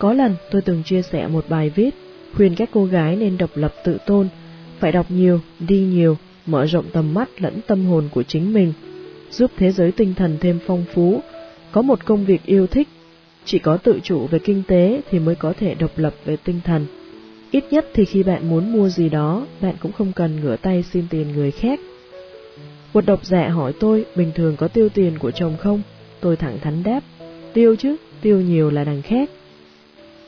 Có 0.00 0.12
lần 0.12 0.34
tôi 0.50 0.62
từng 0.62 0.82
chia 0.82 1.02
sẻ 1.02 1.26
một 1.26 1.44
bài 1.48 1.70
viết 1.70 1.94
khuyên 2.36 2.54
các 2.54 2.68
cô 2.72 2.84
gái 2.84 3.16
nên 3.16 3.38
độc 3.38 3.50
lập 3.54 3.74
tự 3.84 3.98
tôn, 4.06 4.28
phải 4.78 4.92
đọc 4.92 5.06
nhiều, 5.08 5.40
đi 5.58 5.80
nhiều, 5.80 6.16
mở 6.46 6.66
rộng 6.66 6.84
tầm 6.92 7.14
mắt 7.14 7.28
lẫn 7.42 7.60
tâm 7.66 7.84
hồn 7.84 8.08
của 8.10 8.22
chính 8.22 8.52
mình, 8.52 8.72
giúp 9.30 9.50
thế 9.56 9.72
giới 9.72 9.92
tinh 9.92 10.14
thần 10.14 10.36
thêm 10.40 10.58
phong 10.66 10.84
phú, 10.94 11.20
có 11.72 11.82
một 11.82 12.04
công 12.04 12.24
việc 12.24 12.40
yêu 12.46 12.66
thích, 12.66 12.88
chỉ 13.44 13.58
có 13.58 13.76
tự 13.76 14.00
chủ 14.02 14.26
về 14.26 14.38
kinh 14.38 14.62
tế 14.68 15.00
thì 15.10 15.18
mới 15.18 15.34
có 15.34 15.52
thể 15.52 15.74
độc 15.74 15.90
lập 15.96 16.14
về 16.24 16.36
tinh 16.44 16.60
thần. 16.64 16.86
Ít 17.50 17.64
nhất 17.70 17.86
thì 17.94 18.04
khi 18.04 18.22
bạn 18.22 18.48
muốn 18.48 18.72
mua 18.72 18.88
gì 18.88 19.08
đó, 19.08 19.46
bạn 19.60 19.74
cũng 19.80 19.92
không 19.92 20.12
cần 20.12 20.40
ngửa 20.40 20.56
tay 20.56 20.84
xin 20.92 21.04
tiền 21.10 21.32
người 21.32 21.50
khác. 21.50 21.80
Một 22.92 23.06
độc 23.06 23.26
giả 23.26 23.48
hỏi 23.48 23.72
tôi 23.80 24.04
bình 24.16 24.30
thường 24.34 24.56
có 24.56 24.68
tiêu 24.68 24.88
tiền 24.88 25.18
của 25.18 25.30
chồng 25.30 25.56
không? 25.58 25.82
Tôi 26.20 26.36
thẳng 26.36 26.58
thắn 26.60 26.82
đáp, 26.82 27.00
tiêu 27.52 27.76
chứ, 27.76 27.96
tiêu 28.20 28.40
nhiều 28.40 28.70
là 28.70 28.84
đằng 28.84 29.02
khác. 29.02 29.30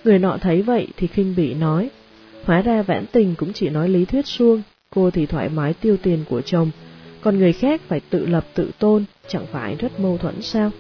Người 0.05 0.19
nọ 0.19 0.39
thấy 0.41 0.63
vậy 0.63 0.89
thì 0.97 1.07
khinh 1.07 1.35
bị 1.37 1.55
nói, 1.55 1.91
hóa 2.45 2.63
ra 2.63 2.83
vãn 2.83 3.05
tình 3.13 3.35
cũng 3.35 3.53
chỉ 3.53 3.69
nói 3.69 3.89
lý 3.89 4.05
thuyết 4.05 4.27
suông, 4.27 4.63
cô 4.91 5.11
thì 5.11 5.27
thoải 5.27 5.49
mái 5.49 5.75
tiêu 5.75 5.97
tiền 6.03 6.25
của 6.29 6.41
chồng, 6.41 6.71
còn 7.21 7.39
người 7.39 7.53
khác 7.53 7.81
phải 7.89 8.01
tự 8.11 8.27
lập 8.27 8.47
tự 8.55 8.71
tôn, 8.79 9.05
chẳng 9.29 9.47
phải 9.53 9.77
rất 9.79 10.01
mâu 10.01 10.19
thuẫn 10.19 10.43
sao? 10.43 10.71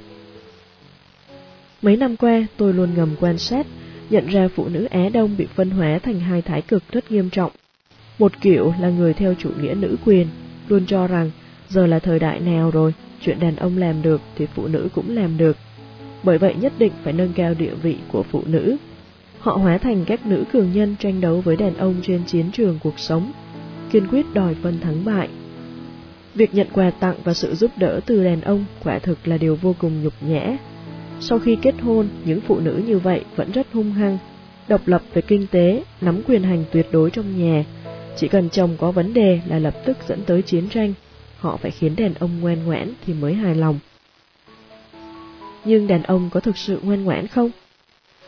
Mấy 1.82 1.96
năm 1.96 2.16
qua, 2.16 2.46
tôi 2.56 2.74
luôn 2.74 2.94
ngầm 2.96 3.16
quan 3.20 3.38
sát, 3.38 3.66
nhận 4.10 4.26
ra 4.26 4.48
phụ 4.54 4.68
nữ 4.68 4.84
Á 4.84 5.08
Đông 5.12 5.36
bị 5.36 5.46
phân 5.54 5.70
hóa 5.70 5.98
thành 5.98 6.20
hai 6.20 6.42
thái 6.42 6.62
cực 6.62 6.82
rất 6.92 7.10
nghiêm 7.10 7.30
trọng. 7.30 7.52
Một 8.18 8.32
kiểu 8.40 8.74
là 8.80 8.90
người 8.90 9.14
theo 9.14 9.34
chủ 9.38 9.50
nghĩa 9.60 9.74
nữ 9.74 9.96
quyền, 10.04 10.26
luôn 10.68 10.86
cho 10.86 11.06
rằng 11.06 11.30
giờ 11.68 11.86
là 11.86 11.98
thời 11.98 12.18
đại 12.18 12.40
nào 12.40 12.70
rồi, 12.70 12.94
chuyện 13.24 13.40
đàn 13.40 13.56
ông 13.56 13.78
làm 13.78 14.02
được 14.02 14.20
thì 14.36 14.46
phụ 14.54 14.68
nữ 14.68 14.88
cũng 14.94 15.16
làm 15.16 15.36
được. 15.36 15.56
Bởi 16.22 16.38
vậy 16.38 16.54
nhất 16.60 16.72
định 16.78 16.92
phải 17.02 17.12
nâng 17.12 17.32
cao 17.32 17.54
địa 17.54 17.74
vị 17.82 17.96
của 18.08 18.22
phụ 18.22 18.42
nữ. 18.46 18.76
Họ 19.42 19.52
hóa 19.52 19.78
thành 19.78 20.04
các 20.04 20.26
nữ 20.26 20.44
cường 20.52 20.72
nhân 20.72 20.96
tranh 20.98 21.20
đấu 21.20 21.40
với 21.40 21.56
đàn 21.56 21.76
ông 21.76 21.94
trên 22.02 22.24
chiến 22.26 22.50
trường 22.52 22.78
cuộc 22.82 22.98
sống, 22.98 23.32
kiên 23.90 24.06
quyết 24.08 24.26
đòi 24.34 24.54
phân 24.62 24.80
thắng 24.80 25.04
bại. 25.04 25.28
Việc 26.34 26.54
nhận 26.54 26.66
quà 26.72 26.90
tặng 26.90 27.16
và 27.24 27.34
sự 27.34 27.54
giúp 27.54 27.70
đỡ 27.76 28.00
từ 28.06 28.24
đàn 28.24 28.40
ông 28.40 28.64
quả 28.84 28.98
thực 28.98 29.28
là 29.28 29.36
điều 29.38 29.56
vô 29.56 29.74
cùng 29.78 30.02
nhục 30.02 30.12
nhã. 30.20 30.56
Sau 31.20 31.38
khi 31.38 31.56
kết 31.62 31.74
hôn, 31.80 32.08
những 32.24 32.40
phụ 32.40 32.60
nữ 32.60 32.82
như 32.86 32.98
vậy 32.98 33.24
vẫn 33.36 33.52
rất 33.52 33.66
hung 33.72 33.92
hăng, 33.92 34.18
độc 34.68 34.80
lập 34.86 35.02
về 35.14 35.22
kinh 35.22 35.46
tế, 35.46 35.84
nắm 36.00 36.22
quyền 36.26 36.42
hành 36.42 36.64
tuyệt 36.72 36.86
đối 36.92 37.10
trong 37.10 37.38
nhà. 37.38 37.64
Chỉ 38.16 38.28
cần 38.28 38.50
chồng 38.50 38.76
có 38.78 38.92
vấn 38.92 39.14
đề 39.14 39.40
là 39.48 39.58
lập 39.58 39.74
tức 39.84 39.98
dẫn 40.08 40.20
tới 40.26 40.42
chiến 40.42 40.68
tranh, 40.68 40.94
họ 41.38 41.56
phải 41.56 41.70
khiến 41.70 41.96
đàn 41.96 42.14
ông 42.14 42.40
ngoan 42.40 42.64
ngoãn 42.64 42.92
thì 43.06 43.14
mới 43.14 43.34
hài 43.34 43.54
lòng. 43.54 43.78
Nhưng 45.64 45.86
đàn 45.86 46.02
ông 46.02 46.30
có 46.32 46.40
thực 46.40 46.56
sự 46.56 46.80
ngoan 46.82 47.04
ngoãn 47.04 47.26
không? 47.26 47.50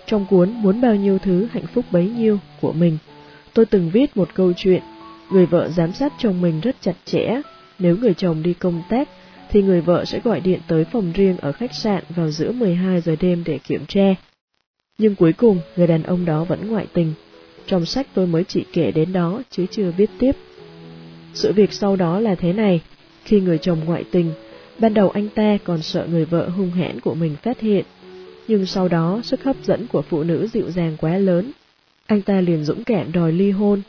Trong 0.06 0.26
cuốn 0.30 0.50
Muốn 0.50 0.80
bao 0.80 0.94
nhiêu 0.94 1.18
thứ 1.18 1.48
hạnh 1.52 1.66
phúc 1.66 1.84
bấy 1.90 2.10
nhiêu 2.10 2.38
của 2.60 2.72
mình, 2.72 2.98
tôi 3.54 3.66
từng 3.66 3.90
viết 3.90 4.16
một 4.16 4.28
câu 4.34 4.52
chuyện, 4.56 4.82
người 5.30 5.46
vợ 5.46 5.68
giám 5.68 5.92
sát 5.92 6.12
chồng 6.18 6.40
mình 6.40 6.60
rất 6.60 6.76
chặt 6.80 6.94
chẽ, 7.04 7.40
nếu 7.78 7.96
người 7.96 8.14
chồng 8.14 8.42
đi 8.42 8.54
công 8.54 8.82
tác 8.88 9.08
thì 9.50 9.62
người 9.62 9.80
vợ 9.80 10.04
sẽ 10.04 10.20
gọi 10.24 10.40
điện 10.40 10.60
tới 10.68 10.84
phòng 10.84 11.12
riêng 11.14 11.36
ở 11.36 11.52
khách 11.52 11.74
sạn 11.74 12.02
vào 12.08 12.30
giữa 12.30 12.52
12 12.52 13.00
giờ 13.00 13.16
đêm 13.20 13.42
để 13.46 13.58
kiểm 13.58 13.86
tra. 13.88 14.14
Nhưng 14.98 15.14
cuối 15.14 15.32
cùng, 15.32 15.58
người 15.76 15.86
đàn 15.86 16.02
ông 16.02 16.24
đó 16.24 16.44
vẫn 16.44 16.70
ngoại 16.70 16.86
tình. 16.92 17.12
Trong 17.66 17.86
sách 17.86 18.06
tôi 18.14 18.26
mới 18.26 18.44
chỉ 18.44 18.64
kể 18.72 18.92
đến 18.92 19.12
đó 19.12 19.42
chứ 19.50 19.66
chưa 19.70 19.90
viết 19.96 20.10
tiếp. 20.18 20.32
Sự 21.34 21.52
việc 21.52 21.72
sau 21.72 21.96
đó 21.96 22.20
là 22.20 22.34
thế 22.34 22.52
này, 22.52 22.80
khi 23.24 23.40
người 23.40 23.58
chồng 23.58 23.80
ngoại 23.84 24.04
tình, 24.10 24.32
ban 24.78 24.94
đầu 24.94 25.10
anh 25.10 25.28
ta 25.28 25.58
còn 25.64 25.82
sợ 25.82 26.06
người 26.10 26.24
vợ 26.24 26.48
hung 26.48 26.70
hãn 26.70 27.00
của 27.00 27.14
mình 27.14 27.36
phát 27.42 27.60
hiện, 27.60 27.84
nhưng 28.48 28.66
sau 28.66 28.88
đó 28.88 29.20
sức 29.24 29.44
hấp 29.44 29.56
dẫn 29.64 29.86
của 29.86 30.02
phụ 30.02 30.22
nữ 30.22 30.46
dịu 30.52 30.70
dàng 30.70 30.96
quá 31.00 31.18
lớn. 31.18 31.52
Anh 32.06 32.22
ta 32.22 32.40
liền 32.40 32.64
dũng 32.64 32.84
cảm 32.84 33.12
đòi 33.12 33.32
ly 33.32 33.50
hôn. 33.50 33.82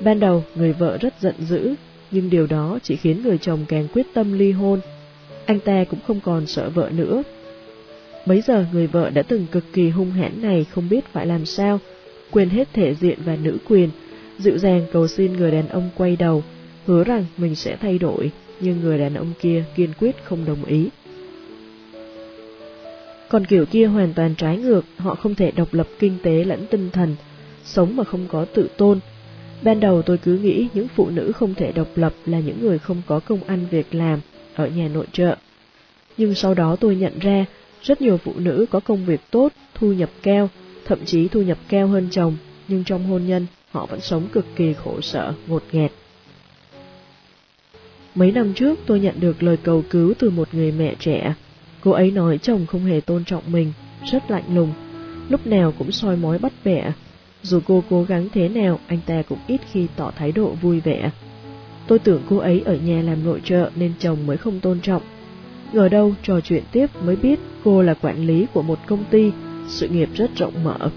Ban 0.00 0.20
đầu, 0.20 0.44
người 0.54 0.72
vợ 0.72 0.98
rất 1.00 1.14
giận 1.20 1.34
dữ, 1.38 1.74
nhưng 2.10 2.30
điều 2.30 2.46
đó 2.46 2.78
chỉ 2.82 2.96
khiến 2.96 3.22
người 3.22 3.38
chồng 3.38 3.64
càng 3.68 3.88
quyết 3.92 4.06
tâm 4.14 4.32
ly 4.32 4.52
hôn. 4.52 4.80
Anh 5.46 5.60
ta 5.60 5.84
cũng 5.84 6.00
không 6.06 6.20
còn 6.20 6.46
sợ 6.46 6.70
vợ 6.70 6.90
nữa. 6.92 7.22
Bấy 8.26 8.40
giờ 8.40 8.64
người 8.72 8.86
vợ 8.86 9.10
đã 9.10 9.22
từng 9.22 9.46
cực 9.52 9.64
kỳ 9.72 9.88
hung 9.88 10.10
hãn 10.10 10.42
này 10.42 10.66
không 10.70 10.88
biết 10.88 11.04
phải 11.12 11.26
làm 11.26 11.46
sao, 11.46 11.80
quên 12.30 12.50
hết 12.50 12.68
thể 12.72 12.94
diện 12.94 13.18
và 13.24 13.36
nữ 13.36 13.58
quyền, 13.68 13.90
dịu 14.38 14.58
dàng 14.58 14.86
cầu 14.92 15.08
xin 15.08 15.32
người 15.32 15.50
đàn 15.50 15.68
ông 15.68 15.90
quay 15.96 16.16
đầu, 16.16 16.42
hứa 16.86 17.04
rằng 17.04 17.24
mình 17.36 17.54
sẽ 17.54 17.76
thay 17.76 17.98
đổi, 17.98 18.30
nhưng 18.60 18.80
người 18.80 18.98
đàn 18.98 19.14
ông 19.14 19.32
kia 19.40 19.64
kiên 19.76 19.90
quyết 20.00 20.16
không 20.24 20.44
đồng 20.44 20.64
ý. 20.64 20.88
Còn 23.30 23.46
kiểu 23.46 23.66
kia 23.66 23.86
hoàn 23.86 24.14
toàn 24.14 24.34
trái 24.34 24.56
ngược, 24.56 24.84
họ 24.96 25.14
không 25.14 25.34
thể 25.34 25.50
độc 25.50 25.74
lập 25.74 25.86
kinh 25.98 26.18
tế 26.22 26.44
lẫn 26.44 26.66
tinh 26.70 26.90
thần, 26.92 27.16
sống 27.64 27.96
mà 27.96 28.04
không 28.04 28.26
có 28.28 28.44
tự 28.44 28.68
tôn. 28.76 29.00
Ban 29.62 29.80
đầu 29.80 30.02
tôi 30.02 30.18
cứ 30.18 30.38
nghĩ 30.38 30.68
những 30.74 30.88
phụ 30.88 31.10
nữ 31.10 31.32
không 31.32 31.54
thể 31.54 31.72
độc 31.72 31.88
lập 31.94 32.12
là 32.26 32.40
những 32.40 32.60
người 32.60 32.78
không 32.78 33.02
có 33.06 33.20
công 33.20 33.44
ăn 33.44 33.66
việc 33.70 33.94
làm 33.94 34.20
ở 34.54 34.66
nhà 34.66 34.88
nội 34.88 35.06
trợ. 35.12 35.36
Nhưng 36.16 36.34
sau 36.34 36.54
đó 36.54 36.76
tôi 36.76 36.96
nhận 36.96 37.18
ra 37.18 37.44
rất 37.82 38.02
nhiều 38.02 38.16
phụ 38.16 38.32
nữ 38.36 38.66
có 38.70 38.80
công 38.80 39.04
việc 39.04 39.20
tốt, 39.30 39.52
thu 39.74 39.92
nhập 39.92 40.10
cao, 40.22 40.48
thậm 40.84 40.98
chí 41.04 41.28
thu 41.28 41.42
nhập 41.42 41.58
cao 41.68 41.88
hơn 41.88 42.08
chồng, 42.10 42.36
nhưng 42.68 42.84
trong 42.84 43.04
hôn 43.04 43.26
nhân 43.26 43.46
họ 43.70 43.86
vẫn 43.86 44.00
sống 44.00 44.28
cực 44.32 44.46
kỳ 44.56 44.72
khổ 44.72 45.00
sở, 45.00 45.32
ngột 45.46 45.62
nghẹt. 45.72 45.92
Mấy 48.14 48.32
năm 48.32 48.54
trước 48.54 48.78
tôi 48.86 49.00
nhận 49.00 49.20
được 49.20 49.42
lời 49.42 49.56
cầu 49.62 49.84
cứu 49.90 50.14
từ 50.18 50.30
một 50.30 50.48
người 50.52 50.72
mẹ 50.72 50.94
trẻ. 50.98 51.34
Cô 51.80 51.90
ấy 51.90 52.10
nói 52.10 52.38
chồng 52.38 52.66
không 52.66 52.84
hề 52.84 53.00
tôn 53.00 53.24
trọng 53.24 53.42
mình, 53.46 53.72
rất 54.12 54.30
lạnh 54.30 54.54
lùng, 54.54 54.72
lúc 55.28 55.46
nào 55.46 55.72
cũng 55.78 55.92
soi 55.92 56.16
mói 56.16 56.38
bắt 56.38 56.52
bẻ. 56.64 56.92
Dù 57.42 57.60
cô 57.66 57.82
cố 57.90 58.02
gắng 58.02 58.28
thế 58.32 58.48
nào, 58.48 58.78
anh 58.86 58.98
ta 59.06 59.22
cũng 59.28 59.38
ít 59.46 59.60
khi 59.72 59.86
tỏ 59.96 60.12
thái 60.16 60.32
độ 60.32 60.50
vui 60.62 60.80
vẻ. 60.80 61.10
Tôi 61.86 61.98
tưởng 61.98 62.22
cô 62.28 62.36
ấy 62.36 62.62
ở 62.64 62.76
nhà 62.76 63.02
làm 63.02 63.24
nội 63.24 63.40
trợ 63.44 63.70
nên 63.76 63.92
chồng 63.98 64.26
mới 64.26 64.36
không 64.36 64.60
tôn 64.60 64.80
trọng. 64.80 65.02
Ngờ 65.72 65.88
đâu 65.88 66.14
trò 66.22 66.40
chuyện 66.40 66.62
tiếp 66.72 66.86
mới 67.04 67.16
biết 67.16 67.40
cô 67.64 67.82
là 67.82 67.94
quản 67.94 68.26
lý 68.26 68.46
của 68.54 68.62
một 68.62 68.78
công 68.86 69.04
ty, 69.10 69.32
sự 69.68 69.88
nghiệp 69.88 70.08
rất 70.14 70.30
rộng 70.36 70.64
mở. 70.64 70.90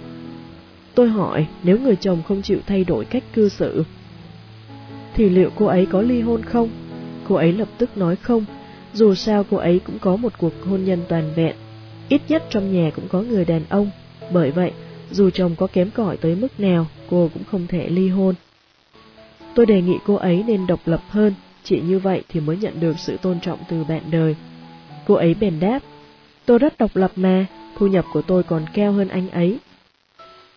Tôi 0.96 1.10
hỏi 1.10 1.48
nếu 1.64 1.80
người 1.80 1.96
chồng 1.96 2.22
không 2.28 2.42
chịu 2.42 2.60
thay 2.68 2.84
đổi 2.84 3.06
cách 3.06 3.24
cư 3.34 3.50
xử, 3.50 3.84
thì 5.14 5.30
liệu 5.30 5.50
cô 5.56 5.66
ấy 5.66 5.86
có 5.86 6.02
ly 6.02 6.22
hôn 6.22 6.44
không? 6.44 6.70
Cô 7.28 7.36
ấy 7.36 7.54
lập 7.54 7.68
tức 7.78 7.98
nói 7.98 8.16
không, 8.16 8.46
dù 8.94 9.16
sao 9.16 9.46
cô 9.52 9.58
ấy 9.58 9.80
cũng 9.86 10.00
có 10.00 10.16
một 10.16 10.34
cuộc 10.38 10.54
hôn 10.66 10.86
nhân 10.86 11.00
toàn 11.10 11.32
vẹn, 11.36 11.56
ít 12.10 12.22
nhất 12.30 12.44
trong 12.50 12.74
nhà 12.74 12.92
cũng 12.96 13.08
có 13.08 13.22
người 13.22 13.46
đàn 13.46 13.62
ông, 13.70 13.92
bởi 14.32 14.52
vậy 14.52 14.72
dù 15.12 15.30
chồng 15.30 15.56
có 15.56 15.68
kém 15.68 15.90
cỏi 15.92 16.18
tới 16.18 16.36
mức 16.36 16.60
nào, 16.60 16.88
cô 17.10 17.30
cũng 17.34 17.44
không 17.44 17.68
thể 17.68 17.90
ly 17.90 18.10
hôn. 18.10 18.36
Tôi 19.56 19.66
đề 19.66 19.82
nghị 19.82 19.98
cô 20.06 20.16
ấy 20.16 20.44
nên 20.48 20.68
độc 20.68 20.80
lập 20.86 21.02
hơn, 21.10 21.34
chỉ 21.64 21.82
như 21.82 22.00
vậy 22.00 22.24
thì 22.30 22.40
mới 22.40 22.58
nhận 22.58 22.80
được 22.80 23.00
sự 23.00 23.18
tôn 23.18 23.40
trọng 23.40 23.60
từ 23.70 23.84
bạn 23.84 24.02
đời. 24.12 24.36
Cô 25.08 25.14
ấy 25.14 25.34
bèn 25.34 25.60
đáp, 25.60 25.80
tôi 26.46 26.60
rất 26.60 26.78
độc 26.78 26.96
lập 26.96 27.12
mà, 27.16 27.46
thu 27.78 27.88
nhập 27.88 28.06
của 28.14 28.22
tôi 28.22 28.44
còn 28.44 28.66
cao 28.74 28.92
hơn 28.92 29.08
anh 29.08 29.30
ấy. 29.30 29.58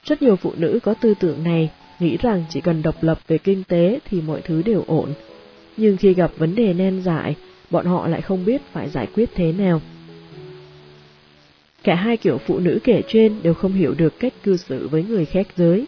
Rất 0.04 0.22
nhiều 0.22 0.36
phụ 0.36 0.52
nữ 0.56 0.78
có 0.82 0.94
tư 0.94 1.14
tưởng 1.20 1.44
này, 1.44 1.70
nghĩ 2.00 2.16
rằng 2.16 2.44
chỉ 2.50 2.60
cần 2.60 2.82
độc 2.82 3.02
lập 3.02 3.18
về 3.28 3.38
kinh 3.38 3.64
tế 3.64 3.98
thì 4.04 4.20
mọi 4.20 4.40
thứ 4.40 4.62
đều 4.62 4.84
ổn. 4.86 5.12
Nhưng 5.76 5.96
khi 5.96 6.14
gặp 6.14 6.30
vấn 6.36 6.54
đề 6.54 6.72
nan 6.72 7.02
giải, 7.02 7.34
bọn 7.70 7.86
họ 7.86 8.08
lại 8.08 8.22
không 8.22 8.44
biết 8.44 8.62
phải 8.72 8.88
giải 8.88 9.06
quyết 9.14 9.30
thế 9.34 9.52
nào. 9.52 9.80
Cả 11.82 11.94
hai 11.94 12.16
kiểu 12.16 12.38
phụ 12.38 12.58
nữ 12.58 12.78
kể 12.84 13.02
trên 13.08 13.42
đều 13.42 13.54
không 13.54 13.72
hiểu 13.72 13.94
được 13.94 14.18
cách 14.18 14.32
cư 14.42 14.56
xử 14.56 14.88
với 14.88 15.02
người 15.02 15.24
khác 15.24 15.46
giới. 15.56 15.86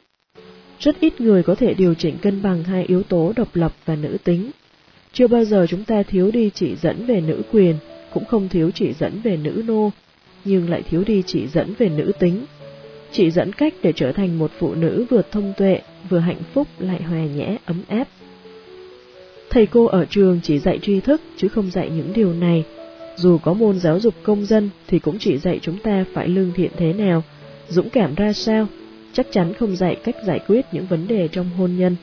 Rất 0.80 1.00
ít 1.00 1.20
người 1.20 1.42
có 1.42 1.54
thể 1.54 1.74
điều 1.74 1.94
chỉnh 1.94 2.18
cân 2.22 2.42
bằng 2.42 2.64
hai 2.64 2.84
yếu 2.84 3.02
tố 3.02 3.32
độc 3.36 3.56
lập 3.56 3.72
và 3.84 3.96
nữ 3.96 4.16
tính. 4.24 4.50
Chưa 5.12 5.26
bao 5.26 5.44
giờ 5.44 5.66
chúng 5.68 5.84
ta 5.84 6.02
thiếu 6.02 6.30
đi 6.30 6.50
chỉ 6.54 6.76
dẫn 6.76 7.06
về 7.06 7.20
nữ 7.20 7.42
quyền, 7.52 7.76
cũng 8.12 8.24
không 8.24 8.48
thiếu 8.48 8.70
chỉ 8.70 8.92
dẫn 8.92 9.20
về 9.24 9.36
nữ 9.36 9.62
nô, 9.66 9.90
nhưng 10.44 10.70
lại 10.70 10.82
thiếu 10.82 11.04
đi 11.06 11.22
chỉ 11.26 11.46
dẫn 11.46 11.74
về 11.78 11.88
nữ 11.88 12.12
tính. 12.18 12.44
Chỉ 13.12 13.30
dẫn 13.30 13.52
cách 13.52 13.74
để 13.82 13.92
trở 13.96 14.12
thành 14.12 14.38
một 14.38 14.50
phụ 14.58 14.74
nữ 14.74 15.06
vừa 15.10 15.22
thông 15.30 15.52
tuệ, 15.56 15.80
vừa 16.08 16.18
hạnh 16.18 16.42
phúc 16.52 16.68
lại 16.78 17.02
hòa 17.02 17.24
nhã, 17.24 17.56
ấm 17.64 17.82
áp. 17.88 18.08
Thầy 19.50 19.66
cô 19.66 19.84
ở 19.84 20.04
trường 20.10 20.40
chỉ 20.42 20.58
dạy 20.58 20.78
tri 20.82 21.00
thức 21.00 21.20
chứ 21.36 21.48
không 21.48 21.70
dạy 21.70 21.90
những 21.90 22.12
điều 22.14 22.32
này. 22.32 22.64
Dù 23.16 23.38
có 23.38 23.52
môn 23.52 23.78
giáo 23.78 24.00
dục 24.00 24.14
công 24.22 24.46
dân 24.46 24.70
thì 24.86 24.98
cũng 24.98 25.18
chỉ 25.18 25.38
dạy 25.38 25.58
chúng 25.62 25.78
ta 25.78 26.04
phải 26.14 26.28
lương 26.28 26.52
thiện 26.52 26.70
thế 26.76 26.92
nào, 26.92 27.22
dũng 27.68 27.90
cảm 27.90 28.14
ra 28.14 28.32
sao, 28.32 28.66
chắc 29.12 29.26
chắn 29.32 29.54
không 29.54 29.76
dạy 29.76 29.96
cách 30.04 30.16
giải 30.26 30.40
quyết 30.48 30.66
những 30.72 30.86
vấn 30.86 31.08
đề 31.08 31.28
trong 31.28 31.50
hôn 31.58 31.76
nhân. 31.76 31.96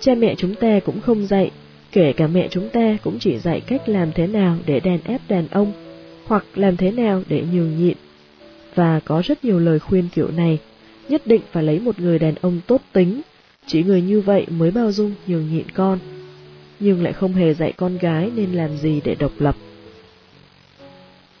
Cha 0.00 0.14
mẹ 0.14 0.34
chúng 0.34 0.54
ta 0.54 0.80
cũng 0.80 1.00
không 1.00 1.26
dạy, 1.26 1.50
kể 1.92 2.12
cả 2.12 2.26
mẹ 2.26 2.48
chúng 2.50 2.68
ta 2.68 2.96
cũng 3.04 3.18
chỉ 3.18 3.38
dạy 3.38 3.60
cách 3.60 3.88
làm 3.88 4.12
thế 4.12 4.26
nào 4.26 4.56
để 4.66 4.80
đàn 4.80 4.98
ép 5.04 5.20
đàn 5.28 5.48
ông, 5.48 5.72
hoặc 6.26 6.44
làm 6.54 6.76
thế 6.76 6.90
nào 6.90 7.22
để 7.28 7.42
nhường 7.52 7.78
nhịn. 7.78 7.96
Và 8.74 9.00
có 9.04 9.22
rất 9.24 9.44
nhiều 9.44 9.58
lời 9.58 9.78
khuyên 9.78 10.08
kiểu 10.14 10.30
này, 10.30 10.58
nhất 11.08 11.22
định 11.26 11.40
phải 11.52 11.62
lấy 11.62 11.80
một 11.80 12.00
người 12.00 12.18
đàn 12.18 12.34
ông 12.40 12.60
tốt 12.66 12.80
tính, 12.92 13.20
chỉ 13.66 13.82
người 13.82 14.02
như 14.02 14.20
vậy 14.20 14.46
mới 14.50 14.70
bao 14.70 14.92
dung 14.92 15.14
nhường 15.26 15.48
nhịn 15.52 15.70
con, 15.70 15.98
nhưng 16.80 17.02
lại 17.02 17.12
không 17.12 17.32
hề 17.32 17.54
dạy 17.54 17.72
con 17.72 17.98
gái 17.98 18.30
nên 18.36 18.52
làm 18.52 18.76
gì 18.76 19.00
để 19.04 19.14
độc 19.14 19.32
lập. 19.38 19.56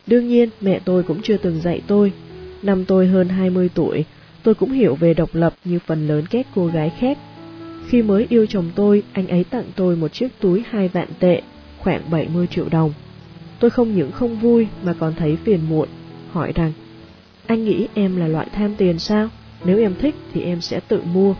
Đương 0.06 0.28
nhiên, 0.28 0.48
mẹ 0.60 0.80
tôi 0.84 1.02
cũng 1.02 1.22
chưa 1.22 1.36
từng 1.36 1.60
dạy 1.60 1.82
tôi. 1.86 2.12
Năm 2.62 2.84
tôi 2.84 3.06
hơn 3.06 3.28
20 3.28 3.70
tuổi, 3.74 4.04
tôi 4.42 4.54
cũng 4.54 4.72
hiểu 4.72 4.94
về 4.94 5.14
độc 5.14 5.34
lập 5.34 5.54
như 5.64 5.78
phần 5.86 6.08
lớn 6.08 6.24
các 6.30 6.46
cô 6.54 6.66
gái 6.66 6.92
khác. 6.98 7.18
Khi 7.88 8.02
mới 8.02 8.26
yêu 8.28 8.46
chồng 8.46 8.70
tôi, 8.74 9.02
anh 9.12 9.28
ấy 9.28 9.44
tặng 9.44 9.64
tôi 9.76 9.96
một 9.96 10.12
chiếc 10.12 10.28
túi 10.40 10.62
hai 10.70 10.88
vạn 10.88 11.08
tệ, 11.18 11.42
khoảng 11.78 12.10
70 12.10 12.46
triệu 12.46 12.68
đồng. 12.68 12.92
Tôi 13.60 13.70
không 13.70 13.94
những 13.94 14.12
không 14.12 14.36
vui 14.36 14.66
mà 14.82 14.94
còn 14.98 15.14
thấy 15.14 15.36
phiền 15.44 15.60
muộn, 15.68 15.88
hỏi 16.32 16.52
rằng, 16.54 16.72
anh 17.46 17.64
nghĩ 17.64 17.86
em 17.94 18.16
là 18.16 18.28
loại 18.28 18.46
tham 18.52 18.74
tiền 18.78 18.98
sao? 18.98 19.28
Nếu 19.64 19.78
em 19.78 19.94
thích 20.00 20.14
thì 20.32 20.42
em 20.42 20.60
sẽ 20.60 20.80
tự 20.80 21.02
mua. 21.12 21.34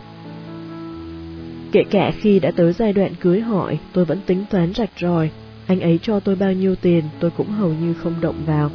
Kể 1.74 1.84
cả 1.90 2.12
khi 2.20 2.40
đã 2.40 2.50
tới 2.56 2.72
giai 2.72 2.92
đoạn 2.92 3.14
cưới 3.20 3.40
hỏi, 3.40 3.78
tôi 3.92 4.04
vẫn 4.04 4.20
tính 4.26 4.44
toán 4.50 4.74
rạch 4.74 4.90
ròi, 5.00 5.30
anh 5.66 5.80
ấy 5.80 5.98
cho 6.02 6.20
tôi 6.20 6.36
bao 6.36 6.52
nhiêu 6.52 6.76
tiền 6.76 7.04
tôi 7.20 7.30
cũng 7.30 7.50
hầu 7.50 7.72
như 7.72 7.94
không 7.94 8.14
động 8.20 8.42
vào. 8.46 8.70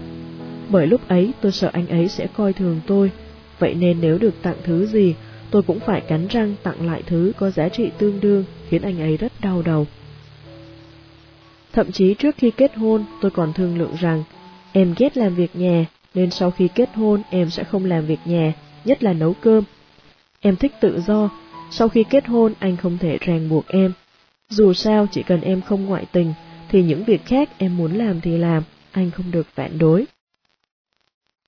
Bởi 0.70 0.88
lúc 0.88 1.08
ấy 1.08 1.32
tôi 1.42 1.52
sợ 1.52 1.70
anh 1.74 1.88
ấy 1.88 2.08
sẽ 2.08 2.28
coi 2.28 2.54
thường 2.54 2.82
tôi, 2.88 3.12
vậy 3.60 3.74
nên 3.74 3.98
nếu 4.02 4.18
được 4.18 4.34
tặng 4.42 4.56
thứ 4.64 4.86
gì, 4.86 5.16
tôi 5.52 5.62
cũng 5.62 5.80
phải 5.80 6.02
cắn 6.02 6.28
răng 6.28 6.56
tặng 6.64 6.88
lại 6.88 7.04
thứ 7.06 7.32
có 7.38 7.50
giá 7.50 7.70
trị 7.70 7.90
tương 7.98 8.20
đương, 8.20 8.44
khiến 8.70 8.82
anh 8.82 9.00
ấy 9.00 9.18
rất 9.18 9.32
đau 9.42 9.62
đầu. 9.62 9.88
Thậm 11.74 11.92
chí 11.92 12.14
trước 12.14 12.36
khi 12.38 12.52
kết 12.52 12.76
hôn, 12.76 13.06
tôi 13.22 13.32
còn 13.32 13.54
thương 13.54 13.78
lượng 13.78 13.96
rằng, 14.00 14.24
em 14.72 14.94
ghét 14.98 15.18
làm 15.18 15.36
việc 15.36 15.56
nhà, 15.56 15.86
nên 16.14 16.30
sau 16.32 16.52
khi 16.52 16.68
kết 16.76 16.90
hôn 16.96 17.22
em 17.30 17.50
sẽ 17.50 17.64
không 17.64 17.86
làm 17.86 18.06
việc 18.06 18.20
nhà, 18.26 18.54
nhất 18.86 19.04
là 19.04 19.14
nấu 19.14 19.34
cơm. 19.42 19.64
Em 20.42 20.56
thích 20.56 20.72
tự 20.82 21.02
do, 21.08 21.30
sau 21.72 21.90
khi 21.90 22.04
kết 22.10 22.28
hôn 22.28 22.54
anh 22.60 22.78
không 22.78 22.98
thể 22.98 23.18
ràng 23.22 23.50
buộc 23.50 23.68
em. 23.68 23.94
Dù 24.50 24.74
sao 24.74 25.08
chỉ 25.12 25.24
cần 25.24 25.42
em 25.42 25.62
không 25.62 25.86
ngoại 25.86 26.06
tình, 26.12 26.34
thì 26.70 26.84
những 26.84 27.04
việc 27.04 27.26
khác 27.26 27.50
em 27.58 27.78
muốn 27.78 27.96
làm 27.96 28.22
thì 28.22 28.38
làm, 28.38 28.64
anh 28.92 29.12
không 29.12 29.32
được 29.32 29.48
phản 29.56 29.78
đối. 29.78 30.06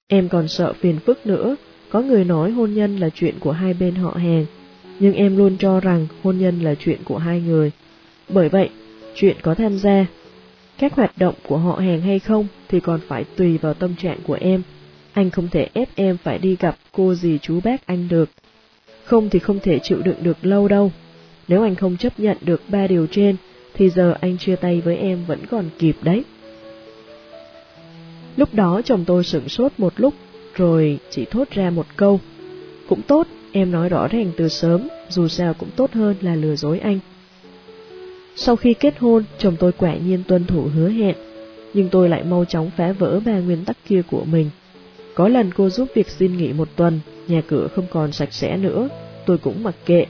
Em 0.08 0.30
còn 0.30 0.48
sợ 0.48 0.74
phiền 0.74 1.00
phức 1.00 1.26
nữa, 1.26 1.56
có 1.90 2.02
người 2.02 2.26
nói 2.26 2.52
hôn 2.52 2.74
nhân 2.74 2.98
là 2.98 3.10
chuyện 3.10 3.40
của 3.40 3.52
hai 3.52 3.74
bên 3.74 3.96
họ 3.96 4.12
hàng, 4.12 4.46
nhưng 5.00 5.14
em 5.14 5.38
luôn 5.38 5.58
cho 5.60 5.80
rằng 5.80 6.08
hôn 6.24 6.38
nhân 6.38 6.60
là 6.60 6.76
chuyện 6.76 7.00
của 7.04 7.18
hai 7.18 7.42
người. 7.42 7.72
Bởi 8.30 8.50
vậy, 8.50 8.70
chuyện 9.16 9.36
có 9.42 9.56
tham 9.56 9.78
gia, 9.78 10.06
các 10.78 10.94
hoạt 10.94 11.18
động 11.18 11.36
của 11.48 11.58
họ 11.58 11.76
hàng 11.76 12.02
hay 12.02 12.20
không 12.20 12.48
thì 12.68 12.80
còn 12.80 13.00
phải 13.08 13.24
tùy 13.24 13.58
vào 13.58 13.74
tâm 13.74 13.96
trạng 13.96 14.18
của 14.24 14.38
em. 14.42 14.62
Anh 15.14 15.30
không 15.30 15.48
thể 15.48 15.70
ép 15.74 15.90
em 15.96 16.18
phải 16.18 16.38
đi 16.38 16.56
gặp 16.60 16.78
cô 16.92 17.16
gì 17.16 17.40
chú 17.42 17.60
bác 17.64 17.86
anh 17.86 18.08
được. 18.08 18.30
Không 19.12 19.30
thì 19.30 19.40
không 19.40 19.60
thể 19.60 19.80
chịu 19.80 20.02
đựng 20.02 20.16
được 20.22 20.38
lâu 20.42 20.68
đâu. 20.68 20.92
Nếu 21.48 21.64
anh 21.64 21.76
không 21.76 21.98
chấp 21.98 22.20
nhận 22.20 22.38
được 22.42 22.62
ba 22.68 22.88
điều 22.88 23.08
trên, 23.08 23.36
thì 23.74 23.90
giờ 23.90 24.16
anh 24.22 24.38
chia 24.38 24.56
tay 24.56 24.82
với 24.82 24.98
em 24.98 25.26
vẫn 25.28 25.40
còn 25.50 25.66
kịp 25.80 25.96
đấy. 26.02 26.24
Lúc 28.38 28.54
đó 28.54 28.82
chồng 28.86 29.04
tôi 29.08 29.24
sửng 29.24 29.50
sốt 29.50 29.72
một 29.78 29.94
lúc, 29.98 30.14
rồi 30.56 31.00
chỉ 31.10 31.26
thốt 31.26 31.50
ra 31.52 31.70
một 31.70 31.86
câu. 31.96 32.20
Cũng 32.88 33.02
tốt, 33.02 33.28
em 33.52 33.72
nói 33.72 33.90
rõ 33.90 34.08
ràng 34.08 34.32
từ 34.38 34.48
sớm, 34.48 34.88
dù 35.10 35.28
sao 35.28 35.54
cũng 35.54 35.70
tốt 35.76 35.92
hơn 35.94 36.16
là 36.22 36.36
lừa 36.36 36.56
dối 36.56 36.80
anh. 36.80 37.00
Sau 38.36 38.56
khi 38.56 38.74
kết 38.74 39.00
hôn, 39.00 39.24
chồng 39.38 39.56
tôi 39.60 39.72
quả 39.72 39.96
nhiên 39.96 40.24
tuân 40.28 40.46
thủ 40.46 40.62
hứa 40.76 40.90
hẹn, 40.90 41.16
nhưng 41.74 41.90
tôi 41.90 42.10
lại 42.10 42.24
mau 42.24 42.46
chóng 42.46 42.72
phá 42.78 42.92
vỡ 42.92 43.20
ba 43.26 43.40
nguyên 43.40 43.66
tắc 43.66 43.78
kia 43.88 44.02
của 44.12 44.26
mình. 44.26 44.50
Có 45.22 45.28
lần 45.28 45.52
cô 45.54 45.70
giúp 45.70 45.88
việc 45.94 46.10
xin 46.10 46.38
nghỉ 46.38 46.54
một 46.54 46.70
tuần, 46.76 47.00
nhà 47.28 47.42
cửa 47.48 47.68
không 47.68 47.86
còn 47.92 48.12
sạch 48.12 48.34
sẽ 48.34 48.58
nữa, 48.58 48.90
tôi 49.26 49.38
cũng 49.38 49.64
mặc 49.64 49.76
kệ. 49.86 50.06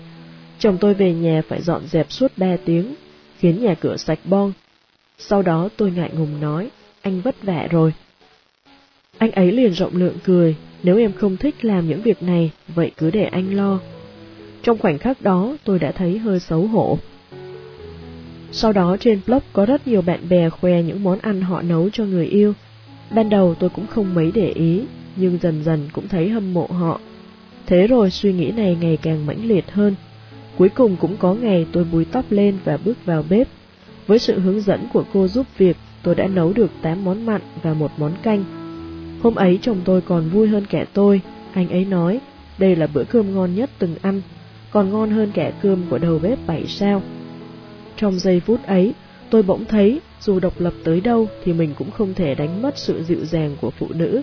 Chồng 0.60 0.78
tôi 0.82 0.94
về 0.94 1.14
nhà 1.14 1.42
phải 1.48 1.62
dọn 1.62 1.82
dẹp 1.88 2.12
suốt 2.12 2.32
ba 2.38 2.58
tiếng, 2.66 2.96
khiến 3.40 3.64
nhà 3.64 3.74
cửa 3.74 3.98
sạch 3.98 4.20
bon. 4.26 4.52
Sau 5.18 5.42
đó 5.42 5.70
tôi 5.78 5.92
ngại 5.92 6.10
ngùng 6.14 6.42
nói, 6.42 6.70
anh 7.02 7.22
vất 7.22 7.44
vả 7.44 7.68
rồi. 7.72 7.94
Anh 9.18 9.32
ấy 9.32 9.52
liền 9.52 9.72
rộng 9.72 9.96
lượng 9.96 10.18
cười, 10.24 10.56
nếu 10.84 10.98
em 10.98 11.14
không 11.14 11.38
thích 11.38 11.66
làm 11.66 11.88
những 11.88 12.02
việc 12.02 12.24
này, 12.24 12.52
vậy 12.76 12.92
cứ 12.98 13.12
để 13.12 13.24
anh 13.24 13.56
lo. 13.56 13.80
Trong 14.64 14.78
khoảnh 14.78 14.98
khắc 14.98 15.22
đó, 15.22 15.58
tôi 15.64 15.80
đã 15.80 15.92
thấy 15.92 16.18
hơi 16.18 16.40
xấu 16.40 16.68
hổ. 16.68 16.98
Sau 18.52 18.74
đó 18.74 18.98
trên 19.00 19.20
blog 19.28 19.44
có 19.54 19.66
rất 19.66 19.88
nhiều 19.88 20.02
bạn 20.02 20.30
bè 20.30 20.50
khoe 20.50 20.82
những 20.82 21.04
món 21.04 21.20
ăn 21.20 21.42
họ 21.42 21.62
nấu 21.62 21.90
cho 21.90 22.06
người 22.06 22.26
yêu. 22.26 22.54
Ban 23.16 23.30
đầu 23.30 23.56
tôi 23.60 23.70
cũng 23.70 23.88
không 23.88 24.14
mấy 24.14 24.32
để 24.36 24.52
ý, 24.52 24.82
nhưng 25.16 25.38
dần 25.42 25.64
dần 25.64 25.90
cũng 25.94 26.08
thấy 26.08 26.30
hâm 26.30 26.54
mộ 26.54 26.68
họ. 26.68 27.00
Thế 27.66 27.88
rồi 27.88 28.12
suy 28.12 28.34
nghĩ 28.34 28.52
này 28.52 28.78
ngày 28.82 28.98
càng 28.98 29.26
mãnh 29.26 29.46
liệt 29.46 29.72
hơn. 29.72 29.96
Cuối 30.58 30.70
cùng 30.70 30.96
cũng 30.96 31.18
có 31.18 31.34
ngày 31.34 31.66
tôi 31.72 31.84
búi 31.84 32.06
tóc 32.06 32.26
lên 32.30 32.58
và 32.64 32.78
bước 32.78 33.06
vào 33.06 33.24
bếp. 33.30 33.48
Với 34.08 34.20
sự 34.20 34.40
hướng 34.40 34.62
dẫn 34.62 34.88
của 34.94 35.04
cô 35.14 35.28
giúp 35.28 35.46
việc, 35.58 35.78
tôi 36.04 36.16
đã 36.16 36.28
nấu 36.28 36.54
được 36.54 36.72
8 36.82 37.06
món 37.06 37.26
mặn 37.26 37.42
và 37.62 37.74
một 37.74 37.92
món 37.98 38.14
canh. 38.24 38.44
Hôm 39.24 39.36
ấy 39.36 39.60
chồng 39.62 39.78
tôi 39.86 40.02
còn 40.02 40.30
vui 40.30 40.48
hơn 40.48 40.66
kẻ 40.70 40.86
tôi, 40.94 41.22
anh 41.54 41.70
ấy 41.70 41.86
nói, 41.86 42.20
đây 42.58 42.76
là 42.76 42.88
bữa 42.88 43.04
cơm 43.04 43.36
ngon 43.36 43.56
nhất 43.56 43.70
từng 43.80 43.96
ăn, 44.02 44.22
còn 44.72 44.90
ngon 44.90 45.10
hơn 45.10 45.32
kẻ 45.34 45.54
cơm 45.62 45.80
của 45.90 45.98
đầu 45.98 46.20
bếp 46.20 46.40
7 46.48 46.68
sao. 46.68 47.02
Trong 47.98 48.20
giây 48.20 48.40
phút 48.40 48.60
ấy, 48.66 48.94
tôi 49.30 49.44
bỗng 49.44 49.66
thấy 49.66 50.00
dù 50.22 50.40
độc 50.40 50.54
lập 50.60 50.74
tới 50.84 51.02
đâu 51.02 51.28
thì 51.44 51.54
mình 51.54 51.74
cũng 51.78 51.92
không 51.92 52.14
thể 52.14 52.36
đánh 52.36 52.62
mất 52.62 52.78
sự 52.78 53.04
dịu 53.04 53.26
dàng 53.26 53.56
của 53.62 53.72
phụ 53.72 53.88
nữ. 53.90 54.22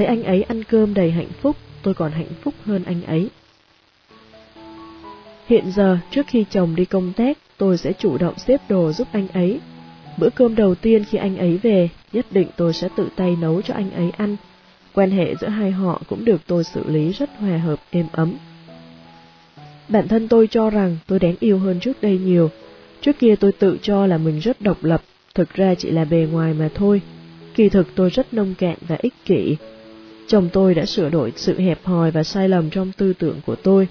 Thấy 0.00 0.06
anh 0.06 0.22
ấy 0.22 0.42
ăn 0.42 0.64
cơm 0.64 0.94
đầy 0.94 1.10
hạnh 1.10 1.28
phúc, 1.40 1.56
tôi 1.82 1.94
còn 1.94 2.12
hạnh 2.12 2.32
phúc 2.42 2.54
hơn 2.64 2.84
anh 2.84 3.02
ấy. 3.02 3.28
Hiện 5.46 5.70
giờ, 5.72 5.98
trước 6.10 6.26
khi 6.26 6.44
chồng 6.50 6.74
đi 6.74 6.84
công 6.84 7.12
tác, 7.12 7.38
tôi 7.58 7.78
sẽ 7.78 7.92
chủ 7.92 8.18
động 8.18 8.34
xếp 8.38 8.60
đồ 8.68 8.92
giúp 8.92 9.08
anh 9.12 9.28
ấy. 9.28 9.60
Bữa 10.18 10.30
cơm 10.30 10.54
đầu 10.54 10.74
tiên 10.74 11.04
khi 11.04 11.18
anh 11.18 11.36
ấy 11.36 11.58
về, 11.62 11.88
nhất 12.12 12.26
định 12.30 12.48
tôi 12.56 12.72
sẽ 12.72 12.88
tự 12.96 13.08
tay 13.16 13.36
nấu 13.40 13.62
cho 13.62 13.74
anh 13.74 13.90
ấy 13.90 14.10
ăn. 14.10 14.36
Quan 14.92 15.10
hệ 15.10 15.34
giữa 15.40 15.48
hai 15.48 15.70
họ 15.70 16.02
cũng 16.08 16.24
được 16.24 16.40
tôi 16.46 16.64
xử 16.64 16.90
lý 16.90 17.12
rất 17.12 17.30
hòa 17.38 17.58
hợp, 17.58 17.80
êm 17.90 18.06
ấm. 18.12 18.34
Bản 19.88 20.08
thân 20.08 20.28
tôi 20.28 20.46
cho 20.46 20.70
rằng 20.70 20.96
tôi 21.06 21.18
đáng 21.18 21.34
yêu 21.40 21.58
hơn 21.58 21.80
trước 21.80 22.02
đây 22.02 22.18
nhiều. 22.18 22.50
Trước 23.00 23.18
kia 23.18 23.34
tôi 23.36 23.52
tự 23.52 23.78
cho 23.82 24.06
là 24.06 24.18
mình 24.18 24.38
rất 24.38 24.60
độc 24.60 24.84
lập, 24.84 25.02
thực 25.34 25.54
ra 25.54 25.74
chỉ 25.74 25.90
là 25.90 26.04
bề 26.04 26.28
ngoài 26.32 26.54
mà 26.54 26.68
thôi. 26.74 27.02
Kỳ 27.54 27.68
thực 27.68 27.94
tôi 27.94 28.10
rất 28.10 28.34
nông 28.34 28.54
cạn 28.54 28.76
và 28.88 28.96
ích 29.02 29.14
kỷ. 29.24 29.56
Chồng 30.30 30.48
tôi 30.52 30.74
đã 30.74 30.86
sửa 30.86 31.10
đổi 31.10 31.32
sự 31.36 31.58
hẹp 31.58 31.84
hòi 31.84 32.10
và 32.10 32.22
sai 32.22 32.48
lầm 32.48 32.70
trong 32.70 32.92
tư 32.96 33.12
tưởng 33.18 33.40
của 33.46 33.56
tôi 33.56 33.88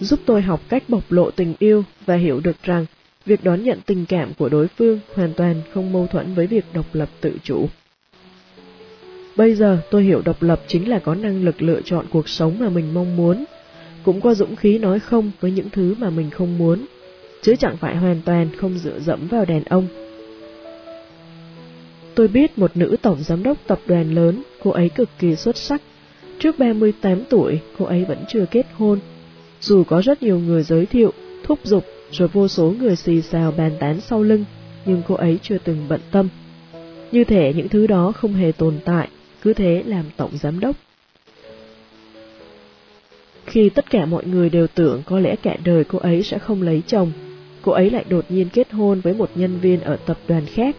giúp 0.00 0.20
tôi 0.26 0.42
học 0.42 0.60
cách 0.68 0.82
bộc 0.88 1.12
lộ 1.12 1.30
tình 1.30 1.54
yêu 1.58 1.84
và 2.06 2.14
hiểu 2.14 2.40
được 2.40 2.56
rằng 2.62 2.86
việc 3.26 3.44
đón 3.44 3.64
nhận 3.64 3.78
tình 3.86 4.06
cảm 4.06 4.34
của 4.34 4.48
đối 4.48 4.68
phương 4.68 5.00
hoàn 5.14 5.32
toàn 5.34 5.62
không 5.74 5.92
mâu 5.92 6.06
thuẫn 6.06 6.34
với 6.34 6.46
việc 6.46 6.64
độc 6.74 6.86
lập 6.92 7.08
tự 7.20 7.32
chủ. 7.42 7.68
Bây 9.36 9.54
giờ 9.54 9.78
tôi 9.90 10.02
hiểu 10.02 10.22
độc 10.24 10.42
lập 10.42 10.60
chính 10.66 10.88
là 10.88 10.98
có 10.98 11.14
năng 11.14 11.44
lực 11.44 11.62
lựa 11.62 11.80
chọn 11.84 12.06
cuộc 12.10 12.28
sống 12.28 12.58
mà 12.58 12.68
mình 12.68 12.94
mong 12.94 13.16
muốn, 13.16 13.44
cũng 14.02 14.20
có 14.20 14.34
dũng 14.34 14.56
khí 14.56 14.78
nói 14.78 15.00
không 15.00 15.30
với 15.40 15.50
những 15.50 15.70
thứ 15.70 15.94
mà 15.98 16.10
mình 16.10 16.30
không 16.30 16.58
muốn, 16.58 16.86
chứ 17.42 17.56
chẳng 17.56 17.76
phải 17.76 17.96
hoàn 17.96 18.20
toàn 18.24 18.48
không 18.56 18.78
dựa 18.78 19.00
dẫm 19.00 19.26
vào 19.26 19.44
đàn 19.44 19.64
ông. 19.64 20.05
Tôi 22.16 22.28
biết 22.28 22.58
một 22.58 22.76
nữ 22.76 22.96
tổng 23.02 23.18
giám 23.22 23.42
đốc 23.42 23.58
tập 23.66 23.80
đoàn 23.86 24.14
lớn, 24.14 24.42
cô 24.62 24.70
ấy 24.70 24.88
cực 24.88 25.08
kỳ 25.18 25.36
xuất 25.36 25.56
sắc. 25.56 25.82
Trước 26.38 26.58
38 26.58 27.24
tuổi, 27.30 27.60
cô 27.78 27.84
ấy 27.84 28.04
vẫn 28.04 28.24
chưa 28.28 28.46
kết 28.50 28.66
hôn 28.74 28.98
dù 29.60 29.84
có 29.84 30.02
rất 30.02 30.22
nhiều 30.22 30.38
người 30.38 30.62
giới 30.62 30.86
thiệu, 30.86 31.12
thúc 31.44 31.58
giục, 31.64 31.84
rồi 32.10 32.28
vô 32.28 32.48
số 32.48 32.74
người 32.78 32.96
xì 32.96 33.22
xào 33.22 33.52
bàn 33.56 33.72
tán 33.80 34.00
sau 34.00 34.22
lưng, 34.22 34.44
nhưng 34.84 35.02
cô 35.08 35.14
ấy 35.14 35.38
chưa 35.42 35.58
từng 35.64 35.86
bận 35.88 36.00
tâm. 36.10 36.28
Như 37.12 37.24
thể 37.24 37.52
những 37.56 37.68
thứ 37.68 37.86
đó 37.86 38.12
không 38.12 38.34
hề 38.34 38.52
tồn 38.52 38.78
tại, 38.84 39.08
cứ 39.42 39.54
thế 39.54 39.82
làm 39.86 40.04
tổng 40.16 40.30
giám 40.38 40.60
đốc. 40.60 40.76
Khi 43.46 43.68
tất 43.68 43.90
cả 43.90 44.06
mọi 44.06 44.26
người 44.26 44.50
đều 44.50 44.66
tưởng 44.66 45.02
có 45.06 45.18
lẽ 45.18 45.36
cả 45.42 45.56
đời 45.64 45.84
cô 45.84 45.98
ấy 45.98 46.22
sẽ 46.22 46.38
không 46.38 46.62
lấy 46.62 46.82
chồng, 46.86 47.12
cô 47.62 47.72
ấy 47.72 47.90
lại 47.90 48.04
đột 48.08 48.24
nhiên 48.28 48.48
kết 48.52 48.72
hôn 48.72 49.00
với 49.00 49.14
một 49.14 49.30
nhân 49.34 49.58
viên 49.60 49.80
ở 49.80 49.96
tập 50.06 50.18
đoàn 50.28 50.46
khác. 50.46 50.76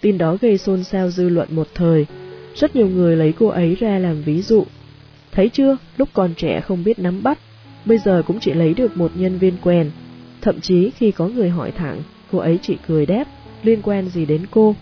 Tin 0.00 0.18
đó 0.18 0.36
gây 0.40 0.58
xôn 0.58 0.84
xao 0.84 1.10
dư 1.10 1.28
luận 1.28 1.48
một 1.50 1.68
thời, 1.74 2.06
rất 2.54 2.76
nhiều 2.76 2.88
người 2.88 3.16
lấy 3.16 3.32
cô 3.38 3.46
ấy 3.46 3.74
ra 3.80 3.98
làm 3.98 4.22
ví 4.22 4.42
dụ. 4.42 4.64
Thấy 5.32 5.48
chưa, 5.48 5.76
lúc 5.96 6.08
còn 6.12 6.34
trẻ 6.34 6.60
không 6.60 6.84
biết 6.84 6.98
nắm 6.98 7.22
bắt, 7.22 7.38
bây 7.84 7.98
giờ 7.98 8.22
cũng 8.26 8.40
chỉ 8.40 8.52
lấy 8.52 8.74
được 8.74 8.96
một 8.96 9.10
nhân 9.14 9.38
viên 9.38 9.54
quen. 9.62 9.90
Thậm 10.40 10.60
chí 10.60 10.90
khi 10.90 11.10
có 11.10 11.28
người 11.28 11.48
hỏi 11.48 11.70
thẳng, 11.70 12.02
cô 12.32 12.38
ấy 12.38 12.58
chỉ 12.62 12.76
cười 12.88 13.06
đáp, 13.06 13.24
liên 13.62 13.82
quan 13.82 14.08
gì 14.08 14.26
đến 14.26 14.46
cô. 14.50 14.74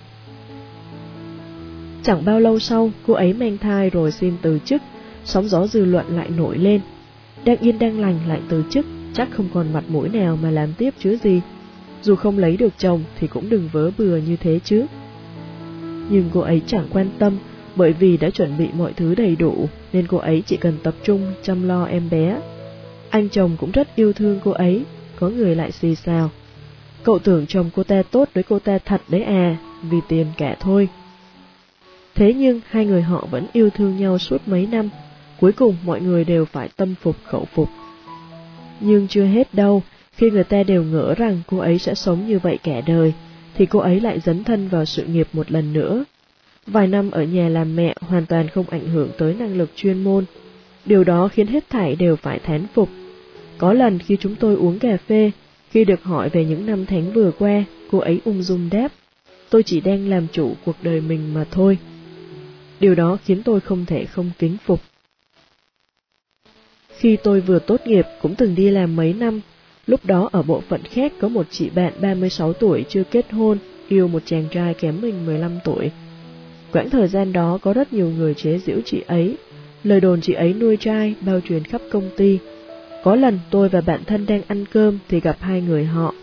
Chẳng 2.03 2.24
bao 2.24 2.41
lâu 2.41 2.59
sau, 2.59 2.91
cô 3.07 3.15
ấy 3.15 3.32
mang 3.32 3.59
thai 3.59 3.91
rồi 3.91 4.12
xin 4.12 4.35
từ 4.43 4.59
chức, 4.65 4.82
sóng 5.24 5.49
gió 5.49 5.66
dư 5.66 5.85
luận 5.85 6.07
lại 6.16 6.31
nổi 6.36 6.59
lên. 6.59 6.81
Đang 7.45 7.57
yên 7.57 7.78
đang 7.78 8.01
lành 8.01 8.19
lại 8.28 8.41
từ 8.49 8.65
chức, 8.70 8.86
chắc 9.15 9.28
không 9.31 9.49
còn 9.55 9.73
mặt 9.73 9.85
mũi 9.89 10.09
nào 10.09 10.39
mà 10.43 10.51
làm 10.51 10.73
tiếp 10.78 10.95
chứ 10.99 11.19
gì. 11.23 11.41
Dù 12.03 12.15
không 12.15 12.39
lấy 12.39 12.57
được 12.57 12.73
chồng 12.78 13.05
thì 13.19 13.27
cũng 13.27 13.51
đừng 13.51 13.69
vớ 13.73 13.91
bừa 13.99 14.16
như 14.16 14.36
thế 14.36 14.61
chứ. 14.65 14.86
Nhưng 16.10 16.31
cô 16.35 16.40
ấy 16.40 16.62
chẳng 16.66 16.86
quan 16.90 17.09
tâm, 17.18 17.39
bởi 17.76 17.93
vì 17.93 18.16
đã 18.16 18.31
chuẩn 18.31 18.59
bị 18.59 18.68
mọi 18.78 18.93
thứ 18.93 19.14
đầy 19.14 19.36
đủ, 19.36 19.68
nên 19.93 20.06
cô 20.06 20.18
ấy 20.18 20.43
chỉ 20.47 20.56
cần 20.56 20.76
tập 20.82 20.94
trung 21.05 21.32
chăm 21.43 21.68
lo 21.68 21.85
em 21.85 22.10
bé 22.10 22.40
anh 23.14 23.28
chồng 23.28 23.56
cũng 23.60 23.70
rất 23.70 23.97
yêu 23.97 24.12
thương 24.12 24.40
cô 24.44 24.51
ấy, 24.51 24.85
có 25.16 25.28
người 25.28 25.56
lại 25.56 25.72
xì 25.72 25.94
xào. 25.94 26.31
Cậu 27.02 27.18
tưởng 27.18 27.47
chồng 27.47 27.70
cô 27.74 27.85
ta 27.85 28.02
tốt 28.02 28.28
với 28.35 28.43
cô 28.43 28.59
ta 28.59 28.78
thật 28.78 29.01
đấy 29.09 29.22
à, 29.22 29.56
vì 29.82 29.98
tiền 30.09 30.26
cả 30.36 30.56
thôi. 30.60 30.89
Thế 32.14 32.35
nhưng 32.35 32.60
hai 32.68 32.86
người 32.86 33.02
họ 33.02 33.26
vẫn 33.31 33.47
yêu 33.52 33.70
thương 33.70 33.97
nhau 33.97 34.18
suốt 34.18 34.43
mấy 34.47 34.66
năm, 34.66 34.89
cuối 35.40 35.52
cùng 35.52 35.76
mọi 35.85 36.01
người 36.01 36.24
đều 36.24 36.44
phải 36.44 36.68
tâm 36.76 36.94
phục 37.01 37.16
khẩu 37.24 37.44
phục. 37.55 37.68
Nhưng 38.81 39.09
chưa 39.09 39.24
hết 39.24 39.55
đâu, 39.55 39.82
khi 40.12 40.31
người 40.31 40.44
ta 40.44 40.62
đều 40.62 40.82
ngỡ 40.82 41.14
rằng 41.14 41.40
cô 41.47 41.59
ấy 41.59 41.78
sẽ 41.78 41.94
sống 41.94 42.26
như 42.26 42.39
vậy 42.39 42.59
cả 42.62 42.81
đời, 42.86 43.12
thì 43.56 43.66
cô 43.66 43.78
ấy 43.78 44.01
lại 44.01 44.20
dấn 44.20 44.44
thân 44.44 44.68
vào 44.68 44.85
sự 44.85 45.05
nghiệp 45.05 45.28
một 45.32 45.51
lần 45.52 45.72
nữa. 45.72 46.05
Vài 46.66 46.86
năm 46.86 47.10
ở 47.10 47.22
nhà 47.22 47.48
làm 47.48 47.76
mẹ 47.76 47.94
hoàn 48.01 48.26
toàn 48.26 48.48
không 48.48 48.70
ảnh 48.70 48.89
hưởng 48.89 49.09
tới 49.18 49.35
năng 49.35 49.56
lực 49.59 49.70
chuyên 49.76 50.05
môn. 50.05 50.24
Điều 50.85 51.05
đó 51.05 51.28
khiến 51.28 51.47
hết 51.47 51.70
thảy 51.70 51.97
đều 51.97 52.16
phải 52.16 52.39
thán 52.39 52.66
phục 52.74 52.89
có 53.59 53.72
lần 53.72 53.98
khi 53.98 54.16
chúng 54.20 54.35
tôi 54.35 54.55
uống 54.55 54.78
cà 54.78 54.97
phê, 54.97 55.31
khi 55.70 55.85
được 55.85 56.02
hỏi 56.02 56.28
về 56.28 56.44
những 56.44 56.66
năm 56.66 56.86
tháng 56.86 57.12
vừa 57.12 57.31
qua, 57.39 57.64
cô 57.90 57.98
ấy 57.98 58.20
ung 58.24 58.43
dung 58.43 58.68
đáp, 58.70 58.93
tôi 59.51 59.62
chỉ 59.62 59.81
đang 59.81 60.09
làm 60.09 60.26
chủ 60.32 60.55
cuộc 60.64 60.76
đời 60.82 61.01
mình 61.01 61.35
mà 61.35 61.44
thôi. 61.51 61.78
Điều 62.81 62.94
đó 62.94 63.18
khiến 63.24 63.43
tôi 63.43 63.60
không 63.60 63.86
thể 63.86 64.05
không 64.05 64.31
kính 64.39 64.56
phục. 64.64 64.81
Khi 66.97 67.16
tôi 67.16 67.40
vừa 67.40 67.59
tốt 67.59 67.81
nghiệp 67.86 68.06
cũng 68.22 68.35
từng 68.35 68.55
đi 68.55 68.70
làm 68.70 68.97
mấy 68.97 69.12
năm, 69.12 69.40
lúc 69.86 70.01
đó 70.06 70.28
ở 70.32 70.43
bộ 70.43 70.62
phận 70.69 70.81
khác 70.82 71.12
có 71.20 71.28
một 71.28 71.47
chị 71.51 71.70
bạn 71.74 71.93
36 72.01 72.52
tuổi 72.52 72.85
chưa 72.89 73.02
kết 73.11 73.32
hôn, 73.32 73.59
yêu 73.89 74.09
một 74.09 74.23
chàng 74.27 74.44
trai 74.51 74.74
kém 74.74 75.01
mình 75.01 75.27
15 75.27 75.59
tuổi. 75.65 75.90
Quãng 76.73 76.90
thời 76.90 77.09
gian 77.09 77.32
đó 77.32 77.59
có 77.62 77.73
rất 77.73 77.93
nhiều 77.93 78.11
người 78.11 78.35
chế 78.35 78.59
giễu 78.59 78.77
chị 78.85 79.02
ấy, 79.06 79.36
lời 79.85 80.01
đồn 80.01 80.20
chị 80.20 80.32
ấy 80.32 80.55
nuôi 80.55 80.77
trai 80.77 81.15
bao 81.20 81.40
truyền 81.40 81.65
khắp 81.65 81.81
công 81.90 82.11
ty, 82.16 82.39
có 83.05 83.15
lần 83.15 83.39
tôi 83.51 83.69
và 83.69 83.81
bạn 83.81 84.05
thân 84.06 84.27
đang 84.27 84.43
ăn 84.47 84.65
cơm 84.73 84.98
thì 85.09 85.20
gặp 85.20 85.36
hai 85.40 85.61
người 85.61 85.85
họ. 85.85 86.15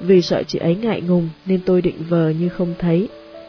Vì 0.00 0.22
sợ 0.22 0.42
chị 0.42 0.58
ấy 0.58 0.76
ngại 0.76 1.00
ngùng 1.00 1.28
nên 1.46 1.60
tôi 1.66 1.82
định 1.82 1.96
vờ 2.08 2.30
như 2.30 2.48
không 2.48 2.74
thấy, 2.78 3.08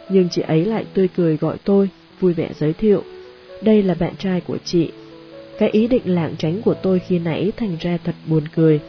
nhưng 0.10 0.30
chị 0.30 0.41
ấy 0.41 0.65
lại 0.65 0.85
tươi 0.94 1.07
cười 1.15 1.38
gọi 1.38 1.57
tôi, 1.64 1.90
vui 2.19 2.34
vẻ 2.34 2.49
giới 2.60 2.73
thiệu. 2.73 3.03
Đây 3.61 3.84
là 3.84 3.94
bạn 3.94 4.14
trai 4.19 4.41
của 4.41 4.57
chị. 4.65 4.91
Cái 5.60 5.69
ý 5.69 5.88
định 5.88 6.02
lảng 6.06 6.35
tránh 6.38 6.61
của 6.61 6.73
tôi 6.73 6.99
khi 6.99 7.19
nãy 7.19 7.52
thành 7.57 7.77
ra 7.80 7.98
thật 8.03 8.15
buồn 8.27 8.44
cười. 8.56 8.80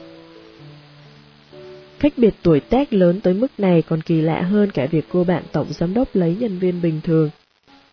Cách 1.98 2.12
biệt 2.16 2.34
tuổi 2.42 2.60
tác 2.60 2.92
lớn 2.92 3.20
tới 3.20 3.34
mức 3.34 3.50
này 3.58 3.82
còn 3.82 4.00
kỳ 4.00 4.20
lạ 4.20 4.42
hơn 4.42 4.70
cả 4.70 4.86
việc 4.86 5.04
cô 5.12 5.24
bạn 5.24 5.42
tổng 5.52 5.66
giám 5.70 5.94
đốc 5.94 6.08
lấy 6.16 6.36
nhân 6.40 6.58
viên 6.58 6.82
bình 6.82 7.00
thường. 7.04 7.30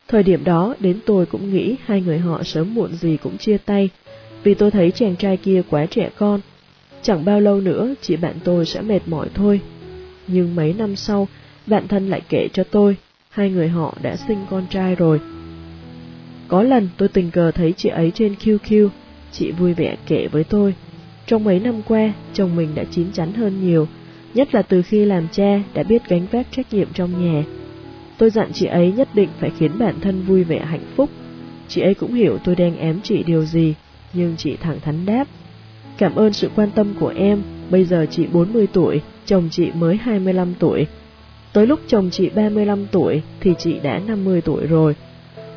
Thời 0.07 0.23
điểm 0.23 0.43
đó 0.43 0.75
đến 0.79 0.99
tôi 1.05 1.25
cũng 1.25 1.53
nghĩ 1.53 1.75
hai 1.85 2.01
người 2.01 2.19
họ 2.19 2.43
sớm 2.43 2.73
muộn 2.73 2.93
gì 2.93 3.17
cũng 3.23 3.37
chia 3.37 3.57
tay, 3.57 3.89
vì 4.43 4.53
tôi 4.53 4.71
thấy 4.71 4.91
chàng 4.91 5.15
trai 5.15 5.37
kia 5.37 5.61
quá 5.69 5.85
trẻ 5.85 6.09
con. 6.17 6.39
Chẳng 7.01 7.25
bao 7.25 7.39
lâu 7.39 7.61
nữa 7.61 7.93
chị 8.01 8.15
bạn 8.15 8.35
tôi 8.43 8.65
sẽ 8.65 8.81
mệt 8.81 8.99
mỏi 9.05 9.27
thôi. 9.33 9.61
Nhưng 10.27 10.55
mấy 10.55 10.73
năm 10.73 10.95
sau, 10.95 11.27
bạn 11.67 11.87
thân 11.87 12.09
lại 12.09 12.21
kể 12.29 12.47
cho 12.53 12.63
tôi, 12.63 12.95
hai 13.29 13.49
người 13.49 13.67
họ 13.67 13.97
đã 14.01 14.15
sinh 14.15 14.45
con 14.49 14.65
trai 14.69 14.95
rồi. 14.95 15.19
Có 16.47 16.63
lần 16.63 16.89
tôi 16.97 17.09
tình 17.09 17.31
cờ 17.31 17.51
thấy 17.51 17.73
chị 17.77 17.89
ấy 17.89 18.11
trên 18.15 18.35
QQ, 18.43 18.89
chị 19.31 19.51
vui 19.51 19.73
vẻ 19.73 19.95
kể 20.07 20.27
với 20.31 20.43
tôi. 20.43 20.73
Trong 21.25 21.43
mấy 21.43 21.59
năm 21.59 21.81
qua, 21.87 22.13
chồng 22.33 22.55
mình 22.55 22.69
đã 22.75 22.83
chín 22.91 23.11
chắn 23.13 23.33
hơn 23.33 23.67
nhiều, 23.67 23.87
nhất 24.33 24.55
là 24.55 24.61
từ 24.61 24.81
khi 24.81 25.05
làm 25.05 25.27
cha 25.31 25.63
đã 25.73 25.83
biết 25.83 26.09
gánh 26.09 26.25
vác 26.31 26.47
trách 26.51 26.73
nhiệm 26.73 26.87
trong 26.93 27.25
nhà. 27.25 27.43
Tôi 28.17 28.29
dặn 28.29 28.53
chị 28.53 28.65
ấy 28.65 28.91
nhất 28.91 29.07
định 29.13 29.29
phải 29.39 29.51
khiến 29.57 29.71
bản 29.79 29.95
thân 30.01 30.21
vui 30.21 30.43
vẻ 30.43 30.59
hạnh 30.59 30.85
phúc. 30.95 31.09
Chị 31.67 31.81
ấy 31.81 31.93
cũng 31.93 32.13
hiểu 32.13 32.37
tôi 32.43 32.55
đang 32.55 32.77
ém 32.77 32.99
chị 33.03 33.23
điều 33.23 33.45
gì, 33.45 33.73
nhưng 34.13 34.35
chị 34.37 34.57
thẳng 34.61 34.79
thắn 34.79 35.05
đáp. 35.05 35.27
Cảm 35.97 36.15
ơn 36.15 36.33
sự 36.33 36.49
quan 36.55 36.71
tâm 36.71 36.93
của 36.99 37.13
em, 37.17 37.41
bây 37.69 37.85
giờ 37.85 38.05
chị 38.11 38.25
40 38.33 38.67
tuổi, 38.67 39.01
chồng 39.25 39.47
chị 39.51 39.71
mới 39.75 39.97
25 39.97 40.53
tuổi. 40.59 40.87
Tới 41.53 41.67
lúc 41.67 41.79
chồng 41.87 42.09
chị 42.11 42.29
35 42.29 42.85
tuổi 42.91 43.21
thì 43.39 43.53
chị 43.59 43.79
đã 43.83 43.99
50 44.07 44.41
tuổi 44.41 44.67
rồi. 44.67 44.95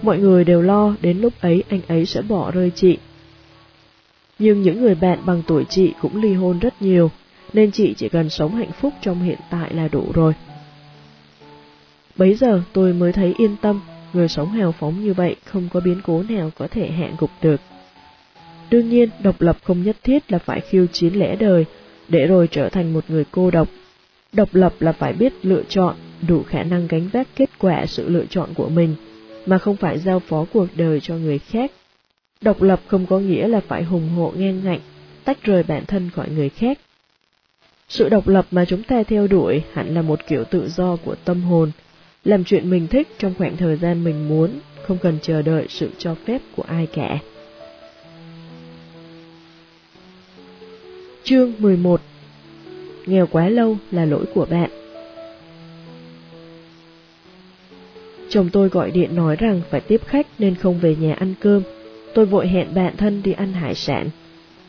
Mọi 0.02 0.18
người 0.18 0.44
đều 0.44 0.62
lo 0.62 0.94
đến 1.02 1.18
lúc 1.18 1.32
ấy 1.40 1.62
anh 1.68 1.80
ấy 1.88 2.06
sẽ 2.06 2.22
bỏ 2.22 2.50
rơi 2.50 2.72
chị. 2.74 2.98
Nhưng 4.38 4.62
những 4.62 4.80
người 4.80 4.94
bạn 4.94 5.18
bằng 5.26 5.42
tuổi 5.46 5.64
chị 5.68 5.92
cũng 6.00 6.22
ly 6.22 6.34
hôn 6.34 6.58
rất 6.58 6.82
nhiều, 6.82 7.10
nên 7.52 7.70
chị 7.70 7.94
chỉ 7.96 8.08
cần 8.08 8.30
sống 8.30 8.54
hạnh 8.54 8.72
phúc 8.80 8.92
trong 9.02 9.22
hiện 9.22 9.38
tại 9.50 9.74
là 9.74 9.88
đủ 9.88 10.04
rồi. 10.14 10.32
Bấy 12.16 12.34
giờ 12.34 12.62
tôi 12.72 12.92
mới 12.92 13.12
thấy 13.12 13.34
yên 13.38 13.56
tâm, 13.62 13.80
người 14.12 14.28
sống 14.28 14.48
hào 14.48 14.72
phóng 14.72 15.04
như 15.04 15.14
vậy 15.14 15.36
không 15.44 15.68
có 15.72 15.80
biến 15.80 16.00
cố 16.04 16.22
nào 16.22 16.50
có 16.58 16.68
thể 16.70 16.90
hạ 16.90 17.10
gục 17.18 17.30
được. 17.42 17.60
Đương 18.70 18.88
nhiên, 18.88 19.08
độc 19.22 19.40
lập 19.40 19.56
không 19.64 19.82
nhất 19.82 19.96
thiết 20.02 20.32
là 20.32 20.38
phải 20.38 20.60
khiêu 20.60 20.86
chiến 20.86 21.14
lẽ 21.14 21.36
đời, 21.36 21.64
để 22.08 22.26
rồi 22.26 22.48
trở 22.50 22.68
thành 22.68 22.92
một 22.92 23.04
người 23.08 23.24
cô 23.30 23.50
độc. 23.50 23.68
Độc 24.32 24.54
lập 24.54 24.74
là 24.80 24.92
phải 24.92 25.12
biết 25.12 25.32
lựa 25.42 25.62
chọn, 25.68 25.94
đủ 26.28 26.42
khả 26.42 26.62
năng 26.62 26.86
gánh 26.86 27.08
vác 27.12 27.28
kết 27.36 27.50
quả 27.58 27.86
sự 27.86 28.08
lựa 28.08 28.24
chọn 28.30 28.54
của 28.54 28.68
mình, 28.68 28.94
mà 29.46 29.58
không 29.58 29.76
phải 29.76 29.98
giao 29.98 30.20
phó 30.20 30.44
cuộc 30.52 30.66
đời 30.76 31.00
cho 31.00 31.14
người 31.14 31.38
khác. 31.38 31.70
Độc 32.44 32.62
lập 32.62 32.80
không 32.86 33.06
có 33.06 33.18
nghĩa 33.18 33.48
là 33.48 33.60
phải 33.60 33.82
hùng 33.82 34.08
hộ 34.08 34.32
ngang 34.36 34.60
ngạnh, 34.64 34.80
tách 35.24 35.42
rời 35.42 35.62
bản 35.62 35.84
thân 35.86 36.10
khỏi 36.10 36.28
người 36.30 36.48
khác. 36.48 36.78
Sự 37.88 38.08
độc 38.08 38.28
lập 38.28 38.46
mà 38.50 38.64
chúng 38.64 38.82
ta 38.82 39.02
theo 39.02 39.26
đuổi 39.26 39.62
hẳn 39.72 39.94
là 39.94 40.02
một 40.02 40.26
kiểu 40.26 40.44
tự 40.44 40.68
do 40.68 40.96
của 40.96 41.14
tâm 41.24 41.42
hồn, 41.42 41.70
làm 42.24 42.44
chuyện 42.44 42.70
mình 42.70 42.86
thích 42.86 43.08
trong 43.18 43.34
khoảng 43.38 43.56
thời 43.56 43.76
gian 43.76 44.04
mình 44.04 44.28
muốn, 44.28 44.50
không 44.86 44.98
cần 44.98 45.18
chờ 45.22 45.42
đợi 45.42 45.66
sự 45.68 45.90
cho 45.98 46.14
phép 46.26 46.42
của 46.56 46.62
ai 46.62 46.86
cả. 46.86 47.18
Chương 51.22 51.52
11 51.58 52.00
Nghèo 53.06 53.26
quá 53.26 53.48
lâu 53.48 53.76
là 53.90 54.04
lỗi 54.04 54.24
của 54.34 54.46
bạn 54.50 54.70
Chồng 58.28 58.48
tôi 58.52 58.68
gọi 58.68 58.90
điện 58.90 59.16
nói 59.16 59.36
rằng 59.36 59.60
phải 59.70 59.80
tiếp 59.80 60.00
khách 60.06 60.26
nên 60.38 60.54
không 60.54 60.78
về 60.78 60.96
nhà 60.96 61.14
ăn 61.14 61.34
cơm. 61.40 61.62
Tôi 62.14 62.26
vội 62.26 62.48
hẹn 62.48 62.74
bạn 62.74 62.96
thân 62.96 63.22
đi 63.22 63.32
ăn 63.32 63.52
hải 63.52 63.74
sản. 63.74 64.08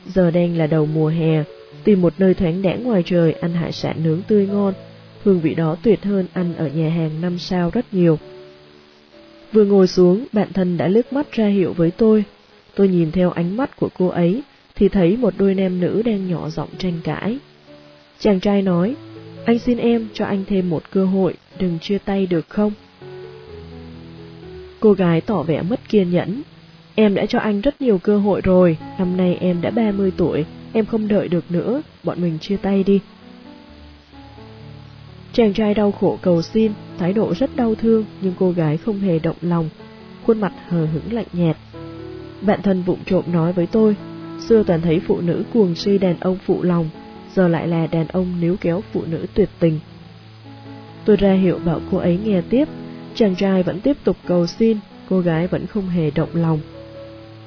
Giờ 0.06 0.30
đang 0.30 0.56
là 0.56 0.66
đầu 0.66 0.86
mùa 0.86 1.08
hè, 1.08 1.44
tìm 1.84 2.02
một 2.02 2.14
nơi 2.18 2.34
thoáng 2.34 2.62
đãng 2.62 2.84
ngoài 2.84 3.02
trời 3.06 3.32
ăn 3.32 3.52
hải 3.52 3.72
sản 3.72 3.96
nướng 4.04 4.22
tươi 4.22 4.46
ngon. 4.46 4.74
Hương 5.24 5.40
vị 5.40 5.54
đó 5.54 5.76
tuyệt 5.82 6.04
hơn 6.04 6.26
ăn 6.32 6.54
ở 6.56 6.68
nhà 6.68 6.88
hàng 6.88 7.20
năm 7.20 7.38
sao 7.38 7.70
rất 7.70 7.94
nhiều. 7.94 8.18
Vừa 9.52 9.64
ngồi 9.64 9.86
xuống, 9.86 10.24
bạn 10.32 10.52
thân 10.52 10.76
đã 10.76 10.88
lướt 10.88 11.12
mắt 11.12 11.32
ra 11.32 11.46
hiệu 11.46 11.72
với 11.72 11.90
tôi. 11.90 12.24
Tôi 12.74 12.88
nhìn 12.88 13.12
theo 13.12 13.30
ánh 13.30 13.56
mắt 13.56 13.76
của 13.76 13.88
cô 13.98 14.08
ấy, 14.08 14.42
thì 14.74 14.88
thấy 14.88 15.16
một 15.16 15.34
đôi 15.38 15.54
nam 15.54 15.80
nữ 15.80 16.02
đang 16.02 16.28
nhỏ 16.28 16.48
giọng 16.48 16.68
tranh 16.78 17.00
cãi. 17.04 17.38
Chàng 18.18 18.40
trai 18.40 18.62
nói, 18.62 18.96
anh 19.44 19.58
xin 19.58 19.78
em 19.78 20.08
cho 20.14 20.24
anh 20.24 20.44
thêm 20.48 20.70
một 20.70 20.82
cơ 20.90 21.04
hội, 21.04 21.34
đừng 21.58 21.78
chia 21.78 21.98
tay 21.98 22.26
được 22.26 22.48
không? 22.48 22.72
Cô 24.80 24.92
gái 24.92 25.20
tỏ 25.20 25.42
vẻ 25.42 25.62
mất 25.62 25.80
kiên 25.88 26.10
nhẫn. 26.10 26.42
Em 26.98 27.14
đã 27.14 27.26
cho 27.26 27.38
anh 27.38 27.60
rất 27.60 27.80
nhiều 27.80 27.98
cơ 27.98 28.18
hội 28.18 28.40
rồi, 28.40 28.78
năm 28.98 29.16
nay 29.16 29.36
em 29.40 29.60
đã 29.60 29.70
30 29.70 30.12
tuổi, 30.16 30.44
em 30.72 30.86
không 30.86 31.08
đợi 31.08 31.28
được 31.28 31.44
nữa, 31.50 31.82
bọn 32.04 32.22
mình 32.22 32.38
chia 32.38 32.56
tay 32.56 32.84
đi. 32.84 33.00
Chàng 35.32 35.52
trai 35.52 35.74
đau 35.74 35.92
khổ 35.92 36.18
cầu 36.22 36.42
xin, 36.42 36.72
thái 36.98 37.12
độ 37.12 37.34
rất 37.34 37.56
đau 37.56 37.74
thương, 37.74 38.04
nhưng 38.20 38.34
cô 38.38 38.50
gái 38.50 38.76
không 38.76 38.98
hề 38.98 39.18
động 39.18 39.36
lòng, 39.40 39.68
khuôn 40.26 40.40
mặt 40.40 40.52
hờ 40.68 40.86
hững 40.86 41.12
lạnh 41.12 41.26
nhạt. 41.32 41.56
Bạn 42.40 42.62
thân 42.62 42.82
vụng 42.82 42.98
trộm 43.06 43.24
nói 43.32 43.52
với 43.52 43.66
tôi, 43.66 43.96
xưa 44.48 44.62
toàn 44.62 44.80
thấy 44.80 45.00
phụ 45.06 45.20
nữ 45.20 45.44
cuồng 45.52 45.74
si 45.74 45.98
đàn 45.98 46.20
ông 46.20 46.38
phụ 46.46 46.62
lòng, 46.62 46.88
giờ 47.34 47.48
lại 47.48 47.68
là 47.68 47.86
đàn 47.86 48.06
ông 48.06 48.40
níu 48.40 48.56
kéo 48.60 48.82
phụ 48.92 49.02
nữ 49.10 49.26
tuyệt 49.34 49.48
tình. 49.58 49.80
Tôi 51.04 51.16
ra 51.16 51.32
hiệu 51.32 51.58
bảo 51.64 51.80
cô 51.90 51.98
ấy 51.98 52.18
nghe 52.24 52.42
tiếp, 52.50 52.68
chàng 53.14 53.34
trai 53.34 53.62
vẫn 53.62 53.80
tiếp 53.80 53.96
tục 54.04 54.16
cầu 54.26 54.46
xin, 54.46 54.78
cô 55.08 55.20
gái 55.20 55.46
vẫn 55.46 55.66
không 55.66 55.88
hề 55.88 56.10
động 56.10 56.30
lòng. 56.32 56.60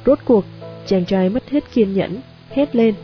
Rốt 0.05 0.19
cuộc, 0.25 0.45
chàng 0.85 1.05
trai 1.05 1.29
mất 1.29 1.49
hết 1.49 1.63
kiên 1.73 1.93
nhẫn, 1.93 2.21
hét 2.49 2.75
lên. 2.75 2.95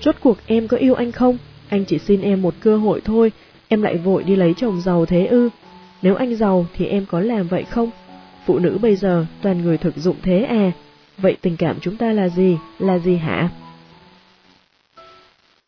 Rốt 0.00 0.16
cuộc 0.20 0.38
em 0.46 0.68
có 0.68 0.76
yêu 0.76 0.94
anh 0.94 1.12
không? 1.12 1.38
Anh 1.68 1.84
chỉ 1.84 1.98
xin 1.98 2.20
em 2.20 2.42
một 2.42 2.54
cơ 2.60 2.76
hội 2.76 3.00
thôi, 3.04 3.32
em 3.68 3.82
lại 3.82 3.96
vội 3.96 4.24
đi 4.24 4.36
lấy 4.36 4.54
chồng 4.56 4.80
giàu 4.80 5.06
thế 5.06 5.26
ư. 5.26 5.48
Nếu 6.02 6.14
anh 6.14 6.36
giàu 6.36 6.66
thì 6.76 6.86
em 6.86 7.06
có 7.06 7.20
làm 7.20 7.48
vậy 7.48 7.64
không? 7.64 7.90
Phụ 8.46 8.58
nữ 8.58 8.78
bây 8.82 8.96
giờ 8.96 9.26
toàn 9.42 9.62
người 9.62 9.78
thực 9.78 9.96
dụng 9.96 10.16
thế 10.22 10.42
à? 10.42 10.72
Vậy 11.18 11.36
tình 11.40 11.56
cảm 11.56 11.80
chúng 11.80 11.96
ta 11.96 12.12
là 12.12 12.28
gì? 12.28 12.56
Là 12.78 12.98
gì 12.98 13.16
hả? 13.16 13.50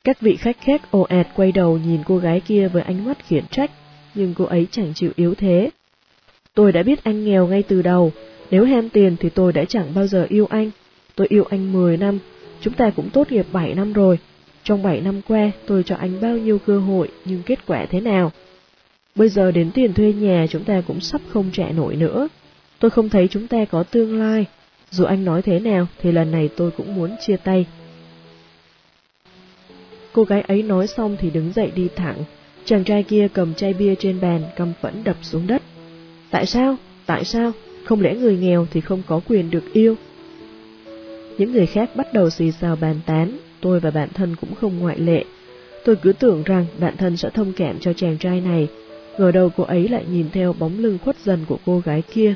Các 0.05 0.21
vị 0.21 0.37
khách 0.37 0.57
khác 0.61 0.91
ồ 0.91 1.03
ạt 1.03 1.29
quay 1.37 1.53
đầu 1.53 1.79
nhìn 1.79 2.01
cô 2.07 2.19
gái 2.19 2.41
kia 2.41 2.69
với 2.69 2.83
ánh 2.83 3.05
mắt 3.05 3.27
khiển 3.27 3.45
trách, 3.51 3.71
nhưng 4.15 4.35
cô 4.35 4.45
ấy 4.45 4.67
chẳng 4.71 4.95
chịu 4.95 5.11
yếu 5.17 5.35
thế. 5.35 5.71
Tôi 6.55 6.73
đã 6.73 6.83
biết 6.83 7.05
anh 7.05 7.25
nghèo 7.25 7.47
ngay 7.47 7.63
từ 7.63 7.83
đầu, 7.83 8.13
nếu 8.51 8.65
ham 8.65 8.89
tiền 8.89 9.17
thì 9.21 9.29
tôi 9.29 9.53
đã 9.53 9.65
chẳng 9.65 9.95
bao 9.95 10.07
giờ 10.07 10.27
yêu 10.29 10.47
anh. 10.51 10.71
Tôi 11.15 11.27
yêu 11.31 11.45
anh 11.51 11.73
10 11.73 11.97
năm, 11.97 12.19
chúng 12.61 12.75
ta 12.75 12.91
cũng 12.91 13.11
tốt 13.11 13.33
nghiệp 13.33 13.47
7 13.53 13.75
năm 13.75 13.93
rồi. 13.93 14.19
Trong 14.65 14.83
7 14.83 15.01
năm 15.01 15.21
qua, 15.29 15.51
tôi 15.67 15.83
cho 15.83 15.97
anh 15.97 16.21
bao 16.21 16.37
nhiêu 16.37 16.59
cơ 16.59 16.79
hội, 16.79 17.09
nhưng 17.25 17.43
kết 17.43 17.67
quả 17.67 17.87
thế 17.87 18.01
nào? 18.01 18.33
Bây 19.15 19.29
giờ 19.29 19.51
đến 19.51 19.71
tiền 19.75 19.95
thuê 19.95 20.13
nhà 20.13 20.47
chúng 20.51 20.65
ta 20.65 20.83
cũng 20.87 21.01
sắp 21.01 21.21
không 21.29 21.51
trả 21.53 21.69
nổi 21.69 21.97
nữa. 21.97 22.29
Tôi 22.79 22.91
không 22.91 23.09
thấy 23.09 23.29
chúng 23.29 23.47
ta 23.47 23.65
có 23.65 23.83
tương 23.83 24.19
lai. 24.19 24.47
Dù 24.91 25.05
anh 25.05 25.25
nói 25.25 25.43
thế 25.43 25.61
nào 25.61 25.87
thì 25.99 26.13
lần 26.13 26.31
này 26.31 26.49
tôi 26.57 26.71
cũng 26.71 26.95
muốn 26.95 27.17
chia 27.21 27.37
tay. 27.37 27.67
Cô 30.13 30.25
gái 30.25 30.41
ấy 30.41 30.63
nói 30.63 30.87
xong 30.87 31.17
thì 31.21 31.31
đứng 31.31 31.53
dậy 31.53 31.73
đi 31.75 31.89
thẳng. 31.97 32.17
Chàng 32.65 32.85
trai 32.85 33.03
kia 33.03 33.29
cầm 33.33 33.55
chai 33.55 33.73
bia 33.75 33.95
trên 33.95 34.21
bàn, 34.21 34.43
cầm 34.57 34.73
phẫn 34.81 35.05
đập 35.05 35.17
xuống 35.23 35.47
đất. 35.47 35.63
Tại 36.31 36.47
sao? 36.47 36.77
Tại 37.07 37.25
sao? 37.25 37.53
Không 37.85 38.01
lẽ 38.01 38.15
người 38.15 38.37
nghèo 38.37 38.67
thì 38.71 38.81
không 38.81 39.03
có 39.07 39.21
quyền 39.29 39.51
được 39.51 39.73
yêu? 39.73 39.95
Những 41.39 41.53
người 41.53 41.67
khác 41.67 41.97
bắt 41.97 42.13
đầu 42.13 42.31
xì 42.31 42.53
xào 42.53 42.77
bàn 42.77 42.97
tán, 43.07 43.39
tôi 43.61 43.81
và 43.81 43.91
bạn 43.91 44.09
thân 44.15 44.37
cũng 44.41 44.55
không 44.55 44.79
ngoại 44.79 44.99
lệ. 44.99 45.25
Tôi 45.85 45.97
cứ 45.97 46.13
tưởng 46.13 46.43
rằng 46.43 46.67
bạn 46.81 46.97
thân 46.97 47.17
sẽ 47.17 47.31
thông 47.31 47.53
cảm 47.53 47.79
cho 47.81 47.93
chàng 47.93 48.19
trai 48.19 48.41
này, 48.41 48.69
ngờ 49.19 49.33
đầu 49.33 49.51
cô 49.57 49.65
ấy 49.65 49.89
lại 49.89 50.05
nhìn 50.11 50.27
theo 50.33 50.53
bóng 50.53 50.79
lưng 50.79 50.99
khuất 51.05 51.17
dần 51.25 51.45
của 51.49 51.59
cô 51.67 51.83
gái 51.85 52.03
kia. 52.15 52.35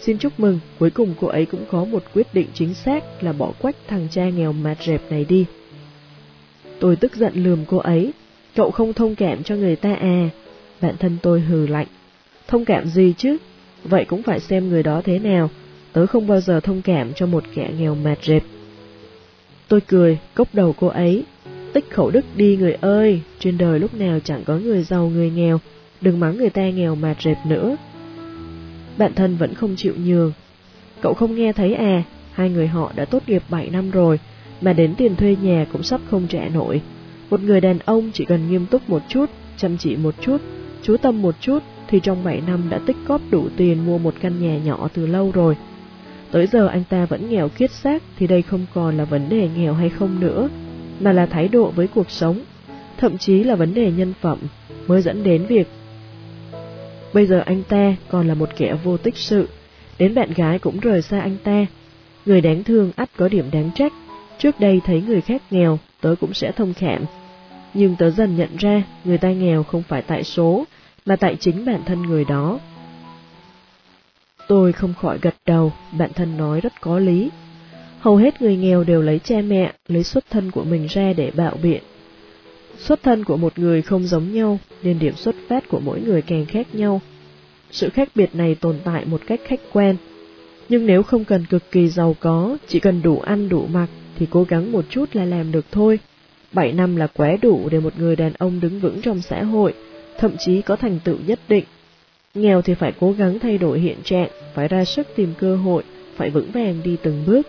Xin 0.00 0.18
chúc 0.18 0.40
mừng, 0.40 0.60
cuối 0.78 0.90
cùng 0.90 1.14
cô 1.20 1.26
ấy 1.26 1.46
cũng 1.46 1.64
có 1.70 1.84
một 1.84 2.02
quyết 2.14 2.26
định 2.32 2.46
chính 2.54 2.74
xác 2.74 3.22
là 3.22 3.32
bỏ 3.32 3.52
quách 3.60 3.76
thằng 3.88 4.08
cha 4.10 4.28
nghèo 4.28 4.52
mạt 4.52 4.82
rẹp 4.82 5.10
này 5.10 5.24
đi. 5.28 5.46
Tôi 6.80 6.96
tức 6.96 7.16
giận 7.16 7.32
lườm 7.34 7.58
cô 7.66 7.76
ấy, 7.76 8.12
cậu 8.54 8.70
không 8.70 8.92
thông 8.92 9.14
cảm 9.14 9.42
cho 9.42 9.56
người 9.56 9.76
ta 9.76 9.94
à, 9.94 10.28
bạn 10.80 10.94
thân 10.98 11.16
tôi 11.22 11.40
hừ 11.40 11.66
lạnh. 11.66 11.86
Thông 12.48 12.64
cảm 12.64 12.86
gì 12.86 13.14
chứ? 13.18 13.36
Vậy 13.84 14.04
cũng 14.04 14.22
phải 14.22 14.40
xem 14.40 14.68
người 14.68 14.82
đó 14.82 15.02
thế 15.04 15.18
nào, 15.18 15.50
tớ 15.92 16.06
không 16.06 16.26
bao 16.26 16.40
giờ 16.40 16.60
thông 16.60 16.82
cảm 16.82 17.12
cho 17.14 17.26
một 17.26 17.44
kẻ 17.54 17.70
nghèo 17.78 17.94
mạt 17.94 18.18
rệp. 18.22 18.42
Tôi 19.68 19.80
cười, 19.80 20.18
cốc 20.34 20.48
đầu 20.52 20.74
cô 20.80 20.86
ấy. 20.86 21.24
Tích 21.72 21.90
khẩu 21.90 22.10
đức 22.10 22.24
đi 22.36 22.56
người 22.56 22.72
ơi, 22.80 23.20
trên 23.38 23.58
đời 23.58 23.78
lúc 23.78 23.94
nào 23.94 24.18
chẳng 24.24 24.44
có 24.44 24.56
người 24.56 24.82
giàu 24.82 25.08
người 25.08 25.30
nghèo, 25.30 25.60
đừng 26.00 26.20
mắng 26.20 26.36
người 26.36 26.50
ta 26.50 26.70
nghèo 26.70 26.94
mạt 26.94 27.16
rệp 27.22 27.36
nữa. 27.46 27.76
Bạn 28.98 29.14
thân 29.14 29.36
vẫn 29.36 29.54
không 29.54 29.74
chịu 29.76 29.94
nhường. 30.04 30.32
Cậu 31.00 31.14
không 31.14 31.34
nghe 31.34 31.52
thấy 31.52 31.74
à, 31.74 32.02
hai 32.32 32.50
người 32.50 32.66
họ 32.66 32.92
đã 32.96 33.04
tốt 33.04 33.22
nghiệp 33.26 33.42
7 33.48 33.70
năm 33.70 33.90
rồi, 33.90 34.18
mà 34.60 34.72
đến 34.72 34.94
tiền 34.94 35.16
thuê 35.16 35.36
nhà 35.42 35.66
cũng 35.72 35.82
sắp 35.82 36.00
không 36.10 36.26
trả 36.28 36.48
nổi. 36.48 36.80
Một 37.30 37.40
người 37.40 37.60
đàn 37.60 37.78
ông 37.78 38.10
chỉ 38.14 38.24
cần 38.24 38.50
nghiêm 38.50 38.66
túc 38.66 38.90
một 38.90 39.02
chút, 39.08 39.30
chăm 39.56 39.76
chỉ 39.78 39.96
một 39.96 40.14
chút, 40.20 40.40
chú 40.82 40.96
tâm 40.96 41.22
một 41.22 41.34
chút 41.40 41.62
thì 41.94 42.00
trong 42.00 42.24
7 42.24 42.42
năm 42.46 42.60
đã 42.70 42.78
tích 42.86 42.96
góp 43.06 43.20
đủ 43.30 43.48
tiền 43.56 43.86
mua 43.86 43.98
một 43.98 44.14
căn 44.20 44.42
nhà 44.42 44.58
nhỏ 44.58 44.88
từ 44.94 45.06
lâu 45.06 45.30
rồi. 45.34 45.56
Tới 46.30 46.46
giờ 46.46 46.66
anh 46.66 46.84
ta 46.88 47.04
vẫn 47.04 47.30
nghèo 47.30 47.48
kiết 47.48 47.70
xác 47.70 48.02
thì 48.18 48.26
đây 48.26 48.42
không 48.42 48.66
còn 48.74 48.96
là 48.96 49.04
vấn 49.04 49.28
đề 49.28 49.48
nghèo 49.56 49.74
hay 49.74 49.88
không 49.88 50.20
nữa, 50.20 50.48
mà 51.00 51.12
là 51.12 51.26
thái 51.26 51.48
độ 51.48 51.70
với 51.70 51.86
cuộc 51.86 52.10
sống, 52.10 52.40
thậm 52.98 53.18
chí 53.18 53.44
là 53.44 53.54
vấn 53.54 53.74
đề 53.74 53.92
nhân 53.92 54.12
phẩm 54.20 54.38
mới 54.86 55.02
dẫn 55.02 55.24
đến 55.24 55.46
việc 55.46 55.68
Bây 57.12 57.26
giờ 57.26 57.42
anh 57.46 57.62
ta 57.68 57.96
còn 58.08 58.28
là 58.28 58.34
một 58.34 58.48
kẻ 58.56 58.76
vô 58.84 58.96
tích 58.96 59.16
sự, 59.16 59.48
đến 59.98 60.14
bạn 60.14 60.32
gái 60.32 60.58
cũng 60.58 60.80
rời 60.80 61.02
xa 61.02 61.20
anh 61.20 61.36
ta. 61.44 61.66
Người 62.26 62.40
đáng 62.40 62.64
thương 62.64 62.92
ắt 62.96 63.10
có 63.16 63.28
điểm 63.28 63.50
đáng 63.52 63.70
trách, 63.74 63.92
trước 64.38 64.60
đây 64.60 64.80
thấy 64.84 65.02
người 65.06 65.20
khác 65.20 65.42
nghèo, 65.50 65.78
tớ 66.00 66.14
cũng 66.20 66.34
sẽ 66.34 66.52
thông 66.52 66.74
cảm. 66.74 67.04
Nhưng 67.74 67.96
tớ 67.96 68.10
dần 68.10 68.36
nhận 68.36 68.56
ra 68.56 68.82
người 69.04 69.18
ta 69.18 69.32
nghèo 69.32 69.62
không 69.62 69.82
phải 69.82 70.02
tại 70.02 70.24
số, 70.24 70.64
mà 71.04 71.16
tại 71.16 71.36
chính 71.40 71.64
bản 71.64 71.80
thân 71.86 72.02
người 72.02 72.24
đó. 72.24 72.58
Tôi 74.48 74.72
không 74.72 74.94
khỏi 74.94 75.18
gật 75.22 75.34
đầu, 75.46 75.72
bản 75.98 76.10
thân 76.14 76.36
nói 76.36 76.60
rất 76.60 76.80
có 76.80 76.98
lý. 76.98 77.30
Hầu 78.00 78.16
hết 78.16 78.42
người 78.42 78.56
nghèo 78.56 78.84
đều 78.84 79.02
lấy 79.02 79.18
cha 79.18 79.40
mẹ, 79.40 79.72
lấy 79.88 80.04
xuất 80.04 80.24
thân 80.30 80.50
của 80.50 80.64
mình 80.64 80.86
ra 80.86 81.12
để 81.12 81.30
bạo 81.36 81.56
biện. 81.62 81.82
Xuất 82.78 83.02
thân 83.02 83.24
của 83.24 83.36
một 83.36 83.58
người 83.58 83.82
không 83.82 84.06
giống 84.06 84.32
nhau, 84.32 84.58
nên 84.82 84.98
điểm 84.98 85.14
xuất 85.16 85.34
phát 85.48 85.68
của 85.68 85.80
mỗi 85.84 86.00
người 86.00 86.22
càng 86.22 86.46
khác 86.46 86.74
nhau. 86.74 87.00
Sự 87.70 87.90
khác 87.90 88.08
biệt 88.14 88.34
này 88.34 88.54
tồn 88.54 88.76
tại 88.84 89.04
một 89.04 89.20
cách 89.26 89.40
khách 89.46 89.60
quan. 89.72 89.96
Nhưng 90.68 90.86
nếu 90.86 91.02
không 91.02 91.24
cần 91.24 91.46
cực 91.46 91.70
kỳ 91.70 91.88
giàu 91.88 92.16
có, 92.20 92.56
chỉ 92.68 92.80
cần 92.80 93.02
đủ 93.02 93.20
ăn 93.20 93.48
đủ 93.48 93.66
mặc, 93.66 93.88
thì 94.18 94.26
cố 94.30 94.44
gắng 94.44 94.72
một 94.72 94.84
chút 94.90 95.16
là 95.16 95.24
làm 95.24 95.52
được 95.52 95.64
thôi. 95.72 95.98
Bảy 96.52 96.72
năm 96.72 96.96
là 96.96 97.06
quá 97.06 97.36
đủ 97.42 97.68
để 97.68 97.80
một 97.80 97.92
người 97.98 98.16
đàn 98.16 98.32
ông 98.38 98.60
đứng 98.60 98.80
vững 98.80 99.02
trong 99.02 99.20
xã 99.20 99.42
hội, 99.42 99.74
thậm 100.18 100.36
chí 100.38 100.62
có 100.62 100.76
thành 100.76 100.98
tựu 101.04 101.16
nhất 101.26 101.38
định. 101.48 101.64
Nghèo 102.34 102.62
thì 102.62 102.74
phải 102.74 102.92
cố 103.00 103.12
gắng 103.12 103.38
thay 103.38 103.58
đổi 103.58 103.80
hiện 103.80 103.96
trạng, 104.04 104.28
phải 104.54 104.68
ra 104.68 104.84
sức 104.84 105.06
tìm 105.16 105.34
cơ 105.38 105.56
hội, 105.56 105.82
phải 106.16 106.30
vững 106.30 106.50
vàng 106.50 106.80
đi 106.84 106.96
từng 107.02 107.24
bước. 107.26 107.46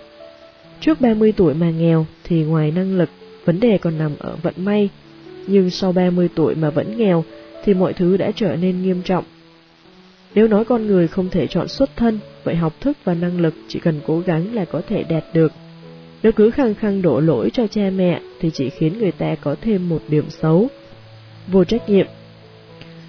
Trước 0.79 1.01
30 1.01 1.33
tuổi 1.37 1.53
mà 1.53 1.69
nghèo, 1.69 2.05
thì 2.23 2.43
ngoài 2.43 2.71
năng 2.71 2.97
lực, 2.97 3.09
vấn 3.45 3.59
đề 3.59 3.77
còn 3.77 3.97
nằm 3.97 4.11
ở 4.19 4.35
vận 4.41 4.53
may. 4.57 4.89
Nhưng 5.47 5.69
sau 5.69 5.91
30 5.91 6.29
tuổi 6.35 6.55
mà 6.55 6.69
vẫn 6.69 6.97
nghèo 6.97 7.23
thì 7.63 7.73
mọi 7.73 7.93
thứ 7.93 8.17
đã 8.17 8.31
trở 8.35 8.55
nên 8.55 8.81
nghiêm 8.81 9.01
trọng. 9.01 9.23
Nếu 10.35 10.47
nói 10.47 10.65
con 10.65 10.87
người 10.87 11.07
không 11.07 11.29
thể 11.29 11.47
chọn 11.47 11.67
xuất 11.67 11.89
thân, 11.95 12.19
vậy 12.43 12.55
học 12.55 12.73
thức 12.81 12.97
và 13.03 13.13
năng 13.13 13.39
lực 13.39 13.53
chỉ 13.67 13.79
cần 13.79 13.99
cố 14.07 14.19
gắng 14.19 14.55
là 14.55 14.65
có 14.65 14.81
thể 14.87 15.03
đạt 15.03 15.23
được. 15.33 15.51
Nếu 16.23 16.31
cứ 16.31 16.51
khăng 16.51 16.75
khăng 16.75 17.01
đổ 17.01 17.19
lỗi 17.19 17.49
cho 17.53 17.67
cha 17.67 17.89
mẹ 17.95 18.21
thì 18.39 18.51
chỉ 18.53 18.69
khiến 18.69 18.99
người 18.99 19.11
ta 19.11 19.35
có 19.35 19.55
thêm 19.61 19.89
một 19.89 20.01
điểm 20.07 20.29
xấu. 20.29 20.67
Vô 21.47 21.63
trách 21.63 21.89
nhiệm 21.89 22.07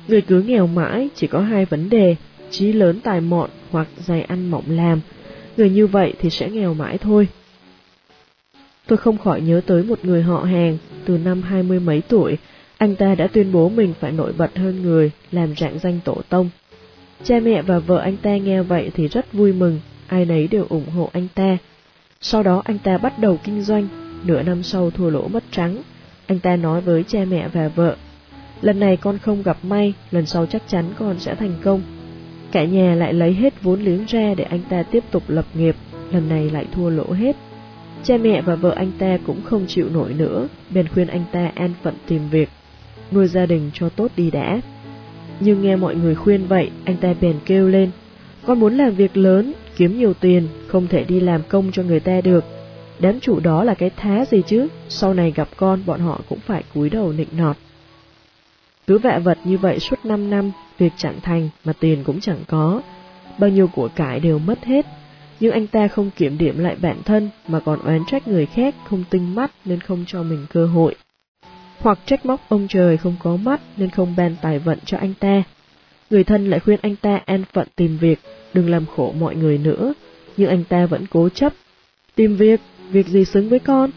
Người 0.09 0.20
cứ 0.20 0.43
nghèo 0.43 0.66
mãi 0.66 1.09
chỉ 1.15 1.27
có 1.27 1.41
hai 1.41 1.65
vấn 1.65 1.91
đề, 1.91 2.16
trí 2.51 2.73
lớn 2.73 3.01
tài 3.01 3.20
mọn 3.20 3.51
hoặc 3.70 3.89
dày 3.97 4.23
ăn 4.23 4.51
mỏng 4.51 4.65
làm. 4.69 5.01
Người 5.57 5.70
như 5.70 5.87
vậy 5.87 6.15
thì 6.20 6.31
sẽ 6.31 6.51
nghèo 6.51 6.74
mãi 6.74 6.99
thôi. 6.99 7.28
Tôi 8.87 8.99
không 8.99 9.19
khỏi 9.19 9.41
nhớ 9.41 9.61
tới 9.66 9.83
một 9.83 10.05
người 10.05 10.23
họ 10.23 10.43
hàng, 10.43 10.78
từ 11.05 11.19
năm 11.19 11.43
hai 11.43 11.62
mươi 11.62 11.81
mấy 11.81 12.03
tuổi, 12.09 12.37
anh 12.78 12.97
ta 12.97 13.15
đã 13.15 13.27
tuyên 13.27 13.53
bố 13.53 13.69
mình 13.69 13.95
phải 14.01 14.12
nổi 14.12 14.33
bật 14.33 14.59
hơn 14.59 14.83
người, 14.83 15.11
làm 15.33 15.55
rạng 15.57 15.78
danh 15.78 16.01
tổ 16.05 16.23
tông. 16.28 16.51
Cha 17.24 17.41
mẹ 17.41 17.62
và 17.62 17.78
vợ 17.78 17.99
anh 17.99 18.16
ta 18.16 18.37
nghe 18.37 18.62
vậy 18.62 18.91
thì 18.95 19.09
rất 19.09 19.33
vui 19.33 19.53
mừng, 19.53 19.81
ai 20.07 20.24
nấy 20.24 20.49
đều 20.49 20.66
ủng 20.69 20.91
hộ 20.91 21.11
anh 21.12 21.28
ta. 21.35 21.59
Sau 22.20 22.43
đó 22.43 22.62
anh 22.65 22.78
ta 22.78 22.99
bắt 22.99 23.19
đầu 23.19 23.39
kinh 23.45 23.62
doanh, 23.62 23.89
nửa 24.24 24.43
năm 24.43 24.62
sau 24.62 24.91
thua 24.91 25.11
lỗ 25.11 25.28
mất 25.28 25.45
trắng. 25.51 25.83
Anh 26.27 26.39
ta 26.39 26.57
nói 26.57 26.81
với 26.81 27.05
cha 27.09 27.24
mẹ 27.24 27.49
và 27.49 27.69
vợ, 27.69 27.97
lần 28.61 28.81
này 28.81 28.97
con 28.97 29.19
không 29.19 29.43
gặp 29.43 29.57
may, 29.62 29.95
lần 30.11 30.27
sau 30.27 30.47
chắc 30.47 30.62
chắn 30.69 30.85
con 30.99 31.19
sẽ 31.19 31.35
thành 31.35 31.55
công. 31.62 31.83
Cả 32.53 32.65
nhà 32.65 32.95
lại 32.95 33.12
lấy 33.12 33.33
hết 33.33 33.62
vốn 33.62 33.81
liếng 33.81 34.05
ra 34.09 34.35
để 34.37 34.45
anh 34.45 34.61
ta 34.69 34.83
tiếp 34.83 35.05
tục 35.11 35.23
lập 35.28 35.45
nghiệp, 35.55 35.77
lần 36.11 36.28
này 36.28 36.51
lại 36.51 36.66
thua 36.73 36.91
lỗ 36.91 37.12
hết. 37.12 37.37
Cha 38.05 38.16
mẹ 38.16 38.43
và 38.43 38.55
vợ 38.55 38.73
anh 38.77 38.93
ta 38.99 39.19
cũng 39.27 39.43
không 39.45 39.65
chịu 39.69 39.89
nổi 39.93 40.15
nữa, 40.15 40.49
bèn 40.70 40.89
khuyên 40.89 41.09
anh 41.09 41.24
ta 41.33 41.51
an 41.55 41.70
phận 41.83 41.95
tìm 42.07 42.20
việc, 42.31 42.49
nuôi 43.12 43.27
gia 43.27 43.47
đình 43.47 43.70
cho 43.74 43.89
tốt 43.89 44.11
đi 44.16 44.31
đã. 44.31 44.61
Nhưng 45.41 45.62
nghe 45.62 45.77
mọi 45.77 45.95
người 45.95 46.15
khuyên 46.15 46.47
vậy, 46.47 46.70
anh 46.85 46.97
ta 46.97 47.15
bèn 47.20 47.37
kêu 47.45 47.69
lên, 47.69 47.91
con 48.47 48.61
muốn 48.61 48.77
làm 48.77 48.95
việc 48.95 49.16
lớn, 49.16 49.53
kiếm 49.77 49.99
nhiều 49.99 50.15
tiền, 50.15 50.49
không 50.66 50.87
thể 50.87 51.05
đi 51.05 51.20
làm 51.20 51.43
công 51.49 51.73
cho 51.73 51.83
người 51.83 52.01
ta 52.01 52.20
được. 52.20 52.45
Đám 52.99 53.20
chủ 53.20 53.41
đó 53.41 53.65
là 53.65 53.74
cái 53.74 53.91
thá 53.97 54.24
gì 54.31 54.43
chứ, 54.47 54.69
sau 54.89 55.15
này 55.15 55.33
gặp 55.37 55.49
con 55.57 55.81
bọn 55.87 56.01
họ 56.01 56.20
cũng 56.28 56.39
phải 56.47 56.62
cúi 56.74 56.91
đầu 56.91 57.12
nịnh 57.12 57.28
nọt. 57.39 57.57
Cứ 58.87 58.99
vạ 58.99 59.19
vật 59.19 59.39
như 59.45 59.59
vậy 59.59 59.79
suốt 59.79 60.05
5 60.05 60.31
năm, 60.31 60.53
việc 60.79 60.93
chẳng 60.97 61.21
thành 61.21 61.49
mà 61.65 61.73
tiền 61.73 62.05
cũng 62.05 62.21
chẳng 62.21 62.45
có. 62.47 62.83
Bao 63.39 63.51
nhiêu 63.51 63.69
của 63.69 63.89
cải 63.89 64.21
đều 64.21 64.39
mất 64.39 64.65
hết, 64.65 64.87
nhưng 65.41 65.53
anh 65.53 65.67
ta 65.67 65.89
không 65.89 66.11
kiểm 66.17 66.39
điểm 66.39 66.59
lại 66.59 66.77
bản 66.83 67.03
thân 67.05 67.31
mà 67.49 67.61
còn 67.61 67.81
oán 67.81 68.05
trách 68.07 68.29
người 68.29 68.47
khác 68.47 68.75
không 68.89 69.05
tinh 69.11 69.35
mắt 69.35 69.51
nên 69.65 69.81
không 69.81 70.05
cho 70.07 70.23
mình 70.23 70.47
cơ 70.53 70.67
hội. 70.67 70.95
Hoặc 71.81 71.99
trách 72.07 72.27
móc 72.27 72.41
ông 72.49 72.69
trời 72.69 72.97
không 72.97 73.17
có 73.23 73.37
mắt 73.37 73.61
nên 73.77 73.91
không 73.91 74.15
ban 74.17 74.37
tài 74.43 74.59
vận 74.59 74.79
cho 74.85 74.99
anh 74.99 75.15
ta. 75.21 75.43
Người 76.11 76.25
thân 76.25 76.51
lại 76.51 76.61
khuyên 76.61 76.79
anh 76.83 76.97
ta 76.97 77.21
an 77.27 77.45
phận 77.53 77.69
tìm 77.77 77.99
việc, 77.99 78.19
đừng 78.55 78.71
làm 78.71 78.87
khổ 78.97 79.15
mọi 79.19 79.37
người 79.37 79.59
nữa, 79.59 79.95
nhưng 80.37 80.49
anh 80.49 80.65
ta 80.65 80.87
vẫn 80.87 81.07
cố 81.11 81.29
chấp. 81.29 81.53
Tìm 82.15 82.37
việc, 82.37 82.61
việc 82.91 83.07
gì 83.07 83.25
xứng 83.25 83.49
với 83.49 83.59
con? 83.59 83.91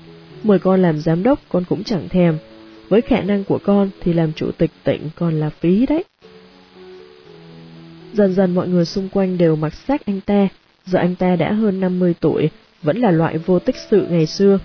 Mời 0.43 0.59
con 0.59 0.81
làm 0.81 0.99
giám 0.99 1.23
đốc 1.23 1.39
con 1.49 1.63
cũng 1.69 1.83
chẳng 1.83 2.09
thèm, 2.09 2.37
với 2.89 3.01
khả 3.01 3.21
năng 3.21 3.43
của 3.43 3.59
con 3.63 3.89
thì 4.01 4.13
làm 4.13 4.33
chủ 4.33 4.51
tịch 4.51 4.71
tỉnh 4.83 5.09
còn 5.15 5.39
là 5.39 5.49
phí 5.49 5.85
đấy. 5.85 6.03
Dần 8.13 8.33
dần 8.33 8.55
mọi 8.55 8.67
người 8.67 8.85
xung 8.85 9.09
quanh 9.09 9.37
đều 9.37 9.55
mặc 9.55 9.73
xác 9.73 10.05
anh 10.05 10.21
ta, 10.21 10.47
giờ 10.85 10.99
anh 10.99 11.15
ta 11.15 11.35
đã 11.35 11.53
hơn 11.53 11.79
50 11.79 12.15
tuổi, 12.19 12.49
vẫn 12.81 12.97
là 12.97 13.11
loại 13.11 13.37
vô 13.37 13.59
tích 13.59 13.75
sự 13.89 14.07
ngày 14.09 14.25
xưa. 14.25 14.59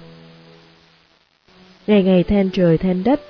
Ngày 1.87 2.03
ngày 2.03 2.23
than 2.23 2.51
trời 2.53 2.79
than 2.79 3.05
đất, 3.05 3.21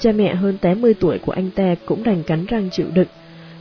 cha 0.00 0.12
mẹ 0.12 0.34
hơn 0.34 0.58
80 0.58 0.94
tuổi 0.94 1.18
của 1.18 1.32
anh 1.32 1.50
ta 1.50 1.74
cũng 1.86 2.04
đành 2.04 2.22
cắn 2.22 2.46
răng 2.46 2.68
chịu 2.72 2.86
đựng. 2.94 3.08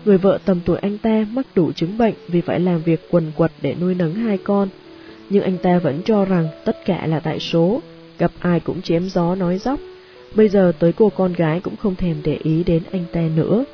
Người 0.05 0.17
vợ 0.17 0.39
tầm 0.45 0.59
tuổi 0.65 0.77
anh 0.81 0.97
ta 0.97 1.25
mắc 1.31 1.45
đủ 1.55 1.71
chứng 1.71 1.97
bệnh 1.97 2.13
vì 2.27 2.41
phải 2.41 2.59
làm 2.59 2.81
việc 2.81 3.07
quần 3.11 3.31
quật 3.35 3.51
để 3.61 3.75
nuôi 3.81 3.95
nấng 3.95 4.13
hai 4.13 4.37
con. 4.37 4.69
Nhưng 5.29 5.43
anh 5.43 5.57
ta 5.57 5.79
vẫn 5.79 6.01
cho 6.05 6.25
rằng 6.25 6.47
tất 6.65 6.85
cả 6.85 7.07
là 7.07 7.19
tại 7.19 7.39
số, 7.39 7.81
gặp 8.19 8.31
ai 8.39 8.59
cũng 8.59 8.81
chém 8.81 9.09
gió 9.09 9.35
nói 9.35 9.57
dóc. 9.57 9.79
Bây 10.35 10.49
giờ 10.49 10.71
tới 10.79 10.93
cô 10.93 11.09
con 11.09 11.33
gái 11.33 11.59
cũng 11.59 11.75
không 11.75 11.95
thèm 11.95 12.15
để 12.23 12.37
ý 12.43 12.63
đến 12.63 12.83
anh 12.91 13.05
ta 13.11 13.21
nữa. 13.35 13.65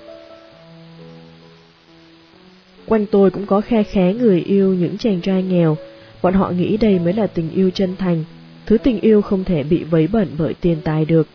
Quanh 2.86 3.06
tôi 3.06 3.32
cũng 3.32 3.46
có 3.46 3.62
khe 3.62 3.84
khé 3.84 4.14
người 4.14 4.42
yêu 4.42 4.74
những 4.74 4.98
chàng 4.98 5.22
trai 5.22 5.44
nghèo, 5.44 5.78
bọn 6.22 6.34
họ 6.34 6.50
nghĩ 6.50 6.78
đây 6.78 7.00
mới 7.00 7.14
là 7.14 7.28
tình 7.28 7.50
yêu 7.52 7.70
chân 7.70 7.96
thành, 7.96 8.24
thứ 8.66 8.78
tình 8.78 9.02
yêu 9.02 9.22
không 9.22 9.44
thể 9.44 9.64
bị 9.64 9.84
vấy 9.84 10.08
bẩn 10.08 10.28
bởi 10.38 10.54
tiền 10.54 10.78
tài 10.84 11.06
được. 11.06 11.28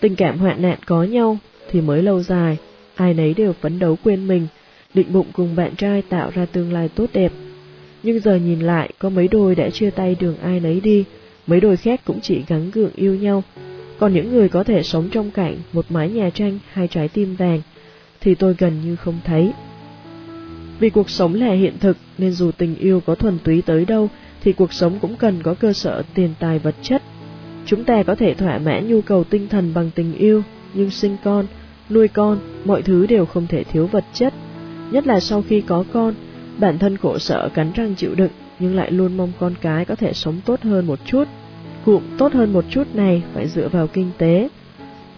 Tình 0.00 0.16
cảm 0.16 0.38
hoạn 0.38 0.62
nạn 0.62 0.78
có 0.86 1.02
nhau 1.02 1.38
thì 1.70 1.80
mới 1.80 2.02
lâu 2.02 2.22
dài, 2.22 2.56
ai 2.94 3.14
nấy 3.14 3.34
đều 3.34 3.52
phấn 3.52 3.78
đấu 3.78 3.96
quên 4.04 4.28
mình, 4.28 4.46
định 4.94 5.12
bụng 5.12 5.26
cùng 5.32 5.56
bạn 5.56 5.76
trai 5.76 6.02
tạo 6.02 6.30
ra 6.34 6.46
tương 6.46 6.72
lai 6.72 6.88
tốt 6.88 7.10
đẹp. 7.12 7.32
Nhưng 8.02 8.20
giờ 8.20 8.36
nhìn 8.36 8.60
lại, 8.60 8.90
có 8.98 9.08
mấy 9.08 9.28
đôi 9.28 9.54
đã 9.54 9.70
chia 9.70 9.90
tay 9.90 10.16
đường 10.20 10.36
ai 10.42 10.60
nấy 10.60 10.80
đi, 10.80 11.04
mấy 11.46 11.60
đôi 11.60 11.76
khác 11.76 12.00
cũng 12.04 12.20
chỉ 12.20 12.42
gắng 12.48 12.70
gượng 12.74 12.92
yêu 12.96 13.14
nhau. 13.14 13.42
Còn 13.98 14.12
những 14.14 14.32
người 14.32 14.48
có 14.48 14.64
thể 14.64 14.82
sống 14.82 15.08
trong 15.12 15.30
cảnh 15.30 15.56
một 15.72 15.84
mái 15.88 16.10
nhà 16.10 16.30
tranh, 16.30 16.58
hai 16.72 16.88
trái 16.88 17.08
tim 17.08 17.36
vàng, 17.36 17.62
thì 18.20 18.34
tôi 18.34 18.54
gần 18.58 18.80
như 18.84 18.96
không 18.96 19.18
thấy. 19.24 19.52
Vì 20.78 20.90
cuộc 20.90 21.10
sống 21.10 21.34
là 21.34 21.52
hiện 21.52 21.78
thực 21.80 21.96
nên 22.18 22.32
dù 22.32 22.50
tình 22.50 22.76
yêu 22.76 23.00
có 23.06 23.14
thuần 23.14 23.38
túy 23.44 23.62
tới 23.62 23.84
đâu 23.84 24.08
thì 24.42 24.52
cuộc 24.52 24.72
sống 24.72 24.98
cũng 25.00 25.16
cần 25.16 25.42
có 25.42 25.54
cơ 25.54 25.72
sở 25.72 26.02
tiền 26.14 26.34
tài 26.38 26.58
vật 26.58 26.74
chất. 26.82 27.02
Chúng 27.66 27.84
ta 27.84 28.02
có 28.02 28.14
thể 28.14 28.34
thỏa 28.34 28.58
mãn 28.58 28.88
nhu 28.88 29.00
cầu 29.00 29.24
tinh 29.24 29.48
thần 29.48 29.74
bằng 29.74 29.90
tình 29.94 30.14
yêu, 30.14 30.42
nhưng 30.74 30.90
sinh 30.90 31.16
con, 31.24 31.46
nuôi 31.90 32.08
con, 32.08 32.38
mọi 32.64 32.82
thứ 32.82 33.06
đều 33.06 33.26
không 33.26 33.46
thể 33.46 33.64
thiếu 33.64 33.86
vật 33.86 34.04
chất. 34.12 34.34
Nhất 34.90 35.06
là 35.06 35.20
sau 35.20 35.42
khi 35.42 35.60
có 35.60 35.84
con, 35.92 36.14
bản 36.58 36.78
thân 36.78 36.96
khổ 36.96 37.18
sở 37.18 37.48
cắn 37.54 37.72
răng 37.74 37.94
chịu 37.94 38.14
đựng 38.14 38.30
nhưng 38.58 38.76
lại 38.76 38.90
luôn 38.90 39.16
mong 39.16 39.32
con 39.38 39.54
cái 39.60 39.84
có 39.84 39.94
thể 39.94 40.12
sống 40.12 40.40
tốt 40.44 40.62
hơn 40.62 40.86
một 40.86 40.98
chút. 41.06 41.28
Cụm 41.86 42.02
tốt 42.18 42.32
hơn 42.32 42.52
một 42.52 42.64
chút 42.70 42.94
này 42.94 43.22
phải 43.34 43.48
dựa 43.48 43.68
vào 43.68 43.86
kinh 43.86 44.10
tế. 44.18 44.48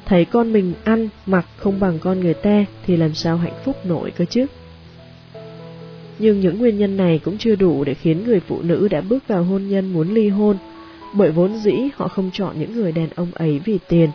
Thấy 0.04 0.24
con 0.24 0.52
mình 0.52 0.74
ăn, 0.84 1.08
mặc 1.26 1.46
không 1.56 1.80
bằng 1.80 1.98
con 1.98 2.20
người 2.20 2.34
ta 2.34 2.64
thì 2.86 2.96
làm 2.96 3.14
sao 3.14 3.36
hạnh 3.36 3.58
phúc 3.64 3.76
nổi 3.86 4.10
cơ 4.10 4.24
chứ? 4.24 4.46
nhưng 6.18 6.40
những 6.40 6.58
nguyên 6.58 6.78
nhân 6.78 6.96
này 6.96 7.20
cũng 7.24 7.38
chưa 7.38 7.56
đủ 7.56 7.84
để 7.84 7.94
khiến 7.94 8.24
người 8.26 8.40
phụ 8.40 8.62
nữ 8.62 8.88
đã 8.88 9.00
bước 9.00 9.28
vào 9.28 9.44
hôn 9.44 9.68
nhân 9.68 9.92
muốn 9.92 10.14
ly 10.14 10.28
hôn, 10.28 10.56
bởi 11.14 11.30
vốn 11.30 11.58
dĩ 11.58 11.74
họ 11.94 12.08
không 12.08 12.30
chọn 12.32 12.60
những 12.60 12.72
người 12.72 12.92
đàn 12.92 13.08
ông 13.14 13.28
ấy 13.34 13.60
vì 13.64 13.78
tiền. 13.88 14.10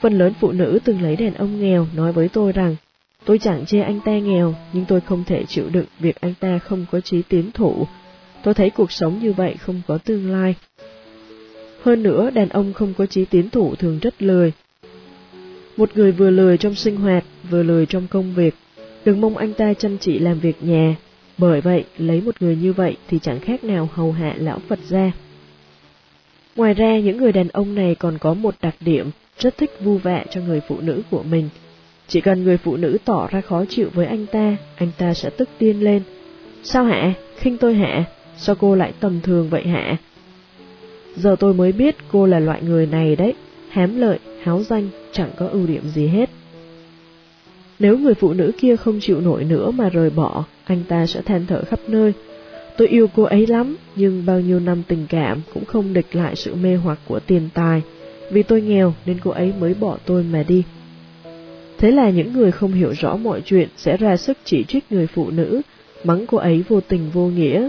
Phần 0.00 0.18
lớn 0.18 0.32
phụ 0.40 0.52
nữ 0.52 0.78
từng 0.84 1.02
lấy 1.02 1.16
đàn 1.16 1.34
ông 1.34 1.60
nghèo 1.60 1.86
nói 1.94 2.12
với 2.12 2.28
tôi 2.28 2.52
rằng, 2.52 2.76
tôi 3.24 3.38
chẳng 3.38 3.66
chê 3.66 3.80
anh 3.80 4.00
ta 4.04 4.12
nghèo, 4.12 4.54
nhưng 4.72 4.84
tôi 4.84 5.00
không 5.00 5.24
thể 5.24 5.44
chịu 5.44 5.64
đựng 5.72 5.86
việc 5.98 6.20
anh 6.20 6.34
ta 6.40 6.58
không 6.58 6.86
có 6.90 7.00
trí 7.00 7.22
tiến 7.22 7.52
thủ. 7.52 7.86
Tôi 8.42 8.54
thấy 8.54 8.70
cuộc 8.70 8.92
sống 8.92 9.18
như 9.22 9.32
vậy 9.32 9.56
không 9.60 9.82
có 9.86 9.98
tương 9.98 10.30
lai. 10.30 10.54
Hơn 11.82 12.02
nữa, 12.02 12.30
đàn 12.30 12.48
ông 12.48 12.72
không 12.72 12.94
có 12.98 13.06
trí 13.06 13.24
tiến 13.24 13.50
thủ 13.50 13.74
thường 13.74 13.98
rất 14.02 14.22
lười. 14.22 14.52
Một 15.76 15.90
người 15.94 16.12
vừa 16.12 16.30
lười 16.30 16.58
trong 16.58 16.74
sinh 16.74 16.96
hoạt, 16.96 17.24
vừa 17.50 17.62
lười 17.62 17.86
trong 17.86 18.06
công 18.06 18.34
việc, 18.34 18.54
đừng 19.04 19.20
mong 19.20 19.36
anh 19.36 19.52
ta 19.52 19.74
chăm 19.74 19.98
chỉ 19.98 20.18
làm 20.18 20.38
việc 20.38 20.56
nhà, 20.60 20.96
bởi 21.38 21.60
vậy, 21.60 21.84
lấy 21.98 22.20
một 22.20 22.34
người 22.40 22.56
như 22.56 22.72
vậy 22.72 22.96
thì 23.08 23.18
chẳng 23.18 23.40
khác 23.40 23.64
nào 23.64 23.88
hầu 23.92 24.12
hạ 24.12 24.34
lão 24.38 24.58
Phật 24.68 24.78
gia. 24.88 25.12
Ngoài 26.56 26.74
ra, 26.74 26.98
những 26.98 27.16
người 27.16 27.32
đàn 27.32 27.48
ông 27.48 27.74
này 27.74 27.94
còn 27.94 28.18
có 28.18 28.34
một 28.34 28.54
đặc 28.62 28.74
điểm 28.80 29.10
rất 29.38 29.58
thích 29.58 29.70
vu 29.80 29.98
vạ 29.98 30.24
cho 30.30 30.40
người 30.40 30.60
phụ 30.68 30.80
nữ 30.80 31.02
của 31.10 31.22
mình. 31.22 31.48
Chỉ 32.08 32.20
cần 32.20 32.44
người 32.44 32.56
phụ 32.56 32.76
nữ 32.76 32.98
tỏ 33.04 33.28
ra 33.30 33.40
khó 33.40 33.64
chịu 33.68 33.90
với 33.94 34.06
anh 34.06 34.26
ta, 34.26 34.56
anh 34.76 34.90
ta 34.98 35.14
sẽ 35.14 35.30
tức 35.30 35.48
điên 35.60 35.80
lên. 35.80 36.02
Sao 36.62 36.84
hả? 36.84 37.14
khinh 37.36 37.56
tôi 37.56 37.74
hả? 37.74 38.04
Sao 38.36 38.54
cô 38.54 38.74
lại 38.74 38.92
tầm 39.00 39.20
thường 39.20 39.48
vậy 39.50 39.66
hả? 39.66 39.96
Giờ 41.22 41.36
tôi 41.40 41.54
mới 41.54 41.72
biết 41.72 41.96
cô 42.12 42.26
là 42.26 42.38
loại 42.38 42.62
người 42.62 42.86
này 42.86 43.16
đấy, 43.16 43.34
hám 43.68 44.00
lợi, 44.00 44.18
háo 44.42 44.62
danh, 44.62 44.88
chẳng 45.12 45.30
có 45.36 45.48
ưu 45.48 45.66
điểm 45.66 45.82
gì 45.88 46.06
hết. 46.06 46.30
Nếu 47.78 47.98
người 47.98 48.14
phụ 48.14 48.32
nữ 48.32 48.52
kia 48.58 48.76
không 48.76 48.98
chịu 49.00 49.20
nổi 49.20 49.44
nữa 49.44 49.70
mà 49.70 49.88
rời 49.88 50.10
bỏ, 50.10 50.44
anh 50.64 50.82
ta 50.88 51.06
sẽ 51.06 51.22
than 51.22 51.46
thở 51.46 51.64
khắp 51.64 51.80
nơi. 51.88 52.12
Tôi 52.76 52.88
yêu 52.88 53.06
cô 53.16 53.22
ấy 53.22 53.46
lắm, 53.46 53.76
nhưng 53.96 54.26
bao 54.26 54.40
nhiêu 54.40 54.60
năm 54.60 54.82
tình 54.88 55.06
cảm 55.08 55.40
cũng 55.54 55.64
không 55.64 55.92
địch 55.92 56.06
lại 56.12 56.36
sự 56.36 56.54
mê 56.54 56.76
hoặc 56.76 56.98
của 57.08 57.20
tiền 57.20 57.48
tài. 57.54 57.82
Vì 58.30 58.42
tôi 58.42 58.60
nghèo 58.62 58.94
nên 59.06 59.18
cô 59.24 59.30
ấy 59.30 59.52
mới 59.60 59.74
bỏ 59.74 59.98
tôi 60.06 60.24
mà 60.32 60.44
đi. 60.48 60.62
Thế 61.78 61.90
là 61.90 62.10
những 62.10 62.32
người 62.32 62.52
không 62.52 62.72
hiểu 62.72 62.92
rõ 63.00 63.16
mọi 63.16 63.40
chuyện 63.40 63.68
sẽ 63.76 63.96
ra 63.96 64.16
sức 64.16 64.38
chỉ 64.44 64.64
trích 64.64 64.84
người 64.90 65.06
phụ 65.06 65.30
nữ, 65.30 65.62
mắng 66.04 66.26
cô 66.26 66.38
ấy 66.38 66.64
vô 66.68 66.80
tình 66.80 67.10
vô 67.12 67.26
nghĩa. 67.26 67.68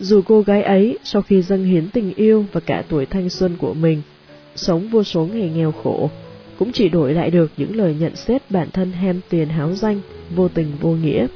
Dù 0.00 0.22
cô 0.26 0.40
gái 0.40 0.62
ấy 0.62 0.98
sau 1.04 1.22
khi 1.22 1.42
dâng 1.42 1.64
hiến 1.64 1.88
tình 1.90 2.14
yêu 2.14 2.44
và 2.52 2.60
cả 2.60 2.84
tuổi 2.88 3.06
thanh 3.06 3.30
xuân 3.30 3.56
của 3.58 3.74
mình, 3.74 4.02
sống 4.56 4.88
vô 4.88 5.04
số 5.04 5.26
ngày 5.32 5.50
nghèo 5.54 5.72
khổ, 5.72 6.10
cũng 6.58 6.72
chỉ 6.72 6.88
đổi 6.88 7.14
lại 7.14 7.30
được 7.30 7.50
những 7.56 7.76
lời 7.76 7.96
nhận 8.00 8.16
xét 8.16 8.42
bản 8.50 8.70
thân 8.70 8.92
ham 8.92 9.20
tiền 9.28 9.48
háo 9.48 9.74
danh, 9.74 10.00
vô 10.34 10.48
tình 10.48 10.72
vô 10.80 10.90
nghĩa. 10.90 11.26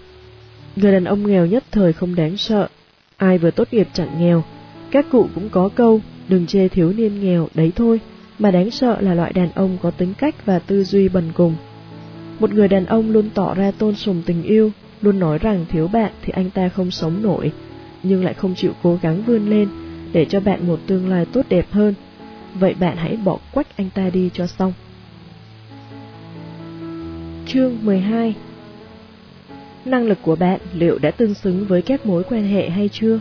Người 0.77 0.93
đàn 0.93 1.05
ông 1.05 1.27
nghèo 1.27 1.47
nhất 1.47 1.65
thời 1.71 1.93
không 1.93 2.15
đáng 2.15 2.37
sợ, 2.37 2.69
ai 3.17 3.39
vừa 3.39 3.51
tốt 3.51 3.69
nghiệp 3.73 3.89
chẳng 3.93 4.21
nghèo, 4.21 4.45
các 4.91 5.07
cụ 5.11 5.27
cũng 5.35 5.49
có 5.49 5.69
câu, 5.69 6.01
Đừng 6.29 6.47
chê 6.47 6.69
thiếu 6.69 6.93
niên 6.93 7.21
nghèo, 7.21 7.49
đấy 7.55 7.73
thôi, 7.77 8.01
mà 8.39 8.51
đáng 8.51 8.71
sợ 8.71 9.01
là 9.01 9.15
loại 9.15 9.33
đàn 9.33 9.49
ông 9.55 9.79
có 9.83 9.91
tính 9.91 10.15
cách 10.19 10.47
và 10.47 10.59
tư 10.59 10.85
duy 10.85 11.09
bần 11.09 11.25
cùng. 11.35 11.55
Một 12.39 12.53
người 12.53 12.69
đàn 12.69 12.87
ông 12.87 13.11
luôn 13.11 13.31
tỏ 13.35 13.55
ra 13.55 13.71
tôn 13.79 13.95
sùng 13.95 14.23
tình 14.27 14.43
yêu, 14.43 14.71
luôn 15.03 15.19
nói 15.19 15.39
rằng 15.39 15.65
thiếu 15.71 15.89
bạn 15.89 16.13
thì 16.23 16.33
anh 16.37 16.51
ta 16.51 16.69
không 16.69 16.91
sống 16.91 17.23
nổi, 17.23 17.53
nhưng 18.05 18.25
lại 18.25 18.35
không 18.35 18.55
chịu 18.55 18.73
cố 18.83 18.99
gắng 19.03 19.23
vươn 19.27 19.51
lên 19.51 19.69
để 20.13 20.25
cho 20.25 20.41
bạn 20.41 20.67
một 20.67 20.81
tương 20.87 21.09
lai 21.09 21.27
tốt 21.33 21.47
đẹp 21.49 21.67
hơn. 21.71 21.95
Vậy 22.55 22.75
bạn 22.75 22.97
hãy 22.97 23.17
bỏ 23.17 23.39
quách 23.53 23.77
anh 23.77 23.91
ta 23.95 24.11
đi 24.11 24.31
cho 24.35 24.47
xong. 24.47 24.73
Chương 27.47 27.79
12 27.83 28.35
Năng 29.85 30.07
lực 30.07 30.19
của 30.23 30.37
bạn 30.37 30.61
liệu 30.75 30.99
đã 30.99 31.11
tương 31.11 31.35
xứng 31.35 31.65
với 31.65 31.83
các 31.83 32.07
mối 32.07 32.23
quan 32.29 32.49
hệ 32.49 32.71
hay 32.71 32.89
chưa? 32.89 33.21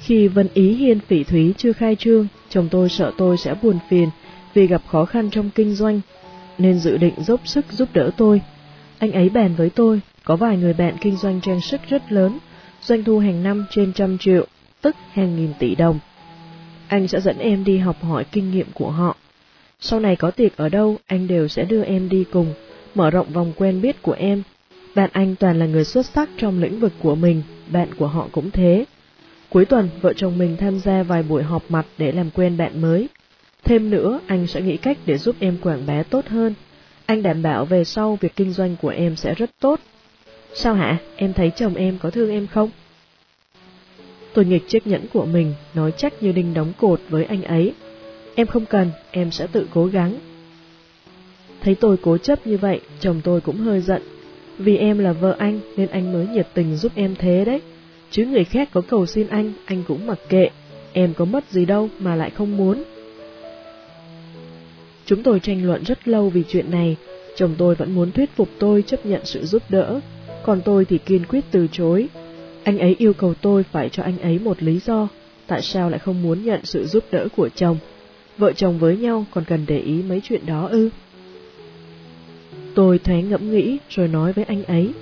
Khi 0.00 0.28
Vân 0.28 0.48
Ý 0.54 0.74
Hiên 0.74 1.00
Phỉ 1.00 1.24
Thúy 1.24 1.54
chưa 1.56 1.72
khai 1.72 1.96
trương, 1.96 2.26
chồng 2.48 2.68
tôi 2.70 2.88
sợ 2.88 3.12
tôi 3.18 3.36
sẽ 3.36 3.54
buồn 3.62 3.78
phiền 3.88 4.08
vì 4.54 4.66
gặp 4.66 4.82
khó 4.86 5.04
khăn 5.04 5.30
trong 5.30 5.50
kinh 5.50 5.74
doanh, 5.74 6.00
nên 6.58 6.78
dự 6.78 6.96
định 6.96 7.14
dốc 7.18 7.40
sức 7.44 7.64
giúp 7.72 7.88
đỡ 7.92 8.10
tôi. 8.16 8.40
Anh 8.98 9.12
ấy 9.12 9.28
bàn 9.28 9.54
với 9.56 9.70
tôi, 9.70 10.00
có 10.24 10.36
vài 10.36 10.56
người 10.56 10.72
bạn 10.72 10.96
kinh 11.00 11.16
doanh 11.16 11.40
trang 11.40 11.60
sức 11.60 11.80
rất 11.88 12.12
lớn, 12.12 12.38
doanh 12.82 13.04
thu 13.04 13.18
hàng 13.18 13.42
năm 13.42 13.64
trên 13.70 13.92
trăm 13.92 14.18
triệu, 14.18 14.46
tức 14.80 14.96
hàng 15.12 15.36
nghìn 15.36 15.52
tỷ 15.58 15.74
đồng. 15.74 15.98
Anh 16.88 17.08
sẽ 17.08 17.20
dẫn 17.20 17.38
em 17.38 17.64
đi 17.64 17.78
học 17.78 18.02
hỏi 18.02 18.24
kinh 18.32 18.50
nghiệm 18.50 18.66
của 18.74 18.90
họ. 18.90 19.16
Sau 19.80 20.00
này 20.00 20.16
có 20.16 20.30
tiệc 20.30 20.56
ở 20.56 20.68
đâu, 20.68 20.96
anh 21.06 21.26
đều 21.26 21.48
sẽ 21.48 21.64
đưa 21.64 21.82
em 21.82 22.08
đi 22.08 22.24
cùng, 22.32 22.54
mở 22.94 23.10
rộng 23.10 23.32
vòng 23.32 23.52
quen 23.56 23.80
biết 23.80 24.02
của 24.02 24.12
em. 24.12 24.42
Bạn 24.94 25.10
anh 25.12 25.36
toàn 25.36 25.58
là 25.58 25.66
người 25.66 25.84
xuất 25.84 26.06
sắc 26.06 26.28
trong 26.36 26.60
lĩnh 26.60 26.80
vực 26.80 26.92
của 26.98 27.14
mình, 27.14 27.42
bạn 27.72 27.94
của 27.94 28.06
họ 28.06 28.28
cũng 28.32 28.50
thế. 28.50 28.84
Cuối 29.48 29.64
tuần, 29.64 29.88
vợ 30.00 30.12
chồng 30.12 30.38
mình 30.38 30.56
tham 30.56 30.78
gia 30.78 31.02
vài 31.02 31.22
buổi 31.22 31.42
họp 31.42 31.70
mặt 31.70 31.86
để 31.98 32.12
làm 32.12 32.30
quen 32.30 32.56
bạn 32.56 32.80
mới. 32.80 33.08
Thêm 33.64 33.90
nữa, 33.90 34.20
anh 34.26 34.46
sẽ 34.46 34.60
nghĩ 34.60 34.76
cách 34.76 34.98
để 35.06 35.18
giúp 35.18 35.36
em 35.38 35.56
quảng 35.62 35.86
bá 35.86 36.02
tốt 36.02 36.26
hơn. 36.26 36.54
Anh 37.06 37.22
đảm 37.22 37.42
bảo 37.42 37.64
về 37.64 37.84
sau 37.84 38.18
việc 38.20 38.36
kinh 38.36 38.52
doanh 38.52 38.76
của 38.82 38.88
em 38.88 39.16
sẽ 39.16 39.34
rất 39.34 39.50
tốt. 39.60 39.80
Sao 40.54 40.74
hả? 40.74 40.98
Em 41.16 41.32
thấy 41.32 41.50
chồng 41.56 41.74
em 41.74 41.98
có 42.02 42.10
thương 42.10 42.30
em 42.30 42.46
không? 42.46 42.70
Tôi 44.34 44.44
nghịch 44.44 44.68
chiếc 44.68 44.86
nhẫn 44.86 45.06
của 45.12 45.24
mình, 45.24 45.54
nói 45.74 45.92
chắc 45.96 46.22
như 46.22 46.32
đinh 46.32 46.54
đóng 46.54 46.72
cột 46.80 47.00
với 47.08 47.24
anh 47.24 47.42
ấy. 47.42 47.72
Em 48.34 48.46
không 48.46 48.66
cần, 48.66 48.90
em 49.10 49.30
sẽ 49.30 49.46
tự 49.52 49.66
cố 49.74 49.86
gắng. 49.86 50.18
Thấy 51.60 51.74
tôi 51.74 51.96
cố 52.02 52.18
chấp 52.18 52.46
như 52.46 52.56
vậy, 52.56 52.80
chồng 53.00 53.20
tôi 53.24 53.40
cũng 53.40 53.56
hơi 53.56 53.80
giận. 53.80 54.02
Vì 54.58 54.76
em 54.76 54.98
là 54.98 55.12
vợ 55.12 55.36
anh 55.38 55.60
nên 55.76 55.88
anh 55.88 56.12
mới 56.12 56.26
nhiệt 56.26 56.46
tình 56.54 56.76
giúp 56.76 56.92
em 56.94 57.14
thế 57.18 57.44
đấy. 57.44 57.60
Chứ 58.10 58.26
người 58.26 58.44
khác 58.44 58.68
có 58.72 58.80
cầu 58.80 59.06
xin 59.06 59.26
anh, 59.28 59.52
anh 59.64 59.82
cũng 59.88 60.06
mặc 60.06 60.18
kệ. 60.28 60.48
Em 60.92 61.14
có 61.14 61.24
mất 61.24 61.44
gì 61.50 61.64
đâu 61.64 61.88
mà 61.98 62.14
lại 62.14 62.30
không 62.30 62.56
muốn. 62.56 62.82
Chúng 65.06 65.22
tôi 65.22 65.40
tranh 65.40 65.66
luận 65.66 65.84
rất 65.84 66.08
lâu 66.08 66.28
vì 66.28 66.42
chuyện 66.48 66.70
này, 66.70 66.96
chồng 67.36 67.54
tôi 67.58 67.74
vẫn 67.74 67.94
muốn 67.94 68.12
thuyết 68.12 68.30
phục 68.36 68.48
tôi 68.58 68.82
chấp 68.82 69.06
nhận 69.06 69.20
sự 69.24 69.44
giúp 69.44 69.62
đỡ, 69.68 70.00
còn 70.42 70.60
tôi 70.64 70.84
thì 70.84 70.98
kiên 70.98 71.24
quyết 71.26 71.44
từ 71.50 71.66
chối. 71.72 72.08
Anh 72.64 72.78
ấy 72.78 72.96
yêu 72.98 73.12
cầu 73.12 73.34
tôi 73.34 73.62
phải 73.62 73.88
cho 73.88 74.02
anh 74.02 74.18
ấy 74.18 74.38
một 74.38 74.62
lý 74.62 74.78
do, 74.78 75.08
tại 75.46 75.62
sao 75.62 75.90
lại 75.90 75.98
không 75.98 76.22
muốn 76.22 76.44
nhận 76.44 76.60
sự 76.64 76.86
giúp 76.86 77.04
đỡ 77.10 77.28
của 77.36 77.48
chồng. 77.48 77.76
Vợ 78.38 78.52
chồng 78.52 78.78
với 78.78 78.96
nhau 78.96 79.24
còn 79.30 79.44
cần 79.44 79.64
để 79.66 79.78
ý 79.78 80.02
mấy 80.02 80.20
chuyện 80.24 80.46
đó 80.46 80.68
ư. 80.70 80.90
Tôi 82.74 82.98
thoáng 82.98 83.30
ngẫm 83.30 83.50
nghĩ 83.50 83.78
rồi 83.88 84.08
nói 84.08 84.32
với 84.32 84.44
anh 84.44 84.64
ấy, 84.64 84.92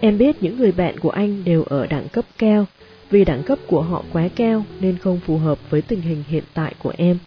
em 0.00 0.18
biết 0.18 0.42
những 0.42 0.58
người 0.58 0.72
bạn 0.72 0.98
của 0.98 1.10
anh 1.10 1.44
đều 1.44 1.62
ở 1.62 1.86
đẳng 1.86 2.08
cấp 2.08 2.24
cao, 2.38 2.66
vì 3.10 3.24
đẳng 3.24 3.42
cấp 3.42 3.58
của 3.66 3.82
họ 3.82 4.04
quá 4.12 4.28
cao 4.36 4.64
nên 4.80 4.98
không 4.98 5.20
phù 5.26 5.38
hợp 5.38 5.70
với 5.70 5.82
tình 5.82 6.00
hình 6.00 6.24
hiện 6.28 6.44
tại 6.54 6.74
của 6.78 6.92
em. 6.96 7.18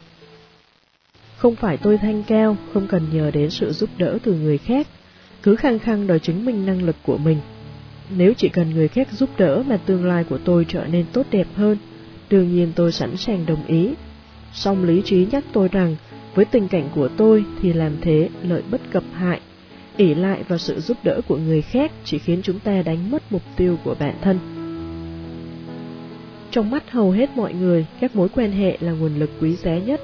Không 1.38 1.56
phải 1.56 1.78
tôi 1.78 1.98
thanh 1.98 2.24
cao, 2.28 2.58
không 2.74 2.88
cần 2.88 3.04
nhờ 3.14 3.32
đến 3.32 3.50
sự 3.50 3.72
giúp 3.72 3.90
đỡ 3.98 4.18
từ 4.24 4.34
người 4.34 4.58
khác, 4.58 4.88
cứ 5.44 5.56
khăng 5.56 5.80
khăng 5.80 6.08
đòi 6.08 6.20
chứng 6.20 6.46
minh 6.46 6.66
năng 6.66 6.84
lực 6.84 6.96
của 7.06 7.18
mình. 7.18 7.38
Nếu 8.10 8.34
chỉ 8.34 8.50
cần 8.50 8.70
người 8.70 8.88
khác 8.88 9.08
giúp 9.12 9.30
đỡ 9.38 9.64
mà 9.68 9.78
tương 9.78 10.06
lai 10.06 10.24
của 10.24 10.38
tôi 10.38 10.66
trở 10.68 10.86
nên 10.86 11.06
tốt 11.14 11.26
đẹp 11.32 11.48
hơn, 11.56 11.78
đương 12.30 12.56
nhiên 12.56 12.72
tôi 12.76 12.92
sẵn 12.92 13.18
sàng 13.18 13.46
đồng 13.46 13.66
ý. 13.68 13.90
Song 14.54 14.84
lý 14.84 15.02
trí 15.06 15.28
nhắc 15.32 15.44
tôi 15.54 15.68
rằng, 15.68 15.96
với 16.36 16.46
tình 16.46 16.68
cảnh 16.68 16.90
của 16.96 17.08
tôi 17.08 17.46
thì 17.62 17.74
làm 17.74 17.92
thế 18.02 18.30
lợi 18.44 18.62
bất 18.72 18.82
cập 18.92 19.04
hại. 19.14 19.40
ỷ 19.98 20.14
lại 20.14 20.44
vào 20.48 20.58
sự 20.58 20.80
giúp 20.80 20.98
đỡ 21.04 21.22
của 21.28 21.38
người 21.38 21.62
khác 21.62 21.92
chỉ 22.04 22.20
khiến 22.20 22.42
chúng 22.44 22.60
ta 22.60 22.82
đánh 22.82 23.12
mất 23.12 23.24
mục 23.32 23.42
tiêu 23.56 23.78
của 23.84 23.96
bản 24.00 24.16
thân. 24.22 24.40
Trong 26.52 26.72
mắt 26.72 26.92
hầu 26.92 27.12
hết 27.12 27.30
mọi 27.36 27.54
người, 27.54 27.86
các 28.00 28.16
mối 28.16 28.30
quan 28.30 28.52
hệ 28.52 28.78
là 28.82 28.92
nguồn 28.92 29.20
lực 29.20 29.30
quý 29.42 29.56
giá 29.56 29.78
nhất, 29.78 30.02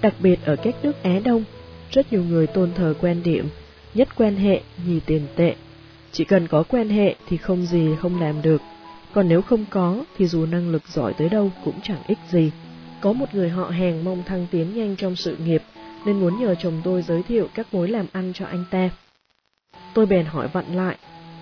đặc 0.00 0.14
biệt 0.20 0.38
ở 0.44 0.56
các 0.56 0.74
nước 0.82 1.02
Á 1.02 1.20
Đông. 1.24 1.44
Rất 1.90 2.12
nhiều 2.12 2.24
người 2.24 2.46
tôn 2.46 2.70
thờ 2.74 2.94
quan 3.00 3.22
điểm, 3.22 3.48
nhất 3.94 4.08
quan 4.16 4.36
hệ, 4.36 4.60
nhì 4.86 5.00
tiền 5.06 5.22
tệ. 5.36 5.54
Chỉ 6.12 6.24
cần 6.24 6.48
có 6.48 6.62
quen 6.62 6.88
hệ 6.88 7.14
thì 7.28 7.36
không 7.36 7.66
gì 7.66 7.88
không 8.00 8.20
làm 8.20 8.42
được, 8.42 8.62
còn 9.12 9.28
nếu 9.28 9.42
không 9.42 9.64
có 9.70 10.04
thì 10.18 10.26
dù 10.26 10.46
năng 10.46 10.70
lực 10.70 10.88
giỏi 10.88 11.14
tới 11.14 11.28
đâu 11.28 11.50
cũng 11.64 11.80
chẳng 11.82 12.02
ích 12.06 12.18
gì. 12.30 12.50
Có 13.00 13.12
một 13.12 13.34
người 13.34 13.48
họ 13.48 13.64
hàng 13.64 14.04
mong 14.04 14.22
thăng 14.22 14.46
tiến 14.50 14.76
nhanh 14.76 14.96
trong 14.96 15.16
sự 15.16 15.36
nghiệp, 15.36 15.62
nên 16.06 16.20
muốn 16.20 16.40
nhờ 16.40 16.54
chồng 16.54 16.80
tôi 16.84 17.02
giới 17.02 17.22
thiệu 17.22 17.48
các 17.54 17.74
mối 17.74 17.88
làm 17.88 18.06
ăn 18.12 18.32
cho 18.34 18.46
anh 18.46 18.64
ta. 18.70 18.90
Tôi 19.94 20.06
bèn 20.06 20.26
hỏi 20.26 20.48
vặn 20.52 20.64
lại, 20.74 20.96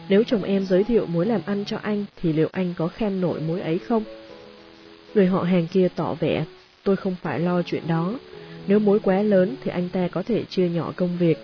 nếu 0.08 0.22
chồng 0.24 0.42
em 0.42 0.66
giới 0.66 0.84
thiệu 0.84 1.06
mối 1.06 1.26
làm 1.26 1.40
ăn 1.46 1.64
cho 1.64 1.78
anh 1.82 2.04
thì 2.16 2.32
liệu 2.32 2.48
anh 2.52 2.74
có 2.76 2.88
khen 2.88 3.20
nổi 3.20 3.40
mối 3.40 3.60
ấy 3.60 3.78
không? 3.78 4.04
Người 5.14 5.26
họ 5.26 5.42
hàng 5.42 5.66
kia 5.66 5.88
tỏ 5.96 6.14
vẻ, 6.14 6.44
tôi 6.84 6.96
không 6.96 7.16
phải 7.22 7.40
lo 7.40 7.62
chuyện 7.62 7.82
đó, 7.88 8.18
nếu 8.66 8.78
mối 8.78 8.98
quá 8.98 9.22
lớn 9.22 9.56
thì 9.64 9.70
anh 9.70 9.88
ta 9.88 10.08
có 10.08 10.22
thể 10.22 10.44
chia 10.44 10.68
nhỏ 10.68 10.92
công 10.96 11.18
việc, 11.18 11.38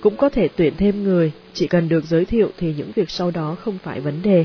cũng 0.00 0.16
có 0.16 0.28
thể 0.28 0.48
tuyển 0.56 0.74
thêm 0.76 1.04
người, 1.04 1.32
chỉ 1.52 1.66
cần 1.66 1.88
được 1.88 2.04
giới 2.04 2.24
thiệu 2.24 2.50
thì 2.58 2.74
những 2.76 2.90
việc 2.94 3.10
sau 3.10 3.30
đó 3.30 3.56
không 3.60 3.78
phải 3.82 4.00
vấn 4.00 4.22
đề. 4.22 4.44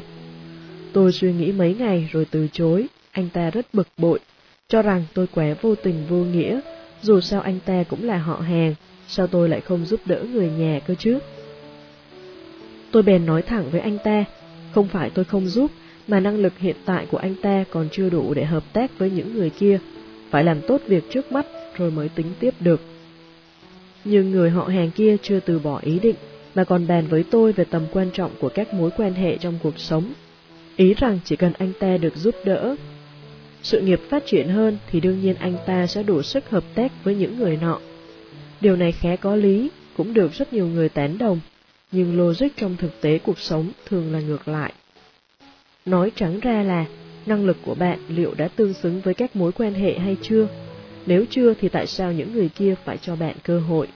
Tôi 0.93 1.11
suy 1.11 1.33
nghĩ 1.33 1.51
mấy 1.51 1.75
ngày 1.79 2.09
rồi 2.11 2.25
từ 2.31 2.47
chối, 2.51 2.87
anh 3.11 3.29
ta 3.33 3.49
rất 3.49 3.65
bực 3.73 3.87
bội, 3.97 4.19
cho 4.67 4.81
rằng 4.81 5.03
tôi 5.13 5.27
quá 5.35 5.55
vô 5.61 5.75
tình 5.75 6.05
vô 6.09 6.17
nghĩa, 6.17 6.59
dù 7.01 7.21
sao 7.21 7.41
anh 7.41 7.59
ta 7.65 7.83
cũng 7.83 8.03
là 8.03 8.17
họ 8.17 8.35
hàng, 8.35 8.75
sao 9.07 9.27
tôi 9.27 9.49
lại 9.49 9.61
không 9.61 9.85
giúp 9.85 9.99
đỡ 10.05 10.23
người 10.33 10.49
nhà 10.49 10.79
cơ 10.87 10.95
chứ? 10.95 11.19
Tôi 12.91 13.03
bèn 13.03 13.25
nói 13.25 13.41
thẳng 13.41 13.69
với 13.71 13.81
anh 13.81 13.97
ta, 14.03 14.25
không 14.71 14.87
phải 14.87 15.09
tôi 15.09 15.25
không 15.25 15.47
giúp, 15.47 15.71
mà 16.07 16.19
năng 16.19 16.37
lực 16.37 16.57
hiện 16.57 16.75
tại 16.85 17.05
của 17.11 17.17
anh 17.17 17.35
ta 17.41 17.63
còn 17.71 17.87
chưa 17.91 18.09
đủ 18.09 18.33
để 18.33 18.45
hợp 18.45 18.63
tác 18.73 18.99
với 18.99 19.09
những 19.09 19.33
người 19.33 19.49
kia, 19.49 19.79
phải 20.29 20.43
làm 20.43 20.61
tốt 20.67 20.81
việc 20.87 21.03
trước 21.11 21.31
mắt 21.31 21.45
rồi 21.77 21.91
mới 21.91 22.09
tính 22.09 22.27
tiếp 22.39 22.53
được. 22.59 22.81
Nhưng 24.05 24.31
người 24.31 24.49
họ 24.49 24.63
hàng 24.63 24.91
kia 24.91 25.17
chưa 25.21 25.39
từ 25.39 25.59
bỏ 25.59 25.79
ý 25.83 25.99
định, 25.99 26.15
mà 26.55 26.63
còn 26.63 26.87
bàn 26.87 27.07
với 27.07 27.23
tôi 27.31 27.51
về 27.51 27.63
tầm 27.63 27.85
quan 27.91 28.09
trọng 28.13 28.31
của 28.39 28.49
các 28.49 28.73
mối 28.73 28.89
quan 28.97 29.13
hệ 29.13 29.37
trong 29.37 29.59
cuộc 29.63 29.79
sống. 29.79 30.13
Ý 30.75 30.93
rằng 30.93 31.19
chỉ 31.25 31.35
cần 31.35 31.53
anh 31.53 31.71
ta 31.79 31.97
được 31.97 32.15
giúp 32.15 32.35
đỡ, 32.45 32.75
sự 33.65 33.81
nghiệp 33.81 33.99
phát 34.09 34.25
triển 34.25 34.47
hơn 34.47 34.77
thì 34.91 34.99
đương 34.99 35.21
nhiên 35.21 35.35
anh 35.39 35.57
ta 35.65 35.87
sẽ 35.87 36.03
đủ 36.03 36.21
sức 36.21 36.49
hợp 36.49 36.63
tác 36.75 37.03
với 37.03 37.15
những 37.15 37.39
người 37.39 37.57
nọ. 37.61 37.79
Điều 38.61 38.75
này 38.75 38.91
khá 38.91 39.15
có 39.15 39.35
lý, 39.35 39.69
cũng 39.97 40.13
được 40.13 40.33
rất 40.33 40.53
nhiều 40.53 40.67
người 40.67 40.89
tán 40.89 41.17
đồng, 41.17 41.39
nhưng 41.91 42.17
logic 42.17 42.47
trong 42.55 42.75
thực 42.77 43.01
tế 43.01 43.19
cuộc 43.19 43.39
sống 43.39 43.69
thường 43.85 44.13
là 44.13 44.19
ngược 44.19 44.47
lại. 44.47 44.73
Nói 45.85 46.11
trắng 46.15 46.39
ra 46.39 46.63
là, 46.63 46.85
năng 47.25 47.45
lực 47.45 47.57
của 47.65 47.75
bạn 47.75 47.99
liệu 48.07 48.33
đã 48.37 48.47
tương 48.47 48.73
xứng 48.73 49.01
với 49.01 49.13
các 49.13 49.35
mối 49.35 49.51
quan 49.51 49.73
hệ 49.73 49.99
hay 49.99 50.17
chưa? 50.21 50.47
Nếu 51.05 51.25
chưa 51.29 51.53
thì 51.53 51.69
tại 51.69 51.87
sao 51.87 52.11
những 52.11 52.33
người 52.33 52.49
kia 52.49 52.75
phải 52.85 52.97
cho 52.97 53.15
bạn 53.15 53.35
cơ 53.43 53.59
hội? 53.59 53.87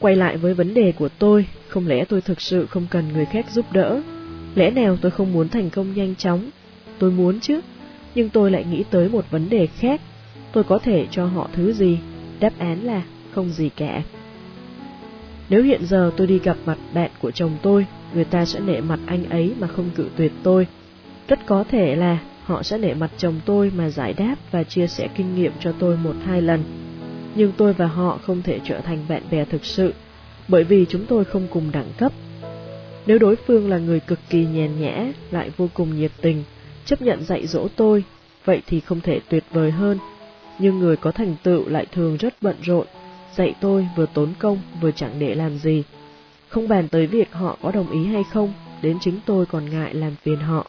Quay 0.00 0.16
lại 0.16 0.36
với 0.36 0.54
vấn 0.54 0.74
đề 0.74 0.92
của 0.92 1.08
tôi, 1.08 1.46
không 1.68 1.86
lẽ 1.86 2.04
tôi 2.04 2.20
thực 2.20 2.40
sự 2.40 2.66
không 2.66 2.86
cần 2.90 3.12
người 3.12 3.24
khác 3.24 3.46
giúp 3.50 3.72
đỡ? 3.72 4.00
Lẽ 4.54 4.70
nào 4.70 4.96
tôi 5.00 5.10
không 5.10 5.32
muốn 5.32 5.48
thành 5.48 5.70
công 5.70 5.94
nhanh 5.94 6.14
chóng? 6.14 6.50
Tôi 6.98 7.10
muốn 7.10 7.40
chứ, 7.40 7.60
nhưng 8.14 8.28
tôi 8.28 8.50
lại 8.50 8.64
nghĩ 8.70 8.84
tới 8.90 9.08
một 9.08 9.30
vấn 9.30 9.48
đề 9.48 9.66
khác. 9.66 10.00
Tôi 10.52 10.64
có 10.64 10.78
thể 10.78 11.06
cho 11.10 11.26
họ 11.26 11.48
thứ 11.52 11.72
gì? 11.72 11.98
Đáp 12.40 12.52
án 12.58 12.84
là 12.84 13.02
không 13.34 13.48
gì 13.48 13.70
cả. 13.76 14.02
Nếu 15.48 15.62
hiện 15.62 15.86
giờ 15.86 16.10
tôi 16.16 16.26
đi 16.26 16.38
gặp 16.38 16.56
mặt 16.66 16.78
bạn 16.94 17.10
của 17.22 17.30
chồng 17.30 17.56
tôi, 17.62 17.86
người 18.14 18.24
ta 18.24 18.44
sẽ 18.44 18.60
nể 18.60 18.80
mặt 18.80 19.00
anh 19.06 19.24
ấy 19.24 19.52
mà 19.58 19.66
không 19.66 19.90
cự 19.94 20.08
tuyệt 20.16 20.32
tôi. 20.42 20.66
Rất 21.28 21.46
có 21.46 21.64
thể 21.70 21.96
là 21.96 22.18
họ 22.44 22.62
sẽ 22.62 22.78
nể 22.78 22.94
mặt 22.94 23.10
chồng 23.16 23.40
tôi 23.44 23.72
mà 23.76 23.90
giải 23.90 24.12
đáp 24.12 24.36
và 24.50 24.64
chia 24.64 24.86
sẻ 24.86 25.08
kinh 25.14 25.34
nghiệm 25.34 25.52
cho 25.60 25.72
tôi 25.78 25.96
một 25.96 26.14
hai 26.26 26.42
lần. 26.42 26.64
Nhưng 27.34 27.52
tôi 27.56 27.72
và 27.72 27.86
họ 27.86 28.18
không 28.26 28.42
thể 28.42 28.60
trở 28.64 28.80
thành 28.80 29.04
bạn 29.08 29.22
bè 29.30 29.44
thực 29.44 29.64
sự, 29.64 29.94
bởi 30.48 30.64
vì 30.64 30.86
chúng 30.88 31.06
tôi 31.06 31.24
không 31.24 31.46
cùng 31.50 31.70
đẳng 31.72 31.88
cấp. 31.98 32.12
Nếu 33.06 33.18
đối 33.18 33.36
phương 33.36 33.70
là 33.70 33.78
người 33.78 34.00
cực 34.00 34.18
kỳ 34.30 34.46
nhàn 34.46 34.80
nhã, 34.80 35.06
lại 35.30 35.50
vô 35.56 35.68
cùng 35.74 35.96
nhiệt 35.96 36.10
tình, 36.20 36.44
chấp 36.84 37.02
nhận 37.02 37.24
dạy 37.24 37.46
dỗ 37.46 37.68
tôi, 37.76 38.04
vậy 38.44 38.62
thì 38.66 38.80
không 38.80 39.00
thể 39.00 39.20
tuyệt 39.28 39.44
vời 39.50 39.70
hơn. 39.70 39.98
Nhưng 40.58 40.78
người 40.78 40.96
có 40.96 41.12
thành 41.12 41.34
tựu 41.42 41.68
lại 41.68 41.86
thường 41.92 42.16
rất 42.16 42.34
bận 42.40 42.56
rộn, 42.62 42.86
dạy 43.36 43.54
tôi 43.60 43.88
vừa 43.96 44.06
tốn 44.14 44.32
công 44.38 44.58
vừa 44.80 44.90
chẳng 44.90 45.12
để 45.18 45.34
làm 45.34 45.58
gì. 45.58 45.82
Không 46.48 46.68
bàn 46.68 46.88
tới 46.88 47.06
việc 47.06 47.32
họ 47.32 47.58
có 47.62 47.70
đồng 47.70 47.90
ý 47.90 48.06
hay 48.06 48.24
không, 48.32 48.52
đến 48.82 48.98
chính 49.00 49.20
tôi 49.26 49.46
còn 49.46 49.70
ngại 49.70 49.94
làm 49.94 50.14
phiền 50.22 50.36
họ. 50.36 50.66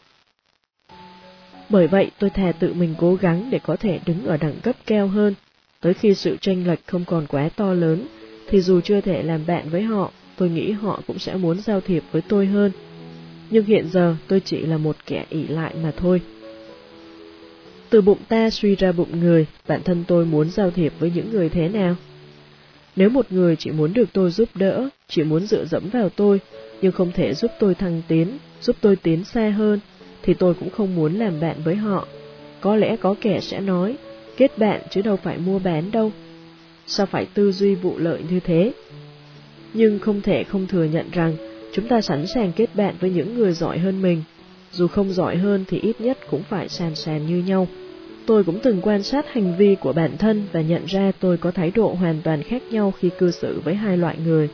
Bởi 1.70 1.88
vậy 1.88 2.12
tôi 2.20 2.30
thà 2.30 2.52
tự 2.52 2.74
mình 2.74 2.96
cố 2.98 3.16
gắng 3.16 3.48
để 3.50 3.60
có 3.60 3.76
thể 3.76 4.00
đứng 4.06 4.26
ở 4.26 4.38
đẳng 4.38 4.56
cấp 4.64 4.76
cao 4.86 5.08
hơn, 5.08 5.34
tới 5.82 5.94
khi 5.94 6.14
sự 6.14 6.38
tranh 6.42 6.68
lệch 6.68 6.88
không 6.88 7.06
còn 7.06 7.26
quá 7.28 7.50
to 7.56 7.74
lớn, 7.74 8.08
thì 8.48 8.62
dù 8.62 8.82
chưa 8.82 9.02
thể 9.02 9.24
làm 9.24 9.46
bạn 9.48 9.70
với 9.70 9.82
họ, 9.82 10.12
tôi 10.38 10.50
nghĩ 10.50 10.72
họ 10.72 11.02
cũng 11.08 11.20
sẽ 11.20 11.36
muốn 11.36 11.60
giao 11.60 11.82
thiệp 11.82 12.04
với 12.12 12.22
tôi 12.22 12.46
hơn. 12.46 12.72
Nhưng 13.50 13.66
hiện 13.66 13.88
giờ 13.92 14.16
tôi 14.28 14.40
chỉ 14.40 14.58
là 14.66 14.78
một 14.78 14.96
kẻ 15.06 15.26
ỷ 15.30 15.48
lại 15.48 15.74
mà 15.84 15.92
thôi. 15.98 16.22
Từ 17.90 18.02
bụng 18.02 18.18
ta 18.28 18.50
suy 18.50 18.76
ra 18.76 18.92
bụng 18.92 19.20
người, 19.20 19.46
bản 19.68 19.84
thân 19.84 20.04
tôi 20.08 20.26
muốn 20.26 20.50
giao 20.50 20.72
thiệp 20.72 20.94
với 21.00 21.12
những 21.16 21.32
người 21.32 21.50
thế 21.50 21.70
nào? 21.70 21.96
Nếu 22.96 23.10
một 23.10 23.26
người 23.30 23.56
chỉ 23.56 23.72
muốn 23.72 23.94
được 23.94 24.10
tôi 24.14 24.32
giúp 24.32 24.50
đỡ, 24.56 24.90
chỉ 25.08 25.24
muốn 25.24 25.46
dựa 25.46 25.66
dẫm 25.66 25.90
vào 25.90 26.10
tôi, 26.10 26.40
nhưng 26.82 26.92
không 26.92 27.12
thể 27.12 27.34
giúp 27.34 27.52
tôi 27.60 27.76
thăng 27.76 28.02
tiến, 28.08 28.38
giúp 28.62 28.76
tôi 28.82 28.96
tiến 28.96 29.24
xa 29.24 29.50
hơn, 29.50 29.80
thì 30.26 30.34
tôi 30.34 30.54
cũng 30.54 30.70
không 30.70 30.96
muốn 30.96 31.14
làm 31.14 31.40
bạn 31.40 31.56
với 31.64 31.76
họ. 31.76 32.08
Có 32.62 32.76
lẽ 32.76 32.96
có 32.96 33.16
kẻ 33.22 33.40
sẽ 33.40 33.60
nói, 33.60 33.96
kết 34.38 34.58
bạn 34.58 34.82
chứ 34.90 35.02
đâu 35.02 35.16
phải 35.16 35.38
mua 35.38 35.60
bán 35.60 35.92
đâu. 35.92 36.12
Sao 36.88 37.06
phải 37.06 37.26
tư 37.34 37.52
duy 37.52 37.76
vụ 37.76 37.98
lợi 37.98 38.20
như 38.30 38.40
thế? 38.40 38.72
Nhưng 39.74 40.00
không 40.00 40.22
thể 40.22 40.44
không 40.44 40.68
thừa 40.68 40.84
nhận 40.84 41.06
rằng 41.12 41.36
chúng 41.74 41.88
ta 41.88 42.02
sẵn 42.02 42.28
sàng 42.28 42.52
kết 42.52 42.70
bạn 42.76 42.96
với 43.00 43.10
những 43.10 43.38
người 43.38 43.54
giỏi 43.54 43.78
hơn 43.78 44.02
mình. 44.02 44.24
Dù 44.72 44.88
không 44.88 45.14
giỏi 45.14 45.38
hơn 45.38 45.66
thì 45.68 45.80
ít 45.80 46.02
nhất 46.02 46.18
cũng 46.30 46.44
phải 46.44 46.70
sàn 46.70 46.96
sàn 46.96 47.28
như 47.28 47.44
nhau. 47.48 47.68
Tôi 48.26 48.44
cũng 48.44 48.60
từng 48.64 48.82
quan 48.82 49.04
sát 49.04 49.34
hành 49.34 49.58
vi 49.58 49.76
của 49.76 49.94
bản 49.94 50.18
thân 50.18 50.44
và 50.52 50.62
nhận 50.62 50.86
ra 50.86 51.12
tôi 51.20 51.38
có 51.38 51.52
thái 51.52 51.72
độ 51.76 51.96
hoàn 52.00 52.22
toàn 52.24 52.44
khác 52.44 52.64
nhau 52.72 52.94
khi 53.00 53.10
cư 53.18 53.32
xử 53.32 53.62
với 53.64 53.76
hai 53.76 53.98
loại 53.98 54.18
người. 54.26 54.50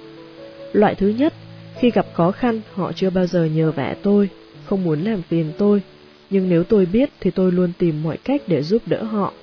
Loại 0.73 0.95
thứ 0.95 1.07
nhất, 1.07 1.33
khi 1.79 1.91
gặp 1.91 2.05
khó 2.13 2.31
khăn, 2.31 2.61
họ 2.73 2.91
chưa 2.91 3.09
bao 3.09 3.27
giờ 3.27 3.45
nhờ 3.45 3.71
vả 3.71 3.95
tôi, 4.03 4.29
không 4.71 4.83
muốn 4.83 5.03
làm 5.03 5.21
phiền 5.21 5.51
tôi, 5.57 5.81
nhưng 6.29 6.49
nếu 6.49 6.63
tôi 6.63 6.85
biết 6.85 7.09
thì 7.19 7.31
tôi 7.31 7.51
luôn 7.51 7.71
tìm 7.77 8.03
mọi 8.03 8.17
cách 8.17 8.41
để 8.47 8.63
giúp 8.63 8.81
đỡ 8.85 9.03
họ. 9.03 9.33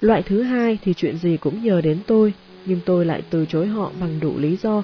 Loại 0.00 0.22
thứ 0.22 0.42
hai 0.42 0.78
thì 0.84 0.94
chuyện 0.94 1.18
gì 1.18 1.36
cũng 1.36 1.64
nhờ 1.64 1.80
đến 1.80 1.98
tôi, 2.06 2.32
nhưng 2.66 2.80
tôi 2.84 3.04
lại 3.04 3.22
từ 3.30 3.46
chối 3.46 3.66
họ 3.66 3.92
bằng 4.00 4.20
đủ 4.20 4.38
lý 4.38 4.56
do. 4.56 4.82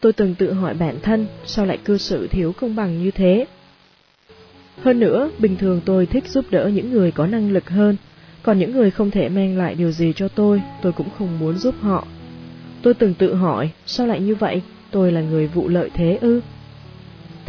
Tôi 0.00 0.12
từng 0.12 0.34
tự 0.34 0.52
hỏi 0.52 0.74
bản 0.74 0.96
thân, 1.02 1.26
sao 1.44 1.66
lại 1.66 1.78
cư 1.84 1.98
xử 1.98 2.26
thiếu 2.26 2.52
công 2.52 2.76
bằng 2.76 3.02
như 3.02 3.10
thế? 3.10 3.46
Hơn 4.82 5.00
nữa, 5.00 5.30
bình 5.38 5.56
thường 5.56 5.80
tôi 5.84 6.06
thích 6.06 6.28
giúp 6.28 6.44
đỡ 6.50 6.70
những 6.74 6.92
người 6.92 7.10
có 7.10 7.26
năng 7.26 7.52
lực 7.52 7.70
hơn, 7.70 7.96
còn 8.42 8.58
những 8.58 8.72
người 8.72 8.90
không 8.90 9.10
thể 9.10 9.28
mang 9.28 9.58
lại 9.58 9.74
điều 9.74 9.90
gì 9.92 10.12
cho 10.16 10.28
tôi, 10.28 10.62
tôi 10.82 10.92
cũng 10.92 11.08
không 11.18 11.38
muốn 11.38 11.58
giúp 11.58 11.74
họ. 11.80 12.06
Tôi 12.82 12.94
từng 12.94 13.14
tự 13.14 13.34
hỏi, 13.34 13.70
sao 13.86 14.06
lại 14.06 14.20
như 14.20 14.34
vậy? 14.34 14.62
Tôi 14.90 15.12
là 15.12 15.20
người 15.20 15.46
vụ 15.46 15.68
lợi 15.68 15.90
thế 15.94 16.18
ư? 16.20 16.40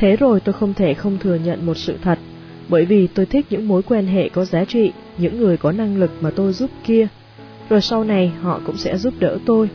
Thế 0.01 0.15
rồi 0.15 0.39
tôi 0.39 0.53
không 0.53 0.73
thể 0.73 0.93
không 0.93 1.17
thừa 1.17 1.35
nhận 1.35 1.65
một 1.65 1.77
sự 1.77 1.97
thật, 2.01 2.19
bởi 2.69 2.85
vì 2.85 3.07
tôi 3.07 3.25
thích 3.25 3.45
những 3.49 3.67
mối 3.67 3.81
quan 3.83 4.07
hệ 4.07 4.29
có 4.29 4.45
giá 4.45 4.65
trị, 4.65 4.91
những 5.17 5.39
người 5.39 5.57
có 5.57 5.71
năng 5.71 5.97
lực 5.97 6.11
mà 6.21 6.31
tôi 6.35 6.53
giúp 6.53 6.69
kia. 6.83 7.07
Rồi 7.69 7.81
sau 7.81 8.03
này 8.03 8.31
họ 8.41 8.61
cũng 8.65 8.77
sẽ 8.77 8.97
giúp 8.97 9.13
đỡ 9.19 9.37
tôi. 9.45 9.69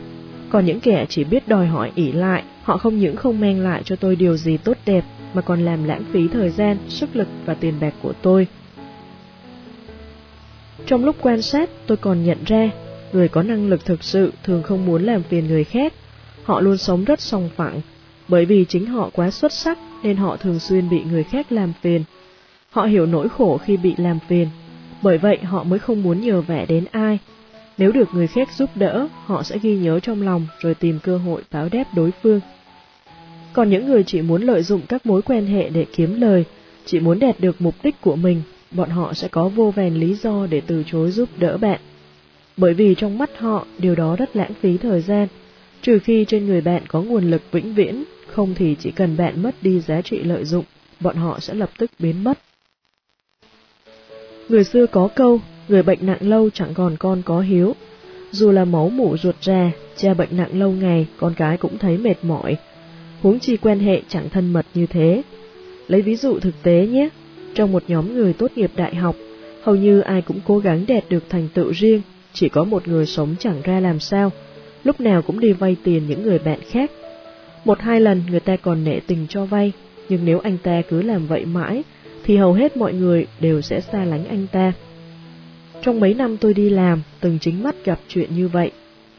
Còn 0.49 0.65
những 0.65 0.79
kẻ 0.79 1.05
chỉ 1.09 1.23
biết 1.23 1.47
đòi 1.47 1.67
hỏi 1.67 1.91
ỉ 1.95 2.11
lại, 2.11 2.43
họ 2.63 2.77
không 2.77 2.99
những 2.99 3.15
không 3.15 3.39
mang 3.39 3.59
lại 3.59 3.81
cho 3.85 3.95
tôi 3.95 4.15
điều 4.15 4.37
gì 4.37 4.57
tốt 4.57 4.77
đẹp, 4.85 5.03
mà 5.33 5.41
còn 5.41 5.65
làm 5.65 5.83
lãng 5.83 6.03
phí 6.11 6.27
thời 6.27 6.49
gian, 6.49 6.77
sức 6.89 7.15
lực 7.15 7.27
và 7.45 7.53
tiền 7.53 7.73
bạc 7.81 7.93
của 8.01 8.13
tôi. 8.21 8.47
Trong 10.85 11.05
lúc 11.05 11.15
quan 11.21 11.41
sát, 11.41 11.69
tôi 11.87 11.97
còn 11.97 12.23
nhận 12.23 12.37
ra, 12.45 12.69
người 13.13 13.27
có 13.27 13.43
năng 13.43 13.69
lực 13.69 13.85
thực 13.85 14.03
sự 14.03 14.33
thường 14.43 14.63
không 14.63 14.85
muốn 14.85 15.03
làm 15.03 15.23
phiền 15.23 15.47
người 15.47 15.63
khác. 15.63 15.93
Họ 16.43 16.61
luôn 16.61 16.77
sống 16.77 17.03
rất 17.03 17.21
song 17.21 17.49
phẳng, 17.55 17.81
bởi 18.27 18.45
vì 18.45 18.65
chính 18.69 18.85
họ 18.85 19.09
quá 19.13 19.31
xuất 19.31 19.53
sắc 19.53 19.77
nên 20.03 20.17
họ 20.17 20.37
thường 20.37 20.59
xuyên 20.59 20.89
bị 20.89 21.03
người 21.03 21.23
khác 21.23 21.51
làm 21.51 21.73
phiền. 21.81 22.03
Họ 22.69 22.83
hiểu 22.85 23.05
nỗi 23.05 23.29
khổ 23.29 23.57
khi 23.57 23.77
bị 23.77 23.95
làm 23.97 24.19
phiền, 24.27 24.47
bởi 25.01 25.17
vậy 25.17 25.37
họ 25.37 25.63
mới 25.63 25.79
không 25.79 26.03
muốn 26.03 26.21
nhờ 26.21 26.41
vả 26.41 26.65
đến 26.67 26.85
ai. 26.91 27.19
Nếu 27.77 27.91
được 27.91 28.13
người 28.13 28.27
khác 28.27 28.49
giúp 28.57 28.69
đỡ, 28.75 29.07
họ 29.25 29.43
sẽ 29.43 29.59
ghi 29.61 29.75
nhớ 29.75 29.99
trong 29.99 30.21
lòng 30.21 30.47
rồi 30.61 30.75
tìm 30.75 30.99
cơ 31.03 31.17
hội 31.17 31.41
báo 31.51 31.69
đáp 31.71 31.83
đối 31.95 32.11
phương. 32.23 32.39
Còn 33.53 33.69
những 33.69 33.87
người 33.87 34.03
chỉ 34.03 34.21
muốn 34.21 34.41
lợi 34.41 34.63
dụng 34.63 34.81
các 34.89 35.05
mối 35.05 35.21
quan 35.21 35.45
hệ 35.45 35.69
để 35.69 35.85
kiếm 35.95 36.21
lời, 36.21 36.43
chỉ 36.85 36.99
muốn 36.99 37.19
đạt 37.19 37.39
được 37.39 37.61
mục 37.61 37.75
đích 37.83 38.01
của 38.01 38.15
mình 38.15 38.41
bọn 38.71 38.89
họ 38.89 39.13
sẽ 39.13 39.27
có 39.27 39.47
vô 39.47 39.71
vàn 39.71 39.95
lý 39.95 40.13
do 40.13 40.47
để 40.49 40.61
từ 40.67 40.83
chối 40.87 41.11
giúp 41.11 41.29
đỡ 41.37 41.57
bạn. 41.57 41.79
Bởi 42.57 42.73
vì 42.73 42.95
trong 42.95 43.17
mắt 43.17 43.39
họ, 43.39 43.65
điều 43.79 43.95
đó 43.95 44.15
rất 44.15 44.35
lãng 44.35 44.53
phí 44.61 44.77
thời 44.77 45.01
gian, 45.01 45.27
trừ 45.81 45.99
khi 45.99 46.25
trên 46.25 46.45
người 46.45 46.61
bạn 46.61 46.83
có 46.87 47.01
nguồn 47.01 47.31
lực 47.31 47.41
vĩnh 47.51 47.73
viễn, 47.73 48.03
không 48.37 48.53
thì 48.55 48.75
chỉ 48.79 48.91
cần 48.91 49.17
bạn 49.17 49.43
mất 49.43 49.55
đi 49.61 49.79
giá 49.79 50.01
trị 50.01 50.19
lợi 50.23 50.45
dụng, 50.45 50.65
bọn 50.99 51.15
họ 51.15 51.39
sẽ 51.39 51.53
lập 51.53 51.69
tức 51.77 51.91
biến 51.99 52.23
mất. 52.23 52.39
Người 54.49 54.63
xưa 54.63 54.85
có 54.85 55.09
câu, 55.15 55.39
người 55.67 55.83
bệnh 55.83 55.99
nặng 56.01 56.29
lâu 56.29 56.49
chẳng 56.49 56.73
còn 56.73 56.95
con 56.99 57.21
có 57.25 57.39
hiếu. 57.39 57.75
Dù 58.31 58.51
là 58.51 58.65
máu 58.65 58.89
mủ 58.89 59.17
ruột 59.17 59.35
ra, 59.41 59.71
cha 59.95 60.13
bệnh 60.13 60.37
nặng 60.37 60.59
lâu 60.59 60.71
ngày, 60.71 61.07
con 61.17 61.33
cái 61.37 61.57
cũng 61.57 61.77
thấy 61.77 61.97
mệt 61.97 62.17
mỏi. 62.21 62.57
Huống 63.21 63.39
chi 63.39 63.57
quan 63.57 63.79
hệ 63.79 64.01
chẳng 64.07 64.29
thân 64.29 64.53
mật 64.53 64.65
như 64.73 64.85
thế. 64.85 65.21
Lấy 65.87 66.01
ví 66.01 66.15
dụ 66.15 66.39
thực 66.39 66.63
tế 66.63 66.87
nhé, 66.87 67.09
trong 67.53 67.71
một 67.71 67.83
nhóm 67.87 68.13
người 68.13 68.33
tốt 68.33 68.51
nghiệp 68.55 68.71
đại 68.75 68.95
học, 68.95 69.15
hầu 69.63 69.75
như 69.75 69.99
ai 69.99 70.21
cũng 70.21 70.39
cố 70.45 70.59
gắng 70.59 70.85
đạt 70.87 71.03
được 71.09 71.23
thành 71.29 71.47
tựu 71.53 71.73
riêng, 71.73 72.01
chỉ 72.33 72.49
có 72.49 72.63
một 72.63 72.87
người 72.87 73.05
sống 73.05 73.35
chẳng 73.39 73.61
ra 73.63 73.79
làm 73.79 73.99
sao, 73.99 74.31
lúc 74.83 75.01
nào 75.01 75.21
cũng 75.21 75.39
đi 75.39 75.53
vay 75.53 75.75
tiền 75.83 76.07
những 76.07 76.23
người 76.23 76.39
bạn 76.39 76.59
khác. 76.69 76.91
Một 77.65 77.81
hai 77.81 78.01
lần 78.01 78.21
người 78.29 78.39
ta 78.39 78.55
còn 78.55 78.83
nể 78.83 78.99
tình 79.07 79.25
cho 79.29 79.45
vay, 79.45 79.71
nhưng 80.09 80.25
nếu 80.25 80.39
anh 80.39 80.57
ta 80.57 80.81
cứ 80.89 81.01
làm 81.01 81.27
vậy 81.27 81.45
mãi, 81.45 81.83
thì 82.23 82.37
hầu 82.37 82.53
hết 82.53 82.77
mọi 82.77 82.93
người 82.93 83.27
đều 83.39 83.61
sẽ 83.61 83.81
xa 83.81 84.05
lánh 84.05 84.25
anh 84.25 84.47
ta. 84.51 84.73
Trong 85.81 85.99
mấy 85.99 86.13
năm 86.13 86.37
tôi 86.37 86.53
đi 86.53 86.69
làm, 86.69 87.01
từng 87.19 87.39
chính 87.39 87.63
mắt 87.63 87.75
gặp 87.85 87.99
chuyện 88.07 88.35
như 88.35 88.47
vậy. 88.47 88.71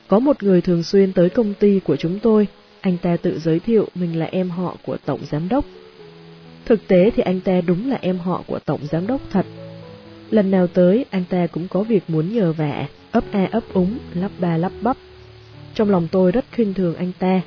Có 0.09 0.19
một 0.19 0.43
người 0.43 0.61
thường 0.61 0.83
xuyên 0.83 1.13
tới 1.13 1.29
công 1.29 1.55
ty 1.55 1.81
của 1.85 1.97
chúng 1.97 2.19
tôi, 2.19 2.47
anh 2.81 2.97
ta 3.03 3.17
tự 3.17 3.39
giới 3.39 3.61
thiệu 3.61 3.89
mình 3.95 4.19
là 4.19 4.27
em 4.27 4.51
họ 4.51 4.77
của 4.87 4.97
tổng 5.05 5.21
giám 5.31 5.49
đốc. 5.49 5.65
Thực 6.65 6.89
tế 6.89 7.11
thì 7.17 7.23
anh 7.23 7.41
ta 7.41 7.61
đúng 7.61 7.91
là 7.91 7.99
em 8.01 8.19
họ 8.19 8.43
của 8.47 8.59
tổng 8.59 8.81
giám 8.91 9.07
đốc 9.07 9.21
thật. 9.31 9.47
Lần 10.31 10.51
nào 10.51 10.67
tới, 10.67 11.05
anh 11.11 11.25
ta 11.29 11.47
cũng 11.47 11.69
có 11.69 11.83
việc 11.83 12.03
muốn 12.09 12.35
nhờ 12.35 12.53
vả, 12.53 12.87
ấp 13.11 13.25
a 13.31 13.49
ấp 13.53 13.63
úng, 13.73 13.99
lắp 14.15 14.31
ba 14.39 14.57
lắp 14.57 14.73
bắp. 14.81 14.97
Trong 15.75 15.91
lòng 15.91 16.09
tôi 16.11 16.33
rất 16.33 16.45
khinh 16.53 16.75
thường 16.75 16.95
anh 16.97 17.13
ta. 17.19 17.41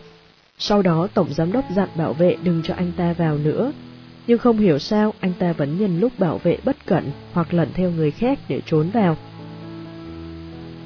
Sau 0.64 0.82
đó 0.82 1.08
tổng 1.14 1.34
giám 1.34 1.52
đốc 1.52 1.66
dặn 1.76 1.90
bảo 1.96 2.14
vệ 2.14 2.36
đừng 2.44 2.62
cho 2.64 2.74
anh 2.74 2.92
ta 2.98 3.14
vào 3.14 3.38
nữa. 3.38 3.72
Nhưng 4.28 4.38
không 4.38 4.58
hiểu 4.58 4.80
sao 4.80 5.14
anh 5.20 5.34
ta 5.40 5.54
vẫn 5.54 5.78
nhân 5.80 6.00
lúc 6.00 6.20
bảo 6.20 6.38
vệ 6.38 6.58
bất 6.64 6.86
cẩn 6.86 7.12
hoặc 7.34 7.54
lẩn 7.54 7.70
theo 7.74 7.92
người 7.92 8.12
khác 8.12 8.40
để 8.48 8.62
trốn 8.66 8.90
vào. 8.90 9.18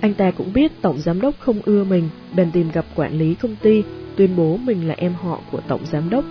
Anh 0.01 0.13
ta 0.13 0.31
cũng 0.31 0.53
biết 0.53 0.71
tổng 0.81 0.97
giám 0.97 1.21
đốc 1.21 1.39
không 1.39 1.61
ưa 1.65 1.83
mình, 1.83 2.09
bèn 2.35 2.51
tìm 2.51 2.71
gặp 2.71 2.85
quản 2.95 3.17
lý 3.17 3.35
công 3.35 3.55
ty, 3.55 3.83
tuyên 4.15 4.35
bố 4.35 4.57
mình 4.57 4.87
là 4.87 4.95
em 4.97 5.13
họ 5.13 5.39
của 5.51 5.61
tổng 5.67 5.85
giám 5.85 6.09
đốc 6.09 6.25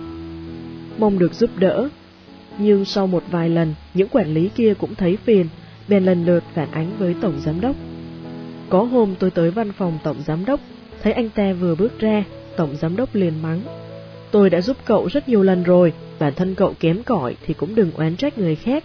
mong 0.99 1.19
được 1.19 1.33
giúp 1.33 1.49
đỡ. 1.57 1.89
Nhưng 2.57 2.85
sau 2.85 3.07
một 3.07 3.23
vài 3.31 3.49
lần, 3.49 3.73
những 3.93 4.07
quản 4.07 4.33
lý 4.33 4.49
kia 4.55 4.73
cũng 4.73 4.95
thấy 4.95 5.17
phiền, 5.17 5.47
bèn 5.87 6.05
lần 6.05 6.25
lượt 6.25 6.43
phản 6.53 6.71
ánh 6.71 6.91
với 6.99 7.15
Tổng 7.21 7.39
Giám 7.39 7.61
Đốc. 7.61 7.75
Có 8.69 8.83
hôm 8.83 9.15
tôi 9.19 9.31
tới 9.31 9.51
văn 9.51 9.71
phòng 9.71 9.99
Tổng 10.03 10.17
Giám 10.27 10.45
Đốc, 10.45 10.59
thấy 11.03 11.13
anh 11.13 11.29
ta 11.29 11.53
vừa 11.53 11.75
bước 11.75 11.99
ra, 11.99 12.23
Tổng 12.57 12.75
Giám 12.81 12.95
Đốc 12.95 13.15
liền 13.15 13.41
mắng. 13.41 13.61
Tôi 14.31 14.49
đã 14.49 14.61
giúp 14.61 14.77
cậu 14.85 15.07
rất 15.07 15.29
nhiều 15.29 15.43
lần 15.43 15.63
rồi, 15.63 15.93
bản 16.19 16.33
thân 16.35 16.55
cậu 16.55 16.73
kém 16.79 17.03
cỏi 17.03 17.35
thì 17.45 17.53
cũng 17.53 17.75
đừng 17.75 17.91
oán 17.91 18.15
trách 18.15 18.37
người 18.37 18.55
khác. 18.55 18.83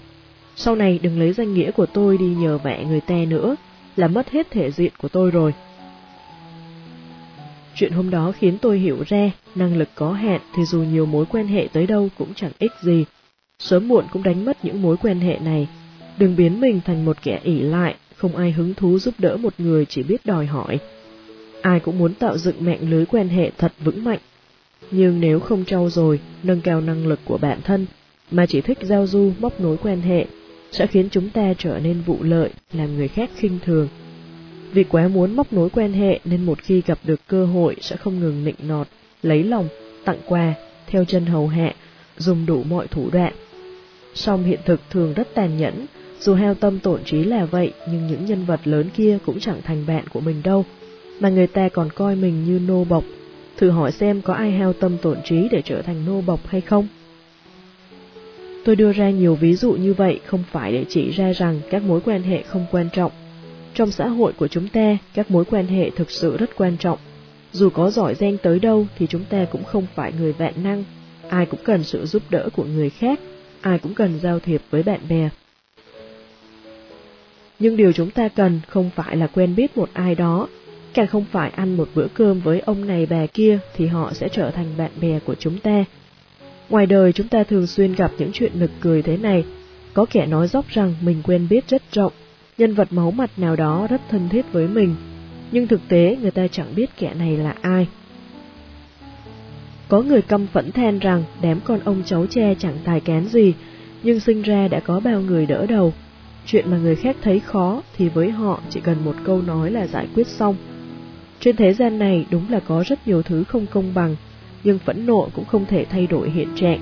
Sau 0.56 0.76
này 0.76 0.98
đừng 1.02 1.18
lấy 1.18 1.32
danh 1.32 1.55
nghĩa 1.55 1.70
của 1.70 1.86
tôi 1.86 2.18
đi 2.18 2.26
nhờ 2.26 2.59
vẽ 2.59 2.84
người 2.84 3.01
ta 3.01 3.14
nữa, 3.28 3.56
là 3.97 4.09
mất 4.09 4.30
hết 4.30 4.51
thể 4.51 4.70
diện 4.70 4.92
của 5.02 5.09
tôi 5.09 5.30
rồi. 5.30 5.55
Chuyện 7.74 7.92
hôm 7.92 8.10
đó 8.10 8.32
khiến 8.38 8.59
tôi 8.59 8.78
hiểu 8.78 8.98
ra, 9.06 9.30
năng 9.55 9.76
lực 9.76 9.88
có 9.94 10.12
hạn 10.12 10.40
thì 10.56 10.64
dù 10.64 10.78
nhiều 10.82 11.06
mối 11.06 11.24
quan 11.30 11.47
hệ 11.47 11.68
tới 11.72 11.86
đâu 11.86 12.09
cũng 12.18 12.34
chẳng 12.34 12.52
ích 12.59 12.72
gì. 12.82 13.05
Sớm 13.59 13.88
muộn 13.88 14.05
cũng 14.12 14.22
đánh 14.22 14.44
mất 14.44 14.64
những 14.64 14.82
mối 14.82 14.97
quan 14.97 15.20
hệ 15.20 15.38
này. 15.38 15.68
Đừng 16.18 16.36
biến 16.36 16.60
mình 16.60 16.80
thành 16.84 17.05
một 17.05 17.22
kẻ 17.22 17.40
ỉ 17.42 17.60
lại, 17.60 17.94
không 18.16 18.36
ai 18.36 18.52
hứng 18.52 18.74
thú 18.74 18.98
giúp 18.98 19.14
đỡ 19.18 19.36
một 19.36 19.55
người 19.59 19.84
chỉ 19.84 20.02
biết 20.02 20.26
đòi 20.26 20.47
hỏi. 20.47 20.78
Ai 21.62 21.80
cũng 21.80 21.98
muốn 21.98 22.14
tạo 22.14 22.38
dựng 22.38 22.64
mạng 22.64 22.90
lưới 22.90 23.06
quan 23.06 23.28
hệ 23.28 23.50
thật 23.58 23.72
vững 23.84 24.04
mạnh. 24.04 24.18
Nhưng 24.90 25.20
nếu 25.20 25.40
không 25.40 25.64
trau 25.64 25.90
dồi, 25.90 26.20
nâng 26.42 26.60
cao 26.60 26.80
năng 26.80 27.06
lực 27.06 27.20
của 27.24 27.38
bản 27.38 27.60
thân, 27.64 27.86
mà 28.30 28.46
chỉ 28.46 28.60
thích 28.60 28.78
giao 28.82 29.06
du 29.06 29.32
móc 29.38 29.60
nối 29.60 29.76
quan 29.76 30.00
hệ, 30.00 30.26
sẽ 30.72 30.86
khiến 30.86 31.08
chúng 31.10 31.30
ta 31.30 31.54
trở 31.58 31.78
nên 31.82 32.00
vụ 32.00 32.16
lợi, 32.20 32.50
làm 32.72 32.96
người 32.96 33.08
khác 33.08 33.30
khinh 33.36 33.58
thường, 33.64 33.88
vì 34.72 34.84
quá 34.84 35.08
muốn 35.08 35.36
móc 35.36 35.52
nối 35.52 35.70
quan 35.70 35.92
hệ 35.92 36.20
nên 36.24 36.44
một 36.44 36.58
khi 36.62 36.82
gặp 36.86 36.98
được 37.04 37.20
cơ 37.28 37.46
hội 37.46 37.76
sẽ 37.80 37.96
không 37.96 38.20
ngừng 38.20 38.44
nịnh 38.44 38.54
nọt, 38.68 38.88
lấy 39.22 39.44
lòng, 39.44 39.68
tặng 40.04 40.18
quà, 40.26 40.54
theo 40.86 41.04
chân 41.04 41.26
hầu 41.26 41.48
hạ, 41.48 41.74
dùng 42.16 42.46
đủ 42.46 42.62
mọi 42.62 42.86
thủ 42.86 43.10
đoạn. 43.12 43.32
Song 44.14 44.44
hiện 44.44 44.60
thực 44.64 44.80
thường 44.90 45.14
rất 45.14 45.34
tàn 45.34 45.56
nhẫn, 45.56 45.86
dù 46.20 46.34
heo 46.34 46.54
tâm 46.54 46.78
tổn 46.78 47.04
trí 47.04 47.24
là 47.24 47.44
vậy 47.44 47.72
nhưng 47.90 48.06
những 48.06 48.26
nhân 48.26 48.44
vật 48.44 48.60
lớn 48.64 48.86
kia 48.96 49.18
cũng 49.26 49.40
chẳng 49.40 49.62
thành 49.62 49.86
bạn 49.86 50.04
của 50.08 50.20
mình 50.20 50.40
đâu, 50.44 50.64
mà 51.20 51.28
người 51.28 51.47
ta 51.47 51.68
còn 51.68 51.90
coi 51.90 52.16
mình 52.16 52.44
như 52.44 52.60
nô 52.68 52.84
bộc. 52.84 53.05
Thử 53.56 53.70
hỏi 53.70 53.92
xem 53.92 54.22
có 54.22 54.34
ai 54.34 54.51
heo 54.51 54.72
tâm 54.72 54.98
tổn 54.98 55.18
trí 55.24 55.48
để 55.51 55.62
trở 55.64 55.82
thành 55.82 56.06
nô 56.06 56.20
bộc 56.20 56.47
hay 56.47 56.60
không? 56.60 56.88
Tôi 58.64 58.76
đưa 58.76 58.92
ra 58.92 59.10
nhiều 59.10 59.34
ví 59.34 59.55
dụ 59.55 59.72
như 59.72 59.94
vậy 59.94 60.20
không 60.26 60.42
phải 60.51 60.72
để 60.72 60.84
chỉ 60.88 61.10
ra 61.10 61.32
rằng 61.32 61.60
các 61.70 61.82
mối 61.82 62.01
quan 62.05 62.22
hệ 62.22 62.42
không 62.42 62.66
quan 62.70 62.88
trọng. 62.92 63.12
Trong 63.74 63.90
xã 63.90 64.09
hội 64.09 64.32
của 64.32 64.48
chúng 64.48 64.68
ta, 64.68 64.98
các 65.14 65.30
mối 65.30 65.44
quan 65.44 65.66
hệ 65.66 65.90
thực 65.90 66.10
sự 66.10 66.36
rất 66.36 66.56
quan 66.56 66.76
trọng. 66.76 66.98
Dù 67.52 67.70
có 67.70 67.90
giỏi 67.90 68.14
giang 68.14 68.36
tới 68.42 68.59
đâu 68.59 68.86
thì 68.98 69.06
chúng 69.06 69.24
ta 69.24 69.44
cũng 69.44 69.64
không 69.64 69.86
phải 69.94 70.12
người 70.18 70.32
vạn 70.32 70.55
năng. 70.64 70.84
Ai 71.28 71.47
cũng 71.47 71.60
cần 71.64 71.84
sự 71.84 72.06
giúp 72.06 72.22
đỡ 72.30 72.48
của 72.56 72.64
người 72.64 72.90
khác, 72.90 73.20
ai 73.60 73.78
cũng 73.78 73.94
cần 73.94 74.20
giao 74.22 74.40
thiệp 74.40 74.62
với 74.70 74.82
bạn 74.82 75.01
bè. 75.09 75.28
Nhưng 77.59 77.76
điều 77.76 77.92
chúng 77.92 78.10
ta 78.10 78.28
cần 78.28 78.60
không 78.68 78.90
phải 78.94 79.16
là 79.16 79.26
quen 79.26 79.55
biết 79.55 79.76
một 79.76 79.88
ai 79.92 80.14
đó, 80.14 80.48
càng 80.94 81.06
không 81.06 81.24
phải 81.32 81.50
ăn 81.50 81.76
một 81.76 81.88
bữa 81.94 82.06
cơm 82.14 82.40
với 82.40 82.60
ông 82.60 82.86
này 82.86 83.06
bà 83.06 83.26
kia 83.26 83.58
thì 83.76 83.86
họ 83.86 84.12
sẽ 84.12 84.28
trở 84.28 84.50
thành 84.50 84.66
bạn 84.76 84.90
bè 85.00 85.18
của 85.18 85.34
chúng 85.34 85.58
ta. 85.58 85.84
Ngoài 86.68 86.86
đời 86.86 87.12
chúng 87.12 87.28
ta 87.28 87.42
thường 87.42 87.66
xuyên 87.66 87.94
gặp 87.94 88.10
những 88.18 88.30
chuyện 88.32 88.52
nực 88.54 88.70
cười 88.80 89.02
thế 89.02 89.16
này, 89.16 89.44
có 89.94 90.06
kẻ 90.10 90.26
nói 90.26 90.48
dốc 90.48 90.68
rằng 90.68 90.94
mình 91.00 91.22
quen 91.22 91.46
biết 91.50 91.68
rất 91.68 91.82
rộng, 91.92 92.12
nhân 92.58 92.74
vật 92.74 92.92
máu 92.92 93.10
mặt 93.10 93.30
nào 93.36 93.56
đó 93.56 93.86
rất 93.90 94.00
thân 94.10 94.28
thiết 94.28 94.52
với 94.52 94.68
mình, 94.68 94.94
nhưng 95.52 95.66
thực 95.66 95.80
tế 95.88 96.18
người 96.22 96.30
ta 96.30 96.46
chẳng 96.48 96.74
biết 96.76 96.90
kẻ 96.96 97.14
này 97.18 97.36
là 97.36 97.54
ai. 97.60 97.86
Có 99.88 100.02
người 100.02 100.22
căm 100.22 100.46
phẫn 100.46 100.72
than 100.72 100.98
rằng 100.98 101.24
đám 101.42 101.60
con 101.64 101.80
ông 101.84 102.02
cháu 102.04 102.26
che 102.26 102.54
chẳng 102.54 102.78
tài 102.84 103.00
cán 103.00 103.28
gì, 103.28 103.54
nhưng 104.02 104.20
sinh 104.20 104.42
ra 104.42 104.68
đã 104.68 104.80
có 104.80 105.00
bao 105.00 105.20
người 105.20 105.46
đỡ 105.46 105.66
đầu. 105.66 105.92
Chuyện 106.46 106.70
mà 106.70 106.78
người 106.78 106.96
khác 106.96 107.16
thấy 107.22 107.40
khó 107.40 107.82
thì 107.96 108.08
với 108.08 108.30
họ 108.30 108.60
chỉ 108.70 108.80
cần 108.80 108.96
một 109.04 109.14
câu 109.24 109.42
nói 109.42 109.70
là 109.70 109.86
giải 109.86 110.08
quyết 110.14 110.26
xong. 110.26 110.56
Trên 111.40 111.56
thế 111.56 111.72
gian 111.72 111.98
này 111.98 112.26
đúng 112.30 112.50
là 112.50 112.60
có 112.60 112.84
rất 112.86 113.08
nhiều 113.08 113.22
thứ 113.22 113.44
không 113.44 113.66
công 113.66 113.94
bằng, 113.94 114.16
nhưng 114.64 114.78
phẫn 114.78 115.06
nộ 115.06 115.28
cũng 115.34 115.44
không 115.44 115.66
thể 115.66 115.84
thay 115.84 116.06
đổi 116.06 116.30
hiện 116.30 116.48
trạng. 116.56 116.80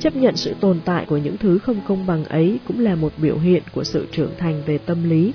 Chấp 0.00 0.16
nhận 0.16 0.36
sự 0.36 0.54
tồn 0.60 0.80
tại 0.84 1.04
của 1.08 1.16
những 1.16 1.36
thứ 1.36 1.58
không 1.58 1.80
công 1.88 2.06
bằng 2.06 2.24
ấy 2.24 2.58
cũng 2.68 2.80
là 2.80 2.94
một 2.94 3.12
biểu 3.16 3.38
hiện 3.38 3.62
của 3.72 3.84
sự 3.84 4.06
trưởng 4.12 4.30
thành 4.38 4.62
về 4.66 4.78
tâm 4.78 5.10
lý. 5.10 5.32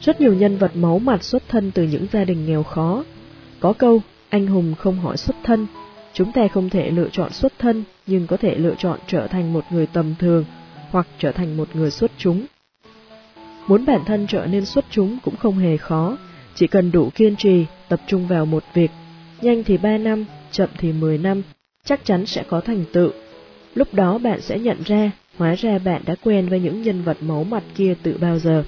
Rất 0.00 0.20
nhiều 0.20 0.34
nhân 0.34 0.56
vật 0.56 0.76
máu 0.76 0.98
mặt 0.98 1.22
xuất 1.22 1.42
thân 1.48 1.70
từ 1.70 1.82
những 1.82 2.06
gia 2.12 2.24
đình 2.24 2.46
nghèo 2.46 2.62
khó. 2.62 3.04
Có 3.60 3.72
câu, 3.72 4.00
anh 4.28 4.46
hùng 4.46 4.74
không 4.78 4.98
hỏi 4.98 5.16
xuất 5.16 5.36
thân, 5.44 5.66
chúng 6.12 6.32
ta 6.32 6.48
không 6.48 6.70
thể 6.70 6.90
lựa 6.90 7.08
chọn 7.12 7.32
xuất 7.32 7.52
thân, 7.58 7.84
nhưng 8.06 8.26
có 8.26 8.36
thể 8.36 8.54
lựa 8.54 8.74
chọn 8.78 8.98
trở 9.06 9.26
thành 9.26 9.52
một 9.52 9.64
người 9.70 9.86
tầm 9.86 10.14
thường, 10.18 10.44
hoặc 10.90 11.06
trở 11.18 11.32
thành 11.32 11.56
một 11.56 11.68
người 11.74 11.90
xuất 11.90 12.10
chúng. 12.18 12.46
Muốn 13.66 13.84
bản 13.84 14.00
thân 14.06 14.26
trở 14.28 14.46
nên 14.46 14.64
xuất 14.64 14.84
chúng 14.90 15.18
cũng 15.24 15.36
không 15.36 15.58
hề 15.58 15.76
khó, 15.76 16.16
chỉ 16.54 16.66
cần 16.66 16.92
đủ 16.92 17.10
kiên 17.14 17.36
trì, 17.36 17.64
tập 17.88 18.00
trung 18.06 18.26
vào 18.26 18.46
một 18.46 18.64
việc, 18.74 18.90
nhanh 19.40 19.64
thì 19.64 19.76
3 19.76 19.98
năm, 19.98 20.24
chậm 20.50 20.68
thì 20.78 20.92
10 20.92 21.18
năm, 21.18 21.42
chắc 21.84 22.04
chắn 22.04 22.26
sẽ 22.26 22.42
có 22.48 22.60
thành 22.60 22.84
tựu. 22.92 23.10
Lúc 23.74 23.94
đó 23.94 24.18
bạn 24.18 24.40
sẽ 24.40 24.58
nhận 24.58 24.76
ra, 24.86 25.10
hóa 25.38 25.54
ra 25.54 25.78
bạn 25.78 26.02
đã 26.06 26.14
quen 26.22 26.48
với 26.48 26.60
những 26.60 26.82
nhân 26.82 27.02
vật 27.02 27.16
máu 27.20 27.44
mặt 27.44 27.62
kia 27.74 27.94
từ 28.02 28.16
bao 28.20 28.38
giờ. 28.38 28.64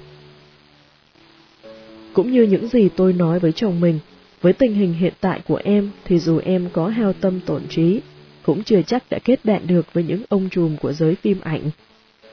Cũng 2.13 2.31
như 2.31 2.43
những 2.43 2.67
gì 2.67 2.89
tôi 2.89 3.13
nói 3.13 3.39
với 3.39 3.51
chồng 3.51 3.79
mình, 3.79 3.99
với 4.41 4.53
tình 4.53 4.73
hình 4.73 4.93
hiện 4.93 5.13
tại 5.21 5.41
của 5.47 5.61
em 5.63 5.91
thì 6.05 6.19
dù 6.19 6.39
em 6.45 6.69
có 6.73 6.87
hao 6.87 7.13
tâm 7.13 7.39
tổn 7.45 7.61
trí, 7.69 8.01
cũng 8.43 8.63
chưa 8.63 8.81
chắc 8.81 9.03
đã 9.09 9.19
kết 9.23 9.45
bạn 9.45 9.67
được 9.67 9.93
với 9.93 10.03
những 10.03 10.21
ông 10.29 10.49
trùm 10.49 10.77
của 10.77 10.93
giới 10.93 11.15
phim 11.15 11.41
ảnh. 11.41 11.61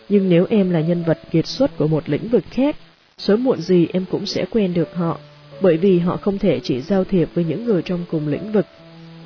Nhưng 0.08 0.28
nếu 0.28 0.46
em 0.50 0.70
là 0.70 0.80
nhân 0.80 1.02
vật 1.06 1.18
kiệt 1.30 1.46
xuất 1.46 1.76
của 1.76 1.86
một 1.88 2.08
lĩnh 2.08 2.28
vực 2.28 2.44
khác, 2.50 2.76
sớm 3.18 3.44
muộn 3.44 3.60
gì 3.60 3.86
em 3.92 4.04
cũng 4.10 4.26
sẽ 4.26 4.44
quen 4.50 4.74
được 4.74 4.94
họ, 4.94 5.18
bởi 5.62 5.76
vì 5.76 5.98
họ 5.98 6.16
không 6.16 6.38
thể 6.38 6.60
chỉ 6.60 6.80
giao 6.80 7.04
thiệp 7.04 7.28
với 7.34 7.44
những 7.44 7.64
người 7.64 7.82
trong 7.82 8.04
cùng 8.10 8.28
lĩnh 8.28 8.52
vực. 8.52 8.66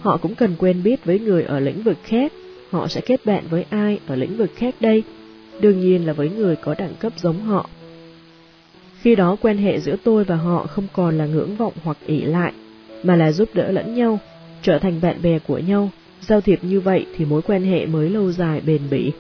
Họ 0.00 0.16
cũng 0.16 0.34
cần 0.34 0.54
quen 0.58 0.82
biết 0.82 1.04
với 1.04 1.18
người 1.18 1.42
ở 1.42 1.60
lĩnh 1.60 1.82
vực 1.82 1.96
khác, 2.04 2.32
họ 2.70 2.88
sẽ 2.88 3.00
kết 3.00 3.26
bạn 3.26 3.44
với 3.50 3.64
ai 3.70 3.98
ở 4.06 4.16
lĩnh 4.16 4.36
vực 4.36 4.50
khác 4.56 4.74
đây? 4.80 5.02
Đương 5.60 5.80
nhiên 5.80 6.06
là 6.06 6.12
với 6.12 6.30
người 6.30 6.56
có 6.56 6.74
đẳng 6.78 6.94
cấp 6.98 7.12
giống 7.16 7.42
họ. 7.42 7.68
Khi 9.00 9.14
đó 9.14 9.36
quan 9.40 9.58
hệ 9.58 9.80
giữa 9.80 9.96
tôi 10.04 10.24
và 10.24 10.36
họ 10.36 10.66
không 10.66 10.86
còn 10.92 11.18
là 11.18 11.26
ngưỡng 11.26 11.56
vọng 11.56 11.72
hoặc 11.84 11.96
ỷ 12.06 12.20
lại, 12.20 12.52
mà 13.02 13.16
là 13.16 13.32
giúp 13.32 13.48
đỡ 13.54 13.72
lẫn 13.72 13.94
nhau, 13.94 14.18
trở 14.62 14.78
thành 14.78 15.00
bạn 15.00 15.22
bè 15.22 15.38
của 15.38 15.58
nhau, 15.58 15.90
giao 16.20 16.40
thiệp 16.40 16.58
như 16.62 16.80
vậy 16.80 17.06
thì 17.16 17.24
mối 17.24 17.42
quan 17.42 17.64
hệ 17.64 17.86
mới 17.86 18.10
lâu 18.10 18.32
dài 18.32 18.60
bền 18.66 18.80
bỉ. 18.90 19.12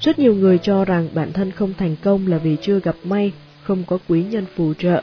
Rất 0.00 0.18
nhiều 0.18 0.34
người 0.34 0.58
cho 0.58 0.84
rằng 0.84 1.08
bản 1.14 1.32
thân 1.32 1.50
không 1.50 1.74
thành 1.78 1.96
công 2.02 2.26
là 2.26 2.38
vì 2.38 2.56
chưa 2.62 2.80
gặp 2.80 2.96
may, 3.04 3.32
không 3.62 3.84
có 3.86 3.98
quý 4.08 4.24
nhân 4.30 4.44
phù 4.56 4.74
trợ. 4.74 5.02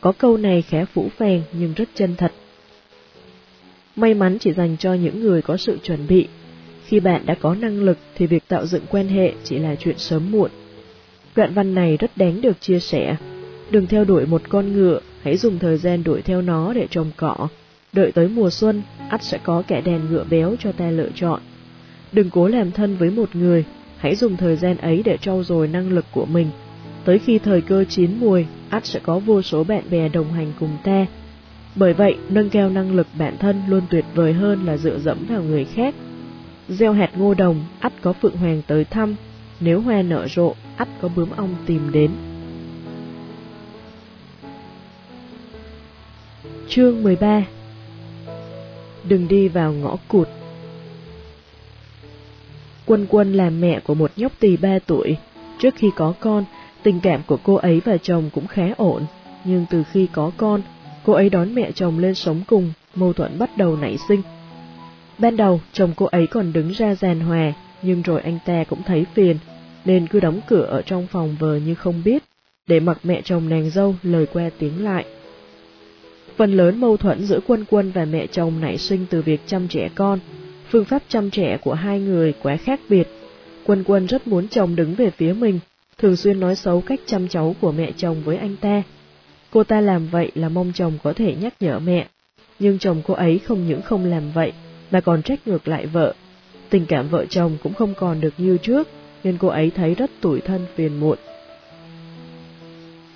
Có 0.00 0.12
câu 0.18 0.36
này 0.36 0.62
khẽ 0.62 0.84
phủ 0.84 1.08
phèn 1.16 1.42
nhưng 1.52 1.72
rất 1.76 1.88
chân 1.94 2.16
thật. 2.16 2.32
May 3.96 4.14
mắn 4.14 4.38
chỉ 4.38 4.52
dành 4.52 4.76
cho 4.76 4.94
những 4.94 5.20
người 5.20 5.42
có 5.42 5.56
sự 5.56 5.78
chuẩn 5.82 6.06
bị. 6.06 6.28
Khi 6.86 7.00
bạn 7.00 7.26
đã 7.26 7.34
có 7.34 7.54
năng 7.54 7.80
lực 7.80 7.98
thì 8.14 8.26
việc 8.26 8.48
tạo 8.48 8.66
dựng 8.66 8.82
quan 8.90 9.08
hệ 9.08 9.32
chỉ 9.44 9.58
là 9.58 9.74
chuyện 9.74 9.98
sớm 9.98 10.30
muộn. 10.30 10.50
Đoạn 11.36 11.54
văn 11.54 11.74
này 11.74 11.96
rất 11.96 12.10
đáng 12.16 12.40
được 12.40 12.60
chia 12.60 12.78
sẻ. 12.78 13.16
Đừng 13.70 13.86
theo 13.86 14.04
đuổi 14.04 14.26
một 14.26 14.42
con 14.48 14.72
ngựa, 14.72 15.00
hãy 15.22 15.36
dùng 15.36 15.58
thời 15.58 15.76
gian 15.76 16.04
đuổi 16.04 16.22
theo 16.22 16.42
nó 16.42 16.72
để 16.72 16.86
trồng 16.90 17.10
cỏ. 17.16 17.48
Đợi 17.92 18.12
tới 18.12 18.28
mùa 18.28 18.50
xuân, 18.50 18.82
ắt 19.08 19.24
sẽ 19.24 19.38
có 19.42 19.62
kẻ 19.66 19.80
đèn 19.80 20.00
ngựa 20.10 20.24
béo 20.30 20.56
cho 20.58 20.72
ta 20.72 20.90
lựa 20.90 21.08
chọn. 21.14 21.40
Đừng 22.12 22.30
cố 22.30 22.48
làm 22.48 22.72
thân 22.72 22.96
với 22.96 23.10
một 23.10 23.36
người, 23.36 23.64
hãy 23.98 24.14
dùng 24.14 24.36
thời 24.36 24.56
gian 24.56 24.76
ấy 24.76 25.02
để 25.04 25.16
trau 25.16 25.44
dồi 25.44 25.68
năng 25.68 25.90
lực 25.90 26.04
của 26.12 26.26
mình. 26.26 26.50
Tới 27.08 27.18
khi 27.18 27.38
thời 27.38 27.60
cơ 27.60 27.84
chín 27.84 28.20
mùi, 28.20 28.46
ắt 28.70 28.86
sẽ 28.86 29.00
có 29.02 29.18
vô 29.18 29.42
số 29.42 29.64
bạn 29.64 29.90
bè 29.90 30.08
đồng 30.08 30.32
hành 30.32 30.52
cùng 30.60 30.76
ta. 30.84 31.06
Bởi 31.74 31.92
vậy, 31.94 32.16
nâng 32.28 32.50
cao 32.50 32.70
năng 32.70 32.94
lực 32.94 33.06
bản 33.18 33.36
thân 33.38 33.62
luôn 33.68 33.82
tuyệt 33.90 34.04
vời 34.14 34.32
hơn 34.32 34.66
là 34.66 34.76
dựa 34.76 34.98
dẫm 34.98 35.26
vào 35.28 35.42
người 35.42 35.64
khác. 35.64 35.94
Gieo 36.68 36.92
hạt 36.92 37.10
ngô 37.16 37.34
đồng, 37.34 37.64
ắt 37.80 37.92
có 38.00 38.12
phượng 38.12 38.36
hoàng 38.36 38.62
tới 38.66 38.84
thăm, 38.84 39.14
nếu 39.60 39.80
hoa 39.80 40.02
nở 40.02 40.26
rộ, 40.28 40.54
ắt 40.76 40.88
có 41.00 41.08
bướm 41.16 41.30
ong 41.36 41.54
tìm 41.66 41.92
đến. 41.92 42.10
Chương 46.68 47.02
13 47.02 47.42
Đừng 49.08 49.28
đi 49.28 49.48
vào 49.48 49.72
ngõ 49.72 49.96
cụt 50.08 50.28
Quân 52.86 53.06
Quân 53.10 53.32
là 53.32 53.50
mẹ 53.50 53.80
của 53.80 53.94
một 53.94 54.10
nhóc 54.16 54.32
tỳ 54.40 54.56
ba 54.56 54.78
tuổi. 54.86 55.16
Trước 55.58 55.74
khi 55.76 55.90
có 55.96 56.14
con, 56.20 56.44
tình 56.88 57.00
cảm 57.00 57.22
của 57.26 57.38
cô 57.42 57.54
ấy 57.54 57.80
và 57.84 57.96
chồng 58.02 58.30
cũng 58.34 58.46
khá 58.46 58.68
ổn, 58.76 59.02
nhưng 59.44 59.66
từ 59.70 59.84
khi 59.92 60.08
có 60.12 60.30
con, 60.36 60.62
cô 61.04 61.12
ấy 61.12 61.30
đón 61.30 61.54
mẹ 61.54 61.72
chồng 61.72 61.98
lên 61.98 62.14
sống 62.14 62.40
cùng, 62.46 62.72
mâu 62.94 63.12
thuẫn 63.12 63.38
bắt 63.38 63.56
đầu 63.56 63.76
nảy 63.76 63.96
sinh. 64.08 64.22
Ban 65.18 65.36
đầu, 65.36 65.60
chồng 65.72 65.92
cô 65.96 66.06
ấy 66.06 66.26
còn 66.26 66.52
đứng 66.52 66.70
ra 66.70 66.94
giàn 66.94 67.20
hòa, 67.20 67.52
nhưng 67.82 68.02
rồi 68.02 68.20
anh 68.20 68.38
ta 68.46 68.64
cũng 68.64 68.82
thấy 68.82 69.06
phiền, 69.14 69.36
nên 69.84 70.06
cứ 70.06 70.20
đóng 70.20 70.40
cửa 70.46 70.62
ở 70.62 70.82
trong 70.82 71.06
phòng 71.06 71.36
vờ 71.38 71.56
như 71.56 71.74
không 71.74 72.02
biết, 72.04 72.22
để 72.66 72.80
mặc 72.80 72.98
mẹ 73.02 73.20
chồng 73.24 73.48
nàng 73.48 73.70
dâu 73.70 73.94
lời 74.02 74.26
qua 74.32 74.50
tiếng 74.58 74.84
lại. 74.84 75.04
Phần 76.36 76.52
lớn 76.52 76.80
mâu 76.80 76.96
thuẫn 76.96 77.24
giữa 77.24 77.40
quân 77.46 77.64
quân 77.70 77.90
và 77.90 78.04
mẹ 78.04 78.26
chồng 78.26 78.60
nảy 78.60 78.78
sinh 78.78 79.06
từ 79.10 79.22
việc 79.22 79.40
chăm 79.46 79.68
trẻ 79.68 79.88
con, 79.94 80.18
Phương 80.70 80.84
pháp 80.84 81.02
chăm 81.08 81.30
trẻ 81.30 81.58
của 81.60 81.74
hai 81.74 82.00
người 82.00 82.34
quá 82.42 82.56
khác 82.56 82.80
biệt. 82.88 83.08
Quân 83.64 83.84
quân 83.86 84.06
rất 84.06 84.26
muốn 84.26 84.48
chồng 84.48 84.76
đứng 84.76 84.94
về 84.94 85.10
phía 85.10 85.32
mình, 85.32 85.60
thường 85.98 86.16
xuyên 86.16 86.40
nói 86.40 86.56
xấu 86.56 86.80
cách 86.80 87.00
chăm 87.06 87.28
cháu 87.28 87.56
của 87.60 87.72
mẹ 87.72 87.92
chồng 87.96 88.22
với 88.24 88.36
anh 88.36 88.56
ta. 88.60 88.82
Cô 89.50 89.64
ta 89.64 89.80
làm 89.80 90.08
vậy 90.08 90.30
là 90.34 90.48
mong 90.48 90.72
chồng 90.74 90.92
có 91.02 91.12
thể 91.12 91.34
nhắc 91.40 91.54
nhở 91.60 91.78
mẹ, 91.78 92.06
nhưng 92.58 92.78
chồng 92.78 93.02
cô 93.06 93.14
ấy 93.14 93.38
không 93.38 93.68
những 93.68 93.82
không 93.82 94.04
làm 94.04 94.22
vậy, 94.34 94.52
mà 94.90 95.00
còn 95.00 95.22
trách 95.22 95.48
ngược 95.48 95.68
lại 95.68 95.86
vợ. 95.86 96.14
Tình 96.70 96.86
cảm 96.86 97.08
vợ 97.08 97.24
chồng 97.26 97.56
cũng 97.62 97.74
không 97.74 97.94
còn 97.94 98.20
được 98.20 98.34
như 98.38 98.58
trước, 98.62 98.88
nên 99.24 99.36
cô 99.38 99.48
ấy 99.48 99.70
thấy 99.70 99.94
rất 99.94 100.10
tủi 100.20 100.40
thân 100.40 100.66
phiền 100.74 101.00
muộn. 101.00 101.18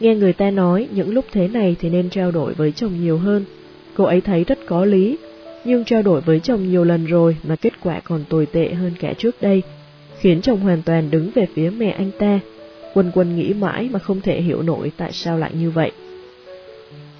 Nghe 0.00 0.14
người 0.14 0.32
ta 0.32 0.50
nói 0.50 0.88
những 0.90 1.14
lúc 1.14 1.24
thế 1.32 1.48
này 1.48 1.76
thì 1.80 1.88
nên 1.88 2.10
trao 2.10 2.30
đổi 2.30 2.54
với 2.54 2.72
chồng 2.72 3.00
nhiều 3.00 3.18
hơn. 3.18 3.44
Cô 3.94 4.04
ấy 4.04 4.20
thấy 4.20 4.44
rất 4.44 4.58
có 4.66 4.84
lý, 4.84 5.18
nhưng 5.64 5.84
trao 5.84 6.02
đổi 6.02 6.20
với 6.20 6.40
chồng 6.40 6.70
nhiều 6.70 6.84
lần 6.84 7.06
rồi 7.06 7.36
mà 7.42 7.56
kết 7.56 7.72
quả 7.82 8.00
còn 8.00 8.24
tồi 8.28 8.46
tệ 8.46 8.74
hơn 8.74 8.92
cả 9.00 9.12
trước 9.18 9.42
đây, 9.42 9.62
khiến 10.18 10.42
chồng 10.42 10.60
hoàn 10.60 10.82
toàn 10.82 11.10
đứng 11.10 11.30
về 11.34 11.46
phía 11.54 11.70
mẹ 11.70 11.90
anh 11.90 12.10
ta. 12.18 12.40
Quân 12.94 13.10
quân 13.14 13.36
nghĩ 13.36 13.52
mãi 13.52 13.88
mà 13.92 13.98
không 13.98 14.20
thể 14.20 14.42
hiểu 14.42 14.62
nổi 14.62 14.92
tại 14.96 15.12
sao 15.12 15.38
lại 15.38 15.50
như 15.54 15.70
vậy. 15.70 15.92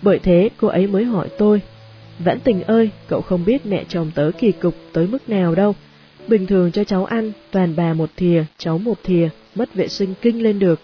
Bởi 0.03 0.19
thế 0.19 0.49
cô 0.57 0.69
ấy 0.69 0.87
mới 0.87 1.05
hỏi 1.05 1.29
tôi, 1.39 1.61
Vãn 2.19 2.41
tình 2.41 2.63
ơi, 2.63 2.91
cậu 3.09 3.21
không 3.21 3.45
biết 3.45 3.67
mẹ 3.67 3.85
chồng 3.89 4.11
tớ 4.15 4.31
kỳ 4.39 4.53
cục 4.53 4.75
tới 4.93 5.07
mức 5.07 5.29
nào 5.29 5.55
đâu. 5.55 5.75
Bình 6.29 6.47
thường 6.47 6.73
cho 6.73 6.85
cháu 6.85 7.05
ăn, 7.05 7.33
toàn 7.51 7.77
bà 7.77 7.95
một 7.95 8.11
thìa, 8.17 8.45
cháu 8.59 8.79
một 8.79 8.99
thìa, 9.05 9.29
mất 9.55 9.75
vệ 9.75 9.89
sinh 9.89 10.15
kinh 10.23 10.43
lên 10.43 10.59
được. 10.59 10.81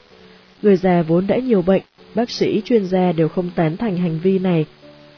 Người 0.62 0.76
già 0.76 1.02
vốn 1.02 1.26
đã 1.26 1.36
nhiều 1.36 1.62
bệnh, 1.62 1.82
bác 2.14 2.30
sĩ 2.30 2.62
chuyên 2.64 2.86
gia 2.86 3.12
đều 3.12 3.28
không 3.28 3.50
tán 3.54 3.76
thành 3.76 3.96
hành 3.96 4.18
vi 4.22 4.38
này, 4.38 4.66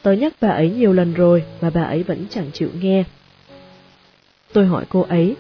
Tớ 0.03 0.13
nhắc 0.13 0.33
bà 0.41 0.49
ấy 0.49 0.71
nhiều 0.71 0.93
lần 0.93 1.15
rồi 1.15 1.43
mà 1.61 1.71
bà 1.71 1.83
ấy 1.83 2.03
vẫn 2.03 2.27
chẳng 2.31 2.51
chịu 2.53 2.69
nghe. 2.81 3.05
Tôi 4.53 4.67
hỏi 4.67 4.85
cô 4.89 5.01
ấy, 5.01 5.37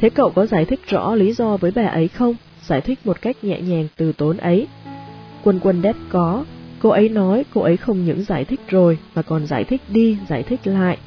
thế 0.00 0.10
cậu 0.10 0.30
có 0.30 0.46
giải 0.46 0.64
thích 0.64 0.80
rõ 0.88 1.14
lý 1.14 1.32
do 1.32 1.56
với 1.56 1.70
bà 1.74 1.86
ấy 1.86 2.08
không? 2.08 2.34
Giải 2.68 2.80
thích 2.80 2.98
một 3.04 3.22
cách 3.22 3.36
nhẹ 3.44 3.60
nhàng 3.60 3.86
từ 3.96 4.12
tốn 4.12 4.36
ấy. 4.36 4.66
Quân 5.44 5.60
quân 5.62 5.82
đáp 5.82 5.96
có, 6.08 6.44
cô 6.78 6.90
ấy 6.90 7.08
nói 7.08 7.44
cô 7.54 7.60
ấy 7.60 7.76
không 7.76 8.04
những 8.04 8.22
giải 8.22 8.44
thích 8.44 8.60
rồi 8.68 8.98
mà 9.14 9.22
còn 9.22 9.46
giải 9.46 9.64
thích 9.64 9.80
đi, 9.88 10.16
giải 10.28 10.42
thích 10.42 10.60
lại, 10.64 10.98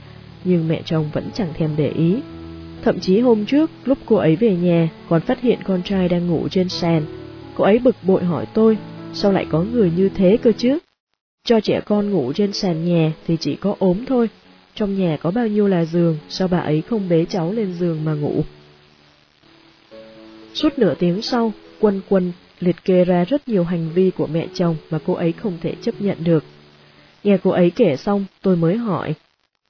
nhưng 0.44 0.68
mẹ 0.68 0.82
chồng 0.86 1.06
vẫn 1.14 1.30
chẳng 1.34 1.54
thèm 1.54 1.70
để 1.78 1.90
ý. 1.90 2.16
Thậm 2.84 3.00
chí 3.00 3.20
hôm 3.20 3.46
trước, 3.46 3.72
lúc 3.86 3.98
cô 4.06 4.16
ấy 4.16 4.36
về 4.36 4.56
nhà, 4.56 4.90
còn 5.10 5.22
phát 5.22 5.42
hiện 5.42 5.60
con 5.64 5.84
trai 5.84 6.10
đang 6.10 6.28
ngủ 6.28 6.48
trên 6.52 6.70
sàn. 6.70 7.06
Cô 7.56 7.64
ấy 7.64 7.80
bực 7.80 7.96
bội 8.04 8.24
hỏi 8.24 8.46
tôi, 8.54 8.78
sao 9.14 9.32
lại 9.32 9.46
có 9.50 9.64
người 9.64 9.92
như 9.98 10.10
thế 10.10 10.38
cơ 10.44 10.52
chứ? 10.58 10.78
Cho 11.46 11.60
trẻ 11.60 11.82
con 11.86 12.10
ngủ 12.10 12.34
trên 12.34 12.54
sàn 12.54 12.86
nhà 12.86 13.14
thì 13.28 13.38
chỉ 13.40 13.56
có 13.56 13.76
ốm 13.80 14.06
thôi. 14.08 14.30
Trong 14.76 15.00
nhà 15.00 15.18
có 15.22 15.32
bao 15.32 15.48
nhiêu 15.48 15.68
là 15.68 15.86
giường, 15.86 16.18
sao 16.30 16.48
bà 16.48 16.60
ấy 16.60 16.82
không 16.82 17.10
bế 17.10 17.26
cháu 17.26 17.52
lên 17.52 17.74
giường 17.74 18.06
mà 18.06 18.14
ngủ? 18.14 18.44
Suốt 20.53 20.80
nửa 20.80 20.94
tiếng 20.99 21.22
sau, 21.22 21.53
quân 21.80 22.02
quân 22.10 22.32
liệt 22.60 22.76
kê 22.84 23.06
ra 23.06 23.23
rất 23.23 23.48
nhiều 23.48 23.64
hành 23.64 23.90
vi 23.94 24.11
của 24.18 24.28
mẹ 24.28 24.48
chồng 24.53 24.76
mà 24.90 24.99
cô 25.06 25.14
ấy 25.14 25.32
không 25.32 25.57
thể 25.61 25.76
chấp 25.82 25.95
nhận 25.99 26.18
được. 26.23 26.44
Nghe 27.23 27.38
cô 27.44 27.52
ấy 27.52 27.69
kể 27.69 27.95
xong, 27.98 28.26
tôi 28.41 28.56
mới 28.56 28.78
hỏi, 28.78 29.14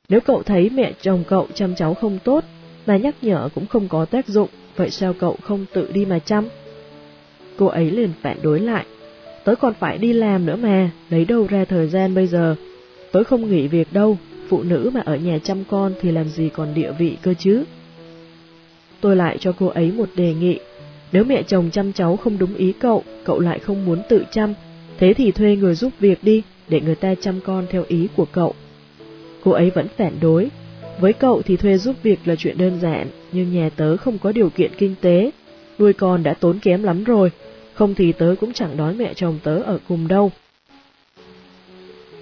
nếu 0.09 0.19
cậu 0.19 0.43
thấy 0.43 0.69
mẹ 0.69 0.93
chồng 1.01 1.23
cậu 1.27 1.47
chăm 1.53 1.75
cháu 1.75 1.93
không 1.93 2.19
tốt, 2.23 2.43
mà 2.85 2.97
nhắc 2.97 3.15
nhở 3.21 3.49
cũng 3.55 3.67
không 3.67 3.87
có 3.87 4.05
tác 4.05 4.27
dụng, 4.27 4.49
vậy 4.75 4.89
sao 4.89 5.13
cậu 5.13 5.37
không 5.41 5.65
tự 5.73 5.91
đi 5.93 6.05
mà 6.05 6.19
chăm? 6.19 6.47
Cô 7.57 7.65
ấy 7.65 7.91
liền 7.91 8.09
phản 8.21 8.37
đối 8.41 8.59
lại, 8.59 8.85
tớ 9.43 9.55
còn 9.55 9.73
phải 9.73 9.97
đi 9.97 10.13
làm 10.13 10.45
nữa 10.45 10.55
mà, 10.55 10.91
lấy 11.09 11.25
đâu 11.25 11.47
ra 11.49 11.65
thời 11.65 11.87
gian 11.87 12.15
bây 12.15 12.27
giờ. 12.27 12.55
Tớ 13.11 13.23
không 13.23 13.49
nghỉ 13.49 13.67
việc 13.67 13.93
đâu, 13.93 14.17
phụ 14.49 14.63
nữ 14.63 14.91
mà 14.93 15.01
ở 15.05 15.15
nhà 15.15 15.39
chăm 15.43 15.63
con 15.69 15.93
thì 16.01 16.11
làm 16.11 16.29
gì 16.29 16.49
còn 16.49 16.73
địa 16.73 16.91
vị 16.91 17.17
cơ 17.21 17.33
chứ. 17.33 17.63
Tôi 19.01 19.15
lại 19.15 19.37
cho 19.39 19.51
cô 19.59 19.67
ấy 19.67 19.91
một 19.91 20.09
đề 20.15 20.33
nghị, 20.33 20.59
nếu 21.11 21.23
mẹ 21.23 21.43
chồng 21.43 21.69
chăm 21.71 21.93
cháu 21.93 22.17
không 22.17 22.37
đúng 22.37 22.55
ý 22.55 22.73
cậu, 22.79 23.03
cậu 23.23 23.39
lại 23.39 23.59
không 23.59 23.85
muốn 23.85 24.01
tự 24.09 24.23
chăm, 24.31 24.53
thế 24.97 25.13
thì 25.13 25.31
thuê 25.31 25.55
người 25.55 25.75
giúp 25.75 25.93
việc 25.99 26.23
đi, 26.23 26.43
để 26.67 26.81
người 26.81 26.95
ta 26.95 27.15
chăm 27.15 27.39
con 27.39 27.65
theo 27.69 27.83
ý 27.87 28.07
của 28.15 28.25
cậu. 28.31 28.53
Cô 29.43 29.51
ấy 29.51 29.69
vẫn 29.69 29.87
phản 29.97 30.13
đối, 30.21 30.49
với 30.99 31.13
cậu 31.13 31.41
thì 31.41 31.57
thuê 31.57 31.77
giúp 31.77 31.95
việc 32.03 32.19
là 32.25 32.35
chuyện 32.35 32.57
đơn 32.57 32.79
giản, 32.81 33.07
nhưng 33.31 33.53
nhà 33.53 33.69
tớ 33.75 33.97
không 33.97 34.17
có 34.17 34.31
điều 34.31 34.49
kiện 34.49 34.71
kinh 34.77 34.95
tế, 35.01 35.31
nuôi 35.79 35.93
con 35.93 36.23
đã 36.23 36.33
tốn 36.33 36.59
kém 36.59 36.83
lắm 36.83 37.03
rồi, 37.03 37.31
không 37.73 37.95
thì 37.95 38.11
tớ 38.11 38.35
cũng 38.39 38.53
chẳng 38.53 38.77
đói 38.77 38.93
mẹ 38.93 39.13
chồng 39.13 39.39
tớ 39.43 39.55
ở 39.55 39.79
cùng 39.87 40.07
đâu. 40.07 40.31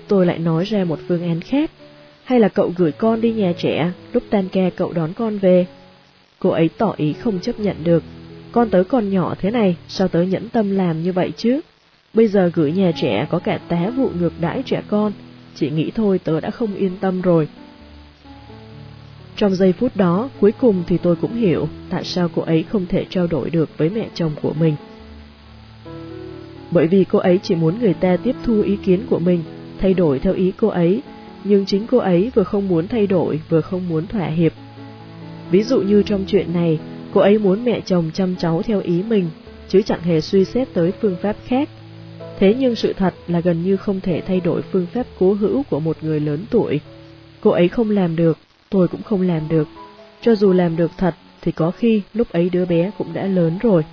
Tôi 0.08 0.26
lại 0.26 0.40
nói 0.40 0.66
ra 0.66 0.84
một 0.84 1.00
phương 1.08 1.24
án 1.24 1.42
khác, 1.42 1.72
hay 2.24 2.40
là 2.40 2.48
cậu 2.48 2.74
gửi 2.78 2.92
con 2.92 3.22
đi 3.22 3.32
nhà 3.32 3.54
trẻ, 3.58 3.92
lúc 4.14 4.24
tan 4.30 4.50
ca 4.52 4.70
cậu 4.76 4.94
đón 4.94 5.14
con 5.14 5.38
về. 5.38 5.66
Cô 6.40 6.50
ấy 6.50 6.70
tỏ 6.78 6.94
ý 6.98 7.14
không 7.14 7.40
chấp 7.40 7.60
nhận 7.60 7.76
được, 7.84 8.04
con 8.52 8.70
tớ 8.70 8.84
còn 8.84 9.10
nhỏ 9.10 9.36
thế 9.40 9.52
này, 9.52 9.78
sao 9.88 10.08
tớ 10.08 10.22
nhẫn 10.22 10.50
tâm 10.50 10.72
làm 10.72 11.04
như 11.04 11.14
vậy 11.14 11.32
chứ? 11.38 11.60
Bây 12.14 12.28
giờ 12.28 12.52
gửi 12.54 12.72
nhà 12.72 12.92
trẻ 13.02 13.28
có 13.30 13.40
cả 13.40 13.60
tá 13.68 13.90
vụ 13.98 14.10
ngược 14.20 14.34
đãi 14.40 14.64
trẻ 14.66 14.82
con, 14.88 15.12
chỉ 15.56 15.70
nghĩ 15.70 15.92
thôi 15.96 16.20
tớ 16.24 16.40
đã 16.40 16.50
không 16.50 16.76
yên 16.76 16.92
tâm 17.02 17.22
rồi. 17.22 17.48
Trong 19.36 19.56
giây 19.56 19.74
phút 19.74 19.96
đó, 19.96 20.30
cuối 20.40 20.52
cùng 20.52 20.84
thì 20.88 20.98
tôi 20.98 21.16
cũng 21.16 21.36
hiểu 21.36 21.68
tại 21.90 22.04
sao 22.04 22.30
cô 22.36 22.42
ấy 22.42 22.64
không 22.64 22.86
thể 22.86 23.06
trao 23.10 23.28
đổi 23.28 23.50
được 23.50 23.78
với 23.78 23.90
mẹ 23.90 24.08
chồng 24.14 24.32
của 24.42 24.54
mình. 24.60 24.76
Bởi 26.72 26.88
vì 26.88 27.04
cô 27.04 27.20
ấy 27.20 27.40
chỉ 27.44 27.56
muốn 27.56 27.80
người 27.80 27.94
ta 27.94 28.18
tiếp 28.24 28.36
thu 28.44 28.62
ý 28.62 28.76
kiến 28.76 29.02
của 29.10 29.20
mình, 29.20 29.44
thay 29.80 29.94
đổi 29.94 30.20
theo 30.20 30.34
ý 30.34 30.52
cô 30.58 30.68
ấy, 30.68 31.02
nhưng 31.44 31.66
chính 31.66 31.88
cô 31.88 31.98
ấy 31.98 32.32
vừa 32.36 32.44
không 32.44 32.68
muốn 32.68 32.88
thay 32.88 33.08
đổi 33.08 33.42
vừa 33.50 33.62
không 33.62 33.90
muốn 33.90 34.08
thỏa 34.08 34.28
hiệp. 34.28 34.54
Ví 35.52 35.64
dụ 35.64 35.82
như 35.82 36.04
trong 36.04 36.24
chuyện 36.28 36.54
này, 36.54 36.80
cô 37.14 37.22
ấy 37.22 37.38
muốn 37.38 37.66
mẹ 37.66 37.82
chồng 37.86 38.12
chăm 38.14 38.36
cháu 38.36 38.62
theo 38.62 38.82
ý 38.82 39.04
mình, 39.04 39.30
chứ 39.68 39.82
chẳng 39.82 40.02
hề 40.02 40.22
suy 40.22 40.46
xét 40.46 40.68
tới 40.74 40.92
phương 41.02 41.16
pháp 41.22 41.36
khác. 41.46 41.70
Thế 42.40 42.56
nhưng 42.60 42.76
sự 42.76 42.94
thật 42.94 43.14
là 43.28 43.40
gần 43.40 43.64
như 43.64 43.78
không 43.78 44.00
thể 44.00 44.22
thay 44.28 44.40
đổi 44.40 44.62
phương 44.62 44.86
pháp 44.94 45.06
cố 45.20 45.34
hữu 45.34 45.64
của 45.70 45.80
một 45.80 45.98
người 46.02 46.20
lớn 46.20 46.46
tuổi. 46.50 46.80
Cô 47.42 47.52
ấy 47.52 47.68
không 47.68 47.90
làm 47.90 48.16
được, 48.16 48.38
tôi 48.70 48.88
cũng 48.88 49.04
không 49.04 49.22
làm 49.22 49.50
được. 49.50 49.68
Cho 50.22 50.36
dù 50.36 50.54
làm 50.54 50.76
được 50.76 50.92
thật, 50.98 51.16
thì 51.42 51.52
có 51.52 51.72
khi 51.72 52.02
lúc 52.14 52.30
ấy 52.32 52.50
đứa 52.50 52.66
bé 52.66 52.92
cũng 52.98 53.14
đã 53.14 53.26
lớn 53.26 53.58
rồi. 53.62 53.84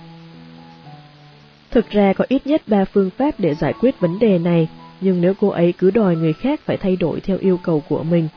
Thực 1.71 1.89
ra 1.89 2.13
có 2.13 2.25
ít 2.27 2.47
nhất 2.47 2.61
ba 2.67 2.85
phương 2.85 3.09
pháp 3.09 3.39
để 3.39 3.55
giải 3.55 3.73
quyết 3.79 3.99
vấn 3.99 4.19
đề 4.19 4.39
này, 4.39 4.67
nhưng 5.01 5.21
nếu 5.21 5.33
cô 5.39 5.47
ấy 5.47 5.73
cứ 5.77 5.91
đòi 5.91 6.15
người 6.15 6.33
khác 6.33 6.59
phải 6.65 6.77
thay 6.77 6.95
đổi 6.95 7.19
theo 7.19 7.37
yêu 7.37 7.59
cầu 7.63 7.83
của 7.89 8.03
mình, 8.03 8.27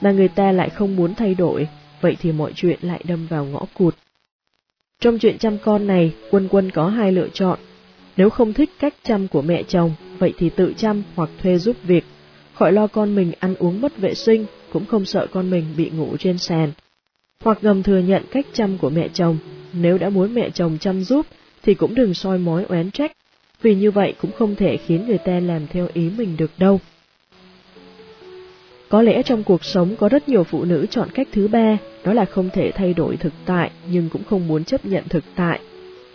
mà 0.00 0.10
người 0.10 0.28
ta 0.28 0.52
lại 0.52 0.70
không 0.70 0.96
muốn 0.96 1.14
thay 1.14 1.34
đổi, 1.34 1.68
vậy 2.00 2.16
thì 2.20 2.32
mọi 2.32 2.52
chuyện 2.54 2.78
lại 2.82 3.00
đâm 3.04 3.26
vào 3.26 3.44
ngõ 3.44 3.62
cụt. 3.74 3.94
Trong 5.02 5.18
chuyện 5.18 5.38
chăm 5.38 5.58
con 5.58 5.86
này, 5.86 6.14
quân 6.30 6.48
quân 6.50 6.70
có 6.70 6.88
hai 6.88 7.12
lựa 7.12 7.28
chọn. 7.32 7.58
Nếu 8.16 8.30
không 8.30 8.52
thích 8.52 8.70
cách 8.78 8.94
chăm 9.02 9.28
của 9.28 9.42
mẹ 9.42 9.62
chồng, 9.62 9.92
vậy 10.18 10.32
thì 10.38 10.50
tự 10.50 10.72
chăm 10.76 11.02
hoặc 11.14 11.30
thuê 11.42 11.58
giúp 11.58 11.76
việc, 11.82 12.04
khỏi 12.54 12.72
lo 12.72 12.86
con 12.86 13.14
mình 13.14 13.32
ăn 13.38 13.54
uống 13.58 13.80
mất 13.80 13.98
vệ 13.98 14.14
sinh, 14.14 14.46
cũng 14.72 14.86
không 14.86 15.04
sợ 15.04 15.26
con 15.32 15.50
mình 15.50 15.64
bị 15.76 15.90
ngủ 15.90 16.16
trên 16.18 16.38
sàn. 16.38 16.72
Hoặc 17.44 17.58
ngầm 17.62 17.82
thừa 17.82 17.98
nhận 17.98 18.22
cách 18.30 18.46
chăm 18.52 18.78
của 18.78 18.90
mẹ 18.90 19.08
chồng, 19.08 19.38
nếu 19.72 19.98
đã 19.98 20.08
muốn 20.08 20.34
mẹ 20.34 20.50
chồng 20.50 20.78
chăm 20.80 21.02
giúp, 21.04 21.26
thì 21.62 21.74
cũng 21.74 21.94
đừng 21.94 22.14
soi 22.14 22.38
mói 22.38 22.64
oán 22.64 22.90
trách, 22.90 23.12
vì 23.62 23.74
như 23.74 23.90
vậy 23.90 24.14
cũng 24.20 24.30
không 24.38 24.56
thể 24.56 24.76
khiến 24.76 25.06
người 25.06 25.18
ta 25.18 25.40
làm 25.40 25.66
theo 25.66 25.88
ý 25.92 26.10
mình 26.16 26.36
được 26.36 26.50
đâu. 26.58 26.80
Có 28.88 29.02
lẽ 29.02 29.22
trong 29.22 29.44
cuộc 29.44 29.64
sống 29.64 29.96
có 29.96 30.08
rất 30.08 30.28
nhiều 30.28 30.44
phụ 30.44 30.64
nữ 30.64 30.86
chọn 30.90 31.08
cách 31.14 31.28
thứ 31.32 31.48
ba, 31.48 31.78
đó 32.08 32.14
là 32.14 32.24
không 32.24 32.50
thể 32.50 32.70
thay 32.70 32.94
đổi 32.94 33.16
thực 33.16 33.32
tại 33.46 33.70
nhưng 33.90 34.08
cũng 34.08 34.22
không 34.30 34.48
muốn 34.48 34.64
chấp 34.64 34.84
nhận 34.84 35.04
thực 35.08 35.24
tại. 35.34 35.60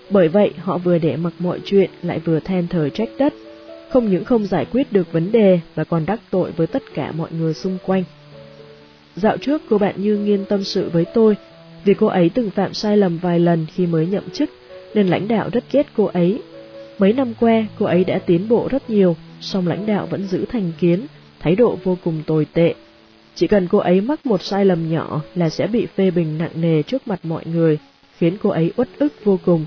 Bởi 0.10 0.28
vậy 0.28 0.52
họ 0.58 0.78
vừa 0.78 0.98
để 0.98 1.16
mặc 1.16 1.34
mọi 1.40 1.60
chuyện 1.66 1.90
lại 2.04 2.20
vừa 2.20 2.40
than 2.40 2.68
thở 2.68 2.90
trách 2.90 3.10
đất, 3.20 3.34
không 3.90 4.10
những 4.12 4.26
không 4.26 4.46
giải 4.46 4.66
quyết 4.72 4.94
được 4.94 5.12
vấn 5.12 5.32
đề 5.32 5.60
và 5.76 5.84
còn 5.84 6.06
đắc 6.06 6.20
tội 6.30 6.52
với 6.52 6.68
tất 6.68 6.84
cả 6.94 7.12
mọi 7.12 7.32
người 7.32 7.54
xung 7.54 7.78
quanh. 7.86 8.04
Dạo 9.16 9.38
trước 9.38 9.62
cô 9.70 9.78
bạn 9.78 10.02
Như 10.02 10.18
Nghiên 10.18 10.46
tâm 10.46 10.64
sự 10.64 10.90
với 10.90 11.06
tôi, 11.06 11.36
vì 11.86 11.94
cô 11.94 12.08
ấy 12.08 12.30
từng 12.30 12.50
phạm 12.50 12.74
sai 12.74 12.98
lầm 12.98 13.18
vài 13.18 13.40
lần 13.40 13.66
khi 13.74 13.86
mới 13.86 14.08
nhậm 14.08 14.30
chức, 14.30 14.50
nên 14.94 15.08
lãnh 15.08 15.28
đạo 15.28 15.50
rất 15.52 15.64
ghét 15.72 15.88
cô 15.96 16.06
ấy. 16.06 16.42
Mấy 17.00 17.14
năm 17.14 17.34
qua, 17.40 17.66
cô 17.80 17.86
ấy 17.86 18.04
đã 18.04 18.20
tiến 18.20 18.50
bộ 18.50 18.68
rất 18.72 18.90
nhiều, 18.90 19.16
song 19.42 19.68
lãnh 19.68 19.86
đạo 19.86 20.08
vẫn 20.10 20.28
giữ 20.28 20.46
thành 20.46 20.72
kiến, 20.80 21.06
thái 21.40 21.56
độ 21.56 21.78
vô 21.84 21.98
cùng 22.04 22.22
tồi 22.26 22.48
tệ. 22.54 22.74
Chỉ 23.36 23.48
cần 23.48 23.68
cô 23.68 23.78
ấy 23.78 24.02
mắc 24.02 24.26
một 24.26 24.42
sai 24.44 24.66
lầm 24.66 24.92
nhỏ 24.92 25.22
là 25.36 25.50
sẽ 25.50 25.68
bị 25.68 25.88
phê 25.96 26.12
bình 26.12 26.38
nặng 26.38 26.52
nề 26.56 26.84
trước 26.84 27.08
mặt 27.08 27.20
mọi 27.24 27.46
người, 27.46 27.78
khiến 28.18 28.38
cô 28.44 28.50
ấy 28.50 28.72
uất 28.76 28.88
ức 29.00 29.14
vô 29.24 29.40
cùng. 29.46 29.66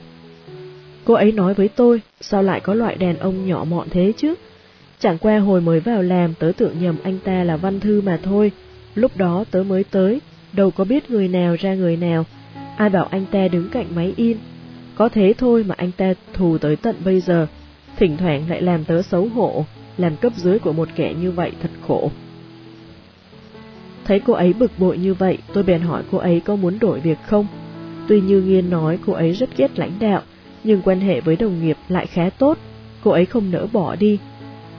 Cô 1.04 1.14
ấy 1.14 1.32
nói 1.32 1.54
với 1.54 1.68
tôi, 1.68 2.00
sao 2.20 2.42
lại 2.42 2.60
có 2.60 2.74
loại 2.74 2.96
đàn 2.96 3.18
ông 3.18 3.46
nhỏ 3.46 3.64
mọn 3.64 3.88
thế 3.90 4.12
chứ? 4.16 4.34
Chẳng 4.98 5.18
qua 5.18 5.38
hồi 5.38 5.60
mới 5.60 5.80
vào 5.80 6.02
làm 6.02 6.34
tớ 6.34 6.52
tưởng 6.56 6.74
nhầm 6.80 6.96
anh 7.02 7.18
ta 7.24 7.44
là 7.44 7.56
văn 7.56 7.80
thư 7.80 8.00
mà 8.00 8.18
thôi, 8.22 8.52
lúc 8.94 9.16
đó 9.16 9.44
tớ 9.50 9.62
mới 9.62 9.84
tới, 9.84 10.20
đâu 10.52 10.70
có 10.70 10.84
biết 10.84 11.10
người 11.10 11.28
nào 11.28 11.56
ra 11.60 11.74
người 11.74 11.96
nào, 11.96 12.24
ai 12.76 12.88
bảo 12.88 13.04
anh 13.04 13.24
ta 13.30 13.48
đứng 13.48 13.68
cạnh 13.68 13.86
máy 13.94 14.12
in. 14.16 14.36
Có 14.94 15.08
thế 15.08 15.34
thôi 15.38 15.64
mà 15.68 15.74
anh 15.78 15.90
ta 15.96 16.14
thù 16.32 16.58
tới 16.58 16.76
tận 16.76 16.96
bây 17.04 17.20
giờ, 17.20 17.46
thỉnh 17.96 18.16
thoảng 18.16 18.50
lại 18.50 18.62
làm 18.62 18.84
tớ 18.84 19.02
xấu 19.02 19.28
hổ, 19.28 19.64
làm 19.96 20.16
cấp 20.16 20.32
dưới 20.36 20.58
của 20.58 20.72
một 20.72 20.88
kẻ 20.96 21.14
như 21.20 21.30
vậy 21.30 21.52
thật 21.62 21.70
khổ. 21.88 22.10
Thấy 24.06 24.20
cô 24.20 24.32
ấy 24.32 24.52
bực 24.52 24.72
bội 24.78 24.98
như 24.98 25.14
vậy, 25.14 25.38
tôi 25.52 25.64
bèn 25.64 25.80
hỏi 25.80 26.02
cô 26.10 26.18
ấy 26.18 26.40
có 26.40 26.56
muốn 26.56 26.78
đổi 26.78 27.00
việc 27.00 27.18
không. 27.26 27.46
Tuy 28.08 28.20
như 28.20 28.42
Nghiên 28.42 28.70
nói 28.70 28.98
cô 29.06 29.12
ấy 29.12 29.32
rất 29.32 29.56
ghét 29.56 29.78
lãnh 29.78 29.92
đạo, 30.00 30.22
nhưng 30.64 30.82
quan 30.82 31.00
hệ 31.00 31.20
với 31.20 31.36
đồng 31.36 31.62
nghiệp 31.62 31.76
lại 31.88 32.06
khá 32.06 32.30
tốt, 32.30 32.58
cô 33.04 33.10
ấy 33.10 33.26
không 33.26 33.50
nỡ 33.50 33.66
bỏ 33.72 33.96
đi. 33.96 34.18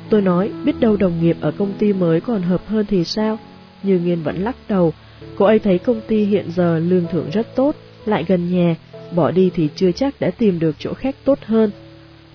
Tôi 0.10 0.22
nói, 0.22 0.52
biết 0.66 0.80
đâu 0.80 0.98
đồng 0.98 1.22
nghiệp 1.22 1.38
ở 1.42 1.52
công 1.52 1.74
ty 1.80 1.94
mới 1.94 2.22
còn 2.22 2.42
hợp 2.42 2.68
hơn 2.68 2.86
thì 2.90 3.04
sao? 3.04 3.40
Như 3.84 4.00
Nghiên 4.00 4.24
vẫn 4.24 4.44
lắc 4.44 4.56
đầu, 4.70 4.94
cô 5.36 5.46
ấy 5.46 5.60
thấy 5.60 5.78
công 5.78 6.02
ty 6.08 6.26
hiện 6.26 6.46
giờ 6.52 6.80
lương 6.80 7.06
thưởng 7.12 7.30
rất 7.34 7.56
tốt, 7.56 7.76
lại 8.06 8.26
gần 8.28 8.52
nhà, 8.52 8.76
bỏ 9.16 9.32
đi 9.32 9.52
thì 9.54 9.70
chưa 9.76 9.92
chắc 9.92 10.20
đã 10.20 10.32
tìm 10.32 10.60
được 10.60 10.76
chỗ 10.80 10.94
khác 10.94 11.16
tốt 11.24 11.40
hơn. 11.46 11.72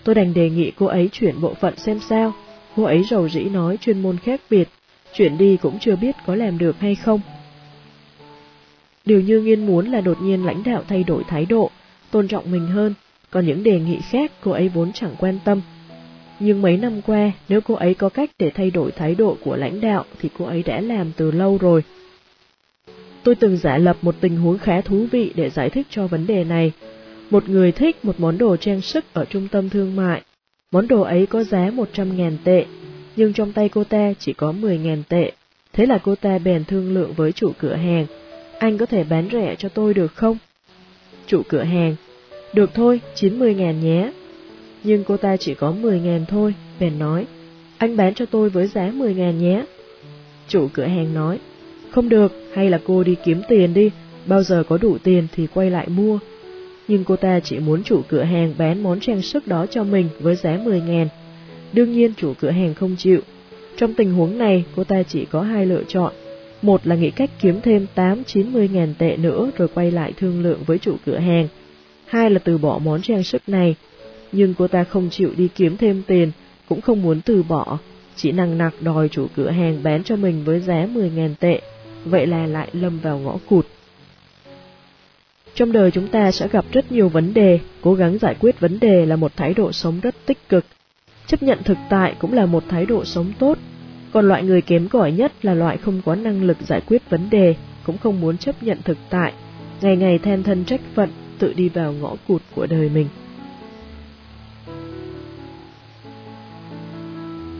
Tôi 0.04 0.14
đành 0.14 0.34
đề 0.34 0.50
nghị 0.50 0.70
cô 0.70 0.86
ấy 0.86 1.08
chuyển 1.12 1.40
bộ 1.40 1.54
phận 1.54 1.76
xem 1.76 2.00
sao, 2.00 2.32
cô 2.76 2.82
ấy 2.82 3.04
rầu 3.10 3.28
rĩ 3.28 3.44
nói 3.44 3.76
chuyên 3.76 4.02
môn 4.02 4.18
khác 4.18 4.40
biệt, 4.50 4.68
chuyển 5.14 5.38
đi 5.38 5.56
cũng 5.56 5.78
chưa 5.78 5.96
biết 5.96 6.16
có 6.26 6.34
làm 6.34 6.58
được 6.58 6.80
hay 6.80 6.94
không. 6.94 7.20
Điều 9.04 9.20
như 9.20 9.40
nghiên 9.40 9.66
muốn 9.66 9.86
là 9.86 10.00
đột 10.00 10.22
nhiên 10.22 10.46
lãnh 10.46 10.62
đạo 10.62 10.82
thay 10.88 11.04
đổi 11.04 11.24
thái 11.28 11.46
độ, 11.46 11.70
tôn 12.10 12.28
trọng 12.28 12.50
mình 12.52 12.66
hơn, 12.66 12.94
còn 13.30 13.46
những 13.46 13.62
đề 13.62 13.80
nghị 13.80 13.98
khác 14.10 14.32
cô 14.40 14.50
ấy 14.50 14.68
vốn 14.68 14.92
chẳng 14.92 15.14
quan 15.18 15.38
tâm. 15.44 15.60
Nhưng 16.40 16.62
mấy 16.62 16.76
năm 16.76 17.02
qua, 17.02 17.32
nếu 17.48 17.60
cô 17.60 17.74
ấy 17.74 17.94
có 17.94 18.08
cách 18.08 18.30
để 18.38 18.50
thay 18.50 18.70
đổi 18.70 18.92
thái 18.92 19.14
độ 19.14 19.36
của 19.44 19.56
lãnh 19.56 19.80
đạo 19.80 20.04
thì 20.20 20.28
cô 20.38 20.44
ấy 20.44 20.62
đã 20.62 20.80
làm 20.80 21.12
từ 21.16 21.30
lâu 21.30 21.58
rồi. 21.58 21.82
Tôi 23.22 23.34
từng 23.34 23.56
giả 23.56 23.78
lập 23.78 23.96
một 24.02 24.14
tình 24.20 24.36
huống 24.36 24.58
khá 24.58 24.80
thú 24.80 25.06
vị 25.10 25.32
để 25.34 25.50
giải 25.50 25.70
thích 25.70 25.86
cho 25.90 26.06
vấn 26.06 26.26
đề 26.26 26.44
này. 26.44 26.72
Một 27.30 27.48
người 27.48 27.72
thích 27.72 28.04
một 28.04 28.20
món 28.20 28.38
đồ 28.38 28.56
trang 28.56 28.80
sức 28.80 29.04
ở 29.12 29.24
trung 29.24 29.48
tâm 29.48 29.70
thương 29.70 29.96
mại. 29.96 30.22
Món 30.72 30.88
đồ 30.88 31.00
ấy 31.00 31.26
có 31.26 31.44
giá 31.44 31.70
100.000 31.70 32.36
tệ, 32.44 32.66
nhưng 33.16 33.32
trong 33.32 33.52
tay 33.52 33.68
cô 33.68 33.84
ta 33.84 34.12
chỉ 34.18 34.32
có 34.32 34.52
10.000 34.52 35.02
tệ. 35.08 35.32
Thế 35.72 35.86
là 35.86 35.98
cô 35.98 36.14
ta 36.14 36.38
bèn 36.38 36.64
thương 36.64 36.94
lượng 36.94 37.12
với 37.12 37.32
chủ 37.32 37.52
cửa 37.58 37.74
hàng. 37.74 38.06
Anh 38.58 38.78
có 38.78 38.86
thể 38.86 39.04
bán 39.04 39.28
rẻ 39.32 39.54
cho 39.58 39.68
tôi 39.68 39.94
được 39.94 40.14
không? 40.14 40.38
Chủ 41.26 41.42
cửa 41.48 41.62
hàng. 41.62 41.96
Được 42.54 42.70
thôi, 42.74 43.00
90.000 43.14 43.72
nhé. 43.80 44.12
Nhưng 44.84 45.04
cô 45.04 45.16
ta 45.16 45.36
chỉ 45.36 45.54
có 45.54 45.74
10.000 45.82 46.24
thôi, 46.24 46.54
bèn 46.80 46.98
nói. 46.98 47.26
Anh 47.78 47.96
bán 47.96 48.14
cho 48.14 48.26
tôi 48.26 48.50
với 48.50 48.66
giá 48.66 48.90
10.000 48.90 49.32
nhé. 49.32 49.64
Chủ 50.48 50.68
cửa 50.72 50.84
hàng 50.84 51.14
nói. 51.14 51.38
Không 51.90 52.08
được, 52.08 52.32
hay 52.54 52.70
là 52.70 52.80
cô 52.86 53.04
đi 53.04 53.16
kiếm 53.24 53.42
tiền 53.48 53.74
đi, 53.74 53.90
bao 54.26 54.42
giờ 54.42 54.64
có 54.68 54.78
đủ 54.78 54.98
tiền 54.98 55.26
thì 55.34 55.46
quay 55.46 55.70
lại 55.70 55.88
mua. 55.88 56.18
Nhưng 56.88 57.04
cô 57.04 57.16
ta 57.16 57.40
chỉ 57.40 57.58
muốn 57.58 57.82
chủ 57.82 58.02
cửa 58.08 58.22
hàng 58.22 58.54
bán 58.58 58.82
món 58.82 59.00
trang 59.00 59.22
sức 59.22 59.46
đó 59.46 59.66
cho 59.66 59.84
mình 59.84 60.08
với 60.20 60.34
giá 60.34 60.56
10.000 60.56 61.06
Đương 61.72 61.92
nhiên 61.92 62.12
chủ 62.16 62.34
cửa 62.40 62.50
hàng 62.50 62.74
không 62.74 62.96
chịu. 62.98 63.20
Trong 63.76 63.94
tình 63.94 64.12
huống 64.14 64.38
này, 64.38 64.64
cô 64.76 64.84
ta 64.84 65.02
chỉ 65.02 65.24
có 65.24 65.42
hai 65.42 65.66
lựa 65.66 65.82
chọn. 65.88 66.12
Một 66.62 66.86
là 66.86 66.96
nghĩ 66.96 67.10
cách 67.10 67.30
kiếm 67.40 67.60
thêm 67.62 67.86
8-90 67.94 68.72
ngàn 68.72 68.94
tệ 68.98 69.16
nữa 69.16 69.50
rồi 69.56 69.68
quay 69.68 69.90
lại 69.90 70.12
thương 70.16 70.42
lượng 70.42 70.58
với 70.66 70.78
chủ 70.78 70.96
cửa 71.06 71.18
hàng. 71.18 71.48
Hai 72.06 72.30
là 72.30 72.38
từ 72.38 72.58
bỏ 72.58 72.78
món 72.78 73.02
trang 73.02 73.22
sức 73.22 73.42
này. 73.46 73.74
Nhưng 74.32 74.54
cô 74.58 74.68
ta 74.68 74.84
không 74.84 75.10
chịu 75.10 75.30
đi 75.36 75.48
kiếm 75.54 75.76
thêm 75.76 76.02
tiền, 76.06 76.30
cũng 76.68 76.80
không 76.80 77.02
muốn 77.02 77.20
từ 77.20 77.42
bỏ, 77.42 77.78
chỉ 78.16 78.32
năng 78.32 78.58
nặc 78.58 78.74
đòi 78.80 79.08
chủ 79.08 79.26
cửa 79.36 79.50
hàng 79.50 79.82
bán 79.82 80.02
cho 80.04 80.16
mình 80.16 80.44
với 80.44 80.60
giá 80.60 80.86
10 80.92 81.10
ngàn 81.10 81.34
tệ, 81.40 81.60
vậy 82.04 82.26
là 82.26 82.46
lại 82.46 82.68
lâm 82.72 82.98
vào 82.98 83.18
ngõ 83.18 83.38
cụt. 83.48 83.66
Trong 85.54 85.72
đời 85.72 85.90
chúng 85.90 86.08
ta 86.08 86.30
sẽ 86.30 86.48
gặp 86.48 86.64
rất 86.72 86.92
nhiều 86.92 87.08
vấn 87.08 87.34
đề, 87.34 87.58
cố 87.80 87.94
gắng 87.94 88.18
giải 88.18 88.36
quyết 88.40 88.60
vấn 88.60 88.80
đề 88.80 89.06
là 89.06 89.16
một 89.16 89.36
thái 89.36 89.54
độ 89.54 89.72
sống 89.72 90.00
rất 90.00 90.14
tích 90.26 90.48
cực. 90.48 90.64
Chấp 91.26 91.42
nhận 91.42 91.58
thực 91.64 91.78
tại 91.90 92.14
cũng 92.18 92.32
là 92.32 92.46
một 92.46 92.64
thái 92.68 92.86
độ 92.86 93.04
sống 93.04 93.32
tốt, 93.38 93.58
còn 94.12 94.28
loại 94.28 94.42
người 94.42 94.62
kém 94.62 94.88
cỏi 94.88 95.12
nhất 95.12 95.32
là 95.42 95.54
loại 95.54 95.76
không 95.76 96.02
có 96.04 96.14
năng 96.14 96.44
lực 96.44 96.56
giải 96.60 96.80
quyết 96.86 97.10
vấn 97.10 97.30
đề, 97.30 97.54
cũng 97.86 97.98
không 97.98 98.20
muốn 98.20 98.38
chấp 98.38 98.62
nhận 98.62 98.78
thực 98.84 98.98
tại, 99.10 99.32
ngày 99.80 99.96
ngày 99.96 100.18
than 100.18 100.42
thân 100.42 100.64
trách 100.64 100.80
phận, 100.94 101.08
tự 101.38 101.52
đi 101.52 101.68
vào 101.68 101.92
ngõ 101.92 102.16
cụt 102.28 102.42
của 102.54 102.66
đời 102.66 102.88
mình. 102.88 103.08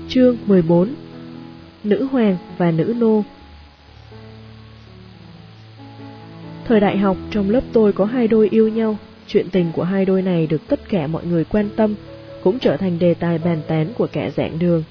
Chương 0.09 0.37
14 0.47 0.89
Nữ 1.85 2.09
hoàng 2.13 2.37
và 2.59 2.71
nữ 2.71 2.95
nô. 2.99 3.25
Thời 6.65 6.81
đại 6.81 6.99
học 6.99 7.17
trong 7.31 7.51
lớp 7.51 7.65
tôi 7.73 7.93
có 7.93 8.05
hai 8.05 8.29
đôi 8.29 8.49
yêu 8.49 8.69
nhau, 8.69 8.97
chuyện 9.27 9.47
tình 9.53 9.73
của 9.73 9.83
hai 9.83 10.05
đôi 10.05 10.23
này 10.23 10.47
được 10.47 10.69
tất 10.69 10.89
cả 10.89 11.07
mọi 11.07 11.27
người 11.27 11.45
quan 11.45 11.69
tâm, 11.77 11.95
cũng 12.45 12.59
trở 12.59 12.77
thành 12.77 12.99
đề 12.99 13.15
tài 13.15 13.39
bàn 13.39 13.61
tán 13.69 13.87
của 13.99 14.07
kẻ 14.13 14.31
dạng 14.31 14.59
đường. 14.59 14.85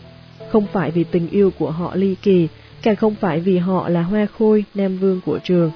Không 0.49 0.65
phải 0.73 0.91
vì 0.91 1.03
tình 1.03 1.29
yêu 1.29 1.51
của 1.59 1.71
họ 1.71 1.95
ly 1.95 2.15
kỳ, 2.21 2.47
càng 2.81 2.95
không 2.95 3.15
phải 3.15 3.39
vì 3.39 3.57
họ 3.57 3.89
là 3.89 4.01
hoa 4.01 4.27
khôi, 4.37 4.65
nam 4.73 4.97
vương 4.97 5.21
của 5.25 5.39
trường, 5.43 5.71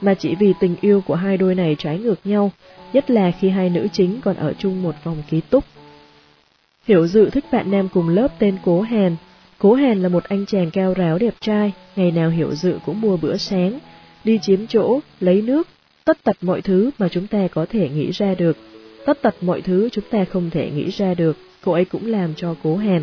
mà 0.00 0.14
chỉ 0.14 0.34
vì 0.34 0.52
tình 0.60 0.76
yêu 0.80 1.02
của 1.06 1.14
hai 1.14 1.36
đôi 1.36 1.54
này 1.54 1.76
trái 1.78 1.98
ngược 1.98 2.20
nhau, 2.24 2.52
nhất 2.92 3.10
là 3.10 3.30
khi 3.30 3.48
hai 3.48 3.70
nữ 3.70 3.86
chính 3.92 4.20
còn 4.20 4.36
ở 4.36 4.52
chung 4.58 4.82
một 4.82 4.94
phòng 5.04 5.22
ký 5.30 5.40
túc. 5.40 5.64
Hiểu 6.88 7.06
dự 7.06 7.30
thích 7.30 7.44
bạn 7.52 7.70
nam 7.70 7.88
cùng 7.88 8.08
lớp 8.08 8.28
tên 8.38 8.56
Cố 8.64 8.80
Hàn. 8.80 9.16
Cố 9.58 9.74
Hàn 9.74 10.02
là 10.02 10.08
một 10.08 10.24
anh 10.24 10.46
chàng 10.46 10.70
cao 10.70 10.94
ráo 10.94 11.18
đẹp 11.18 11.34
trai, 11.40 11.72
ngày 11.96 12.10
nào 12.10 12.30
Hiểu 12.30 12.54
dự 12.54 12.78
cũng 12.86 13.00
mua 13.00 13.16
bữa 13.16 13.36
sáng, 13.36 13.78
đi 14.24 14.38
chiếm 14.42 14.66
chỗ, 14.66 15.00
lấy 15.20 15.42
nước, 15.42 15.68
tất 16.04 16.24
tật 16.24 16.36
mọi 16.40 16.62
thứ 16.62 16.90
mà 16.98 17.08
chúng 17.08 17.26
ta 17.26 17.48
có 17.54 17.66
thể 17.70 17.88
nghĩ 17.88 18.10
ra 18.10 18.34
được. 18.34 18.56
Tất 19.06 19.22
tật 19.22 19.34
mọi 19.40 19.60
thứ 19.60 19.88
chúng 19.92 20.04
ta 20.10 20.24
không 20.24 20.50
thể 20.50 20.70
nghĩ 20.70 20.90
ra 20.90 21.14
được, 21.14 21.36
cô 21.64 21.72
ấy 21.72 21.84
cũng 21.84 22.06
làm 22.06 22.34
cho 22.34 22.54
Cố 22.62 22.76
Hàn. 22.76 23.02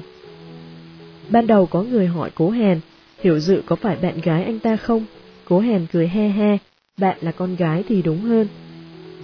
Ban 1.29 1.47
đầu 1.47 1.65
có 1.65 1.83
người 1.83 2.07
hỏi 2.07 2.29
Cố 2.35 2.49
Hàn, 2.49 2.79
Hiểu 3.23 3.39
dự 3.39 3.61
có 3.65 3.75
phải 3.75 3.97
bạn 4.01 4.21
gái 4.21 4.43
anh 4.43 4.59
ta 4.59 4.75
không? 4.75 5.05
Cố 5.45 5.59
Hàn 5.59 5.85
cười 5.93 6.07
he 6.07 6.27
he, 6.27 6.57
bạn 6.97 7.17
là 7.21 7.31
con 7.31 7.55
gái 7.55 7.83
thì 7.87 8.01
đúng 8.01 8.21
hơn. 8.21 8.47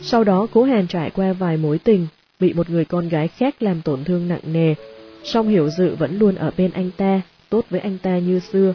Sau 0.01 0.23
đó 0.23 0.47
Cố 0.53 0.63
Hàn 0.63 0.87
trải 0.87 1.09
qua 1.09 1.33
vài 1.33 1.57
mối 1.57 1.77
tình, 1.77 2.07
bị 2.39 2.53
một 2.53 2.69
người 2.69 2.85
con 2.85 3.09
gái 3.09 3.27
khác 3.27 3.63
làm 3.63 3.81
tổn 3.81 4.03
thương 4.03 4.27
nặng 4.27 4.41
nề, 4.53 4.75
song 5.23 5.47
hiểu 5.47 5.69
dự 5.69 5.95
vẫn 5.95 6.19
luôn 6.19 6.35
ở 6.35 6.51
bên 6.57 6.71
anh 6.71 6.91
ta, 6.97 7.21
tốt 7.49 7.65
với 7.69 7.79
anh 7.79 7.97
ta 7.97 8.17
như 8.17 8.39
xưa. 8.39 8.73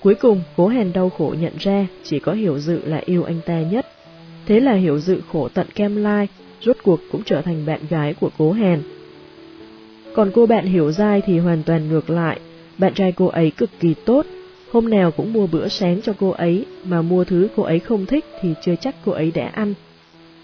Cuối 0.00 0.14
cùng, 0.14 0.42
cố 0.56 0.68
hèn 0.68 0.92
đau 0.92 1.10
khổ 1.10 1.34
nhận 1.40 1.52
ra 1.58 1.86
chỉ 2.02 2.18
có 2.18 2.32
hiểu 2.32 2.58
dự 2.58 2.80
là 2.84 3.00
yêu 3.04 3.24
anh 3.24 3.40
ta 3.46 3.60
nhất. 3.60 3.86
Thế 4.46 4.60
là 4.60 4.74
hiểu 4.74 4.98
dự 4.98 5.20
khổ 5.32 5.48
tận 5.48 5.66
kem 5.74 5.96
lai, 5.96 6.28
rốt 6.64 6.76
cuộc 6.82 7.00
cũng 7.12 7.22
trở 7.24 7.42
thành 7.42 7.66
bạn 7.66 7.80
gái 7.90 8.14
của 8.14 8.30
cố 8.38 8.52
hèn. 8.52 8.82
Còn 10.14 10.30
cô 10.34 10.46
bạn 10.46 10.66
hiểu 10.66 10.92
dai 10.92 11.22
thì 11.26 11.38
hoàn 11.38 11.62
toàn 11.62 11.88
ngược 11.88 12.10
lại, 12.10 12.40
bạn 12.78 12.94
trai 12.94 13.12
cô 13.12 13.26
ấy 13.26 13.50
cực 13.50 13.70
kỳ 13.80 13.94
tốt, 14.04 14.26
hôm 14.72 14.90
nào 14.90 15.10
cũng 15.10 15.32
mua 15.32 15.46
bữa 15.46 15.68
sáng 15.68 16.00
cho 16.02 16.12
cô 16.20 16.30
ấy, 16.30 16.66
mà 16.84 17.02
mua 17.02 17.24
thứ 17.24 17.48
cô 17.56 17.62
ấy 17.62 17.78
không 17.78 18.06
thích 18.06 18.24
thì 18.40 18.54
chưa 18.62 18.74
chắc 18.80 18.94
cô 19.04 19.12
ấy 19.12 19.30
đã 19.34 19.50
ăn. 19.54 19.74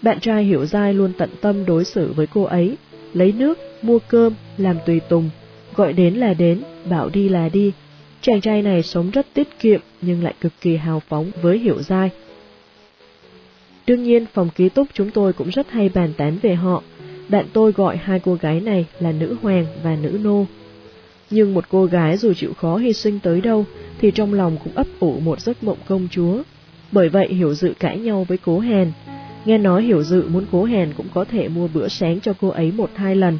Bạn 0.01 0.19
trai 0.19 0.43
hiểu 0.43 0.65
dai 0.65 0.93
luôn 0.93 1.11
tận 1.17 1.29
tâm 1.41 1.65
đối 1.65 1.85
xử 1.85 2.13
với 2.13 2.27
cô 2.27 2.43
ấy, 2.43 2.77
lấy 3.13 3.33
nước, 3.37 3.57
mua 3.81 3.99
cơm, 3.99 4.33
làm 4.57 4.77
tùy 4.85 4.99
tùng, 4.99 5.29
gọi 5.75 5.93
đến 5.93 6.15
là 6.15 6.33
đến, 6.33 6.61
bảo 6.89 7.09
đi 7.09 7.29
là 7.29 7.49
đi. 7.49 7.71
Chàng 8.21 8.41
trai 8.41 8.61
này 8.61 8.83
sống 8.83 9.09
rất 9.11 9.27
tiết 9.33 9.59
kiệm 9.59 9.81
nhưng 10.01 10.23
lại 10.23 10.33
cực 10.41 10.51
kỳ 10.61 10.75
hào 10.75 11.01
phóng 11.09 11.31
với 11.41 11.57
hiểu 11.57 11.81
dai. 11.81 12.09
Đương 13.89 14.03
nhiên, 14.03 14.25
phòng 14.33 14.49
ký 14.55 14.69
túc 14.69 14.87
chúng 14.93 15.11
tôi 15.11 15.33
cũng 15.33 15.49
rất 15.49 15.71
hay 15.71 15.89
bàn 15.89 16.13
tán 16.17 16.37
về 16.41 16.55
họ. 16.55 16.83
Bạn 17.29 17.45
tôi 17.53 17.71
gọi 17.71 17.97
hai 17.97 18.19
cô 18.19 18.37
gái 18.41 18.61
này 18.61 18.85
là 18.99 19.11
nữ 19.11 19.35
hoàng 19.41 19.65
và 19.83 19.97
nữ 20.01 20.19
nô. 20.23 20.45
Nhưng 21.29 21.53
một 21.53 21.65
cô 21.69 21.85
gái 21.85 22.17
dù 22.17 22.33
chịu 22.33 22.53
khó 22.53 22.77
hy 22.77 22.93
sinh 22.93 23.19
tới 23.19 23.41
đâu 23.41 23.65
thì 24.01 24.11
trong 24.11 24.33
lòng 24.33 24.57
cũng 24.63 24.73
ấp 24.75 24.87
ủ 24.99 25.19
một 25.19 25.41
giấc 25.41 25.63
mộng 25.63 25.77
công 25.87 26.07
chúa. 26.11 26.43
Bởi 26.91 27.09
vậy 27.09 27.27
hiểu 27.27 27.53
dự 27.53 27.73
cãi 27.79 27.99
nhau 27.99 28.25
với 28.27 28.37
cố 28.45 28.59
hèn, 28.59 28.91
Nghe 29.45 29.57
nói 29.57 29.83
hiểu 29.83 30.03
dự 30.03 30.29
muốn 30.29 30.45
cố 30.51 30.63
hèn 30.63 30.93
cũng 30.97 31.07
có 31.13 31.25
thể 31.25 31.47
mua 31.47 31.67
bữa 31.73 31.87
sáng 31.87 32.19
cho 32.19 32.33
cô 32.41 32.47
ấy 32.47 32.71
một 32.71 32.89
hai 32.95 33.15
lần. 33.15 33.39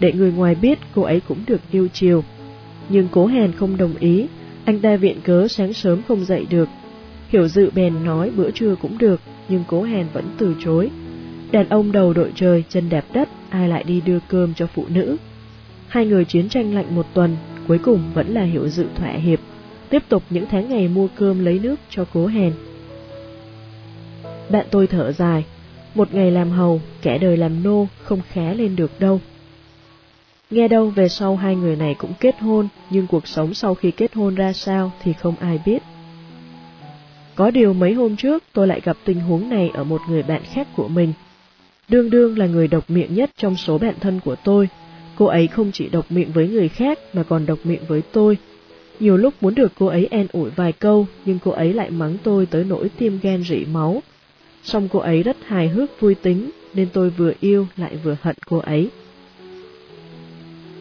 Để 0.00 0.12
người 0.12 0.32
ngoài 0.32 0.54
biết 0.54 0.78
cô 0.94 1.02
ấy 1.02 1.20
cũng 1.28 1.38
được 1.46 1.60
yêu 1.70 1.88
chiều. 1.92 2.24
Nhưng 2.88 3.08
cố 3.12 3.26
hèn 3.26 3.52
không 3.52 3.76
đồng 3.76 3.94
ý, 4.00 4.26
anh 4.64 4.80
ta 4.80 4.96
viện 4.96 5.16
cớ 5.24 5.48
sáng 5.48 5.72
sớm 5.72 6.02
không 6.08 6.24
dậy 6.24 6.46
được. 6.50 6.68
Hiểu 7.28 7.48
dự 7.48 7.70
bèn 7.74 8.04
nói 8.04 8.30
bữa 8.36 8.50
trưa 8.50 8.74
cũng 8.82 8.98
được, 8.98 9.20
nhưng 9.48 9.64
cố 9.68 9.82
hèn 9.82 10.06
vẫn 10.12 10.24
từ 10.38 10.54
chối. 10.64 10.90
Đàn 11.50 11.68
ông 11.68 11.92
đầu 11.92 12.12
đội 12.12 12.32
trời, 12.34 12.64
chân 12.68 12.88
đẹp 12.88 13.04
đất, 13.12 13.28
ai 13.50 13.68
lại 13.68 13.84
đi 13.84 14.00
đưa 14.00 14.18
cơm 14.28 14.54
cho 14.54 14.66
phụ 14.66 14.84
nữ. 14.88 15.16
Hai 15.88 16.06
người 16.06 16.24
chiến 16.24 16.48
tranh 16.48 16.74
lạnh 16.74 16.94
một 16.94 17.06
tuần, 17.14 17.36
cuối 17.68 17.78
cùng 17.78 18.10
vẫn 18.14 18.34
là 18.34 18.42
hiệu 18.42 18.68
dự 18.68 18.86
thỏa 18.94 19.10
hiệp, 19.10 19.40
tiếp 19.90 20.02
tục 20.08 20.22
những 20.30 20.46
tháng 20.50 20.68
ngày 20.68 20.88
mua 20.88 21.08
cơm 21.16 21.44
lấy 21.44 21.58
nước 21.58 21.76
cho 21.90 22.04
cố 22.12 22.26
hèn. 22.26 22.52
Bạn 24.50 24.66
tôi 24.70 24.86
thở 24.86 25.12
dài, 25.12 25.44
một 25.94 26.14
ngày 26.14 26.30
làm 26.30 26.50
hầu, 26.50 26.80
kẻ 27.02 27.18
đời 27.18 27.36
làm 27.36 27.62
nô 27.62 27.86
không 28.02 28.20
khá 28.32 28.52
lên 28.52 28.76
được 28.76 29.00
đâu. 29.00 29.20
Nghe 30.50 30.68
đâu 30.68 30.90
về 30.90 31.08
sau 31.08 31.36
hai 31.36 31.56
người 31.56 31.76
này 31.76 31.94
cũng 31.94 32.12
kết 32.20 32.40
hôn, 32.40 32.68
nhưng 32.90 33.06
cuộc 33.06 33.28
sống 33.28 33.54
sau 33.54 33.74
khi 33.74 33.90
kết 33.90 34.14
hôn 34.14 34.34
ra 34.34 34.52
sao 34.52 34.92
thì 35.02 35.12
không 35.12 35.34
ai 35.40 35.60
biết. 35.66 35.82
Có 37.38 37.50
điều 37.50 37.72
mấy 37.72 37.92
hôm 37.92 38.16
trước 38.16 38.42
tôi 38.52 38.66
lại 38.66 38.80
gặp 38.84 38.96
tình 39.04 39.20
huống 39.20 39.48
này 39.48 39.70
ở 39.74 39.84
một 39.84 40.00
người 40.08 40.22
bạn 40.22 40.42
khác 40.52 40.68
của 40.76 40.88
mình. 40.88 41.12
Đương 41.88 42.10
đương 42.10 42.38
là 42.38 42.46
người 42.46 42.68
độc 42.68 42.90
miệng 42.90 43.14
nhất 43.14 43.30
trong 43.36 43.56
số 43.56 43.78
bạn 43.78 43.94
thân 44.00 44.20
của 44.24 44.36
tôi. 44.44 44.68
Cô 45.16 45.26
ấy 45.26 45.46
không 45.46 45.70
chỉ 45.72 45.88
độc 45.88 46.12
miệng 46.12 46.32
với 46.32 46.48
người 46.48 46.68
khác 46.68 46.98
mà 47.12 47.22
còn 47.22 47.46
độc 47.46 47.58
miệng 47.64 47.84
với 47.88 48.02
tôi. 48.12 48.36
Nhiều 49.00 49.16
lúc 49.16 49.34
muốn 49.40 49.54
được 49.54 49.72
cô 49.78 49.86
ấy 49.86 50.08
en 50.10 50.26
ủi 50.32 50.50
vài 50.50 50.72
câu, 50.72 51.06
nhưng 51.24 51.38
cô 51.44 51.50
ấy 51.50 51.72
lại 51.72 51.90
mắng 51.90 52.16
tôi 52.22 52.46
tới 52.46 52.64
nỗi 52.64 52.88
tim 52.98 53.18
gan 53.22 53.42
rỉ 53.42 53.64
máu, 53.64 54.02
song 54.62 54.88
cô 54.92 54.98
ấy 54.98 55.22
rất 55.22 55.36
hài 55.46 55.68
hước 55.68 56.00
vui 56.00 56.14
tính, 56.14 56.50
nên 56.74 56.88
tôi 56.92 57.10
vừa 57.10 57.32
yêu 57.40 57.66
lại 57.76 57.96
vừa 57.96 58.16
hận 58.22 58.36
cô 58.48 58.58
ấy. 58.58 58.90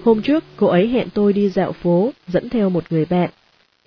Hôm 0.04 0.22
trước, 0.22 0.44
cô 0.56 0.68
ấy 0.68 0.88
hẹn 0.88 1.08
tôi 1.14 1.34
đi 1.34 1.50
dạo 1.50 1.72
phố, 1.72 2.12
dẫn 2.28 2.50
theo 2.50 2.70
một 2.70 2.84
người 2.90 3.06
bạn. 3.06 3.30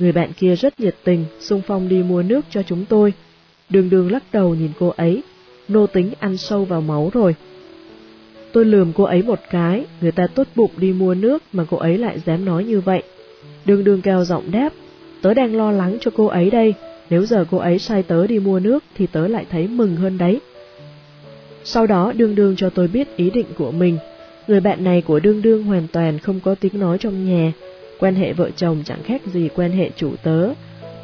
Người 0.00 0.12
bạn 0.12 0.32
kia 0.32 0.54
rất 0.54 0.80
nhiệt 0.80 0.94
tình, 1.04 1.24
xung 1.40 1.62
phong 1.66 1.88
đi 1.88 2.02
mua 2.02 2.22
nước 2.22 2.44
cho 2.50 2.62
chúng 2.62 2.84
tôi. 2.88 3.12
Đường 3.68 3.90
đường 3.90 4.12
lắc 4.12 4.22
đầu 4.32 4.54
nhìn 4.54 4.70
cô 4.78 4.92
ấy, 4.96 5.22
nô 5.68 5.86
tính 5.86 6.12
ăn 6.20 6.36
sâu 6.36 6.64
vào 6.64 6.80
máu 6.80 7.10
rồi. 7.14 7.34
Tôi 8.52 8.64
lườm 8.64 8.92
cô 8.92 9.04
ấy 9.04 9.22
một 9.22 9.38
cái, 9.50 9.84
người 10.00 10.12
ta 10.12 10.26
tốt 10.26 10.46
bụng 10.54 10.70
đi 10.76 10.92
mua 10.92 11.14
nước 11.14 11.42
mà 11.52 11.64
cô 11.70 11.76
ấy 11.76 11.98
lại 11.98 12.18
dám 12.26 12.44
nói 12.44 12.64
như 12.64 12.80
vậy. 12.80 13.02
Đường 13.64 13.84
đường 13.84 14.00
cao 14.00 14.24
giọng 14.24 14.50
đáp, 14.50 14.72
tớ 15.22 15.34
đang 15.34 15.56
lo 15.56 15.72
lắng 15.72 15.98
cho 16.00 16.10
cô 16.16 16.26
ấy 16.26 16.50
đây, 16.50 16.74
nếu 17.10 17.26
giờ 17.26 17.44
cô 17.50 17.58
ấy 17.58 17.78
sai 17.78 18.02
tớ 18.02 18.26
đi 18.26 18.38
mua 18.38 18.60
nước 18.60 18.84
thì 18.96 19.06
tớ 19.06 19.28
lại 19.28 19.46
thấy 19.50 19.68
mừng 19.68 19.96
hơn 19.96 20.18
đấy. 20.18 20.40
Sau 21.64 21.86
đó 21.86 22.12
đương 22.16 22.34
đương 22.34 22.56
cho 22.56 22.70
tôi 22.70 22.88
biết 22.88 23.16
ý 23.16 23.30
định 23.30 23.46
của 23.58 23.72
mình. 23.72 23.98
Người 24.48 24.60
bạn 24.60 24.84
này 24.84 25.02
của 25.02 25.20
đương 25.20 25.42
đương 25.42 25.64
hoàn 25.64 25.86
toàn 25.92 26.18
không 26.18 26.40
có 26.40 26.54
tiếng 26.54 26.80
nói 26.80 26.98
trong 26.98 27.24
nhà. 27.24 27.52
Quan 28.00 28.14
hệ 28.14 28.32
vợ 28.32 28.50
chồng 28.50 28.82
chẳng 28.84 29.02
khác 29.02 29.22
gì 29.26 29.48
quan 29.54 29.72
hệ 29.72 29.90
chủ 29.96 30.14
tớ. 30.22 30.52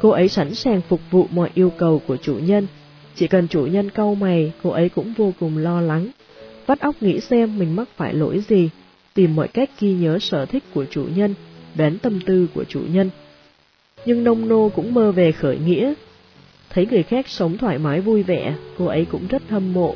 Cô 0.01 0.09
ấy 0.09 0.27
sẵn 0.27 0.53
sàng 0.53 0.81
phục 0.81 1.01
vụ 1.11 1.27
mọi 1.31 1.49
yêu 1.53 1.69
cầu 1.77 2.01
của 2.07 2.17
chủ 2.17 2.35
nhân. 2.35 2.67
Chỉ 3.15 3.27
cần 3.27 3.47
chủ 3.47 3.65
nhân 3.65 3.89
câu 3.89 4.15
mày, 4.15 4.51
cô 4.63 4.69
ấy 4.69 4.89
cũng 4.89 5.13
vô 5.17 5.33
cùng 5.39 5.57
lo 5.57 5.81
lắng. 5.81 6.07
Vắt 6.65 6.79
óc 6.79 6.95
nghĩ 7.01 7.19
xem 7.19 7.59
mình 7.59 7.75
mắc 7.75 7.87
phải 7.97 8.13
lỗi 8.13 8.43
gì, 8.47 8.69
tìm 9.13 9.35
mọi 9.35 9.47
cách 9.47 9.69
ghi 9.79 9.93
nhớ 9.93 10.19
sở 10.19 10.45
thích 10.45 10.63
của 10.73 10.85
chủ 10.85 11.05
nhân, 11.15 11.33
đoán 11.75 11.97
tâm 11.97 12.19
tư 12.25 12.47
của 12.53 12.63
chủ 12.63 12.81
nhân 12.91 13.09
nhưng 14.07 14.23
nông 14.23 14.47
nô 14.47 14.69
cũng 14.69 14.93
mơ 14.93 15.11
về 15.11 15.31
khởi 15.31 15.57
nghĩa. 15.57 15.93
Thấy 16.69 16.87
người 16.91 17.03
khác 17.03 17.27
sống 17.27 17.57
thoải 17.57 17.77
mái 17.77 18.01
vui 18.01 18.23
vẻ, 18.23 18.55
cô 18.77 18.85
ấy 18.85 19.05
cũng 19.05 19.27
rất 19.27 19.43
hâm 19.49 19.73
mộ. 19.73 19.95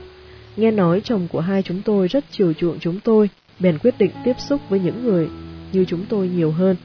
Nghe 0.58 0.72
nói 0.72 1.02
chồng 1.04 1.28
của 1.32 1.40
hai 1.40 1.64
chúng 1.64 1.82
tôi 1.82 2.08
rất 2.08 2.26
chiều 2.32 2.54
chuộng 2.54 2.80
chúng 2.80 3.00
tôi, 3.00 3.30
bèn 3.60 3.78
quyết 3.78 3.96
định 4.00 4.12
tiếp 4.24 4.34
xúc 4.40 4.62
với 4.70 4.80
những 4.80 5.04
người 5.04 5.30
như 5.72 5.86
chúng 5.86 6.06
tôi 6.10 6.28
nhiều 6.28 6.52
hơn. 6.52 6.76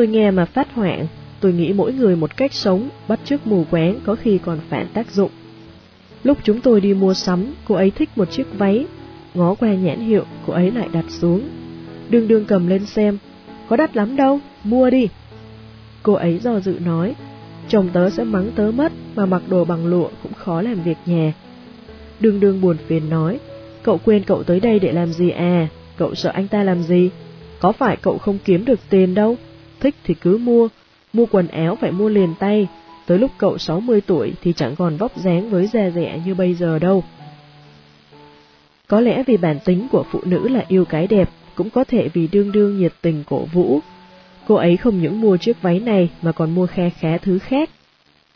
Tôi 0.00 0.06
nghe 0.06 0.30
mà 0.30 0.44
phát 0.44 0.74
hoảng, 0.74 1.06
tôi 1.40 1.52
nghĩ 1.52 1.72
mỗi 1.72 1.92
người 1.92 2.16
một 2.16 2.36
cách 2.36 2.52
sống, 2.52 2.88
bắt 3.08 3.20
chước 3.24 3.46
mù 3.46 3.64
quáng 3.70 4.00
có 4.04 4.14
khi 4.14 4.38
còn 4.38 4.58
phản 4.68 4.88
tác 4.94 5.10
dụng. 5.10 5.30
Lúc 6.22 6.38
chúng 6.42 6.60
tôi 6.60 6.80
đi 6.80 6.94
mua 6.94 7.14
sắm, 7.14 7.46
cô 7.64 7.74
ấy 7.74 7.90
thích 7.90 8.08
một 8.16 8.30
chiếc 8.30 8.46
váy, 8.58 8.86
ngó 9.34 9.54
qua 9.54 9.74
nhãn 9.74 10.00
hiệu, 10.00 10.24
cô 10.46 10.52
ấy 10.52 10.70
lại 10.70 10.88
đặt 10.92 11.04
xuống. 11.08 11.42
Đương 12.10 12.28
đương 12.28 12.44
cầm 12.44 12.66
lên 12.66 12.86
xem, 12.86 13.18
có 13.68 13.76
đắt 13.76 13.96
lắm 13.96 14.16
đâu, 14.16 14.40
mua 14.64 14.90
đi. 14.90 15.08
Cô 16.02 16.12
ấy 16.12 16.38
do 16.38 16.60
dự 16.60 16.78
nói, 16.84 17.14
chồng 17.68 17.88
tớ 17.92 18.10
sẽ 18.10 18.24
mắng 18.24 18.50
tớ 18.54 18.70
mất, 18.70 18.92
mà 19.14 19.26
mặc 19.26 19.42
đồ 19.48 19.64
bằng 19.64 19.86
lụa 19.86 20.08
cũng 20.22 20.32
khó 20.32 20.62
làm 20.62 20.82
việc 20.82 20.98
nhà. 21.06 21.32
Đương 22.20 22.40
đương 22.40 22.60
buồn 22.60 22.76
phiền 22.86 23.10
nói, 23.10 23.38
cậu 23.82 24.00
quên 24.04 24.24
cậu 24.24 24.42
tới 24.42 24.60
đây 24.60 24.78
để 24.78 24.92
làm 24.92 25.12
gì 25.12 25.30
à, 25.30 25.68
cậu 25.96 26.14
sợ 26.14 26.30
anh 26.30 26.48
ta 26.48 26.62
làm 26.62 26.82
gì? 26.82 27.10
Có 27.58 27.72
phải 27.72 27.96
cậu 27.96 28.18
không 28.18 28.38
kiếm 28.44 28.64
được 28.64 28.80
tiền 28.90 29.14
đâu, 29.14 29.36
thích 29.80 29.94
thì 30.04 30.14
cứ 30.14 30.38
mua, 30.38 30.68
mua 31.12 31.26
quần 31.26 31.48
áo 31.48 31.78
phải 31.80 31.92
mua 31.92 32.08
liền 32.08 32.34
tay, 32.38 32.68
tới 33.06 33.18
lúc 33.18 33.30
cậu 33.38 33.58
60 33.58 34.00
tuổi 34.00 34.32
thì 34.42 34.52
chẳng 34.52 34.76
còn 34.76 34.96
vóc 34.96 35.16
dáng 35.16 35.50
với 35.50 35.66
da 35.66 35.90
rẻ 35.90 36.20
như 36.26 36.34
bây 36.34 36.54
giờ 36.54 36.78
đâu. 36.78 37.04
Có 38.88 39.00
lẽ 39.00 39.22
vì 39.26 39.36
bản 39.36 39.58
tính 39.64 39.88
của 39.92 40.04
phụ 40.10 40.20
nữ 40.24 40.48
là 40.48 40.64
yêu 40.68 40.84
cái 40.84 41.06
đẹp, 41.06 41.30
cũng 41.54 41.70
có 41.70 41.84
thể 41.84 42.08
vì 42.08 42.26
đương 42.26 42.52
đương 42.52 42.78
nhiệt 42.78 42.92
tình 43.00 43.24
cổ 43.28 43.44
vũ. 43.44 43.80
Cô 44.46 44.54
ấy 44.54 44.76
không 44.76 45.02
những 45.02 45.20
mua 45.20 45.36
chiếc 45.36 45.62
váy 45.62 45.80
này 45.80 46.10
mà 46.22 46.32
còn 46.32 46.54
mua 46.54 46.66
khe 46.66 46.90
khá 46.90 47.18
thứ 47.18 47.38
khác. 47.38 47.70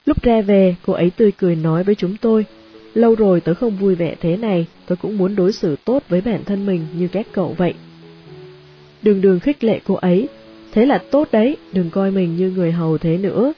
Lúc 0.04 0.22
ra 0.22 0.40
về, 0.40 0.74
cô 0.86 0.92
ấy 0.92 1.10
tươi 1.10 1.32
cười 1.32 1.56
nói 1.56 1.84
với 1.84 1.94
chúng 1.94 2.16
tôi, 2.16 2.46
lâu 2.94 3.14
rồi 3.14 3.40
tớ 3.40 3.54
không 3.54 3.76
vui 3.76 3.94
vẻ 3.94 4.14
thế 4.20 4.36
này, 4.36 4.66
tớ 4.86 4.96
cũng 4.96 5.18
muốn 5.18 5.36
đối 5.36 5.52
xử 5.52 5.76
tốt 5.84 6.02
với 6.08 6.20
bản 6.20 6.44
thân 6.44 6.66
mình 6.66 6.86
như 6.98 7.08
các 7.08 7.26
cậu 7.32 7.54
vậy. 7.58 7.74
Đường 9.02 9.20
đường 9.20 9.40
khích 9.40 9.64
lệ 9.64 9.80
cô 9.86 9.94
ấy, 9.94 10.28
thế 10.74 10.86
là 10.86 10.98
tốt 10.98 11.28
đấy, 11.32 11.56
đừng 11.72 11.90
coi 11.90 12.10
mình 12.10 12.36
như 12.36 12.50
người 12.50 12.72
hầu 12.72 12.98
thế 12.98 13.18
nữa. 13.18 13.52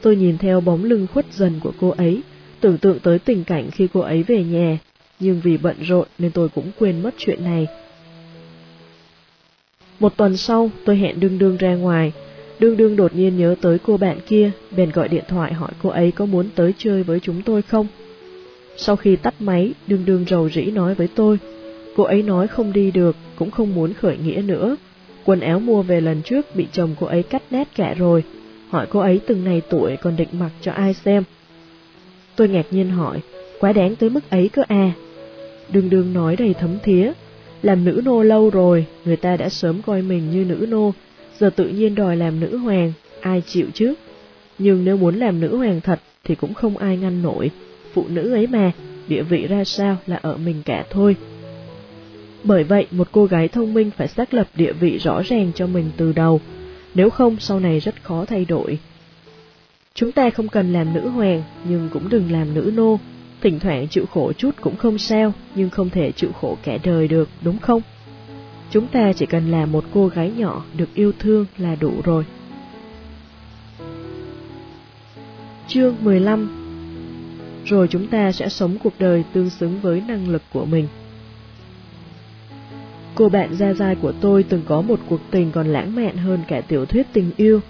Tôi 0.00 0.16
nhìn 0.16 0.38
theo 0.38 0.60
bóng 0.60 0.84
lưng 0.84 1.06
khuất 1.12 1.26
dần 1.32 1.60
của 1.62 1.72
cô 1.80 1.90
ấy, 1.90 2.22
tưởng 2.60 2.78
tượng 2.78 2.98
tới 2.98 3.18
tình 3.18 3.44
cảnh 3.44 3.70
khi 3.70 3.88
cô 3.92 4.00
ấy 4.00 4.22
về 4.22 4.44
nhà, 4.44 4.78
nhưng 5.20 5.40
vì 5.44 5.56
bận 5.56 5.76
rộn 5.82 6.08
nên 6.18 6.30
tôi 6.30 6.48
cũng 6.48 6.70
quên 6.78 7.02
mất 7.02 7.14
chuyện 7.18 7.44
này. 7.44 7.66
Một 10.00 10.16
tuần 10.16 10.36
sau, 10.36 10.70
tôi 10.84 10.96
hẹn 10.96 11.20
đương 11.20 11.38
đương 11.38 11.56
ra 11.56 11.74
ngoài. 11.74 12.12
Đương 12.58 12.76
đương 12.76 12.96
đột 12.96 13.14
nhiên 13.14 13.36
nhớ 13.36 13.56
tới 13.60 13.78
cô 13.78 13.96
bạn 13.96 14.18
kia, 14.26 14.50
bèn 14.76 14.90
gọi 14.90 15.08
điện 15.08 15.24
thoại 15.28 15.52
hỏi 15.52 15.70
cô 15.82 15.88
ấy 15.88 16.12
có 16.12 16.26
muốn 16.26 16.48
tới 16.54 16.74
chơi 16.78 17.02
với 17.02 17.20
chúng 17.20 17.42
tôi 17.42 17.62
không. 17.62 17.86
Sau 18.76 18.96
khi 18.96 19.16
tắt 19.16 19.34
máy, 19.38 19.72
đương 19.86 20.04
đương 20.04 20.24
rầu 20.28 20.50
rĩ 20.50 20.64
nói 20.64 20.94
với 20.94 21.08
tôi, 21.14 21.38
cô 21.96 22.04
ấy 22.04 22.22
nói 22.22 22.48
không 22.48 22.72
đi 22.72 22.90
được, 22.90 23.16
cũng 23.36 23.50
không 23.50 23.74
muốn 23.74 23.92
khởi 23.94 24.16
nghĩa 24.16 24.42
nữa. 24.46 24.76
Quần 25.26 25.40
áo 25.40 25.60
mua 25.60 25.82
về 25.82 26.00
lần 26.00 26.22
trước 26.22 26.56
bị 26.56 26.66
chồng 26.72 26.94
cô 27.00 27.06
ấy 27.06 27.22
cắt 27.22 27.42
nét 27.50 27.68
cả 27.76 27.94
rồi, 27.94 28.24
hỏi 28.68 28.86
cô 28.90 29.00
ấy 29.00 29.20
từng 29.26 29.44
này 29.44 29.62
tuổi 29.70 29.96
còn 29.96 30.16
định 30.16 30.28
mặc 30.38 30.50
cho 30.60 30.72
ai 30.72 30.94
xem. 30.94 31.22
Tôi 32.36 32.48
ngạc 32.48 32.66
nhiên 32.70 32.90
hỏi, 32.90 33.20
quá 33.60 33.72
đáng 33.72 33.96
tới 33.96 34.10
mức 34.10 34.30
ấy 34.30 34.48
cơ 34.48 34.62
à? 34.68 34.92
Đường 35.72 35.90
đường 35.90 36.12
nói 36.12 36.36
đầy 36.36 36.54
thấm 36.54 36.78
thía, 36.82 37.12
làm 37.62 37.84
nữ 37.84 38.02
nô 38.04 38.22
lâu 38.22 38.50
rồi, 38.50 38.86
người 39.04 39.16
ta 39.16 39.36
đã 39.36 39.48
sớm 39.48 39.82
coi 39.82 40.02
mình 40.02 40.30
như 40.30 40.44
nữ 40.44 40.66
nô, 40.68 40.92
giờ 41.38 41.50
tự 41.56 41.68
nhiên 41.68 41.94
đòi 41.94 42.16
làm 42.16 42.40
nữ 42.40 42.56
hoàng, 42.56 42.92
ai 43.20 43.42
chịu 43.46 43.66
chứ? 43.74 43.94
Nhưng 44.58 44.84
nếu 44.84 44.96
muốn 44.96 45.16
làm 45.16 45.40
nữ 45.40 45.56
hoàng 45.56 45.80
thật 45.80 46.00
thì 46.24 46.34
cũng 46.34 46.54
không 46.54 46.76
ai 46.76 46.96
ngăn 46.96 47.22
nổi, 47.22 47.50
phụ 47.92 48.04
nữ 48.08 48.34
ấy 48.34 48.46
mà, 48.46 48.72
địa 49.08 49.22
vị 49.22 49.46
ra 49.46 49.64
sao 49.64 49.96
là 50.06 50.16
ở 50.22 50.36
mình 50.36 50.62
cả 50.64 50.84
thôi. 50.90 51.16
Bởi 52.46 52.64
vậy, 52.64 52.86
một 52.90 53.08
cô 53.12 53.24
gái 53.24 53.48
thông 53.48 53.74
minh 53.74 53.90
phải 53.96 54.08
xác 54.08 54.34
lập 54.34 54.48
địa 54.54 54.72
vị 54.72 54.98
rõ 54.98 55.22
ràng 55.22 55.52
cho 55.54 55.66
mình 55.66 55.90
từ 55.96 56.12
đầu, 56.12 56.40
nếu 56.94 57.10
không 57.10 57.36
sau 57.40 57.60
này 57.60 57.78
rất 57.78 58.02
khó 58.02 58.24
thay 58.24 58.44
đổi. 58.44 58.78
Chúng 59.94 60.12
ta 60.12 60.30
không 60.30 60.48
cần 60.48 60.72
làm 60.72 60.94
nữ 60.94 61.08
hoàng, 61.08 61.42
nhưng 61.68 61.88
cũng 61.92 62.08
đừng 62.08 62.32
làm 62.32 62.54
nữ 62.54 62.72
nô, 62.74 62.98
thỉnh 63.40 63.58
thoảng 63.60 63.88
chịu 63.88 64.06
khổ 64.06 64.32
chút 64.32 64.50
cũng 64.60 64.76
không 64.76 64.98
sao, 64.98 65.32
nhưng 65.54 65.70
không 65.70 65.90
thể 65.90 66.12
chịu 66.12 66.32
khổ 66.40 66.56
cả 66.62 66.78
đời 66.84 67.08
được, 67.08 67.28
đúng 67.42 67.58
không? 67.58 67.82
Chúng 68.70 68.86
ta 68.86 69.12
chỉ 69.12 69.26
cần 69.26 69.50
là 69.50 69.66
một 69.66 69.84
cô 69.94 70.08
gái 70.08 70.32
nhỏ 70.36 70.64
được 70.76 70.94
yêu 70.94 71.12
thương 71.18 71.46
là 71.58 71.74
đủ 71.74 71.92
rồi. 72.04 72.24
Chương 75.68 75.94
15 76.00 76.48
Rồi 77.64 77.88
chúng 77.90 78.06
ta 78.06 78.32
sẽ 78.32 78.48
sống 78.48 78.76
cuộc 78.84 78.92
đời 78.98 79.24
tương 79.32 79.50
xứng 79.50 79.80
với 79.80 80.02
năng 80.08 80.28
lực 80.28 80.42
của 80.52 80.64
mình. 80.64 80.88
Cô 83.16 83.28
bạn 83.28 83.54
Gia 83.54 83.72
Giai 83.72 83.94
của 83.94 84.12
tôi 84.20 84.42
từng 84.42 84.62
có 84.68 84.80
một 84.80 85.00
cuộc 85.08 85.20
tình 85.30 85.50
còn 85.52 85.66
lãng 85.66 85.94
mạn 85.96 86.16
hơn 86.16 86.40
cả 86.48 86.60
tiểu 86.60 86.86
thuyết 86.86 87.06
tình 87.12 87.30
yêu. 87.36 87.60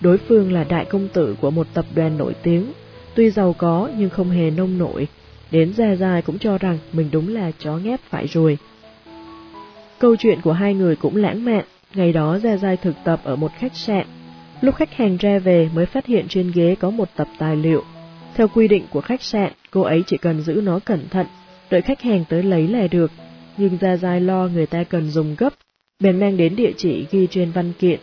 Đối 0.00 0.18
phương 0.18 0.52
là 0.52 0.64
đại 0.64 0.84
công 0.84 1.08
tử 1.08 1.36
của 1.40 1.50
một 1.50 1.66
tập 1.74 1.84
đoàn 1.94 2.18
nổi 2.18 2.34
tiếng, 2.42 2.72
tuy 3.14 3.30
giàu 3.30 3.54
có 3.58 3.90
nhưng 3.98 4.10
không 4.10 4.30
hề 4.30 4.50
nông 4.50 4.78
nổi, 4.78 5.08
đến 5.50 5.72
Gia 5.76 5.94
Giai 5.94 6.22
cũng 6.22 6.38
cho 6.38 6.58
rằng 6.58 6.78
mình 6.92 7.08
đúng 7.12 7.34
là 7.34 7.50
chó 7.58 7.76
ngáp 7.76 8.00
phải 8.00 8.26
rồi. 8.26 8.58
Câu 9.98 10.16
chuyện 10.16 10.40
của 10.40 10.52
hai 10.52 10.74
người 10.74 10.96
cũng 10.96 11.16
lãng 11.16 11.44
mạn, 11.44 11.64
ngày 11.94 12.12
đó 12.12 12.38
Gia 12.38 12.56
Giai 12.56 12.76
thực 12.76 12.94
tập 13.04 13.20
ở 13.24 13.36
một 13.36 13.52
khách 13.58 13.76
sạn. 13.76 14.06
Lúc 14.60 14.74
khách 14.74 14.94
hàng 14.94 15.16
ra 15.16 15.38
về 15.38 15.68
mới 15.74 15.86
phát 15.86 16.06
hiện 16.06 16.26
trên 16.28 16.52
ghế 16.54 16.74
có 16.80 16.90
một 16.90 17.08
tập 17.16 17.28
tài 17.38 17.56
liệu. 17.56 17.82
Theo 18.34 18.48
quy 18.48 18.68
định 18.68 18.84
của 18.90 19.00
khách 19.00 19.22
sạn, 19.22 19.52
cô 19.70 19.80
ấy 19.80 20.02
chỉ 20.06 20.16
cần 20.16 20.40
giữ 20.40 20.60
nó 20.64 20.78
cẩn 20.78 21.08
thận, 21.08 21.26
đợi 21.70 21.82
khách 21.82 22.02
hàng 22.02 22.24
tới 22.28 22.42
lấy 22.42 22.68
là 22.68 22.86
được, 22.86 23.10
nhưng 23.60 23.78
Gia 23.80 23.96
Giai 23.96 24.20
lo 24.20 24.48
người 24.48 24.66
ta 24.66 24.84
cần 24.84 25.10
dùng 25.10 25.34
gấp, 25.38 25.54
bèn 26.02 26.20
mang 26.20 26.36
đến 26.36 26.56
địa 26.56 26.72
chỉ 26.76 27.06
ghi 27.10 27.26
trên 27.30 27.50
văn 27.50 27.72
kiện. 27.78 28.00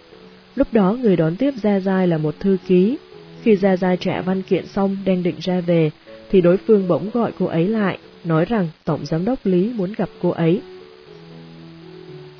Lúc 0.55 0.67
đó 0.73 0.97
người 1.01 1.15
đón 1.15 1.35
tiếp 1.35 1.53
Gia 1.63 1.79
Giai 1.79 2.07
là 2.07 2.17
một 2.17 2.35
thư 2.39 2.57
ký. 2.67 2.97
Khi 3.43 3.55
Gia 3.55 3.77
Giai 3.77 3.97
trả 3.97 4.21
văn 4.21 4.41
kiện 4.41 4.67
xong 4.67 4.97
đang 5.05 5.23
định 5.23 5.35
ra 5.39 5.61
về, 5.61 5.91
thì 6.31 6.41
đối 6.41 6.57
phương 6.57 6.87
bỗng 6.87 7.09
gọi 7.13 7.31
cô 7.39 7.45
ấy 7.45 7.67
lại, 7.67 7.97
nói 8.23 8.45
rằng 8.45 8.67
Tổng 8.85 9.05
Giám 9.05 9.25
đốc 9.25 9.45
Lý 9.45 9.73
muốn 9.75 9.93
gặp 9.97 10.09
cô 10.21 10.29
ấy. 10.29 10.61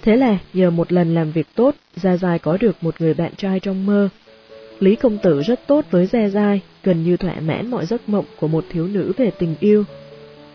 Thế 0.02 0.16
là 0.16 0.38
nhờ 0.54 0.70
một 0.70 0.92
lần 0.92 1.16
làm 1.16 1.32
việc 1.32 1.48
tốt, 1.56 1.76
Gia 1.96 2.18
Giai 2.18 2.40
có 2.40 2.58
được 2.58 2.76
một 2.82 3.02
người 3.02 3.14
bạn 3.14 3.36
trai 3.38 3.60
trong 3.60 3.86
mơ. 3.86 4.10
Lý 4.80 4.96
Công 4.96 5.18
Tử 5.18 5.42
rất 5.42 5.68
tốt 5.68 5.86
với 5.92 6.06
Gia 6.06 6.28
Giai, 6.28 6.62
gần 6.84 7.04
như 7.04 7.18
thỏa 7.18 7.40
mãn 7.40 7.72
mọi 7.72 7.86
giấc 7.86 8.10
mộng 8.10 8.26
của 8.40 8.48
một 8.48 8.66
thiếu 8.70 8.88
nữ 8.88 9.12
về 9.18 9.32
tình 9.40 9.56
yêu. 9.60 9.84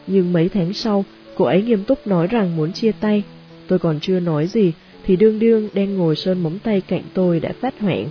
Nhưng 0.06 0.32
mấy 0.32 0.48
tháng 0.48 0.72
sau, 0.72 1.04
cô 1.36 1.44
ấy 1.44 1.62
nghiêm 1.62 1.84
túc 1.84 2.06
nói 2.06 2.26
rằng 2.26 2.56
muốn 2.56 2.72
chia 2.72 2.92
tay. 3.00 3.22
Tôi 3.68 3.78
còn 3.78 4.00
chưa 4.00 4.20
nói 4.20 4.46
gì, 4.46 4.72
thì 5.04 5.16
đương 5.16 5.38
đương 5.38 5.68
đang 5.74 5.96
ngồi 5.96 6.16
sơn 6.16 6.42
móng 6.42 6.58
tay 6.62 6.80
cạnh 6.80 7.02
tôi 7.14 7.40
đã 7.40 7.52
phát 7.60 7.80
hoảng, 7.80 8.08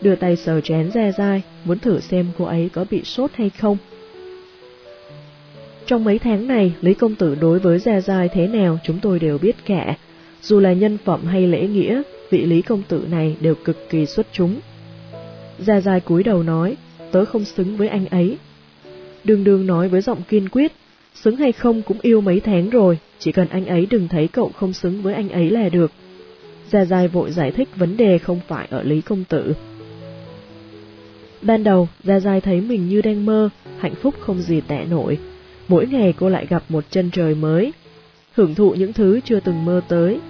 đưa 0.00 0.14
tay 0.14 0.36
sờ 0.36 0.60
chén 0.60 0.90
Gia 0.94 1.12
Giai, 1.12 1.42
muốn 1.64 1.78
thử 1.78 2.00
xem 2.00 2.26
cô 2.38 2.44
ấy 2.44 2.70
có 2.72 2.84
bị 2.90 3.04
sốt 3.04 3.30
hay 3.34 3.50
không. 3.50 3.76
Trong 5.86 6.04
mấy 6.04 6.18
tháng 6.18 6.46
này, 6.46 6.72
Lý 6.80 6.94
Công 6.94 7.14
Tử 7.14 7.34
đối 7.40 7.58
với 7.58 7.78
Gia 7.78 8.00
Giai 8.00 8.28
thế 8.28 8.46
nào 8.46 8.78
chúng 8.84 8.98
tôi 9.02 9.18
đều 9.18 9.38
biết 9.38 9.56
cả. 9.66 9.96
Dù 10.42 10.60
là 10.60 10.72
nhân 10.72 10.98
phẩm 11.04 11.24
hay 11.24 11.46
lễ 11.46 11.66
nghĩa, 11.66 12.02
vị 12.30 12.44
Lý 12.46 12.62
Công 12.62 12.82
Tử 12.88 13.06
này 13.10 13.36
đều 13.40 13.54
cực 13.54 13.90
kỳ 13.90 14.06
xuất 14.06 14.26
chúng. 14.32 14.60
Gia 15.58 15.80
Giai 15.80 16.00
cúi 16.00 16.22
đầu 16.22 16.42
nói, 16.42 16.76
tớ 17.10 17.24
không 17.24 17.44
xứng 17.44 17.76
với 17.76 17.88
anh 17.88 18.06
ấy. 18.06 18.36
Đường 19.24 19.44
đường 19.44 19.66
nói 19.66 19.88
với 19.88 20.00
giọng 20.00 20.22
kiên 20.28 20.48
quyết, 20.48 20.72
xứng 21.14 21.36
hay 21.36 21.52
không 21.52 21.82
cũng 21.82 21.98
yêu 22.02 22.20
mấy 22.20 22.40
tháng 22.40 22.70
rồi, 22.70 22.98
chỉ 23.18 23.32
cần 23.32 23.48
anh 23.48 23.66
ấy 23.66 23.86
đừng 23.90 24.08
thấy 24.08 24.28
cậu 24.28 24.50
không 24.56 24.72
xứng 24.72 25.02
với 25.02 25.14
anh 25.14 25.28
ấy 25.28 25.50
là 25.50 25.68
được. 25.68 25.92
Gia 26.70 26.84
Giai 26.84 27.08
vội 27.08 27.30
giải 27.30 27.50
thích 27.50 27.68
vấn 27.76 27.96
đề 27.96 28.18
không 28.18 28.40
phải 28.48 28.66
ở 28.70 28.82
Lý 28.82 29.00
Công 29.00 29.24
Tử. 29.24 29.54
Ban 31.42 31.64
đầu, 31.64 31.88
Gia 32.04 32.20
Giai 32.20 32.40
thấy 32.40 32.60
mình 32.60 32.88
như 32.88 33.02
đang 33.02 33.26
mơ, 33.26 33.48
hạnh 33.78 33.94
phúc 33.94 34.14
không 34.20 34.42
gì 34.42 34.60
tệ 34.60 34.84
nổi, 34.90 35.18
mỗi 35.68 35.86
ngày 35.86 36.14
cô 36.18 36.28
lại 36.28 36.46
gặp 36.46 36.62
một 36.68 36.84
chân 36.90 37.10
trời 37.10 37.34
mới, 37.34 37.72
hưởng 38.32 38.54
thụ 38.54 38.70
những 38.70 38.92
thứ 38.92 39.20
chưa 39.24 39.40
từng 39.40 39.64
mơ 39.64 39.80
tới, 39.88 40.20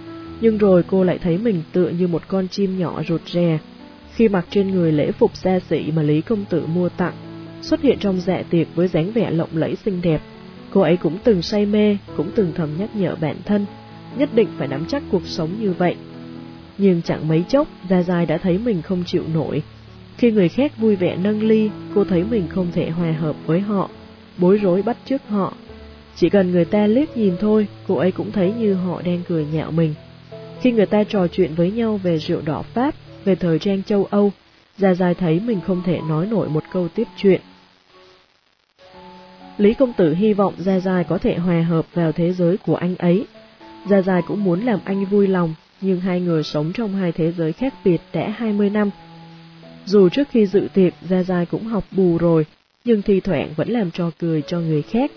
nhưng 0.41 0.59
rồi 0.59 0.83
cô 0.87 1.05
lại 1.05 1.19
thấy 1.19 1.39
mình 1.39 1.63
tựa 1.73 1.89
như 1.89 2.07
một 2.07 2.23
con 2.29 2.49
chim 2.49 2.79
nhỏ 2.79 3.03
rụt 3.09 3.21
rè, 3.27 3.59
khi 4.15 4.29
mặc 4.29 4.47
trên 4.51 4.71
người 4.71 4.93
lễ 4.93 5.13
phục 5.13 5.37
xa 5.37 5.61
xỉ 5.71 5.93
mà 5.97 6.03
Lý 6.03 6.21
Công 6.21 6.45
Tử 6.45 6.67
mua 6.67 6.89
tặng, 6.89 7.15
xuất 7.63 7.83
hiện 7.83 7.99
trong 8.01 8.21
dạ 8.21 8.43
tiệc 8.51 8.67
với 8.75 8.89
dáng 8.89 9.13
vẻ 9.13 9.31
lộng 9.31 9.51
lẫy 9.53 9.77
xinh 9.85 10.01
đẹp. 10.03 10.21
Cô 10.73 10.81
ấy 10.81 10.97
cũng 10.97 11.19
từng 11.25 11.43
say 11.43 11.67
mê, 11.67 11.97
cũng 12.17 12.31
từng 12.35 12.53
thầm 12.55 12.69
nhắc 12.79 12.97
nhở 12.97 13.17
bản 13.21 13.37
thân, 13.45 13.67
nhất 14.17 14.29
định 14.35 14.49
phải 14.59 14.69
nắm 14.69 14.85
chắc 14.89 15.03
cuộc 15.11 15.27
sống 15.27 15.51
như 15.61 15.73
vậy. 15.73 15.97
Nhưng 16.79 17.03
chẳng 17.03 17.29
mấy 17.29 17.45
chốc, 17.49 17.69
Gia 17.91 18.03
Giai 18.03 18.27
đã 18.27 18.39
thấy 18.39 18.59
mình 18.59 18.83
không 18.83 19.05
chịu 19.07 19.25
nổi. 19.35 19.63
Khi 20.17 20.31
người 20.31 20.49
khác 20.49 20.79
vui 20.79 20.97
vẻ 20.97 21.17
nâng 21.17 21.43
ly, 21.43 21.71
cô 21.95 22.05
thấy 22.05 22.25
mình 22.31 22.49
không 22.49 22.67
thể 22.73 22.91
hòa 22.91 23.13
hợp 23.13 23.37
với 23.47 23.61
họ, 23.61 23.91
bối 24.39 24.59
rối 24.63 24.83
bắt 24.83 24.97
chước 25.05 25.29
họ. 25.29 25.53
Chỉ 26.17 26.29
cần 26.29 26.51
người 26.51 26.65
ta 26.65 26.87
liếc 26.87 27.17
nhìn 27.17 27.35
thôi, 27.41 27.67
cô 27.89 27.97
ấy 27.97 28.13
cũng 28.13 28.33
thấy 28.33 28.53
như 28.59 28.75
họ 28.75 29.03
đang 29.03 29.21
cười 29.29 29.47
nhạo 29.53 29.71
mình. 29.71 29.95
Khi 30.61 30.73
người 30.73 30.87
ta 30.87 31.05
trò 31.05 31.27
chuyện 31.27 31.55
với 31.55 31.71
nhau 31.71 32.01
về 32.03 32.19
rượu 32.19 32.41
đỏ 32.45 32.63
Pháp, 32.63 32.95
về 33.25 33.35
thời 33.35 33.59
trang 33.59 33.83
châu 33.83 34.05
Âu, 34.11 34.33
Gia 34.79 34.95
Giai 34.95 35.15
thấy 35.15 35.41
mình 35.41 35.61
không 35.67 35.83
thể 35.87 36.01
nói 36.09 36.27
nổi 36.27 36.49
một 36.49 36.65
câu 36.73 36.89
tiếp 36.89 37.07
chuyện. 37.17 37.41
Lý 39.59 39.75
Công 39.75 39.93
Tử 39.93 40.15
hy 40.15 40.33
vọng 40.33 40.55
Gia 40.59 40.79
Giai 40.79 41.05
có 41.05 41.19
thể 41.19 41.35
hòa 41.37 41.63
hợp 41.63 41.87
vào 41.95 42.13
thế 42.13 42.33
giới 42.33 42.57
của 42.57 42.77
anh 42.77 42.97
ấy. 42.97 43.27
Gia 43.91 44.03
Giai 44.03 44.23
cũng 44.23 44.45
muốn 44.45 44.61
làm 44.61 44.81
anh 44.85 45.05
vui 45.05 45.27
lòng, 45.27 45.55
nhưng 45.81 46.01
hai 46.01 46.21
người 46.21 46.43
sống 46.43 46.73
trong 46.75 46.95
hai 46.95 47.13
thế 47.13 47.33
giới 47.33 47.53
khác 47.53 47.75
biệt 47.85 48.01
đã 48.13 48.35
20 48.37 48.71
năm. 48.71 48.91
Dù 49.85 50.09
trước 50.09 50.29
khi 50.31 50.47
dự 50.47 50.69
tiệc 50.75 50.93
Gia 51.09 51.23
Giai 51.23 51.47
cũng 51.47 51.65
học 51.65 51.85
bù 51.91 52.19
rồi, 52.19 52.47
nhưng 52.85 53.03
thi 53.03 53.21
thoảng 53.21 53.49
vẫn 53.57 53.69
làm 53.71 53.91
trò 53.91 54.11
cười 54.19 54.43
cho 54.43 54.61
người 54.61 54.83
khác. 54.83 55.11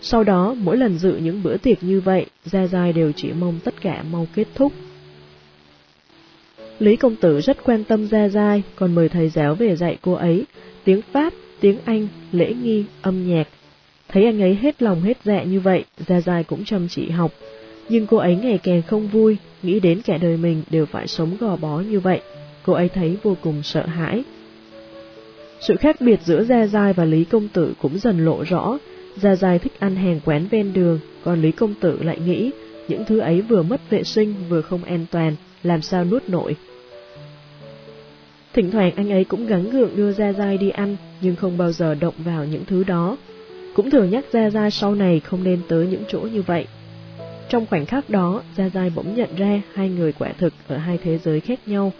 Sau 0.00 0.24
đó, 0.24 0.54
mỗi 0.58 0.76
lần 0.76 0.98
dự 0.98 1.16
những 1.16 1.42
bữa 1.42 1.56
tiệc 1.56 1.82
như 1.82 2.00
vậy, 2.00 2.26
Gia 2.44 2.66
Giai 2.66 2.92
đều 2.92 3.12
chỉ 3.12 3.32
mong 3.32 3.58
tất 3.64 3.74
cả 3.80 4.04
mau 4.10 4.26
kết 4.34 4.46
thúc. 4.54 4.72
Lý 6.78 6.96
Công 6.96 7.16
Tử 7.16 7.40
rất 7.40 7.64
quan 7.64 7.84
tâm 7.84 8.06
Gia 8.06 8.28
Giai, 8.28 8.62
còn 8.76 8.94
mời 8.94 9.08
thầy 9.08 9.28
giáo 9.28 9.54
về 9.54 9.76
dạy 9.76 9.98
cô 10.02 10.12
ấy, 10.12 10.44
tiếng 10.84 11.00
Pháp, 11.12 11.32
tiếng 11.60 11.78
Anh, 11.84 12.08
lễ 12.32 12.54
nghi, 12.62 12.84
âm 13.02 13.28
nhạc. 13.28 13.48
Thấy 14.12 14.24
anh 14.24 14.42
ấy 14.42 14.54
hết 14.54 14.82
lòng 14.82 15.02
hết 15.02 15.18
dạ 15.24 15.42
như 15.42 15.60
vậy, 15.60 15.84
Gia 16.06 16.20
Giai 16.20 16.44
cũng 16.44 16.64
chăm 16.64 16.88
chỉ 16.88 17.10
học. 17.10 17.32
Nhưng 17.88 18.06
cô 18.06 18.16
ấy 18.16 18.36
ngày 18.36 18.58
càng 18.58 18.82
không 18.82 19.08
vui, 19.08 19.36
nghĩ 19.62 19.80
đến 19.80 20.02
cả 20.02 20.18
đời 20.18 20.36
mình 20.36 20.62
đều 20.70 20.86
phải 20.86 21.06
sống 21.06 21.36
gò 21.40 21.56
bó 21.56 21.80
như 21.80 22.00
vậy. 22.00 22.20
Cô 22.62 22.72
ấy 22.72 22.88
thấy 22.88 23.16
vô 23.22 23.36
cùng 23.42 23.62
sợ 23.62 23.86
hãi. 23.86 24.24
Sự 25.60 25.76
khác 25.76 26.00
biệt 26.00 26.20
giữa 26.24 26.44
Gia 26.44 26.66
Giai 26.66 26.92
và 26.92 27.04
Lý 27.04 27.24
Công 27.24 27.48
Tử 27.48 27.72
cũng 27.82 27.98
dần 27.98 28.24
lộ 28.24 28.42
rõ. 28.42 28.78
Gia 29.16 29.36
Giai 29.36 29.58
thích 29.58 29.72
ăn 29.78 29.96
hàng 29.96 30.20
quán 30.24 30.46
ven 30.50 30.72
đường, 30.72 31.00
còn 31.24 31.42
Lý 31.42 31.52
Công 31.52 31.74
Tử 31.74 32.02
lại 32.02 32.18
nghĩ 32.26 32.50
những 32.88 33.04
thứ 33.04 33.18
ấy 33.18 33.40
vừa 33.40 33.62
mất 33.62 33.80
vệ 33.90 34.04
sinh 34.04 34.34
vừa 34.48 34.60
không 34.60 34.84
an 34.84 35.06
toàn, 35.10 35.36
làm 35.62 35.82
sao 35.82 36.04
nuốt 36.04 36.28
nổi. 36.28 36.56
Thỉnh 38.52 38.70
thoảng 38.70 38.92
anh 38.96 39.12
ấy 39.12 39.24
cũng 39.24 39.46
gắng 39.46 39.70
gượng 39.70 39.96
đưa 39.96 40.12
Gia 40.12 40.32
Giai 40.32 40.58
đi 40.58 40.70
ăn, 40.70 40.96
nhưng 41.20 41.36
không 41.36 41.58
bao 41.58 41.72
giờ 41.72 41.94
động 41.94 42.14
vào 42.18 42.44
những 42.44 42.64
thứ 42.66 42.84
đó. 42.84 43.16
Cũng 43.74 43.90
thường 43.90 44.10
nhắc 44.10 44.24
Gia 44.32 44.50
gia 44.50 44.70
sau 44.70 44.94
này 44.94 45.20
không 45.20 45.44
nên 45.44 45.60
tới 45.68 45.86
những 45.86 46.04
chỗ 46.08 46.20
như 46.20 46.42
vậy. 46.42 46.66
Trong 47.48 47.66
khoảnh 47.66 47.86
khắc 47.86 48.10
đó, 48.10 48.42
Gia 48.56 48.68
gia 48.68 48.88
bỗng 48.94 49.14
nhận 49.14 49.36
ra 49.36 49.62
hai 49.74 49.88
người 49.88 50.12
quả 50.12 50.32
thực 50.38 50.52
ở 50.68 50.76
hai 50.76 50.98
thế 50.98 51.18
giới 51.18 51.40
khác 51.40 51.60
nhau. 51.66 51.92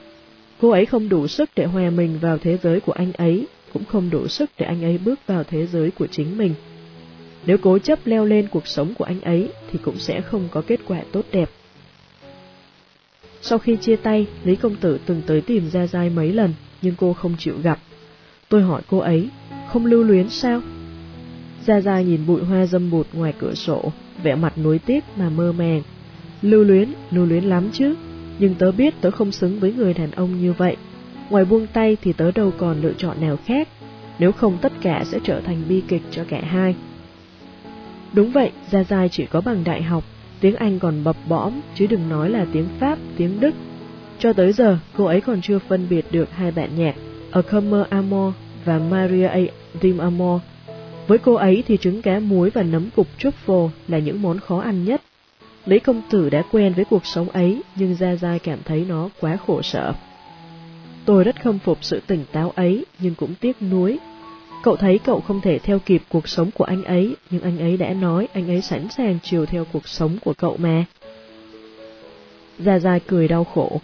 Cô 0.60 0.70
ấy 0.70 0.86
không 0.86 1.08
đủ 1.08 1.26
sức 1.26 1.50
để 1.56 1.64
hòa 1.64 1.90
mình 1.90 2.18
vào 2.20 2.38
thế 2.38 2.58
giới 2.62 2.80
của 2.80 2.92
anh 2.92 3.12
ấy, 3.12 3.46
cũng 3.72 3.84
không 3.84 4.10
đủ 4.10 4.28
sức 4.28 4.50
để 4.58 4.66
anh 4.66 4.84
ấy 4.84 4.98
bước 4.98 5.18
vào 5.26 5.44
thế 5.44 5.66
giới 5.66 5.90
của 5.90 6.06
chính 6.06 6.38
mình. 6.38 6.54
Nếu 7.46 7.58
cố 7.58 7.78
chấp 7.78 7.98
leo 8.04 8.24
lên 8.24 8.48
cuộc 8.50 8.66
sống 8.66 8.94
của 8.98 9.04
anh 9.04 9.20
ấy 9.20 9.48
thì 9.72 9.78
cũng 9.84 9.98
sẽ 9.98 10.20
không 10.20 10.48
có 10.50 10.62
kết 10.66 10.80
quả 10.88 11.02
tốt 11.12 11.24
đẹp. 11.32 11.50
Sau 13.42 13.58
khi 13.58 13.76
chia 13.76 13.96
tay, 13.96 14.26
Lý 14.44 14.56
Công 14.56 14.76
Tử 14.76 14.98
từng 15.06 15.22
tới 15.26 15.40
tìm 15.40 15.70
Gia 15.70 15.86
Giai 15.86 16.10
mấy 16.10 16.32
lần, 16.32 16.54
nhưng 16.82 16.94
cô 16.98 17.12
không 17.12 17.34
chịu 17.38 17.54
gặp. 17.62 17.78
Tôi 18.48 18.62
hỏi 18.62 18.82
cô 18.90 18.98
ấy, 18.98 19.28
không 19.68 19.86
lưu 19.86 20.02
luyến 20.02 20.28
sao? 20.28 20.60
Gia 21.66 21.80
Gia 21.80 22.00
nhìn 22.00 22.26
bụi 22.26 22.44
hoa 22.44 22.66
dâm 22.66 22.90
bụt 22.90 23.06
ngoài 23.12 23.32
cửa 23.38 23.54
sổ, 23.54 23.92
vẻ 24.22 24.34
mặt 24.34 24.58
nuối 24.58 24.78
tiếc 24.78 25.04
mà 25.16 25.30
mơ 25.30 25.52
màng. 25.52 25.82
Lưu 26.42 26.64
luyến, 26.64 26.88
lưu 27.10 27.26
luyến 27.26 27.44
lắm 27.44 27.68
chứ, 27.72 27.94
nhưng 28.38 28.54
tớ 28.54 28.72
biết 28.72 28.94
tớ 29.00 29.10
không 29.10 29.32
xứng 29.32 29.60
với 29.60 29.72
người 29.72 29.94
đàn 29.94 30.10
ông 30.10 30.40
như 30.40 30.52
vậy. 30.52 30.76
Ngoài 31.30 31.44
buông 31.44 31.66
tay 31.72 31.96
thì 32.02 32.12
tớ 32.12 32.30
đâu 32.30 32.52
còn 32.58 32.82
lựa 32.82 32.92
chọn 32.92 33.20
nào 33.20 33.36
khác, 33.46 33.68
nếu 34.18 34.32
không 34.32 34.58
tất 34.62 34.72
cả 34.80 35.04
sẽ 35.04 35.18
trở 35.24 35.40
thành 35.40 35.62
bi 35.68 35.82
kịch 35.88 36.02
cho 36.10 36.24
cả 36.28 36.40
hai. 36.44 36.74
Đúng 38.12 38.32
vậy, 38.32 38.50
Gia 38.70 38.84
Gia 38.84 39.08
chỉ 39.08 39.26
có 39.26 39.40
bằng 39.40 39.64
đại 39.64 39.82
học, 39.82 40.04
tiếng 40.40 40.56
Anh 40.56 40.78
còn 40.78 41.04
bập 41.04 41.16
bõm, 41.28 41.52
chứ 41.74 41.86
đừng 41.86 42.08
nói 42.08 42.30
là 42.30 42.46
tiếng 42.52 42.68
Pháp, 42.78 42.98
tiếng 43.16 43.40
Đức. 43.40 43.54
Cho 44.18 44.32
tới 44.32 44.52
giờ, 44.52 44.78
cô 44.96 45.04
ấy 45.04 45.20
còn 45.20 45.40
chưa 45.40 45.58
phân 45.58 45.86
biệt 45.90 46.04
được 46.10 46.30
hai 46.32 46.52
bản 46.52 46.70
nhạc, 46.76 46.94
A 47.30 47.42
Comer 47.42 47.86
Amor 47.88 48.34
và 48.64 48.78
Maria 48.78 49.26
A. 49.26 49.40
Dim 49.82 49.98
Amor. 49.98 50.40
Với 51.06 51.18
cô 51.18 51.34
ấy 51.34 51.62
thì 51.66 51.76
trứng 51.76 52.02
cá 52.02 52.18
muối 52.18 52.50
và 52.50 52.62
nấm 52.62 52.90
cục 52.96 53.06
truffle 53.18 53.68
là 53.88 53.98
những 53.98 54.22
món 54.22 54.38
khó 54.38 54.60
ăn 54.60 54.84
nhất. 54.84 55.02
Lý 55.66 55.78
công 55.78 56.02
tử 56.10 56.30
đã 56.30 56.42
quen 56.52 56.72
với 56.72 56.84
cuộc 56.84 57.06
sống 57.06 57.28
ấy, 57.28 57.62
nhưng 57.74 57.94
Gia 57.94 58.16
gia 58.16 58.38
cảm 58.38 58.58
thấy 58.64 58.84
nó 58.88 59.08
quá 59.20 59.36
khổ 59.46 59.62
sở. 59.62 59.92
Tôi 61.04 61.24
rất 61.24 61.42
khâm 61.42 61.58
phục 61.58 61.78
sự 61.80 62.00
tỉnh 62.06 62.24
táo 62.32 62.50
ấy, 62.50 62.84
nhưng 62.98 63.14
cũng 63.14 63.34
tiếc 63.40 63.62
nuối 63.62 63.98
Cậu 64.62 64.76
thấy 64.76 64.98
cậu 64.98 65.20
không 65.20 65.40
thể 65.40 65.58
theo 65.58 65.78
kịp 65.78 66.02
cuộc 66.08 66.28
sống 66.28 66.50
của 66.50 66.64
anh 66.64 66.84
ấy, 66.84 67.16
nhưng 67.30 67.42
anh 67.42 67.58
ấy 67.58 67.76
đã 67.76 67.92
nói 67.92 68.28
anh 68.32 68.48
ấy 68.48 68.62
sẵn 68.62 68.88
sàng 68.96 69.18
chiều 69.22 69.46
theo 69.46 69.64
cuộc 69.72 69.88
sống 69.88 70.18
của 70.24 70.32
cậu 70.32 70.56
mà. 70.56 70.84
Gia 72.58 72.78
Gia 72.78 72.98
cười 72.98 73.28
đau 73.28 73.44
khổ. 73.44 73.80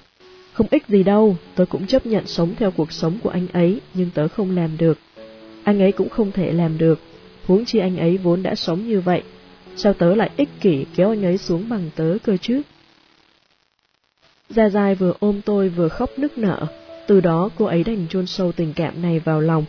Không 0.52 0.66
ích 0.70 0.88
gì 0.88 1.02
đâu, 1.02 1.36
tớ 1.54 1.64
cũng 1.64 1.86
chấp 1.86 2.06
nhận 2.06 2.26
sống 2.26 2.54
theo 2.58 2.70
cuộc 2.70 2.92
sống 2.92 3.18
của 3.22 3.30
anh 3.30 3.46
ấy, 3.52 3.80
nhưng 3.94 4.10
tớ 4.14 4.28
không 4.28 4.56
làm 4.56 4.76
được. 4.78 4.98
Anh 5.64 5.80
ấy 5.80 5.92
cũng 5.92 6.08
không 6.08 6.32
thể 6.32 6.52
làm 6.52 6.78
được, 6.78 7.00
huống 7.48 7.64
chi 7.64 7.78
anh 7.78 7.96
ấy 7.96 8.16
vốn 8.16 8.42
đã 8.42 8.54
sống 8.54 8.88
như 8.88 9.00
vậy. 9.00 9.22
Sao 9.76 9.92
tớ 9.92 10.14
lại 10.14 10.30
ích 10.36 10.48
kỷ 10.60 10.84
kéo 10.96 11.08
anh 11.08 11.24
ấy 11.24 11.38
xuống 11.38 11.68
bằng 11.68 11.90
tớ 11.96 12.16
cơ 12.22 12.36
chứ? 12.36 12.62
Gia 14.50 14.68
Giai 14.68 14.94
vừa 14.94 15.12
ôm 15.20 15.40
tôi 15.44 15.68
vừa 15.68 15.88
khóc 15.88 16.10
nức 16.18 16.38
nở, 16.38 16.66
từ 17.06 17.20
đó 17.20 17.50
cô 17.58 17.64
ấy 17.64 17.84
đành 17.84 18.06
chôn 18.10 18.26
sâu 18.26 18.52
tình 18.52 18.72
cảm 18.72 19.02
này 19.02 19.18
vào 19.18 19.40
lòng, 19.40 19.64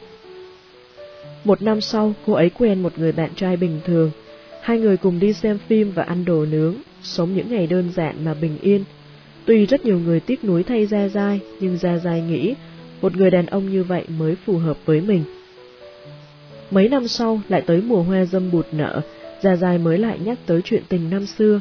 một 1.43 1.61
năm 1.61 1.81
sau, 1.81 2.13
cô 2.25 2.33
ấy 2.33 2.49
quen 2.49 2.83
một 2.83 2.99
người 2.99 3.11
bạn 3.11 3.29
trai 3.35 3.57
bình 3.57 3.79
thường. 3.85 4.11
Hai 4.61 4.79
người 4.79 4.97
cùng 4.97 5.19
đi 5.19 5.33
xem 5.33 5.57
phim 5.67 5.91
và 5.91 6.03
ăn 6.03 6.25
đồ 6.25 6.45
nướng, 6.45 6.75
sống 7.03 7.35
những 7.35 7.51
ngày 7.51 7.67
đơn 7.67 7.91
giản 7.95 8.25
mà 8.25 8.33
bình 8.33 8.57
yên. 8.61 8.83
Tuy 9.45 9.65
rất 9.65 9.85
nhiều 9.85 9.99
người 9.99 10.19
tiếc 10.19 10.43
nuối 10.43 10.63
thay 10.63 10.85
Gia 10.85 11.07
Giai, 11.07 11.39
nhưng 11.59 11.77
Gia 11.77 11.97
Giai 11.97 12.21
nghĩ 12.21 12.55
một 13.01 13.15
người 13.17 13.31
đàn 13.31 13.45
ông 13.45 13.69
như 13.69 13.83
vậy 13.83 14.03
mới 14.17 14.35
phù 14.35 14.57
hợp 14.57 14.77
với 14.85 15.01
mình. 15.01 15.23
Mấy 16.71 16.89
năm 16.89 17.07
sau, 17.07 17.41
lại 17.49 17.61
tới 17.61 17.81
mùa 17.81 18.03
hoa 18.03 18.25
dâm 18.25 18.51
bụt 18.51 18.65
nở, 18.71 19.01
Gia 19.41 19.55
Giai 19.55 19.77
mới 19.77 19.97
lại 19.97 20.19
nhắc 20.23 20.39
tới 20.45 20.61
chuyện 20.61 20.83
tình 20.89 21.09
năm 21.09 21.25
xưa. 21.25 21.59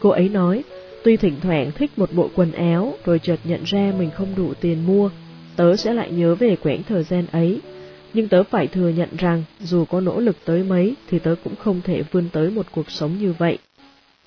Cô 0.00 0.10
ấy 0.10 0.28
nói, 0.28 0.64
tuy 1.04 1.16
thỉnh 1.16 1.34
thoảng 1.42 1.70
thích 1.72 1.90
một 1.96 2.12
bộ 2.12 2.30
quần 2.34 2.52
áo, 2.52 2.94
rồi 3.04 3.18
chợt 3.18 3.36
nhận 3.44 3.60
ra 3.64 3.92
mình 3.98 4.10
không 4.10 4.28
đủ 4.36 4.52
tiền 4.60 4.86
mua, 4.86 5.10
tớ 5.56 5.76
sẽ 5.76 5.94
lại 5.94 6.10
nhớ 6.10 6.34
về 6.34 6.56
quãng 6.62 6.82
thời 6.88 7.04
gian 7.04 7.26
ấy, 7.32 7.60
nhưng 8.14 8.28
tớ 8.28 8.42
phải 8.42 8.66
thừa 8.66 8.88
nhận 8.88 9.08
rằng 9.18 9.42
dù 9.60 9.84
có 9.84 10.00
nỗ 10.00 10.20
lực 10.20 10.36
tới 10.44 10.64
mấy 10.64 10.94
thì 11.10 11.18
tớ 11.18 11.34
cũng 11.44 11.56
không 11.56 11.80
thể 11.84 12.02
vươn 12.12 12.28
tới 12.32 12.50
một 12.50 12.66
cuộc 12.72 12.90
sống 12.90 13.18
như 13.20 13.34
vậy. 13.38 13.58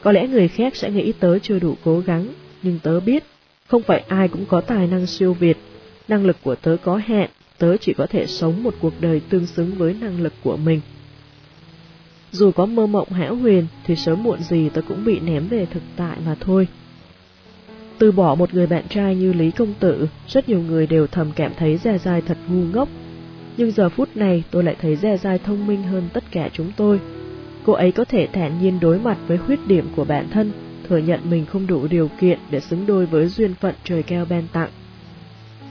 Có 0.01 0.11
lẽ 0.11 0.27
người 0.27 0.47
khác 0.47 0.75
sẽ 0.75 0.91
nghĩ 0.91 1.13
tớ 1.19 1.39
chưa 1.39 1.59
đủ 1.59 1.75
cố 1.83 1.99
gắng, 1.99 2.27
nhưng 2.61 2.79
tớ 2.83 2.99
biết 2.99 3.23
không 3.67 3.81
phải 3.81 4.03
ai 4.07 4.27
cũng 4.27 4.45
có 4.45 4.61
tài 4.61 4.87
năng 4.87 5.05
siêu 5.05 5.33
việt. 5.33 5.57
Năng 6.07 6.25
lực 6.25 6.37
của 6.43 6.55
tớ 6.55 6.77
có 6.83 6.95
hạn, 6.97 7.29
tớ 7.58 7.77
chỉ 7.77 7.93
có 7.93 8.08
thể 8.08 8.27
sống 8.27 8.64
một 8.64 8.75
cuộc 8.82 8.93
đời 9.00 9.22
tương 9.30 9.48
xứng 9.48 9.75
với 9.75 9.95
năng 10.01 10.22
lực 10.22 10.34
của 10.43 10.58
mình. 10.58 10.82
Dù 12.32 12.51
có 12.51 12.66
mơ 12.66 12.88
mộng 12.88 13.09
hão 13.09 13.35
huyền 13.35 13.67
thì 13.85 13.95
sớm 13.95 14.24
muộn 14.24 14.42
gì 14.42 14.69
tớ 14.69 14.82
cũng 14.82 15.06
bị 15.06 15.19
ném 15.19 15.48
về 15.48 15.66
thực 15.66 15.84
tại 15.95 16.17
mà 16.25 16.35
thôi. 16.40 16.67
Từ 17.98 18.11
bỏ 18.11 18.35
một 18.35 18.53
người 18.53 18.67
bạn 18.67 18.84
trai 18.90 19.16
như 19.16 19.34
Lý 19.34 19.51
Công 19.51 19.74
Tử, 19.80 20.08
rất 20.27 20.50
nhiều 20.50 20.59
người 20.59 20.88
đều 20.88 21.08
thầm 21.08 21.32
cảm 21.35 21.51
thấy 21.58 21.77
Gia 21.77 21.98
Giai 21.98 22.22
thật 22.22 22.38
ngu 22.48 22.64
ngốc 22.74 22.90
nhưng 23.58 23.72
giờ 23.72 23.90
phút 23.90 24.17
này 24.17 24.43
tôi 24.51 24.64
lại 24.64 24.75
thấy 24.82 24.95
Gia 24.95 25.17
Giai 25.17 25.40
thông 25.40 25.67
minh 25.67 25.84
hơn 25.84 26.03
tất 26.14 26.24
cả 26.32 26.50
chúng 26.53 26.72
tôi. 26.77 27.00
Cô 27.64 27.74
ấy 27.74 27.92
có 27.92 28.06
thể 28.06 28.27
thản 28.34 28.61
nhiên 28.61 28.80
đối 28.80 29.00
mặt 29.00 29.17
với 29.27 29.38
khuyết 29.38 29.67
điểm 29.67 29.88
của 29.95 30.06
bản 30.06 30.27
thân, 30.32 30.51
thừa 30.90 30.98
nhận 30.98 31.19
mình 31.30 31.45
không 31.45 31.67
đủ 31.67 31.88
điều 31.88 32.09
kiện 32.19 32.40
để 32.50 32.59
xứng 32.59 32.85
đôi 32.85 33.06
với 33.06 33.27
duyên 33.27 33.53
phận 33.53 33.75
trời 33.84 34.03
cao 34.03 34.25
ban 34.30 34.43
tặng. 34.53 34.69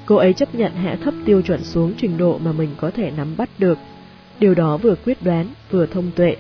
Cô 0.07 0.16
ấy 0.16 0.33
chấp 0.33 0.55
nhận 0.55 0.73
hạ 0.74 0.97
thấp 1.05 1.15
tiêu 1.24 1.42
chuẩn 1.42 1.65
xuống 1.65 1.92
trình 1.97 2.18
độ 2.18 2.39
mà 2.39 2.52
mình 2.52 2.70
có 2.76 2.91
thể 2.91 3.10
nắm 3.16 3.36
bắt 3.36 3.50
được. 3.58 3.78
Điều 4.39 4.55
đó 4.55 4.76
vừa 4.76 4.94
quyết 5.05 5.23
đoán, 5.23 5.47
vừa 5.70 5.86
thông 5.86 6.10
tuệ. 6.16 6.36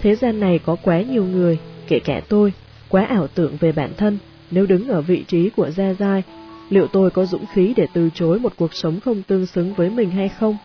Thế 0.00 0.14
gian 0.14 0.40
này 0.40 0.58
có 0.58 0.76
quá 0.82 1.02
nhiều 1.02 1.24
người, 1.24 1.58
kể 1.88 1.98
cả 1.98 2.20
tôi, 2.28 2.52
quá 2.88 3.04
ảo 3.04 3.26
tưởng 3.28 3.56
về 3.60 3.72
bản 3.72 3.90
thân, 3.96 4.18
nếu 4.50 4.66
đứng 4.66 4.88
ở 4.88 5.00
vị 5.00 5.24
trí 5.28 5.50
của 5.50 5.70
Gia 5.70 5.94
Giai 5.94 6.22
liệu 6.70 6.86
tôi 6.86 7.10
có 7.10 7.26
dũng 7.26 7.46
khí 7.46 7.74
để 7.76 7.86
từ 7.92 8.10
chối 8.14 8.38
một 8.38 8.52
cuộc 8.56 8.74
sống 8.74 9.00
không 9.00 9.22
tương 9.22 9.46
xứng 9.46 9.74
với 9.74 9.90
mình 9.90 10.10
hay 10.10 10.28
không? 10.28 10.56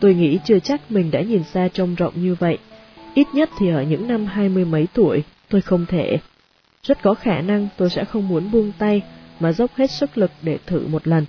Tôi 0.00 0.14
nghĩ 0.14 0.38
chưa 0.44 0.58
chắc 0.58 0.90
mình 0.90 1.10
đã 1.10 1.20
nhìn 1.20 1.42
xa 1.44 1.68
trông 1.72 1.94
rộng 1.94 2.12
như 2.16 2.34
vậy, 2.34 2.58
ít 3.14 3.26
nhất 3.34 3.50
thì 3.58 3.70
ở 3.70 3.82
những 3.82 4.08
năm 4.08 4.26
hai 4.26 4.48
mươi 4.48 4.64
mấy 4.64 4.86
tuổi, 4.94 5.22
tôi 5.48 5.60
không 5.60 5.86
thể. 5.88 6.18
Rất 6.82 7.02
có 7.02 7.14
khả 7.14 7.40
năng 7.40 7.68
tôi 7.76 7.90
sẽ 7.90 8.04
không 8.04 8.28
muốn 8.28 8.50
buông 8.50 8.72
tay 8.78 9.02
mà 9.40 9.52
dốc 9.52 9.70
hết 9.74 9.90
sức 9.90 10.18
lực 10.18 10.30
để 10.42 10.58
thử 10.66 10.86
một 10.86 11.08
lần. 11.08 11.24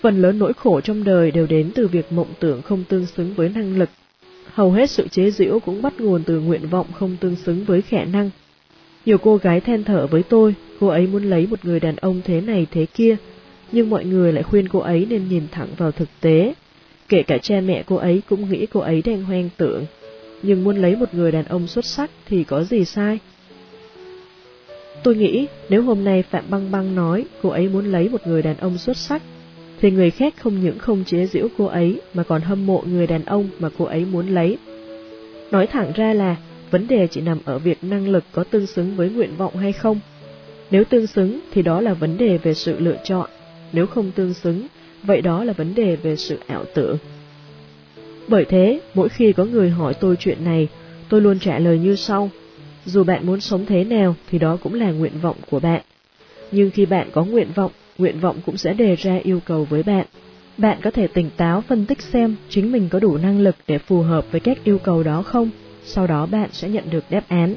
Phần 0.00 0.22
lớn 0.22 0.38
nỗi 0.38 0.52
khổ 0.52 0.80
trong 0.80 1.04
đời 1.04 1.30
đều 1.30 1.46
đến 1.46 1.70
từ 1.74 1.88
việc 1.88 2.12
mộng 2.12 2.34
tưởng 2.40 2.62
không 2.62 2.84
tương 2.88 3.06
xứng 3.06 3.34
với 3.34 3.48
năng 3.48 3.78
lực. 3.78 3.88
Hầu 4.52 4.72
hết 4.72 4.90
sự 4.90 5.08
chế 5.08 5.30
giễu 5.30 5.60
cũng 5.60 5.82
bắt 5.82 6.00
nguồn 6.00 6.22
từ 6.22 6.40
nguyện 6.40 6.68
vọng 6.68 6.86
không 6.92 7.16
tương 7.20 7.36
xứng 7.36 7.64
với 7.64 7.82
khả 7.82 8.04
năng. 8.04 8.30
Nhiều 9.06 9.18
cô 9.18 9.36
gái 9.36 9.60
than 9.60 9.84
thở 9.84 10.06
với 10.06 10.22
tôi, 10.22 10.54
cô 10.80 10.86
ấy 10.86 11.06
muốn 11.06 11.24
lấy 11.24 11.46
một 11.46 11.64
người 11.64 11.80
đàn 11.80 11.96
ông 11.96 12.20
thế 12.24 12.40
này 12.40 12.66
thế 12.70 12.86
kia, 12.86 13.16
nhưng 13.72 13.90
mọi 13.90 14.04
người 14.04 14.32
lại 14.32 14.42
khuyên 14.42 14.68
cô 14.68 14.78
ấy 14.78 15.06
nên 15.10 15.28
nhìn 15.28 15.42
thẳng 15.50 15.68
vào 15.76 15.92
thực 15.92 16.08
tế. 16.20 16.54
Kể 17.08 17.22
cả 17.22 17.38
cha 17.38 17.60
mẹ 17.60 17.82
cô 17.86 17.96
ấy 17.96 18.22
cũng 18.28 18.50
nghĩ 18.50 18.66
cô 18.66 18.80
ấy 18.80 19.02
đang 19.02 19.24
hoang 19.24 19.48
tưởng, 19.56 19.86
nhưng 20.42 20.64
muốn 20.64 20.76
lấy 20.76 20.96
một 20.96 21.14
người 21.14 21.32
đàn 21.32 21.44
ông 21.44 21.66
xuất 21.66 21.84
sắc 21.84 22.10
thì 22.26 22.44
có 22.44 22.64
gì 22.64 22.84
sai? 22.84 23.18
Tôi 25.04 25.16
nghĩ 25.16 25.46
nếu 25.68 25.82
hôm 25.82 26.04
nay 26.04 26.22
Phạm 26.22 26.44
Băng 26.50 26.70
Băng 26.70 26.94
nói 26.94 27.24
cô 27.42 27.48
ấy 27.48 27.68
muốn 27.68 27.92
lấy 27.92 28.08
một 28.08 28.26
người 28.26 28.42
đàn 28.42 28.56
ông 28.56 28.78
xuất 28.78 28.96
sắc, 28.96 29.22
thì 29.80 29.90
người 29.90 30.10
khác 30.10 30.34
không 30.36 30.62
những 30.62 30.78
không 30.78 31.04
chế 31.04 31.26
giễu 31.26 31.48
cô 31.58 31.66
ấy 31.66 32.00
mà 32.14 32.22
còn 32.22 32.42
hâm 32.42 32.66
mộ 32.66 32.82
người 32.86 33.06
đàn 33.06 33.24
ông 33.24 33.48
mà 33.58 33.68
cô 33.78 33.84
ấy 33.84 34.04
muốn 34.04 34.28
lấy. 34.28 34.58
Nói 35.50 35.66
thẳng 35.66 35.92
ra 35.94 36.12
là 36.12 36.36
vấn 36.70 36.88
đề 36.88 37.06
chỉ 37.06 37.20
nằm 37.20 37.38
ở 37.44 37.58
việc 37.58 37.78
năng 37.82 38.08
lực 38.08 38.24
có 38.32 38.44
tương 38.44 38.66
xứng 38.66 38.96
với 38.96 39.10
nguyện 39.10 39.30
vọng 39.36 39.56
hay 39.56 39.72
không. 39.72 40.00
Nếu 40.70 40.84
tương 40.84 41.06
xứng 41.06 41.40
thì 41.52 41.62
đó 41.62 41.80
là 41.80 41.94
vấn 41.94 42.18
đề 42.18 42.38
về 42.38 42.54
sự 42.54 42.78
lựa 42.78 42.96
chọn, 43.04 43.30
nếu 43.72 43.86
không 43.86 44.10
tương 44.10 44.34
xứng, 44.34 44.66
vậy 45.02 45.20
đó 45.20 45.44
là 45.44 45.52
vấn 45.52 45.74
đề 45.74 45.96
về 45.96 46.16
sự 46.16 46.38
ảo 46.46 46.64
tưởng. 46.74 46.96
Bởi 48.28 48.44
thế, 48.44 48.80
mỗi 48.94 49.08
khi 49.08 49.32
có 49.32 49.44
người 49.44 49.70
hỏi 49.70 49.94
tôi 49.94 50.16
chuyện 50.16 50.44
này, 50.44 50.68
tôi 51.08 51.20
luôn 51.20 51.38
trả 51.38 51.58
lời 51.58 51.78
như 51.78 51.96
sau. 51.96 52.30
Dù 52.86 53.04
bạn 53.04 53.26
muốn 53.26 53.40
sống 53.40 53.66
thế 53.66 53.84
nào 53.84 54.14
thì 54.30 54.38
đó 54.38 54.56
cũng 54.62 54.74
là 54.74 54.90
nguyện 54.90 55.12
vọng 55.22 55.36
của 55.50 55.60
bạn. 55.60 55.82
Nhưng 56.50 56.70
khi 56.70 56.86
bạn 56.86 57.08
có 57.12 57.24
nguyện 57.24 57.48
vọng, 57.54 57.72
nguyện 57.98 58.20
vọng 58.20 58.36
cũng 58.46 58.56
sẽ 58.56 58.72
đề 58.72 58.96
ra 58.96 59.18
yêu 59.22 59.40
cầu 59.44 59.64
với 59.64 59.82
bạn. 59.82 60.06
Bạn 60.58 60.78
có 60.82 60.90
thể 60.90 61.06
tỉnh 61.06 61.30
táo 61.36 61.60
phân 61.60 61.86
tích 61.86 62.02
xem 62.02 62.36
chính 62.48 62.72
mình 62.72 62.88
có 62.88 62.98
đủ 62.98 63.16
năng 63.16 63.40
lực 63.40 63.56
để 63.66 63.78
phù 63.78 64.02
hợp 64.02 64.26
với 64.30 64.40
các 64.40 64.64
yêu 64.64 64.78
cầu 64.78 65.02
đó 65.02 65.22
không, 65.22 65.50
sau 65.84 66.06
đó 66.06 66.26
bạn 66.26 66.48
sẽ 66.52 66.68
nhận 66.68 66.84
được 66.90 67.04
đáp 67.10 67.24
án. 67.28 67.54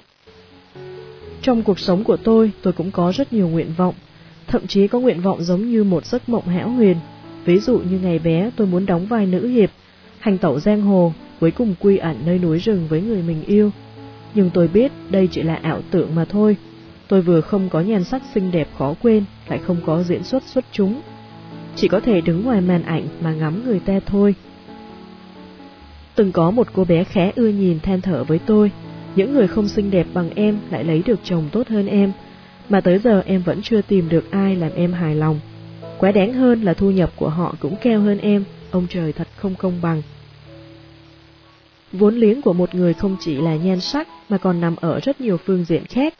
Trong 1.41 1.63
cuộc 1.63 1.79
sống 1.79 2.03
của 2.03 2.17
tôi, 2.17 2.51
tôi 2.61 2.73
cũng 2.73 2.91
có 2.91 3.11
rất 3.15 3.33
nhiều 3.33 3.47
nguyện 3.47 3.73
vọng, 3.77 3.95
thậm 4.47 4.67
chí 4.67 4.87
có 4.87 4.99
nguyện 4.99 5.21
vọng 5.21 5.43
giống 5.43 5.71
như 5.71 5.83
một 5.83 6.05
giấc 6.05 6.29
mộng 6.29 6.47
hão 6.47 6.69
huyền. 6.69 6.97
Ví 7.45 7.59
dụ 7.59 7.79
như 7.79 7.99
ngày 7.99 8.19
bé 8.19 8.51
tôi 8.55 8.67
muốn 8.67 8.85
đóng 8.85 9.05
vai 9.05 9.25
nữ 9.25 9.47
hiệp, 9.47 9.69
hành 10.19 10.37
tẩu 10.37 10.59
giang 10.59 10.81
hồ, 10.81 11.13
cuối 11.39 11.51
cùng 11.51 11.75
quy 11.79 11.97
ẩn 11.97 12.15
nơi 12.25 12.39
núi 12.39 12.59
rừng 12.59 12.87
với 12.89 13.01
người 13.01 13.21
mình 13.21 13.43
yêu. 13.43 13.71
Nhưng 14.37 14.49
tôi 14.49 14.67
biết 14.67 14.91
đây 15.09 15.27
chỉ 15.31 15.43
là 15.43 15.55
ảo 15.55 15.81
tưởng 15.91 16.15
mà 16.15 16.25
thôi. 16.25 16.57
Tôi 17.07 17.21
vừa 17.21 17.41
không 17.41 17.69
có 17.69 17.81
nhan 17.81 18.03
sắc 18.03 18.21
xinh 18.33 18.51
đẹp 18.51 18.67
khó 18.77 18.95
quên, 19.01 19.23
lại 19.49 19.59
không 19.59 19.77
có 19.85 20.03
diễn 20.03 20.23
xuất 20.23 20.43
xuất 20.43 20.65
chúng. 20.71 21.01
Chỉ 21.75 21.87
có 21.87 21.99
thể 21.99 22.21
đứng 22.21 22.43
ngoài 22.43 22.61
màn 22.61 22.83
ảnh 22.83 23.07
mà 23.21 23.33
ngắm 23.33 23.65
người 23.65 23.79
ta 23.79 23.99
thôi. 24.05 24.35
Từng 26.15 26.31
có 26.31 26.51
một 26.51 26.67
cô 26.73 26.85
bé 26.85 27.03
khẽ 27.03 27.31
ưa 27.35 27.47
nhìn 27.47 27.79
than 27.79 28.01
thở 28.01 28.23
với 28.23 28.39
tôi, 28.39 28.71
những 29.15 29.33
người 29.33 29.47
không 29.47 29.67
xinh 29.67 29.91
đẹp 29.91 30.07
bằng 30.13 30.29
em 30.35 30.59
lại 30.69 30.83
lấy 30.83 31.03
được 31.05 31.19
chồng 31.23 31.49
tốt 31.51 31.67
hơn 31.67 31.87
em, 31.87 32.11
mà 32.69 32.81
tới 32.81 32.99
giờ 32.99 33.23
em 33.25 33.41
vẫn 33.41 33.61
chưa 33.61 33.81
tìm 33.81 34.09
được 34.09 34.31
ai 34.31 34.55
làm 34.55 34.71
em 34.75 34.93
hài 34.93 35.15
lòng. 35.15 35.39
Quá 35.97 36.11
đáng 36.11 36.33
hơn 36.33 36.61
là 36.61 36.73
thu 36.73 36.91
nhập 36.91 37.09
của 37.15 37.29
họ 37.29 37.55
cũng 37.59 37.75
keo 37.81 38.01
hơn 38.01 38.17
em, 38.17 38.43
ông 38.71 38.87
trời 38.89 39.13
thật 39.13 39.27
không 39.35 39.55
công 39.55 39.81
bằng. 39.81 40.01
Vốn 41.91 42.15
liếng 42.15 42.41
của 42.41 42.53
một 42.53 42.75
người 42.75 42.93
không 42.93 43.17
chỉ 43.19 43.35
là 43.35 43.55
nhan 43.55 43.79
sắc 43.79 44.07
mà 44.29 44.37
còn 44.37 44.61
nằm 44.61 44.75
ở 44.75 44.99
rất 44.99 45.21
nhiều 45.21 45.37
phương 45.37 45.65
diện 45.65 45.85
khác. 45.85 46.13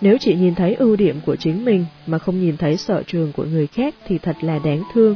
Nếu 0.00 0.16
chỉ 0.20 0.34
nhìn 0.34 0.54
thấy 0.54 0.74
ưu 0.74 0.96
điểm 0.96 1.20
của 1.26 1.36
chính 1.36 1.64
mình 1.64 1.84
mà 2.06 2.18
không 2.18 2.40
nhìn 2.40 2.56
thấy 2.56 2.76
sở 2.76 3.02
trường 3.06 3.32
của 3.32 3.44
người 3.44 3.66
khác 3.66 3.94
thì 4.06 4.18
thật 4.18 4.36
là 4.40 4.58
đáng 4.58 4.82
thương. 4.92 5.14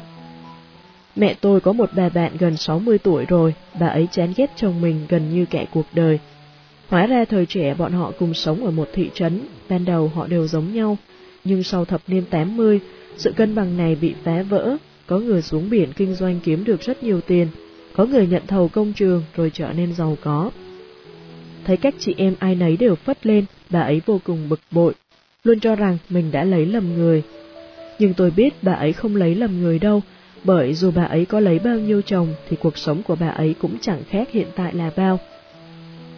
Mẹ 1.16 1.34
tôi 1.40 1.60
có 1.60 1.72
một 1.72 1.90
bà 1.96 2.08
bạn 2.08 2.32
gần 2.38 2.56
60 2.56 2.98
tuổi 2.98 3.24
rồi, 3.24 3.54
bà 3.80 3.86
ấy 3.86 4.08
chán 4.12 4.32
ghét 4.36 4.50
chồng 4.56 4.80
mình 4.80 5.06
gần 5.08 5.34
như 5.34 5.46
cả 5.46 5.64
cuộc 5.72 5.86
đời. 5.92 6.18
Hóa 6.88 7.06
ra 7.06 7.24
thời 7.24 7.46
trẻ 7.46 7.74
bọn 7.74 7.92
họ 7.92 8.12
cùng 8.18 8.34
sống 8.34 8.64
ở 8.64 8.70
một 8.70 8.88
thị 8.94 9.10
trấn, 9.14 9.40
ban 9.68 9.84
đầu 9.84 10.12
họ 10.14 10.26
đều 10.26 10.46
giống 10.46 10.74
nhau, 10.74 10.96
nhưng 11.44 11.62
sau 11.62 11.84
thập 11.84 12.00
niên 12.06 12.24
80, 12.30 12.80
sự 13.16 13.32
cân 13.32 13.54
bằng 13.54 13.76
này 13.76 13.96
bị 14.00 14.14
phá 14.24 14.42
vỡ, 14.42 14.76
có 15.06 15.18
người 15.18 15.42
xuống 15.42 15.70
biển 15.70 15.92
kinh 15.96 16.14
doanh 16.14 16.40
kiếm 16.44 16.64
được 16.64 16.82
rất 16.82 17.02
nhiều 17.02 17.20
tiền, 17.20 17.48
có 17.98 18.04
người 18.04 18.26
nhận 18.26 18.42
thầu 18.46 18.68
công 18.68 18.92
trường 18.92 19.22
rồi 19.36 19.50
trở 19.54 19.72
nên 19.72 19.94
giàu 19.94 20.16
có. 20.22 20.50
Thấy 21.64 21.76
các 21.76 21.94
chị 21.98 22.14
em 22.16 22.34
ai 22.38 22.54
nấy 22.54 22.76
đều 22.76 22.94
phất 22.94 23.26
lên, 23.26 23.44
bà 23.70 23.80
ấy 23.80 24.00
vô 24.06 24.20
cùng 24.24 24.48
bực 24.48 24.60
bội, 24.70 24.94
luôn 25.44 25.60
cho 25.60 25.74
rằng 25.74 25.98
mình 26.10 26.30
đã 26.32 26.44
lấy 26.44 26.66
lầm 26.66 26.94
người. 26.94 27.22
Nhưng 27.98 28.14
tôi 28.14 28.30
biết 28.30 28.54
bà 28.62 28.72
ấy 28.72 28.92
không 28.92 29.16
lấy 29.16 29.34
lầm 29.34 29.60
người 29.60 29.78
đâu, 29.78 30.02
bởi 30.44 30.74
dù 30.74 30.90
bà 30.90 31.04
ấy 31.04 31.24
có 31.24 31.40
lấy 31.40 31.58
bao 31.58 31.78
nhiêu 31.78 32.02
chồng 32.02 32.34
thì 32.48 32.56
cuộc 32.60 32.78
sống 32.78 33.02
của 33.02 33.16
bà 33.20 33.28
ấy 33.28 33.54
cũng 33.60 33.76
chẳng 33.80 34.02
khác 34.10 34.28
hiện 34.32 34.46
tại 34.56 34.74
là 34.74 34.90
bao. 34.96 35.18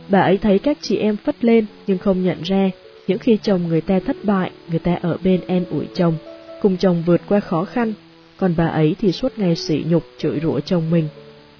Bà 0.08 0.20
ấy 0.20 0.38
thấy 0.38 0.58
các 0.58 0.78
chị 0.80 0.96
em 0.96 1.16
phất 1.16 1.44
lên 1.44 1.66
nhưng 1.86 1.98
không 1.98 2.22
nhận 2.22 2.42
ra, 2.42 2.70
những 3.06 3.18
khi 3.18 3.38
chồng 3.42 3.68
người 3.68 3.80
ta 3.80 4.00
thất 4.00 4.16
bại, 4.22 4.50
người 4.70 4.78
ta 4.78 4.98
ở 5.02 5.18
bên 5.24 5.40
em 5.46 5.64
ủi 5.70 5.86
chồng, 5.94 6.14
cùng 6.62 6.76
chồng 6.76 7.02
vượt 7.06 7.20
qua 7.28 7.40
khó 7.40 7.64
khăn, 7.64 7.92
còn 8.36 8.54
bà 8.56 8.66
ấy 8.66 8.96
thì 9.00 9.12
suốt 9.12 9.38
ngày 9.38 9.56
sỉ 9.56 9.84
nhục 9.88 10.02
chửi 10.18 10.40
rủa 10.40 10.60
chồng 10.60 10.90
mình. 10.90 11.08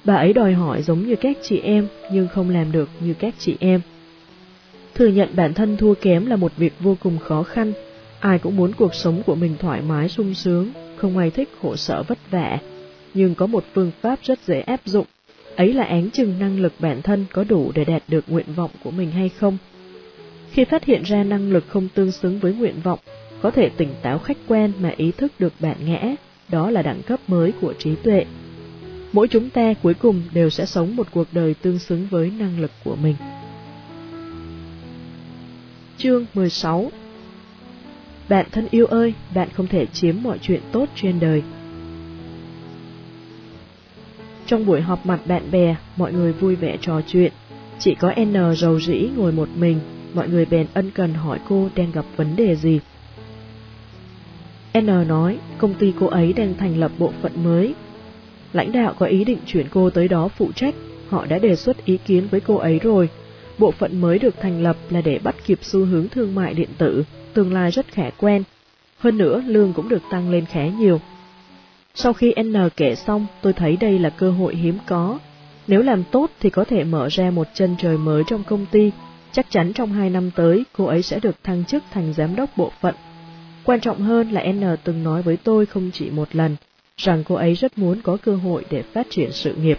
Bà 0.04 0.14
ấy 0.14 0.32
đòi 0.32 0.52
hỏi 0.52 0.82
giống 0.82 1.06
như 1.06 1.16
các 1.16 1.36
chị 1.42 1.58
em 1.58 1.88
nhưng 2.12 2.28
không 2.28 2.50
làm 2.50 2.72
được 2.72 2.88
như 3.00 3.14
các 3.14 3.34
chị 3.38 3.56
em. 3.60 3.80
Thừa 4.94 5.06
nhận 5.06 5.28
bản 5.36 5.54
thân 5.54 5.76
thua 5.76 5.94
kém 5.94 6.26
là 6.26 6.36
một 6.36 6.52
việc 6.56 6.72
vô 6.80 6.96
cùng 7.02 7.18
khó 7.18 7.42
khăn, 7.42 7.72
ai 8.20 8.38
cũng 8.38 8.56
muốn 8.56 8.72
cuộc 8.72 8.94
sống 8.94 9.22
của 9.26 9.34
mình 9.34 9.54
thoải 9.58 9.82
mái 9.82 10.08
sung 10.08 10.34
sướng, 10.34 10.70
không 10.96 11.18
ai 11.18 11.30
thích 11.30 11.48
khổ 11.62 11.76
sở 11.76 12.02
vất 12.02 12.18
vả. 12.30 12.58
Nhưng 13.14 13.34
có 13.34 13.46
một 13.46 13.64
phương 13.74 13.90
pháp 14.00 14.18
rất 14.22 14.38
dễ 14.46 14.60
áp 14.60 14.80
dụng, 14.84 15.06
ấy 15.56 15.72
là 15.72 15.84
án 15.84 16.10
chừng 16.10 16.38
năng 16.38 16.60
lực 16.60 16.72
bản 16.78 17.02
thân 17.02 17.24
có 17.32 17.44
đủ 17.44 17.72
để 17.74 17.84
đạt 17.84 18.02
được 18.08 18.24
nguyện 18.28 18.46
vọng 18.56 18.70
của 18.84 18.90
mình 18.90 19.10
hay 19.10 19.28
không. 19.28 19.58
Khi 20.50 20.64
phát 20.64 20.84
hiện 20.84 21.02
ra 21.02 21.24
năng 21.24 21.52
lực 21.52 21.64
không 21.68 21.88
tương 21.94 22.12
xứng 22.12 22.38
với 22.38 22.52
nguyện 22.52 22.74
vọng, 22.82 22.98
có 23.42 23.50
thể 23.50 23.68
tỉnh 23.68 23.88
táo 24.02 24.18
khách 24.18 24.38
quan 24.48 24.72
mà 24.80 24.92
ý 24.96 25.12
thức 25.12 25.32
được 25.38 25.52
bản 25.60 25.76
ngã, 25.84 26.14
đó 26.48 26.70
là 26.70 26.82
đẳng 26.82 27.02
cấp 27.02 27.20
mới 27.26 27.52
của 27.60 27.72
trí 27.78 27.94
tuệ. 27.94 28.24
Mỗi 29.12 29.28
chúng 29.28 29.50
ta 29.50 29.74
cuối 29.82 29.94
cùng 29.94 30.22
đều 30.32 30.50
sẽ 30.50 30.66
sống 30.66 30.96
một 30.96 31.06
cuộc 31.10 31.28
đời 31.32 31.54
tương 31.54 31.78
xứng 31.78 32.06
với 32.10 32.30
năng 32.38 32.60
lực 32.60 32.70
của 32.84 32.96
mình. 32.96 33.16
Chương 35.98 36.26
16 36.34 36.90
Bạn 38.28 38.46
thân 38.52 38.68
yêu 38.70 38.86
ơi, 38.86 39.14
bạn 39.34 39.48
không 39.54 39.66
thể 39.66 39.86
chiếm 39.86 40.16
mọi 40.22 40.38
chuyện 40.42 40.60
tốt 40.72 40.88
trên 40.94 41.20
đời. 41.20 41.42
Trong 44.46 44.66
buổi 44.66 44.80
họp 44.80 45.06
mặt 45.06 45.20
bạn 45.26 45.50
bè, 45.50 45.76
mọi 45.96 46.12
người 46.12 46.32
vui 46.32 46.56
vẻ 46.56 46.76
trò 46.80 47.00
chuyện. 47.06 47.32
Chỉ 47.78 47.94
có 47.94 48.12
N 48.20 48.54
rầu 48.56 48.80
rĩ 48.80 49.08
ngồi 49.16 49.32
một 49.32 49.48
mình, 49.56 49.80
mọi 50.14 50.28
người 50.28 50.44
bèn 50.44 50.66
ân 50.74 50.90
cần 50.90 51.14
hỏi 51.14 51.38
cô 51.48 51.68
đang 51.74 51.92
gặp 51.92 52.04
vấn 52.16 52.36
đề 52.36 52.56
gì. 52.56 52.80
N 54.80 55.08
nói 55.08 55.38
công 55.58 55.74
ty 55.74 55.92
cô 56.00 56.06
ấy 56.06 56.32
đang 56.32 56.54
thành 56.54 56.78
lập 56.78 56.92
bộ 56.98 57.12
phận 57.22 57.32
mới. 57.44 57.74
Lãnh 58.52 58.72
đạo 58.72 58.94
có 58.98 59.06
ý 59.06 59.24
định 59.24 59.38
chuyển 59.46 59.66
cô 59.70 59.90
tới 59.90 60.08
đó 60.08 60.28
phụ 60.28 60.52
trách, 60.54 60.74
họ 61.08 61.26
đã 61.26 61.38
đề 61.38 61.56
xuất 61.56 61.84
ý 61.84 61.98
kiến 62.06 62.28
với 62.30 62.40
cô 62.40 62.56
ấy 62.56 62.78
rồi. 62.78 63.08
Bộ 63.58 63.70
phận 63.70 64.00
mới 64.00 64.18
được 64.18 64.34
thành 64.40 64.62
lập 64.62 64.76
là 64.90 65.00
để 65.00 65.18
bắt 65.24 65.34
kịp 65.46 65.58
xu 65.62 65.84
hướng 65.84 66.08
thương 66.08 66.34
mại 66.34 66.54
điện 66.54 66.68
tử, 66.78 67.04
tương 67.34 67.52
lai 67.52 67.70
rất 67.70 67.86
khả 67.88 68.10
quen. 68.10 68.42
Hơn 68.98 69.18
nữa, 69.18 69.42
lương 69.46 69.72
cũng 69.72 69.88
được 69.88 70.02
tăng 70.10 70.30
lên 70.30 70.44
khá 70.46 70.66
nhiều. 70.66 71.00
Sau 71.94 72.12
khi 72.12 72.34
N 72.42 72.56
kể 72.76 72.94
xong, 72.94 73.26
tôi 73.42 73.52
thấy 73.52 73.76
đây 73.76 73.98
là 73.98 74.10
cơ 74.10 74.30
hội 74.30 74.56
hiếm 74.56 74.78
có. 74.86 75.18
Nếu 75.66 75.82
làm 75.82 76.04
tốt 76.10 76.30
thì 76.40 76.50
có 76.50 76.64
thể 76.64 76.84
mở 76.84 77.08
ra 77.10 77.30
một 77.30 77.46
chân 77.54 77.74
trời 77.78 77.98
mới 77.98 78.22
trong 78.26 78.44
công 78.44 78.66
ty. 78.70 78.90
Chắc 79.32 79.46
chắn 79.50 79.72
trong 79.72 79.92
hai 79.92 80.10
năm 80.10 80.30
tới, 80.36 80.64
cô 80.72 80.84
ấy 80.84 81.02
sẽ 81.02 81.20
được 81.20 81.44
thăng 81.44 81.64
chức 81.64 81.82
thành 81.92 82.12
giám 82.12 82.36
đốc 82.36 82.56
bộ 82.56 82.72
phận. 82.80 82.94
Quan 83.64 83.80
trọng 83.80 84.00
hơn 84.00 84.30
là 84.30 84.44
N 84.52 84.62
từng 84.84 85.04
nói 85.04 85.22
với 85.22 85.36
tôi 85.36 85.66
không 85.66 85.90
chỉ 85.92 86.10
một 86.10 86.36
lần, 86.36 86.56
rằng 87.00 87.24
cô 87.28 87.34
ấy 87.34 87.54
rất 87.54 87.78
muốn 87.78 88.00
có 88.02 88.16
cơ 88.16 88.36
hội 88.36 88.64
để 88.70 88.82
phát 88.82 89.06
triển 89.10 89.32
sự 89.32 89.54
nghiệp. 89.54 89.78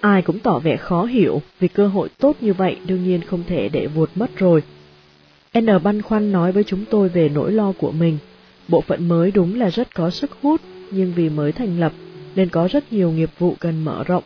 Ai 0.00 0.22
cũng 0.22 0.38
tỏ 0.38 0.58
vẻ 0.58 0.76
khó 0.76 1.04
hiểu, 1.04 1.42
vì 1.60 1.68
cơ 1.68 1.88
hội 1.88 2.08
tốt 2.18 2.36
như 2.40 2.52
vậy 2.52 2.76
đương 2.86 3.04
nhiên 3.04 3.20
không 3.22 3.42
thể 3.46 3.68
để 3.68 3.86
vụt 3.86 4.10
mất 4.14 4.30
rồi. 4.36 4.62
N 5.58 5.66
băn 5.82 6.02
khoăn 6.02 6.32
nói 6.32 6.52
với 6.52 6.64
chúng 6.64 6.84
tôi 6.90 7.08
về 7.08 7.28
nỗi 7.28 7.52
lo 7.52 7.72
của 7.72 7.92
mình. 7.92 8.18
Bộ 8.68 8.80
phận 8.80 9.08
mới 9.08 9.30
đúng 9.30 9.58
là 9.60 9.68
rất 9.70 9.94
có 9.94 10.10
sức 10.10 10.30
hút, 10.42 10.60
nhưng 10.90 11.12
vì 11.16 11.28
mới 11.28 11.52
thành 11.52 11.80
lập 11.80 11.92
nên 12.34 12.48
có 12.48 12.68
rất 12.72 12.92
nhiều 12.92 13.10
nghiệp 13.10 13.30
vụ 13.38 13.56
cần 13.60 13.84
mở 13.84 14.04
rộng. 14.04 14.24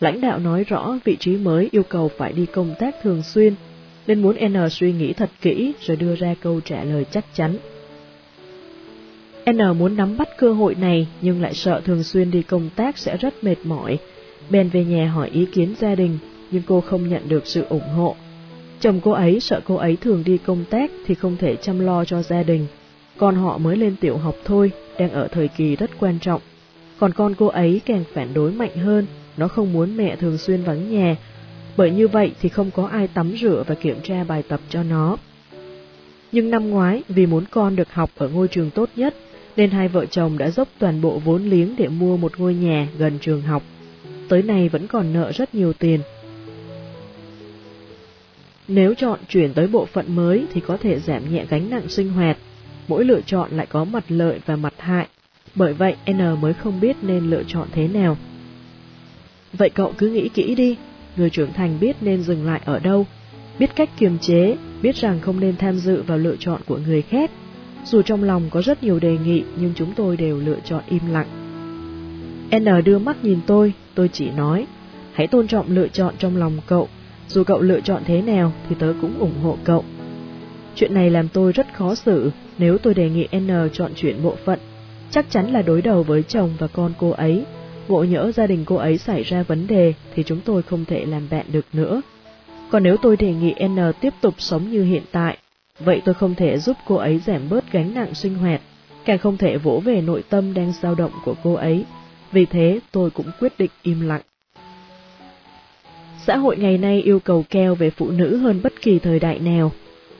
Lãnh 0.00 0.20
đạo 0.20 0.38
nói 0.38 0.64
rõ 0.64 0.98
vị 1.04 1.16
trí 1.16 1.36
mới 1.36 1.68
yêu 1.72 1.82
cầu 1.82 2.10
phải 2.18 2.32
đi 2.32 2.46
công 2.46 2.74
tác 2.78 2.94
thường 3.02 3.22
xuyên, 3.22 3.54
nên 4.06 4.22
muốn 4.22 4.36
N 4.48 4.70
suy 4.70 4.92
nghĩ 4.92 5.12
thật 5.12 5.30
kỹ 5.40 5.72
rồi 5.80 5.96
đưa 5.96 6.16
ra 6.16 6.34
câu 6.40 6.60
trả 6.60 6.84
lời 6.84 7.04
chắc 7.10 7.24
chắn. 7.34 7.56
N 9.50 9.78
muốn 9.78 9.96
nắm 9.96 10.16
bắt 10.16 10.28
cơ 10.38 10.52
hội 10.52 10.74
này 10.74 11.06
nhưng 11.20 11.42
lại 11.42 11.54
sợ 11.54 11.80
thường 11.84 12.02
xuyên 12.02 12.30
đi 12.30 12.42
công 12.42 12.70
tác 12.76 12.98
sẽ 12.98 13.16
rất 13.16 13.44
mệt 13.44 13.56
mỏi. 13.64 13.98
Bèn 14.50 14.68
về 14.68 14.84
nhà 14.84 15.10
hỏi 15.10 15.30
ý 15.32 15.46
kiến 15.52 15.74
gia 15.78 15.94
đình, 15.94 16.18
nhưng 16.50 16.62
cô 16.66 16.80
không 16.80 17.08
nhận 17.08 17.28
được 17.28 17.46
sự 17.46 17.64
ủng 17.68 17.88
hộ. 17.96 18.16
Chồng 18.80 19.00
cô 19.04 19.10
ấy 19.10 19.40
sợ 19.40 19.60
cô 19.64 19.74
ấy 19.74 19.96
thường 19.96 20.22
đi 20.26 20.38
công 20.38 20.64
tác 20.70 20.90
thì 21.06 21.14
không 21.14 21.36
thể 21.36 21.56
chăm 21.56 21.78
lo 21.80 22.04
cho 22.04 22.22
gia 22.22 22.42
đình, 22.42 22.66
con 23.16 23.34
họ 23.34 23.58
mới 23.58 23.76
lên 23.76 23.96
tiểu 24.00 24.16
học 24.16 24.34
thôi, 24.44 24.70
đang 24.98 25.10
ở 25.10 25.28
thời 25.28 25.48
kỳ 25.48 25.76
rất 25.76 25.90
quan 26.00 26.18
trọng. 26.20 26.40
Còn 26.98 27.12
con 27.12 27.34
cô 27.34 27.46
ấy 27.46 27.80
càng 27.86 28.04
phản 28.12 28.34
đối 28.34 28.52
mạnh 28.52 28.76
hơn, 28.76 29.06
nó 29.36 29.48
không 29.48 29.72
muốn 29.72 29.96
mẹ 29.96 30.16
thường 30.16 30.38
xuyên 30.38 30.62
vắng 30.62 30.90
nhà, 30.90 31.16
bởi 31.76 31.90
như 31.90 32.08
vậy 32.08 32.32
thì 32.40 32.48
không 32.48 32.70
có 32.70 32.86
ai 32.86 33.08
tắm 33.08 33.32
rửa 33.40 33.64
và 33.66 33.74
kiểm 33.74 33.96
tra 34.02 34.24
bài 34.24 34.42
tập 34.48 34.60
cho 34.68 34.82
nó. 34.82 35.16
Nhưng 36.32 36.50
năm 36.50 36.70
ngoái, 36.70 37.02
vì 37.08 37.26
muốn 37.26 37.44
con 37.50 37.76
được 37.76 37.92
học 37.92 38.10
ở 38.16 38.28
ngôi 38.28 38.48
trường 38.48 38.70
tốt 38.70 38.88
nhất, 38.96 39.14
nên 39.56 39.70
hai 39.70 39.88
vợ 39.88 40.06
chồng 40.06 40.38
đã 40.38 40.50
dốc 40.50 40.68
toàn 40.78 41.00
bộ 41.00 41.18
vốn 41.24 41.44
liếng 41.44 41.76
để 41.76 41.88
mua 41.88 42.16
một 42.16 42.38
ngôi 42.38 42.54
nhà 42.54 42.88
gần 42.98 43.18
trường 43.20 43.42
học. 43.42 43.62
Tới 44.28 44.42
nay 44.42 44.68
vẫn 44.68 44.86
còn 44.86 45.12
nợ 45.12 45.32
rất 45.32 45.54
nhiều 45.54 45.72
tiền. 45.72 46.00
Nếu 48.68 48.94
chọn 48.94 49.18
chuyển 49.28 49.52
tới 49.52 49.66
bộ 49.66 49.86
phận 49.86 50.16
mới 50.16 50.46
thì 50.52 50.60
có 50.60 50.76
thể 50.76 51.00
giảm 51.00 51.32
nhẹ 51.32 51.44
gánh 51.48 51.70
nặng 51.70 51.88
sinh 51.88 52.08
hoạt, 52.08 52.36
mỗi 52.88 53.04
lựa 53.04 53.20
chọn 53.26 53.50
lại 53.52 53.66
có 53.66 53.84
mặt 53.84 54.04
lợi 54.08 54.40
và 54.46 54.56
mặt 54.56 54.74
hại, 54.78 55.08
bởi 55.54 55.72
vậy 55.72 55.96
N 56.10 56.40
mới 56.40 56.54
không 56.54 56.80
biết 56.80 56.96
nên 57.02 57.30
lựa 57.30 57.42
chọn 57.46 57.68
thế 57.72 57.88
nào. 57.88 58.16
Vậy 59.52 59.70
cậu 59.70 59.92
cứ 59.98 60.08
nghĩ 60.08 60.28
kỹ 60.28 60.54
đi, 60.54 60.76
người 61.16 61.30
trưởng 61.30 61.52
thành 61.52 61.80
biết 61.80 61.96
nên 62.00 62.22
dừng 62.22 62.46
lại 62.46 62.60
ở 62.64 62.78
đâu, 62.78 63.06
biết 63.58 63.76
cách 63.76 63.90
kiềm 63.98 64.18
chế, 64.18 64.56
biết 64.82 64.96
rằng 64.96 65.20
không 65.20 65.40
nên 65.40 65.56
tham 65.56 65.78
dự 65.78 66.02
vào 66.02 66.18
lựa 66.18 66.36
chọn 66.38 66.60
của 66.66 66.78
người 66.78 67.02
khác. 67.02 67.30
Dù 67.90 68.02
trong 68.02 68.24
lòng 68.24 68.50
có 68.50 68.62
rất 68.62 68.82
nhiều 68.82 68.98
đề 68.98 69.18
nghị 69.24 69.42
nhưng 69.60 69.72
chúng 69.74 69.92
tôi 69.96 70.16
đều 70.16 70.38
lựa 70.38 70.58
chọn 70.64 70.82
im 70.88 71.02
lặng. 71.10 71.26
N 72.58 72.84
đưa 72.84 72.98
mắt 72.98 73.24
nhìn 73.24 73.38
tôi, 73.46 73.72
tôi 73.94 74.08
chỉ 74.12 74.30
nói, 74.30 74.66
hãy 75.12 75.26
tôn 75.26 75.46
trọng 75.46 75.66
lựa 75.68 75.88
chọn 75.88 76.14
trong 76.18 76.36
lòng 76.36 76.58
cậu, 76.66 76.88
dù 77.28 77.44
cậu 77.44 77.60
lựa 77.60 77.80
chọn 77.80 78.02
thế 78.06 78.22
nào 78.22 78.52
thì 78.68 78.76
tớ 78.78 78.92
cũng 79.00 79.18
ủng 79.18 79.34
hộ 79.42 79.56
cậu. 79.64 79.84
Chuyện 80.74 80.94
này 80.94 81.10
làm 81.10 81.28
tôi 81.28 81.52
rất 81.52 81.74
khó 81.74 81.94
xử, 81.94 82.30
nếu 82.58 82.78
tôi 82.78 82.94
đề 82.94 83.10
nghị 83.10 83.28
N 83.38 83.50
chọn 83.72 83.92
chuyện 83.96 84.22
bộ 84.22 84.36
phận, 84.44 84.58
chắc 85.10 85.30
chắn 85.30 85.52
là 85.52 85.62
đối 85.62 85.82
đầu 85.82 86.02
với 86.02 86.22
chồng 86.22 86.50
và 86.58 86.66
con 86.66 86.92
cô 86.98 87.10
ấy. 87.10 87.44
Ngộ 87.88 88.04
nhỡ 88.04 88.32
gia 88.32 88.46
đình 88.46 88.64
cô 88.64 88.76
ấy 88.76 88.98
xảy 88.98 89.22
ra 89.22 89.42
vấn 89.42 89.66
đề 89.66 89.94
thì 90.14 90.22
chúng 90.22 90.40
tôi 90.44 90.62
không 90.62 90.84
thể 90.84 91.04
làm 91.06 91.22
bạn 91.30 91.46
được 91.52 91.66
nữa. 91.72 92.02
Còn 92.70 92.82
nếu 92.82 92.96
tôi 92.96 93.16
đề 93.16 93.32
nghị 93.32 93.54
N 93.68 93.78
tiếp 94.00 94.14
tục 94.20 94.34
sống 94.38 94.70
như 94.70 94.84
hiện 94.84 95.02
tại, 95.12 95.38
vậy 95.78 96.02
tôi 96.04 96.14
không 96.14 96.34
thể 96.34 96.58
giúp 96.58 96.76
cô 96.86 96.94
ấy 96.94 97.18
giảm 97.26 97.48
bớt 97.48 97.72
gánh 97.72 97.94
nặng 97.94 98.14
sinh 98.14 98.34
hoạt, 98.34 98.60
càng 99.04 99.18
không 99.18 99.36
thể 99.36 99.56
vỗ 99.56 99.82
về 99.84 100.00
nội 100.00 100.22
tâm 100.28 100.54
đang 100.54 100.72
dao 100.72 100.94
động 100.94 101.12
của 101.24 101.34
cô 101.42 101.54
ấy. 101.54 101.84
Vì 102.32 102.46
thế 102.46 102.80
tôi 102.92 103.10
cũng 103.10 103.26
quyết 103.40 103.52
định 103.58 103.70
im 103.82 104.00
lặng. 104.00 104.20
Xã 106.26 106.36
hội 106.36 106.56
ngày 106.56 106.78
nay 106.78 107.02
yêu 107.02 107.20
cầu 107.20 107.44
keo 107.50 107.74
về 107.74 107.90
phụ 107.90 108.10
nữ 108.10 108.36
hơn 108.36 108.60
bất 108.62 108.82
kỳ 108.82 108.98
thời 108.98 109.18
đại 109.18 109.38
nào. 109.38 109.72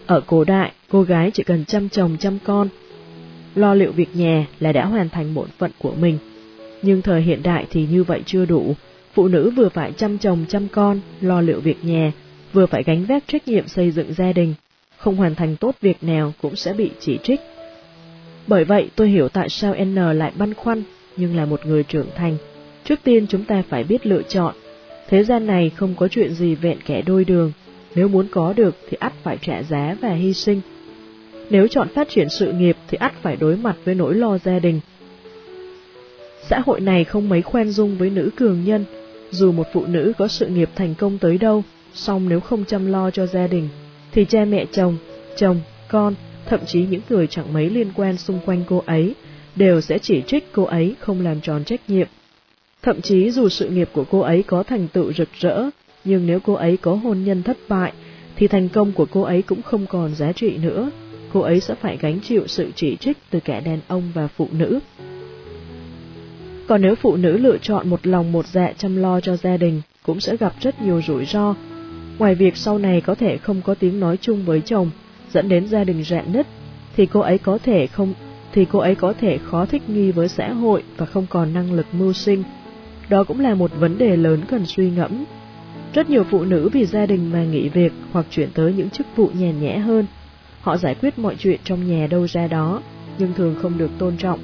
Ở 0.06 0.20
cổ 0.26 0.44
đại, 0.44 0.72
cô 0.88 1.02
gái 1.02 1.30
chỉ 1.30 1.42
cần 1.42 1.64
chăm 1.64 1.88
chồng 1.88 2.16
chăm 2.20 2.38
con, 2.44 2.68
lo 3.54 3.74
liệu 3.74 3.92
việc 3.92 4.16
nhà 4.16 4.46
là 4.60 4.72
đã 4.72 4.84
hoàn 4.86 5.08
thành 5.08 5.34
bổn 5.34 5.48
phận 5.58 5.70
của 5.78 5.94
mình. 6.00 6.18
Nhưng 6.82 7.02
thời 7.02 7.22
hiện 7.22 7.42
đại 7.42 7.66
thì 7.70 7.86
như 7.90 8.04
vậy 8.04 8.22
chưa 8.26 8.46
đủ, 8.46 8.74
phụ 9.14 9.28
nữ 9.28 9.50
vừa 9.56 9.68
phải 9.68 9.92
chăm 9.92 10.18
chồng 10.18 10.44
chăm 10.48 10.68
con, 10.68 11.00
lo 11.20 11.40
liệu 11.40 11.60
việc 11.60 11.84
nhà, 11.84 12.12
vừa 12.52 12.66
phải 12.66 12.82
gánh 12.82 13.04
vác 13.04 13.24
trách 13.26 13.48
nhiệm 13.48 13.68
xây 13.68 13.90
dựng 13.90 14.14
gia 14.14 14.32
đình, 14.32 14.54
không 14.96 15.16
hoàn 15.16 15.34
thành 15.34 15.56
tốt 15.56 15.74
việc 15.80 16.02
nào 16.02 16.32
cũng 16.42 16.56
sẽ 16.56 16.72
bị 16.72 16.90
chỉ 17.00 17.18
trích. 17.22 17.40
Bởi 18.46 18.64
vậy 18.64 18.90
tôi 18.96 19.08
hiểu 19.08 19.28
tại 19.28 19.48
sao 19.48 19.74
N 19.84 19.94
lại 19.94 20.32
băn 20.36 20.54
khoăn, 20.54 20.82
nhưng 21.16 21.36
là 21.36 21.44
một 21.44 21.66
người 21.66 21.82
trưởng 21.82 22.06
thành. 22.14 22.36
Trước 22.84 22.98
tiên 23.04 23.26
chúng 23.26 23.44
ta 23.44 23.62
phải 23.68 23.84
biết 23.84 24.06
lựa 24.06 24.22
chọn. 24.22 24.54
Thế 25.08 25.24
gian 25.24 25.46
này 25.46 25.70
không 25.76 25.94
có 25.94 26.08
chuyện 26.08 26.34
gì 26.34 26.54
vẹn 26.54 26.78
kẻ 26.86 27.02
đôi 27.02 27.24
đường, 27.24 27.52
nếu 27.94 28.08
muốn 28.08 28.26
có 28.30 28.52
được 28.52 28.76
thì 28.90 28.96
ắt 29.00 29.12
phải 29.22 29.38
trả 29.42 29.62
giá 29.62 29.96
và 30.00 30.10
hy 30.10 30.32
sinh. 30.32 30.60
Nếu 31.50 31.68
chọn 31.68 31.88
phát 31.88 32.08
triển 32.08 32.28
sự 32.28 32.52
nghiệp 32.52 32.76
thì 32.88 32.98
ắt 33.00 33.12
phải 33.22 33.36
đối 33.36 33.56
mặt 33.56 33.76
với 33.84 33.94
nỗi 33.94 34.14
lo 34.14 34.38
gia 34.38 34.58
đình. 34.58 34.80
Xã 36.48 36.60
hội 36.66 36.80
này 36.80 37.04
không 37.04 37.28
mấy 37.28 37.42
khoan 37.42 37.70
dung 37.70 37.98
với 37.98 38.10
nữ 38.10 38.30
cường 38.36 38.64
nhân, 38.64 38.84
dù 39.30 39.52
một 39.52 39.66
phụ 39.72 39.86
nữ 39.86 40.12
có 40.18 40.28
sự 40.28 40.46
nghiệp 40.46 40.70
thành 40.74 40.94
công 40.94 41.18
tới 41.18 41.38
đâu, 41.38 41.64
song 41.94 42.28
nếu 42.28 42.40
không 42.40 42.64
chăm 42.64 42.86
lo 42.86 43.10
cho 43.10 43.26
gia 43.26 43.46
đình, 43.46 43.68
thì 44.16 44.24
cha 44.24 44.44
mẹ 44.44 44.66
chồng, 44.72 44.96
chồng, 45.36 45.60
con, 45.88 46.14
thậm 46.46 46.60
chí 46.66 46.86
những 46.90 47.00
người 47.08 47.26
chẳng 47.26 47.52
mấy 47.52 47.70
liên 47.70 47.92
quan 47.94 48.16
xung 48.16 48.40
quanh 48.46 48.62
cô 48.66 48.82
ấy, 48.86 49.14
đều 49.56 49.80
sẽ 49.80 49.98
chỉ 49.98 50.22
trích 50.26 50.52
cô 50.52 50.64
ấy 50.64 50.94
không 51.00 51.24
làm 51.24 51.40
tròn 51.40 51.64
trách 51.64 51.80
nhiệm. 51.88 52.06
Thậm 52.82 53.00
chí 53.00 53.30
dù 53.30 53.48
sự 53.48 53.68
nghiệp 53.68 53.88
của 53.92 54.04
cô 54.10 54.20
ấy 54.20 54.42
có 54.42 54.62
thành 54.62 54.88
tựu 54.88 55.12
rực 55.12 55.28
rỡ, 55.40 55.70
nhưng 56.04 56.26
nếu 56.26 56.40
cô 56.40 56.52
ấy 56.52 56.76
có 56.76 56.94
hôn 56.94 57.24
nhân 57.24 57.42
thất 57.42 57.56
bại, 57.68 57.92
thì 58.36 58.48
thành 58.48 58.68
công 58.68 58.92
của 58.92 59.06
cô 59.10 59.22
ấy 59.22 59.42
cũng 59.42 59.62
không 59.62 59.86
còn 59.86 60.14
giá 60.14 60.32
trị 60.32 60.56
nữa. 60.56 60.90
Cô 61.32 61.40
ấy 61.40 61.60
sẽ 61.60 61.74
phải 61.74 61.96
gánh 62.00 62.20
chịu 62.20 62.42
sự 62.46 62.70
chỉ 62.74 62.96
trích 62.96 63.16
từ 63.30 63.40
cả 63.40 63.60
đàn 63.60 63.78
ông 63.88 64.10
và 64.14 64.28
phụ 64.28 64.48
nữ. 64.52 64.78
Còn 66.66 66.82
nếu 66.82 66.94
phụ 66.94 67.16
nữ 67.16 67.36
lựa 67.36 67.58
chọn 67.58 67.88
một 67.88 68.06
lòng 68.06 68.32
một 68.32 68.46
dạ 68.46 68.72
chăm 68.78 68.96
lo 68.96 69.20
cho 69.20 69.36
gia 69.36 69.56
đình, 69.56 69.82
cũng 70.02 70.20
sẽ 70.20 70.36
gặp 70.36 70.54
rất 70.60 70.82
nhiều 70.82 71.02
rủi 71.06 71.26
ro. 71.26 71.54
Ngoài 72.18 72.34
việc 72.34 72.56
sau 72.56 72.78
này 72.78 73.00
có 73.00 73.14
thể 73.14 73.36
không 73.36 73.62
có 73.62 73.74
tiếng 73.74 74.00
nói 74.00 74.18
chung 74.20 74.44
với 74.44 74.60
chồng, 74.60 74.90
dẫn 75.30 75.48
đến 75.48 75.66
gia 75.66 75.84
đình 75.84 76.04
rạn 76.04 76.32
nứt, 76.32 76.46
thì 76.96 77.06
cô 77.06 77.20
ấy 77.20 77.38
có 77.38 77.58
thể 77.58 77.86
không 77.86 78.14
thì 78.52 78.66
cô 78.72 78.78
ấy 78.78 78.94
có 78.94 79.12
thể 79.20 79.38
khó 79.38 79.66
thích 79.66 79.82
nghi 79.88 80.10
với 80.10 80.28
xã 80.28 80.52
hội 80.52 80.82
và 80.96 81.06
không 81.06 81.26
còn 81.30 81.54
năng 81.54 81.72
lực 81.72 81.86
mưu 81.92 82.12
sinh. 82.12 82.44
Đó 83.08 83.24
cũng 83.24 83.40
là 83.40 83.54
một 83.54 83.70
vấn 83.78 83.98
đề 83.98 84.16
lớn 84.16 84.40
cần 84.48 84.66
suy 84.66 84.90
ngẫm. 84.90 85.24
Rất 85.94 86.10
nhiều 86.10 86.24
phụ 86.24 86.44
nữ 86.44 86.68
vì 86.72 86.86
gia 86.86 87.06
đình 87.06 87.32
mà 87.32 87.44
nghỉ 87.44 87.68
việc 87.68 87.92
hoặc 88.12 88.26
chuyển 88.30 88.48
tới 88.54 88.72
những 88.72 88.90
chức 88.90 89.06
vụ 89.16 89.30
nhàn 89.34 89.60
nhẽ 89.60 89.78
hơn. 89.78 90.06
Họ 90.60 90.76
giải 90.76 90.94
quyết 90.94 91.18
mọi 91.18 91.36
chuyện 91.38 91.60
trong 91.64 91.88
nhà 91.88 92.06
đâu 92.06 92.26
ra 92.26 92.46
đó, 92.46 92.82
nhưng 93.18 93.32
thường 93.32 93.54
không 93.62 93.78
được 93.78 93.90
tôn 93.98 94.16
trọng, 94.16 94.38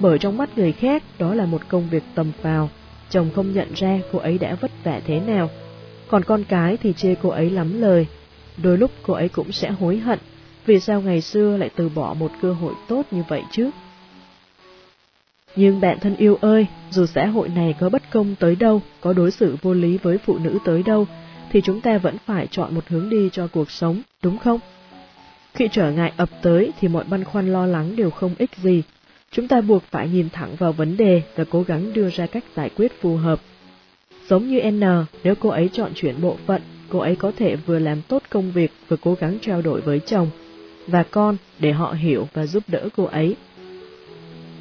bởi 0.00 0.18
trong 0.18 0.36
mắt 0.36 0.58
người 0.58 0.72
khác 0.72 1.02
đó 1.18 1.34
là 1.34 1.46
một 1.46 1.68
công 1.68 1.88
việc 1.90 2.02
tầm 2.14 2.32
phào, 2.42 2.68
chồng 3.10 3.30
không 3.34 3.52
nhận 3.52 3.68
ra 3.74 4.00
cô 4.12 4.18
ấy 4.18 4.38
đã 4.38 4.56
vất 4.60 4.70
vả 4.84 5.00
thế 5.06 5.20
nào. 5.20 5.50
Còn 6.12 6.24
con 6.24 6.44
cái 6.44 6.76
thì 6.76 6.92
chê 6.92 7.14
cô 7.22 7.28
ấy 7.28 7.50
lắm 7.50 7.80
lời, 7.80 8.06
đôi 8.62 8.78
lúc 8.78 8.90
cô 9.02 9.14
ấy 9.14 9.28
cũng 9.28 9.52
sẽ 9.52 9.70
hối 9.70 9.98
hận 9.98 10.18
vì 10.66 10.80
sao 10.80 11.00
ngày 11.00 11.20
xưa 11.20 11.56
lại 11.56 11.70
từ 11.76 11.88
bỏ 11.88 12.14
một 12.14 12.30
cơ 12.42 12.52
hội 12.52 12.74
tốt 12.88 13.02
như 13.10 13.22
vậy 13.28 13.42
chứ? 13.50 13.70
Nhưng 15.56 15.80
bạn 15.80 15.98
thân 16.00 16.16
yêu 16.16 16.38
ơi, 16.40 16.66
dù 16.90 17.06
xã 17.06 17.26
hội 17.26 17.48
này 17.48 17.74
có 17.80 17.88
bất 17.88 18.02
công 18.10 18.34
tới 18.34 18.56
đâu, 18.56 18.82
có 19.00 19.12
đối 19.12 19.30
xử 19.30 19.56
vô 19.62 19.74
lý 19.74 19.98
với 19.98 20.18
phụ 20.18 20.38
nữ 20.38 20.58
tới 20.64 20.82
đâu, 20.82 21.06
thì 21.52 21.60
chúng 21.60 21.80
ta 21.80 21.98
vẫn 21.98 22.16
phải 22.26 22.46
chọn 22.46 22.74
một 22.74 22.84
hướng 22.88 23.10
đi 23.10 23.28
cho 23.32 23.46
cuộc 23.46 23.70
sống, 23.70 24.02
đúng 24.22 24.38
không? 24.38 24.60
Khi 25.54 25.68
trở 25.72 25.92
ngại 25.92 26.12
ập 26.16 26.28
tới 26.42 26.72
thì 26.80 26.88
mọi 26.88 27.04
băn 27.04 27.24
khoăn 27.24 27.52
lo 27.52 27.66
lắng 27.66 27.96
đều 27.96 28.10
không 28.10 28.34
ích 28.38 28.50
gì. 28.56 28.82
Chúng 29.30 29.48
ta 29.48 29.60
buộc 29.60 29.82
phải 29.82 30.08
nhìn 30.08 30.28
thẳng 30.32 30.56
vào 30.58 30.72
vấn 30.72 30.96
đề 30.96 31.22
và 31.36 31.44
cố 31.50 31.62
gắng 31.62 31.92
đưa 31.92 32.10
ra 32.10 32.26
cách 32.26 32.44
giải 32.56 32.70
quyết 32.76 33.00
phù 33.00 33.16
hợp. 33.16 33.40
Giống 34.28 34.48
như 34.48 34.70
N, 34.70 34.82
nếu 35.24 35.34
cô 35.34 35.48
ấy 35.48 35.70
chọn 35.72 35.90
chuyển 35.94 36.20
bộ 36.20 36.36
phận, 36.46 36.62
cô 36.88 36.98
ấy 36.98 37.16
có 37.16 37.32
thể 37.36 37.56
vừa 37.56 37.78
làm 37.78 38.02
tốt 38.08 38.22
công 38.30 38.52
việc 38.52 38.72
vừa 38.88 38.96
cố 38.96 39.16
gắng 39.20 39.38
trao 39.40 39.62
đổi 39.62 39.80
với 39.80 40.00
chồng 40.00 40.30
và 40.86 41.02
con 41.02 41.36
để 41.58 41.72
họ 41.72 41.92
hiểu 41.92 42.28
và 42.32 42.46
giúp 42.46 42.62
đỡ 42.68 42.88
cô 42.96 43.04
ấy. 43.04 43.36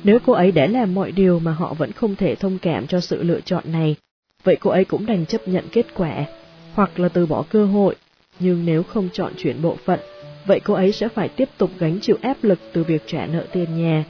Nếu 0.03 0.19
cô 0.25 0.33
ấy 0.33 0.51
đã 0.51 0.67
làm 0.67 0.93
mọi 0.93 1.11
điều 1.11 1.39
mà 1.39 1.51
họ 1.51 1.73
vẫn 1.73 1.91
không 1.91 2.15
thể 2.15 2.35
thông 2.35 2.57
cảm 2.57 2.87
cho 2.87 2.99
sự 2.99 3.23
lựa 3.23 3.41
chọn 3.41 3.63
này, 3.71 3.95
vậy 4.43 4.57
cô 4.59 4.69
ấy 4.69 4.85
cũng 4.85 5.05
đành 5.05 5.25
chấp 5.25 5.47
nhận 5.47 5.65
kết 5.71 5.85
quả, 5.95 6.25
hoặc 6.73 6.99
là 6.99 7.09
từ 7.09 7.25
bỏ 7.25 7.43
cơ 7.49 7.65
hội, 7.65 7.95
nhưng 8.39 8.65
nếu 8.65 8.83
không 8.83 9.09
chọn 9.13 9.33
chuyển 9.37 9.61
bộ 9.61 9.77
phận, 9.85 9.99
vậy 10.45 10.59
cô 10.59 10.73
ấy 10.73 10.91
sẽ 10.91 11.07
phải 11.07 11.29
tiếp 11.29 11.49
tục 11.57 11.71
gánh 11.79 11.99
chịu 12.01 12.17
áp 12.21 12.37
lực 12.41 12.59
từ 12.73 12.83
việc 12.83 13.03
trả 13.05 13.25
nợ 13.25 13.45
tiền 13.51 13.83
nhà. 13.83 14.05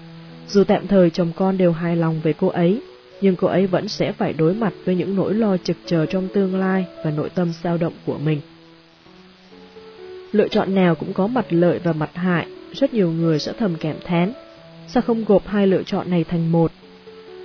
Dù 0.47 0.63
tạm 0.63 0.87
thời 0.87 1.09
chồng 1.09 1.31
con 1.35 1.57
đều 1.57 1.71
hài 1.71 1.95
lòng 1.95 2.19
về 2.23 2.33
cô 2.33 2.47
ấy, 2.47 2.81
nhưng 3.21 3.35
cô 3.35 3.47
ấy 3.47 3.67
vẫn 3.67 3.87
sẽ 3.87 4.11
phải 4.11 4.33
đối 4.33 4.53
mặt 4.53 4.73
với 4.85 4.95
những 4.95 5.15
nỗi 5.15 5.33
lo 5.33 5.57
trực 5.57 5.77
chờ 5.85 6.05
trong 6.05 6.27
tương 6.33 6.59
lai 6.59 6.85
và 7.05 7.11
nội 7.11 7.29
tâm 7.29 7.51
dao 7.63 7.77
động 7.77 7.93
của 8.05 8.17
mình. 8.17 8.41
Lựa 10.31 10.47
chọn 10.47 10.75
nào 10.75 10.95
cũng 10.95 11.13
có 11.13 11.27
mặt 11.27 11.45
lợi 11.49 11.79
và 11.83 11.93
mặt 11.93 12.09
hại, 12.13 12.47
rất 12.73 12.93
nhiều 12.93 13.11
người 13.11 13.39
sẽ 13.39 13.53
thầm 13.59 13.75
cảm 13.79 13.95
thán. 14.03 14.33
Sao 14.87 15.03
không 15.03 15.25
gộp 15.25 15.47
hai 15.47 15.67
lựa 15.67 15.83
chọn 15.83 16.09
này 16.09 16.23
thành 16.23 16.51
một? 16.51 16.71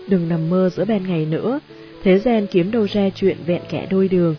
Đừng 0.09 0.29
nằm 0.29 0.51
mơ 0.51 0.71
giữa 0.77 0.85
ban 0.85 1.07
ngày 1.09 1.27
nữa, 1.27 1.61
thế 2.03 2.19
gian 2.19 2.47
kiếm 2.47 2.71
đâu 2.71 2.87
ra 2.93 3.11
chuyện 3.15 3.37
vẹn 3.47 3.63
kẻ 3.69 3.87
đôi 3.91 4.09
đường. 4.09 4.35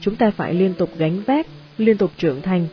Chúng 0.00 0.16
ta 0.16 0.30
phải 0.30 0.54
liên 0.54 0.74
tục 0.74 0.90
gánh 0.98 1.22
vác, 1.26 1.46
liên 1.78 1.96
tục 1.96 2.10
trưởng 2.18 2.42
thành. 2.42 2.66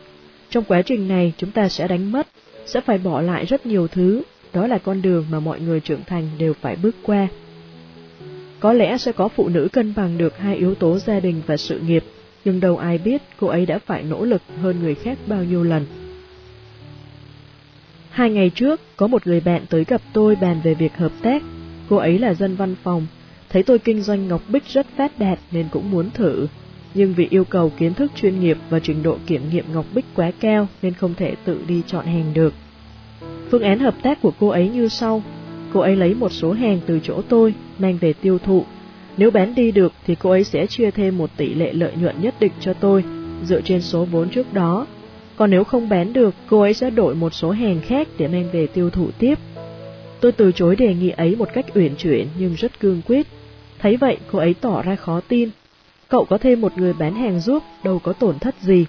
Trong 0.50 0.64
quá 0.64 0.82
trình 0.82 1.08
này 1.08 1.32
chúng 1.36 1.50
ta 1.50 1.68
sẽ 1.68 1.88
đánh 1.88 2.12
mất, 2.12 2.26
sẽ 2.66 2.80
phải 2.80 2.98
bỏ 2.98 3.20
lại 3.20 3.44
rất 3.44 3.66
nhiều 3.66 3.88
thứ, 3.88 4.22
đó 4.52 4.66
là 4.66 4.78
con 4.78 5.02
đường 5.02 5.26
mà 5.30 5.40
mọi 5.40 5.60
người 5.60 5.80
trưởng 5.80 6.04
thành 6.06 6.28
đều 6.38 6.54
phải 6.60 6.76
bước 6.76 6.94
qua. 7.02 7.28
Có 8.60 8.72
lẽ 8.72 8.98
sẽ 8.98 9.12
có 9.12 9.28
phụ 9.28 9.48
nữ 9.48 9.68
cân 9.72 9.94
bằng 9.96 10.18
được 10.18 10.38
hai 10.38 10.56
yếu 10.56 10.74
tố 10.74 10.98
gia 10.98 11.20
đình 11.20 11.42
và 11.46 11.56
sự 11.56 11.80
nghiệp, 11.80 12.04
nhưng 12.44 12.60
đâu 12.60 12.76
ai 12.76 12.98
biết 12.98 13.22
cô 13.40 13.46
ấy 13.46 13.66
đã 13.66 13.78
phải 13.78 14.02
nỗ 14.02 14.24
lực 14.24 14.42
hơn 14.60 14.76
người 14.82 14.94
khác 14.94 15.18
bao 15.26 15.44
nhiêu 15.44 15.64
lần. 15.64 15.86
Hai 18.10 18.30
ngày 18.30 18.50
trước, 18.50 18.80
có 18.96 19.06
một 19.06 19.26
người 19.26 19.40
bạn 19.40 19.64
tới 19.70 19.84
gặp 19.84 20.00
tôi 20.12 20.36
bàn 20.36 20.60
về 20.64 20.74
việc 20.74 20.96
hợp 20.96 21.12
tác. 21.22 21.42
Cô 21.88 21.96
ấy 21.96 22.18
là 22.18 22.34
dân 22.34 22.56
văn 22.56 22.74
phòng, 22.82 23.06
thấy 23.48 23.62
tôi 23.62 23.78
kinh 23.78 24.02
doanh 24.02 24.28
ngọc 24.28 24.42
bích 24.48 24.64
rất 24.64 24.86
phát 24.96 25.18
đạt 25.18 25.38
nên 25.52 25.66
cũng 25.70 25.90
muốn 25.90 26.10
thử. 26.10 26.46
Nhưng 26.94 27.14
vì 27.14 27.26
yêu 27.30 27.44
cầu 27.44 27.72
kiến 27.78 27.94
thức 27.94 28.12
chuyên 28.16 28.40
nghiệp 28.40 28.58
và 28.70 28.80
trình 28.80 29.02
độ 29.02 29.18
kiểm 29.26 29.50
nghiệm 29.50 29.64
ngọc 29.72 29.86
bích 29.94 30.04
quá 30.14 30.30
cao 30.40 30.68
nên 30.82 30.94
không 30.94 31.14
thể 31.14 31.34
tự 31.44 31.60
đi 31.68 31.82
chọn 31.86 32.06
hàng 32.06 32.34
được. 32.34 32.54
Phương 33.50 33.62
án 33.62 33.78
hợp 33.78 33.94
tác 34.02 34.22
của 34.22 34.32
cô 34.40 34.48
ấy 34.48 34.68
như 34.68 34.88
sau. 34.88 35.22
Cô 35.72 35.80
ấy 35.80 35.96
lấy 35.96 36.14
một 36.14 36.32
số 36.32 36.52
hàng 36.52 36.80
từ 36.86 37.00
chỗ 37.02 37.22
tôi, 37.28 37.54
mang 37.78 37.98
về 38.00 38.12
tiêu 38.12 38.38
thụ 38.38 38.64
nếu 39.20 39.30
bán 39.30 39.54
đi 39.54 39.72
được 39.72 39.92
thì 40.06 40.14
cô 40.14 40.30
ấy 40.30 40.44
sẽ 40.44 40.66
chia 40.66 40.90
thêm 40.90 41.18
một 41.18 41.30
tỷ 41.36 41.54
lệ 41.54 41.72
lợi 41.72 41.92
nhuận 42.00 42.22
nhất 42.22 42.34
định 42.40 42.52
cho 42.60 42.72
tôi, 42.72 43.04
dựa 43.44 43.60
trên 43.60 43.82
số 43.82 44.04
vốn 44.04 44.30
trước 44.30 44.52
đó. 44.52 44.86
Còn 45.36 45.50
nếu 45.50 45.64
không 45.64 45.88
bán 45.88 46.12
được, 46.12 46.34
cô 46.46 46.60
ấy 46.60 46.74
sẽ 46.74 46.90
đổi 46.90 47.14
một 47.14 47.34
số 47.34 47.50
hàng 47.50 47.80
khác 47.80 48.08
để 48.18 48.28
mang 48.28 48.48
về 48.52 48.66
tiêu 48.66 48.90
thụ 48.90 49.10
tiếp. 49.18 49.34
Tôi 50.20 50.32
từ 50.32 50.52
chối 50.52 50.76
đề 50.76 50.94
nghị 50.94 51.10
ấy 51.10 51.36
một 51.36 51.48
cách 51.52 51.66
uyển 51.74 51.96
chuyển 51.96 52.26
nhưng 52.38 52.54
rất 52.54 52.80
cương 52.80 53.02
quyết. 53.06 53.26
Thấy 53.78 53.96
vậy, 53.96 54.16
cô 54.32 54.38
ấy 54.38 54.54
tỏ 54.54 54.82
ra 54.82 54.96
khó 54.96 55.20
tin. 55.28 55.50
Cậu 56.08 56.24
có 56.24 56.38
thêm 56.38 56.60
một 56.60 56.78
người 56.78 56.92
bán 56.92 57.14
hàng 57.14 57.40
giúp, 57.40 57.62
đâu 57.84 57.98
có 57.98 58.12
tổn 58.12 58.38
thất 58.38 58.54
gì. 58.60 58.86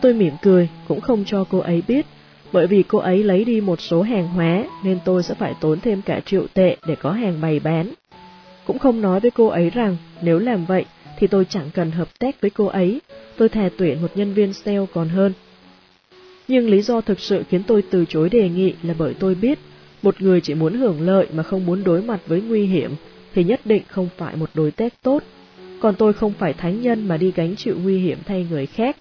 Tôi 0.00 0.14
mỉm 0.14 0.32
cười, 0.42 0.68
cũng 0.88 1.00
không 1.00 1.24
cho 1.26 1.44
cô 1.50 1.58
ấy 1.58 1.82
biết, 1.88 2.06
bởi 2.52 2.66
vì 2.66 2.82
cô 2.82 2.98
ấy 2.98 3.22
lấy 3.22 3.44
đi 3.44 3.60
một 3.60 3.80
số 3.80 4.02
hàng 4.02 4.28
hóa 4.28 4.64
nên 4.84 4.98
tôi 5.04 5.22
sẽ 5.22 5.34
phải 5.34 5.54
tốn 5.60 5.80
thêm 5.80 6.02
cả 6.02 6.20
triệu 6.20 6.46
tệ 6.54 6.76
để 6.86 6.96
có 6.96 7.12
hàng 7.12 7.40
bày 7.40 7.60
bán 7.60 7.92
cũng 8.70 8.78
không 8.78 9.00
nói 9.00 9.20
với 9.20 9.30
cô 9.30 9.46
ấy 9.46 9.70
rằng 9.70 9.96
nếu 10.22 10.38
làm 10.38 10.64
vậy 10.64 10.84
thì 11.20 11.26
tôi 11.26 11.44
chẳng 11.44 11.70
cần 11.74 11.90
hợp 11.90 12.18
tác 12.18 12.40
với 12.40 12.50
cô 12.50 12.66
ấy, 12.66 13.00
tôi 13.36 13.48
thà 13.48 13.68
tuyển 13.76 14.02
một 14.02 14.10
nhân 14.14 14.34
viên 14.34 14.52
sale 14.52 14.86
còn 14.94 15.08
hơn. 15.08 15.32
Nhưng 16.48 16.70
lý 16.70 16.82
do 16.82 17.00
thực 17.00 17.20
sự 17.20 17.42
khiến 17.48 17.62
tôi 17.66 17.82
từ 17.90 18.04
chối 18.08 18.28
đề 18.28 18.48
nghị 18.48 18.74
là 18.82 18.94
bởi 18.98 19.14
tôi 19.14 19.34
biết, 19.34 19.58
một 20.02 20.22
người 20.22 20.40
chỉ 20.40 20.54
muốn 20.54 20.74
hưởng 20.74 21.00
lợi 21.00 21.26
mà 21.32 21.42
không 21.42 21.66
muốn 21.66 21.84
đối 21.84 22.02
mặt 22.02 22.20
với 22.26 22.40
nguy 22.40 22.66
hiểm 22.66 22.90
thì 23.34 23.44
nhất 23.44 23.60
định 23.64 23.82
không 23.88 24.08
phải 24.16 24.36
một 24.36 24.50
đối 24.54 24.70
tác 24.70 25.02
tốt. 25.02 25.22
Còn 25.80 25.94
tôi 25.94 26.12
không 26.12 26.32
phải 26.38 26.52
thánh 26.52 26.82
nhân 26.82 27.08
mà 27.08 27.16
đi 27.16 27.32
gánh 27.36 27.56
chịu 27.56 27.76
nguy 27.82 27.98
hiểm 27.98 28.18
thay 28.26 28.46
người 28.50 28.66
khác. 28.66 28.96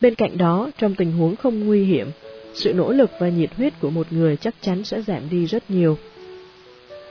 Bên 0.00 0.14
cạnh 0.14 0.38
đó, 0.38 0.70
trong 0.78 0.94
tình 0.94 1.12
huống 1.12 1.36
không 1.36 1.66
nguy 1.66 1.84
hiểm, 1.84 2.06
sự 2.54 2.72
nỗ 2.72 2.92
lực 2.92 3.10
và 3.18 3.28
nhiệt 3.28 3.54
huyết 3.54 3.80
của 3.80 3.90
một 3.90 4.06
người 4.10 4.36
chắc 4.36 4.54
chắn 4.60 4.84
sẽ 4.84 5.02
giảm 5.02 5.22
đi 5.30 5.46
rất 5.46 5.70
nhiều. 5.70 5.98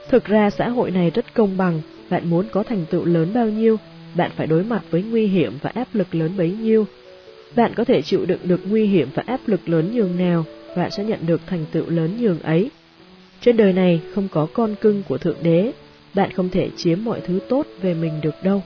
Thực 0.08 0.24
ra 0.24 0.50
xã 0.50 0.68
hội 0.68 0.90
này 0.90 1.10
rất 1.10 1.34
công 1.34 1.56
bằng, 1.56 1.80
bạn 2.10 2.30
muốn 2.30 2.46
có 2.52 2.62
thành 2.62 2.84
tựu 2.90 3.04
lớn 3.04 3.32
bao 3.34 3.46
nhiêu, 3.48 3.76
bạn 4.14 4.30
phải 4.36 4.46
đối 4.46 4.64
mặt 4.64 4.82
với 4.90 5.02
nguy 5.02 5.26
hiểm 5.26 5.52
và 5.62 5.70
áp 5.74 5.88
lực 5.92 6.14
lớn 6.14 6.30
bấy 6.36 6.50
nhiêu. 6.50 6.86
Bạn 7.56 7.72
có 7.74 7.84
thể 7.84 8.02
chịu 8.02 8.26
đựng 8.26 8.40
được 8.44 8.60
nguy 8.68 8.86
hiểm 8.86 9.08
và 9.14 9.22
áp 9.26 9.40
lực 9.46 9.68
lớn 9.68 9.90
nhường 9.94 10.18
nào, 10.18 10.44
bạn 10.76 10.90
sẽ 10.90 11.04
nhận 11.04 11.18
được 11.26 11.40
thành 11.46 11.64
tựu 11.72 11.90
lớn 11.90 12.16
nhường 12.20 12.42
ấy. 12.42 12.70
Trên 13.40 13.56
đời 13.56 13.72
này 13.72 14.00
không 14.14 14.28
có 14.28 14.46
con 14.52 14.74
cưng 14.80 15.02
của 15.08 15.18
Thượng 15.18 15.36
Đế, 15.42 15.72
bạn 16.14 16.32
không 16.32 16.48
thể 16.48 16.68
chiếm 16.76 17.04
mọi 17.04 17.20
thứ 17.20 17.38
tốt 17.48 17.66
về 17.82 17.94
mình 17.94 18.12
được 18.22 18.34
đâu. 18.42 18.62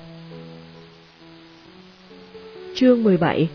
Chương 2.74 3.02
17 3.02 3.48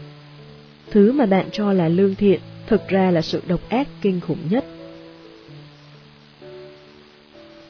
Thứ 0.91 1.11
mà 1.11 1.25
bạn 1.25 1.45
cho 1.51 1.73
là 1.73 1.89
lương 1.89 2.15
thiện, 2.15 2.39
thực 2.71 2.87
ra 2.87 3.11
là 3.11 3.21
sự 3.21 3.41
độc 3.47 3.69
ác 3.69 3.87
kinh 4.01 4.19
khủng 4.19 4.37
nhất. 4.49 4.65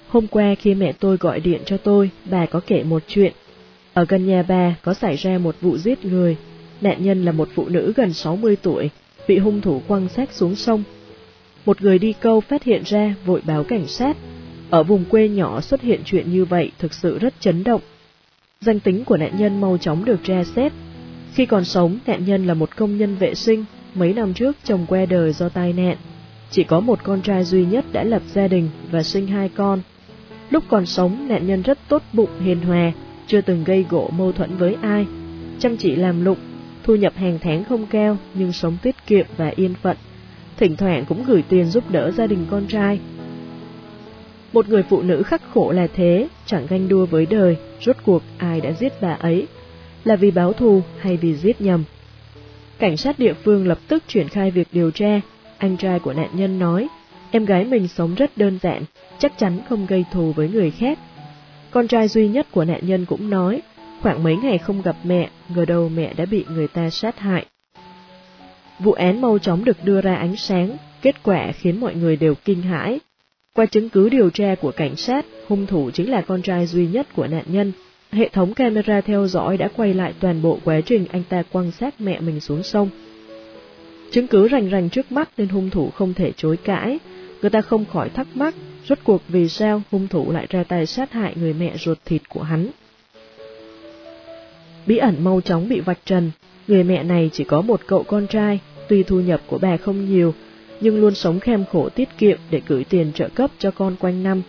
Hôm 0.07 0.27
qua 0.27 0.55
khi 0.55 0.75
mẹ 0.75 0.93
tôi 0.99 1.17
gọi 1.17 1.39
điện 1.39 1.61
cho 1.65 1.77
tôi, 1.77 2.09
bà 2.29 2.45
có 2.45 2.61
kể 2.67 2.83
một 2.83 3.03
chuyện. 3.07 3.33
Ở 3.93 4.05
gần 4.09 4.27
nhà 4.27 4.43
bà 4.47 4.75
có 4.81 4.93
xảy 4.93 5.15
ra 5.15 5.37
một 5.37 5.55
vụ 5.61 5.77
giết 5.77 6.05
người. 6.05 6.37
Nạn 6.81 7.03
nhân 7.03 7.25
là 7.25 7.31
một 7.31 7.49
phụ 7.55 7.69
nữ 7.69 7.93
gần 7.95 8.13
60 8.13 8.55
tuổi, 8.55 8.89
bị 9.27 9.37
hung 9.37 9.61
thủ 9.61 9.81
quăng 9.87 10.09
xác 10.09 10.33
xuống 10.33 10.55
sông. 10.55 10.83
Một 11.65 11.81
người 11.81 11.99
đi 11.99 12.13
câu 12.13 12.41
phát 12.41 12.63
hiện 12.63 12.81
ra 12.85 13.15
vội 13.25 13.41
báo 13.45 13.63
cảnh 13.63 13.87
sát. 13.87 14.17
Ở 14.69 14.83
vùng 14.83 15.05
quê 15.05 15.27
nhỏ 15.27 15.61
xuất 15.61 15.81
hiện 15.81 16.01
chuyện 16.05 16.31
như 16.31 16.45
vậy 16.45 16.71
thực 16.79 16.93
sự 16.93 17.19
rất 17.19 17.33
chấn 17.39 17.63
động. 17.63 17.81
Danh 18.59 18.79
tính 18.79 19.05
của 19.05 19.17
nạn 19.17 19.31
nhân 19.37 19.61
mau 19.61 19.77
chóng 19.77 20.05
được 20.05 20.19
tra 20.23 20.43
xét. 20.43 20.71
Khi 21.33 21.45
còn 21.45 21.65
sống, 21.65 21.97
nạn 22.07 22.25
nhân 22.25 22.47
là 22.47 22.53
một 22.53 22.75
công 22.75 22.97
nhân 22.97 23.15
vệ 23.15 23.35
sinh, 23.35 23.65
mấy 23.95 24.13
năm 24.13 24.33
trước 24.33 24.57
chồng 24.63 24.85
que 24.85 25.05
đời 25.05 25.33
do 25.33 25.49
tai 25.49 25.73
nạn. 25.73 25.97
Chỉ 26.51 26.63
có 26.63 26.79
một 26.79 26.99
con 27.03 27.21
trai 27.21 27.43
duy 27.43 27.65
nhất 27.65 27.85
đã 27.91 28.03
lập 28.03 28.21
gia 28.33 28.47
đình 28.47 28.69
và 28.91 29.03
sinh 29.03 29.27
hai 29.27 29.49
con. 29.49 29.81
Lúc 30.49 30.63
còn 30.69 30.85
sống, 30.85 31.27
nạn 31.27 31.47
nhân 31.47 31.61
rất 31.61 31.79
tốt 31.87 32.03
bụng, 32.13 32.29
hiền 32.41 32.61
hòa, 32.61 32.91
chưa 33.27 33.41
từng 33.41 33.63
gây 33.63 33.85
gỗ 33.89 34.09
mâu 34.17 34.31
thuẫn 34.31 34.57
với 34.57 34.77
ai. 34.81 35.05
Chăm 35.59 35.77
chỉ 35.77 35.95
làm 35.95 36.25
lụng, 36.25 36.37
thu 36.83 36.95
nhập 36.95 37.13
hàng 37.15 37.39
tháng 37.41 37.63
không 37.63 37.85
cao 37.85 38.17
nhưng 38.33 38.53
sống 38.53 38.77
tiết 38.81 38.95
kiệm 39.07 39.25
và 39.37 39.53
yên 39.55 39.73
phận. 39.81 39.97
Thỉnh 40.57 40.75
thoảng 40.75 41.05
cũng 41.05 41.23
gửi 41.27 41.43
tiền 41.49 41.65
giúp 41.65 41.83
đỡ 41.91 42.11
gia 42.11 42.27
đình 42.27 42.45
con 42.49 42.67
trai. 42.67 42.99
Một 44.53 44.69
người 44.69 44.83
phụ 44.83 45.01
nữ 45.01 45.23
khắc 45.23 45.41
khổ 45.53 45.71
là 45.71 45.87
thế, 45.87 46.27
chẳng 46.45 46.67
ganh 46.69 46.87
đua 46.87 47.05
với 47.05 47.25
đời, 47.25 47.57
rốt 47.81 47.95
cuộc 48.05 48.23
ai 48.37 48.61
đã 48.61 48.71
giết 48.71 49.01
bà 49.01 49.13
ấy, 49.13 49.47
là 50.03 50.15
vì 50.15 50.31
báo 50.31 50.53
thù 50.53 50.81
hay 50.99 51.17
vì 51.17 51.35
giết 51.35 51.61
nhầm. 51.61 51.83
Cảnh 52.81 52.97
sát 52.97 53.19
địa 53.19 53.33
phương 53.33 53.67
lập 53.67 53.79
tức 53.87 54.03
triển 54.07 54.29
khai 54.29 54.51
việc 54.51 54.67
điều 54.71 54.91
tra, 54.91 55.21
anh 55.57 55.77
trai 55.77 55.99
của 55.99 56.13
nạn 56.13 56.29
nhân 56.33 56.59
nói, 56.59 56.87
em 57.31 57.45
gái 57.45 57.65
mình 57.65 57.87
sống 57.87 58.15
rất 58.15 58.37
đơn 58.37 58.59
giản, 58.61 58.83
chắc 59.19 59.37
chắn 59.37 59.59
không 59.69 59.85
gây 59.85 60.05
thù 60.11 60.33
với 60.35 60.49
người 60.49 60.71
khác. 60.71 60.99
Con 61.71 61.87
trai 61.87 62.07
duy 62.07 62.27
nhất 62.27 62.47
của 62.51 62.65
nạn 62.65 62.79
nhân 62.83 63.05
cũng 63.05 63.29
nói, 63.29 63.61
khoảng 64.01 64.23
mấy 64.23 64.35
ngày 64.35 64.57
không 64.57 64.81
gặp 64.81 64.95
mẹ, 65.03 65.29
ngờ 65.55 65.65
đâu 65.65 65.89
mẹ 65.89 66.13
đã 66.13 66.25
bị 66.25 66.45
người 66.49 66.67
ta 66.67 66.89
sát 66.89 67.19
hại. 67.19 67.45
Vụ 68.79 68.91
án 68.91 69.21
mau 69.21 69.39
chóng 69.39 69.65
được 69.65 69.77
đưa 69.83 70.01
ra 70.01 70.15
ánh 70.15 70.35
sáng, 70.35 70.77
kết 71.01 71.23
quả 71.23 71.51
khiến 71.51 71.79
mọi 71.79 71.95
người 71.95 72.15
đều 72.15 72.35
kinh 72.35 72.61
hãi. 72.61 72.99
Qua 73.55 73.65
chứng 73.65 73.89
cứ 73.89 74.09
điều 74.09 74.29
tra 74.29 74.55
của 74.61 74.71
cảnh 74.71 74.95
sát, 74.95 75.25
hung 75.47 75.67
thủ 75.67 75.91
chính 75.93 76.11
là 76.11 76.21
con 76.21 76.41
trai 76.41 76.65
duy 76.65 76.87
nhất 76.87 77.07
của 77.15 77.27
nạn 77.27 77.43
nhân. 77.47 77.71
Hệ 78.11 78.29
thống 78.29 78.53
camera 78.53 79.01
theo 79.01 79.27
dõi 79.27 79.57
đã 79.57 79.69
quay 79.75 79.93
lại 79.93 80.13
toàn 80.19 80.41
bộ 80.41 80.59
quá 80.63 80.81
trình 80.81 81.05
anh 81.11 81.23
ta 81.29 81.43
quan 81.51 81.71
sát 81.71 82.01
mẹ 82.01 82.19
mình 82.19 82.39
xuống 82.39 82.63
sông. 82.63 82.89
Chứng 84.11 84.27
cứ 84.27 84.47
rành 84.47 84.69
rành 84.69 84.89
trước 84.89 85.11
mắt 85.11 85.29
nên 85.37 85.47
hung 85.47 85.69
thủ 85.69 85.89
không 85.89 86.13
thể 86.13 86.31
chối 86.37 86.57
cãi, 86.57 86.99
người 87.41 87.49
ta 87.49 87.61
không 87.61 87.85
khỏi 87.85 88.09
thắc 88.09 88.27
mắc 88.33 88.55
rốt 88.87 88.99
cuộc 89.03 89.21
vì 89.27 89.47
sao 89.47 89.81
hung 89.91 90.07
thủ 90.07 90.31
lại 90.31 90.47
ra 90.49 90.63
tay 90.63 90.85
sát 90.85 91.11
hại 91.11 91.33
người 91.35 91.53
mẹ 91.53 91.77
ruột 91.77 91.97
thịt 92.05 92.21
của 92.29 92.43
hắn. 92.43 92.67
Bí 94.85 94.97
ẩn 94.97 95.15
mau 95.23 95.41
chóng 95.41 95.69
bị 95.69 95.79
vạch 95.79 95.99
trần, 96.05 96.31
người 96.67 96.83
mẹ 96.83 97.03
này 97.03 97.29
chỉ 97.33 97.43
có 97.43 97.61
một 97.61 97.81
cậu 97.87 98.03
con 98.03 98.27
trai, 98.27 98.59
tuy 98.87 99.03
thu 99.03 99.19
nhập 99.19 99.41
của 99.47 99.57
bà 99.57 99.77
không 99.77 100.05
nhiều, 100.05 100.33
nhưng 100.81 101.01
luôn 101.01 101.15
sống 101.15 101.39
khem 101.39 101.65
khổ 101.71 101.89
tiết 101.89 102.09
kiệm 102.17 102.37
để 102.49 102.61
gửi 102.67 102.83
tiền 102.83 103.11
trợ 103.13 103.29
cấp 103.35 103.51
cho 103.59 103.71
con 103.71 103.95
quanh 103.99 104.23
năm. 104.23 104.41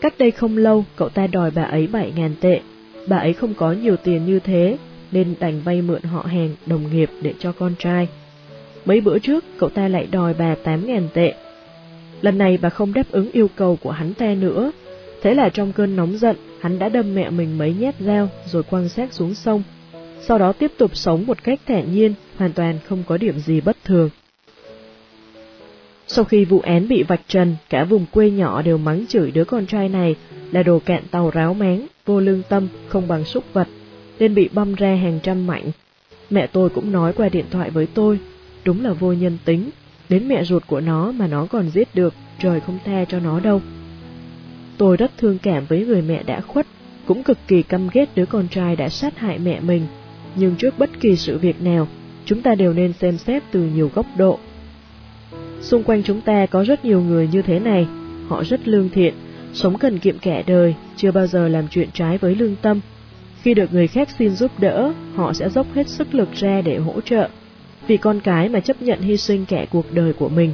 Cách 0.00 0.14
đây 0.18 0.30
không 0.30 0.56
lâu, 0.56 0.84
cậu 0.96 1.08
ta 1.08 1.26
đòi 1.26 1.50
bà 1.50 1.62
ấy 1.62 1.88
7.000 1.92 2.30
tệ, 2.40 2.60
bà 3.06 3.16
ấy 3.16 3.32
không 3.32 3.54
có 3.54 3.72
nhiều 3.72 3.96
tiền 3.96 4.26
như 4.26 4.40
thế, 4.40 4.76
nên 5.12 5.34
đành 5.40 5.60
vay 5.64 5.82
mượn 5.82 6.02
họ 6.02 6.22
hàng, 6.22 6.56
đồng 6.66 6.90
nghiệp 6.92 7.10
để 7.22 7.34
cho 7.38 7.52
con 7.52 7.74
trai. 7.78 8.08
Mấy 8.84 9.00
bữa 9.00 9.18
trước, 9.18 9.44
cậu 9.58 9.68
ta 9.68 9.88
lại 9.88 10.08
đòi 10.10 10.34
bà 10.34 10.54
8.000 10.64 11.08
tệ, 11.14 11.34
Lần 12.22 12.38
này 12.38 12.58
bà 12.62 12.68
không 12.68 12.94
đáp 12.94 13.10
ứng 13.10 13.32
yêu 13.32 13.48
cầu 13.56 13.78
của 13.82 13.90
hắn 13.90 14.14
ta 14.14 14.34
nữa. 14.34 14.72
Thế 15.22 15.34
là 15.34 15.48
trong 15.48 15.72
cơn 15.72 15.96
nóng 15.96 16.18
giận, 16.18 16.36
hắn 16.60 16.78
đã 16.78 16.88
đâm 16.88 17.14
mẹ 17.14 17.30
mình 17.30 17.58
mấy 17.58 17.74
nhát 17.78 17.94
dao 18.00 18.28
rồi 18.46 18.62
quăng 18.62 18.88
xác 18.88 19.12
xuống 19.12 19.34
sông. 19.34 19.62
Sau 20.20 20.38
đó 20.38 20.52
tiếp 20.52 20.72
tục 20.78 20.96
sống 20.96 21.26
một 21.26 21.44
cách 21.44 21.60
thản 21.66 21.94
nhiên, 21.94 22.14
hoàn 22.36 22.52
toàn 22.52 22.78
không 22.88 23.02
có 23.06 23.16
điểm 23.16 23.38
gì 23.38 23.60
bất 23.60 23.76
thường. 23.84 24.10
Sau 26.06 26.24
khi 26.24 26.44
vụ 26.44 26.60
án 26.60 26.88
bị 26.88 27.02
vạch 27.02 27.20
trần, 27.28 27.56
cả 27.70 27.84
vùng 27.84 28.06
quê 28.12 28.30
nhỏ 28.30 28.62
đều 28.62 28.78
mắng 28.78 29.04
chửi 29.08 29.30
đứa 29.30 29.44
con 29.44 29.66
trai 29.66 29.88
này 29.88 30.16
là 30.52 30.62
đồ 30.62 30.78
cạn 30.78 31.02
tàu 31.10 31.30
ráo 31.30 31.54
máng, 31.54 31.86
vô 32.06 32.20
lương 32.20 32.42
tâm, 32.48 32.68
không 32.88 33.08
bằng 33.08 33.24
súc 33.24 33.44
vật, 33.52 33.68
nên 34.18 34.34
bị 34.34 34.48
băm 34.52 34.74
ra 34.74 34.94
hàng 34.94 35.18
trăm 35.22 35.46
mảnh. 35.46 35.70
Mẹ 36.30 36.46
tôi 36.46 36.68
cũng 36.70 36.92
nói 36.92 37.12
qua 37.12 37.28
điện 37.28 37.44
thoại 37.50 37.70
với 37.70 37.86
tôi, 37.94 38.18
đúng 38.64 38.84
là 38.84 38.92
vô 38.92 39.12
nhân 39.12 39.38
tính, 39.44 39.70
Đến 40.12 40.28
mẹ 40.28 40.44
ruột 40.44 40.66
của 40.66 40.80
nó 40.80 41.12
mà 41.12 41.26
nó 41.26 41.46
còn 41.46 41.70
giết 41.70 41.94
được, 41.94 42.14
trời 42.38 42.60
không 42.60 42.78
tha 42.84 43.04
cho 43.04 43.20
nó 43.20 43.40
đâu. 43.40 43.60
Tôi 44.78 44.96
rất 44.96 45.10
thương 45.18 45.38
cảm 45.38 45.64
với 45.68 45.86
người 45.86 46.02
mẹ 46.02 46.22
đã 46.22 46.40
khuất, 46.40 46.66
cũng 47.06 47.22
cực 47.22 47.38
kỳ 47.48 47.62
căm 47.62 47.88
ghét 47.92 48.08
đứa 48.14 48.26
con 48.26 48.48
trai 48.48 48.76
đã 48.76 48.88
sát 48.88 49.18
hại 49.18 49.38
mẹ 49.38 49.60
mình. 49.60 49.86
Nhưng 50.34 50.54
trước 50.56 50.78
bất 50.78 50.90
kỳ 51.00 51.16
sự 51.16 51.38
việc 51.38 51.62
nào, 51.62 51.88
chúng 52.24 52.42
ta 52.42 52.54
đều 52.54 52.72
nên 52.72 52.92
xem 52.92 53.18
xét 53.18 53.42
từ 53.50 53.60
nhiều 53.60 53.90
góc 53.94 54.06
độ. 54.16 54.38
Xung 55.60 55.82
quanh 55.82 56.02
chúng 56.02 56.20
ta 56.20 56.46
có 56.46 56.64
rất 56.64 56.84
nhiều 56.84 57.00
người 57.00 57.28
như 57.32 57.42
thế 57.42 57.58
này, 57.58 57.86
họ 58.28 58.44
rất 58.44 58.68
lương 58.68 58.88
thiện, 58.88 59.14
sống 59.52 59.78
cần 59.78 59.98
kiệm 59.98 60.18
kẻ 60.18 60.42
đời, 60.46 60.74
chưa 60.96 61.10
bao 61.10 61.26
giờ 61.26 61.48
làm 61.48 61.68
chuyện 61.68 61.88
trái 61.92 62.18
với 62.18 62.34
lương 62.34 62.56
tâm. 62.56 62.80
Khi 63.42 63.54
được 63.54 63.72
người 63.72 63.86
khác 63.86 64.08
xin 64.18 64.30
giúp 64.30 64.50
đỡ, 64.58 64.92
họ 65.14 65.32
sẽ 65.32 65.48
dốc 65.48 65.66
hết 65.74 65.88
sức 65.88 66.14
lực 66.14 66.28
ra 66.34 66.60
để 66.60 66.76
hỗ 66.78 67.00
trợ, 67.00 67.28
vì 67.86 67.96
con 67.96 68.20
cái 68.20 68.48
mà 68.48 68.60
chấp 68.60 68.82
nhận 68.82 69.00
hy 69.00 69.16
sinh 69.16 69.46
kẻ 69.46 69.66
cuộc 69.70 69.94
đời 69.94 70.12
của 70.12 70.28
mình. 70.28 70.52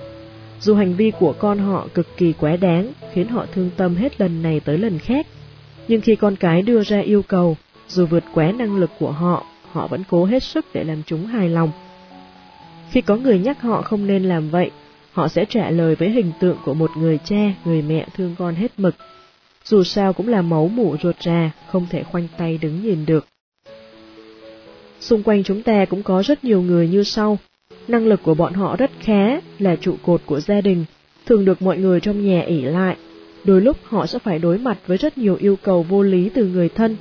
Dù 0.60 0.74
hành 0.74 0.94
vi 0.94 1.12
của 1.18 1.32
con 1.38 1.58
họ 1.58 1.88
cực 1.94 2.16
kỳ 2.16 2.32
quá 2.32 2.56
đáng, 2.56 2.92
khiến 3.12 3.28
họ 3.28 3.46
thương 3.54 3.70
tâm 3.76 3.96
hết 3.96 4.20
lần 4.20 4.42
này 4.42 4.60
tới 4.60 4.78
lần 4.78 4.98
khác, 4.98 5.26
nhưng 5.88 6.00
khi 6.00 6.16
con 6.16 6.36
cái 6.36 6.62
đưa 6.62 6.82
ra 6.82 7.00
yêu 7.00 7.22
cầu, 7.22 7.56
dù 7.88 8.06
vượt 8.06 8.24
quá 8.34 8.52
năng 8.52 8.76
lực 8.76 8.90
của 8.98 9.10
họ, 9.10 9.44
họ 9.72 9.86
vẫn 9.86 10.02
cố 10.10 10.24
hết 10.24 10.42
sức 10.42 10.66
để 10.74 10.84
làm 10.84 11.02
chúng 11.06 11.26
hài 11.26 11.48
lòng. 11.48 11.70
Khi 12.90 13.00
có 13.00 13.16
người 13.16 13.38
nhắc 13.38 13.62
họ 13.62 13.82
không 13.82 14.06
nên 14.06 14.24
làm 14.24 14.50
vậy, 14.50 14.70
họ 15.18 15.28
sẽ 15.28 15.44
trả 15.44 15.70
lời 15.70 15.94
với 15.94 16.10
hình 16.10 16.32
tượng 16.40 16.56
của 16.64 16.74
một 16.74 16.90
người 16.96 17.18
cha, 17.24 17.54
người 17.64 17.82
mẹ 17.82 18.06
thương 18.16 18.34
con 18.38 18.54
hết 18.54 18.72
mực. 18.76 18.94
Dù 19.64 19.84
sao 19.84 20.12
cũng 20.12 20.28
là 20.28 20.42
máu 20.42 20.68
mủ 20.68 20.96
ruột 21.02 21.16
rà, 21.20 21.50
không 21.70 21.86
thể 21.90 22.02
khoanh 22.02 22.28
tay 22.38 22.58
đứng 22.58 22.82
nhìn 22.82 23.06
được. 23.06 23.26
Xung 25.00 25.22
quanh 25.22 25.44
chúng 25.44 25.62
ta 25.62 25.84
cũng 25.84 26.02
có 26.02 26.22
rất 26.22 26.44
nhiều 26.44 26.62
người 26.62 26.88
như 26.88 27.02
sau. 27.02 27.38
Năng 27.88 28.06
lực 28.06 28.20
của 28.22 28.34
bọn 28.34 28.54
họ 28.54 28.76
rất 28.76 28.90
khá, 29.00 29.40
là 29.58 29.76
trụ 29.76 29.94
cột 30.02 30.20
của 30.26 30.40
gia 30.40 30.60
đình, 30.60 30.84
thường 31.26 31.44
được 31.44 31.62
mọi 31.62 31.78
người 31.78 32.00
trong 32.00 32.26
nhà 32.26 32.40
ỉ 32.40 32.60
lại. 32.60 32.96
Đôi 33.44 33.60
lúc 33.60 33.76
họ 33.84 34.06
sẽ 34.06 34.18
phải 34.18 34.38
đối 34.38 34.58
mặt 34.58 34.78
với 34.86 34.98
rất 34.98 35.18
nhiều 35.18 35.36
yêu 35.40 35.56
cầu 35.62 35.82
vô 35.82 36.02
lý 36.02 36.28
từ 36.28 36.46
người 36.46 36.68
thân. 36.68 36.96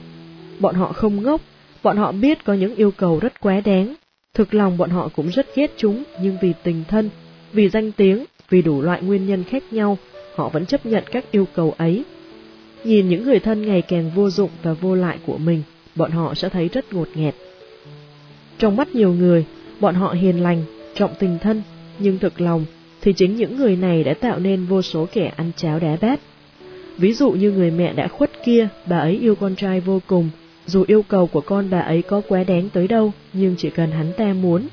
Bọn 0.59 0.75
họ 0.75 0.93
không 0.93 1.23
ngốc, 1.23 1.41
bọn 1.83 1.97
họ 1.97 2.11
biết 2.11 2.45
có 2.45 2.53
những 2.53 2.75
yêu 2.75 2.91
cầu 2.91 3.19
rất 3.19 3.41
quá 3.41 3.61
đáng. 3.65 3.95
Thực 4.33 4.53
lòng 4.53 4.77
bọn 4.77 4.89
họ 4.89 5.09
cũng 5.15 5.27
rất 5.27 5.55
ghét 5.55 5.71
chúng, 5.77 6.03
nhưng 6.21 6.37
vì 6.41 6.53
tình 6.63 6.83
thân, 6.87 7.09
vì 7.53 7.69
danh 7.69 7.91
tiếng, 7.91 8.25
vì 8.49 8.61
đủ 8.61 8.81
loại 8.81 9.01
nguyên 9.01 9.27
nhân 9.27 9.43
khác 9.43 9.63
nhau, 9.71 9.97
họ 10.35 10.49
vẫn 10.49 10.65
chấp 10.65 10.85
nhận 10.85 11.03
các 11.11 11.31
yêu 11.31 11.47
cầu 11.55 11.73
ấy. 11.77 12.03
Nhìn 12.83 13.09
những 13.09 13.23
người 13.23 13.39
thân 13.39 13.61
ngày 13.61 13.81
càng 13.81 14.11
vô 14.15 14.29
dụng 14.29 14.49
và 14.63 14.73
vô 14.73 14.95
lại 14.95 15.17
của 15.25 15.37
mình, 15.37 15.63
bọn 15.95 16.11
họ 16.11 16.33
sẽ 16.33 16.49
thấy 16.49 16.69
rất 16.73 16.93
ngột 16.93 17.07
nghẹt. 17.15 17.35
Trong 18.57 18.75
mắt 18.75 18.95
nhiều 18.95 19.13
người, 19.13 19.45
bọn 19.79 19.95
họ 19.95 20.13
hiền 20.13 20.43
lành, 20.43 20.63
trọng 20.93 21.13
tình 21.19 21.37
thân, 21.41 21.61
nhưng 21.99 22.19
thực 22.19 22.41
lòng 22.41 22.65
thì 23.01 23.13
chính 23.13 23.35
những 23.35 23.57
người 23.57 23.75
này 23.75 24.03
đã 24.03 24.13
tạo 24.13 24.39
nên 24.39 24.65
vô 24.65 24.81
số 24.81 25.07
kẻ 25.13 25.33
ăn 25.37 25.51
cháo 25.55 25.79
đá 25.79 25.97
bát. 26.01 26.19
Ví 26.97 27.13
dụ 27.13 27.31
như 27.31 27.51
người 27.51 27.71
mẹ 27.71 27.93
đã 27.93 28.07
khuất 28.07 28.31
kia, 28.45 28.67
bà 28.85 28.97
ấy 28.97 29.17
yêu 29.21 29.35
con 29.35 29.55
trai 29.55 29.79
vô 29.79 30.01
cùng, 30.07 30.29
dù 30.65 30.85
yêu 30.87 31.03
cầu 31.07 31.27
của 31.27 31.41
con 31.41 31.69
bà 31.69 31.79
ấy 31.79 32.01
có 32.01 32.21
quá 32.27 32.43
đáng 32.43 32.69
tới 32.73 32.87
đâu, 32.87 33.11
nhưng 33.33 33.55
chỉ 33.57 33.69
cần 33.69 33.91
hắn 33.91 34.11
ta 34.17 34.33
muốn, 34.33 34.67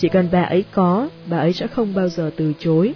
chỉ 0.00 0.08
cần 0.08 0.28
bà 0.32 0.42
ấy 0.42 0.64
có, 0.72 1.08
bà 1.26 1.38
ấy 1.38 1.52
sẽ 1.52 1.66
không 1.66 1.94
bao 1.94 2.08
giờ 2.08 2.30
từ 2.36 2.52
chối. 2.58 2.94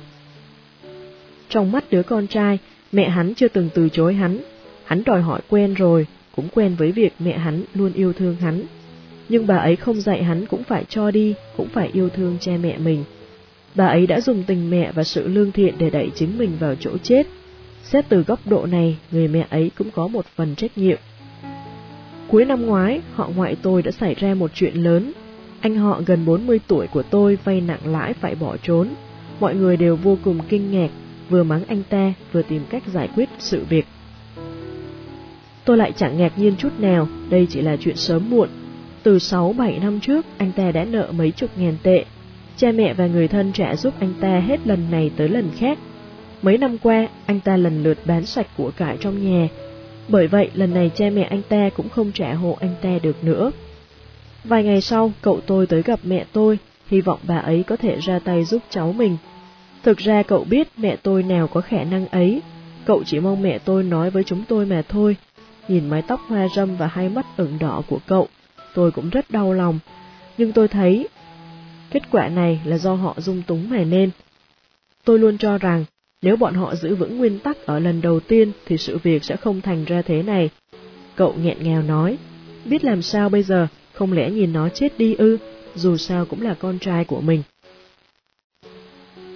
Trong 1.49 1.73
mắt 1.73 1.85
đứa 1.91 2.03
con 2.03 2.27
trai, 2.27 2.59
mẹ 2.93 3.09
hắn 3.09 3.35
chưa 3.35 3.49
từng 3.49 3.69
từ 3.75 3.89
chối 3.89 4.15
hắn, 4.15 4.39
hắn 4.85 5.05
đòi 5.05 5.23
hỏi 5.23 5.41
quen 5.49 5.75
rồi, 5.75 6.07
cũng 6.37 6.49
quen 6.55 6.75
với 6.79 6.93
việc 6.93 7.13
mẹ 7.19 7.39
hắn 7.39 7.63
luôn 7.75 7.93
yêu 7.93 8.13
thương 8.13 8.37
hắn. 8.37 8.63
Nhưng 9.29 9.47
bà 9.47 9.57
ấy 9.57 9.77
không 9.77 10.01
dạy 10.01 10.23
hắn 10.23 10.47
cũng 10.47 10.65
phải 10.65 10.85
cho 10.89 11.11
đi, 11.11 11.35
cũng 11.57 11.69
phải 11.69 11.91
yêu 11.93 12.09
thương 12.09 12.37
cha 12.41 12.53
mẹ 12.63 12.79
mình. 12.79 13.05
Bà 13.75 13.87
ấy 13.87 14.07
đã 14.07 14.21
dùng 14.21 14.43
tình 14.43 14.71
mẹ 14.71 14.93
và 14.93 15.05
sự 15.05 15.29
lương 15.29 15.53
thiện 15.53 15.75
để 15.79 15.91
đẩy 15.91 16.11
chính 16.15 16.39
mình 16.39 16.57
vào 16.61 16.75
chỗ 16.75 16.99
chết. 17.03 17.27
Xét 17.83 18.05
từ 18.09 18.23
góc 18.23 18.41
độ 18.47 18.67
này, 18.67 18.97
người 19.11 19.29
mẹ 19.29 19.47
ấy 19.51 19.71
cũng 19.79 19.91
có 19.91 20.09
một 20.09 20.27
phần 20.37 20.55
trách 20.55 20.79
nhiệm. 20.79 20.99
Cuối 22.29 22.45
năm 22.45 22.67
ngoái, 22.67 23.01
họ 23.13 23.31
ngoại 23.37 23.57
tôi 23.63 23.83
đã 23.83 23.91
xảy 23.91 24.15
ra 24.15 24.35
một 24.35 24.51
chuyện 24.55 24.75
lớn. 24.75 25.13
Anh 25.65 25.77
họ 25.77 26.01
gần 26.07 26.25
40 26.25 26.61
tuổi 26.69 26.87
của 26.87 27.03
tôi 27.03 27.39
vay 27.45 27.61
nặng 27.61 27.81
lãi 27.85 28.13
phải 28.13 28.35
bỏ 28.35 28.57
trốn. 28.57 28.89
Mọi 29.41 29.55
người 29.55 29.77
đều 29.77 29.97
vô 29.97 30.19
cùng 30.25 30.39
kinh 30.49 30.71
ngạc, 30.71 30.91
vừa 31.29 31.43
mắng 31.43 31.65
anh 31.69 31.83
ta, 31.91 32.13
vừa 32.33 32.43
tìm 32.43 32.63
cách 32.71 32.83
giải 32.93 33.09
quyết 33.17 33.29
sự 33.39 33.65
việc. 33.69 33.87
Tôi 35.65 35.77
lại 35.77 35.93
chẳng 35.97 36.19
ngạc 36.19 36.39
nhiên 36.39 36.55
chút 36.59 36.69
nào, 36.79 37.09
đây 37.31 37.47
chỉ 37.51 37.61
là 37.61 37.77
chuyện 37.77 37.97
sớm 37.97 38.31
muộn. 38.31 38.49
Từ 39.03 39.17
6-7 39.17 39.81
năm 39.81 40.01
trước, 40.01 40.27
anh 40.39 40.53
ta 40.53 40.71
đã 40.71 40.85
nợ 40.85 41.13
mấy 41.13 41.31
chục 41.31 41.51
ngàn 41.57 41.77
tệ. 41.83 42.05
Cha 42.57 42.73
mẹ 42.73 42.95
và 42.95 43.07
người 43.07 43.29
thân 43.29 43.53
trả 43.53 43.77
giúp 43.77 43.95
anh 44.01 44.15
ta 44.21 44.41
hết 44.41 44.67
lần 44.67 44.91
này 44.91 45.11
tới 45.17 45.29
lần 45.29 45.51
khác. 45.59 45.79
Mấy 46.43 46.59
năm 46.59 46.79
qua, 46.79 47.09
anh 47.27 47.41
ta 47.41 47.57
lần 47.57 47.83
lượt 47.83 47.99
bán 48.05 48.27
sạch 48.27 48.47
của 48.57 48.71
cải 48.71 48.97
trong 49.01 49.31
nhà. 49.31 49.49
Bởi 50.09 50.27
vậy, 50.27 50.51
lần 50.55 50.75
này 50.75 50.91
cha 50.95 51.11
mẹ 51.11 51.23
anh 51.23 51.43
ta 51.49 51.69
cũng 51.77 51.89
không 51.89 52.13
trả 52.13 52.35
hộ 52.35 52.57
anh 52.61 52.75
ta 52.83 52.99
được 53.03 53.25
nữa. 53.25 53.51
Vài 54.45 54.65
ngày 54.65 54.81
sau, 54.81 55.13
cậu 55.23 55.41
tôi 55.47 55.67
tới 55.67 55.83
gặp 55.83 56.01
mẹ 56.03 56.25
tôi, 56.33 56.59
hy 56.87 57.01
vọng 57.01 57.19
bà 57.23 57.37
ấy 57.37 57.63
có 57.63 57.77
thể 57.77 57.99
ra 58.01 58.19
tay 58.19 58.45
giúp 58.45 58.63
cháu 58.71 58.93
mình. 58.93 59.17
Thực 59.83 59.99
ra 59.99 60.23
cậu 60.23 60.45
biết 60.45 60.69
mẹ 60.77 60.97
tôi 60.97 61.23
nào 61.23 61.49
có 61.49 61.61
khả 61.61 61.85
năng 61.85 62.09
ấy, 62.09 62.43
cậu 62.85 63.03
chỉ 63.05 63.21
mong 63.21 63.43
mẹ 63.43 63.59
tôi 63.59 63.83
nói 63.83 64.11
với 64.11 64.25
chúng 64.25 64.45
tôi 64.49 64.67
mà 64.67 64.83
thôi, 64.89 65.17
Nhìn 65.69 65.89
mái 65.89 66.03
tóc 66.03 66.21
hoa 66.29 66.49
râm 66.49 66.77
và 66.77 66.87
hai 66.87 67.09
mắt 67.09 67.27
ửng 67.37 67.59
đỏ 67.59 67.83
của 67.89 67.99
cậu, 68.07 68.29
tôi 68.75 68.91
cũng 68.91 69.11
rất 69.11 69.31
đau 69.31 69.53
lòng. 69.53 69.79
Nhưng 70.39 70.53
tôi 70.53 70.69
thấy 70.69 71.09
kết 71.91 72.03
quả 72.11 72.29
này 72.29 72.61
là 72.65 72.79
do 72.79 72.95
họ 72.95 73.15
dung 73.19 73.43
túng 73.47 73.71
mà 73.71 73.85
nên. 73.85 74.11
Tôi 75.05 75.19
luôn 75.19 75.39
cho 75.39 75.59
rằng 75.59 75.85
nếu 76.23 76.37
bọn 76.37 76.55
họ 76.55 76.75
giữ 76.75 76.95
vững 76.95 77.19
nguyên 77.19 77.39
tắc 77.39 77.67
ở 77.67 77.79
lần 77.79 78.01
đầu 78.01 78.21
tiên 78.21 78.53
thì 78.67 78.79
sự 78.79 78.99
việc 78.99 79.25
sẽ 79.25 79.37
không 79.37 79.61
thành 79.61 79.85
ra 79.85 80.03
thế 80.03 80.23
này. 80.23 80.51
Cậu 81.15 81.35
nghẹn 81.43 81.57
ngào 81.61 81.83
nói, 81.83 82.19
biết 82.65 82.85
làm 82.85 83.03
sao 83.03 83.29
bây 83.29 83.43
giờ, 83.43 83.67
không 83.95 84.13
lẽ 84.13 84.31
nhìn 84.31 84.53
nó 84.53 84.69
chết 84.69 84.99
đi 84.99 85.15
ư, 85.15 85.39
dù 85.75 85.97
sao 85.97 86.25
cũng 86.25 86.43
là 86.43 86.55
con 86.55 86.79
trai 86.79 87.05
của 87.05 87.21
mình. 87.21 87.43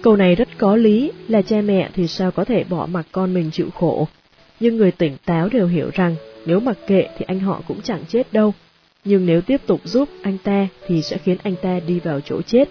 Câu 0.01 0.15
này 0.15 0.35
rất 0.35 0.47
có 0.57 0.75
lý, 0.75 1.11
là 1.27 1.41
cha 1.41 1.61
mẹ 1.61 1.89
thì 1.93 2.07
sao 2.07 2.31
có 2.31 2.45
thể 2.45 2.63
bỏ 2.63 2.85
mặc 2.85 3.07
con 3.11 3.33
mình 3.33 3.51
chịu 3.51 3.69
khổ, 3.69 4.07
nhưng 4.59 4.77
người 4.77 4.91
tỉnh 4.91 5.17
táo 5.25 5.49
đều 5.49 5.67
hiểu 5.67 5.89
rằng 5.93 6.15
nếu 6.45 6.59
mặc 6.59 6.77
kệ 6.87 7.07
thì 7.17 7.25
anh 7.27 7.39
họ 7.39 7.61
cũng 7.67 7.81
chẳng 7.81 8.03
chết 8.09 8.33
đâu, 8.33 8.53
nhưng 9.05 9.25
nếu 9.25 9.41
tiếp 9.41 9.61
tục 9.67 9.81
giúp 9.83 10.09
anh 10.21 10.37
ta 10.43 10.67
thì 10.87 11.01
sẽ 11.01 11.17
khiến 11.17 11.37
anh 11.43 11.55
ta 11.61 11.79
đi 11.87 11.99
vào 11.99 12.21
chỗ 12.21 12.41
chết. 12.41 12.69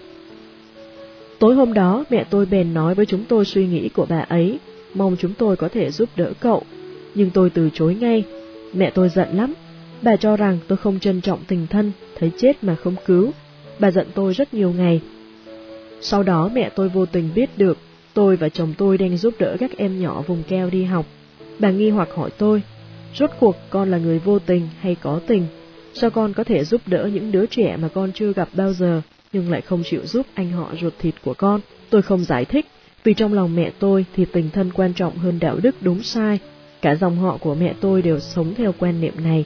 Tối 1.39 1.55
hôm 1.55 1.73
đó, 1.73 2.05
mẹ 2.09 2.23
tôi 2.29 2.45
bèn 2.45 2.73
nói 2.73 2.95
với 2.95 3.05
chúng 3.05 3.23
tôi 3.27 3.45
suy 3.45 3.67
nghĩ 3.67 3.89
của 3.89 4.05
bà 4.09 4.19
ấy, 4.19 4.59
mong 4.93 5.15
chúng 5.19 5.33
tôi 5.37 5.55
có 5.55 5.69
thể 5.69 5.91
giúp 5.91 6.09
đỡ 6.15 6.33
cậu, 6.39 6.63
nhưng 7.15 7.29
tôi 7.29 7.49
từ 7.49 7.69
chối 7.73 7.95
ngay. 7.95 8.23
Mẹ 8.73 8.91
tôi 8.95 9.09
giận 9.09 9.27
lắm, 9.37 9.53
bà 10.01 10.15
cho 10.15 10.37
rằng 10.37 10.57
tôi 10.67 10.77
không 10.77 10.99
trân 10.99 11.21
trọng 11.21 11.39
tình 11.47 11.67
thân, 11.67 11.91
thấy 12.19 12.31
chết 12.37 12.63
mà 12.63 12.75
không 12.75 12.95
cứu. 13.05 13.31
Bà 13.79 13.91
giận 13.91 14.07
tôi 14.15 14.33
rất 14.33 14.53
nhiều 14.53 14.71
ngày. 14.71 15.01
Sau 16.01 16.23
đó 16.23 16.49
mẹ 16.53 16.69
tôi 16.75 16.89
vô 16.89 17.05
tình 17.05 17.29
biết 17.35 17.49
được, 17.57 17.77
tôi 18.13 18.35
và 18.35 18.49
chồng 18.49 18.73
tôi 18.77 18.97
đang 18.97 19.17
giúp 19.17 19.33
đỡ 19.39 19.57
các 19.59 19.77
em 19.77 20.01
nhỏ 20.01 20.21
vùng 20.27 20.43
keo 20.43 20.69
đi 20.69 20.83
học. 20.83 21.05
Bà 21.59 21.71
nghi 21.71 21.89
hoặc 21.89 22.09
hỏi 22.15 22.29
tôi, 22.37 22.61
rốt 23.15 23.29
cuộc 23.39 23.55
con 23.69 23.91
là 23.91 23.97
người 23.97 24.19
vô 24.19 24.39
tình 24.39 24.67
hay 24.79 24.95
có 24.95 25.19
tình? 25.27 25.45
Sao 25.93 26.09
con 26.09 26.33
có 26.33 26.43
thể 26.43 26.63
giúp 26.63 26.81
đỡ 26.85 27.09
những 27.13 27.31
đứa 27.31 27.45
trẻ 27.45 27.77
mà 27.81 27.87
con 27.87 28.11
chưa 28.11 28.33
gặp 28.33 28.49
bao 28.53 28.73
giờ, 28.73 29.01
nhưng 29.33 29.51
lại 29.51 29.61
không 29.61 29.83
chịu 29.85 30.01
giúp 30.05 30.25
anh 30.33 30.51
họ 30.51 30.71
ruột 30.81 30.93
thịt 30.99 31.15
của 31.23 31.33
con? 31.33 31.61
Tôi 31.89 32.01
không 32.01 32.23
giải 32.23 32.45
thích, 32.45 32.65
vì 33.03 33.13
trong 33.13 33.33
lòng 33.33 33.55
mẹ 33.55 33.71
tôi 33.79 34.05
thì 34.15 34.25
tình 34.25 34.49
thân 34.49 34.71
quan 34.73 34.93
trọng 34.93 35.17
hơn 35.17 35.39
đạo 35.39 35.57
đức 35.63 35.75
đúng 35.81 36.03
sai. 36.03 36.39
Cả 36.81 36.95
dòng 36.95 37.17
họ 37.17 37.37
của 37.37 37.55
mẹ 37.55 37.73
tôi 37.81 38.01
đều 38.01 38.19
sống 38.19 38.53
theo 38.57 38.73
quan 38.79 39.01
niệm 39.01 39.13
này. 39.23 39.45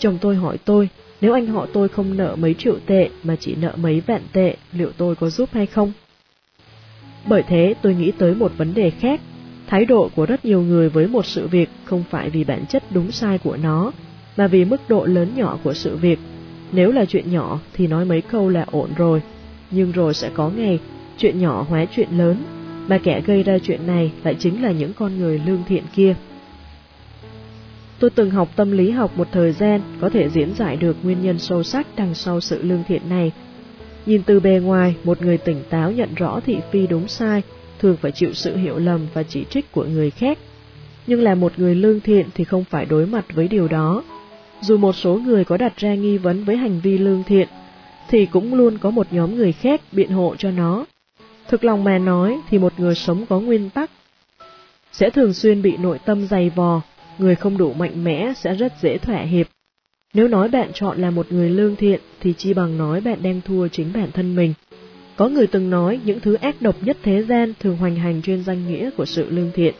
Chồng 0.00 0.18
tôi 0.20 0.36
hỏi 0.36 0.58
tôi, 0.58 0.88
nếu 1.20 1.32
anh 1.32 1.46
họ 1.46 1.66
tôi 1.72 1.88
không 1.88 2.16
nợ 2.16 2.36
mấy 2.36 2.54
triệu 2.54 2.76
tệ 2.86 3.08
mà 3.22 3.36
chỉ 3.36 3.54
nợ 3.54 3.74
mấy 3.76 4.00
vạn 4.00 4.22
tệ, 4.32 4.56
liệu 4.72 4.90
tôi 4.96 5.14
có 5.14 5.30
giúp 5.30 5.48
hay 5.52 5.66
không? 5.66 5.92
Bởi 7.28 7.42
thế 7.42 7.74
tôi 7.82 7.94
nghĩ 7.94 8.12
tới 8.18 8.34
một 8.34 8.52
vấn 8.56 8.74
đề 8.74 8.90
khác, 8.90 9.20
Thái 9.70 9.84
độ 9.84 10.10
của 10.16 10.26
rất 10.26 10.44
nhiều 10.44 10.62
người 10.62 10.88
với 10.88 11.06
một 11.06 11.26
sự 11.26 11.48
việc 11.48 11.68
không 11.84 12.04
phải 12.10 12.30
vì 12.30 12.44
bản 12.44 12.66
chất 12.66 12.82
đúng 12.90 13.10
sai 13.10 13.38
của 13.38 13.56
nó, 13.62 13.92
mà 14.36 14.46
vì 14.46 14.64
mức 14.64 14.80
độ 14.88 15.04
lớn 15.04 15.28
nhỏ 15.36 15.58
của 15.64 15.74
sự 15.74 15.96
việc. 15.96 16.18
Nếu 16.72 16.92
là 16.92 17.04
chuyện 17.04 17.32
nhỏ 17.32 17.58
thì 17.72 17.86
nói 17.86 18.04
mấy 18.04 18.20
câu 18.20 18.48
là 18.48 18.66
ổn 18.70 18.90
rồi, 18.96 19.22
nhưng 19.70 19.92
rồi 19.92 20.14
sẽ 20.14 20.30
có 20.34 20.50
ngày 20.50 20.78
chuyện 21.18 21.40
nhỏ 21.40 21.66
hóa 21.68 21.86
chuyện 21.96 22.08
lớn, 22.18 22.36
mà 22.88 22.98
kẻ 22.98 23.20
gây 23.26 23.42
ra 23.42 23.58
chuyện 23.58 23.86
này 23.86 24.12
lại 24.24 24.36
chính 24.38 24.62
là 24.62 24.70
những 24.70 24.92
con 24.92 25.18
người 25.18 25.40
lương 25.46 25.62
thiện 25.68 25.82
kia. 25.94 26.14
Tôi 28.00 28.10
từng 28.10 28.30
học 28.30 28.48
tâm 28.56 28.70
lý 28.70 28.90
học 28.90 29.18
một 29.18 29.28
thời 29.32 29.52
gian 29.52 29.80
có 30.00 30.08
thể 30.08 30.28
diễn 30.28 30.54
giải 30.54 30.76
được 30.76 30.96
nguyên 31.02 31.22
nhân 31.22 31.38
sâu 31.38 31.62
sắc 31.62 31.86
đằng 31.96 32.14
sau 32.14 32.40
sự 32.40 32.62
lương 32.62 32.84
thiện 32.88 33.02
này. 33.08 33.32
Nhìn 34.06 34.22
từ 34.22 34.40
bề 34.40 34.60
ngoài, 34.64 34.94
một 35.04 35.22
người 35.22 35.38
tỉnh 35.38 35.62
táo 35.70 35.92
nhận 35.92 36.14
rõ 36.14 36.40
thị 36.40 36.56
phi 36.70 36.86
đúng 36.86 37.08
sai 37.08 37.42
thường 37.78 37.96
phải 37.96 38.12
chịu 38.12 38.32
sự 38.32 38.56
hiểu 38.56 38.78
lầm 38.78 39.06
và 39.14 39.22
chỉ 39.22 39.44
trích 39.50 39.72
của 39.72 39.84
người 39.84 40.10
khác. 40.10 40.38
Nhưng 41.06 41.22
là 41.22 41.34
một 41.34 41.52
người 41.56 41.74
lương 41.74 42.00
thiện 42.00 42.26
thì 42.34 42.44
không 42.44 42.64
phải 42.64 42.86
đối 42.86 43.06
mặt 43.06 43.24
với 43.34 43.48
điều 43.48 43.68
đó. 43.68 44.02
Dù 44.60 44.76
một 44.76 44.92
số 44.92 45.14
người 45.14 45.44
có 45.44 45.56
đặt 45.56 45.76
ra 45.76 45.94
nghi 45.94 46.18
vấn 46.18 46.44
với 46.44 46.56
hành 46.56 46.80
vi 46.80 46.98
lương 46.98 47.22
thiện, 47.22 47.48
thì 48.08 48.26
cũng 48.26 48.54
luôn 48.54 48.78
có 48.78 48.90
một 48.90 49.06
nhóm 49.10 49.34
người 49.34 49.52
khác 49.52 49.80
biện 49.92 50.10
hộ 50.10 50.34
cho 50.38 50.50
nó. 50.50 50.84
Thực 51.48 51.64
lòng 51.64 51.84
mà 51.84 51.98
nói 51.98 52.40
thì 52.48 52.58
một 52.58 52.72
người 52.76 52.94
sống 52.94 53.26
có 53.28 53.40
nguyên 53.40 53.70
tắc 53.70 53.90
sẽ 54.92 55.10
thường 55.10 55.32
xuyên 55.32 55.62
bị 55.62 55.76
nội 55.76 55.98
tâm 56.04 56.26
dày 56.26 56.50
vò, 56.50 56.82
người 57.18 57.34
không 57.34 57.58
đủ 57.58 57.72
mạnh 57.72 58.04
mẽ 58.04 58.32
sẽ 58.36 58.54
rất 58.54 58.72
dễ 58.80 58.98
thỏa 58.98 59.22
hiệp. 59.22 59.46
Nếu 60.14 60.28
nói 60.28 60.48
bạn 60.48 60.70
chọn 60.74 60.98
là 60.98 61.10
một 61.10 61.32
người 61.32 61.50
lương 61.50 61.76
thiện 61.76 62.00
thì 62.20 62.32
chi 62.32 62.54
bằng 62.54 62.78
nói 62.78 63.00
bạn 63.00 63.18
đang 63.22 63.40
thua 63.40 63.68
chính 63.68 63.92
bản 63.94 64.10
thân 64.12 64.36
mình. 64.36 64.54
Có 65.16 65.28
người 65.28 65.46
từng 65.46 65.70
nói 65.70 66.00
những 66.04 66.20
thứ 66.20 66.34
ác 66.34 66.62
độc 66.62 66.76
nhất 66.82 66.96
thế 67.02 67.22
gian 67.22 67.52
thường 67.60 67.76
hoành 67.76 67.96
hành 67.96 68.22
trên 68.22 68.44
danh 68.44 68.68
nghĩa 68.68 68.90
của 68.96 69.04
sự 69.04 69.30
lương 69.30 69.50
thiện. 69.54 69.74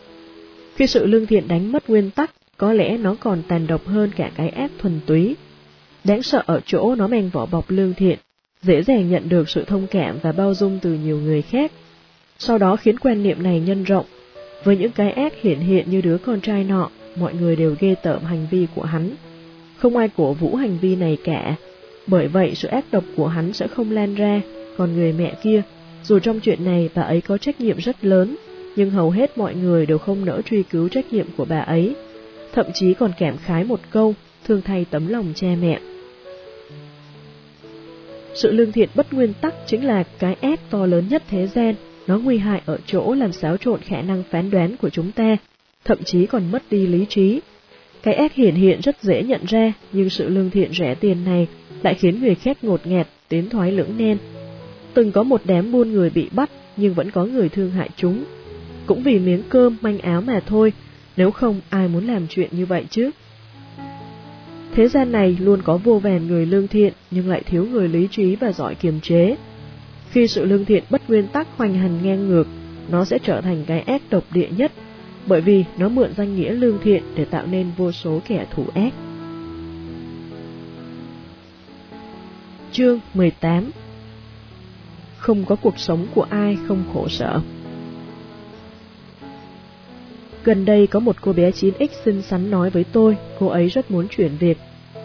Khi 0.74 0.86
sự 0.86 1.06
lương 1.06 1.26
thiện 1.26 1.48
đánh 1.48 1.72
mất 1.72 1.90
nguyên 1.90 2.10
tắc, 2.10 2.30
có 2.56 2.72
lẽ 2.72 2.96
nó 2.96 3.16
còn 3.20 3.42
tàn 3.48 3.66
độc 3.66 3.86
hơn 3.86 4.10
cả 4.16 4.30
cái 4.34 4.48
ác 4.48 4.70
thuần 4.78 5.00
túy. 5.06 5.36
Đáng 6.04 6.22
sợ 6.22 6.42
ở 6.46 6.60
chỗ 6.66 6.94
nó 6.94 7.06
mang 7.06 7.30
vỏ 7.32 7.46
bọc 7.46 7.70
lương 7.70 7.94
thiện, 7.94 8.18
dễ 8.62 8.82
dàng 8.82 9.10
nhận 9.10 9.28
được 9.28 9.48
sự 9.48 9.64
thông 9.64 9.86
cảm 9.86 10.18
và 10.22 10.32
bao 10.32 10.54
dung 10.54 10.78
từ 10.82 10.92
nhiều 10.92 11.18
người 11.18 11.42
khác. 11.42 11.72
Sau 12.38 12.58
đó 12.58 12.76
khiến 12.76 12.98
quan 12.98 13.22
niệm 13.22 13.42
này 13.42 13.60
nhân 13.60 13.84
rộng. 13.84 14.06
Với 14.64 14.76
những 14.76 14.92
cái 14.92 15.12
ác 15.12 15.32
hiện 15.40 15.58
hiện 15.58 15.90
như 15.90 16.00
đứa 16.00 16.18
con 16.18 16.40
trai 16.40 16.64
nọ, 16.64 16.90
mọi 17.16 17.34
người 17.34 17.56
đều 17.56 17.76
ghê 17.80 17.94
tởm 18.02 18.24
hành 18.24 18.46
vi 18.50 18.66
của 18.74 18.82
hắn. 18.82 19.10
Không 19.76 19.96
ai 19.96 20.08
cổ 20.16 20.32
vũ 20.32 20.56
hành 20.56 20.78
vi 20.80 20.96
này 20.96 21.18
cả, 21.24 21.56
bởi 22.06 22.28
vậy 22.28 22.54
sự 22.54 22.68
ác 22.68 22.84
độc 22.92 23.04
của 23.16 23.26
hắn 23.26 23.52
sẽ 23.52 23.66
không 23.68 23.90
lan 23.90 24.14
ra. 24.14 24.40
Còn 24.76 24.92
người 24.92 25.12
mẹ 25.12 25.34
kia, 25.42 25.62
dù 26.04 26.18
trong 26.18 26.40
chuyện 26.40 26.64
này 26.64 26.88
bà 26.94 27.02
ấy 27.02 27.20
có 27.20 27.38
trách 27.38 27.60
nhiệm 27.60 27.78
rất 27.78 28.04
lớn, 28.04 28.36
nhưng 28.76 28.90
hầu 28.90 29.10
hết 29.10 29.38
mọi 29.38 29.54
người 29.54 29.86
đều 29.86 29.98
không 29.98 30.24
nỡ 30.24 30.42
truy 30.42 30.62
cứu 30.62 30.88
trách 30.88 31.12
nhiệm 31.12 31.26
của 31.36 31.44
bà 31.44 31.60
ấy, 31.60 31.94
thậm 32.52 32.66
chí 32.74 32.94
còn 32.94 33.12
kèm 33.18 33.36
khái 33.36 33.64
một 33.64 33.80
câu, 33.90 34.14
thương 34.46 34.62
thay 34.62 34.86
tấm 34.90 35.08
lòng 35.08 35.32
cha 35.34 35.48
mẹ. 35.62 35.80
Sự 38.34 38.52
lương 38.52 38.72
thiện 38.72 38.88
bất 38.94 39.12
nguyên 39.12 39.32
tắc 39.40 39.54
chính 39.66 39.84
là 39.84 40.02
cái 40.18 40.34
ác 40.34 40.60
to 40.70 40.86
lớn 40.86 41.04
nhất 41.10 41.22
thế 41.28 41.46
gian, 41.46 41.74
nó 42.06 42.18
nguy 42.18 42.38
hại 42.38 42.62
ở 42.66 42.78
chỗ 42.86 43.14
làm 43.14 43.32
xáo 43.32 43.56
trộn 43.56 43.80
khả 43.80 44.02
năng 44.02 44.22
phán 44.30 44.50
đoán 44.50 44.76
của 44.76 44.90
chúng 44.90 45.12
ta, 45.12 45.36
thậm 45.84 45.98
chí 46.04 46.26
còn 46.26 46.50
mất 46.50 46.62
đi 46.70 46.86
lý 46.86 47.06
trí. 47.08 47.40
Cái 48.02 48.14
ác 48.14 48.34
hiển 48.34 48.54
hiện 48.54 48.80
rất 48.80 49.02
dễ 49.02 49.22
nhận 49.22 49.44
ra, 49.44 49.72
nhưng 49.92 50.10
sự 50.10 50.28
lương 50.28 50.50
thiện 50.50 50.72
rẻ 50.72 50.94
tiền 50.94 51.24
này 51.24 51.46
lại 51.82 51.94
khiến 51.94 52.20
người 52.20 52.34
khác 52.34 52.58
ngột 52.62 52.86
ngạt, 52.86 53.08
tiến 53.28 53.48
thoái 53.48 53.72
lưỡng 53.72 53.98
nan, 53.98 54.16
Từng 54.94 55.12
có 55.12 55.22
một 55.22 55.40
đám 55.44 55.72
buôn 55.72 55.92
người 55.92 56.10
bị 56.10 56.28
bắt, 56.32 56.50
nhưng 56.76 56.94
vẫn 56.94 57.10
có 57.10 57.24
người 57.24 57.48
thương 57.48 57.70
hại 57.70 57.90
chúng. 57.96 58.24
Cũng 58.86 59.02
vì 59.02 59.18
miếng 59.18 59.42
cơm, 59.48 59.76
manh 59.80 59.98
áo 59.98 60.20
mà 60.20 60.40
thôi, 60.46 60.72
nếu 61.16 61.30
không 61.30 61.60
ai 61.70 61.88
muốn 61.88 62.06
làm 62.06 62.26
chuyện 62.28 62.48
như 62.52 62.66
vậy 62.66 62.84
chứ. 62.90 63.10
Thế 64.74 64.88
gian 64.88 65.12
này 65.12 65.36
luôn 65.40 65.62
có 65.62 65.76
vô 65.76 65.98
vàn 65.98 66.28
người 66.28 66.46
lương 66.46 66.68
thiện, 66.68 66.92
nhưng 67.10 67.28
lại 67.28 67.42
thiếu 67.42 67.66
người 67.66 67.88
lý 67.88 68.08
trí 68.10 68.36
và 68.36 68.52
giỏi 68.52 68.74
kiềm 68.74 69.00
chế. 69.00 69.36
Khi 70.10 70.26
sự 70.26 70.44
lương 70.44 70.64
thiện 70.64 70.84
bất 70.90 71.02
nguyên 71.08 71.26
tắc 71.26 71.48
hoành 71.56 71.74
hành 71.74 71.98
ngang 72.02 72.28
ngược, 72.28 72.46
nó 72.90 73.04
sẽ 73.04 73.18
trở 73.18 73.40
thành 73.40 73.64
cái 73.66 73.80
ác 73.80 74.02
độc 74.10 74.24
địa 74.32 74.48
nhất, 74.56 74.72
bởi 75.30 75.40
vì 75.40 75.64
nó 75.76 75.88
mượn 75.88 76.14
danh 76.16 76.36
nghĩa 76.36 76.52
lương 76.52 76.78
thiện 76.82 77.02
để 77.14 77.24
tạo 77.24 77.46
nên 77.46 77.70
vô 77.76 77.92
số 77.92 78.20
kẻ 78.28 78.46
thù 78.54 78.64
ác. 78.74 78.92
Chương 82.72 83.00
18 83.14 83.70
không 85.18 85.44
có 85.44 85.56
cuộc 85.56 85.78
sống 85.78 86.06
của 86.14 86.26
ai 86.30 86.58
không 86.68 86.84
khổ 86.94 87.08
sở. 87.08 87.40
Gần 90.44 90.64
đây 90.64 90.86
có 90.86 91.00
một 91.00 91.16
cô 91.20 91.32
bé 91.32 91.50
9X 91.50 91.88
xinh 92.04 92.22
xắn 92.22 92.50
nói 92.50 92.70
với 92.70 92.84
tôi, 92.84 93.16
cô 93.38 93.46
ấy 93.46 93.68
rất 93.68 93.90
muốn 93.90 94.08
chuyển 94.08 94.36
việc. 94.36 94.58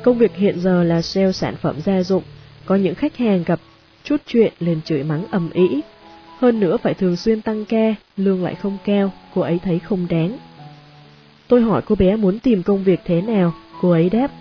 Công 0.03 0.17
việc 0.17 0.35
hiện 0.35 0.59
giờ 0.59 0.83
là 0.83 1.01
sale 1.01 1.31
sản 1.31 1.55
phẩm 1.61 1.75
gia 1.81 2.03
dụng, 2.03 2.23
có 2.65 2.75
những 2.75 2.95
khách 2.95 3.17
hàng 3.17 3.43
gặp 3.43 3.59
chút 4.03 4.21
chuyện 4.25 4.53
lên 4.59 4.81
chửi 4.85 5.03
mắng 5.03 5.25
ầm 5.31 5.49
ĩ. 5.53 5.81
Hơn 6.39 6.59
nữa 6.59 6.77
phải 6.77 6.93
thường 6.93 7.15
xuyên 7.15 7.41
tăng 7.41 7.65
ca, 7.65 7.95
lương 8.17 8.43
lại 8.43 8.55
không 8.55 8.77
cao, 8.85 9.11
cô 9.33 9.41
ấy 9.41 9.59
thấy 9.63 9.79
không 9.79 10.07
đáng. 10.09 10.37
Tôi 11.47 11.61
hỏi 11.61 11.81
cô 11.85 11.95
bé 11.95 12.15
muốn 12.15 12.39
tìm 12.39 12.63
công 12.63 12.83
việc 12.83 12.99
thế 13.05 13.21
nào, 13.21 13.53
cô 13.81 13.91
ấy 13.91 14.09
đáp, 14.09 14.31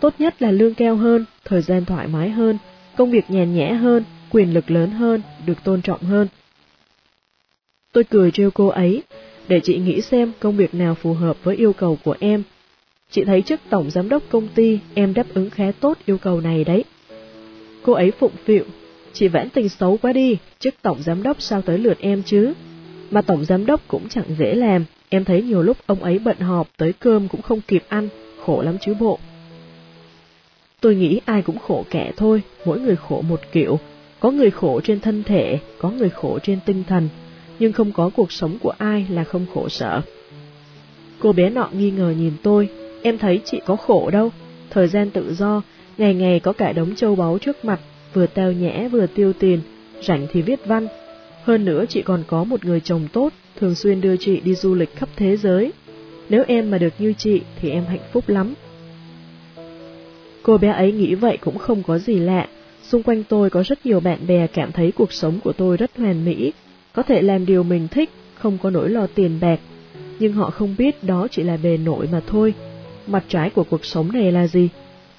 tốt 0.00 0.14
nhất 0.18 0.42
là 0.42 0.50
lương 0.50 0.74
cao 0.74 0.96
hơn, 0.96 1.24
thời 1.44 1.62
gian 1.62 1.84
thoải 1.84 2.08
mái 2.08 2.30
hơn, 2.30 2.58
công 2.96 3.10
việc 3.10 3.30
nhàn 3.30 3.54
nhã 3.54 3.72
hơn, 3.72 4.04
quyền 4.30 4.54
lực 4.54 4.70
lớn 4.70 4.90
hơn, 4.90 5.22
được 5.46 5.64
tôn 5.64 5.82
trọng 5.82 6.02
hơn. 6.02 6.28
Tôi 7.92 8.04
cười 8.04 8.30
trêu 8.30 8.50
cô 8.50 8.66
ấy, 8.66 9.02
để 9.48 9.60
chị 9.60 9.78
nghĩ 9.78 10.00
xem 10.00 10.32
công 10.40 10.56
việc 10.56 10.74
nào 10.74 10.94
phù 10.94 11.14
hợp 11.14 11.44
với 11.44 11.56
yêu 11.56 11.72
cầu 11.72 11.98
của 12.04 12.16
em. 12.20 12.42
Chị 13.10 13.24
thấy 13.24 13.42
chức 13.42 13.60
tổng 13.70 13.90
giám 13.90 14.08
đốc 14.08 14.22
công 14.28 14.48
ty 14.48 14.78
em 14.94 15.14
đáp 15.14 15.26
ứng 15.34 15.50
khá 15.50 15.72
tốt 15.80 15.98
yêu 16.06 16.18
cầu 16.18 16.40
này 16.40 16.64
đấy. 16.64 16.84
Cô 17.82 17.92
ấy 17.92 18.10
phụng 18.10 18.32
phịu, 18.44 18.64
chị 19.12 19.28
vãn 19.28 19.48
tình 19.50 19.68
xấu 19.68 19.96
quá 19.96 20.12
đi, 20.12 20.36
chức 20.58 20.74
tổng 20.82 21.02
giám 21.02 21.22
đốc 21.22 21.42
sao 21.42 21.62
tới 21.62 21.78
lượt 21.78 21.98
em 22.00 22.22
chứ. 22.22 22.52
Mà 23.10 23.22
tổng 23.22 23.44
giám 23.44 23.66
đốc 23.66 23.80
cũng 23.88 24.08
chẳng 24.08 24.24
dễ 24.38 24.54
làm, 24.54 24.84
em 25.08 25.24
thấy 25.24 25.42
nhiều 25.42 25.62
lúc 25.62 25.76
ông 25.86 26.02
ấy 26.02 26.18
bận 26.18 26.38
họp 26.38 26.68
tới 26.76 26.92
cơm 26.92 27.28
cũng 27.28 27.42
không 27.42 27.60
kịp 27.60 27.84
ăn, 27.88 28.08
khổ 28.44 28.62
lắm 28.62 28.76
chứ 28.80 28.94
bộ. 28.94 29.18
Tôi 30.80 30.94
nghĩ 30.94 31.20
ai 31.24 31.42
cũng 31.42 31.58
khổ 31.58 31.84
kẻ 31.90 32.12
thôi, 32.16 32.42
mỗi 32.64 32.80
người 32.80 32.96
khổ 32.96 33.22
một 33.28 33.40
kiểu, 33.52 33.78
có 34.20 34.30
người 34.30 34.50
khổ 34.50 34.80
trên 34.84 35.00
thân 35.00 35.22
thể, 35.24 35.58
có 35.78 35.90
người 35.90 36.10
khổ 36.10 36.38
trên 36.42 36.58
tinh 36.66 36.84
thần, 36.88 37.08
nhưng 37.58 37.72
không 37.72 37.92
có 37.92 38.10
cuộc 38.16 38.32
sống 38.32 38.58
của 38.58 38.72
ai 38.78 39.06
là 39.10 39.24
không 39.24 39.46
khổ 39.54 39.68
sở. 39.68 40.00
Cô 41.18 41.32
bé 41.32 41.50
nọ 41.50 41.68
nghi 41.72 41.90
ngờ 41.90 42.14
nhìn 42.18 42.32
tôi, 42.42 42.68
em 43.02 43.18
thấy 43.18 43.40
chị 43.44 43.60
có 43.66 43.76
khổ 43.76 44.10
đâu, 44.10 44.30
thời 44.70 44.88
gian 44.88 45.10
tự 45.10 45.34
do, 45.34 45.62
ngày 45.98 46.14
ngày 46.14 46.40
có 46.40 46.52
cả 46.52 46.72
đống 46.72 46.94
châu 46.94 47.16
báu 47.16 47.38
trước 47.38 47.64
mặt, 47.64 47.80
vừa 48.14 48.26
teo 48.26 48.52
nhẽ 48.52 48.88
vừa 48.88 49.06
tiêu 49.06 49.32
tiền, 49.32 49.60
rảnh 50.02 50.26
thì 50.32 50.42
viết 50.42 50.66
văn. 50.66 50.86
Hơn 51.42 51.64
nữa 51.64 51.84
chị 51.88 52.02
còn 52.02 52.24
có 52.26 52.44
một 52.44 52.64
người 52.64 52.80
chồng 52.80 53.08
tốt, 53.12 53.32
thường 53.60 53.74
xuyên 53.74 54.00
đưa 54.00 54.16
chị 54.16 54.40
đi 54.40 54.54
du 54.54 54.74
lịch 54.74 54.96
khắp 54.96 55.08
thế 55.16 55.36
giới. 55.36 55.72
Nếu 56.28 56.44
em 56.46 56.70
mà 56.70 56.78
được 56.78 56.92
như 56.98 57.12
chị 57.18 57.40
thì 57.60 57.70
em 57.70 57.84
hạnh 57.84 58.00
phúc 58.12 58.28
lắm. 58.28 58.54
Cô 60.42 60.58
bé 60.58 60.68
ấy 60.68 60.92
nghĩ 60.92 61.14
vậy 61.14 61.38
cũng 61.40 61.58
không 61.58 61.82
có 61.82 61.98
gì 61.98 62.18
lạ, 62.18 62.48
xung 62.82 63.02
quanh 63.02 63.24
tôi 63.24 63.50
có 63.50 63.62
rất 63.62 63.86
nhiều 63.86 64.00
bạn 64.00 64.26
bè 64.26 64.46
cảm 64.46 64.72
thấy 64.72 64.92
cuộc 64.92 65.12
sống 65.12 65.38
của 65.44 65.52
tôi 65.52 65.76
rất 65.76 65.90
hoàn 65.96 66.24
mỹ, 66.24 66.52
có 66.92 67.02
thể 67.02 67.22
làm 67.22 67.46
điều 67.46 67.62
mình 67.62 67.88
thích, 67.88 68.10
không 68.34 68.58
có 68.62 68.70
nỗi 68.70 68.90
lo 68.90 69.06
tiền 69.14 69.38
bạc, 69.40 69.60
nhưng 70.18 70.32
họ 70.32 70.50
không 70.50 70.74
biết 70.78 71.04
đó 71.04 71.28
chỉ 71.30 71.42
là 71.42 71.56
bề 71.62 71.76
nổi 71.76 72.08
mà 72.12 72.20
thôi. 72.26 72.54
Mặt 73.06 73.24
trái 73.28 73.50
của 73.50 73.64
cuộc 73.64 73.84
sống 73.84 74.12
này 74.12 74.32
là 74.32 74.46
gì? 74.46 74.68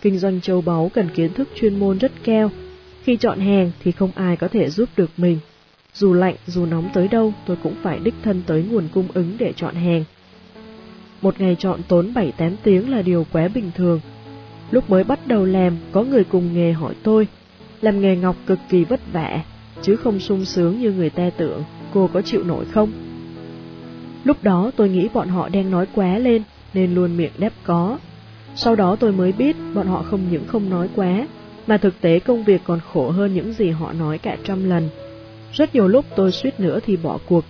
Kinh 0.01 0.17
doanh 0.17 0.41
châu 0.41 0.61
báu 0.61 0.91
cần 0.93 1.09
kiến 1.15 1.33
thức 1.33 1.47
chuyên 1.55 1.79
môn 1.79 1.97
rất 1.97 2.11
cao. 2.23 2.51
Khi 3.09 3.17
chọn 3.17 3.39
hàng 3.39 3.71
thì 3.83 3.91
không 3.91 4.11
ai 4.15 4.37
có 4.37 4.47
thể 4.47 4.69
giúp 4.69 4.89
được 4.97 5.09
mình. 5.17 5.39
Dù 5.93 6.13
lạnh, 6.13 6.35
dù 6.47 6.65
nóng 6.65 6.89
tới 6.93 7.07
đâu, 7.07 7.33
tôi 7.45 7.57
cũng 7.63 7.73
phải 7.81 7.99
đích 7.99 8.13
thân 8.23 8.41
tới 8.47 8.63
nguồn 8.63 8.87
cung 8.93 9.07
ứng 9.13 9.35
để 9.39 9.53
chọn 9.55 9.75
hàng. 9.75 10.03
Một 11.21 11.41
ngày 11.41 11.55
chọn 11.59 11.81
tốn 11.87 12.13
7-8 12.13 12.55
tiếng 12.63 12.91
là 12.91 13.01
điều 13.01 13.25
quá 13.31 13.47
bình 13.47 13.71
thường. 13.75 13.99
Lúc 14.71 14.89
mới 14.89 15.03
bắt 15.03 15.27
đầu 15.27 15.45
làm, 15.45 15.77
có 15.91 16.03
người 16.03 16.23
cùng 16.23 16.53
nghề 16.53 16.71
hỏi 16.71 16.93
tôi, 17.03 17.27
làm 17.81 18.01
nghề 18.01 18.15
ngọc 18.15 18.35
cực 18.45 18.59
kỳ 18.69 18.83
vất 18.83 18.99
vả, 19.13 19.43
chứ 19.81 19.95
không 19.95 20.19
sung 20.19 20.45
sướng 20.45 20.79
như 20.79 20.91
người 20.91 21.09
ta 21.09 21.29
tưởng, 21.37 21.63
cô 21.93 22.09
có 22.13 22.21
chịu 22.21 22.43
nổi 22.43 22.65
không? 22.65 22.91
Lúc 24.23 24.43
đó 24.43 24.71
tôi 24.75 24.89
nghĩ 24.89 25.07
bọn 25.13 25.27
họ 25.27 25.49
đang 25.49 25.71
nói 25.71 25.85
quá 25.95 26.17
lên, 26.17 26.43
nên 26.73 26.95
luôn 26.95 27.17
miệng 27.17 27.33
đáp 27.37 27.53
có. 27.63 27.97
Sau 28.55 28.75
đó 28.75 28.95
tôi 28.95 29.11
mới 29.11 29.31
biết 29.31 29.55
bọn 29.73 29.87
họ 29.87 30.03
không 30.03 30.21
những 30.31 30.47
không 30.47 30.69
nói 30.69 30.89
quá, 30.95 31.27
mà 31.69 31.77
thực 31.77 32.01
tế 32.01 32.19
công 32.19 32.43
việc 32.43 32.61
còn 32.63 32.79
khổ 32.93 33.11
hơn 33.11 33.33
những 33.33 33.53
gì 33.53 33.69
họ 33.69 33.93
nói 33.93 34.17
cả 34.17 34.37
trăm 34.43 34.69
lần. 34.69 34.89
Rất 35.53 35.75
nhiều 35.75 35.87
lúc 35.87 36.05
tôi 36.15 36.31
suýt 36.31 36.59
nữa 36.59 36.79
thì 36.85 36.97
bỏ 36.97 37.19
cuộc. 37.27 37.45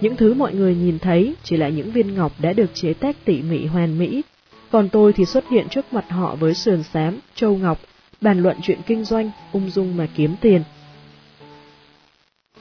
Những 0.00 0.16
thứ 0.16 0.34
mọi 0.34 0.54
người 0.54 0.74
nhìn 0.74 0.98
thấy 0.98 1.34
chỉ 1.42 1.56
là 1.56 1.68
những 1.68 1.90
viên 1.90 2.14
ngọc 2.14 2.32
đã 2.38 2.52
được 2.52 2.74
chế 2.74 2.94
tác 2.94 3.16
tỉ 3.24 3.42
mỉ 3.42 3.66
hoàn 3.66 3.98
mỹ, 3.98 4.22
còn 4.70 4.88
tôi 4.88 5.12
thì 5.12 5.24
xuất 5.24 5.48
hiện 5.48 5.68
trước 5.68 5.92
mặt 5.92 6.04
họ 6.08 6.34
với 6.34 6.54
sườn 6.54 6.82
xám, 6.82 7.18
châu 7.34 7.56
ngọc, 7.56 7.78
bàn 8.20 8.42
luận 8.42 8.56
chuyện 8.62 8.78
kinh 8.86 9.04
doanh, 9.04 9.30
ung 9.52 9.70
dung 9.70 9.96
mà 9.96 10.08
kiếm 10.16 10.34
tiền. 10.40 10.62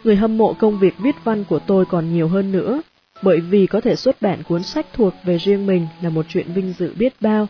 Người 0.04 0.16
hâm 0.16 0.38
mộ 0.38 0.54
công 0.54 0.80
việc 0.80 0.94
viết 1.00 1.16
văn 1.24 1.44
của 1.44 1.60
tôi 1.60 1.86
còn 1.86 2.14
nhiều 2.14 2.28
hơn 2.28 2.52
nữa, 2.52 2.82
bởi 3.22 3.40
vì 3.40 3.68
có 3.68 3.82
thể 3.82 3.96
xuất 3.96 4.22
bản 4.22 4.44
cuốn 4.44 4.64
sách 4.64 4.86
thuộc 4.94 5.14
về 5.26 5.38
riêng 5.38 5.66
mình 5.66 5.88
là 6.02 6.10
một 6.10 6.26
chuyện 6.30 6.54
vinh 6.54 6.74
dự 6.74 6.94
biết 6.98 7.14
bao. 7.22 7.48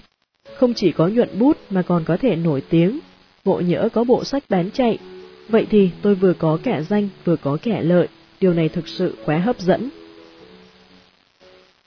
Không 0.56 0.74
chỉ 0.74 0.92
có 0.92 1.08
nhuận 1.08 1.40
bút 1.40 1.58
mà 1.70 1.82
còn 1.82 2.04
có 2.04 2.18
thể 2.18 2.36
nổi 2.36 2.62
tiếng, 2.70 3.00
ngộ 3.48 3.60
nhỡ 3.60 3.90
có 3.94 4.04
bộ 4.04 4.24
sách 4.24 4.44
bán 4.50 4.70
chạy. 4.72 4.98
Vậy 5.50 5.68
thì 5.70 5.90
tôi 6.02 6.16
vừa 6.16 6.34
có 6.34 6.58
kẻ 6.64 6.82
danh 6.90 7.10
vừa 7.26 7.36
có 7.36 7.58
kẻ 7.64 7.82
lợi, 7.82 8.08
điều 8.42 8.54
này 8.54 8.70
thực 8.70 8.88
sự 8.88 9.16
quá 9.26 9.38
hấp 9.38 9.60
dẫn. 9.60 9.90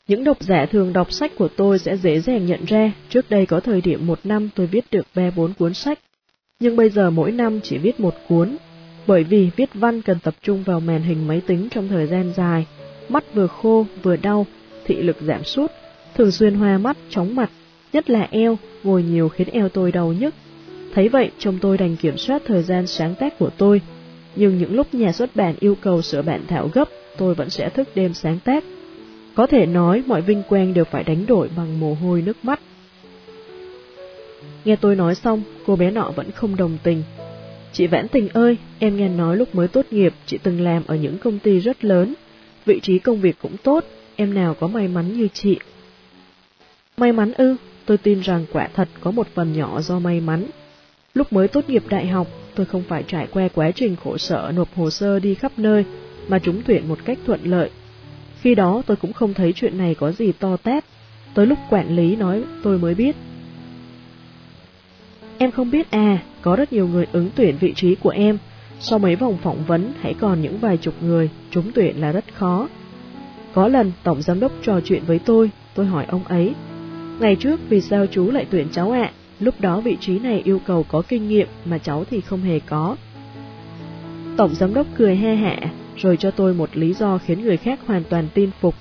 Những 0.09 0.25
độc 0.25 0.43
giả 0.43 0.67
thường 0.67 0.93
đọc 0.93 1.13
sách 1.13 1.33
của 1.37 1.49
tôi 1.49 1.79
sẽ 1.79 1.97
dễ 1.97 2.21
dàng 2.21 2.47
nhận 2.47 2.65
ra, 2.65 2.93
trước 3.09 3.31
đây 3.31 3.47
có 3.47 3.61
thời 3.61 3.81
điểm 3.81 4.07
một 4.07 4.19
năm 4.25 4.49
tôi 4.55 4.67
viết 4.67 4.85
được 4.91 5.07
3-4 5.15 5.53
cuốn 5.59 5.75
sách, 5.75 5.99
nhưng 6.61 6.77
bây 6.77 6.91
giờ 6.91 7.11
mỗi 7.11 7.33
năm 7.33 7.61
chỉ 7.63 7.79
viết 7.79 8.01
một 8.01 8.15
cuốn, 8.29 8.57
bởi 9.07 9.25
vì 9.25 9.51
viết 9.57 9.71
văn 9.75 10.03
cần 10.03 10.19
tập 10.23 10.35
trung 10.43 10.63
vào 10.63 10.81
màn 10.81 11.03
hình 11.03 11.29
máy 11.29 11.41
tính 11.47 11.69
trong 11.71 11.89
thời 11.89 12.07
gian 12.07 12.33
dài, 12.37 12.67
mắt 13.09 13.25
vừa 13.35 13.47
khô 13.47 13.87
vừa 14.03 14.17
đau, 14.17 14.47
thị 14.85 15.03
lực 15.03 15.17
giảm 15.21 15.45
sút, 15.45 15.71
thường 16.17 16.31
xuyên 16.31 16.55
hoa 16.55 16.79
mắt, 16.79 16.97
chóng 17.11 17.35
mặt, 17.35 17.51
nhất 17.93 18.11
là 18.11 18.29
eo, 18.31 18.59
ngồi 18.83 19.03
nhiều 19.03 19.29
khiến 19.29 19.49
eo 19.49 19.69
tôi 19.69 19.93
đau 19.93 20.13
nhức. 20.13 20.35
Thấy 20.95 21.09
vậy, 21.09 21.31
chồng 21.39 21.59
tôi 21.61 21.79
đành 21.79 21.97
kiểm 21.97 22.19
soát 22.19 22.43
thời 22.47 22.63
gian 22.63 22.87
sáng 22.87 23.15
tác 23.15 23.39
của 23.39 23.51
tôi, 23.57 23.81
nhưng 24.37 24.59
những 24.59 24.75
lúc 24.75 24.95
nhà 24.95 25.13
xuất 25.13 25.37
bản 25.37 25.55
yêu 25.61 25.77
cầu 25.81 26.03
sửa 26.03 26.23
bản 26.23 26.47
thảo 26.47 26.71
gấp, 26.73 26.89
tôi 27.17 27.35
vẫn 27.35 27.51
sẽ 27.51 27.69
thức 27.69 27.89
đêm 27.95 28.15
sáng 28.15 28.39
tác. 28.45 28.65
Có 29.35 29.47
thể 29.47 29.67
nói 29.67 30.03
mọi 30.07 30.21
vinh 30.21 30.43
quang 30.49 30.75
đều 30.75 30.85
phải 30.85 31.05
đánh 31.05 31.27
đổi 31.27 31.51
bằng 31.57 31.81
mồ 31.81 31.95
hôi 31.95 32.23
nước 32.23 32.37
mắt. 32.45 32.61
Nghe 34.65 34.77
tôi 34.77 34.97
nói 34.97 35.15
xong, 35.15 35.43
cô 35.67 35.77
bé 35.77 35.91
nọ 35.91 36.11
vẫn 36.17 36.31
không 36.31 36.57
đồng 36.57 36.79
tình. 36.83 37.03
Chị 37.73 37.87
Vãn 37.87 38.09
Tình 38.09 38.29
ơi, 38.29 38.57
em 38.79 38.97
nghe 38.97 39.09
nói 39.09 39.37
lúc 39.37 39.55
mới 39.55 39.69
tốt 39.69 39.87
nghiệp 39.91 40.15
chị 40.27 40.39
từng 40.43 40.61
làm 40.61 40.83
ở 40.87 40.97
những 40.97 41.19
công 41.19 41.39
ty 41.39 41.59
rất 41.59 41.85
lớn, 41.85 42.15
vị 42.65 42.81
trí 42.81 42.99
công 42.99 43.21
việc 43.21 43.37
cũng 43.43 43.57
tốt, 43.63 43.85
em 44.17 44.35
nào 44.35 44.55
có 44.55 44.67
may 44.67 44.89
mắn 44.89 45.13
như 45.13 45.29
chị. 45.33 45.59
May 46.97 47.13
mắn 47.13 47.33
ư, 47.33 47.57
tôi 47.87 47.99
tin 47.99 48.21
rằng 48.21 48.47
quả 48.53 48.69
thật 48.75 48.89
có 49.01 49.11
một 49.11 49.27
phần 49.35 49.53
nhỏ 49.53 49.81
do 49.81 49.99
may 49.99 50.21
mắn. 50.21 50.47
Lúc 51.15 51.33
mới 51.33 51.49
tốt 51.49 51.69
nghiệp 51.69 51.83
đại 51.89 52.07
học, 52.07 52.27
tôi 52.55 52.67
không 52.67 52.83
phải 52.89 53.05
trải 53.07 53.27
qua 53.31 53.49
quá 53.55 53.71
trình 53.71 53.97
khổ 54.05 54.19
sở 54.19 54.53
nộp 54.55 54.75
hồ 54.77 54.91
sơ 54.91 55.19
đi 55.19 55.35
khắp 55.35 55.53
nơi, 55.57 55.85
mà 56.29 56.39
trúng 56.39 56.63
tuyển 56.67 56.89
một 56.89 56.99
cách 57.05 57.19
thuận 57.27 57.41
lợi. 57.45 57.71
Khi 58.41 58.55
đó 58.55 58.83
tôi 58.87 58.97
cũng 58.97 59.13
không 59.13 59.35
thấy 59.35 59.53
chuyện 59.53 59.79
này 59.79 59.95
có 59.95 60.13
gì 60.13 60.33
to 60.33 60.57
tát, 60.57 60.85
tới 61.35 61.47
lúc 61.47 61.59
quản 61.71 61.97
lý 61.97 62.17
nói 62.17 62.45
tôi 62.63 62.79
mới 62.79 62.95
biết. 62.95 63.17
Em 65.39 65.51
không 65.51 65.71
biết 65.71 65.91
à, 65.91 66.23
có 66.43 66.57
rất 66.57 66.73
nhiều 66.73 66.89
người 66.89 67.07
ứng 67.13 67.31
tuyển 67.35 67.57
vị 67.61 67.73
trí 67.77 67.95
của 67.95 68.11
em, 68.11 68.39
sau 68.81 68.99
mấy 68.99 69.17
vòng 69.17 69.39
phỏng 69.43 69.65
vấn 69.67 69.93
hãy 70.01 70.15
còn 70.15 70.43
những 70.43 70.59
vài 70.59 70.77
chục 70.77 70.95
người, 71.03 71.31
trúng 71.51 71.73
tuyển 71.75 72.01
là 72.01 72.13
rất 72.13 72.25
khó. 72.35 72.69
Có 73.53 73.69
lần 73.69 73.93
Tổng 74.03 74.23
Giám 74.23 74.41
đốc 74.41 74.53
trò 74.63 74.81
chuyện 74.85 75.03
với 75.07 75.19
tôi, 75.19 75.51
tôi 75.75 75.87
hỏi 75.87 76.05
ông 76.09 76.25
ấy, 76.25 76.55
ngày 77.21 77.37
trước 77.37 77.61
vì 77.69 77.81
sao 77.81 78.07
chú 78.07 78.31
lại 78.31 78.47
tuyển 78.51 78.69
cháu 78.73 78.91
ạ, 78.91 79.11
lúc 79.41 79.61
đó 79.61 79.81
vị 79.81 79.97
trí 80.01 80.19
này 80.19 80.43
yêu 80.45 80.61
cầu 80.67 80.85
có 80.89 81.03
kinh 81.09 81.29
nghiệm 81.29 81.49
mà 81.65 81.79
cháu 81.79 82.05
thì 82.11 82.21
không 82.21 82.41
hề 82.41 82.61
có. 82.61 82.97
Tổng 84.37 84.55
Giám 84.55 84.75
đốc 84.75 84.87
cười 84.97 85.17
he 85.17 85.37
hẹ, 85.37 85.59
rồi 85.97 86.17
cho 86.17 86.31
tôi 86.31 86.55
một 86.55 86.77
lý 86.77 86.93
do 86.93 87.19
khiến 87.19 87.43
người 87.43 87.57
khác 87.57 87.81
hoàn 87.87 88.05
toàn 88.05 88.29
tin 88.35 88.51
phục. 88.61 88.75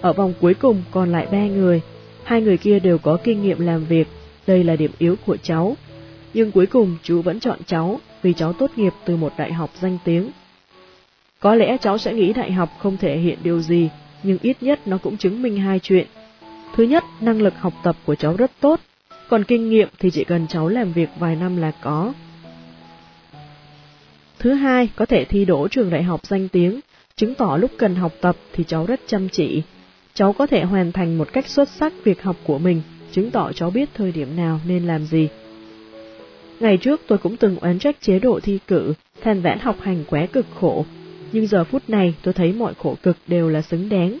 Ở 0.00 0.12
vòng 0.12 0.32
cuối 0.40 0.54
cùng 0.54 0.82
còn 0.90 1.12
lại 1.12 1.26
ba 1.32 1.46
người, 1.46 1.80
hai 2.24 2.42
người 2.42 2.56
kia 2.56 2.78
đều 2.78 2.98
có 2.98 3.18
kinh 3.24 3.42
nghiệm 3.42 3.60
làm 3.60 3.84
việc, 3.84 4.08
đây 4.46 4.64
là 4.64 4.76
điểm 4.76 4.90
yếu 4.98 5.16
của 5.26 5.36
cháu. 5.36 5.76
Nhưng 6.34 6.52
cuối 6.52 6.66
cùng 6.66 6.96
chú 7.02 7.22
vẫn 7.22 7.40
chọn 7.40 7.58
cháu 7.66 8.00
vì 8.22 8.32
cháu 8.32 8.52
tốt 8.52 8.70
nghiệp 8.76 8.92
từ 9.04 9.16
một 9.16 9.32
đại 9.38 9.52
học 9.52 9.70
danh 9.80 9.98
tiếng. 10.04 10.30
Có 11.40 11.54
lẽ 11.54 11.76
cháu 11.80 11.98
sẽ 11.98 12.12
nghĩ 12.12 12.32
đại 12.32 12.52
học 12.52 12.68
không 12.78 12.96
thể 12.96 13.18
hiện 13.18 13.38
điều 13.42 13.60
gì, 13.60 13.88
nhưng 14.22 14.38
ít 14.42 14.56
nhất 14.60 14.80
nó 14.86 14.98
cũng 14.98 15.16
chứng 15.16 15.42
minh 15.42 15.56
hai 15.56 15.78
chuyện. 15.78 16.06
Thứ 16.76 16.84
nhất, 16.84 17.04
năng 17.20 17.42
lực 17.42 17.54
học 17.58 17.72
tập 17.82 17.96
của 18.04 18.14
cháu 18.14 18.36
rất 18.36 18.50
tốt, 18.60 18.80
còn 19.28 19.44
kinh 19.44 19.70
nghiệm 19.70 19.88
thì 19.98 20.10
chỉ 20.10 20.24
cần 20.24 20.46
cháu 20.46 20.68
làm 20.68 20.92
việc 20.92 21.08
vài 21.18 21.36
năm 21.36 21.56
là 21.56 21.70
có. 21.82 22.12
Thứ 24.38 24.54
hai, 24.54 24.88
có 24.96 25.06
thể 25.06 25.24
thi 25.24 25.44
đỗ 25.44 25.68
trường 25.68 25.90
đại 25.90 26.02
học 26.02 26.26
danh 26.26 26.48
tiếng, 26.48 26.80
chứng 27.16 27.34
tỏ 27.34 27.56
lúc 27.56 27.70
cần 27.78 27.94
học 27.94 28.12
tập 28.20 28.36
thì 28.52 28.64
cháu 28.64 28.86
rất 28.86 29.00
chăm 29.06 29.28
chỉ. 29.28 29.62
Cháu 30.14 30.32
có 30.32 30.46
thể 30.46 30.64
hoàn 30.64 30.92
thành 30.92 31.18
một 31.18 31.28
cách 31.32 31.46
xuất 31.46 31.68
sắc 31.68 31.92
việc 32.04 32.22
học 32.22 32.36
của 32.44 32.58
mình, 32.58 32.82
chứng 33.12 33.30
tỏ 33.30 33.52
cháu 33.52 33.70
biết 33.70 33.88
thời 33.94 34.12
điểm 34.12 34.36
nào 34.36 34.60
nên 34.66 34.86
làm 34.86 35.04
gì. 35.04 35.28
Ngày 36.60 36.76
trước 36.76 37.00
tôi 37.06 37.18
cũng 37.18 37.36
từng 37.36 37.58
oán 37.58 37.78
trách 37.78 37.96
chế 38.00 38.18
độ 38.18 38.40
thi 38.40 38.58
cử, 38.66 38.94
than 39.22 39.40
vãn 39.40 39.58
học 39.58 39.76
hành 39.80 40.04
quá 40.06 40.26
cực 40.26 40.46
khổ, 40.60 40.84
nhưng 41.32 41.46
giờ 41.46 41.64
phút 41.64 41.82
này 41.88 42.14
tôi 42.22 42.34
thấy 42.34 42.52
mọi 42.52 42.74
khổ 42.74 42.96
cực 43.02 43.16
đều 43.26 43.48
là 43.48 43.62
xứng 43.62 43.88
đáng, 43.88 44.18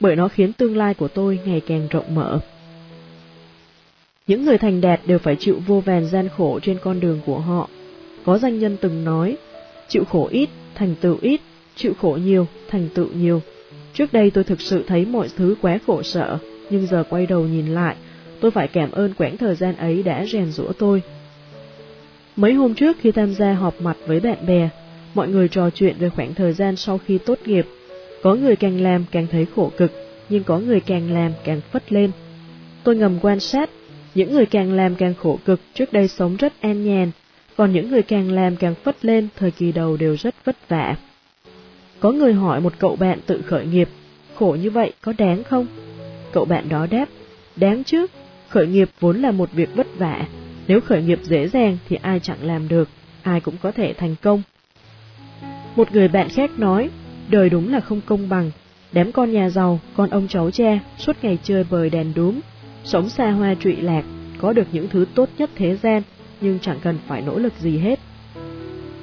bởi 0.00 0.16
nó 0.16 0.28
khiến 0.28 0.52
tương 0.52 0.76
lai 0.76 0.94
của 0.94 1.08
tôi 1.08 1.38
ngày 1.46 1.60
càng 1.60 1.88
rộng 1.90 2.14
mở. 2.14 2.40
Những 4.26 4.44
người 4.44 4.58
thành 4.58 4.80
đạt 4.80 5.00
đều 5.06 5.18
phải 5.18 5.36
chịu 5.36 5.60
vô 5.66 5.80
vàn 5.80 6.06
gian 6.06 6.28
khổ 6.36 6.60
trên 6.62 6.78
con 6.82 7.00
đường 7.00 7.20
của 7.26 7.38
họ. 7.38 7.68
Có 8.24 8.38
danh 8.38 8.58
nhân 8.58 8.76
từng 8.80 9.04
nói, 9.04 9.36
chịu 9.88 10.04
khổ 10.04 10.28
ít, 10.30 10.48
thành 10.74 10.94
tựu 11.00 11.16
ít, 11.20 11.40
chịu 11.76 11.92
khổ 12.00 12.18
nhiều, 12.24 12.46
thành 12.68 12.88
tựu 12.94 13.08
nhiều. 13.14 13.42
Trước 13.94 14.12
đây 14.12 14.30
tôi 14.30 14.44
thực 14.44 14.60
sự 14.60 14.84
thấy 14.86 15.04
mọi 15.04 15.28
thứ 15.36 15.54
quá 15.62 15.78
khổ 15.86 16.02
sợ, 16.02 16.38
nhưng 16.70 16.86
giờ 16.86 17.04
quay 17.10 17.26
đầu 17.26 17.46
nhìn 17.46 17.66
lại, 17.66 17.96
tôi 18.40 18.50
phải 18.50 18.68
cảm 18.68 18.90
ơn 18.90 19.14
quãng 19.18 19.36
thời 19.36 19.54
gian 19.54 19.76
ấy 19.76 20.02
đã 20.02 20.24
rèn 20.26 20.52
rũa 20.52 20.72
tôi. 20.72 21.02
Mấy 22.36 22.52
hôm 22.52 22.74
trước 22.74 22.96
khi 23.00 23.12
tham 23.12 23.34
gia 23.34 23.52
họp 23.52 23.80
mặt 23.80 23.96
với 24.06 24.20
bạn 24.20 24.46
bè, 24.46 24.68
mọi 25.14 25.28
người 25.28 25.48
trò 25.48 25.70
chuyện 25.70 25.96
về 25.98 26.08
khoảng 26.08 26.34
thời 26.34 26.52
gian 26.52 26.76
sau 26.76 27.00
khi 27.06 27.18
tốt 27.18 27.38
nghiệp. 27.44 27.66
Có 28.22 28.34
người 28.34 28.56
càng 28.56 28.80
làm 28.80 29.04
càng 29.10 29.26
thấy 29.30 29.46
khổ 29.56 29.72
cực, 29.76 29.92
nhưng 30.28 30.44
có 30.44 30.58
người 30.58 30.80
càng 30.80 31.12
làm 31.12 31.32
càng 31.44 31.60
phất 31.72 31.92
lên. 31.92 32.10
Tôi 32.84 32.96
ngầm 32.96 33.18
quan 33.22 33.40
sát, 33.40 33.70
những 34.16 34.32
người 34.32 34.46
càng 34.46 34.72
làm 34.72 34.94
càng 34.94 35.14
khổ 35.14 35.38
cực 35.44 35.60
trước 35.74 35.92
đây 35.92 36.08
sống 36.08 36.36
rất 36.36 36.60
an 36.60 36.84
nhàn, 36.84 37.10
còn 37.56 37.72
những 37.72 37.90
người 37.90 38.02
càng 38.02 38.32
làm 38.32 38.56
càng 38.56 38.74
phất 38.74 39.04
lên 39.04 39.28
thời 39.36 39.50
kỳ 39.50 39.72
đầu 39.72 39.96
đều 39.96 40.16
rất 40.16 40.34
vất 40.44 40.68
vả. 40.68 40.96
Có 42.00 42.12
người 42.12 42.32
hỏi 42.32 42.60
một 42.60 42.72
cậu 42.78 42.96
bạn 42.96 43.18
tự 43.26 43.42
khởi 43.42 43.66
nghiệp, 43.66 43.88
khổ 44.34 44.56
như 44.62 44.70
vậy 44.70 44.92
có 45.00 45.12
đáng 45.18 45.44
không? 45.44 45.66
Cậu 46.32 46.44
bạn 46.44 46.68
đó 46.68 46.86
đáp, 46.90 47.06
đáng 47.56 47.84
chứ, 47.84 48.06
khởi 48.48 48.66
nghiệp 48.66 48.88
vốn 49.00 49.22
là 49.22 49.30
một 49.30 49.52
việc 49.52 49.68
vất 49.74 49.86
vả, 49.98 50.26
nếu 50.66 50.80
khởi 50.80 51.02
nghiệp 51.02 51.20
dễ 51.22 51.48
dàng 51.48 51.78
thì 51.88 51.96
ai 52.02 52.20
chẳng 52.20 52.38
làm 52.42 52.68
được, 52.68 52.88
ai 53.22 53.40
cũng 53.40 53.54
có 53.62 53.72
thể 53.72 53.92
thành 53.92 54.14
công. 54.22 54.42
Một 55.76 55.92
người 55.92 56.08
bạn 56.08 56.28
khác 56.28 56.50
nói, 56.58 56.90
đời 57.28 57.50
đúng 57.50 57.72
là 57.72 57.80
không 57.80 58.00
công 58.06 58.28
bằng, 58.28 58.50
đám 58.92 59.12
con 59.12 59.32
nhà 59.32 59.50
giàu, 59.50 59.80
con 59.96 60.10
ông 60.10 60.28
cháu 60.28 60.50
cha, 60.50 60.78
suốt 60.98 61.16
ngày 61.22 61.38
chơi 61.42 61.64
bời 61.70 61.90
đèn 61.90 62.12
đúm, 62.14 62.40
sống 62.86 63.08
xa 63.08 63.30
hoa 63.30 63.54
trụy 63.54 63.76
lạc, 63.76 64.04
có 64.38 64.52
được 64.52 64.66
những 64.72 64.88
thứ 64.88 65.06
tốt 65.14 65.28
nhất 65.38 65.50
thế 65.54 65.76
gian, 65.76 66.02
nhưng 66.40 66.58
chẳng 66.58 66.78
cần 66.82 66.98
phải 67.06 67.22
nỗ 67.22 67.38
lực 67.38 67.52
gì 67.58 67.78
hết. 67.78 67.98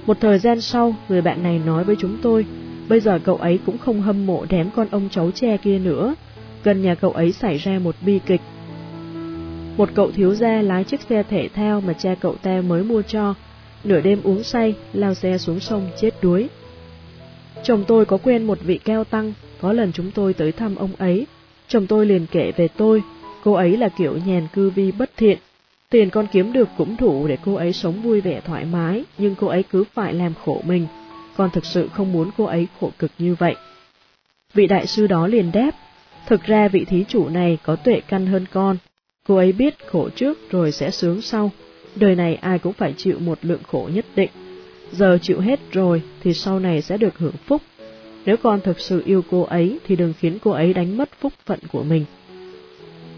Một 0.05 0.17
thời 0.21 0.39
gian 0.39 0.61
sau, 0.61 0.95
người 1.09 1.21
bạn 1.21 1.43
này 1.43 1.61
nói 1.65 1.83
với 1.83 1.95
chúng 1.99 2.17
tôi, 2.21 2.45
bây 2.89 2.99
giờ 2.99 3.19
cậu 3.23 3.35
ấy 3.35 3.59
cũng 3.65 3.77
không 3.77 4.01
hâm 4.01 4.25
mộ 4.25 4.45
đám 4.49 4.69
con 4.75 4.87
ông 4.91 5.09
cháu 5.11 5.31
tre 5.31 5.57
kia 5.57 5.79
nữa. 5.79 6.15
Gần 6.63 6.81
nhà 6.81 6.95
cậu 6.95 7.11
ấy 7.11 7.31
xảy 7.31 7.57
ra 7.57 7.79
một 7.79 7.95
bi 8.05 8.19
kịch. 8.25 8.41
Một 9.77 9.89
cậu 9.95 10.11
thiếu 10.11 10.35
gia 10.35 10.61
lái 10.61 10.83
chiếc 10.83 11.01
xe 11.01 11.23
thể 11.23 11.49
thao 11.55 11.81
mà 11.81 11.93
cha 11.93 12.15
cậu 12.15 12.35
ta 12.35 12.61
mới 12.61 12.83
mua 12.83 13.01
cho, 13.01 13.33
nửa 13.83 14.01
đêm 14.01 14.19
uống 14.23 14.43
say, 14.43 14.75
lao 14.93 15.13
xe 15.13 15.37
xuống 15.37 15.59
sông 15.59 15.89
chết 16.01 16.13
đuối. 16.21 16.49
Chồng 17.63 17.83
tôi 17.87 18.05
có 18.05 18.17
quen 18.17 18.43
một 18.43 18.57
vị 18.61 18.77
cao 18.77 19.03
tăng, 19.03 19.33
có 19.61 19.73
lần 19.73 19.91
chúng 19.91 20.11
tôi 20.11 20.33
tới 20.33 20.51
thăm 20.51 20.75
ông 20.75 20.91
ấy. 20.97 21.27
Chồng 21.67 21.87
tôi 21.87 22.05
liền 22.05 22.25
kể 22.31 22.51
về 22.57 22.67
tôi, 22.67 23.03
cô 23.43 23.53
ấy 23.53 23.77
là 23.77 23.89
kiểu 23.89 24.17
nhàn 24.25 24.47
cư 24.53 24.69
vi 24.69 24.91
bất 24.91 25.11
thiện. 25.17 25.37
Tiền 25.89 26.09
con 26.09 26.27
kiếm 26.31 26.53
được 26.53 26.69
cũng 26.77 26.95
đủ 26.99 27.27
để 27.27 27.37
cô 27.45 27.55
ấy 27.55 27.73
sống 27.73 28.01
vui 28.01 28.21
vẻ 28.21 28.41
thoải 28.45 28.65
mái, 28.65 29.03
nhưng 29.17 29.35
cô 29.35 29.47
ấy 29.47 29.63
cứ 29.63 29.83
phải 29.93 30.13
làm 30.13 30.33
khổ 30.45 30.61
mình. 30.65 30.87
Con 31.35 31.49
thực 31.49 31.65
sự 31.65 31.89
không 31.93 32.11
muốn 32.11 32.29
cô 32.37 32.43
ấy 32.45 32.67
khổ 32.79 32.91
cực 32.99 33.11
như 33.17 33.35
vậy. 33.39 33.55
Vị 34.53 34.67
đại 34.67 34.87
sư 34.87 35.07
đó 35.07 35.27
liền 35.27 35.51
đáp, 35.51 35.71
thực 36.27 36.43
ra 36.43 36.67
vị 36.67 36.85
thí 36.85 37.05
chủ 37.07 37.29
này 37.29 37.57
có 37.63 37.75
tuệ 37.75 38.01
căn 38.07 38.25
hơn 38.25 38.45
con. 38.51 38.77
Cô 39.27 39.35
ấy 39.35 39.51
biết 39.51 39.87
khổ 39.87 40.09
trước 40.09 40.51
rồi 40.51 40.71
sẽ 40.71 40.91
sướng 40.91 41.21
sau. 41.21 41.51
Đời 41.95 42.15
này 42.15 42.35
ai 42.35 42.59
cũng 42.59 42.73
phải 42.73 42.93
chịu 42.97 43.19
một 43.19 43.37
lượng 43.41 43.63
khổ 43.67 43.89
nhất 43.93 44.05
định 44.15 44.29
giờ 44.93 45.17
chịu 45.21 45.39
hết 45.39 45.59
rồi 45.71 46.01
thì 46.23 46.33
sau 46.33 46.59
này 46.59 46.81
sẽ 46.81 46.97
được 46.97 47.17
hưởng 47.17 47.35
phúc. 47.45 47.61
Nếu 48.25 48.37
con 48.37 48.61
thực 48.61 48.79
sự 48.79 49.03
yêu 49.05 49.23
cô 49.31 49.41
ấy 49.43 49.79
thì 49.87 49.95
đừng 49.95 50.13
khiến 50.19 50.37
cô 50.43 50.51
ấy 50.51 50.73
đánh 50.73 50.97
mất 50.97 51.09
phúc 51.19 51.33
phận 51.45 51.59
của 51.71 51.83
mình. 51.83 52.05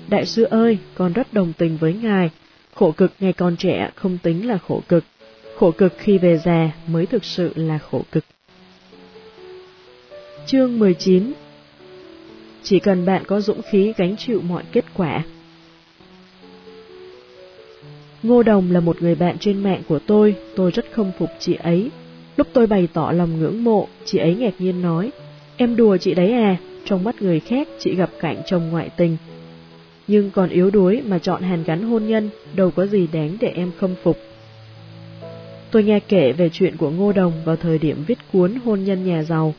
Đại 0.09 0.25
sư 0.25 0.43
ơi, 0.43 0.77
con 0.95 1.13
rất 1.13 1.33
đồng 1.33 1.53
tình 1.57 1.77
với 1.77 1.93
ngài, 1.93 2.29
khổ 2.73 2.91
cực 2.91 3.11
ngày 3.19 3.33
còn 3.33 3.57
trẻ 3.57 3.91
không 3.95 4.17
tính 4.23 4.47
là 4.47 4.57
khổ 4.57 4.81
cực, 4.87 5.03
khổ 5.55 5.71
cực 5.71 5.93
khi 5.97 6.17
về 6.17 6.37
già 6.37 6.71
mới 6.87 7.05
thực 7.05 7.25
sự 7.25 7.51
là 7.55 7.77
khổ 7.77 8.01
cực. 8.11 8.23
Chương 10.45 10.79
19 10.79 11.33
Chỉ 12.63 12.79
cần 12.79 13.05
bạn 13.05 13.23
có 13.27 13.41
dũng 13.41 13.61
khí 13.61 13.93
gánh 13.97 14.17
chịu 14.17 14.41
mọi 14.41 14.63
kết 14.71 14.85
quả. 14.93 15.23
Ngô 18.23 18.43
Đồng 18.43 18.71
là 18.71 18.79
một 18.79 19.01
người 19.01 19.15
bạn 19.15 19.37
trên 19.39 19.63
mạng 19.63 19.81
của 19.87 19.99
tôi, 19.99 20.35
tôi 20.55 20.71
rất 20.71 20.85
không 20.91 21.11
phục 21.19 21.29
chị 21.39 21.55
ấy. 21.55 21.91
Lúc 22.37 22.47
tôi 22.53 22.67
bày 22.67 22.87
tỏ 22.93 23.11
lòng 23.11 23.39
ngưỡng 23.39 23.63
mộ, 23.63 23.87
chị 24.05 24.17
ấy 24.17 24.35
ngạc 24.35 24.53
nhiên 24.59 24.81
nói, 24.81 25.11
em 25.57 25.75
đùa 25.75 25.97
chị 25.97 26.13
đấy 26.13 26.31
à, 26.31 26.57
trong 26.85 27.03
mắt 27.03 27.21
người 27.21 27.39
khác 27.39 27.67
chị 27.79 27.95
gặp 27.95 28.09
cảnh 28.19 28.41
chồng 28.45 28.69
ngoại 28.69 28.89
tình. 28.97 29.17
Nhưng 30.07 30.31
còn 30.31 30.49
yếu 30.49 30.69
đuối 30.69 31.01
mà 31.05 31.19
chọn 31.19 31.41
hàn 31.41 31.63
gắn 31.63 31.81
hôn 31.81 32.07
nhân, 32.07 32.29
đâu 32.55 32.71
có 32.71 32.85
gì 32.85 33.07
đáng 33.13 33.37
để 33.39 33.47
em 33.47 33.71
khâm 33.77 33.95
phục. 34.03 34.17
Tôi 35.71 35.83
nghe 35.83 35.99
kể 35.99 36.33
về 36.33 36.49
chuyện 36.49 36.77
của 36.77 36.89
Ngô 36.89 37.11
Đồng 37.11 37.33
vào 37.45 37.55
thời 37.55 37.77
điểm 37.77 38.03
viết 38.07 38.17
cuốn 38.33 38.55
Hôn 38.65 38.83
nhân 38.83 39.05
nhà 39.05 39.23
giàu. 39.23 39.53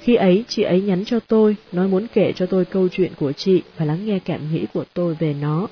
Khi 0.00 0.14
ấy, 0.14 0.44
chị 0.48 0.62
ấy 0.62 0.80
nhắn 0.80 1.04
cho 1.04 1.20
tôi, 1.20 1.56
nói 1.72 1.88
muốn 1.88 2.06
kể 2.14 2.32
cho 2.36 2.46
tôi 2.46 2.64
câu 2.64 2.88
chuyện 2.88 3.12
của 3.20 3.32
chị 3.32 3.62
và 3.76 3.84
lắng 3.84 4.06
nghe 4.06 4.18
cảm 4.18 4.40
nghĩ 4.52 4.66
của 4.74 4.84
tôi 4.94 5.14
về 5.14 5.34
nó. 5.40 5.68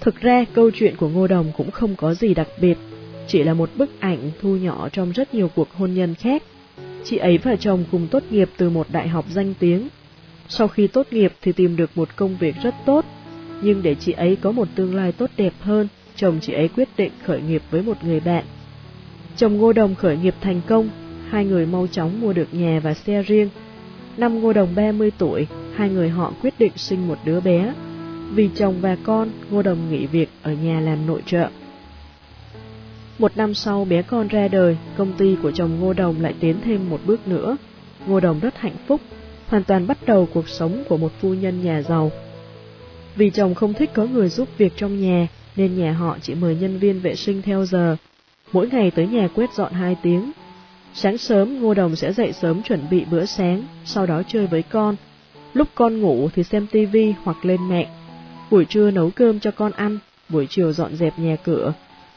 Thực 0.00 0.20
ra 0.20 0.44
câu 0.52 0.70
chuyện 0.74 0.96
của 0.96 1.08
Ngô 1.08 1.26
Đồng 1.26 1.52
cũng 1.56 1.70
không 1.70 1.96
có 1.96 2.14
gì 2.14 2.34
đặc 2.34 2.48
biệt, 2.60 2.78
chỉ 3.26 3.42
là 3.42 3.54
một 3.54 3.70
bức 3.76 3.90
ảnh 4.00 4.30
thu 4.40 4.56
nhỏ 4.56 4.88
trong 4.88 5.12
rất 5.12 5.34
nhiều 5.34 5.50
cuộc 5.54 5.72
hôn 5.72 5.94
nhân 5.94 6.14
khác. 6.14 6.42
Chị 7.04 7.16
ấy 7.16 7.38
và 7.38 7.56
chồng 7.56 7.84
cùng 7.90 8.08
tốt 8.10 8.22
nghiệp 8.30 8.50
từ 8.56 8.70
một 8.70 8.86
đại 8.92 9.08
học 9.08 9.24
danh 9.30 9.54
tiếng. 9.58 9.88
Sau 10.48 10.68
khi 10.68 10.86
tốt 10.86 11.06
nghiệp 11.10 11.32
thì 11.42 11.52
tìm 11.52 11.76
được 11.76 11.90
một 11.94 12.08
công 12.16 12.36
việc 12.36 12.54
rất 12.62 12.74
tốt, 12.86 13.04
nhưng 13.62 13.82
để 13.82 13.94
chị 13.94 14.12
ấy 14.12 14.36
có 14.36 14.52
một 14.52 14.68
tương 14.74 14.94
lai 14.94 15.12
tốt 15.12 15.30
đẹp 15.36 15.52
hơn, 15.60 15.88
chồng 16.16 16.38
chị 16.40 16.52
ấy 16.52 16.68
quyết 16.68 16.88
định 16.96 17.12
khởi 17.24 17.40
nghiệp 17.42 17.62
với 17.70 17.82
một 17.82 18.04
người 18.04 18.20
bạn. 18.20 18.44
Chồng 19.36 19.56
Ngô 19.56 19.72
Đồng 19.72 19.94
khởi 19.94 20.16
nghiệp 20.16 20.34
thành 20.40 20.60
công, 20.66 20.88
hai 21.28 21.44
người 21.44 21.66
mau 21.66 21.86
chóng 21.86 22.20
mua 22.20 22.32
được 22.32 22.54
nhà 22.54 22.80
và 22.84 22.94
xe 22.94 23.22
riêng. 23.22 23.48
Năm 24.16 24.40
Ngô 24.40 24.52
Đồng 24.52 24.74
30 24.74 25.10
tuổi, 25.18 25.46
hai 25.74 25.88
người 25.90 26.08
họ 26.08 26.32
quyết 26.42 26.54
định 26.58 26.72
sinh 26.76 27.08
một 27.08 27.18
đứa 27.24 27.40
bé, 27.40 27.72
vì 28.34 28.50
chồng 28.54 28.74
và 28.80 28.96
con, 29.02 29.28
Ngô 29.50 29.62
Đồng 29.62 29.90
nghỉ 29.90 30.06
việc 30.06 30.28
ở 30.42 30.52
nhà 30.52 30.80
làm 30.80 31.06
nội 31.06 31.22
trợ. 31.26 31.48
Một 33.18 33.36
năm 33.36 33.54
sau 33.54 33.84
bé 33.84 34.02
con 34.02 34.28
ra 34.28 34.48
đời, 34.48 34.76
công 34.96 35.12
ty 35.12 35.36
của 35.42 35.50
chồng 35.50 35.80
Ngô 35.80 35.92
Đồng 35.92 36.20
lại 36.20 36.34
tiến 36.40 36.56
thêm 36.64 36.90
một 36.90 37.00
bước 37.06 37.28
nữa. 37.28 37.56
Ngô 38.06 38.20
Đồng 38.20 38.40
rất 38.40 38.58
hạnh 38.58 38.76
phúc, 38.86 39.00
hoàn 39.48 39.64
toàn 39.64 39.86
bắt 39.86 39.98
đầu 40.06 40.28
cuộc 40.34 40.48
sống 40.48 40.84
của 40.88 40.96
một 40.96 41.12
phu 41.20 41.34
nhân 41.34 41.64
nhà 41.64 41.82
giàu. 41.82 42.10
Vì 43.16 43.30
chồng 43.30 43.54
không 43.54 43.74
thích 43.74 43.90
có 43.94 44.04
người 44.04 44.28
giúp 44.28 44.48
việc 44.58 44.72
trong 44.76 45.00
nhà, 45.00 45.28
nên 45.56 45.78
nhà 45.78 45.92
họ 45.92 46.18
chỉ 46.22 46.34
mời 46.34 46.56
nhân 46.60 46.78
viên 46.78 47.00
vệ 47.00 47.14
sinh 47.14 47.42
theo 47.42 47.66
giờ, 47.66 47.96
mỗi 48.52 48.68
ngày 48.68 48.90
tới 48.90 49.06
nhà 49.06 49.28
quét 49.34 49.54
dọn 49.54 49.72
hai 49.72 49.96
tiếng. 50.02 50.32
Sáng 50.94 51.18
sớm 51.18 51.62
Ngô 51.62 51.74
Đồng 51.74 51.96
sẽ 51.96 52.12
dậy 52.12 52.32
sớm 52.32 52.62
chuẩn 52.62 52.80
bị 52.90 53.04
bữa 53.10 53.24
sáng, 53.24 53.62
sau 53.84 54.06
đó 54.06 54.22
chơi 54.28 54.46
với 54.46 54.62
con. 54.62 54.96
Lúc 55.54 55.68
con 55.74 56.00
ngủ 56.00 56.28
thì 56.34 56.42
xem 56.42 56.66
tivi 56.66 57.14
hoặc 57.24 57.44
lên 57.44 57.68
mạng 57.68 57.86
buổi 58.50 58.64
trưa 58.64 58.90
nấu 58.90 59.10
cơm 59.10 59.40
cho 59.40 59.50
con 59.50 59.72
ăn, 59.72 59.98
buổi 60.28 60.46
chiều 60.50 60.72
dọn 60.72 60.96
dẹp 60.96 61.18
nhà 61.18 61.36
cửa. 61.44 61.72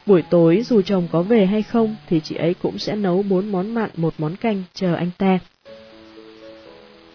Buổi 0.06 0.22
tối 0.22 0.62
dù 0.66 0.82
chồng 0.82 1.08
có 1.12 1.22
về 1.22 1.46
hay 1.46 1.62
không 1.62 1.96
thì 2.08 2.20
chị 2.20 2.34
ấy 2.34 2.54
cũng 2.54 2.78
sẽ 2.78 2.96
nấu 2.96 3.22
bốn 3.22 3.52
món 3.52 3.74
mặn 3.74 3.90
một 3.96 4.14
món 4.18 4.36
canh 4.36 4.62
chờ 4.74 4.94
anh 4.94 5.10
ta. 5.18 5.38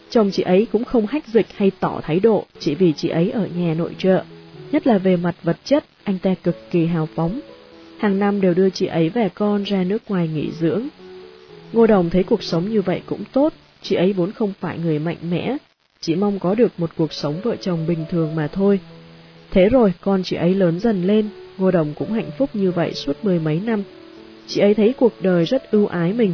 Chồng 0.10 0.32
chị 0.32 0.44
ấy 0.44 0.68
cũng 0.72 0.86
không 0.86 1.06
hách 1.06 1.28
dịch 1.28 1.48
hay 1.56 1.72
tỏ 1.80 2.02
thái 2.04 2.20
độ 2.20 2.46
chỉ 2.60 2.76
vì 2.76 2.94
chị 2.94 3.10
ấy 3.10 3.32
ở 3.32 3.48
nhà 3.56 3.74
nội 3.74 3.96
trợ, 3.98 4.24
nhất 4.72 4.88
là 4.88 4.98
về 4.98 5.16
mặt 5.16 5.36
vật 5.44 5.58
chất 5.64 5.86
anh 6.04 6.20
ta 6.20 6.36
cực 6.44 6.72
kỳ 6.72 6.86
hào 6.86 7.08
phóng. 7.16 7.40
Hàng 7.98 8.20
năm 8.20 8.42
đều 8.42 8.54
đưa 8.54 8.70
chị 8.70 8.86
ấy 8.86 9.10
và 9.10 9.30
con 9.34 9.64
ra 9.64 9.84
nước 9.84 10.02
ngoài 10.08 10.28
nghỉ 10.28 10.52
dưỡng. 10.52 10.88
Ngô 11.74 11.88
Đồng 11.88 12.10
thấy 12.10 12.24
cuộc 12.24 12.44
sống 12.44 12.70
như 12.70 12.82
vậy 12.82 13.02
cũng 13.06 13.24
tốt, 13.32 13.54
chị 13.82 13.96
ấy 13.96 14.14
vốn 14.14 14.32
không 14.32 14.54
phải 14.60 14.78
người 14.80 15.00
mạnh 15.00 15.18
mẽ, 15.30 15.58
chỉ 16.02 16.16
mong 16.16 16.40
có 16.40 16.56
được 16.56 16.72
một 16.78 16.90
cuộc 16.98 17.14
sống 17.14 17.42
vợ 17.44 17.56
chồng 17.56 17.88
bình 17.88 18.06
thường 18.10 18.36
mà 18.36 18.48
thôi. 18.48 18.80
Thế 19.52 19.70
rồi 19.70 19.94
con 20.02 20.24
chị 20.24 20.36
ấy 20.36 20.56
lớn 20.56 20.80
dần 20.80 21.08
lên, 21.08 21.30
Ngô 21.58 21.72
Đồng 21.72 21.94
cũng 21.94 22.14
hạnh 22.14 22.32
phúc 22.38 22.50
như 22.54 22.72
vậy 22.72 22.94
suốt 22.94 23.18
mười 23.24 23.40
mấy 23.40 23.60
năm. 23.66 23.84
Chị 24.48 24.62
ấy 24.62 24.74
thấy 24.74 24.94
cuộc 24.98 25.14
đời 25.22 25.46
rất 25.46 25.72
ưu 25.72 25.88
ái 25.88 26.14
mình, 26.14 26.34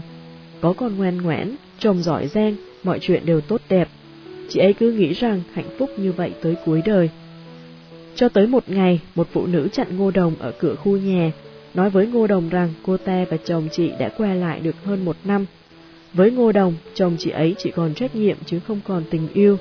có 0.62 0.74
con 0.74 0.98
ngoan 0.98 1.22
ngoãn, 1.22 1.56
chồng 1.80 2.04
giỏi 2.04 2.28
giang, 2.28 2.56
mọi 2.84 3.00
chuyện 3.00 3.26
đều 3.26 3.42
tốt 3.42 3.62
đẹp. 3.70 3.88
Chị 4.50 4.60
ấy 4.60 4.74
cứ 4.74 4.92
nghĩ 4.92 5.14
rằng 5.14 5.42
hạnh 5.54 5.70
phúc 5.78 5.90
như 5.98 6.12
vậy 6.12 6.32
tới 6.42 6.56
cuối 6.66 6.82
đời. 6.86 7.10
Cho 8.16 8.30
tới 8.30 8.48
một 8.48 8.64
ngày, 8.68 9.00
một 9.16 9.28
phụ 9.32 9.48
nữ 9.48 9.68
chặn 9.72 9.98
Ngô 9.98 10.12
Đồng 10.12 10.36
ở 10.40 10.52
cửa 10.60 10.76
khu 10.76 10.98
nhà, 10.98 11.32
nói 11.74 11.90
với 11.90 12.08
Ngô 12.08 12.28
Đồng 12.28 12.50
rằng 12.50 12.74
cô 12.84 12.98
ta 12.98 13.26
và 13.30 13.38
chồng 13.38 13.68
chị 13.72 13.92
đã 14.00 14.10
qua 14.18 14.34
lại 14.34 14.60
được 14.60 14.76
hơn 14.84 15.06
một 15.06 15.16
năm. 15.24 15.46
Với 16.14 16.32
Ngô 16.32 16.52
Đồng, 16.52 16.76
chồng 16.94 17.16
chị 17.20 17.30
ấy 17.30 17.56
chỉ 17.58 17.72
còn 17.72 17.94
trách 17.94 18.16
nhiệm 18.16 18.38
chứ 18.46 18.60
không 18.68 18.80
còn 18.88 19.04
tình 19.10 19.28
yêu. 19.34 19.58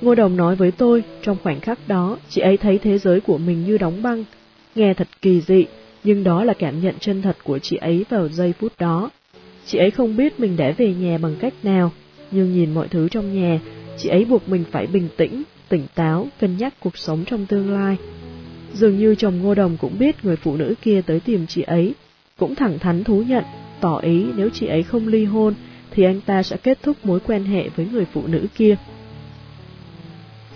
Ngô 0.00 0.14
Đồng 0.14 0.36
nói 0.36 0.56
với 0.56 0.70
tôi, 0.70 1.02
trong 1.22 1.36
khoảnh 1.42 1.60
khắc 1.60 1.88
đó, 1.88 2.18
chị 2.28 2.40
ấy 2.40 2.56
thấy 2.56 2.78
thế 2.78 2.98
giới 2.98 3.20
của 3.20 3.38
mình 3.38 3.64
như 3.64 3.78
đóng 3.78 4.02
băng. 4.02 4.24
Nghe 4.74 4.94
thật 4.94 5.08
kỳ 5.22 5.40
dị, 5.40 5.64
nhưng 6.04 6.24
đó 6.24 6.44
là 6.44 6.54
cảm 6.54 6.80
nhận 6.80 6.94
chân 7.00 7.22
thật 7.22 7.36
của 7.44 7.58
chị 7.58 7.76
ấy 7.76 8.04
vào 8.08 8.28
giây 8.28 8.52
phút 8.52 8.72
đó. 8.78 9.10
Chị 9.66 9.78
ấy 9.78 9.90
không 9.90 10.16
biết 10.16 10.40
mình 10.40 10.56
đã 10.56 10.74
về 10.76 10.94
nhà 10.94 11.18
bằng 11.18 11.36
cách 11.40 11.54
nào, 11.62 11.92
nhưng 12.30 12.52
nhìn 12.52 12.74
mọi 12.74 12.88
thứ 12.88 13.08
trong 13.08 13.34
nhà, 13.34 13.60
chị 13.98 14.08
ấy 14.08 14.24
buộc 14.24 14.48
mình 14.48 14.64
phải 14.70 14.86
bình 14.86 15.08
tĩnh, 15.16 15.42
tỉnh 15.68 15.86
táo, 15.94 16.26
cân 16.40 16.56
nhắc 16.56 16.74
cuộc 16.80 16.98
sống 16.98 17.24
trong 17.26 17.46
tương 17.46 17.72
lai. 17.72 17.96
Dường 18.72 18.98
như 18.98 19.14
chồng 19.14 19.42
Ngô 19.42 19.54
Đồng 19.54 19.76
cũng 19.76 19.98
biết 19.98 20.24
người 20.24 20.36
phụ 20.36 20.56
nữ 20.56 20.74
kia 20.82 21.02
tới 21.06 21.20
tìm 21.20 21.46
chị 21.46 21.62
ấy, 21.62 21.94
cũng 22.38 22.54
thẳng 22.54 22.78
thắn 22.78 23.04
thú 23.04 23.22
nhận, 23.22 23.44
tỏ 23.80 23.98
ý 23.98 24.26
nếu 24.36 24.50
chị 24.50 24.66
ấy 24.66 24.82
không 24.82 25.08
ly 25.08 25.24
hôn 25.24 25.54
thì 25.90 26.04
anh 26.04 26.20
ta 26.20 26.42
sẽ 26.42 26.56
kết 26.56 26.78
thúc 26.82 26.96
mối 27.04 27.20
quan 27.20 27.44
hệ 27.44 27.68
với 27.76 27.86
người 27.92 28.04
phụ 28.12 28.26
nữ 28.26 28.46
kia. 28.56 28.76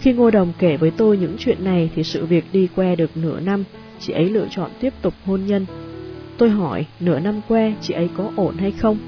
Khi 0.00 0.12
Ngô 0.12 0.30
Đồng 0.30 0.52
kể 0.58 0.76
với 0.76 0.90
tôi 0.90 1.18
những 1.18 1.36
chuyện 1.38 1.64
này 1.64 1.90
thì 1.94 2.02
sự 2.02 2.26
việc 2.26 2.44
đi 2.52 2.68
qua 2.76 2.94
được 2.94 3.16
nửa 3.16 3.40
năm, 3.40 3.64
chị 4.00 4.12
ấy 4.12 4.30
lựa 4.30 4.46
chọn 4.50 4.70
tiếp 4.80 4.92
tục 5.02 5.14
hôn 5.24 5.46
nhân. 5.46 5.66
Tôi 6.40 6.50
hỏi, 6.50 6.86
nửa 7.00 7.18
năm 7.18 7.40
qua 7.48 7.72
chị 7.80 7.94
ấy 7.94 8.08
có 8.16 8.30
ổn 8.36 8.56
hay 8.56 8.70
không? 8.70 8.98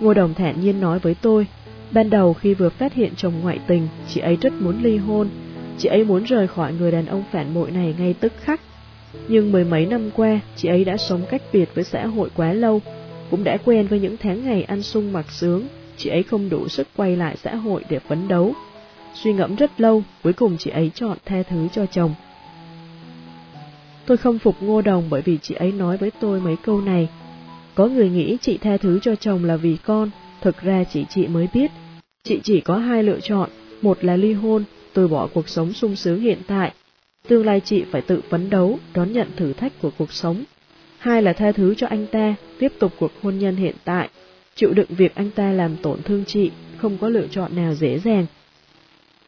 Ngô 0.00 0.14
Đồng 0.14 0.34
thản 0.34 0.60
nhiên 0.60 0.80
nói 0.80 0.98
với 0.98 1.14
tôi, 1.22 1.46
ban 1.90 2.10
đầu 2.10 2.34
khi 2.34 2.54
vừa 2.54 2.68
phát 2.68 2.94
hiện 2.94 3.12
chồng 3.16 3.32
ngoại 3.42 3.58
tình, 3.66 3.88
chị 4.08 4.20
ấy 4.20 4.36
rất 4.40 4.52
muốn 4.60 4.82
ly 4.82 4.96
hôn, 4.96 5.28
chị 5.78 5.88
ấy 5.88 6.04
muốn 6.04 6.24
rời 6.24 6.46
khỏi 6.46 6.72
người 6.72 6.92
đàn 6.92 7.06
ông 7.06 7.24
phản 7.32 7.54
bội 7.54 7.70
này 7.70 7.94
ngay 7.98 8.14
tức 8.20 8.32
khắc. 8.40 8.60
Nhưng 9.28 9.52
mười 9.52 9.64
mấy 9.64 9.86
năm 9.86 10.10
qua, 10.16 10.40
chị 10.56 10.68
ấy 10.68 10.84
đã 10.84 10.96
sống 10.96 11.22
cách 11.30 11.42
biệt 11.52 11.74
với 11.74 11.84
xã 11.84 12.06
hội 12.06 12.30
quá 12.36 12.52
lâu, 12.52 12.82
cũng 13.30 13.44
đã 13.44 13.56
quen 13.64 13.86
với 13.86 14.00
những 14.00 14.16
tháng 14.16 14.44
ngày 14.44 14.62
ăn 14.62 14.82
sung 14.82 15.12
mặc 15.12 15.30
sướng, 15.30 15.66
chị 15.96 16.10
ấy 16.10 16.22
không 16.22 16.50
đủ 16.50 16.68
sức 16.68 16.86
quay 16.96 17.16
lại 17.16 17.36
xã 17.36 17.54
hội 17.54 17.84
để 17.88 17.98
phấn 17.98 18.28
đấu. 18.28 18.52
Suy 19.14 19.32
ngẫm 19.32 19.56
rất 19.56 19.80
lâu, 19.80 20.02
cuối 20.22 20.32
cùng 20.32 20.56
chị 20.58 20.70
ấy 20.70 20.90
chọn 20.94 21.18
tha 21.24 21.42
thứ 21.42 21.68
cho 21.72 21.86
chồng. 21.86 22.14
Tôi 24.06 24.16
không 24.16 24.38
phục 24.38 24.62
ngô 24.62 24.82
đồng 24.82 25.06
bởi 25.10 25.22
vì 25.22 25.38
chị 25.42 25.54
ấy 25.54 25.72
nói 25.72 25.96
với 25.96 26.10
tôi 26.20 26.40
mấy 26.40 26.56
câu 26.56 26.80
này. 26.80 27.08
Có 27.74 27.86
người 27.86 28.10
nghĩ 28.10 28.36
chị 28.40 28.58
tha 28.58 28.76
thứ 28.76 28.98
cho 29.02 29.14
chồng 29.14 29.44
là 29.44 29.56
vì 29.56 29.76
con, 29.84 30.10
thực 30.40 30.62
ra 30.62 30.84
chỉ 30.84 31.04
chị 31.08 31.26
mới 31.26 31.48
biết. 31.54 31.70
Chị 32.24 32.40
chỉ 32.42 32.60
có 32.60 32.76
hai 32.76 33.02
lựa 33.02 33.20
chọn, 33.20 33.50
một 33.82 34.04
là 34.04 34.16
ly 34.16 34.32
hôn, 34.32 34.64
từ 34.92 35.08
bỏ 35.08 35.28
cuộc 35.34 35.48
sống 35.48 35.72
sung 35.72 35.96
sướng 35.96 36.20
hiện 36.20 36.38
tại. 36.46 36.72
Tương 37.28 37.46
lai 37.46 37.60
chị 37.60 37.84
phải 37.90 38.02
tự 38.02 38.20
phấn 38.30 38.50
đấu, 38.50 38.78
đón 38.94 39.12
nhận 39.12 39.28
thử 39.36 39.52
thách 39.52 39.72
của 39.82 39.90
cuộc 39.98 40.12
sống. 40.12 40.44
Hai 40.98 41.22
là 41.22 41.32
tha 41.32 41.52
thứ 41.52 41.74
cho 41.74 41.86
anh 41.86 42.06
ta, 42.06 42.34
tiếp 42.58 42.72
tục 42.78 42.92
cuộc 42.98 43.12
hôn 43.22 43.38
nhân 43.38 43.56
hiện 43.56 43.74
tại, 43.84 44.08
chịu 44.54 44.72
đựng 44.72 44.88
việc 44.88 45.14
anh 45.14 45.30
ta 45.30 45.52
làm 45.52 45.76
tổn 45.76 46.02
thương 46.02 46.24
chị, 46.24 46.50
không 46.76 46.98
có 47.00 47.08
lựa 47.08 47.26
chọn 47.30 47.56
nào 47.56 47.74
dễ 47.74 47.98
dàng. 47.98 48.26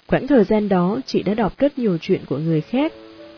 Khoảng 0.07 0.27
thời 0.27 0.45
gian 0.45 0.69
đó, 0.69 1.01
chị 1.07 1.23
đã 1.23 1.35
đọc 1.35 1.59
rất 1.59 1.79
nhiều 1.79 1.99
chuyện 2.01 2.21
của 2.29 2.39
người 2.39 2.61
khác. 2.61 2.93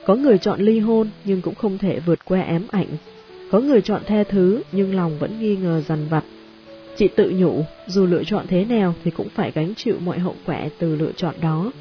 Có 0.08 0.14
người 0.14 0.38
chọn 0.38 0.60
ly 0.60 0.78
hôn 0.78 1.08
nhưng 1.24 1.40
cũng 1.40 1.54
không 1.54 1.78
thể 1.78 2.00
vượt 2.00 2.24
qua 2.24 2.42
ám 2.42 2.66
ảnh. 2.70 2.86
Có 3.50 3.60
người 3.60 3.80
chọn 3.80 4.02
tha 4.06 4.24
thứ 4.24 4.62
nhưng 4.72 4.94
lòng 4.94 5.18
vẫn 5.18 5.40
nghi 5.40 5.56
ngờ 5.56 5.82
dằn 5.88 6.06
vặt. 6.10 6.24
Chị 6.96 7.08
tự 7.08 7.32
nhủ, 7.36 7.64
dù 7.86 8.06
lựa 8.06 8.24
chọn 8.24 8.46
thế 8.48 8.64
nào 8.64 8.94
thì 9.04 9.10
cũng 9.10 9.28
phải 9.28 9.52
gánh 9.54 9.74
chịu 9.74 9.96
mọi 10.04 10.18
hậu 10.18 10.34
quả 10.46 10.68
từ 10.78 10.96
lựa 10.96 11.12
chọn 11.16 11.34
đó. 11.40 11.72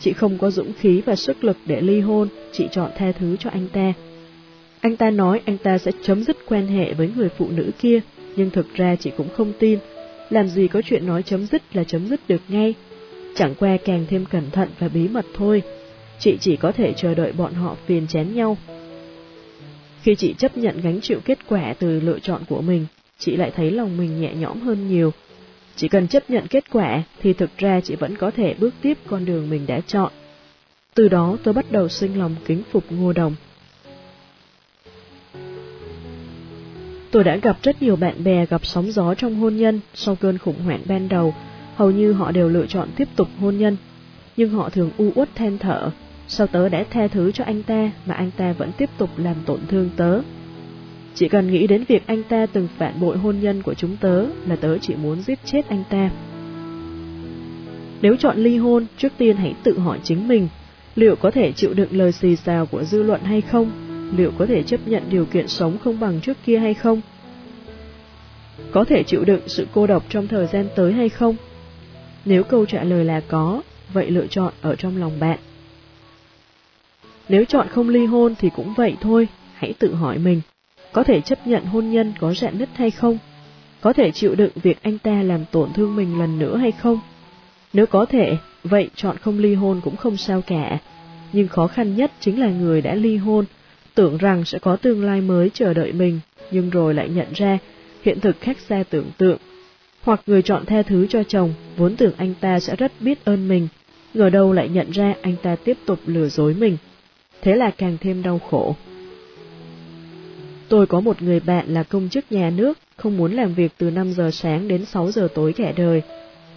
Chị 0.00 0.12
không 0.12 0.38
có 0.38 0.50
dũng 0.50 0.72
khí 0.72 1.02
và 1.06 1.16
sức 1.16 1.44
lực 1.44 1.56
để 1.66 1.80
ly 1.80 2.00
hôn, 2.00 2.28
chị 2.52 2.68
chọn 2.72 2.90
tha 2.96 3.12
thứ 3.12 3.36
cho 3.36 3.50
anh 3.50 3.68
ta. 3.72 3.92
Anh 4.80 4.96
ta 4.96 5.10
nói 5.10 5.40
anh 5.44 5.58
ta 5.58 5.78
sẽ 5.78 5.92
chấm 6.02 6.24
dứt 6.24 6.36
quan 6.46 6.66
hệ 6.66 6.94
với 6.94 7.10
người 7.16 7.28
phụ 7.28 7.48
nữ 7.50 7.70
kia, 7.78 8.00
nhưng 8.36 8.50
thực 8.50 8.74
ra 8.74 8.96
chị 8.96 9.10
cũng 9.16 9.28
không 9.36 9.52
tin. 9.58 9.78
Làm 10.30 10.48
gì 10.48 10.68
có 10.68 10.82
chuyện 10.82 11.06
nói 11.06 11.22
chấm 11.22 11.46
dứt 11.46 11.62
là 11.76 11.84
chấm 11.84 12.06
dứt 12.06 12.20
được 12.28 12.40
ngay. 12.48 12.74
Chẳng 13.34 13.54
qua 13.58 13.76
càng 13.84 14.06
thêm 14.08 14.24
cẩn 14.30 14.50
thận 14.50 14.68
và 14.78 14.88
bí 14.88 15.08
mật 15.08 15.26
thôi. 15.34 15.62
Chị 16.18 16.36
chỉ 16.40 16.56
có 16.56 16.72
thể 16.72 16.92
chờ 16.92 17.14
đợi 17.14 17.32
bọn 17.32 17.54
họ 17.54 17.76
phiền 17.86 18.06
chén 18.06 18.34
nhau. 18.34 18.56
Khi 20.02 20.14
chị 20.14 20.34
chấp 20.38 20.56
nhận 20.56 20.80
gánh 20.80 21.00
chịu 21.00 21.20
kết 21.24 21.38
quả 21.48 21.74
từ 21.78 22.00
lựa 22.00 22.18
chọn 22.18 22.42
của 22.48 22.60
mình, 22.60 22.86
chị 23.18 23.36
lại 23.36 23.52
thấy 23.56 23.70
lòng 23.70 23.96
mình 23.96 24.20
nhẹ 24.20 24.34
nhõm 24.34 24.60
hơn 24.60 24.88
nhiều. 24.88 25.12
Chỉ 25.76 25.88
cần 25.88 26.08
chấp 26.08 26.30
nhận 26.30 26.46
kết 26.46 26.70
quả 26.70 27.02
thì 27.22 27.32
thực 27.32 27.58
ra 27.58 27.80
chị 27.80 27.94
vẫn 27.94 28.16
có 28.16 28.30
thể 28.30 28.54
bước 28.54 28.74
tiếp 28.82 28.98
con 29.06 29.24
đường 29.24 29.50
mình 29.50 29.66
đã 29.66 29.80
chọn. 29.80 30.12
Từ 30.94 31.08
đó 31.08 31.36
tôi 31.42 31.54
bắt 31.54 31.72
đầu 31.72 31.88
sinh 31.88 32.18
lòng 32.18 32.34
kính 32.46 32.62
phục 32.70 32.84
Ngô 32.90 33.12
Đồng. 33.12 33.34
Tôi 37.10 37.24
đã 37.24 37.36
gặp 37.36 37.58
rất 37.62 37.82
nhiều 37.82 37.96
bạn 37.96 38.24
bè 38.24 38.46
gặp 38.46 38.66
sóng 38.66 38.92
gió 38.92 39.14
trong 39.14 39.34
hôn 39.34 39.56
nhân 39.56 39.80
sau 39.94 40.16
cơn 40.16 40.38
khủng 40.38 40.62
hoảng 40.64 40.80
ban 40.86 41.08
đầu, 41.08 41.34
hầu 41.74 41.90
như 41.90 42.12
họ 42.12 42.32
đều 42.32 42.48
lựa 42.48 42.66
chọn 42.66 42.88
tiếp 42.96 43.08
tục 43.16 43.28
hôn 43.40 43.58
nhân. 43.58 43.76
Nhưng 44.36 44.50
họ 44.50 44.68
thường 44.68 44.90
u 44.98 45.12
uất 45.14 45.34
than 45.34 45.58
thở, 45.58 45.90
sao 46.28 46.46
tớ 46.46 46.68
đã 46.68 46.84
tha 46.90 47.08
thứ 47.08 47.32
cho 47.32 47.44
anh 47.44 47.62
ta 47.62 47.90
mà 48.06 48.14
anh 48.14 48.30
ta 48.36 48.52
vẫn 48.52 48.72
tiếp 48.78 48.90
tục 48.98 49.10
làm 49.16 49.36
tổn 49.46 49.60
thương 49.68 49.90
tớ. 49.96 50.20
Chỉ 51.14 51.28
cần 51.28 51.52
nghĩ 51.52 51.66
đến 51.66 51.84
việc 51.88 52.06
anh 52.06 52.22
ta 52.22 52.46
từng 52.46 52.68
phản 52.78 53.00
bội 53.00 53.18
hôn 53.18 53.40
nhân 53.40 53.62
của 53.62 53.74
chúng 53.74 53.96
tớ 53.96 54.26
là 54.46 54.56
tớ 54.56 54.78
chỉ 54.78 54.94
muốn 54.94 55.22
giết 55.22 55.38
chết 55.44 55.68
anh 55.68 55.84
ta. 55.90 56.10
Nếu 58.02 58.16
chọn 58.16 58.38
ly 58.38 58.56
hôn, 58.56 58.86
trước 58.96 59.12
tiên 59.18 59.36
hãy 59.36 59.54
tự 59.62 59.78
hỏi 59.78 59.98
chính 60.02 60.28
mình, 60.28 60.48
liệu 60.94 61.16
có 61.16 61.30
thể 61.30 61.52
chịu 61.52 61.74
đựng 61.74 61.88
lời 61.90 62.12
xì 62.12 62.36
xào 62.36 62.66
của 62.66 62.84
dư 62.84 63.02
luận 63.02 63.20
hay 63.24 63.40
không 63.40 63.70
liệu 64.12 64.32
có 64.38 64.46
thể 64.46 64.62
chấp 64.62 64.80
nhận 64.88 65.02
điều 65.10 65.26
kiện 65.26 65.48
sống 65.48 65.78
không 65.84 66.00
bằng 66.00 66.20
trước 66.20 66.36
kia 66.44 66.58
hay 66.58 66.74
không? 66.74 67.00
Có 68.72 68.84
thể 68.84 69.02
chịu 69.02 69.24
đựng 69.24 69.40
sự 69.46 69.66
cô 69.72 69.86
độc 69.86 70.04
trong 70.08 70.28
thời 70.28 70.46
gian 70.46 70.68
tới 70.76 70.92
hay 70.92 71.08
không? 71.08 71.36
Nếu 72.24 72.44
câu 72.44 72.66
trả 72.66 72.84
lời 72.84 73.04
là 73.04 73.20
có, 73.28 73.62
vậy 73.92 74.10
lựa 74.10 74.26
chọn 74.26 74.52
ở 74.60 74.76
trong 74.76 74.96
lòng 74.96 75.20
bạn. 75.20 75.38
Nếu 77.28 77.44
chọn 77.44 77.68
không 77.68 77.88
ly 77.88 78.06
hôn 78.06 78.34
thì 78.38 78.50
cũng 78.56 78.74
vậy 78.76 78.96
thôi, 79.00 79.28
hãy 79.54 79.74
tự 79.78 79.94
hỏi 79.94 80.18
mình, 80.18 80.40
có 80.92 81.02
thể 81.02 81.20
chấp 81.20 81.46
nhận 81.46 81.64
hôn 81.64 81.90
nhân 81.90 82.12
có 82.20 82.34
rạn 82.34 82.58
nứt 82.58 82.68
hay 82.74 82.90
không? 82.90 83.18
Có 83.80 83.92
thể 83.92 84.10
chịu 84.10 84.34
đựng 84.34 84.52
việc 84.54 84.82
anh 84.82 84.98
ta 84.98 85.22
làm 85.22 85.44
tổn 85.52 85.72
thương 85.72 85.96
mình 85.96 86.18
lần 86.18 86.38
nữa 86.38 86.56
hay 86.56 86.72
không? 86.72 87.00
Nếu 87.72 87.86
có 87.86 88.06
thể, 88.06 88.36
vậy 88.64 88.90
chọn 88.94 89.16
không 89.16 89.38
ly 89.38 89.54
hôn 89.54 89.80
cũng 89.84 89.96
không 89.96 90.16
sao 90.16 90.42
cả. 90.42 90.78
Nhưng 91.32 91.48
khó 91.48 91.66
khăn 91.66 91.96
nhất 91.96 92.12
chính 92.20 92.40
là 92.40 92.50
người 92.50 92.82
đã 92.82 92.94
ly 92.94 93.16
hôn 93.16 93.44
tưởng 93.96 94.16
rằng 94.16 94.44
sẽ 94.44 94.58
có 94.58 94.76
tương 94.76 95.04
lai 95.04 95.20
mới 95.20 95.50
chờ 95.50 95.74
đợi 95.74 95.92
mình, 95.92 96.20
nhưng 96.50 96.70
rồi 96.70 96.94
lại 96.94 97.08
nhận 97.08 97.26
ra 97.34 97.58
hiện 98.02 98.20
thực 98.20 98.40
khác 98.40 98.56
xa 98.68 98.84
tưởng 98.90 99.10
tượng. 99.18 99.38
Hoặc 100.02 100.20
người 100.26 100.42
chọn 100.42 100.66
tha 100.66 100.82
thứ 100.82 101.06
cho 101.06 101.22
chồng, 101.22 101.54
vốn 101.76 101.96
tưởng 101.96 102.12
anh 102.16 102.34
ta 102.40 102.60
sẽ 102.60 102.76
rất 102.76 102.92
biết 103.00 103.24
ơn 103.24 103.48
mình, 103.48 103.68
ngờ 104.14 104.30
đâu 104.30 104.52
lại 104.52 104.68
nhận 104.68 104.90
ra 104.90 105.14
anh 105.22 105.36
ta 105.42 105.56
tiếp 105.64 105.76
tục 105.86 105.98
lừa 106.06 106.28
dối 106.28 106.54
mình. 106.54 106.76
Thế 107.42 107.56
là 107.56 107.70
càng 107.70 107.96
thêm 108.00 108.22
đau 108.22 108.38
khổ. 108.38 108.74
Tôi 110.68 110.86
có 110.86 111.00
một 111.00 111.22
người 111.22 111.40
bạn 111.40 111.74
là 111.74 111.82
công 111.82 112.08
chức 112.08 112.32
nhà 112.32 112.50
nước, 112.50 112.78
không 112.96 113.16
muốn 113.16 113.32
làm 113.32 113.54
việc 113.54 113.72
từ 113.78 113.90
5 113.90 114.12
giờ 114.12 114.30
sáng 114.30 114.68
đến 114.68 114.84
6 114.84 115.10
giờ 115.10 115.28
tối 115.34 115.52
kẻ 115.52 115.72
đời. 115.76 116.02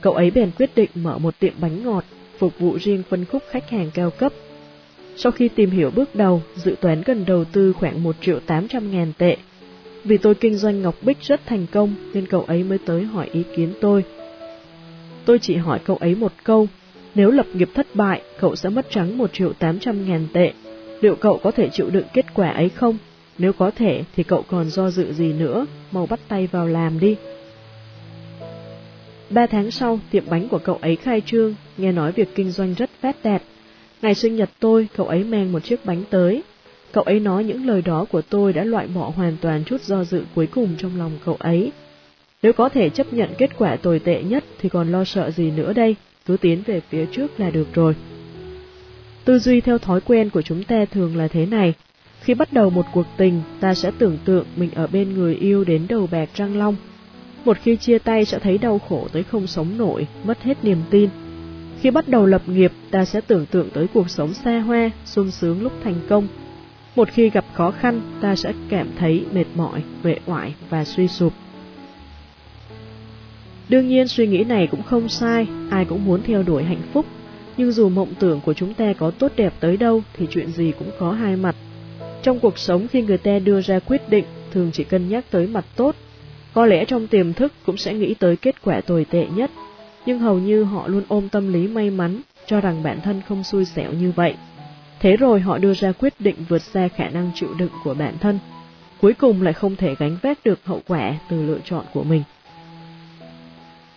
Cậu 0.02 0.14
ấy 0.14 0.32
bèn 0.32 0.52
quyết 0.58 0.70
định 0.76 0.90
mở 0.96 1.18
một 1.18 1.40
tiệm 1.40 1.54
bánh 1.62 1.84
ngọt, 1.84 2.04
phục 2.38 2.60
vụ 2.60 2.78
riêng 2.80 3.04
phân 3.10 3.26
khúc 3.26 3.44
khách 3.52 3.70
hàng 3.70 3.92
cao 3.94 4.12
cấp 4.12 4.34
sau 5.22 5.32
khi 5.32 5.48
tìm 5.48 5.70
hiểu 5.70 5.92
bước 5.96 6.16
đầu, 6.16 6.42
dự 6.56 6.76
toán 6.82 7.04
cần 7.04 7.26
đầu 7.26 7.46
tư 7.46 7.74
khoảng 7.74 8.04
1 8.04 8.16
triệu 8.22 8.40
800 8.40 8.92
ngàn 8.92 9.14
tệ. 9.18 9.38
Vì 10.04 10.18
tôi 10.18 10.36
kinh 10.36 10.56
doanh 10.56 10.82
Ngọc 10.82 10.96
Bích 11.02 11.18
rất 11.22 11.42
thành 11.46 11.66
công 11.72 11.96
nên 12.14 12.26
cậu 12.26 12.44
ấy 12.44 12.64
mới 12.64 12.78
tới 12.78 13.04
hỏi 13.04 13.30
ý 13.32 13.44
kiến 13.56 13.74
tôi. 13.82 14.04
Tôi 15.26 15.40
chỉ 15.40 15.56
hỏi 15.56 15.80
cậu 15.86 15.98
ấy 15.98 16.16
một 16.16 16.32
câu, 16.44 16.68
nếu 17.16 17.32
lập 17.32 17.46
nghiệp 17.54 17.70
thất 17.74 17.88
bại, 17.94 18.22
cậu 18.40 18.56
sẽ 18.56 18.70
mất 18.70 18.86
trắng 18.90 19.18
1 19.18 19.34
triệu 19.34 19.54
800 19.54 20.06
ngàn 20.06 20.28
tệ. 20.34 20.54
Liệu 21.02 21.16
cậu 21.16 21.38
có 21.38 21.52
thể 21.52 21.70
chịu 21.70 21.90
đựng 21.90 22.06
kết 22.14 22.26
quả 22.34 22.50
ấy 22.50 22.70
không? 22.70 22.98
Nếu 23.38 23.54
có 23.54 23.72
thể 23.72 24.04
thì 24.16 24.24
cậu 24.24 24.44
còn 24.48 24.70
do 24.70 24.90
dự 24.90 25.14
gì 25.14 25.34
nữa, 25.34 25.66
mau 25.92 26.06
bắt 26.06 26.20
tay 26.28 26.48
vào 26.48 26.68
làm 26.68 27.00
đi. 27.00 27.16
Ba 29.30 29.48
tháng 29.48 29.72
sau, 29.72 30.00
tiệm 30.12 30.24
bánh 30.30 30.48
của 30.48 30.60
cậu 30.60 30.78
ấy 30.82 30.96
khai 30.96 31.22
trương, 31.26 31.56
nghe 31.78 31.92
nói 31.92 32.12
việc 32.12 32.36
kinh 32.36 32.52
doanh 32.52 32.74
rất 32.74 32.90
phát 33.02 33.16
đạt, 33.24 33.42
Ngày 34.02 34.16
sinh 34.16 34.36
nhật 34.36 34.50
tôi, 34.60 34.88
cậu 34.98 35.08
ấy 35.08 35.24
mang 35.24 35.52
một 35.52 35.64
chiếc 35.64 35.86
bánh 35.86 36.04
tới. 36.10 36.44
Cậu 36.92 37.04
ấy 37.04 37.20
nói 37.20 37.44
những 37.44 37.68
lời 37.68 37.82
đó 37.82 38.06
của 38.12 38.22
tôi 38.22 38.54
đã 38.54 38.64
loại 38.64 38.88
bỏ 38.88 39.12
hoàn 39.16 39.38
toàn 39.42 39.64
chút 39.66 39.82
do 39.82 40.04
dự 40.04 40.24
cuối 40.36 40.48
cùng 40.48 40.70
trong 40.78 40.98
lòng 40.98 41.12
cậu 41.26 41.36
ấy. 41.40 41.72
Nếu 42.44 42.54
có 42.54 42.70
thể 42.70 42.90
chấp 42.90 43.14
nhận 43.14 43.30
kết 43.38 43.58
quả 43.58 43.76
tồi 43.76 44.00
tệ 44.00 44.24
nhất 44.24 44.44
thì 44.62 44.70
còn 44.70 44.92
lo 44.92 45.04
sợ 45.04 45.32
gì 45.32 45.52
nữa 45.52 45.74
đây, 45.74 45.96
cứ 46.26 46.38
tiến 46.38 46.64
về 46.66 46.82
phía 46.90 47.06
trước 47.06 47.40
là 47.40 47.50
được 47.50 47.68
rồi. 47.74 47.96
Tư 49.30 49.40
duy 49.40 49.62
theo 49.62 49.78
thói 49.78 50.02
quen 50.02 50.30
của 50.30 50.42
chúng 50.42 50.64
ta 50.64 50.86
thường 50.86 51.18
là 51.18 51.28
thế 51.28 51.46
này. 51.46 51.74
Khi 52.22 52.34
bắt 52.34 52.54
đầu 52.54 52.70
một 52.70 52.86
cuộc 52.94 53.06
tình, 53.18 53.42
ta 53.60 53.74
sẽ 53.74 53.92
tưởng 53.98 54.18
tượng 54.26 54.46
mình 54.56 54.70
ở 54.76 54.88
bên 54.88 55.14
người 55.14 55.36
yêu 55.36 55.64
đến 55.64 55.86
đầu 55.90 56.08
bạc 56.12 56.30
răng 56.36 56.58
long. 56.58 56.76
Một 57.46 57.58
khi 57.64 57.76
chia 57.76 58.00
tay 58.00 58.26
sẽ 58.26 58.40
thấy 58.40 58.58
đau 58.58 58.80
khổ 58.80 59.08
tới 59.14 59.24
không 59.24 59.48
sống 59.48 59.78
nổi, 59.78 60.08
mất 60.24 60.44
hết 60.44 60.64
niềm 60.64 60.78
tin, 60.90 61.10
khi 61.82 61.92
bắt 61.92 62.08
đầu 62.08 62.26
lập 62.26 62.42
nghiệp, 62.48 62.72
ta 62.92 63.06
sẽ 63.06 63.22
tưởng 63.22 63.46
tượng 63.46 63.70
tới 63.70 63.88
cuộc 63.94 64.10
sống 64.10 64.34
xa 64.34 64.60
hoa, 64.60 64.92
sung 65.06 65.32
sướng 65.32 65.64
lúc 65.64 65.74
thành 65.84 66.00
công. 66.10 66.28
Một 66.96 67.10
khi 67.10 67.30
gặp 67.30 67.46
khó 67.54 67.72
khăn, 67.72 68.02
ta 68.22 68.36
sẽ 68.36 68.54
cảm 68.70 68.88
thấy 68.98 69.26
mệt 69.34 69.46
mỏi, 69.56 69.84
vệ 70.04 70.20
oải 70.26 70.54
và 70.70 70.86
suy 70.86 71.08
sụp. 71.08 71.34
Đương 73.70 73.88
nhiên 73.88 74.08
suy 74.08 74.28
nghĩ 74.28 74.44
này 74.44 74.68
cũng 74.68 74.84
không 74.84 75.10
sai, 75.10 75.48
ai 75.70 75.86
cũng 75.86 76.06
muốn 76.06 76.22
theo 76.24 76.44
đuổi 76.44 76.64
hạnh 76.64 76.82
phúc. 76.94 77.06
Nhưng 77.60 77.72
dù 77.72 77.90
mộng 77.90 78.14
tưởng 78.20 78.42
của 78.46 78.54
chúng 78.54 78.74
ta 78.74 78.94
có 78.94 79.12
tốt 79.12 79.32
đẹp 79.36 79.54
tới 79.60 79.78
đâu 79.78 80.04
thì 80.14 80.28
chuyện 80.32 80.52
gì 80.52 80.74
cũng 80.80 80.92
có 81.00 81.12
hai 81.12 81.36
mặt. 81.36 81.56
Trong 82.22 82.40
cuộc 82.40 82.58
sống 82.58 82.88
khi 82.88 83.02
người 83.02 83.18
ta 83.18 83.40
đưa 83.40 83.62
ra 83.62 83.80
quyết 83.80 84.10
định 84.10 84.26
thường 84.52 84.70
chỉ 84.74 84.84
cân 84.84 85.10
nhắc 85.10 85.26
tới 85.32 85.48
mặt 85.48 85.66
tốt, 85.76 85.96
có 86.54 86.66
lẽ 86.66 86.86
trong 86.86 87.08
tiềm 87.08 87.34
thức 87.34 87.54
cũng 87.66 87.78
sẽ 87.78 87.94
nghĩ 87.94 88.14
tới 88.14 88.36
kết 88.36 88.56
quả 88.64 88.82
tồi 88.82 89.06
tệ 89.06 89.28
nhất, 89.36 89.52
nhưng 90.06 90.20
hầu 90.20 90.40
như 90.40 90.64
họ 90.64 90.88
luôn 90.88 91.04
ôm 91.08 91.30
tâm 91.30 91.54
lý 91.54 91.68
may 91.68 91.90
mắn, 91.90 92.22
cho 92.46 92.62
rằng 92.62 92.84
bản 92.84 93.02
thân 93.02 93.22
không 93.28 93.44
xui 93.44 93.66
xẻo 93.66 93.94
như 93.94 94.12
vậy. 94.12 94.36
Thế 95.00 95.18
rồi 95.18 95.40
họ 95.40 95.58
đưa 95.58 95.74
ra 95.74 95.92
quyết 95.92 96.14
định 96.20 96.36
vượt 96.50 96.62
xa 96.62 96.88
khả 96.88 97.10
năng 97.10 97.32
chịu 97.36 97.50
đựng 97.58 97.72
của 97.84 97.94
bản 97.94 98.18
thân, 98.20 98.40
cuối 99.02 99.14
cùng 99.14 99.42
lại 99.42 99.54
không 99.54 99.76
thể 99.76 99.96
gánh 100.00 100.18
vác 100.22 100.44
được 100.44 100.60
hậu 100.66 100.82
quả 100.88 101.14
từ 101.30 101.44
lựa 101.44 101.60
chọn 101.66 101.86
của 101.94 102.04
mình. 102.04 102.24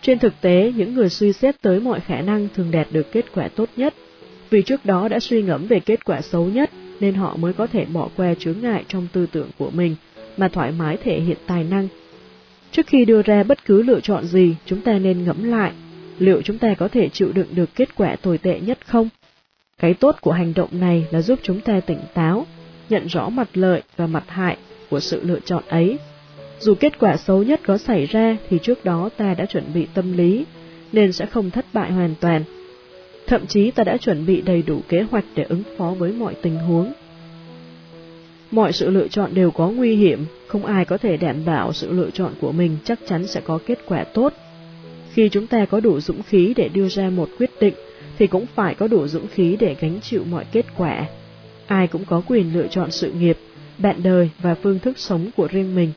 Trên 0.03 0.19
thực 0.19 0.41
tế, 0.41 0.73
những 0.75 0.93
người 0.93 1.09
suy 1.09 1.33
xét 1.33 1.61
tới 1.61 1.79
mọi 1.79 1.99
khả 1.99 2.21
năng 2.21 2.47
thường 2.55 2.71
đạt 2.71 2.87
được 2.91 3.11
kết 3.11 3.25
quả 3.35 3.47
tốt 3.47 3.69
nhất, 3.75 3.93
vì 4.49 4.61
trước 4.61 4.85
đó 4.85 5.07
đã 5.07 5.19
suy 5.19 5.41
ngẫm 5.41 5.67
về 5.67 5.79
kết 5.79 6.05
quả 6.05 6.21
xấu 6.21 6.45
nhất 6.45 6.69
nên 6.99 7.13
họ 7.13 7.35
mới 7.35 7.53
có 7.53 7.67
thể 7.67 7.85
bỏ 7.85 8.09
qua 8.17 8.33
chướng 8.39 8.61
ngại 8.61 8.83
trong 8.87 9.07
tư 9.13 9.27
tưởng 9.31 9.49
của 9.57 9.69
mình 9.71 9.95
mà 10.37 10.47
thoải 10.47 10.71
mái 10.71 10.97
thể 10.97 11.19
hiện 11.19 11.37
tài 11.47 11.63
năng. 11.63 11.87
Trước 12.71 12.87
khi 12.87 13.05
đưa 13.05 13.21
ra 13.21 13.43
bất 13.43 13.65
cứ 13.65 13.83
lựa 13.83 13.99
chọn 13.99 14.25
gì, 14.25 14.55
chúng 14.65 14.81
ta 14.81 14.99
nên 14.99 15.23
ngẫm 15.23 15.43
lại, 15.43 15.71
liệu 16.19 16.41
chúng 16.41 16.57
ta 16.57 16.73
có 16.77 16.87
thể 16.87 17.09
chịu 17.09 17.31
đựng 17.33 17.47
được 17.55 17.69
kết 17.75 17.95
quả 17.95 18.15
tồi 18.15 18.37
tệ 18.37 18.59
nhất 18.59 18.87
không? 18.87 19.09
Cái 19.77 19.93
tốt 19.93 20.15
của 20.21 20.31
hành 20.31 20.53
động 20.55 20.69
này 20.71 21.05
là 21.11 21.21
giúp 21.21 21.39
chúng 21.43 21.61
ta 21.61 21.79
tỉnh 21.79 21.99
táo, 22.13 22.45
nhận 22.89 23.07
rõ 23.07 23.29
mặt 23.29 23.47
lợi 23.53 23.81
và 23.95 24.07
mặt 24.07 24.23
hại 24.27 24.57
của 24.89 24.99
sự 24.99 25.21
lựa 25.23 25.39
chọn 25.39 25.63
ấy. 25.67 25.97
Dù 26.59 26.75
kết 26.75 26.99
quả 26.99 27.17
xấu 27.17 27.43
nhất 27.43 27.61
có 27.65 27.77
xảy 27.77 28.05
ra 28.05 28.37
thì 28.49 28.59
trước 28.59 28.85
đó 28.85 29.09
ta 29.17 29.33
đã 29.33 29.45
chuẩn 29.45 29.63
bị 29.73 29.87
tâm 29.93 30.17
lý, 30.17 30.45
nên 30.91 31.11
sẽ 31.11 31.25
không 31.25 31.51
thất 31.51 31.65
bại 31.73 31.91
hoàn 31.91 32.15
toàn. 32.19 32.43
Thậm 33.27 33.45
chí 33.47 33.71
ta 33.71 33.83
đã 33.83 33.97
chuẩn 33.97 34.25
bị 34.25 34.41
đầy 34.41 34.61
đủ 34.61 34.81
kế 34.87 35.01
hoạch 35.01 35.25
để 35.35 35.43
ứng 35.43 35.63
phó 35.77 35.93
với 35.97 36.11
mọi 36.11 36.35
tình 36.41 36.55
huống. 36.55 36.93
Mọi 38.51 38.73
sự 38.73 38.89
lựa 38.89 39.07
chọn 39.07 39.33
đều 39.33 39.51
có 39.51 39.69
nguy 39.69 39.95
hiểm, 39.95 40.25
không 40.47 40.65
ai 40.65 40.85
có 40.85 40.97
thể 40.97 41.17
đảm 41.17 41.45
bảo 41.45 41.73
sự 41.73 41.91
lựa 41.91 42.09
chọn 42.09 42.33
của 42.41 42.51
mình 42.51 42.77
chắc 42.83 42.99
chắn 43.07 43.27
sẽ 43.27 43.41
có 43.41 43.59
kết 43.65 43.79
quả 43.85 44.03
tốt. 44.03 44.33
Khi 45.13 45.29
chúng 45.29 45.47
ta 45.47 45.65
có 45.65 45.79
đủ 45.79 45.99
dũng 45.99 46.23
khí 46.23 46.53
để 46.55 46.69
đưa 46.69 46.87
ra 46.87 47.09
một 47.09 47.29
quyết 47.37 47.49
định, 47.59 47.73
thì 48.17 48.27
cũng 48.27 48.45
phải 48.55 48.75
có 48.75 48.87
đủ 48.87 49.07
dũng 49.07 49.27
khí 49.27 49.57
để 49.59 49.75
gánh 49.79 49.99
chịu 50.01 50.23
mọi 50.29 50.45
kết 50.51 50.65
quả. 50.77 51.05
Ai 51.67 51.87
cũng 51.87 52.05
có 52.05 52.21
quyền 52.27 52.53
lựa 52.53 52.67
chọn 52.67 52.91
sự 52.91 53.11
nghiệp, 53.11 53.37
bạn 53.77 54.03
đời 54.03 54.29
và 54.41 54.55
phương 54.55 54.79
thức 54.79 54.99
sống 54.99 55.29
của 55.35 55.47
riêng 55.47 55.75
mình. 55.75 55.91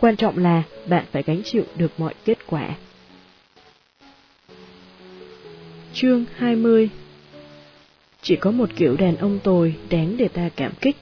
Quan 0.00 0.16
trọng 0.16 0.38
là 0.38 0.62
bạn 0.88 1.04
phải 1.12 1.22
gánh 1.26 1.42
chịu 1.44 1.64
được 1.76 1.92
mọi 1.98 2.14
kết 2.24 2.38
quả. 2.46 2.68
Chương 5.92 6.24
20 6.36 6.88
Chỉ 8.22 8.36
có 8.36 8.50
một 8.50 8.70
kiểu 8.76 8.96
đàn 8.96 9.16
ông 9.16 9.38
tồi 9.44 9.74
đáng 9.90 10.16
để 10.16 10.28
ta 10.28 10.48
cảm 10.56 10.72
kích. 10.80 10.96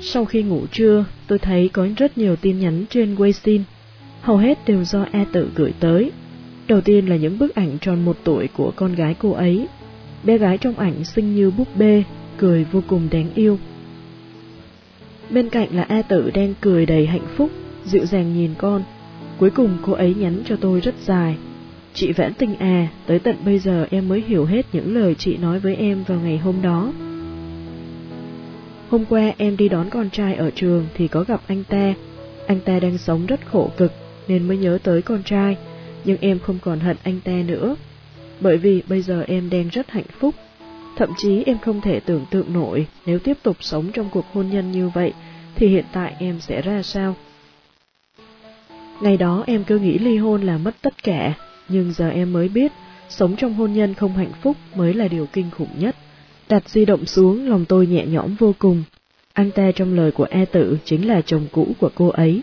Sau 0.00 0.24
khi 0.24 0.42
ngủ 0.42 0.66
trưa, 0.72 1.04
tôi 1.26 1.38
thấy 1.38 1.70
có 1.72 1.88
rất 1.96 2.18
nhiều 2.18 2.36
tin 2.36 2.60
nhắn 2.60 2.84
trên 2.90 3.14
Weixin, 3.14 3.60
hầu 4.20 4.36
hết 4.36 4.58
đều 4.66 4.84
do 4.84 5.06
E 5.12 5.24
tự 5.32 5.50
gửi 5.54 5.72
tới. 5.80 6.10
Đầu 6.66 6.80
tiên 6.80 7.06
là 7.06 7.16
những 7.16 7.38
bức 7.38 7.54
ảnh 7.54 7.78
tròn 7.80 8.04
một 8.04 8.16
tuổi 8.24 8.48
của 8.56 8.72
con 8.76 8.94
gái 8.94 9.14
cô 9.18 9.32
ấy. 9.32 9.66
Bé 10.24 10.38
gái 10.38 10.58
trong 10.58 10.78
ảnh 10.78 11.04
xinh 11.04 11.34
như 11.34 11.50
búp 11.50 11.76
bê, 11.76 12.02
cười 12.36 12.64
vô 12.64 12.82
cùng 12.88 13.08
đáng 13.10 13.30
yêu. 13.34 13.58
Bên 15.30 15.48
cạnh 15.48 15.68
là 15.72 15.82
A 15.82 16.02
Tử 16.02 16.30
đang 16.34 16.54
cười 16.60 16.86
đầy 16.86 17.06
hạnh 17.06 17.26
phúc, 17.36 17.50
dịu 17.84 18.06
dàng 18.06 18.34
nhìn 18.34 18.50
con. 18.58 18.82
Cuối 19.38 19.50
cùng 19.50 19.78
cô 19.82 19.92
ấy 19.92 20.14
nhắn 20.14 20.42
cho 20.44 20.56
tôi 20.56 20.80
rất 20.80 20.94
dài. 21.04 21.36
Chị 21.94 22.12
Vãn 22.12 22.34
tình 22.34 22.54
à, 22.54 22.88
tới 23.06 23.18
tận 23.18 23.36
bây 23.44 23.58
giờ 23.58 23.86
em 23.90 24.08
mới 24.08 24.20
hiểu 24.26 24.44
hết 24.44 24.66
những 24.72 24.94
lời 24.94 25.14
chị 25.14 25.36
nói 25.36 25.58
với 25.58 25.74
em 25.76 26.04
vào 26.06 26.18
ngày 26.20 26.38
hôm 26.38 26.62
đó. 26.62 26.92
Hôm 28.90 29.04
qua 29.04 29.32
em 29.36 29.56
đi 29.56 29.68
đón 29.68 29.90
con 29.90 30.10
trai 30.10 30.34
ở 30.34 30.50
trường 30.50 30.86
thì 30.94 31.08
có 31.08 31.24
gặp 31.28 31.40
anh 31.46 31.64
ta. 31.64 31.94
Anh 32.46 32.60
ta 32.60 32.80
đang 32.80 32.98
sống 32.98 33.26
rất 33.26 33.40
khổ 33.46 33.70
cực 33.76 33.92
nên 34.28 34.48
mới 34.48 34.56
nhớ 34.56 34.78
tới 34.82 35.02
con 35.02 35.22
trai, 35.22 35.56
nhưng 36.04 36.16
em 36.20 36.38
không 36.38 36.58
còn 36.62 36.80
hận 36.80 36.96
anh 37.02 37.20
ta 37.24 37.32
nữa. 37.46 37.76
Bởi 38.40 38.56
vì 38.56 38.82
bây 38.88 39.02
giờ 39.02 39.24
em 39.28 39.50
đang 39.50 39.68
rất 39.68 39.90
hạnh 39.90 40.04
phúc. 40.18 40.34
Thậm 40.98 41.10
chí 41.16 41.42
em 41.46 41.58
không 41.58 41.80
thể 41.80 42.00
tưởng 42.00 42.24
tượng 42.30 42.52
nổi 42.52 42.86
nếu 43.06 43.18
tiếp 43.18 43.36
tục 43.42 43.56
sống 43.60 43.90
trong 43.92 44.08
cuộc 44.12 44.24
hôn 44.32 44.50
nhân 44.50 44.72
như 44.72 44.88
vậy 44.88 45.12
thì 45.54 45.68
hiện 45.68 45.84
tại 45.92 46.14
em 46.18 46.40
sẽ 46.40 46.62
ra 46.62 46.82
sao. 46.82 47.16
Ngày 49.00 49.16
đó 49.16 49.44
em 49.46 49.64
cứ 49.64 49.78
nghĩ 49.78 49.98
ly 49.98 50.16
hôn 50.16 50.42
là 50.42 50.58
mất 50.58 50.74
tất 50.82 51.02
cả, 51.02 51.34
nhưng 51.68 51.92
giờ 51.92 52.08
em 52.08 52.32
mới 52.32 52.48
biết 52.48 52.72
sống 53.08 53.36
trong 53.36 53.54
hôn 53.54 53.72
nhân 53.72 53.94
không 53.94 54.12
hạnh 54.16 54.32
phúc 54.42 54.56
mới 54.74 54.94
là 54.94 55.08
điều 55.08 55.26
kinh 55.26 55.50
khủng 55.50 55.68
nhất. 55.78 55.96
Đặt 56.48 56.68
di 56.68 56.84
động 56.84 57.06
xuống, 57.06 57.48
lòng 57.48 57.64
tôi 57.64 57.86
nhẹ 57.86 58.06
nhõm 58.06 58.34
vô 58.34 58.54
cùng. 58.58 58.82
Anh 59.32 59.50
ta 59.50 59.70
trong 59.74 59.96
lời 59.96 60.12
của 60.12 60.26
E 60.30 60.44
Tử 60.44 60.78
chính 60.84 61.08
là 61.08 61.20
chồng 61.20 61.46
cũ 61.52 61.66
của 61.80 61.90
cô 61.94 62.08
ấy. 62.08 62.42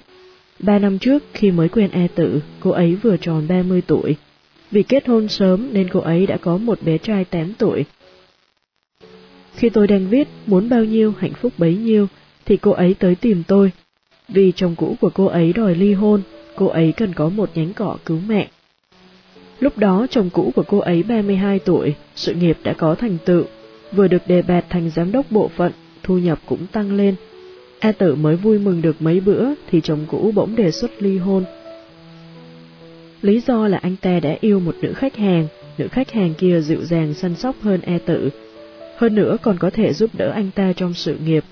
Ba 0.59 0.79
năm 0.79 0.99
trước, 0.99 1.23
khi 1.33 1.51
mới 1.51 1.69
quen 1.69 1.91
E 1.91 2.07
Tử, 2.15 2.41
cô 2.59 2.71
ấy 2.71 2.95
vừa 2.95 3.17
tròn 3.17 3.47
30 3.47 3.81
tuổi. 3.87 4.15
Vì 4.71 4.83
kết 4.83 5.07
hôn 5.07 5.27
sớm 5.27 5.69
nên 5.73 5.89
cô 5.89 5.99
ấy 5.99 6.25
đã 6.25 6.37
có 6.37 6.57
một 6.57 6.81
bé 6.81 6.97
trai 6.97 7.25
8 7.25 7.53
tuổi. 7.53 7.85
Khi 9.55 9.69
tôi 9.69 9.87
đang 9.87 10.09
viết 10.09 10.27
muốn 10.45 10.69
bao 10.69 10.83
nhiêu 10.83 11.13
hạnh 11.19 11.33
phúc 11.33 11.53
bấy 11.57 11.75
nhiêu, 11.75 12.07
thì 12.45 12.57
cô 12.57 12.71
ấy 12.71 12.95
tới 12.99 13.15
tìm 13.15 13.43
tôi. 13.47 13.71
Vì 14.29 14.51
chồng 14.55 14.75
cũ 14.77 14.95
của 15.01 15.09
cô 15.09 15.25
ấy 15.25 15.53
đòi 15.53 15.75
ly 15.75 15.93
hôn, 15.93 16.21
cô 16.55 16.67
ấy 16.67 16.93
cần 16.97 17.13
có 17.13 17.29
một 17.29 17.49
nhánh 17.55 17.73
cỏ 17.73 17.97
cứu 18.05 18.19
mẹ. 18.27 18.47
Lúc 19.59 19.77
đó 19.77 20.07
chồng 20.09 20.29
cũ 20.33 20.51
của 20.55 20.63
cô 20.67 20.79
ấy 20.79 21.03
32 21.03 21.59
tuổi, 21.59 21.95
sự 22.15 22.33
nghiệp 22.33 22.57
đã 22.63 22.73
có 22.73 22.95
thành 22.95 23.17
tựu, 23.25 23.43
vừa 23.91 24.07
được 24.07 24.27
đề 24.27 24.41
bạt 24.41 24.65
thành 24.69 24.89
giám 24.89 25.11
đốc 25.11 25.31
bộ 25.31 25.49
phận, 25.55 25.71
thu 26.03 26.17
nhập 26.17 26.39
cũng 26.45 26.67
tăng 26.71 26.97
lên. 26.97 27.15
A 27.79 27.91
tử 27.91 28.15
mới 28.15 28.35
vui 28.35 28.59
mừng 28.59 28.81
được 28.81 29.01
mấy 29.01 29.19
bữa 29.19 29.45
thì 29.71 29.81
chồng 29.81 30.05
cũ 30.07 30.31
bỗng 30.35 30.55
đề 30.55 30.71
xuất 30.71 31.01
ly 31.01 31.17
hôn. 31.17 31.43
Lý 33.21 33.41
do 33.47 33.67
là 33.67 33.77
anh 33.77 33.95
ta 34.01 34.19
đã 34.19 34.37
yêu 34.41 34.59
một 34.59 34.75
nữ 34.81 34.93
khách 34.93 35.15
hàng, 35.15 35.47
nữ 35.77 35.87
khách 35.87 36.11
hàng 36.11 36.33
kia 36.33 36.61
dịu 36.61 36.83
dàng 36.83 37.13
săn 37.13 37.35
sóc 37.35 37.55
hơn 37.61 37.81
E 37.81 37.97
tử. 37.97 38.29
Hơn 38.95 39.15
nữa 39.15 39.37
còn 39.41 39.57
có 39.57 39.69
thể 39.69 39.93
giúp 39.93 40.09
đỡ 40.13 40.31
anh 40.31 40.51
ta 40.55 40.73
trong 40.75 40.93
sự 40.93 41.17
nghiệp, 41.25 41.43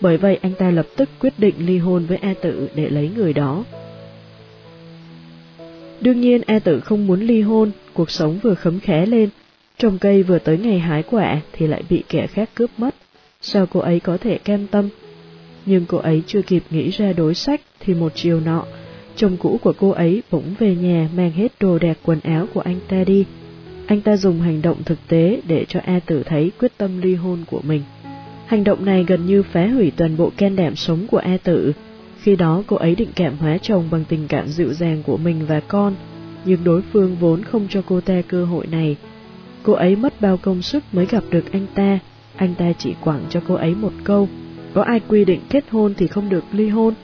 bởi 0.00 0.16
vậy 0.16 0.38
anh 0.42 0.52
ta 0.54 0.70
lập 0.70 0.86
tức 0.96 1.08
quyết 1.20 1.32
định 1.38 1.54
ly 1.58 1.78
hôn 1.78 2.06
với 2.06 2.18
E 2.22 2.34
tử 2.34 2.68
để 2.74 2.88
lấy 2.90 3.10
người 3.16 3.32
đó. 3.32 3.64
Đương 6.00 6.20
nhiên 6.20 6.42
E 6.46 6.58
tử 6.58 6.80
không 6.80 7.06
muốn 7.06 7.20
ly 7.20 7.40
hôn, 7.40 7.70
cuộc 7.92 8.10
sống 8.10 8.38
vừa 8.42 8.54
khấm 8.54 8.80
khé 8.80 9.06
lên, 9.06 9.28
Trồng 9.78 9.98
cây 9.98 10.22
vừa 10.22 10.38
tới 10.38 10.58
ngày 10.58 10.78
hái 10.78 11.02
quả 11.02 11.40
thì 11.52 11.66
lại 11.66 11.82
bị 11.88 12.02
kẻ 12.08 12.26
khác 12.26 12.50
cướp 12.54 12.70
mất. 12.78 12.94
Sao 13.40 13.66
cô 13.66 13.80
ấy 13.80 14.00
có 14.00 14.16
thể 14.16 14.38
cam 14.38 14.66
tâm? 14.66 14.88
Nhưng 15.66 15.84
cô 15.88 15.98
ấy 15.98 16.22
chưa 16.26 16.42
kịp 16.42 16.62
nghĩ 16.70 16.90
ra 16.90 17.12
đối 17.12 17.34
sách 17.34 17.60
thì 17.80 17.94
một 17.94 18.12
chiều 18.14 18.40
nọ, 18.40 18.64
chồng 19.16 19.36
cũ 19.36 19.58
của 19.62 19.72
cô 19.78 19.90
ấy 19.90 20.22
bỗng 20.30 20.54
về 20.58 20.74
nhà 20.74 21.08
mang 21.16 21.30
hết 21.30 21.52
đồ 21.60 21.78
đạc 21.78 21.98
quần 22.02 22.20
áo 22.20 22.46
của 22.54 22.60
anh 22.60 22.78
ta 22.88 23.04
đi. 23.04 23.24
Anh 23.92 24.00
ta 24.00 24.16
dùng 24.16 24.40
hành 24.40 24.62
động 24.62 24.82
thực 24.84 24.98
tế 25.08 25.40
để 25.46 25.64
cho 25.68 25.80
A 25.84 26.00
Tử 26.06 26.22
thấy 26.22 26.50
quyết 26.58 26.72
tâm 26.78 27.00
ly 27.00 27.14
hôn 27.14 27.44
của 27.50 27.60
mình. 27.62 27.82
Hành 28.46 28.64
động 28.64 28.84
này 28.84 29.04
gần 29.08 29.26
như 29.26 29.42
phá 29.42 29.66
hủy 29.66 29.92
toàn 29.96 30.16
bộ 30.16 30.30
can 30.36 30.56
đảm 30.56 30.76
sống 30.76 31.06
của 31.10 31.18
A 31.18 31.36
Tử. 31.44 31.72
Khi 32.20 32.36
đó 32.36 32.62
cô 32.66 32.76
ấy 32.76 32.94
định 32.94 33.08
cảm 33.14 33.36
hóa 33.36 33.58
chồng 33.58 33.88
bằng 33.90 34.04
tình 34.08 34.28
cảm 34.28 34.48
dịu 34.48 34.72
dàng 34.72 35.02
của 35.02 35.16
mình 35.16 35.46
và 35.46 35.60
con, 35.60 35.94
nhưng 36.44 36.64
đối 36.64 36.82
phương 36.82 37.16
vốn 37.20 37.42
không 37.42 37.66
cho 37.70 37.82
cô 37.86 38.00
ta 38.00 38.22
cơ 38.28 38.44
hội 38.44 38.66
này 38.66 38.96
Cô 39.62 39.72
ấy 39.72 39.96
mất 39.96 40.20
bao 40.20 40.36
công 40.36 40.62
sức 40.62 40.84
mới 40.92 41.06
gặp 41.06 41.24
được 41.30 41.52
anh 41.52 41.66
ta, 41.74 41.98
anh 42.36 42.54
ta 42.54 42.72
chỉ 42.78 42.94
quẳng 43.00 43.24
cho 43.30 43.40
cô 43.48 43.54
ấy 43.54 43.74
một 43.74 43.92
câu, 44.04 44.28
có 44.74 44.82
ai 44.82 45.00
quy 45.08 45.24
định 45.24 45.40
kết 45.50 45.64
hôn 45.70 45.94
thì 45.96 46.06
không 46.06 46.28
được 46.28 46.44
ly 46.52 46.68
hôn, 46.68 46.94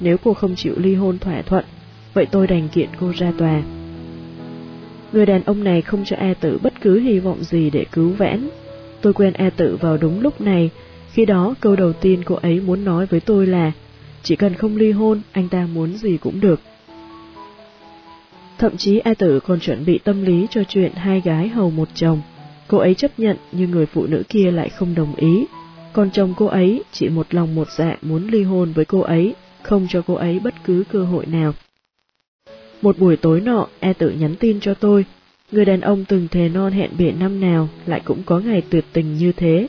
nếu 0.00 0.16
cô 0.24 0.34
không 0.34 0.54
chịu 0.54 0.74
ly 0.76 0.94
hôn 0.94 1.18
thỏa 1.18 1.42
thuận, 1.42 1.64
vậy 2.14 2.26
tôi 2.26 2.46
đành 2.46 2.68
kiện 2.68 2.88
cô 3.00 3.12
ra 3.16 3.32
tòa. 3.38 3.62
Người 5.12 5.26
đàn 5.26 5.42
ông 5.42 5.64
này 5.64 5.82
không 5.82 6.04
cho 6.04 6.16
A 6.16 6.34
Tử 6.34 6.58
bất 6.62 6.80
cứ 6.80 7.00
hy 7.00 7.18
vọng 7.18 7.44
gì 7.44 7.70
để 7.70 7.84
cứu 7.92 8.10
vãn. 8.10 8.48
Tôi 9.00 9.12
quen 9.12 9.32
A 9.32 9.50
Tử 9.50 9.78
vào 9.80 9.96
đúng 9.96 10.20
lúc 10.20 10.40
này, 10.40 10.70
khi 11.12 11.24
đó 11.24 11.54
câu 11.60 11.76
đầu 11.76 11.92
tiên 11.92 12.22
cô 12.24 12.34
ấy 12.34 12.60
muốn 12.60 12.84
nói 12.84 13.06
với 13.06 13.20
tôi 13.20 13.46
là 13.46 13.72
chỉ 14.22 14.36
cần 14.36 14.54
không 14.54 14.76
ly 14.76 14.90
hôn, 14.90 15.20
anh 15.32 15.48
ta 15.48 15.68
muốn 15.74 15.96
gì 15.96 16.16
cũng 16.16 16.40
được. 16.40 16.60
Thậm 18.58 18.76
chí 18.76 18.98
A 18.98 19.14
Tử 19.14 19.40
còn 19.40 19.60
chuẩn 19.60 19.84
bị 19.84 19.98
tâm 19.98 20.24
lý 20.24 20.46
cho 20.50 20.64
chuyện 20.64 20.92
hai 20.94 21.20
gái 21.20 21.48
hầu 21.48 21.70
một 21.70 21.88
chồng. 21.94 22.20
Cô 22.68 22.78
ấy 22.78 22.94
chấp 22.94 23.10
nhận 23.18 23.36
nhưng 23.52 23.70
người 23.70 23.86
phụ 23.86 24.06
nữ 24.06 24.22
kia 24.28 24.50
lại 24.50 24.68
không 24.68 24.94
đồng 24.94 25.14
ý. 25.14 25.46
Còn 25.92 26.10
chồng 26.10 26.34
cô 26.36 26.46
ấy 26.46 26.82
chỉ 26.92 27.08
một 27.08 27.34
lòng 27.34 27.54
một 27.54 27.68
dạ 27.70 27.96
muốn 28.02 28.26
ly 28.26 28.42
hôn 28.42 28.72
với 28.72 28.84
cô 28.84 29.00
ấy, 29.00 29.34
không 29.62 29.86
cho 29.90 30.02
cô 30.06 30.14
ấy 30.14 30.38
bất 30.38 30.54
cứ 30.64 30.84
cơ 30.92 31.04
hội 31.04 31.26
nào. 31.26 31.54
Một 32.82 32.98
buổi 32.98 33.16
tối 33.16 33.40
nọ, 33.40 33.66
E 33.80 33.92
tự 33.92 34.10
nhắn 34.10 34.34
tin 34.36 34.60
cho 34.60 34.74
tôi. 34.74 35.04
Người 35.52 35.64
đàn 35.64 35.80
ông 35.80 36.04
từng 36.08 36.28
thề 36.30 36.48
non 36.48 36.72
hẹn 36.72 36.90
biển 36.98 37.18
năm 37.18 37.40
nào 37.40 37.68
lại 37.86 38.00
cũng 38.04 38.22
có 38.26 38.38
ngày 38.38 38.62
tuyệt 38.70 38.84
tình 38.92 39.16
như 39.16 39.32
thế. 39.32 39.66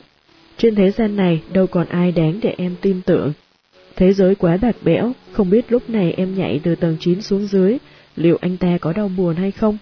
Trên 0.56 0.74
thế 0.74 0.90
gian 0.90 1.16
này 1.16 1.42
đâu 1.52 1.66
còn 1.66 1.86
ai 1.88 2.12
đáng 2.12 2.38
để 2.42 2.54
em 2.58 2.74
tin 2.80 3.00
tưởng. 3.06 3.32
Thế 3.96 4.12
giới 4.12 4.34
quá 4.34 4.56
bạc 4.62 4.76
bẽo, 4.82 5.12
không 5.32 5.50
biết 5.50 5.72
lúc 5.72 5.90
này 5.90 6.12
em 6.12 6.34
nhảy 6.34 6.60
từ 6.62 6.74
tầng 6.74 6.96
9 7.00 7.22
xuống 7.22 7.46
dưới, 7.46 7.78
liệu 8.16 8.38
anh 8.40 8.56
ta 8.56 8.78
có 8.80 8.92
đau 8.92 9.10
buồn 9.16 9.36
hay 9.36 9.50
không? 9.50 9.78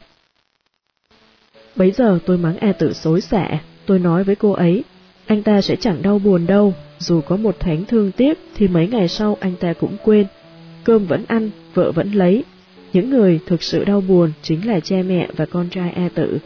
Bấy 1.76 1.90
giờ 1.90 2.18
tôi 2.26 2.38
mắng 2.38 2.56
e 2.56 2.72
tự 2.72 2.92
xối 2.92 3.20
xả, 3.20 3.58
tôi 3.86 3.98
nói 3.98 4.24
với 4.24 4.36
cô 4.36 4.52
ấy, 4.52 4.84
anh 5.26 5.42
ta 5.42 5.60
sẽ 5.60 5.76
chẳng 5.76 6.02
đau 6.02 6.18
buồn 6.18 6.46
đâu, 6.46 6.74
dù 6.98 7.20
có 7.20 7.36
một 7.36 7.56
tháng 7.60 7.84
thương 7.84 8.12
tiếc 8.12 8.38
thì 8.54 8.68
mấy 8.68 8.88
ngày 8.88 9.08
sau 9.08 9.36
anh 9.40 9.54
ta 9.60 9.72
cũng 9.72 9.96
quên. 10.04 10.26
Cơm 10.84 11.06
vẫn 11.06 11.24
ăn, 11.28 11.50
vợ 11.74 11.92
vẫn 11.92 12.12
lấy. 12.12 12.44
Những 12.92 13.10
người 13.10 13.40
thực 13.46 13.62
sự 13.62 13.84
đau 13.84 14.00
buồn 14.00 14.32
chính 14.42 14.68
là 14.68 14.80
cha 14.80 14.96
mẹ 15.08 15.28
và 15.36 15.46
con 15.46 15.68
trai 15.70 15.92
E 15.96 16.08
tử. 16.14 16.38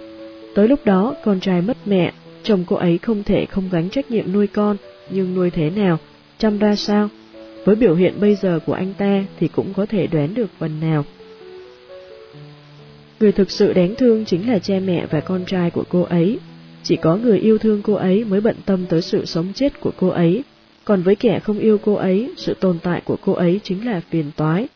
Tới 0.55 0.69
lúc 0.69 0.85
đó 0.85 1.15
con 1.25 1.41
trai 1.41 1.63
mất 1.63 1.77
mẹ, 1.87 2.13
chồng 2.43 2.65
cô 2.67 2.77
ấy 2.77 2.99
không 2.99 3.23
thể 3.23 3.47
không 3.47 3.69
gánh 3.73 3.91
trách 3.91 4.11
nhiệm 4.11 4.33
nuôi 4.33 4.47
con, 4.47 4.77
nhưng 5.11 5.35
nuôi 5.35 5.51
thế 5.51 5.71
nào, 5.71 5.99
chăm 6.39 6.59
ra 6.59 6.77
sao? 6.77 7.09
Với 7.65 7.77
biểu 7.77 7.95
hiện 7.95 8.15
bây 8.21 8.35
giờ 8.35 8.61
của 8.67 8.73
anh 8.73 8.95
ta 8.99 9.25
thì 9.41 9.49
cũng 9.49 9.73
có 9.77 9.87
thể 9.87 10.07
đoán 10.07 10.35
được 10.35 10.51
phần 10.59 10.81
nào. 10.81 11.05
Người 13.21 13.33
thực 13.33 13.51
sự 13.51 13.73
đáng 13.73 13.95
thương 13.95 14.25
chính 14.25 14.49
là 14.49 14.59
cha 14.59 14.75
mẹ 14.87 15.07
và 15.11 15.21
con 15.21 15.45
trai 15.47 15.71
của 15.71 15.85
cô 15.89 16.03
ấy. 16.03 16.39
Chỉ 16.83 16.97
có 16.97 17.17
người 17.17 17.39
yêu 17.39 17.59
thương 17.59 17.83
cô 17.83 17.95
ấy 17.95 18.25
mới 18.25 18.41
bận 18.41 18.57
tâm 18.67 18.87
tới 18.89 19.03
sự 19.03 19.25
sống 19.25 19.53
chết 19.55 19.81
của 19.81 19.93
cô 19.97 20.09
ấy. 20.09 20.45
Còn 20.85 21.03
với 21.03 21.17
kẻ 21.17 21.41
không 21.41 21.59
yêu 21.59 21.79
cô 21.79 21.95
ấy, 21.95 22.31
sự 22.37 22.55
tồn 22.55 22.79
tại 22.83 23.03
của 23.05 23.17
cô 23.25 23.33
ấy 23.33 23.61
chính 23.63 23.87
là 23.87 24.01
phiền 24.11 24.31
toái. 24.37 24.69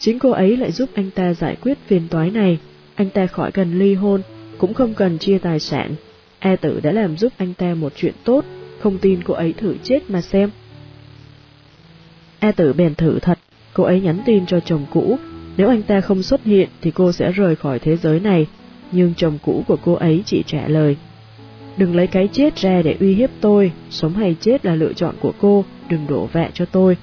Chính 0.00 0.18
cô 0.18 0.30
ấy 0.30 0.56
lại 0.56 0.72
giúp 0.72 0.88
anh 0.94 1.10
ta 1.10 1.34
giải 1.34 1.56
quyết 1.62 1.78
phiền 1.86 2.08
toái 2.10 2.30
này. 2.30 2.58
Anh 2.94 3.10
ta 3.10 3.26
khỏi 3.26 3.52
cần 3.52 3.78
ly 3.78 3.94
hôn, 3.94 4.22
cũng 4.58 4.74
không 4.74 4.94
cần 4.94 5.18
chia 5.18 5.38
tài 5.38 5.60
sản. 5.60 5.94
E 6.38 6.56
tử 6.56 6.80
đã 6.82 6.92
làm 6.92 7.16
giúp 7.16 7.32
anh 7.36 7.54
ta 7.54 7.74
một 7.74 7.92
chuyện 7.96 8.14
tốt, 8.24 8.44
không 8.78 8.98
tin 8.98 9.22
cô 9.24 9.34
ấy 9.34 9.52
thử 9.52 9.74
chết 9.82 10.10
mà 10.10 10.20
xem. 10.20 10.50
E 12.38 12.52
tử 12.52 12.72
bèn 12.72 12.94
thử 12.94 13.18
thật, 13.18 13.38
cô 13.74 13.84
ấy 13.84 14.00
nhắn 14.00 14.18
tin 14.26 14.46
cho 14.46 14.60
chồng 14.60 14.86
cũ, 14.92 15.18
nếu 15.56 15.68
anh 15.68 15.82
ta 15.82 16.00
không 16.00 16.22
xuất 16.22 16.44
hiện 16.44 16.68
thì 16.80 16.90
cô 16.90 17.12
sẽ 17.12 17.32
rời 17.32 17.56
khỏi 17.56 17.78
thế 17.78 17.96
giới 17.96 18.20
này, 18.20 18.46
nhưng 18.92 19.14
chồng 19.16 19.38
cũ 19.42 19.64
của 19.66 19.76
cô 19.84 19.94
ấy 19.94 20.22
chỉ 20.26 20.42
trả 20.46 20.68
lời. 20.68 20.96
Đừng 21.76 21.96
lấy 21.96 22.06
cái 22.06 22.28
chết 22.32 22.56
ra 22.56 22.82
để 22.82 22.96
uy 23.00 23.14
hiếp 23.14 23.30
tôi, 23.40 23.72
sống 23.90 24.12
hay 24.12 24.36
chết 24.40 24.66
là 24.66 24.74
lựa 24.74 24.92
chọn 24.92 25.14
của 25.20 25.32
cô, 25.40 25.64
đừng 25.88 26.06
đổ 26.08 26.26
vạ 26.26 26.50
cho 26.54 26.64
tôi. 26.64 26.96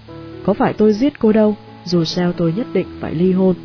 Có 0.43 0.53
phải 0.53 0.73
tôi 0.73 0.93
giết 0.93 1.19
cô 1.19 1.31
đâu, 1.31 1.55
dù 1.87 2.03
sao 2.03 2.33
tôi 2.33 2.53
nhất 2.57 2.67
định 2.73 2.87
phải 2.99 3.15
ly 3.15 3.31
hôn. 3.31 3.55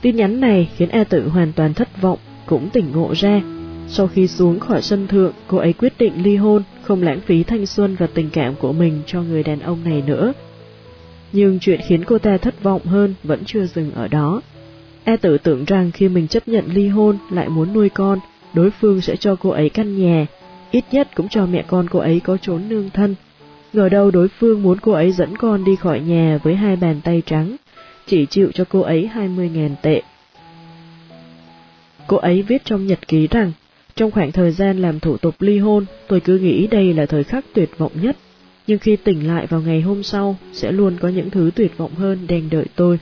Tin 0.00 0.16
nhắn 0.16 0.40
này 0.40 0.68
khiến 0.76 0.88
E 0.88 1.04
tử 1.04 1.28
hoàn 1.28 1.52
toàn 1.52 1.74
thất 1.74 2.02
vọng, 2.02 2.18
cũng 2.46 2.70
tỉnh 2.72 2.92
ngộ 2.92 3.12
ra. 3.14 3.40
Sau 3.88 4.06
khi 4.08 4.26
xuống 4.26 4.60
khỏi 4.60 4.82
sân 4.82 5.06
thượng, 5.06 5.32
cô 5.46 5.58
ấy 5.58 5.72
quyết 5.72 5.92
định 5.98 6.12
ly 6.22 6.36
hôn, 6.36 6.62
không 6.82 7.02
lãng 7.02 7.20
phí 7.20 7.42
thanh 7.42 7.66
xuân 7.66 7.96
và 7.98 8.06
tình 8.06 8.30
cảm 8.30 8.54
của 8.54 8.72
mình 8.72 9.02
cho 9.06 9.22
người 9.22 9.42
đàn 9.42 9.60
ông 9.60 9.78
này 9.84 10.02
nữa. 10.06 10.32
Nhưng 11.32 11.58
chuyện 11.58 11.80
khiến 11.86 12.04
cô 12.04 12.18
ta 12.18 12.36
thất 12.36 12.62
vọng 12.62 12.84
hơn 12.84 13.14
vẫn 13.22 13.42
chưa 13.46 13.66
dừng 13.66 13.90
ở 13.94 14.08
đó. 14.08 14.42
E 15.04 15.16
tử 15.16 15.38
tưởng 15.38 15.64
rằng 15.64 15.90
khi 15.90 16.08
mình 16.08 16.28
chấp 16.28 16.48
nhận 16.48 16.64
ly 16.74 16.88
hôn 16.88 17.18
lại 17.30 17.48
muốn 17.48 17.72
nuôi 17.72 17.88
con, 17.88 18.18
đối 18.54 18.70
phương 18.70 19.00
sẽ 19.00 19.16
cho 19.16 19.36
cô 19.36 19.50
ấy 19.50 19.68
căn 19.68 19.98
nhà, 19.98 20.26
ít 20.70 20.84
nhất 20.92 21.08
cũng 21.14 21.28
cho 21.28 21.46
mẹ 21.46 21.64
con 21.66 21.88
cô 21.90 21.98
ấy 21.98 22.20
có 22.20 22.36
trốn 22.36 22.62
nương 22.68 22.90
thân. 22.90 23.14
Ngờ 23.74 23.88
đâu 23.88 24.10
đối 24.10 24.28
phương 24.28 24.62
muốn 24.62 24.78
cô 24.80 24.92
ấy 24.92 25.12
dẫn 25.12 25.36
con 25.36 25.64
đi 25.64 25.76
khỏi 25.76 26.00
nhà 26.00 26.38
với 26.42 26.54
hai 26.54 26.76
bàn 26.76 27.00
tay 27.04 27.22
trắng, 27.26 27.56
chỉ 28.06 28.26
chịu 28.26 28.50
cho 28.54 28.64
cô 28.68 28.80
ấy 28.80 29.10
20.000 29.14 29.70
tệ. 29.82 30.02
Cô 32.06 32.16
ấy 32.16 32.42
viết 32.42 32.64
trong 32.64 32.86
nhật 32.86 33.08
ký 33.08 33.28
rằng, 33.30 33.52
trong 33.94 34.10
khoảng 34.10 34.32
thời 34.32 34.52
gian 34.52 34.78
làm 34.78 35.00
thủ 35.00 35.16
tục 35.16 35.34
ly 35.38 35.58
hôn, 35.58 35.84
tôi 36.08 36.20
cứ 36.20 36.38
nghĩ 36.38 36.66
đây 36.66 36.94
là 36.94 37.06
thời 37.06 37.24
khắc 37.24 37.44
tuyệt 37.54 37.78
vọng 37.78 37.92
nhất, 37.94 38.16
nhưng 38.66 38.78
khi 38.78 38.96
tỉnh 38.96 39.28
lại 39.28 39.46
vào 39.46 39.60
ngày 39.60 39.80
hôm 39.80 40.02
sau, 40.02 40.36
sẽ 40.52 40.72
luôn 40.72 40.96
có 41.00 41.08
những 41.08 41.30
thứ 41.30 41.50
tuyệt 41.54 41.76
vọng 41.76 41.94
hơn 41.94 42.26
đang 42.28 42.50
đợi 42.50 42.66
tôi. 42.76 42.98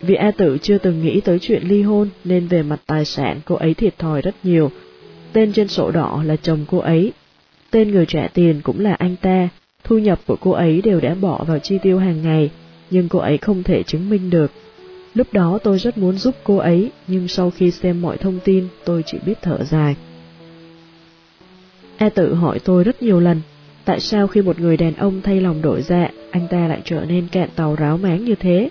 Vì 0.00 0.14
A 0.14 0.30
Tử 0.30 0.58
chưa 0.62 0.78
từng 0.78 1.04
nghĩ 1.04 1.20
tới 1.20 1.38
chuyện 1.38 1.62
ly 1.68 1.82
hôn 1.82 2.08
nên 2.24 2.46
về 2.46 2.62
mặt 2.62 2.80
tài 2.86 3.04
sản 3.04 3.40
cô 3.44 3.54
ấy 3.54 3.74
thiệt 3.74 3.98
thòi 3.98 4.22
rất 4.22 4.34
nhiều. 4.42 4.70
Tên 5.32 5.52
trên 5.52 5.68
sổ 5.68 5.90
đỏ 5.90 6.22
là 6.26 6.36
chồng 6.36 6.64
cô 6.70 6.78
ấy. 6.78 7.12
Tên 7.70 7.90
người 7.90 8.06
trả 8.06 8.28
tiền 8.34 8.60
cũng 8.62 8.80
là 8.80 8.94
anh 8.94 9.16
ta. 9.16 9.48
Thu 9.90 9.98
nhập 9.98 10.20
của 10.26 10.36
cô 10.40 10.50
ấy 10.50 10.80
đều 10.84 11.00
đã 11.00 11.14
bỏ 11.14 11.44
vào 11.46 11.58
chi 11.58 11.78
tiêu 11.82 11.98
hàng 11.98 12.22
ngày, 12.22 12.50
nhưng 12.90 13.08
cô 13.08 13.18
ấy 13.18 13.38
không 13.38 13.62
thể 13.62 13.82
chứng 13.82 14.10
minh 14.10 14.30
được. 14.30 14.50
Lúc 15.14 15.26
đó 15.32 15.58
tôi 15.62 15.78
rất 15.78 15.98
muốn 15.98 16.18
giúp 16.18 16.34
cô 16.44 16.56
ấy, 16.56 16.90
nhưng 17.06 17.28
sau 17.28 17.50
khi 17.50 17.70
xem 17.70 18.02
mọi 18.02 18.16
thông 18.16 18.38
tin 18.44 18.68
tôi 18.84 19.02
chỉ 19.06 19.18
biết 19.26 19.34
thở 19.42 19.64
dài. 19.64 19.96
E 21.96 22.08
tự 22.08 22.34
hỏi 22.34 22.58
tôi 22.58 22.84
rất 22.84 23.02
nhiều 23.02 23.20
lần, 23.20 23.40
tại 23.84 24.00
sao 24.00 24.26
khi 24.26 24.42
một 24.42 24.60
người 24.60 24.76
đàn 24.76 24.94
ông 24.94 25.20
thay 25.22 25.40
lòng 25.40 25.62
đổi 25.62 25.82
dạ, 25.82 26.10
anh 26.30 26.46
ta 26.50 26.68
lại 26.68 26.80
trở 26.84 27.04
nên 27.08 27.26
cạn 27.32 27.48
tàu 27.56 27.74
ráo 27.74 27.96
máng 27.96 28.24
như 28.24 28.34
thế? 28.34 28.68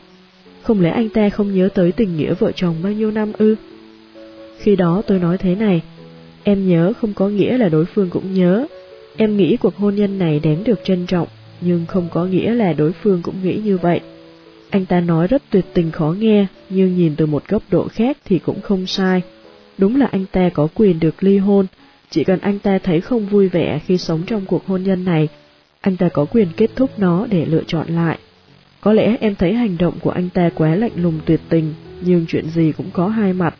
Không 0.62 0.82
lẽ 0.82 0.90
anh 0.90 1.10
ta 1.10 1.30
không 1.30 1.56
nhớ 1.56 1.70
tới 1.74 1.92
tình 1.92 2.18
nghĩa 2.18 2.34
vợ 2.34 2.52
chồng 2.52 2.76
bao 2.84 2.92
nhiêu 2.92 3.12
năm 3.12 3.32
ư? 3.38 3.56
Khi 4.58 4.76
đó 4.76 5.02
tôi 5.08 5.20
nói 5.20 5.38
thế 5.38 5.56
này, 5.56 5.82
em 6.44 6.68
nhớ 6.68 6.94
không 7.02 7.14
có 7.14 7.30
nghĩa 7.30 7.58
là 7.58 7.70
đối 7.70 7.86
phương 7.86 8.10
cũng 8.10 8.34
nhớ. 8.34 8.68
Em 9.22 9.38
nghĩ 9.38 9.58
cuộc 9.58 9.76
hôn 9.76 9.96
nhân 9.96 10.20
này 10.20 10.40
đáng 10.40 10.64
được 10.64 10.80
trân 10.84 11.06
trọng, 11.06 11.28
nhưng 11.62 11.86
không 11.86 12.08
có 12.12 12.26
nghĩa 12.26 12.54
là 12.54 12.74
đối 12.74 12.92
phương 12.92 13.22
cũng 13.22 13.44
nghĩ 13.44 13.56
như 13.64 13.78
vậy. 13.78 14.00
Anh 14.70 14.86
ta 14.86 15.00
nói 15.00 15.28
rất 15.28 15.42
tuyệt 15.50 15.66
tình 15.74 15.92
khó 15.92 16.16
nghe, 16.20 16.46
nhưng 16.70 16.98
nhìn 16.98 17.16
từ 17.16 17.26
một 17.26 17.48
góc 17.48 17.64
độ 17.72 17.88
khác 17.88 18.18
thì 18.26 18.40
cũng 18.40 18.62
không 18.62 18.88
sai. 18.88 19.22
Đúng 19.78 19.96
là 19.96 20.06
anh 20.06 20.26
ta 20.32 20.50
có 20.54 20.68
quyền 20.76 21.00
được 21.00 21.24
ly 21.24 21.38
hôn, 21.38 21.66
chỉ 22.10 22.24
cần 22.24 22.40
anh 22.40 22.60
ta 22.60 22.80
thấy 22.84 23.02
không 23.02 23.26
vui 23.26 23.48
vẻ 23.48 23.80
khi 23.86 23.98
sống 23.98 24.24
trong 24.28 24.46
cuộc 24.46 24.68
hôn 24.68 24.84
nhân 24.84 25.06
này, 25.06 25.28
anh 25.82 25.98
ta 25.98 26.10
có 26.10 26.26
quyền 26.26 26.48
kết 26.58 26.70
thúc 26.76 27.00
nó 27.00 27.28
để 27.30 27.46
lựa 27.46 27.64
chọn 27.68 27.88
lại. 27.88 28.18
Có 28.82 28.94
lẽ 28.94 29.18
em 29.20 29.36
thấy 29.36 29.54
hành 29.54 29.78
động 29.78 29.94
của 30.02 30.12
anh 30.12 30.30
ta 30.30 30.50
quá 30.56 30.76
lạnh 30.76 30.94
lùng 30.96 31.20
tuyệt 31.26 31.42
tình, 31.50 31.74
nhưng 32.02 32.26
chuyện 32.28 32.50
gì 32.50 32.72
cũng 32.78 32.90
có 32.94 33.08
hai 33.08 33.34
mặt. 33.34 33.56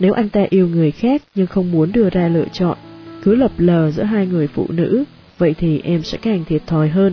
Nếu 0.00 0.12
anh 0.12 0.28
ta 0.28 0.46
yêu 0.50 0.68
người 0.68 0.90
khác 0.90 1.22
nhưng 1.34 1.46
không 1.46 1.72
muốn 1.72 1.92
đưa 1.92 2.10
ra 2.10 2.28
lựa 2.28 2.46
chọn, 2.52 2.78
cứ 3.22 3.34
lập 3.34 3.52
lờ 3.58 3.90
giữa 3.90 4.02
hai 4.02 4.26
người 4.26 4.46
phụ 4.46 4.66
nữ, 4.68 5.04
vậy 5.38 5.54
thì 5.58 5.80
em 5.84 6.02
sẽ 6.02 6.18
càng 6.22 6.44
thiệt 6.44 6.66
thòi 6.66 6.88
hơn. 6.88 7.12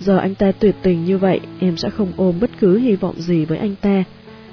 Giờ 0.00 0.18
anh 0.18 0.34
ta 0.34 0.52
tuyệt 0.52 0.74
tình 0.82 1.04
như 1.04 1.18
vậy, 1.18 1.40
em 1.60 1.76
sẽ 1.76 1.90
không 1.90 2.12
ôm 2.16 2.34
bất 2.40 2.50
cứ 2.60 2.78
hy 2.78 2.96
vọng 2.96 3.14
gì 3.18 3.44
với 3.44 3.58
anh 3.58 3.74
ta. 3.80 4.04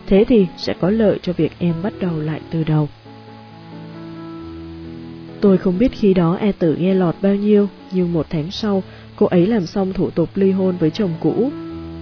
Thế 0.07 0.25
thì 0.27 0.47
sẽ 0.57 0.73
có 0.79 0.89
lợi 0.89 1.19
cho 1.21 1.33
việc 1.33 1.51
em 1.59 1.73
bắt 1.83 1.93
đầu 1.99 2.19
lại 2.19 2.41
từ 2.51 2.63
đầu. 2.63 2.89
Tôi 5.41 5.57
không 5.57 5.77
biết 5.77 5.91
khi 5.91 6.13
đó 6.13 6.35
e 6.35 6.51
tử 6.51 6.75
nghe 6.75 6.93
lọt 6.93 7.15
bao 7.21 7.35
nhiêu, 7.35 7.69
nhưng 7.91 8.13
một 8.13 8.25
tháng 8.29 8.51
sau, 8.51 8.83
cô 9.15 9.25
ấy 9.25 9.47
làm 9.47 9.65
xong 9.65 9.93
thủ 9.93 10.09
tục 10.09 10.29
ly 10.35 10.51
hôn 10.51 10.75
với 10.79 10.89
chồng 10.89 11.11
cũ. 11.19 11.51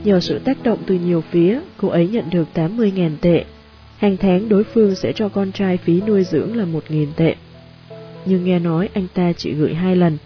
Nhờ 0.04 0.20
sự 0.20 0.40
tác 0.40 0.64
động 0.64 0.80
từ 0.86 0.96
nhiều 0.96 1.24
phía, 1.32 1.60
cô 1.78 1.88
ấy 1.88 2.08
nhận 2.08 2.30
được 2.30 2.48
80.000 2.54 3.12
tệ. 3.22 3.46
Hàng 3.98 4.18
tháng 4.18 4.50
đối 4.50 4.64
phương 4.64 4.96
sẽ 4.96 5.14
cho 5.14 5.30
con 5.30 5.52
trai 5.52 5.78
phí 5.78 6.02
nuôi 6.02 6.24
dưỡng 6.24 6.58
là 6.58 6.66
1.000 6.66 7.06
tệ. 7.16 7.36
Nhưng 8.26 8.46
nghe 8.46 8.60
nói 8.60 8.90
anh 8.94 9.08
ta 9.14 9.34
chỉ 9.34 9.54
gửi 9.54 9.74
hai 9.74 9.96
lần. 9.96 10.18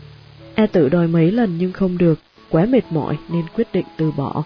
A 0.56 0.66
tử 0.66 0.90
đòi 0.90 1.08
mấy 1.08 1.32
lần 1.32 1.58
nhưng 1.58 1.72
không 1.72 1.98
được, 1.98 2.20
quá 2.50 2.66
mệt 2.66 2.84
mỏi 2.90 3.18
nên 3.30 3.44
quyết 3.56 3.68
định 3.74 3.86
từ 3.98 4.12
bỏ. 4.12 4.44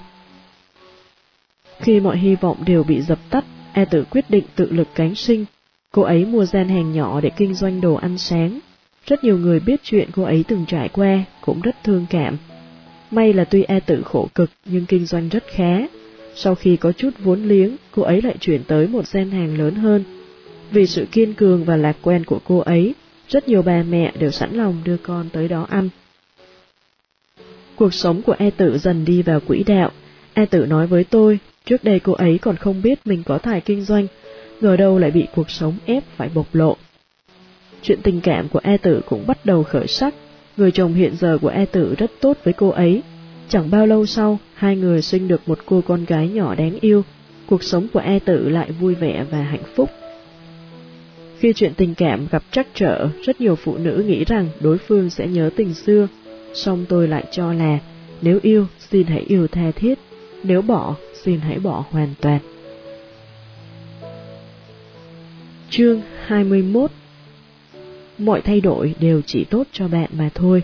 Khi 1.79 1.99
mọi 1.99 2.17
hy 2.17 2.35
vọng 2.35 2.57
đều 2.65 2.83
bị 2.83 3.01
dập 3.01 3.19
tắt, 3.29 3.45
A 3.73 3.85
tử 3.85 4.03
quyết 4.09 4.29
định 4.29 4.43
tự 4.55 4.71
lực 4.71 4.87
cánh 4.95 5.15
sinh. 5.15 5.45
Cô 5.91 6.01
ấy 6.01 6.25
mua 6.25 6.45
gian 6.45 6.69
hàng 6.69 6.93
nhỏ 6.93 7.21
để 7.21 7.29
kinh 7.37 7.53
doanh 7.53 7.81
đồ 7.81 7.93
ăn 7.93 8.17
sáng, 8.17 8.59
rất 9.07 9.23
nhiều 9.23 9.37
người 9.37 9.59
biết 9.59 9.79
chuyện 9.83 10.09
cô 10.15 10.23
ấy 10.23 10.45
từng 10.47 10.65
trải 10.67 10.89
qua, 10.89 11.23
cũng 11.41 11.61
rất 11.61 11.83
thương 11.83 12.05
cảm. 12.09 12.37
May 13.11 13.33
là 13.33 13.43
tuy 13.43 13.63
E 13.63 13.79
tự 13.79 14.01
khổ 14.03 14.27
cực 14.35 14.49
nhưng 14.65 14.85
kinh 14.85 15.05
doanh 15.05 15.29
rất 15.29 15.43
khá. 15.47 15.77
Sau 16.35 16.55
khi 16.55 16.77
có 16.77 16.91
chút 16.91 17.09
vốn 17.19 17.43
liếng, 17.43 17.75
cô 17.91 18.03
ấy 18.03 18.21
lại 18.21 18.35
chuyển 18.39 18.63
tới 18.63 18.87
một 18.87 19.07
gian 19.07 19.31
hàng 19.31 19.57
lớn 19.57 19.75
hơn. 19.75 20.03
Vì 20.71 20.87
sự 20.87 21.05
kiên 21.11 21.33
cường 21.33 21.65
và 21.65 21.77
lạc 21.77 21.97
quan 22.01 22.23
của 22.23 22.39
cô 22.43 22.57
ấy, 22.59 22.93
rất 23.29 23.47
nhiều 23.47 23.61
bà 23.61 23.83
mẹ 23.83 24.11
đều 24.19 24.31
sẵn 24.31 24.53
lòng 24.53 24.81
đưa 24.83 24.97
con 24.97 25.29
tới 25.29 25.47
đó 25.47 25.67
ăn. 25.69 25.89
Cuộc 27.75 27.93
sống 27.93 28.21
của 28.21 28.35
E 28.37 28.49
Tử 28.49 28.77
dần 28.77 29.05
đi 29.05 29.21
vào 29.21 29.39
quỹ 29.39 29.63
đạo. 29.63 29.91
E 30.33 30.45
Tử 30.45 30.65
nói 30.65 30.87
với 30.87 31.03
tôi, 31.03 31.39
trước 31.65 31.83
đây 31.83 31.99
cô 31.99 32.13
ấy 32.13 32.37
còn 32.37 32.55
không 32.55 32.81
biết 32.81 32.99
mình 33.05 33.23
có 33.25 33.37
tài 33.37 33.61
kinh 33.61 33.81
doanh, 33.81 34.07
ngờ 34.61 34.77
đâu 34.77 34.99
lại 34.99 35.11
bị 35.11 35.27
cuộc 35.35 35.49
sống 35.49 35.77
ép 35.85 36.03
phải 36.17 36.29
bộc 36.33 36.55
lộ. 36.55 36.77
Chuyện 37.81 37.99
tình 38.03 38.21
cảm 38.21 38.47
của 38.47 38.59
E 38.63 38.77
tử 38.77 39.01
cũng 39.09 39.27
bắt 39.27 39.45
đầu 39.45 39.63
khởi 39.63 39.87
sắc, 39.87 40.15
người 40.57 40.71
chồng 40.71 40.93
hiện 40.93 41.15
giờ 41.19 41.37
của 41.41 41.47
E 41.47 41.65
tử 41.65 41.95
rất 41.97 42.11
tốt 42.21 42.37
với 42.43 42.53
cô 42.53 42.69
ấy. 42.69 43.03
Chẳng 43.49 43.71
bao 43.71 43.87
lâu 43.87 44.05
sau, 44.05 44.39
hai 44.53 44.75
người 44.75 45.01
sinh 45.01 45.27
được 45.27 45.41
một 45.45 45.59
cô 45.65 45.81
con 45.87 46.05
gái 46.05 46.27
nhỏ 46.27 46.55
đáng 46.55 46.77
yêu, 46.81 47.03
cuộc 47.45 47.63
sống 47.63 47.87
của 47.93 47.99
E 47.99 48.19
tử 48.19 48.49
lại 48.49 48.71
vui 48.71 48.95
vẻ 48.95 49.25
và 49.31 49.41
hạnh 49.41 49.63
phúc. 49.75 49.89
Khi 51.39 51.53
chuyện 51.53 51.73
tình 51.77 51.95
cảm 51.95 52.27
gặp 52.31 52.43
trắc 52.51 52.67
trở, 52.73 53.09
rất 53.25 53.41
nhiều 53.41 53.55
phụ 53.55 53.77
nữ 53.77 54.03
nghĩ 54.07 54.25
rằng 54.25 54.49
đối 54.59 54.77
phương 54.77 55.09
sẽ 55.09 55.27
nhớ 55.27 55.49
tình 55.55 55.73
xưa, 55.73 56.07
song 56.53 56.85
tôi 56.89 57.07
lại 57.07 57.23
cho 57.31 57.53
là, 57.53 57.79
nếu 58.21 58.39
yêu, 58.41 58.67
xin 58.79 59.07
hãy 59.07 59.23
yêu 59.27 59.47
tha 59.47 59.71
thiết, 59.71 59.99
nếu 60.43 60.61
bỏ, 60.61 60.95
xin 61.23 61.39
hãy 61.39 61.59
bỏ 61.59 61.85
hoàn 61.91 62.13
toàn. 62.21 62.39
Chương 65.69 66.01
21 66.25 66.91
mọi 68.17 68.41
thay 68.41 68.61
đổi 68.61 68.95
đều 68.99 69.21
chỉ 69.25 69.43
tốt 69.43 69.67
cho 69.71 69.87
bạn 69.87 70.09
mà 70.17 70.29
thôi. 70.35 70.63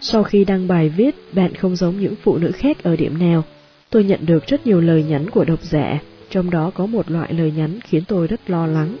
Sau 0.00 0.22
khi 0.22 0.44
đăng 0.44 0.68
bài 0.68 0.88
viết, 0.88 1.14
bạn 1.32 1.54
không 1.54 1.76
giống 1.76 2.00
những 2.00 2.14
phụ 2.22 2.38
nữ 2.38 2.52
khác 2.52 2.82
ở 2.82 2.96
điểm 2.96 3.18
nào. 3.18 3.44
tôi 3.90 4.04
nhận 4.04 4.26
được 4.26 4.46
rất 4.46 4.66
nhiều 4.66 4.80
lời 4.80 5.02
nhắn 5.02 5.30
của 5.30 5.44
độc 5.44 5.62
giả, 5.62 6.00
trong 6.36 6.50
đó 6.50 6.70
có 6.74 6.86
một 6.86 7.10
loại 7.10 7.32
lời 7.32 7.52
nhắn 7.56 7.80
khiến 7.84 8.02
tôi 8.08 8.26
rất 8.26 8.50
lo 8.50 8.66
lắng. 8.66 8.96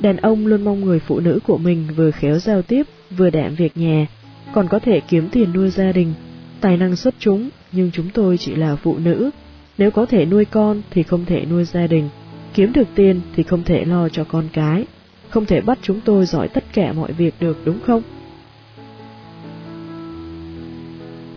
Đàn 0.00 0.16
ông 0.16 0.46
luôn 0.46 0.64
mong 0.64 0.80
người 0.80 0.98
phụ 0.98 1.20
nữ 1.20 1.38
của 1.46 1.58
mình 1.58 1.88
vừa 1.96 2.10
khéo 2.10 2.38
giao 2.38 2.62
tiếp, 2.62 2.86
vừa 3.10 3.30
đảm 3.30 3.54
việc 3.54 3.76
nhà, 3.76 4.06
còn 4.52 4.68
có 4.68 4.78
thể 4.78 5.00
kiếm 5.08 5.28
tiền 5.32 5.52
nuôi 5.52 5.70
gia 5.70 5.92
đình, 5.92 6.14
tài 6.60 6.76
năng 6.76 6.96
xuất 6.96 7.14
chúng, 7.18 7.48
nhưng 7.72 7.90
chúng 7.90 8.08
tôi 8.14 8.38
chỉ 8.38 8.54
là 8.54 8.76
phụ 8.76 8.98
nữ. 8.98 9.30
Nếu 9.78 9.90
có 9.90 10.06
thể 10.06 10.26
nuôi 10.26 10.44
con 10.44 10.82
thì 10.90 11.02
không 11.02 11.24
thể 11.24 11.44
nuôi 11.50 11.64
gia 11.64 11.86
đình, 11.86 12.08
kiếm 12.54 12.72
được 12.72 12.88
tiền 12.94 13.20
thì 13.36 13.42
không 13.42 13.62
thể 13.62 13.84
lo 13.84 14.08
cho 14.08 14.24
con 14.24 14.48
cái, 14.52 14.84
không 15.28 15.46
thể 15.46 15.60
bắt 15.60 15.78
chúng 15.82 16.00
tôi 16.04 16.26
giỏi 16.26 16.48
tất 16.48 16.64
cả 16.72 16.92
mọi 16.92 17.12
việc 17.12 17.34
được 17.40 17.58
đúng 17.64 17.78
không? 17.86 18.02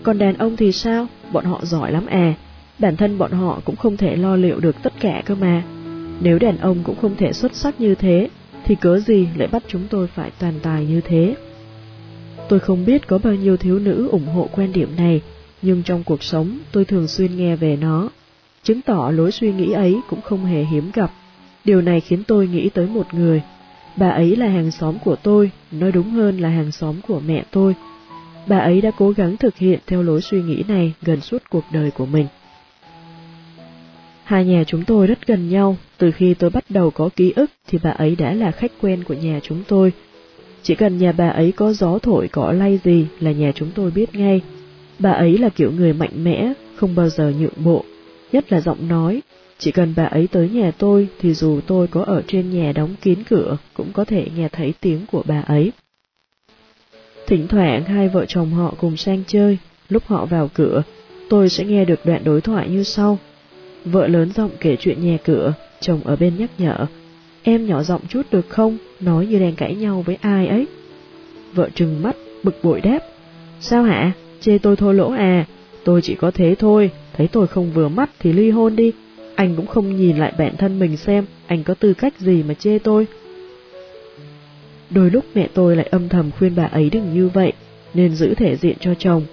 Còn 0.04 0.18
đàn 0.18 0.38
ông 0.38 0.58
thì 0.58 0.72
sao? 0.72 1.08
Bọn 1.32 1.46
họ 1.46 1.60
giỏi 1.64 1.92
lắm 1.92 2.06
à, 2.06 2.34
bản 2.84 2.96
thân 2.96 3.18
bọn 3.18 3.32
họ 3.32 3.62
cũng 3.66 3.76
không 3.76 3.98
thể 3.98 4.16
lo 4.16 4.36
liệu 4.36 4.60
được 4.60 4.76
tất 4.84 4.94
cả 5.00 5.22
cơ 5.26 5.36
mà. 5.36 5.64
Nếu 6.22 6.40
đàn 6.40 6.58
ông 6.58 6.78
cũng 6.84 6.96
không 7.02 7.16
thể 7.16 7.34
xuất 7.34 7.56
sắc 7.56 7.82
như 7.82 7.96
thế, 7.96 8.30
thì 8.66 8.76
cớ 8.76 9.00
gì 9.00 9.28
lại 9.36 9.48
bắt 9.48 9.64
chúng 9.68 9.82
tôi 9.90 10.08
phải 10.08 10.32
toàn 10.40 10.54
tài 10.64 10.86
như 10.86 11.02
thế? 11.02 11.36
Tôi 12.50 12.60
không 12.60 12.86
biết 12.86 13.08
có 13.08 13.18
bao 13.18 13.36
nhiêu 13.36 13.58
thiếu 13.58 13.80
nữ 13.80 14.08
ủng 14.12 14.26
hộ 14.26 14.50
quan 14.52 14.74
điểm 14.74 14.96
này, 14.98 15.22
nhưng 15.62 15.84
trong 15.84 16.04
cuộc 16.04 16.24
sống 16.24 16.60
tôi 16.72 16.86
thường 16.86 17.08
xuyên 17.08 17.38
nghe 17.38 17.56
về 17.56 17.78
nó, 17.82 18.10
chứng 18.64 18.82
tỏ 18.82 19.12
lối 19.12 19.32
suy 19.32 19.54
nghĩ 19.54 19.72
ấy 19.72 19.98
cũng 20.10 20.22
không 20.22 20.46
hề 20.46 20.64
hiếm 20.64 20.92
gặp. 20.94 21.12
Điều 21.66 21.82
này 21.82 22.02
khiến 22.02 22.24
tôi 22.28 22.48
nghĩ 22.48 22.70
tới 22.70 22.88
một 22.88 23.14
người. 23.14 23.42
Bà 23.96 24.10
ấy 24.10 24.36
là 24.36 24.48
hàng 24.48 24.72
xóm 24.72 24.96
của 25.04 25.16
tôi, 25.16 25.52
nói 25.72 25.92
đúng 25.92 26.10
hơn 26.10 26.38
là 26.38 26.50
hàng 26.50 26.72
xóm 26.72 26.96
của 27.08 27.20
mẹ 27.20 27.44
tôi. 27.52 27.76
Bà 28.48 28.58
ấy 28.58 28.82
đã 28.82 28.92
cố 28.98 29.12
gắng 29.12 29.38
thực 29.38 29.58
hiện 29.58 29.80
theo 29.88 30.04
lối 30.04 30.22
suy 30.22 30.42
nghĩ 30.42 30.64
này 30.68 30.94
gần 31.02 31.22
suốt 31.22 31.44
cuộc 31.50 31.64
đời 31.72 31.92
của 31.92 32.06
mình. 32.06 32.28
Hai 34.24 34.46
nhà 34.46 34.64
chúng 34.68 34.84
tôi 34.84 35.08
rất 35.08 35.28
gần 35.28 35.50
nhau, 35.50 35.78
từ 35.98 36.12
khi 36.12 36.34
tôi 36.34 36.50
bắt 36.50 36.64
đầu 36.70 36.92
có 36.92 37.10
ký 37.16 37.34
ức 37.36 37.52
thì 37.68 37.78
bà 37.84 37.90
ấy 37.90 38.16
đã 38.16 38.34
là 38.34 38.52
khách 38.52 38.72
quen 38.82 39.04
của 39.04 39.14
nhà 39.14 39.40
chúng 39.44 39.64
tôi. 39.68 39.92
Chỉ 40.62 40.76
cần 40.76 40.98
nhà 40.98 41.12
bà 41.12 41.30
ấy 41.30 41.52
có 41.52 41.74
gió 41.74 42.00
thổi 42.00 42.28
cỏ 42.28 42.52
lay 42.52 42.80
gì 42.84 43.06
là 43.20 43.32
nhà 43.32 43.52
chúng 43.56 43.72
tôi 43.76 43.92
biết 43.92 44.16
ngay. 44.16 44.42
Bà 45.00 45.12
ấy 45.12 45.38
là 45.38 45.50
kiểu 45.50 45.72
người 45.72 45.94
mạnh 45.94 46.24
mẽ, 46.24 46.54
không 46.76 46.96
bao 46.96 47.10
giờ 47.10 47.34
nhượng 47.40 47.64
bộ, 47.64 47.84
nhất 48.32 48.52
là 48.52 48.62
giọng 48.62 48.88
nói. 48.88 49.22
Chỉ 49.58 49.72
cần 49.72 49.94
bà 49.98 50.04
ấy 50.04 50.28
tới 50.28 50.50
nhà 50.50 50.72
tôi 50.78 51.08
thì 51.20 51.34
dù 51.34 51.60
tôi 51.68 51.88
có 51.88 52.04
ở 52.04 52.24
trên 52.28 52.52
nhà 52.52 52.72
đóng 52.72 52.96
kín 53.02 53.24
cửa 53.30 53.58
cũng 53.74 53.92
có 53.94 54.06
thể 54.06 54.28
nghe 54.36 54.50
thấy 54.52 54.74
tiếng 54.82 55.00
của 55.12 55.24
bà 55.26 55.42
ấy. 55.42 55.72
Thỉnh 57.28 57.48
thoảng 57.48 57.84
hai 57.84 58.10
vợ 58.10 58.26
chồng 58.26 58.52
họ 58.52 58.74
cùng 58.80 58.98
sang 58.98 59.24
chơi, 59.28 59.58
lúc 59.90 60.04
họ 60.06 60.26
vào 60.26 60.50
cửa, 60.54 60.84
tôi 61.30 61.50
sẽ 61.50 61.64
nghe 61.64 61.86
được 61.86 62.06
đoạn 62.06 62.24
đối 62.24 62.42
thoại 62.42 62.70
như 62.70 62.84
sau. 62.84 63.20
Vợ 63.86 64.08
lớn 64.08 64.32
giọng 64.36 64.52
kể 64.60 64.76
chuyện 64.80 65.06
nhà 65.06 65.18
cửa, 65.24 65.54
chồng 65.80 66.02
ở 66.04 66.16
bên 66.16 66.38
nhắc 66.38 66.50
nhở. 66.58 66.86
Em 67.44 67.68
nhỏ 67.68 67.84
giọng 67.84 68.02
chút 68.10 68.22
được 68.32 68.50
không, 68.50 68.78
nói 69.00 69.28
như 69.28 69.40
đang 69.40 69.56
cãi 69.56 69.76
nhau 69.76 70.04
với 70.06 70.18
ai 70.22 70.48
ấy. 70.48 70.68
Vợ 71.54 71.70
trừng 71.76 72.04
mắt, 72.04 72.16
bực 72.44 72.56
bội 72.64 72.82
đáp. 72.82 73.00
Sao 73.60 73.84
hả, 73.84 74.12
chê 74.42 74.58
tôi 74.58 74.76
thô 74.76 74.92
lỗ 74.92 75.12
à, 75.12 75.46
tôi 75.84 76.02
chỉ 76.02 76.16
có 76.16 76.32
thế 76.32 76.56
thôi, 76.60 76.92
thấy 77.18 77.28
tôi 77.28 77.48
không 77.48 77.72
vừa 77.74 77.88
mắt 77.88 78.10
thì 78.20 78.34
ly 78.34 78.50
hôn 78.50 78.76
đi. 78.76 78.92
Anh 79.36 79.56
cũng 79.56 79.68
không 79.68 79.98
nhìn 79.98 80.18
lại 80.18 80.34
bản 80.38 80.58
thân 80.58 80.80
mình 80.80 80.98
xem, 80.98 81.26
anh 81.48 81.64
có 81.64 81.74
tư 81.74 81.94
cách 81.94 82.14
gì 82.20 82.44
mà 82.44 82.54
chê 82.54 82.80
tôi. 82.80 83.08
Đôi 84.90 85.10
lúc 85.10 85.26
mẹ 85.36 85.48
tôi 85.54 85.76
lại 85.76 85.88
âm 85.92 86.10
thầm 86.10 86.32
khuyên 86.32 86.56
bà 86.56 86.66
ấy 86.66 86.90
đừng 86.90 87.14
như 87.14 87.30
vậy, 87.30 87.54
nên 87.94 88.16
giữ 88.16 88.34
thể 88.34 88.56
diện 88.56 88.78
cho 88.80 88.94
chồng. 88.96 89.26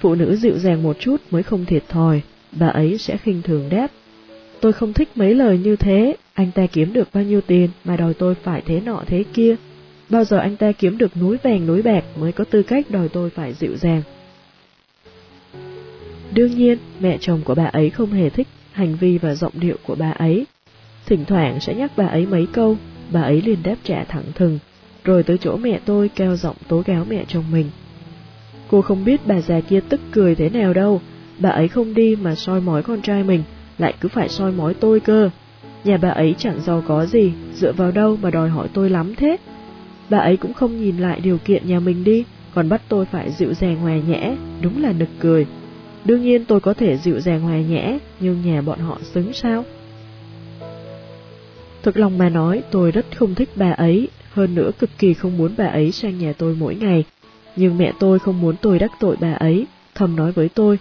Phụ 0.00 0.14
nữ 0.14 0.36
dịu 0.36 0.58
dàng 0.58 0.82
một 0.82 0.96
chút 1.00 1.16
mới 1.30 1.42
không 1.42 1.64
thiệt 1.64 1.82
thòi, 1.88 2.20
bà 2.52 2.66
ấy 2.66 2.98
sẽ 2.98 3.16
khinh 3.16 3.42
thường 3.42 3.68
đáp. 3.70 3.90
Tôi 4.60 4.72
không 4.72 4.92
thích 4.92 5.08
mấy 5.14 5.34
lời 5.34 5.58
như 5.58 5.76
thế, 5.76 6.16
anh 6.34 6.50
ta 6.54 6.66
kiếm 6.66 6.92
được 6.92 7.08
bao 7.12 7.24
nhiêu 7.24 7.40
tiền 7.40 7.70
mà 7.84 7.96
đòi 7.96 8.14
tôi 8.14 8.34
phải 8.34 8.62
thế 8.66 8.80
nọ 8.80 9.02
thế 9.06 9.24
kia. 9.32 9.56
Bao 10.08 10.24
giờ 10.24 10.38
anh 10.38 10.56
ta 10.56 10.72
kiếm 10.72 10.98
được 10.98 11.16
núi 11.16 11.36
vàng 11.42 11.66
núi 11.66 11.82
bạc 11.82 12.04
mới 12.20 12.32
có 12.32 12.44
tư 12.44 12.62
cách 12.62 12.90
đòi 12.90 13.08
tôi 13.08 13.30
phải 13.30 13.52
dịu 13.52 13.76
dàng. 13.76 14.02
Đương 16.34 16.54
nhiên, 16.56 16.78
mẹ 17.00 17.18
chồng 17.20 17.40
của 17.44 17.54
bà 17.54 17.64
ấy 17.64 17.90
không 17.90 18.12
hề 18.12 18.30
thích 18.30 18.46
hành 18.72 18.96
vi 18.96 19.18
và 19.18 19.34
giọng 19.34 19.52
điệu 19.54 19.76
của 19.86 19.94
bà 19.94 20.10
ấy. 20.10 20.46
Thỉnh 21.06 21.24
thoảng 21.24 21.60
sẽ 21.60 21.74
nhắc 21.74 21.92
bà 21.96 22.06
ấy 22.06 22.26
mấy 22.26 22.46
câu, 22.52 22.76
bà 23.12 23.22
ấy 23.22 23.42
liền 23.42 23.62
đáp 23.62 23.76
trả 23.84 24.04
thẳng 24.04 24.24
thừng, 24.34 24.58
rồi 25.04 25.22
tới 25.22 25.38
chỗ 25.38 25.56
mẹ 25.56 25.80
tôi 25.84 26.08
kêu 26.08 26.36
giọng 26.36 26.56
tố 26.68 26.82
cáo 26.82 27.06
mẹ 27.08 27.24
chồng 27.28 27.44
mình. 27.52 27.70
Cô 28.68 28.82
không 28.82 29.04
biết 29.04 29.20
bà 29.26 29.40
già 29.40 29.60
kia 29.60 29.80
tức 29.88 30.00
cười 30.10 30.34
thế 30.34 30.50
nào 30.50 30.74
đâu, 30.74 31.00
bà 31.40 31.50
ấy 31.50 31.68
không 31.68 31.94
đi 31.94 32.16
mà 32.22 32.34
soi 32.34 32.60
mói 32.60 32.82
con 32.82 33.02
trai 33.02 33.24
mình, 33.24 33.42
lại 33.78 33.94
cứ 34.00 34.08
phải 34.08 34.28
soi 34.28 34.52
mói 34.52 34.74
tôi 34.74 35.00
cơ. 35.00 35.30
Nhà 35.84 35.96
bà 36.02 36.08
ấy 36.08 36.34
chẳng 36.38 36.60
giàu 36.60 36.82
có 36.86 37.06
gì, 37.06 37.32
dựa 37.54 37.72
vào 37.72 37.90
đâu 37.90 38.18
mà 38.22 38.30
đòi 38.30 38.48
hỏi 38.48 38.68
tôi 38.72 38.90
lắm 38.90 39.14
thế. 39.14 39.36
Bà 40.10 40.18
ấy 40.18 40.36
cũng 40.36 40.54
không 40.54 40.80
nhìn 40.80 40.98
lại 40.98 41.20
điều 41.20 41.38
kiện 41.38 41.66
nhà 41.66 41.80
mình 41.80 42.04
đi, 42.04 42.24
còn 42.54 42.68
bắt 42.68 42.82
tôi 42.88 43.04
phải 43.04 43.30
dịu 43.30 43.54
dàng 43.54 43.76
hòa 43.76 43.96
nhẽ, 44.08 44.36
đúng 44.60 44.82
là 44.82 44.92
nực 44.92 45.08
cười. 45.18 45.46
Đương 46.04 46.22
nhiên 46.22 46.44
tôi 46.44 46.60
có 46.60 46.74
thể 46.74 46.96
dịu 46.96 47.20
dàng 47.20 47.40
hòa 47.40 47.56
nhẽ, 47.56 47.98
nhưng 48.20 48.42
nhà 48.44 48.60
bọn 48.60 48.78
họ 48.78 48.98
xứng 49.02 49.32
sao? 49.32 49.64
Thực 51.82 51.96
lòng 51.96 52.18
mà 52.18 52.28
nói, 52.28 52.62
tôi 52.70 52.90
rất 52.90 53.06
không 53.16 53.34
thích 53.34 53.48
bà 53.56 53.70
ấy, 53.70 54.08
hơn 54.32 54.54
nữa 54.54 54.70
cực 54.78 54.90
kỳ 54.98 55.14
không 55.14 55.36
muốn 55.36 55.52
bà 55.56 55.66
ấy 55.66 55.92
sang 55.92 56.18
nhà 56.18 56.32
tôi 56.38 56.56
mỗi 56.58 56.74
ngày. 56.74 57.04
Nhưng 57.56 57.78
mẹ 57.78 57.92
tôi 57.98 58.18
không 58.18 58.40
muốn 58.40 58.56
tôi 58.60 58.78
đắc 58.78 58.90
tội 59.00 59.16
bà 59.20 59.32
ấy, 59.32 59.66
thầm 59.94 60.16
nói 60.16 60.32
với 60.32 60.48
tôi, 60.48 60.78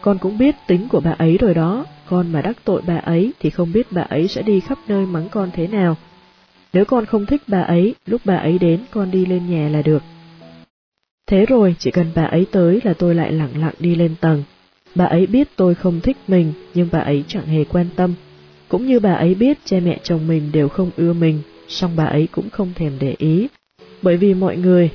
con 0.00 0.18
cũng 0.18 0.38
biết 0.38 0.54
tính 0.66 0.88
của 0.88 1.00
bà 1.00 1.10
ấy 1.10 1.38
rồi 1.38 1.54
đó, 1.54 1.86
con 2.08 2.32
mà 2.32 2.42
đắc 2.42 2.56
tội 2.64 2.82
bà 2.86 2.96
ấy 2.96 3.32
thì 3.40 3.50
không 3.50 3.72
biết 3.72 3.86
bà 3.90 4.02
ấy 4.02 4.28
sẽ 4.28 4.42
đi 4.42 4.60
khắp 4.60 4.78
nơi 4.88 5.06
mắng 5.06 5.28
con 5.28 5.50
thế 5.52 5.66
nào. 5.66 5.96
Nếu 6.72 6.84
con 6.84 7.06
không 7.06 7.26
thích 7.26 7.42
bà 7.46 7.60
ấy, 7.60 7.94
lúc 8.06 8.20
bà 8.24 8.36
ấy 8.36 8.58
đến 8.58 8.80
con 8.90 9.10
đi 9.10 9.26
lên 9.26 9.50
nhà 9.50 9.68
là 9.68 9.82
được. 9.82 10.02
Thế 11.26 11.46
rồi, 11.46 11.74
chỉ 11.78 11.90
cần 11.90 12.06
bà 12.14 12.24
ấy 12.24 12.46
tới 12.50 12.80
là 12.84 12.94
tôi 12.94 13.14
lại 13.14 13.32
lặng 13.32 13.60
lặng 13.60 13.74
đi 13.78 13.94
lên 13.94 14.14
tầng. 14.20 14.42
Bà 14.94 15.04
ấy 15.04 15.26
biết 15.26 15.48
tôi 15.56 15.74
không 15.74 16.00
thích 16.00 16.16
mình, 16.28 16.52
nhưng 16.74 16.88
bà 16.92 16.98
ấy 16.98 17.24
chẳng 17.28 17.46
hề 17.46 17.64
quan 17.64 17.86
tâm. 17.96 18.14
Cũng 18.68 18.86
như 18.86 19.00
bà 19.00 19.14
ấy 19.14 19.34
biết 19.34 19.58
cha 19.64 19.76
mẹ 19.84 19.98
chồng 20.02 20.28
mình 20.28 20.52
đều 20.52 20.68
không 20.68 20.90
ưa 20.96 21.12
mình, 21.12 21.42
song 21.68 21.92
bà 21.96 22.04
ấy 22.04 22.28
cũng 22.32 22.50
không 22.50 22.72
thèm 22.74 22.92
để 23.00 23.14
ý. 23.18 23.48
Bởi 24.02 24.16
vì 24.16 24.34
mọi 24.34 24.56
người 24.56 24.90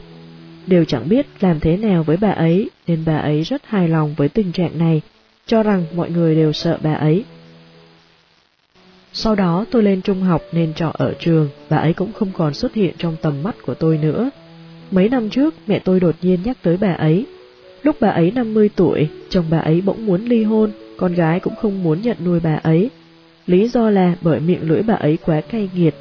đều 0.67 0.85
chẳng 0.85 1.09
biết 1.09 1.25
làm 1.39 1.59
thế 1.59 1.77
nào 1.77 2.03
với 2.03 2.17
bà 2.17 2.29
ấy, 2.29 2.69
nên 2.87 3.03
bà 3.05 3.17
ấy 3.17 3.41
rất 3.41 3.65
hài 3.65 3.87
lòng 3.87 4.13
với 4.17 4.29
tình 4.29 4.51
trạng 4.51 4.77
này, 4.77 5.01
cho 5.45 5.63
rằng 5.63 5.85
mọi 5.95 6.09
người 6.09 6.35
đều 6.35 6.53
sợ 6.53 6.77
bà 6.83 6.93
ấy. 6.93 7.23
Sau 9.13 9.35
đó 9.35 9.65
tôi 9.71 9.83
lên 9.83 10.01
trung 10.01 10.21
học 10.21 10.41
nên 10.51 10.73
trọ 10.73 10.91
ở 10.93 11.13
trường, 11.19 11.49
bà 11.69 11.77
ấy 11.77 11.93
cũng 11.93 12.13
không 12.13 12.31
còn 12.33 12.53
xuất 12.53 12.73
hiện 12.73 12.93
trong 12.97 13.15
tầm 13.21 13.43
mắt 13.43 13.55
của 13.65 13.73
tôi 13.73 13.97
nữa. 13.97 14.29
Mấy 14.91 15.09
năm 15.09 15.29
trước, 15.29 15.53
mẹ 15.67 15.79
tôi 15.79 15.99
đột 15.99 16.15
nhiên 16.21 16.39
nhắc 16.43 16.57
tới 16.61 16.77
bà 16.77 16.93
ấy. 16.93 17.25
Lúc 17.83 17.95
bà 17.99 18.09
ấy 18.09 18.31
50 18.31 18.69
tuổi, 18.75 19.09
chồng 19.29 19.45
bà 19.49 19.57
ấy 19.57 19.81
bỗng 19.81 20.05
muốn 20.05 20.25
ly 20.25 20.43
hôn, 20.43 20.71
con 20.97 21.13
gái 21.13 21.39
cũng 21.39 21.55
không 21.55 21.83
muốn 21.83 22.01
nhận 22.01 22.17
nuôi 22.25 22.39
bà 22.39 22.59
ấy. 22.63 22.89
Lý 23.47 23.67
do 23.67 23.89
là 23.89 24.15
bởi 24.21 24.39
miệng 24.39 24.69
lưỡi 24.69 24.81
bà 24.81 24.93
ấy 24.93 25.17
quá 25.25 25.41
cay 25.41 25.69
nghiệt. 25.75 25.95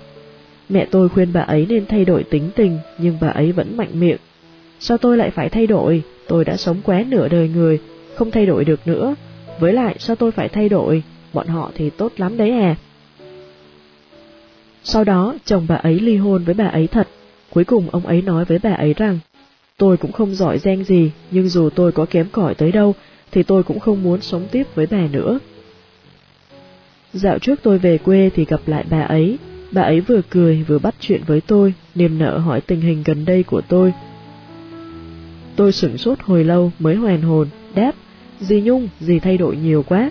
Mẹ 0.68 0.86
tôi 0.90 1.08
khuyên 1.08 1.32
bà 1.32 1.40
ấy 1.40 1.66
nên 1.68 1.86
thay 1.86 2.04
đổi 2.04 2.24
tính 2.24 2.50
tình, 2.56 2.78
nhưng 2.98 3.18
bà 3.20 3.28
ấy 3.28 3.52
vẫn 3.52 3.76
mạnh 3.76 4.00
miệng. 4.00 4.18
Sao 4.80 4.98
tôi 4.98 5.16
lại 5.16 5.30
phải 5.30 5.48
thay 5.48 5.66
đổi? 5.66 6.02
Tôi 6.28 6.44
đã 6.44 6.56
sống 6.56 6.76
quá 6.84 7.04
nửa 7.08 7.28
đời 7.28 7.48
người, 7.48 7.78
không 8.14 8.30
thay 8.30 8.46
đổi 8.46 8.64
được 8.64 8.80
nữa. 8.86 9.14
Với 9.60 9.72
lại 9.72 9.96
sao 9.98 10.16
tôi 10.16 10.32
phải 10.32 10.48
thay 10.48 10.68
đổi? 10.68 11.02
Bọn 11.32 11.46
họ 11.46 11.70
thì 11.74 11.90
tốt 11.90 12.12
lắm 12.16 12.36
đấy 12.36 12.50
à. 12.50 12.76
Sau 14.84 15.04
đó, 15.04 15.34
chồng 15.44 15.66
bà 15.68 15.74
ấy 15.74 16.00
ly 16.00 16.16
hôn 16.16 16.44
với 16.44 16.54
bà 16.54 16.66
ấy 16.66 16.86
thật, 16.86 17.08
Cuối 17.54 17.64
cùng 17.64 17.90
ông 17.90 18.06
ấy 18.06 18.22
nói 18.22 18.44
với 18.44 18.58
bà 18.62 18.72
ấy 18.72 18.94
rằng, 18.94 19.18
tôi 19.76 19.96
cũng 19.96 20.12
không 20.12 20.34
giỏi 20.34 20.58
giang 20.58 20.84
gì, 20.84 21.10
nhưng 21.30 21.48
dù 21.48 21.70
tôi 21.70 21.92
có 21.92 22.06
kém 22.10 22.26
cỏi 22.32 22.54
tới 22.54 22.72
đâu, 22.72 22.94
thì 23.30 23.42
tôi 23.42 23.62
cũng 23.62 23.80
không 23.80 24.02
muốn 24.02 24.20
sống 24.20 24.46
tiếp 24.50 24.66
với 24.74 24.86
bà 24.90 25.06
nữa. 25.12 25.38
Dạo 27.12 27.38
trước 27.38 27.60
tôi 27.62 27.78
về 27.78 27.98
quê 27.98 28.30
thì 28.34 28.44
gặp 28.44 28.60
lại 28.66 28.84
bà 28.90 29.00
ấy, 29.00 29.38
bà 29.72 29.82
ấy 29.82 30.00
vừa 30.00 30.20
cười 30.30 30.62
vừa 30.62 30.78
bắt 30.78 30.94
chuyện 31.00 31.20
với 31.26 31.40
tôi, 31.40 31.74
niềm 31.94 32.18
nợ 32.18 32.38
hỏi 32.38 32.60
tình 32.60 32.80
hình 32.80 33.02
gần 33.04 33.24
đây 33.24 33.42
của 33.42 33.60
tôi. 33.60 33.92
Tôi 35.56 35.72
sửng 35.72 35.98
sốt 35.98 36.18
hồi 36.20 36.44
lâu 36.44 36.72
mới 36.78 36.94
hoàn 36.94 37.22
hồn, 37.22 37.48
đáp, 37.74 37.92
dì 38.40 38.60
Nhung, 38.60 38.88
dì 39.00 39.18
thay 39.18 39.38
đổi 39.38 39.56
nhiều 39.56 39.84
quá. 39.88 40.10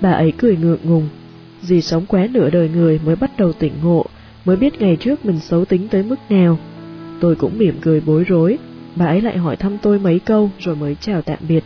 Bà 0.00 0.10
ấy 0.12 0.32
cười 0.38 0.56
ngượng 0.56 0.80
ngùng, 0.84 1.08
dì 1.62 1.80
sống 1.80 2.06
quá 2.06 2.28
nửa 2.30 2.50
đời 2.50 2.68
người 2.68 3.00
mới 3.04 3.16
bắt 3.16 3.30
đầu 3.38 3.52
tỉnh 3.52 3.72
ngộ, 3.82 4.06
mới 4.44 4.56
biết 4.56 4.80
ngày 4.80 4.96
trước 4.96 5.24
mình 5.24 5.38
xấu 5.40 5.64
tính 5.64 5.88
tới 5.88 6.02
mức 6.02 6.16
nào. 6.28 6.58
Tôi 7.20 7.34
cũng 7.34 7.58
mỉm 7.58 7.74
cười 7.80 8.00
bối 8.00 8.24
rối, 8.24 8.58
bà 8.96 9.06
ấy 9.06 9.20
lại 9.20 9.38
hỏi 9.38 9.56
thăm 9.56 9.78
tôi 9.78 9.98
mấy 9.98 10.18
câu 10.18 10.50
rồi 10.58 10.76
mới 10.76 10.96
chào 11.00 11.22
tạm 11.22 11.38
biệt. 11.48 11.64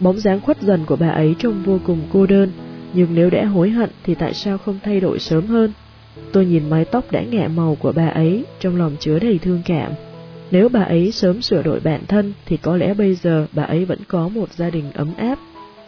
Bóng 0.00 0.18
dáng 0.18 0.40
khuất 0.40 0.62
dần 0.62 0.80
của 0.86 0.96
bà 0.96 1.08
ấy 1.08 1.34
trông 1.38 1.62
vô 1.64 1.78
cùng 1.86 2.00
cô 2.12 2.26
đơn, 2.26 2.50
nhưng 2.94 3.14
nếu 3.14 3.30
đã 3.30 3.44
hối 3.44 3.70
hận 3.70 3.90
thì 4.04 4.14
tại 4.14 4.34
sao 4.34 4.58
không 4.58 4.78
thay 4.82 5.00
đổi 5.00 5.18
sớm 5.18 5.46
hơn? 5.46 5.72
Tôi 6.32 6.46
nhìn 6.46 6.70
mái 6.70 6.84
tóc 6.84 7.12
đã 7.12 7.22
ngẹ 7.22 7.48
màu 7.48 7.74
của 7.74 7.92
bà 7.92 8.08
ấy, 8.08 8.44
trong 8.60 8.76
lòng 8.76 8.96
chứa 9.00 9.18
đầy 9.18 9.38
thương 9.38 9.62
cảm. 9.64 9.92
Nếu 10.50 10.68
bà 10.68 10.82
ấy 10.82 11.12
sớm 11.12 11.42
sửa 11.42 11.62
đổi 11.62 11.80
bản 11.80 12.00
thân 12.08 12.32
thì 12.46 12.56
có 12.56 12.76
lẽ 12.76 12.94
bây 12.94 13.14
giờ 13.14 13.46
bà 13.52 13.62
ấy 13.62 13.84
vẫn 13.84 13.98
có 14.08 14.28
một 14.28 14.52
gia 14.52 14.70
đình 14.70 14.92
ấm 14.94 15.14
áp, 15.16 15.38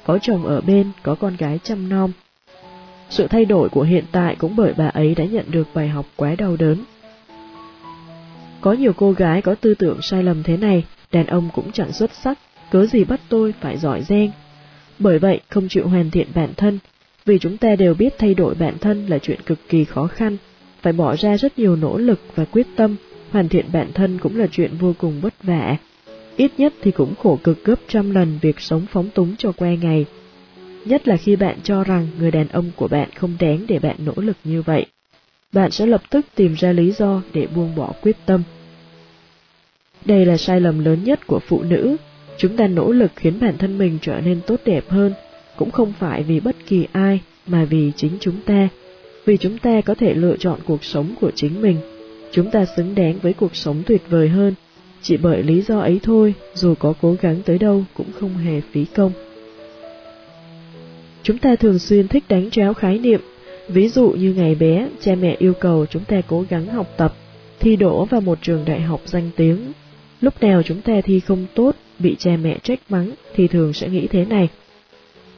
có 0.06 0.18
chồng 0.22 0.46
ở 0.46 0.60
bên, 0.60 0.90
có 1.02 1.14
con 1.14 1.36
gái 1.36 1.58
chăm 1.62 1.88
nom. 1.88 2.12
Sự 3.10 3.26
thay 3.26 3.44
đổi 3.44 3.68
của 3.68 3.82
hiện 3.82 4.04
tại 4.12 4.36
cũng 4.38 4.56
bởi 4.56 4.72
bà 4.76 4.88
ấy 4.88 5.14
đã 5.14 5.24
nhận 5.24 5.44
được 5.50 5.68
bài 5.74 5.88
học 5.88 6.06
quá 6.16 6.34
đau 6.38 6.56
đớn. 6.56 6.78
Có 8.60 8.72
nhiều 8.72 8.92
cô 8.92 9.12
gái 9.12 9.42
có 9.42 9.54
tư 9.54 9.74
tưởng 9.74 10.02
sai 10.02 10.22
lầm 10.22 10.42
thế 10.42 10.56
này, 10.56 10.84
đàn 11.12 11.26
ông 11.26 11.48
cũng 11.54 11.72
chẳng 11.72 11.92
xuất 11.92 12.10
sắc, 12.14 12.38
cớ 12.70 12.86
gì 12.86 13.04
bắt 13.04 13.20
tôi 13.28 13.54
phải 13.60 13.78
giỏi 13.78 14.02
giang. 14.02 14.30
Bởi 14.98 15.18
vậy 15.18 15.40
không 15.48 15.68
chịu 15.68 15.88
hoàn 15.88 16.10
thiện 16.10 16.26
bản 16.34 16.50
thân, 16.56 16.78
vì 17.24 17.38
chúng 17.38 17.56
ta 17.56 17.76
đều 17.76 17.94
biết 17.94 18.14
thay 18.18 18.34
đổi 18.34 18.54
bản 18.54 18.78
thân 18.78 19.06
là 19.06 19.18
chuyện 19.18 19.40
cực 19.46 19.58
kỳ 19.68 19.84
khó 19.84 20.06
khăn, 20.06 20.36
phải 20.82 20.92
bỏ 20.92 21.16
ra 21.16 21.36
rất 21.36 21.58
nhiều 21.58 21.76
nỗ 21.76 21.98
lực 21.98 22.20
và 22.34 22.44
quyết 22.44 22.66
tâm, 22.76 22.96
hoàn 23.30 23.48
thiện 23.48 23.66
bản 23.72 23.92
thân 23.94 24.18
cũng 24.18 24.36
là 24.36 24.46
chuyện 24.50 24.70
vô 24.80 24.94
cùng 24.98 25.20
vất 25.20 25.34
vả. 25.42 25.76
Ít 26.36 26.52
nhất 26.58 26.72
thì 26.82 26.90
cũng 26.90 27.14
khổ 27.22 27.38
cực 27.44 27.64
gấp 27.64 27.80
trăm 27.88 28.10
lần 28.10 28.38
việc 28.42 28.60
sống 28.60 28.86
phóng 28.90 29.10
túng 29.14 29.36
cho 29.36 29.52
qua 29.52 29.74
ngày. 29.74 30.06
Nhất 30.84 31.08
là 31.08 31.16
khi 31.16 31.36
bạn 31.36 31.56
cho 31.62 31.84
rằng 31.84 32.08
người 32.18 32.30
đàn 32.30 32.48
ông 32.48 32.70
của 32.76 32.88
bạn 32.88 33.08
không 33.14 33.36
đáng 33.40 33.64
để 33.68 33.78
bạn 33.78 33.96
nỗ 33.98 34.12
lực 34.16 34.36
như 34.44 34.62
vậy. 34.62 34.86
Bạn 35.52 35.70
sẽ 35.70 35.86
lập 35.86 36.02
tức 36.10 36.26
tìm 36.34 36.54
ra 36.54 36.72
lý 36.72 36.92
do 36.92 37.22
để 37.32 37.46
buông 37.46 37.74
bỏ 37.76 37.92
quyết 38.02 38.16
tâm. 38.26 38.42
Đây 40.04 40.26
là 40.26 40.36
sai 40.36 40.60
lầm 40.60 40.84
lớn 40.84 41.04
nhất 41.04 41.26
của 41.26 41.40
phụ 41.48 41.62
nữ. 41.62 41.96
Chúng 42.38 42.56
ta 42.56 42.66
nỗ 42.66 42.92
lực 42.92 43.10
khiến 43.16 43.40
bản 43.40 43.58
thân 43.58 43.78
mình 43.78 43.98
trở 44.02 44.20
nên 44.20 44.40
tốt 44.46 44.60
đẹp 44.64 44.84
hơn, 44.88 45.12
cũng 45.56 45.70
không 45.70 45.92
phải 45.98 46.22
vì 46.22 46.40
bất 46.40 46.56
kỳ 46.66 46.86
ai, 46.92 47.20
mà 47.46 47.64
vì 47.64 47.92
chính 47.96 48.12
chúng 48.20 48.40
ta. 48.46 48.68
Vì 49.24 49.36
chúng 49.36 49.58
ta 49.58 49.80
có 49.80 49.94
thể 49.94 50.14
lựa 50.14 50.36
chọn 50.36 50.60
cuộc 50.64 50.84
sống 50.84 51.14
của 51.20 51.30
chính 51.34 51.62
mình. 51.62 51.97
Chúng 52.32 52.50
ta 52.50 52.64
xứng 52.76 52.94
đáng 52.94 53.18
với 53.22 53.32
cuộc 53.32 53.56
sống 53.56 53.82
tuyệt 53.86 54.02
vời 54.08 54.28
hơn. 54.28 54.54
Chỉ 55.02 55.16
bởi 55.16 55.42
lý 55.42 55.62
do 55.62 55.80
ấy 55.80 56.00
thôi, 56.02 56.34
dù 56.54 56.74
có 56.74 56.94
cố 57.00 57.16
gắng 57.20 57.42
tới 57.44 57.58
đâu 57.58 57.84
cũng 57.94 58.06
không 58.20 58.34
hề 58.34 58.60
phí 58.60 58.84
công. 58.84 59.12
Chúng 61.22 61.38
ta 61.38 61.56
thường 61.56 61.78
xuyên 61.78 62.08
thích 62.08 62.24
đánh 62.28 62.50
tráo 62.50 62.74
khái 62.74 62.98
niệm. 62.98 63.20
Ví 63.68 63.88
dụ 63.88 64.10
như 64.10 64.34
ngày 64.34 64.54
bé, 64.54 64.88
cha 65.00 65.14
mẹ 65.14 65.36
yêu 65.38 65.54
cầu 65.54 65.86
chúng 65.86 66.04
ta 66.04 66.20
cố 66.26 66.44
gắng 66.48 66.66
học 66.66 66.86
tập, 66.96 67.14
thi 67.60 67.76
đỗ 67.76 68.04
vào 68.04 68.20
một 68.20 68.38
trường 68.42 68.64
đại 68.64 68.80
học 68.80 69.00
danh 69.04 69.30
tiếng. 69.36 69.72
Lúc 70.20 70.42
nào 70.42 70.62
chúng 70.62 70.80
ta 70.80 71.00
thi 71.04 71.20
không 71.20 71.46
tốt, 71.54 71.76
bị 71.98 72.16
cha 72.18 72.36
mẹ 72.42 72.58
trách 72.62 72.80
mắng, 72.88 73.10
thì 73.34 73.48
thường 73.48 73.72
sẽ 73.72 73.88
nghĩ 73.88 74.06
thế 74.06 74.24
này. 74.24 74.48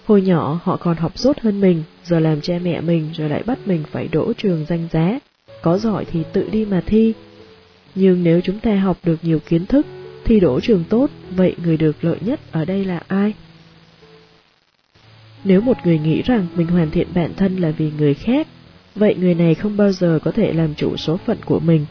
Hồi 0.05 0.23
nhỏ 0.23 0.61
họ 0.63 0.77
còn 0.77 0.97
học 0.97 1.13
tốt 1.23 1.39
hơn 1.41 1.61
mình, 1.61 1.83
giờ 2.05 2.21
làm 2.21 2.41
cha 2.41 2.55
mẹ 2.63 2.81
mình 2.81 3.11
rồi 3.15 3.29
lại 3.29 3.43
bắt 3.47 3.59
mình 3.67 3.83
phải 3.91 4.09
đỗ 4.09 4.33
trường 4.33 4.65
danh 4.69 4.89
giá, 4.93 5.19
có 5.63 5.79
giỏi 5.79 6.05
thì 6.05 6.23
tự 6.33 6.49
đi 6.53 6.65
mà 6.65 6.83
thi. 6.87 7.13
Nhưng 7.95 8.25
nếu 8.25 8.41
chúng 8.41 8.59
ta 8.59 8.77
học 8.77 8.99
được 9.05 9.17
nhiều 9.23 9.39
kiến 9.39 9.67
thức, 9.67 9.87
thi 10.25 10.41
đỗ 10.41 10.61
trường 10.61 10.85
tốt, 10.89 11.11
vậy 11.37 11.57
người 11.65 11.77
được 11.77 12.05
lợi 12.05 12.17
nhất 12.21 12.41
ở 12.53 12.65
đây 12.65 12.85
là 12.85 13.03
ai? 13.09 13.33
Nếu 15.45 15.61
một 15.61 15.77
người 15.85 15.99
nghĩ 15.99 16.23
rằng 16.23 16.47
mình 16.57 16.67
hoàn 16.67 16.91
thiện 16.91 17.09
bản 17.15 17.35
thân 17.37 17.57
là 17.57 17.71
vì 17.71 17.91
người 17.99 18.15
khác, 18.15 18.49
vậy 18.95 19.15
người 19.21 19.35
này 19.35 19.55
không 19.55 19.77
bao 19.77 19.93
giờ 19.93 20.19
có 20.25 20.31
thể 20.31 20.53
làm 20.53 20.75
chủ 20.75 20.97
số 20.97 21.17
phận 21.17 21.39
của 21.45 21.61
mình. 21.61 21.87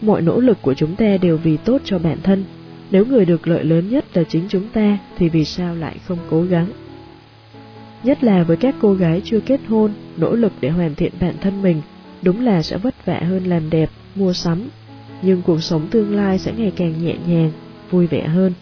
Mọi 0.00 0.22
nỗ 0.22 0.40
lực 0.40 0.58
của 0.62 0.74
chúng 0.74 0.96
ta 0.96 1.16
đều 1.16 1.36
vì 1.36 1.56
tốt 1.56 1.80
cho 1.84 1.98
bản 1.98 2.18
thân. 2.22 2.44
Nếu 2.90 3.06
người 3.06 3.24
được 3.24 3.48
lợi 3.48 3.64
lớn 3.64 3.88
nhất 3.90 4.04
là 4.14 4.24
chính 4.24 4.44
chúng 4.48 4.68
ta, 4.68 4.98
thì 5.18 5.28
vì 5.28 5.44
sao 5.44 5.74
lại 5.74 5.96
không 6.06 6.18
cố 6.30 6.42
gắng? 6.42 6.66
Nhất 8.02 8.24
là 8.24 8.42
với 8.42 8.56
các 8.56 8.74
cô 8.80 8.94
gái 8.94 9.22
chưa 9.24 9.40
kết 9.40 9.60
hôn, 9.68 9.92
nỗ 10.16 10.34
lực 10.34 10.52
để 10.60 10.70
hoàn 10.70 10.94
thiện 10.94 11.12
bản 11.20 11.34
thân 11.40 11.62
mình, 11.62 11.82
đúng 12.22 12.44
là 12.44 12.62
sẽ 12.62 12.76
vất 12.76 13.06
vả 13.06 13.20
hơn 13.20 13.44
làm 13.44 13.70
đẹp, 13.70 13.90
mua 14.14 14.32
sắm. 14.32 14.68
Nhưng 15.22 15.42
cuộc 15.42 15.62
sống 15.62 15.88
tương 15.90 16.16
lai 16.16 16.38
sẽ 16.38 16.52
ngày 16.56 16.72
càng 16.76 17.04
nhẹ 17.04 17.14
nhàng, 17.26 17.52
vui 17.90 18.06
vẻ 18.06 18.22
hơn. 18.22 18.52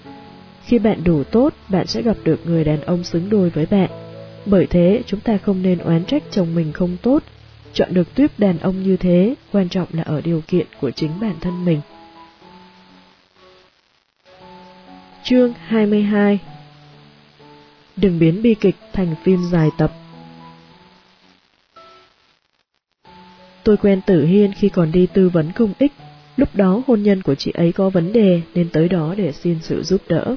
Khi 0.65 0.79
bạn 0.79 1.05
đủ 1.05 1.25
tốt, 1.25 1.55
bạn 1.69 1.87
sẽ 1.87 2.03
gặp 2.03 2.17
được 2.25 2.41
người 2.47 2.65
đàn 2.65 2.81
ông 2.81 3.05
xứng 3.05 3.31
đôi 3.31 3.51
với 3.51 3.67
bạn. 3.67 3.91
Bởi 4.47 4.67
thế, 4.67 5.03
chúng 5.07 5.21
ta 5.21 5.39
không 5.39 5.63
nên 5.63 5.79
oán 5.79 6.05
trách 6.05 6.23
chồng 6.31 6.55
mình 6.55 6.73
không 6.73 6.97
tốt. 7.03 7.23
Chọn 7.73 7.95
được 7.95 8.15
tuyếp 8.15 8.39
đàn 8.39 8.59
ông 8.59 8.83
như 8.83 8.97
thế, 8.97 9.35
quan 9.53 9.69
trọng 9.69 9.89
là 9.93 10.03
ở 10.03 10.21
điều 10.21 10.43
kiện 10.49 10.67
của 10.81 10.91
chính 10.91 11.11
bản 11.21 11.35
thân 11.41 11.65
mình. 11.65 11.81
Chương 15.23 15.53
22 15.67 16.39
Đừng 17.97 18.19
biến 18.19 18.43
bi 18.43 18.55
kịch 18.55 18.77
thành 18.93 19.15
phim 19.25 19.41
dài 19.51 19.69
tập 19.79 19.93
Tôi 23.71 23.77
quen 23.77 24.01
Tử 24.07 24.25
Hiên 24.25 24.53
khi 24.53 24.69
còn 24.69 24.93
đi 24.93 25.07
tư 25.07 25.29
vấn 25.29 25.53
công 25.53 25.73
ích, 25.79 25.93
lúc 26.37 26.49
đó 26.55 26.83
hôn 26.87 27.03
nhân 27.03 27.23
của 27.23 27.35
chị 27.35 27.51
ấy 27.55 27.73
có 27.73 27.91
vấn 27.91 28.13
đề 28.13 28.41
nên 28.55 28.69
tới 28.69 28.89
đó 28.89 29.15
để 29.17 29.33
xin 29.33 29.59
sự 29.63 29.83
giúp 29.83 30.01
đỡ. 30.09 30.37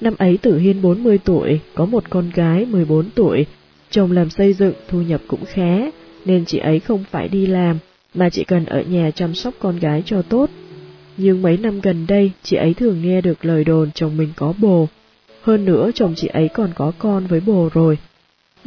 Năm 0.00 0.14
ấy 0.18 0.38
Tử 0.42 0.58
Hiên 0.58 0.82
40 0.82 1.18
tuổi, 1.18 1.60
có 1.74 1.84
một 1.84 2.10
con 2.10 2.30
gái 2.34 2.66
14 2.66 3.10
tuổi, 3.14 3.46
chồng 3.90 4.12
làm 4.12 4.30
xây 4.30 4.52
dựng 4.52 4.74
thu 4.88 5.02
nhập 5.02 5.20
cũng 5.28 5.44
khá, 5.44 5.78
nên 6.24 6.44
chị 6.44 6.58
ấy 6.58 6.80
không 6.80 7.04
phải 7.10 7.28
đi 7.28 7.46
làm, 7.46 7.78
mà 8.14 8.30
chỉ 8.30 8.44
cần 8.44 8.64
ở 8.64 8.82
nhà 8.82 9.10
chăm 9.10 9.34
sóc 9.34 9.54
con 9.58 9.78
gái 9.78 10.02
cho 10.06 10.22
tốt. 10.22 10.50
Nhưng 11.16 11.42
mấy 11.42 11.56
năm 11.56 11.80
gần 11.80 12.06
đây, 12.08 12.30
chị 12.42 12.56
ấy 12.56 12.74
thường 12.74 13.02
nghe 13.02 13.20
được 13.20 13.44
lời 13.44 13.64
đồn 13.64 13.90
chồng 13.94 14.16
mình 14.16 14.28
có 14.36 14.54
bồ. 14.58 14.88
Hơn 15.42 15.64
nữa 15.64 15.90
chồng 15.94 16.14
chị 16.16 16.28
ấy 16.28 16.48
còn 16.48 16.70
có 16.74 16.92
con 16.98 17.26
với 17.26 17.40
bồ 17.40 17.68
rồi. 17.74 17.98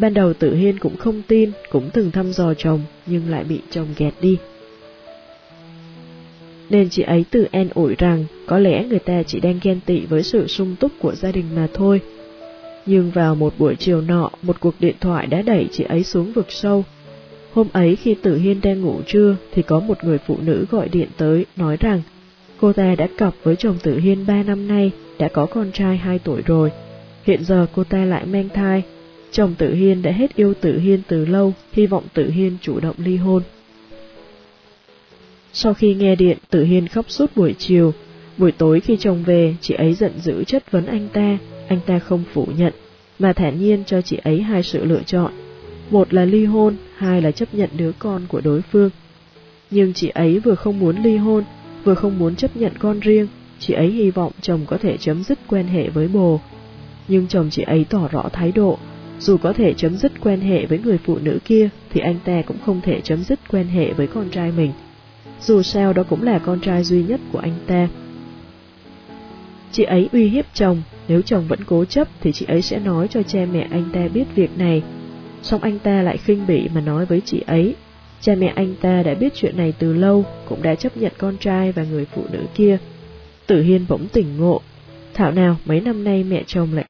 Ban 0.02 0.14
đầu 0.14 0.34
Tử 0.34 0.56
Hiên 0.56 0.80
cũng 0.80 0.98
không 0.98 1.22
tin, 1.28 1.52
cũng 1.72 1.90
từng 1.94 2.12
thăm 2.12 2.34
dò 2.34 2.54
chồng, 2.54 2.82
nhưng 3.06 3.30
lại 3.30 3.44
bị 3.44 3.60
chồng 3.70 3.88
ghét 3.98 4.12
đi 4.22 4.38
nên 6.72 6.90
chị 6.90 7.04
ấy 7.04 7.26
tự 7.32 7.48
an 7.52 7.70
ủi 7.74 7.96
rằng 7.96 8.26
có 8.46 8.60
lẽ 8.60 8.86
người 8.86 9.00
ta 9.00 9.24
chỉ 9.24 9.40
đang 9.40 9.60
ghen 9.62 9.80
tị 9.86 10.00
với 10.06 10.24
sự 10.24 10.48
sung 10.48 10.76
túc 10.80 10.92
của 11.00 11.16
gia 11.16 11.32
đình 11.32 11.46
mà 11.56 11.68
thôi. 11.74 12.02
Nhưng 12.86 13.12
vào 13.12 13.36
một 13.36 13.54
buổi 13.58 13.76
chiều 13.76 14.02
nọ, 14.02 14.30
một 14.42 14.60
cuộc 14.60 14.76
điện 14.80 14.96
thoại 15.00 15.28
đã 15.28 15.42
đẩy 15.42 15.68
chị 15.72 15.84
ấy 15.84 16.04
xuống 16.04 16.32
vực 16.34 16.46
sâu. 16.50 16.84
Hôm 17.54 17.68
ấy 17.74 17.96
khi 17.96 18.16
Tử 18.22 18.38
Hiên 18.38 18.62
đang 18.62 18.82
ngủ 18.82 19.02
trưa 19.08 19.36
thì 19.54 19.62
có 19.62 19.80
một 19.80 20.04
người 20.04 20.18
phụ 20.28 20.38
nữ 20.42 20.66
gọi 20.72 20.90
điện 20.90 21.08
tới 21.18 21.46
nói 21.56 21.78
rằng 21.80 22.02
cô 22.58 22.74
ta 22.74 22.96
đã 22.96 23.08
cặp 23.18 23.34
với 23.44 23.56
chồng 23.56 23.78
Tử 23.84 24.00
Hiên 24.00 24.26
ba 24.28 24.44
năm 24.44 24.68
nay, 24.68 24.92
đã 25.20 25.28
có 25.28 25.46
con 25.46 25.72
trai 25.72 25.98
hai 25.98 26.20
tuổi 26.20 26.42
rồi. 26.46 26.72
Hiện 27.24 27.44
giờ 27.44 27.66
cô 27.76 27.84
ta 27.84 28.06
lại 28.06 28.26
mang 28.26 28.50
thai. 28.54 28.84
Chồng 29.32 29.56
tự 29.58 29.74
Hiên 29.74 30.02
đã 30.02 30.12
hết 30.12 30.36
yêu 30.36 30.54
tự 30.62 30.80
Hiên 30.80 31.02
từ 31.08 31.26
lâu, 31.26 31.54
hy 31.74 31.88
vọng 31.88 32.04
tự 32.14 32.30
Hiên 32.30 32.58
chủ 32.62 32.80
động 32.80 32.96
ly 32.98 33.16
hôn. 33.16 33.44
Sau 35.54 35.74
khi 35.74 35.94
nghe 35.94 36.16
điện, 36.16 36.38
tự 36.50 36.64
Hiên 36.64 36.88
khóc 36.88 37.06
suốt 37.10 37.32
buổi 37.36 37.56
chiều. 37.58 37.94
Buổi 38.38 38.52
tối 38.52 38.80
khi 38.80 38.98
chồng 39.00 39.24
về, 39.24 39.56
chị 39.62 39.74
ấy 39.74 39.94
giận 39.94 40.12
dữ 40.22 40.44
chất 40.44 40.72
vấn 40.72 40.86
anh 40.86 41.08
ta, 41.14 41.38
anh 41.68 41.80
ta 41.86 42.00
không 42.00 42.24
phủ 42.34 42.48
nhận, 42.58 42.74
mà 43.20 43.34
thản 43.34 43.60
nhiên 43.60 43.84
cho 43.86 44.02
chị 44.02 44.18
ấy 44.24 44.42
hai 44.42 44.64
sự 44.64 44.86
lựa 44.86 45.02
chọn. 45.06 45.32
Một 45.90 46.14
là 46.14 46.26
ly 46.26 46.46
hôn, 46.46 46.76
hai 46.98 47.22
là 47.22 47.32
chấp 47.32 47.54
nhận 47.54 47.70
đứa 47.78 47.92
con 48.00 48.22
của 48.28 48.42
đối 48.42 48.62
phương. 48.62 48.90
Nhưng 49.72 49.94
chị 49.94 50.10
ấy 50.10 50.40
vừa 50.40 50.56
không 50.56 50.80
muốn 50.80 51.04
ly 51.04 51.18
hôn, 51.18 51.44
vừa 51.84 51.94
không 51.96 52.20
muốn 52.20 52.36
chấp 52.36 52.58
nhận 52.58 52.72
con 52.80 53.00
riêng, 53.00 53.28
chị 53.60 53.74
ấy 53.74 53.88
hy 53.88 54.12
vọng 54.12 54.32
chồng 54.42 54.66
có 54.68 54.78
thể 54.78 54.98
chấm 54.98 55.24
dứt 55.24 55.40
quan 55.48 55.68
hệ 55.68 55.90
với 55.90 56.08
bồ. 56.08 56.40
Nhưng 57.08 57.28
chồng 57.28 57.50
chị 57.52 57.62
ấy 57.62 57.86
tỏ 57.90 58.08
rõ 58.12 58.30
thái 58.34 58.52
độ, 58.52 58.80
dù 59.22 59.38
có 59.38 59.54
thể 59.54 59.74
chấm 59.74 59.98
dứt 59.98 60.12
quan 60.22 60.42
hệ 60.42 60.66
với 60.66 60.80
người 60.80 60.98
phụ 60.98 61.18
nữ 61.24 61.40
kia, 61.46 61.70
thì 61.90 62.02
anh 62.02 62.20
ta 62.26 62.42
cũng 62.42 62.58
không 62.66 62.82
thể 62.82 63.02
chấm 63.02 63.24
dứt 63.24 63.40
quan 63.50 63.68
hệ 63.68 63.94
với 63.94 64.08
con 64.08 64.30
trai 64.30 64.52
mình 64.52 64.72
dù 65.42 65.62
sao 65.62 65.94
đó 65.94 66.04
cũng 66.04 66.24
là 66.24 66.40
con 66.40 66.60
trai 66.60 66.84
duy 66.84 67.04
nhất 67.04 67.20
của 67.32 67.40
anh 67.40 67.56
ta. 67.68 67.88
Chị 69.72 69.84
ấy 69.84 70.10
uy 70.12 70.30
hiếp 70.30 70.46
chồng, 70.54 70.82
nếu 71.08 71.22
chồng 71.22 71.48
vẫn 71.48 71.60
cố 71.66 71.86
chấp 71.86 72.08
thì 72.22 72.32
chị 72.32 72.46
ấy 72.46 72.62
sẽ 72.62 72.80
nói 72.80 73.08
cho 73.08 73.24
cha 73.24 73.46
mẹ 73.52 73.68
anh 73.72 73.90
ta 73.94 74.08
biết 74.14 74.26
việc 74.36 74.58
này. 74.58 74.84
Xong 75.44 75.62
anh 75.62 75.80
ta 75.80 76.02
lại 76.02 76.18
khinh 76.18 76.48
bỉ 76.48 76.68
mà 76.74 76.82
nói 76.82 77.06
với 77.06 77.22
chị 77.26 77.44
ấy, 77.48 77.76
cha 78.22 78.36
mẹ 78.36 78.54
anh 78.56 78.76
ta 78.82 79.04
đã 79.04 79.14
biết 79.14 79.34
chuyện 79.36 79.58
này 79.58 79.74
từ 79.80 79.94
lâu, 79.94 80.26
cũng 80.46 80.62
đã 80.62 80.76
chấp 80.76 80.98
nhận 80.98 81.12
con 81.18 81.38
trai 81.38 81.72
và 81.72 81.84
người 81.84 82.06
phụ 82.06 82.24
nữ 82.32 82.40
kia. 82.56 82.78
Tử 83.48 83.62
Hiên 83.62 83.86
bỗng 83.90 84.08
tỉnh 84.08 84.38
ngộ, 84.38 84.62
thảo 85.14 85.32
nào 85.32 85.58
mấy 85.66 85.82
năm 85.82 86.04
nay 86.04 86.24
mẹ 86.24 86.44
chồng 86.48 86.74
lại 86.74 86.80